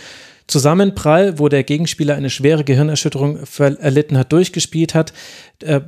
Zusammenprall, 0.48 1.38
wo 1.38 1.48
der 1.48 1.64
Gegenspieler 1.64 2.16
eine 2.16 2.32
schwere 2.32 2.64
Gehirnerschütterung 2.64 3.40
erlitten 3.60 4.18
hat, 4.18 4.32
durchgespielt 4.32 4.96
hat, 4.96 5.14
äh, 5.62 5.82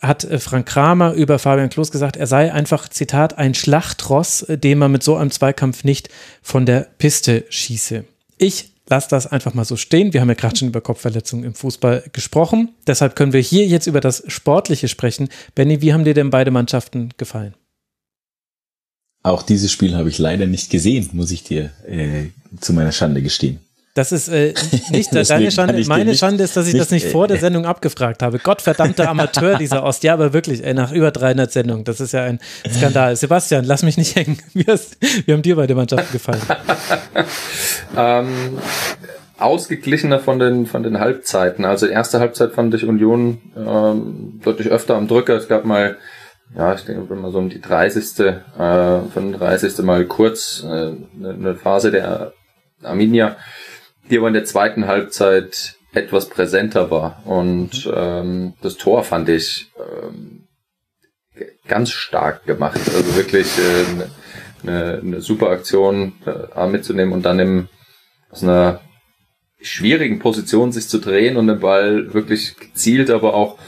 hat 0.00 0.24
äh, 0.24 0.38
Frank 0.38 0.66
Kramer 0.66 1.12
über 1.12 1.38
Fabian 1.38 1.70
Klos 1.70 1.90
gesagt, 1.90 2.16
er 2.16 2.26
sei 2.26 2.52
einfach, 2.52 2.88
Zitat, 2.88 3.38
ein 3.38 3.54
Schlachtross, 3.54 4.42
äh, 4.42 4.58
den 4.58 4.78
man 4.78 4.92
mit 4.92 5.02
so 5.02 5.16
einem 5.16 5.30
Zweikampf 5.30 5.84
nicht 5.84 6.08
von 6.42 6.66
der 6.66 6.88
Piste 6.98 7.44
schieße. 7.48 8.04
Ich 8.38 8.72
lasse 8.88 9.08
das 9.10 9.26
einfach 9.26 9.54
mal 9.54 9.64
so 9.64 9.76
stehen. 9.76 10.12
Wir 10.12 10.20
haben 10.20 10.28
ja 10.28 10.34
gerade 10.34 10.56
schon 10.56 10.68
über 10.68 10.80
Kopfverletzungen 10.80 11.44
im 11.44 11.54
Fußball 11.54 12.04
gesprochen. 12.12 12.70
Deshalb 12.86 13.16
können 13.16 13.32
wir 13.32 13.40
hier 13.40 13.66
jetzt 13.66 13.86
über 13.86 14.00
das 14.00 14.22
Sportliche 14.28 14.88
sprechen. 14.88 15.28
Benny, 15.54 15.82
wie 15.82 15.92
haben 15.92 16.04
dir 16.04 16.14
denn 16.14 16.30
beide 16.30 16.50
Mannschaften 16.50 17.10
gefallen? 17.16 17.54
Auch 19.22 19.42
dieses 19.42 19.72
Spiel 19.72 19.94
habe 19.94 20.08
ich 20.08 20.18
leider 20.18 20.46
nicht 20.46 20.70
gesehen, 20.70 21.10
muss 21.12 21.30
ich 21.30 21.42
dir 21.42 21.70
äh, 21.86 22.28
zu 22.60 22.72
meiner 22.72 22.92
Schande 22.92 23.20
gestehen. 23.20 23.60
Das 23.98 24.12
ist 24.12 24.28
äh, 24.28 24.54
nicht 24.92 25.12
deine 25.12 25.50
Schande. 25.50 25.84
Meine 25.88 26.14
Schande 26.14 26.44
ist, 26.44 26.56
dass 26.56 26.68
ich 26.68 26.74
nicht, 26.74 26.80
das 26.80 26.92
nicht 26.92 27.08
vor 27.08 27.26
der 27.26 27.38
äh, 27.38 27.40
Sendung 27.40 27.66
abgefragt 27.66 28.22
habe. 28.22 28.38
Gottverdammter 28.38 29.08
Amateur, 29.10 29.58
dieser 29.58 29.82
Ost. 29.82 30.04
Ja, 30.04 30.12
aber 30.12 30.32
wirklich, 30.32 30.64
ey, 30.64 30.72
nach 30.72 30.92
über 30.92 31.10
300 31.10 31.50
Sendungen. 31.50 31.82
Das 31.82 32.00
ist 32.00 32.12
ja 32.12 32.22
ein 32.22 32.38
Skandal. 32.70 33.16
Sebastian, 33.16 33.64
lass 33.64 33.82
mich 33.82 33.98
nicht 33.98 34.14
hängen. 34.14 34.38
Wie, 34.54 34.64
hast, 34.68 34.98
wie 35.26 35.32
haben 35.32 35.42
dir 35.42 35.56
beide 35.56 35.74
Mannschaften 35.74 36.12
gefallen? 36.12 36.40
ähm, 37.96 38.58
ausgeglichener 39.36 40.20
von 40.20 40.38
den, 40.38 40.66
von 40.66 40.84
den 40.84 41.00
Halbzeiten. 41.00 41.64
Also 41.64 41.86
erste 41.86 42.20
Halbzeit 42.20 42.52
fand 42.52 42.74
ich 42.74 42.84
Union 42.84 43.40
ähm, 43.56 44.40
deutlich 44.44 44.68
öfter 44.68 44.94
am 44.94 45.08
Drücker. 45.08 45.34
Es 45.34 45.48
gab 45.48 45.64
mal 45.64 45.96
ja, 46.56 46.72
ich 46.72 46.84
denke 46.84 47.12
mal 47.14 47.32
so 47.32 47.38
um 47.38 47.48
die 47.48 47.60
30. 47.60 48.20
Äh, 48.20 48.32
35. 49.12 49.78
mal 49.78 50.04
kurz 50.06 50.64
äh, 50.64 50.92
eine 51.20 51.56
Phase 51.56 51.90
der 51.90 52.32
Arminia, 52.82 53.36
die 54.10 54.18
aber 54.18 54.28
in 54.28 54.34
der 54.34 54.44
zweiten 54.44 54.86
Halbzeit 54.86 55.76
etwas 55.92 56.28
präsenter 56.28 56.90
war. 56.90 57.22
Und 57.24 57.86
mhm. 57.86 57.92
ähm, 57.94 58.54
das 58.62 58.76
Tor 58.76 59.04
fand 59.04 59.28
ich 59.28 59.70
ähm, 59.78 60.48
ganz 61.66 61.90
stark 61.90 62.44
gemacht. 62.46 62.80
Also 62.94 63.16
wirklich 63.16 63.46
äh, 63.58 64.06
eine, 64.62 65.00
eine 65.02 65.20
super 65.20 65.50
Aktion 65.50 66.14
äh, 66.26 66.66
mitzunehmen 66.66 67.12
und 67.12 67.24
dann 67.24 67.38
im, 67.38 67.68
aus 68.30 68.42
einer 68.42 68.80
schwierigen 69.60 70.18
Position 70.18 70.72
sich 70.72 70.88
zu 70.88 70.98
drehen 70.98 71.36
und 71.36 71.48
den 71.48 71.60
Ball 71.60 72.14
wirklich 72.14 72.56
gezielt, 72.56 73.10
aber 73.10 73.34
auch 73.34 73.58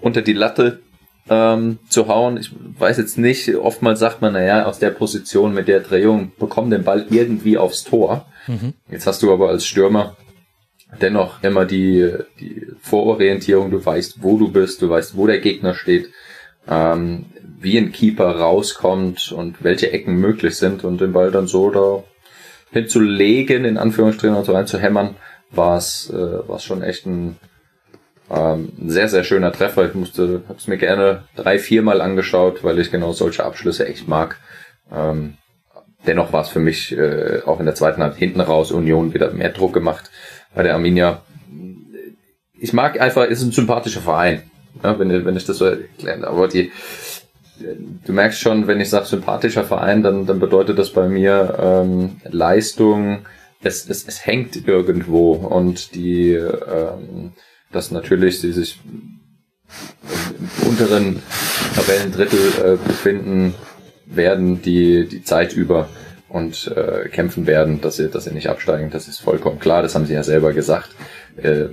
unter 0.00 0.22
die 0.22 0.32
Latte 0.32 0.80
ähm, 1.28 1.78
zu 1.88 2.08
hauen. 2.08 2.36
Ich 2.36 2.52
weiß 2.78 2.98
jetzt 2.98 3.18
nicht, 3.18 3.54
oftmals 3.56 3.98
sagt 3.98 4.22
man, 4.22 4.32
naja, 4.32 4.64
aus 4.64 4.78
der 4.78 4.90
Position 4.90 5.54
mit 5.54 5.68
der 5.68 5.80
Drehung 5.80 6.32
bekomm 6.38 6.70
den 6.70 6.84
Ball 6.84 7.06
irgendwie 7.10 7.58
aufs 7.58 7.84
Tor. 7.84 8.26
Mhm. 8.46 8.74
Jetzt 8.90 9.06
hast 9.06 9.22
du 9.22 9.32
aber 9.32 9.48
als 9.48 9.66
Stürmer 9.66 10.16
dennoch 11.00 11.42
immer 11.42 11.64
die, 11.64 12.12
die 12.40 12.66
Vororientierung, 12.80 13.70
du 13.70 13.84
weißt, 13.84 14.22
wo 14.22 14.38
du 14.38 14.50
bist, 14.50 14.82
du 14.82 14.90
weißt, 14.90 15.16
wo 15.16 15.26
der 15.26 15.38
Gegner 15.38 15.74
steht, 15.74 16.10
ähm, 16.68 17.26
wie 17.60 17.78
ein 17.78 17.92
Keeper 17.92 18.36
rauskommt 18.36 19.32
und 19.32 19.62
welche 19.62 19.92
Ecken 19.92 20.16
möglich 20.16 20.56
sind 20.56 20.84
und 20.84 21.00
den 21.00 21.12
Ball 21.12 21.30
dann 21.30 21.46
so 21.46 21.70
da 21.70 22.02
hinzulegen, 22.72 23.64
in 23.64 23.78
Anführungsstrichen 23.78 24.36
und 24.36 24.44
so 24.44 24.52
reinzuhämmern, 24.52 25.16
war 25.50 25.76
es 25.76 26.10
äh, 26.10 26.48
war's 26.48 26.64
schon 26.64 26.82
echt 26.82 27.06
ein, 27.06 27.36
ähm, 28.30 28.72
sehr, 28.86 29.08
sehr 29.08 29.24
schöner 29.24 29.52
Treffer. 29.52 29.88
Ich 29.88 29.94
musste, 29.94 30.42
hab's 30.48 30.68
mir 30.68 30.78
gerne 30.78 31.24
drei, 31.34 31.58
viermal 31.58 32.00
angeschaut, 32.00 32.62
weil 32.62 32.78
ich 32.78 32.90
genau 32.90 33.12
solche 33.12 33.44
Abschlüsse 33.44 33.86
echt 33.88 34.06
mag. 34.06 34.36
Ähm, 34.92 35.34
dennoch 36.06 36.32
war 36.32 36.42
es 36.42 36.48
für 36.48 36.60
mich 36.60 36.96
äh, 36.96 37.42
auch 37.46 37.60
in 37.60 37.66
der 37.66 37.74
zweiten 37.74 38.02
Halbzeit 38.02 38.18
hinten 38.18 38.40
raus 38.40 38.72
Union 38.72 39.14
wieder 39.14 39.32
mehr 39.32 39.50
Druck 39.50 39.72
gemacht. 39.72 40.10
bei 40.54 40.62
der 40.62 40.74
Arminia. 40.74 41.22
Ich 42.58 42.72
mag 42.72 43.00
einfach, 43.00 43.24
ist 43.24 43.42
ein 43.42 43.52
sympathischer 43.52 44.00
Verein, 44.00 44.42
ja, 44.82 44.98
wenn, 44.98 45.24
wenn 45.24 45.36
ich 45.36 45.44
das 45.44 45.58
so 45.58 45.64
erkläre. 45.64 46.26
Aber 46.26 46.48
die, 46.48 46.72
du 48.04 48.12
merkst 48.12 48.40
schon, 48.40 48.66
wenn 48.66 48.80
ich 48.80 48.90
sage 48.90 49.06
sympathischer 49.06 49.64
Verein, 49.64 50.02
dann, 50.02 50.26
dann 50.26 50.40
bedeutet 50.40 50.78
das 50.78 50.90
bei 50.90 51.08
mir 51.08 51.56
ähm, 51.60 52.20
Leistung, 52.24 53.26
es, 53.62 53.88
es, 53.88 54.06
es 54.06 54.26
hängt 54.26 54.66
irgendwo 54.66 55.32
und 55.32 55.94
die, 55.94 56.32
ähm, 56.32 57.32
dass 57.72 57.90
natürlich 57.90 58.40
sie 58.40 58.52
sich 58.52 58.80
im 60.38 60.68
unteren 60.68 61.22
Tabellendrittel 61.74 62.40
äh, 62.64 62.76
befinden 62.88 63.54
werden, 64.10 64.62
die 64.62 65.08
die 65.08 65.22
Zeit 65.22 65.52
über 65.52 65.88
und 66.28 66.72
äh, 66.76 67.08
kämpfen 67.08 67.46
werden, 67.46 67.80
dass 67.80 67.96
sie, 67.96 68.08
dass 68.08 68.24
sie 68.24 68.32
nicht 68.32 68.48
absteigen. 68.48 68.90
Das 68.90 69.08
ist 69.08 69.20
vollkommen 69.20 69.58
klar. 69.58 69.82
Das 69.82 69.94
haben 69.94 70.06
sie 70.06 70.14
ja 70.14 70.22
selber 70.22 70.52
gesagt. 70.52 70.90
Äh, 71.36 71.66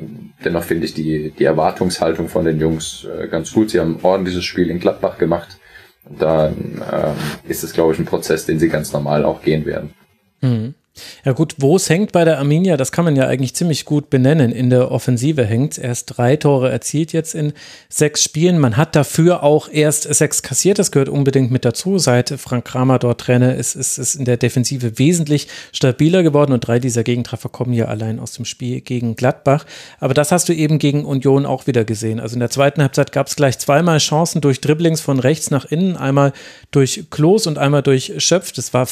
dennoch 0.43 0.63
finde 0.63 0.85
ich 0.85 0.93
die, 0.93 1.31
die 1.31 1.43
Erwartungshaltung 1.43 2.27
von 2.27 2.45
den 2.45 2.59
Jungs 2.59 3.05
äh, 3.05 3.27
ganz 3.27 3.51
gut. 3.53 3.69
Sie 3.69 3.79
haben 3.79 3.97
ein 3.97 4.03
ordentliches 4.03 4.43
Spiel 4.43 4.69
in 4.69 4.79
Gladbach 4.79 5.17
gemacht. 5.17 5.57
Und 6.05 6.21
dann 6.21 6.81
äh, 6.91 7.51
ist 7.51 7.63
es, 7.63 7.73
glaube 7.73 7.93
ich, 7.93 7.99
ein 7.99 8.05
Prozess, 8.05 8.45
den 8.45 8.59
sie 8.59 8.69
ganz 8.69 8.93
normal 8.93 9.25
auch 9.25 9.41
gehen 9.41 9.65
werden. 9.65 9.93
Mhm. 10.41 10.73
Ja 11.25 11.33
gut, 11.33 11.55
wo 11.57 11.75
es 11.75 11.89
hängt 11.89 12.11
bei 12.11 12.25
der 12.25 12.39
Arminia, 12.39 12.77
das 12.77 12.91
kann 12.91 13.05
man 13.05 13.15
ja 13.15 13.27
eigentlich 13.27 13.53
ziemlich 13.55 13.85
gut 13.85 14.09
benennen. 14.09 14.51
In 14.51 14.69
der 14.69 14.91
Offensive 14.91 15.45
hängt 15.45 15.77
erst 15.77 16.17
drei 16.17 16.35
Tore 16.35 16.69
erzielt 16.69 17.13
jetzt 17.13 17.35
in 17.35 17.53
sechs 17.89 18.23
Spielen. 18.23 18.59
Man 18.59 18.77
hat 18.77 18.95
dafür 18.95 19.43
auch 19.43 19.69
erst 19.71 20.03
sechs 20.03 20.41
kassiert, 20.43 20.79
das 20.79 20.91
gehört 20.91 21.09
unbedingt 21.09 21.51
mit 21.51 21.65
dazu. 21.65 21.97
Seit 21.97 22.29
Frank 22.29 22.65
Kramer 22.65 22.99
dort 22.99 23.21
Trainer 23.21 23.55
ist, 23.55 23.75
ist, 23.75 23.97
ist 23.97 24.15
in 24.15 24.25
der 24.25 24.37
Defensive 24.37 24.97
wesentlich 24.99 25.47
stabiler 25.71 26.23
geworden 26.23 26.53
und 26.53 26.61
drei 26.61 26.79
dieser 26.79 27.03
Gegentreffer 27.03 27.49
kommen 27.49 27.73
ja 27.73 27.85
allein 27.85 28.19
aus 28.19 28.33
dem 28.33 28.45
Spiel 28.45 28.81
gegen 28.81 29.15
Gladbach. 29.15 29.65
Aber 29.99 30.13
das 30.13 30.31
hast 30.31 30.49
du 30.49 30.53
eben 30.53 30.79
gegen 30.79 31.05
Union 31.05 31.45
auch 31.45 31.67
wieder 31.67 31.85
gesehen. 31.85 32.19
Also 32.19 32.35
in 32.35 32.39
der 32.39 32.49
zweiten 32.49 32.81
Halbzeit 32.81 33.11
gab 33.11 33.27
es 33.27 33.35
gleich 33.35 33.57
zweimal 33.59 33.97
Chancen 33.99 34.41
durch 34.41 34.61
Dribblings 34.61 35.01
von 35.01 35.19
rechts 35.19 35.51
nach 35.51 35.65
innen, 35.65 35.97
einmal 35.97 36.33
durch 36.71 37.05
Klos 37.09 37.47
und 37.47 37.57
einmal 37.57 37.83
durch 37.83 38.13
Schöpf. 38.17 38.51
Das 38.51 38.73
war 38.73 38.87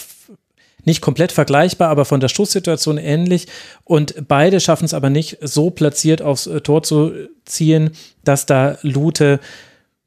nicht 0.85 1.01
komplett 1.01 1.31
vergleichbar, 1.31 1.89
aber 1.89 2.05
von 2.05 2.19
der 2.19 2.30
Stoßsituation 2.30 2.97
ähnlich. 2.97 3.47
Und 3.83 4.27
beide 4.27 4.59
schaffen 4.59 4.85
es 4.85 4.93
aber 4.93 5.09
nicht, 5.09 5.38
so 5.41 5.69
platziert 5.69 6.22
aufs 6.22 6.47
äh, 6.47 6.61
Tor 6.61 6.83
zu 6.83 7.11
ziehen, 7.45 7.91
dass 8.23 8.45
da 8.45 8.77
Lute 8.81 9.39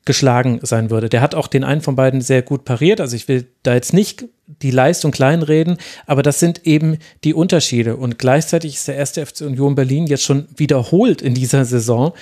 geschlagen 0.05 0.61
sein 0.63 0.89
würde. 0.89 1.11
Der 1.11 1.21
hat 1.21 1.35
auch 1.35 1.49
den 1.49 1.65
einen 1.65 1.83
von 1.83 1.95
beiden 1.95 2.23
sehr 2.23 2.41
gut 2.41 2.65
pariert. 2.65 2.99
Also 3.01 3.15
ich 3.15 3.29
will 3.29 3.47
da 3.63 3.75
jetzt 3.75 3.93
nicht 3.93 4.25
die 4.47 4.71
Leistung 4.71 5.11
kleinreden, 5.11 5.77
aber 6.07 6.23
das 6.23 6.41
sind 6.41 6.67
eben 6.67 6.97
die 7.25 7.35
Unterschiede. 7.35 7.97
Und 7.97 8.19
gleichzeitig 8.19 8.77
ist 8.77 8.89
der 8.89 8.97
erste 8.97 9.27
FC 9.27 9.43
Union 9.43 9.75
Berlin 9.75 10.07
jetzt 10.07 10.23
schon 10.23 10.49
wiederholt 10.57 11.21
in 11.21 11.35
dieser 11.35 11.67
Saison 11.67 12.15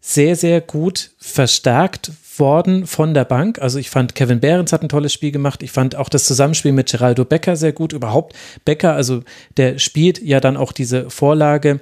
sehr, 0.00 0.36
sehr 0.36 0.62
gut 0.62 1.10
verstärkt 1.18 2.12
worden 2.38 2.86
von 2.86 3.14
der 3.14 3.24
Bank. 3.24 3.58
Also 3.60 3.78
ich 3.78 3.90
fand, 3.90 4.14
Kevin 4.14 4.40
Behrens 4.40 4.72
hat 4.72 4.82
ein 4.82 4.88
tolles 4.88 5.12
Spiel 5.12 5.32
gemacht. 5.32 5.62
Ich 5.62 5.72
fand 5.72 5.96
auch 5.96 6.08
das 6.08 6.24
Zusammenspiel 6.24 6.72
mit 6.72 6.90
Geraldo 6.90 7.24
Becker 7.24 7.56
sehr 7.56 7.72
gut. 7.72 7.92
Überhaupt 7.92 8.34
Becker, 8.64 8.94
also 8.94 9.22
der 9.56 9.78
spielt 9.78 10.22
ja 10.22 10.40
dann 10.40 10.56
auch 10.56 10.72
diese 10.72 11.10
Vorlage 11.10 11.80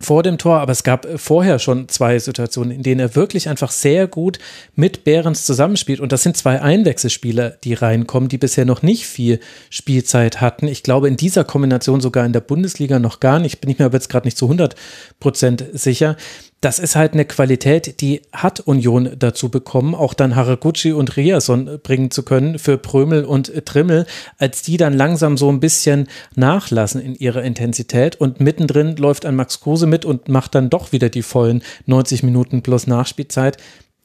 vor 0.00 0.22
dem 0.22 0.38
Tor, 0.38 0.60
aber 0.60 0.70
es 0.70 0.84
gab 0.84 1.08
vorher 1.18 1.58
schon 1.58 1.88
zwei 1.88 2.18
Situationen, 2.18 2.70
in 2.70 2.82
denen 2.84 3.00
er 3.00 3.16
wirklich 3.16 3.48
einfach 3.48 3.72
sehr 3.72 4.06
gut 4.06 4.38
mit 4.76 5.02
Behrens 5.02 5.44
zusammenspielt. 5.44 5.98
Und 5.98 6.12
das 6.12 6.22
sind 6.22 6.36
zwei 6.36 6.62
Einwechselspieler, 6.62 7.50
die 7.64 7.74
reinkommen, 7.74 8.28
die 8.28 8.38
bisher 8.38 8.64
noch 8.64 8.82
nicht 8.82 9.06
viel 9.06 9.40
Spielzeit 9.70 10.40
hatten. 10.40 10.68
Ich 10.68 10.84
glaube, 10.84 11.08
in 11.08 11.16
dieser 11.16 11.42
Kombination 11.42 12.00
sogar 12.00 12.24
in 12.24 12.32
der 12.32 12.40
Bundesliga 12.40 13.00
noch 13.00 13.18
gar 13.18 13.40
nicht. 13.40 13.60
Bin 13.60 13.70
ich 13.70 13.78
mir 13.78 13.86
aber 13.86 13.96
jetzt 13.96 14.08
gerade 14.08 14.26
nicht 14.26 14.38
zu 14.38 14.44
100 14.44 14.76
Prozent 15.18 15.64
sicher 15.72 16.16
das 16.60 16.80
ist 16.80 16.96
halt 16.96 17.12
eine 17.12 17.24
Qualität, 17.24 18.00
die 18.00 18.22
hat 18.32 18.60
Union 18.60 19.10
dazu 19.18 19.48
bekommen, 19.48 19.94
auch 19.94 20.12
dann 20.12 20.34
Haraguchi 20.34 20.92
und 20.92 21.16
Riason 21.16 21.78
bringen 21.82 22.10
zu 22.10 22.24
können 22.24 22.58
für 22.58 22.78
Prömel 22.78 23.24
und 23.24 23.52
Trimmel, 23.64 24.06
als 24.38 24.62
die 24.62 24.76
dann 24.76 24.92
langsam 24.92 25.36
so 25.36 25.50
ein 25.50 25.60
bisschen 25.60 26.08
nachlassen 26.34 27.00
in 27.00 27.14
ihrer 27.14 27.44
Intensität 27.44 28.16
und 28.16 28.40
mittendrin 28.40 28.96
läuft 28.96 29.24
ein 29.24 29.36
Max 29.36 29.60
Kruse 29.60 29.86
mit 29.86 30.04
und 30.04 30.28
macht 30.28 30.54
dann 30.54 30.70
doch 30.70 30.90
wieder 30.90 31.08
die 31.08 31.22
vollen 31.22 31.62
90 31.86 32.24
Minuten 32.24 32.62
plus 32.62 32.86
Nachspielzeit 32.86 33.58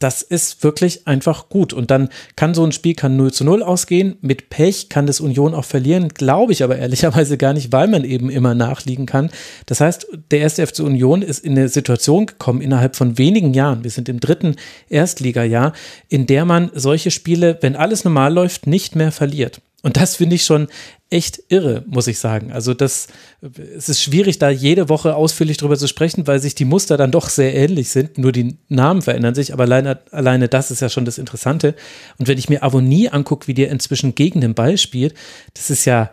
das 0.04 0.22
ist 0.22 0.64
wirklich 0.64 1.08
einfach 1.08 1.48
gut. 1.48 1.72
Und 1.72 1.90
dann 1.90 2.10
kann 2.36 2.54
so 2.54 2.64
ein 2.66 2.74
Spiel 2.74 2.94
kann 2.94 3.16
0 3.16 3.32
zu 3.32 3.46
0 3.46 3.64
ausgehen. 3.64 4.18
Mit 4.22 4.50
Pech 4.50 4.90
kann 4.90 5.08
das 5.08 5.22
Union 5.22 5.54
auch 5.54 5.64
verlieren, 5.64 6.10
glaube 6.10 6.52
ich 6.52 6.62
aber 6.64 6.78
ehrlicherweise 6.78 7.38
gar 7.38 7.54
nicht, 7.54 7.72
weil 7.72 7.88
man 7.88 8.04
eben 8.04 8.30
immer 8.30 8.54
nachliegen 8.54 9.06
kann. 9.06 9.30
Das 9.66 9.80
heißt, 9.80 10.08
der 10.32 10.40
erste 10.40 10.68
FC 10.68 10.80
Union 10.80 11.22
ist 11.22 11.40
in 11.40 11.58
eine 11.58 11.70
Situation 11.70 12.26
gekommen 12.26 12.62
innerhalb 12.62 12.98
von 12.98 13.18
wenigen 13.18 13.54
Jahren. 13.54 13.84
Wir 13.84 13.92
sind 13.92 14.10
im 14.10 14.20
dritten 14.20 14.58
Erstligajahr, 14.90 15.72
in 16.10 16.28
der 16.28 16.44
man 16.44 16.70
solche 16.74 17.10
Spiele, 17.10 17.58
wenn 17.62 17.76
alles 17.76 18.04
normal 18.04 18.34
läuft, 18.34 18.68
nicht 18.68 18.98
mehr 18.98 19.14
verliert. 19.14 19.62
Und 19.84 19.98
das 19.98 20.16
finde 20.16 20.36
ich 20.36 20.46
schon 20.46 20.68
echt 21.10 21.44
irre, 21.50 21.84
muss 21.88 22.08
ich 22.08 22.18
sagen. 22.18 22.54
Also 22.54 22.74
das, 22.74 23.08
es 23.78 23.90
ist 23.90 24.02
schwierig, 24.02 24.40
da 24.40 24.50
jede 24.50 24.88
Woche 24.88 25.14
ausführlich 25.16 25.58
drüber 25.58 25.78
zu 25.78 25.88
sprechen, 25.88 26.26
weil 26.26 26.40
sich 26.40 26.56
die 26.56 26.64
Muster 26.64 26.96
dann 26.96 27.12
doch 27.12 27.28
sehr 27.28 27.54
ähnlich 27.54 27.90
sind. 27.90 28.18
Nur 28.18 28.32
die 28.32 28.58
Namen 28.70 29.02
verändern 29.02 29.36
sich, 29.36 29.52
aber 29.52 29.64
alleine, 29.64 30.00
alleine 30.12 30.48
das 30.48 30.72
ist 30.72 30.80
ja 30.80 30.88
schon 30.88 31.04
das 31.04 31.18
Interessante. 31.18 31.76
Und 32.18 32.30
wenn 32.30 32.38
ich 32.38 32.48
mir 32.48 32.64
Avonie 32.64 33.10
angucke, 33.10 33.48
wie 33.48 33.54
der 33.54 33.70
inzwischen 33.70 34.16
gegen 34.16 34.40
den 34.40 34.56
Ball 34.56 34.78
spielt, 34.78 35.16
das 35.54 35.70
ist 35.70 35.84
ja, 35.84 36.12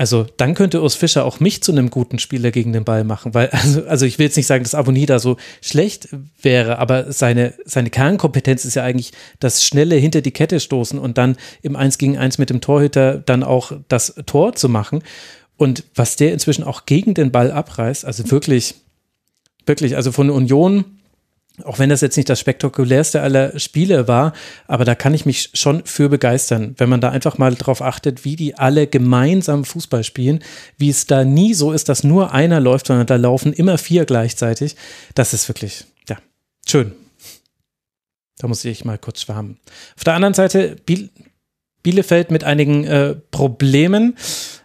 also 0.00 0.26
dann 0.38 0.54
könnte 0.54 0.80
Urs 0.80 0.94
Fischer 0.94 1.26
auch 1.26 1.40
mich 1.40 1.62
zu 1.62 1.72
einem 1.72 1.90
guten 1.90 2.18
Spieler 2.18 2.50
gegen 2.52 2.72
den 2.72 2.86
Ball 2.86 3.04
machen, 3.04 3.34
weil, 3.34 3.48
also, 3.52 3.84
also 3.84 4.06
ich 4.06 4.18
will 4.18 4.24
jetzt 4.24 4.36
nicht 4.38 4.46
sagen, 4.46 4.64
dass 4.64 4.74
Aboni 4.74 5.04
da 5.04 5.18
so 5.18 5.36
schlecht 5.60 6.08
wäre, 6.40 6.78
aber 6.78 7.12
seine, 7.12 7.52
seine 7.66 7.90
Kernkompetenz 7.90 8.64
ist 8.64 8.76
ja 8.76 8.82
eigentlich 8.82 9.12
das 9.40 9.62
schnelle 9.62 9.96
hinter 9.96 10.22
die 10.22 10.30
Kette 10.30 10.58
stoßen 10.58 10.98
und 10.98 11.18
dann 11.18 11.36
im 11.60 11.76
Eins 11.76 11.98
gegen 11.98 12.16
Eins 12.16 12.38
mit 12.38 12.48
dem 12.48 12.62
Torhüter 12.62 13.18
dann 13.18 13.42
auch 13.42 13.72
das 13.88 14.14
Tor 14.24 14.54
zu 14.54 14.70
machen. 14.70 15.02
Und 15.58 15.84
was 15.94 16.16
der 16.16 16.32
inzwischen 16.32 16.64
auch 16.64 16.86
gegen 16.86 17.12
den 17.12 17.30
Ball 17.30 17.52
abreißt, 17.52 18.06
also 18.06 18.30
wirklich, 18.30 18.76
wirklich, 19.66 19.96
also 19.96 20.12
von 20.12 20.30
Union 20.30 20.99
auch 21.64 21.78
wenn 21.78 21.90
das 21.90 22.00
jetzt 22.00 22.16
nicht 22.16 22.28
das 22.28 22.40
spektakulärste 22.40 23.20
aller 23.20 23.58
Spiele 23.58 24.08
war, 24.08 24.32
aber 24.66 24.84
da 24.84 24.94
kann 24.94 25.14
ich 25.14 25.26
mich 25.26 25.50
schon 25.54 25.84
für 25.84 26.08
begeistern, 26.08 26.74
wenn 26.78 26.88
man 26.88 27.00
da 27.00 27.10
einfach 27.10 27.38
mal 27.38 27.54
drauf 27.54 27.82
achtet, 27.82 28.24
wie 28.24 28.36
die 28.36 28.56
alle 28.56 28.86
gemeinsam 28.86 29.64
Fußball 29.64 30.04
spielen, 30.04 30.40
wie 30.78 30.90
es 30.90 31.06
da 31.06 31.24
nie 31.24 31.54
so 31.54 31.72
ist, 31.72 31.88
dass 31.88 32.04
nur 32.04 32.32
einer 32.32 32.60
läuft, 32.60 32.86
sondern 32.86 33.06
da 33.06 33.16
laufen 33.16 33.52
immer 33.52 33.78
vier 33.78 34.04
gleichzeitig. 34.04 34.76
Das 35.14 35.34
ist 35.34 35.48
wirklich, 35.48 35.84
ja, 36.08 36.18
schön. 36.68 36.92
Da 38.38 38.48
muss 38.48 38.64
ich 38.64 38.84
mal 38.84 38.98
kurz 38.98 39.22
schwärmen. 39.22 39.58
Auf 39.96 40.04
der 40.04 40.14
anderen 40.14 40.34
Seite 40.34 40.76
Biel 40.86 41.10
Bielefeld 41.82 42.30
mit 42.30 42.44
einigen 42.44 42.84
äh, 42.84 43.14
Problemen. 43.30 44.16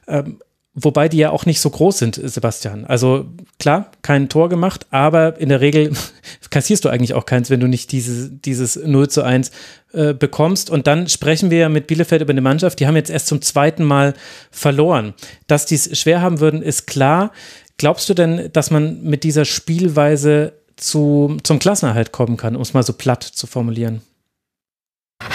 Ähm, 0.07 0.39
Wobei 0.77 1.07
die 1.07 1.17
ja 1.17 1.29
auch 1.29 1.45
nicht 1.45 1.61
so 1.61 1.69
groß 1.69 1.97
sind, 1.97 2.19
Sebastian. 2.21 2.83
Also 2.83 3.27
klar, 3.59 3.91
kein 4.01 4.27
Tor 4.27 4.49
gemacht, 4.49 4.87
aber 4.91 5.39
in 5.39 5.47
der 5.47 5.61
Regel 5.61 5.93
kassierst 6.49 6.83
du 6.83 6.89
eigentlich 6.89 7.13
auch 7.13 7.25
keins, 7.25 7.49
wenn 7.49 7.61
du 7.61 7.67
nicht 7.67 7.93
diese, 7.93 8.29
dieses 8.29 8.75
0 8.75 9.07
zu 9.07 9.23
1 9.23 9.51
äh, 9.93 10.13
bekommst. 10.13 10.69
Und 10.69 10.85
dann 10.85 11.07
sprechen 11.07 11.49
wir 11.49 11.59
ja 11.59 11.69
mit 11.69 11.87
Bielefeld 11.87 12.21
über 12.21 12.31
eine 12.31 12.41
Mannschaft, 12.41 12.81
die 12.81 12.87
haben 12.87 12.97
jetzt 12.97 13.09
erst 13.09 13.27
zum 13.27 13.41
zweiten 13.41 13.85
Mal 13.85 14.15
verloren. 14.51 15.13
Dass 15.47 15.65
die 15.65 15.75
es 15.75 15.97
schwer 15.97 16.21
haben 16.21 16.41
würden, 16.41 16.61
ist 16.61 16.87
klar. 16.87 17.31
Glaubst 17.77 18.09
du 18.09 18.13
denn, 18.13 18.49
dass 18.51 18.69
man 18.69 19.01
mit 19.01 19.23
dieser 19.23 19.45
Spielweise 19.45 20.53
zu, 20.75 21.37
zum 21.43 21.59
Klassenerhalt 21.59 22.11
kommen 22.11 22.35
kann, 22.35 22.57
um 22.57 22.61
es 22.61 22.73
mal 22.73 22.83
so 22.83 22.91
platt 22.91 23.23
zu 23.23 23.47
formulieren? 23.47 24.01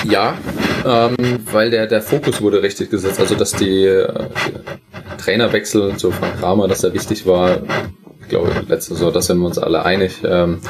Ja, 0.04 0.36
ähm, 0.86 1.40
weil 1.50 1.70
der, 1.70 1.86
der 1.86 2.02
Fokus 2.02 2.40
wurde 2.40 2.62
richtig 2.62 2.90
gesetzt. 2.90 3.20
Also, 3.20 3.34
dass 3.34 3.52
die, 3.52 3.84
äh, 3.84 4.08
Trainerwechsel 5.18 5.96
zu 5.96 6.10
Frank 6.10 6.40
Kramer, 6.40 6.68
dass 6.68 6.82
er 6.82 6.94
wichtig 6.94 7.26
war, 7.26 7.58
glaube, 8.30 8.50
letzte 8.66 8.94
Saison, 8.94 9.12
da 9.12 9.20
sind 9.20 9.38
wir 9.38 9.46
uns 9.46 9.58
alle 9.58 9.84
einig. 9.84 10.22
Ähm, 10.24 10.60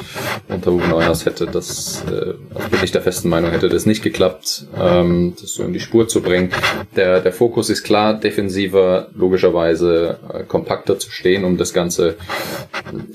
unter 0.48 0.72
Hugo 0.72 0.86
Neuhaus 0.88 1.24
hätte 1.24 1.46
das, 1.46 2.04
äh, 2.10 2.34
also 2.54 2.68
bin 2.70 2.80
ich 2.82 2.90
der 2.90 3.02
festen 3.02 3.28
Meinung, 3.28 3.52
hätte 3.52 3.68
das 3.68 3.86
nicht 3.86 4.02
geklappt, 4.02 4.66
ähm, 4.78 5.34
das 5.40 5.54
so 5.54 5.62
in 5.62 5.72
die 5.72 5.80
Spur 5.80 6.08
zu 6.08 6.20
bringen. 6.22 6.50
Der, 6.96 7.20
der 7.20 7.32
Fokus 7.32 7.70
ist 7.70 7.84
klar, 7.84 8.18
defensiver, 8.18 9.08
logischerweise 9.14 10.18
äh, 10.32 10.42
kompakter 10.42 10.98
zu 10.98 11.10
stehen, 11.10 11.44
um 11.44 11.56
das 11.56 11.72
Ganze 11.72 12.16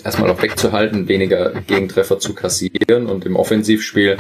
erstmal 0.04 0.30
auch 0.30 0.42
wegzuhalten, 0.42 1.08
weniger 1.10 1.52
Gegentreffer 1.68 2.20
zu 2.20 2.34
kassieren. 2.34 3.08
Und 3.08 3.26
im 3.26 3.36
Offensivspiel 3.36 4.18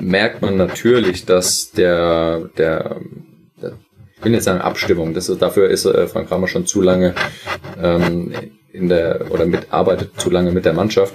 merkt 0.00 0.40
man 0.40 0.56
natürlich, 0.56 1.26
dass 1.26 1.72
der, 1.72 2.48
der 2.56 2.96
ich 4.16 4.20
bin 4.20 4.32
jetzt 4.32 4.48
eine 4.48 4.64
Abstimmung. 4.64 5.12
Das 5.12 5.28
ist, 5.28 5.42
dafür 5.42 5.68
ist 5.68 5.84
äh, 5.84 6.06
Frank 6.06 6.28
Kramer 6.28 6.48
schon 6.48 6.66
zu 6.66 6.80
lange 6.80 7.14
ähm, 7.82 8.32
in 8.74 8.88
der 8.88 9.26
oder 9.30 9.46
mitarbeitet 9.46 10.20
zu 10.20 10.30
lange 10.30 10.50
mit 10.50 10.64
der 10.64 10.72
Mannschaft, 10.72 11.14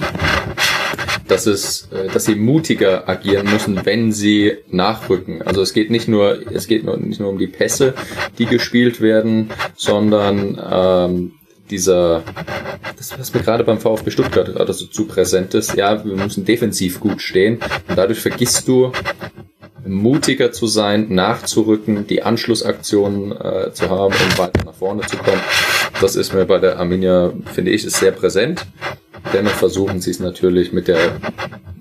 dass 1.27 1.45
es, 1.45 1.89
äh, 1.91 2.07
dass 2.07 2.25
sie 2.25 2.35
mutiger 2.35 3.07
agieren 3.07 3.51
müssen, 3.51 3.85
wenn 3.85 4.13
sie 4.13 4.53
nachrücken. 4.69 5.41
Also 5.41 5.61
es 5.61 5.73
geht 5.73 5.91
nicht 5.91 6.07
nur, 6.07 6.39
es 6.51 6.67
geht 6.67 6.85
nicht 6.85 7.19
nur 7.19 7.29
um 7.29 7.37
die 7.37 7.47
Pässe, 7.47 7.93
die 8.37 8.45
gespielt 8.45 9.01
werden, 9.01 9.49
sondern 9.75 10.59
ähm, 10.71 11.33
dieser, 11.69 12.23
das 12.97 13.19
was 13.19 13.33
mir 13.33 13.41
gerade 13.41 13.65
beim 13.65 13.79
VfB 13.79 14.09
Stuttgart 14.09 14.47
gerade 14.47 14.73
so 14.73 14.85
zu 14.85 15.05
präsent 15.05 15.53
ist, 15.53 15.75
ja, 15.75 16.03
wir 16.03 16.15
müssen 16.15 16.45
defensiv 16.45 16.99
gut 16.99 17.21
stehen 17.21 17.59
und 17.87 17.97
dadurch 17.97 18.19
vergisst 18.19 18.67
du 18.67 18.91
mutiger 19.85 20.51
zu 20.51 20.67
sein, 20.67 21.07
nachzurücken, 21.09 22.07
die 22.07 22.23
Anschlussaktionen 22.23 23.31
äh, 23.31 23.71
zu 23.73 23.89
haben, 23.89 24.13
um 24.13 24.37
weiter 24.37 24.65
nach 24.65 24.73
vorne 24.73 25.01
zu 25.01 25.17
kommen. 25.17 25.41
Das 26.01 26.15
ist 26.15 26.33
mir 26.33 26.45
bei 26.45 26.59
der 26.59 26.79
Arminia, 26.79 27.33
finde 27.53 27.71
ich, 27.71 27.85
ist 27.85 27.97
sehr 27.97 28.11
präsent. 28.11 28.65
Dennoch 29.33 29.51
versuchen 29.51 30.01
sie 30.01 30.11
es 30.11 30.19
natürlich 30.19 30.73
mit 30.73 30.87
der 30.87 31.19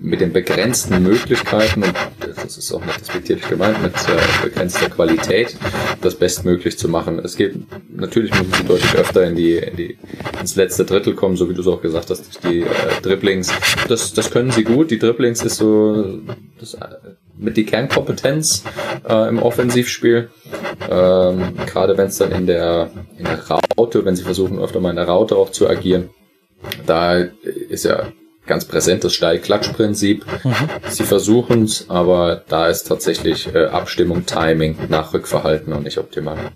mit 0.01 0.21
den 0.21 0.31
begrenzten 0.31 1.03
Möglichkeiten 1.03 1.83
und 1.83 1.93
das 2.19 2.57
ist 2.57 2.71
auch 2.71 2.83
nicht 2.83 2.99
respektierlich 3.01 3.47
gemeint, 3.49 3.81
mit 3.81 3.93
äh, 3.93 4.43
begrenzter 4.43 4.89
Qualität 4.89 5.57
das 6.01 6.15
bestmöglich 6.15 6.77
zu 6.77 6.87
machen. 6.87 7.19
Es 7.19 7.35
geht 7.35 7.55
natürlich 7.93 8.31
müssen 8.31 8.53
sie 8.53 8.63
deutlich 8.63 8.95
öfter 8.95 9.25
in 9.25 9.35
die, 9.35 9.57
in 9.57 9.75
die 9.75 9.97
ins 10.39 10.55
letzte 10.55 10.85
Drittel 10.85 11.15
kommen, 11.15 11.35
so 11.35 11.49
wie 11.49 11.53
du 11.53 11.61
es 11.61 11.67
auch 11.67 11.81
gesagt 11.81 12.09
hast, 12.09 12.43
die 12.43 12.61
äh, 12.61 12.67
Dribblings. 13.01 13.51
Das, 13.87 14.13
das 14.13 14.31
können 14.31 14.51
sie 14.51 14.63
gut. 14.63 14.89
Die 14.89 14.99
Dribblings 14.99 15.43
ist 15.43 15.57
so 15.57 16.19
das, 16.59 16.75
äh, 16.75 16.87
mit 17.37 17.57
die 17.57 17.65
Kernkompetenz 17.65 18.63
äh, 19.07 19.27
im 19.27 19.39
Offensivspiel. 19.39 20.29
Ähm, 20.89 21.55
Gerade 21.65 21.97
wenn 21.97 22.07
es 22.07 22.17
dann 22.17 22.31
in 22.31 22.47
der 22.47 22.89
in 23.17 23.25
der 23.25 23.39
Raute, 23.77 24.05
wenn 24.05 24.15
sie 24.15 24.23
versuchen 24.23 24.59
öfter 24.59 24.79
mal 24.79 24.91
in 24.91 24.95
der 24.95 25.07
Raute 25.07 25.35
auch 25.35 25.51
zu 25.51 25.67
agieren 25.67 26.09
da 26.85 27.17
ist 27.69 27.85
ja 27.85 28.11
ganz 28.45 28.65
präsent 28.65 29.03
das 29.03 29.13
Steil-Klatsch-Prinzip. 29.13 30.25
Mhm. 30.43 30.55
Sie 30.89 31.03
versuchen 31.03 31.63
es, 31.63 31.89
aber 31.89 32.43
da 32.47 32.67
ist 32.67 32.83
tatsächlich 32.83 33.53
äh, 33.53 33.65
Abstimmung, 33.65 34.25
Timing, 34.25 34.75
Nachrückverhalten 34.89 35.71
und 35.71 35.83
nicht 35.83 35.97
optimal. 35.97 36.51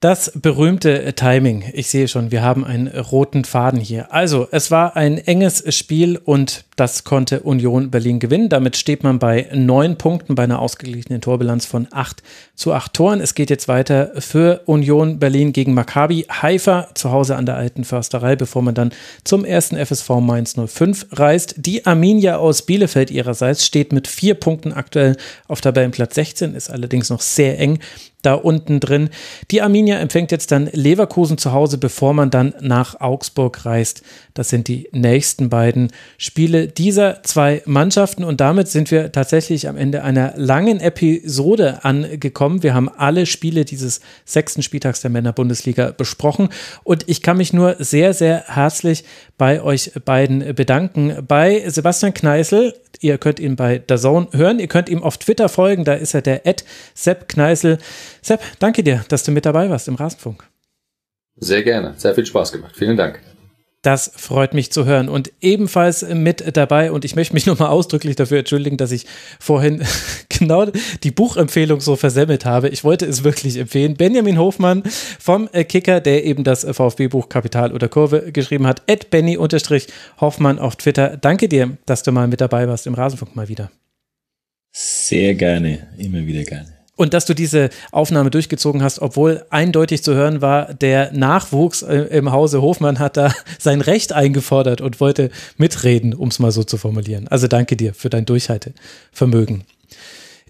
Das 0.00 0.30
berühmte 0.34 1.14
Timing. 1.14 1.64
Ich 1.72 1.88
sehe 1.88 2.06
schon, 2.06 2.30
wir 2.30 2.42
haben 2.42 2.64
einen 2.64 2.86
roten 2.86 3.44
Faden 3.44 3.80
hier. 3.80 4.12
Also, 4.12 4.46
es 4.50 4.70
war 4.70 4.94
ein 4.94 5.18
enges 5.18 5.74
Spiel 5.74 6.20
und 6.22 6.65
das 6.76 7.04
konnte 7.04 7.40
Union 7.40 7.90
Berlin 7.90 8.20
gewinnen. 8.20 8.50
Damit 8.50 8.76
steht 8.76 9.02
man 9.02 9.18
bei 9.18 9.48
neun 9.54 9.96
Punkten 9.96 10.34
bei 10.34 10.44
einer 10.44 10.60
ausgeglichenen 10.60 11.22
Torbilanz 11.22 11.64
von 11.64 11.88
acht 11.90 12.22
zu 12.54 12.74
acht 12.74 12.92
Toren. 12.92 13.20
Es 13.20 13.34
geht 13.34 13.48
jetzt 13.48 13.66
weiter 13.66 14.12
für 14.18 14.60
Union 14.66 15.18
Berlin 15.18 15.54
gegen 15.54 15.72
Maccabi 15.72 16.26
Haifa 16.30 16.88
zu 16.94 17.10
Hause 17.10 17.36
an 17.36 17.46
der 17.46 17.56
alten 17.56 17.84
Försterei, 17.84 18.36
bevor 18.36 18.60
man 18.60 18.74
dann 18.74 18.92
zum 19.24 19.46
ersten 19.46 19.76
FSV 19.76 20.20
Mainz 20.20 20.54
05 20.54 21.06
reist. 21.12 21.54
Die 21.56 21.86
Arminia 21.86 22.36
aus 22.36 22.62
Bielefeld 22.62 23.10
ihrerseits 23.10 23.64
steht 23.64 23.94
mit 23.94 24.06
vier 24.06 24.34
Punkten 24.34 24.74
aktuell 24.74 25.16
auf 25.48 25.62
Tabellenplatz 25.62 26.14
16, 26.14 26.54
ist 26.54 26.70
allerdings 26.70 27.08
noch 27.08 27.22
sehr 27.22 27.58
eng 27.58 27.78
da 28.26 28.34
unten 28.34 28.80
drin. 28.80 29.10
Die 29.50 29.62
Arminia 29.62 29.98
empfängt 29.98 30.32
jetzt 30.32 30.50
dann 30.50 30.68
Leverkusen 30.72 31.38
zu 31.38 31.52
Hause, 31.52 31.78
bevor 31.78 32.12
man 32.12 32.30
dann 32.30 32.54
nach 32.60 33.00
Augsburg 33.00 33.64
reist. 33.64 34.02
Das 34.36 34.50
sind 34.50 34.68
die 34.68 34.88
nächsten 34.92 35.48
beiden 35.48 35.90
Spiele 36.18 36.68
dieser 36.68 37.22
zwei 37.22 37.62
Mannschaften 37.64 38.22
und 38.22 38.40
damit 38.40 38.68
sind 38.68 38.90
wir 38.90 39.10
tatsächlich 39.10 39.66
am 39.66 39.78
Ende 39.78 40.02
einer 40.02 40.34
langen 40.36 40.78
Episode 40.78 41.84
angekommen. 41.84 42.62
Wir 42.62 42.74
haben 42.74 42.90
alle 42.90 43.24
Spiele 43.24 43.64
dieses 43.64 44.00
sechsten 44.26 44.62
Spieltags 44.62 45.00
der 45.00 45.10
Männer-Bundesliga 45.10 45.92
besprochen 45.92 46.50
und 46.84 47.08
ich 47.08 47.22
kann 47.22 47.38
mich 47.38 47.54
nur 47.54 47.76
sehr, 47.78 48.12
sehr 48.12 48.44
herzlich 48.46 49.04
bei 49.38 49.62
euch 49.62 49.92
beiden 50.04 50.54
bedanken. 50.54 51.24
Bei 51.26 51.64
Sebastian 51.66 52.12
Kneißl, 52.12 52.74
ihr 53.00 53.16
könnt 53.16 53.40
ihn 53.40 53.56
bei 53.56 53.78
Zone 53.78 54.28
hören, 54.32 54.58
ihr 54.58 54.68
könnt 54.68 54.90
ihm 54.90 55.02
auf 55.02 55.16
Twitter 55.16 55.48
folgen, 55.48 55.84
da 55.84 55.94
ist 55.94 56.12
er 56.12 56.20
der 56.20 56.46
Ed 56.46 56.64
Sepp 56.94 57.28
Kneißl. 57.28 57.78
Sepp, 58.20 58.42
danke 58.58 58.82
dir, 58.82 59.02
dass 59.08 59.24
du 59.24 59.32
mit 59.32 59.46
dabei 59.46 59.70
warst 59.70 59.88
im 59.88 59.94
Rasenfunk. 59.94 60.44
Sehr 61.36 61.62
gerne, 61.62 61.94
sehr 61.96 62.14
viel 62.14 62.26
Spaß 62.26 62.52
gemacht. 62.52 62.74
Vielen 62.76 62.96
Dank. 62.96 63.20
Das 63.86 64.10
freut 64.16 64.52
mich 64.52 64.72
zu 64.72 64.84
hören. 64.84 65.08
Und 65.08 65.30
ebenfalls 65.40 66.02
mit 66.02 66.56
dabei, 66.56 66.90
und 66.90 67.04
ich 67.04 67.14
möchte 67.14 67.34
mich 67.34 67.46
nochmal 67.46 67.68
ausdrücklich 67.68 68.16
dafür 68.16 68.40
entschuldigen, 68.40 68.76
dass 68.76 68.90
ich 68.90 69.06
vorhin 69.38 69.84
genau 70.28 70.66
die 71.04 71.12
Buchempfehlung 71.12 71.80
so 71.80 71.94
versemmelt 71.94 72.44
habe. 72.44 72.68
Ich 72.68 72.82
wollte 72.82 73.06
es 73.06 73.22
wirklich 73.22 73.56
empfehlen. 73.58 73.94
Benjamin 73.94 74.38
Hofmann 74.38 74.82
vom 75.20 75.48
Kicker, 75.52 76.00
der 76.00 76.24
eben 76.24 76.42
das 76.42 76.64
VfB-Buch 76.68 77.28
Kapital 77.28 77.72
oder 77.72 77.88
Kurve 77.88 78.32
geschrieben 78.32 78.66
hat. 78.66 78.82
Ed 78.88 79.10
Benny-Hoffmann 79.10 80.58
auf 80.58 80.74
Twitter. 80.74 81.16
Danke 81.16 81.48
dir, 81.48 81.78
dass 81.86 82.02
du 82.02 82.10
mal 82.10 82.26
mit 82.26 82.40
dabei 82.40 82.66
warst 82.66 82.88
im 82.88 82.94
Rasenfunk 82.94 83.36
mal 83.36 83.48
wieder. 83.48 83.70
Sehr 84.72 85.36
gerne, 85.36 85.86
immer 85.96 86.26
wieder 86.26 86.42
gerne. 86.42 86.75
Und 86.96 87.12
dass 87.12 87.26
du 87.26 87.34
diese 87.34 87.68
Aufnahme 87.92 88.30
durchgezogen 88.30 88.82
hast, 88.82 89.00
obwohl 89.00 89.44
eindeutig 89.50 90.02
zu 90.02 90.14
hören 90.14 90.40
war, 90.40 90.72
der 90.72 91.12
Nachwuchs 91.12 91.82
äh, 91.82 91.96
im 92.04 92.32
Hause 92.32 92.62
Hofmann 92.62 92.98
hat 92.98 93.16
da 93.16 93.32
sein 93.58 93.82
Recht 93.82 94.12
eingefordert 94.12 94.80
und 94.80 94.98
wollte 95.00 95.30
mitreden, 95.58 96.14
um 96.14 96.28
es 96.28 96.38
mal 96.38 96.50
so 96.50 96.64
zu 96.64 96.78
formulieren. 96.78 97.28
Also 97.28 97.48
danke 97.48 97.76
dir 97.76 97.92
für 97.92 98.08
dein 98.08 98.24
Durchhaltevermögen. 98.24 99.64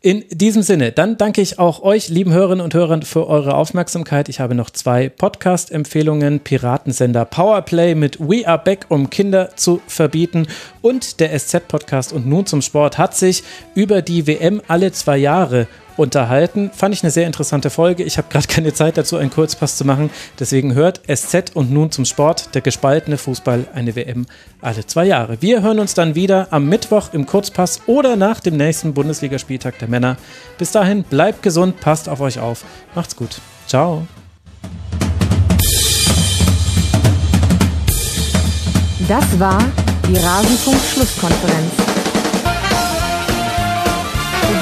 In 0.03 0.25
diesem 0.31 0.63
Sinne, 0.63 0.93
dann 0.93 1.17
danke 1.17 1.41
ich 1.41 1.59
auch 1.59 1.83
euch, 1.83 2.09
lieben 2.09 2.33
Hörerinnen 2.33 2.63
und 2.63 2.75
Hörern, 2.75 3.03
für 3.03 3.27
eure 3.27 3.55
Aufmerksamkeit. 3.55 4.29
Ich 4.29 4.39
habe 4.39 4.55
noch 4.55 4.71
zwei 4.71 5.09
Podcast-Empfehlungen. 5.09 6.39
Piratensender 6.39 7.25
Powerplay 7.25 7.97
mit 7.97 8.21
We 8.21 8.47
Are 8.47 8.61
Back, 8.63 8.87
um 8.89 9.11
Kinder 9.11 9.57
zu 9.57 9.81
verbieten. 9.89 10.47
Und 10.81 11.19
der 11.19 11.37
SZ-Podcast 11.37 12.13
und 12.13 12.25
nun 12.25 12.47
zum 12.47 12.63
Sport 12.63 12.99
hat 12.99 13.17
sich 13.17 13.43
über 13.75 14.01
die 14.01 14.29
WM 14.29 14.63
alle 14.69 14.93
zwei 14.93 15.17
Jahre 15.17 15.67
unterhalten. 15.97 16.71
Fand 16.75 16.95
ich 16.95 17.03
eine 17.03 17.11
sehr 17.11 17.27
interessante 17.27 17.71
Folge. 17.71 18.03
Ich 18.03 18.19
habe 18.19 18.29
gerade 18.31 18.47
keine 18.49 18.73
Zeit 18.73 18.97
dazu, 18.97 19.17
einen 19.17 19.31
Kurzpass 19.31 19.77
zu 19.77 19.85
machen. 19.85 20.11
Deswegen 20.39 20.75
hört 20.75 21.01
SZ 21.07 21.53
und 21.55 21.71
nun 21.71 21.91
zum 21.91 22.05
Sport, 22.05 22.55
der 22.55 22.63
gespaltene 22.63 23.19
Fußball, 23.19 23.67
eine 23.75 23.97
WM 23.97 24.27
alle 24.61 24.87
zwei 24.87 25.05
Jahre. 25.05 25.41
Wir 25.41 25.63
hören 25.63 25.79
uns 25.79 25.95
dann 25.95 26.15
wieder 26.15 26.49
am 26.51 26.69
Mittwoch 26.69 27.13
im 27.13 27.27
Kurzpass 27.27 27.83
oder 27.87 28.17
nach 28.17 28.41
dem 28.41 28.57
nächsten 28.57 28.95
Bundesligaspieltag 28.95 29.79
der 29.79 29.89
Männer. 29.89 30.17
Bis 30.59 30.73
dahin, 30.73 31.05
bleibt 31.05 31.43
gesund, 31.43 31.81
passt 31.81 32.09
auf 32.09 32.21
euch 32.21 32.39
auf. 32.39 32.65
Macht's 32.95 33.17
gut. 33.17 33.41
Ciao. 33.67 34.07
Das 39.09 39.39
war 39.39 39.63
die 40.09 40.17
Rasenfunk-Schlusskonferenz. 40.17 41.96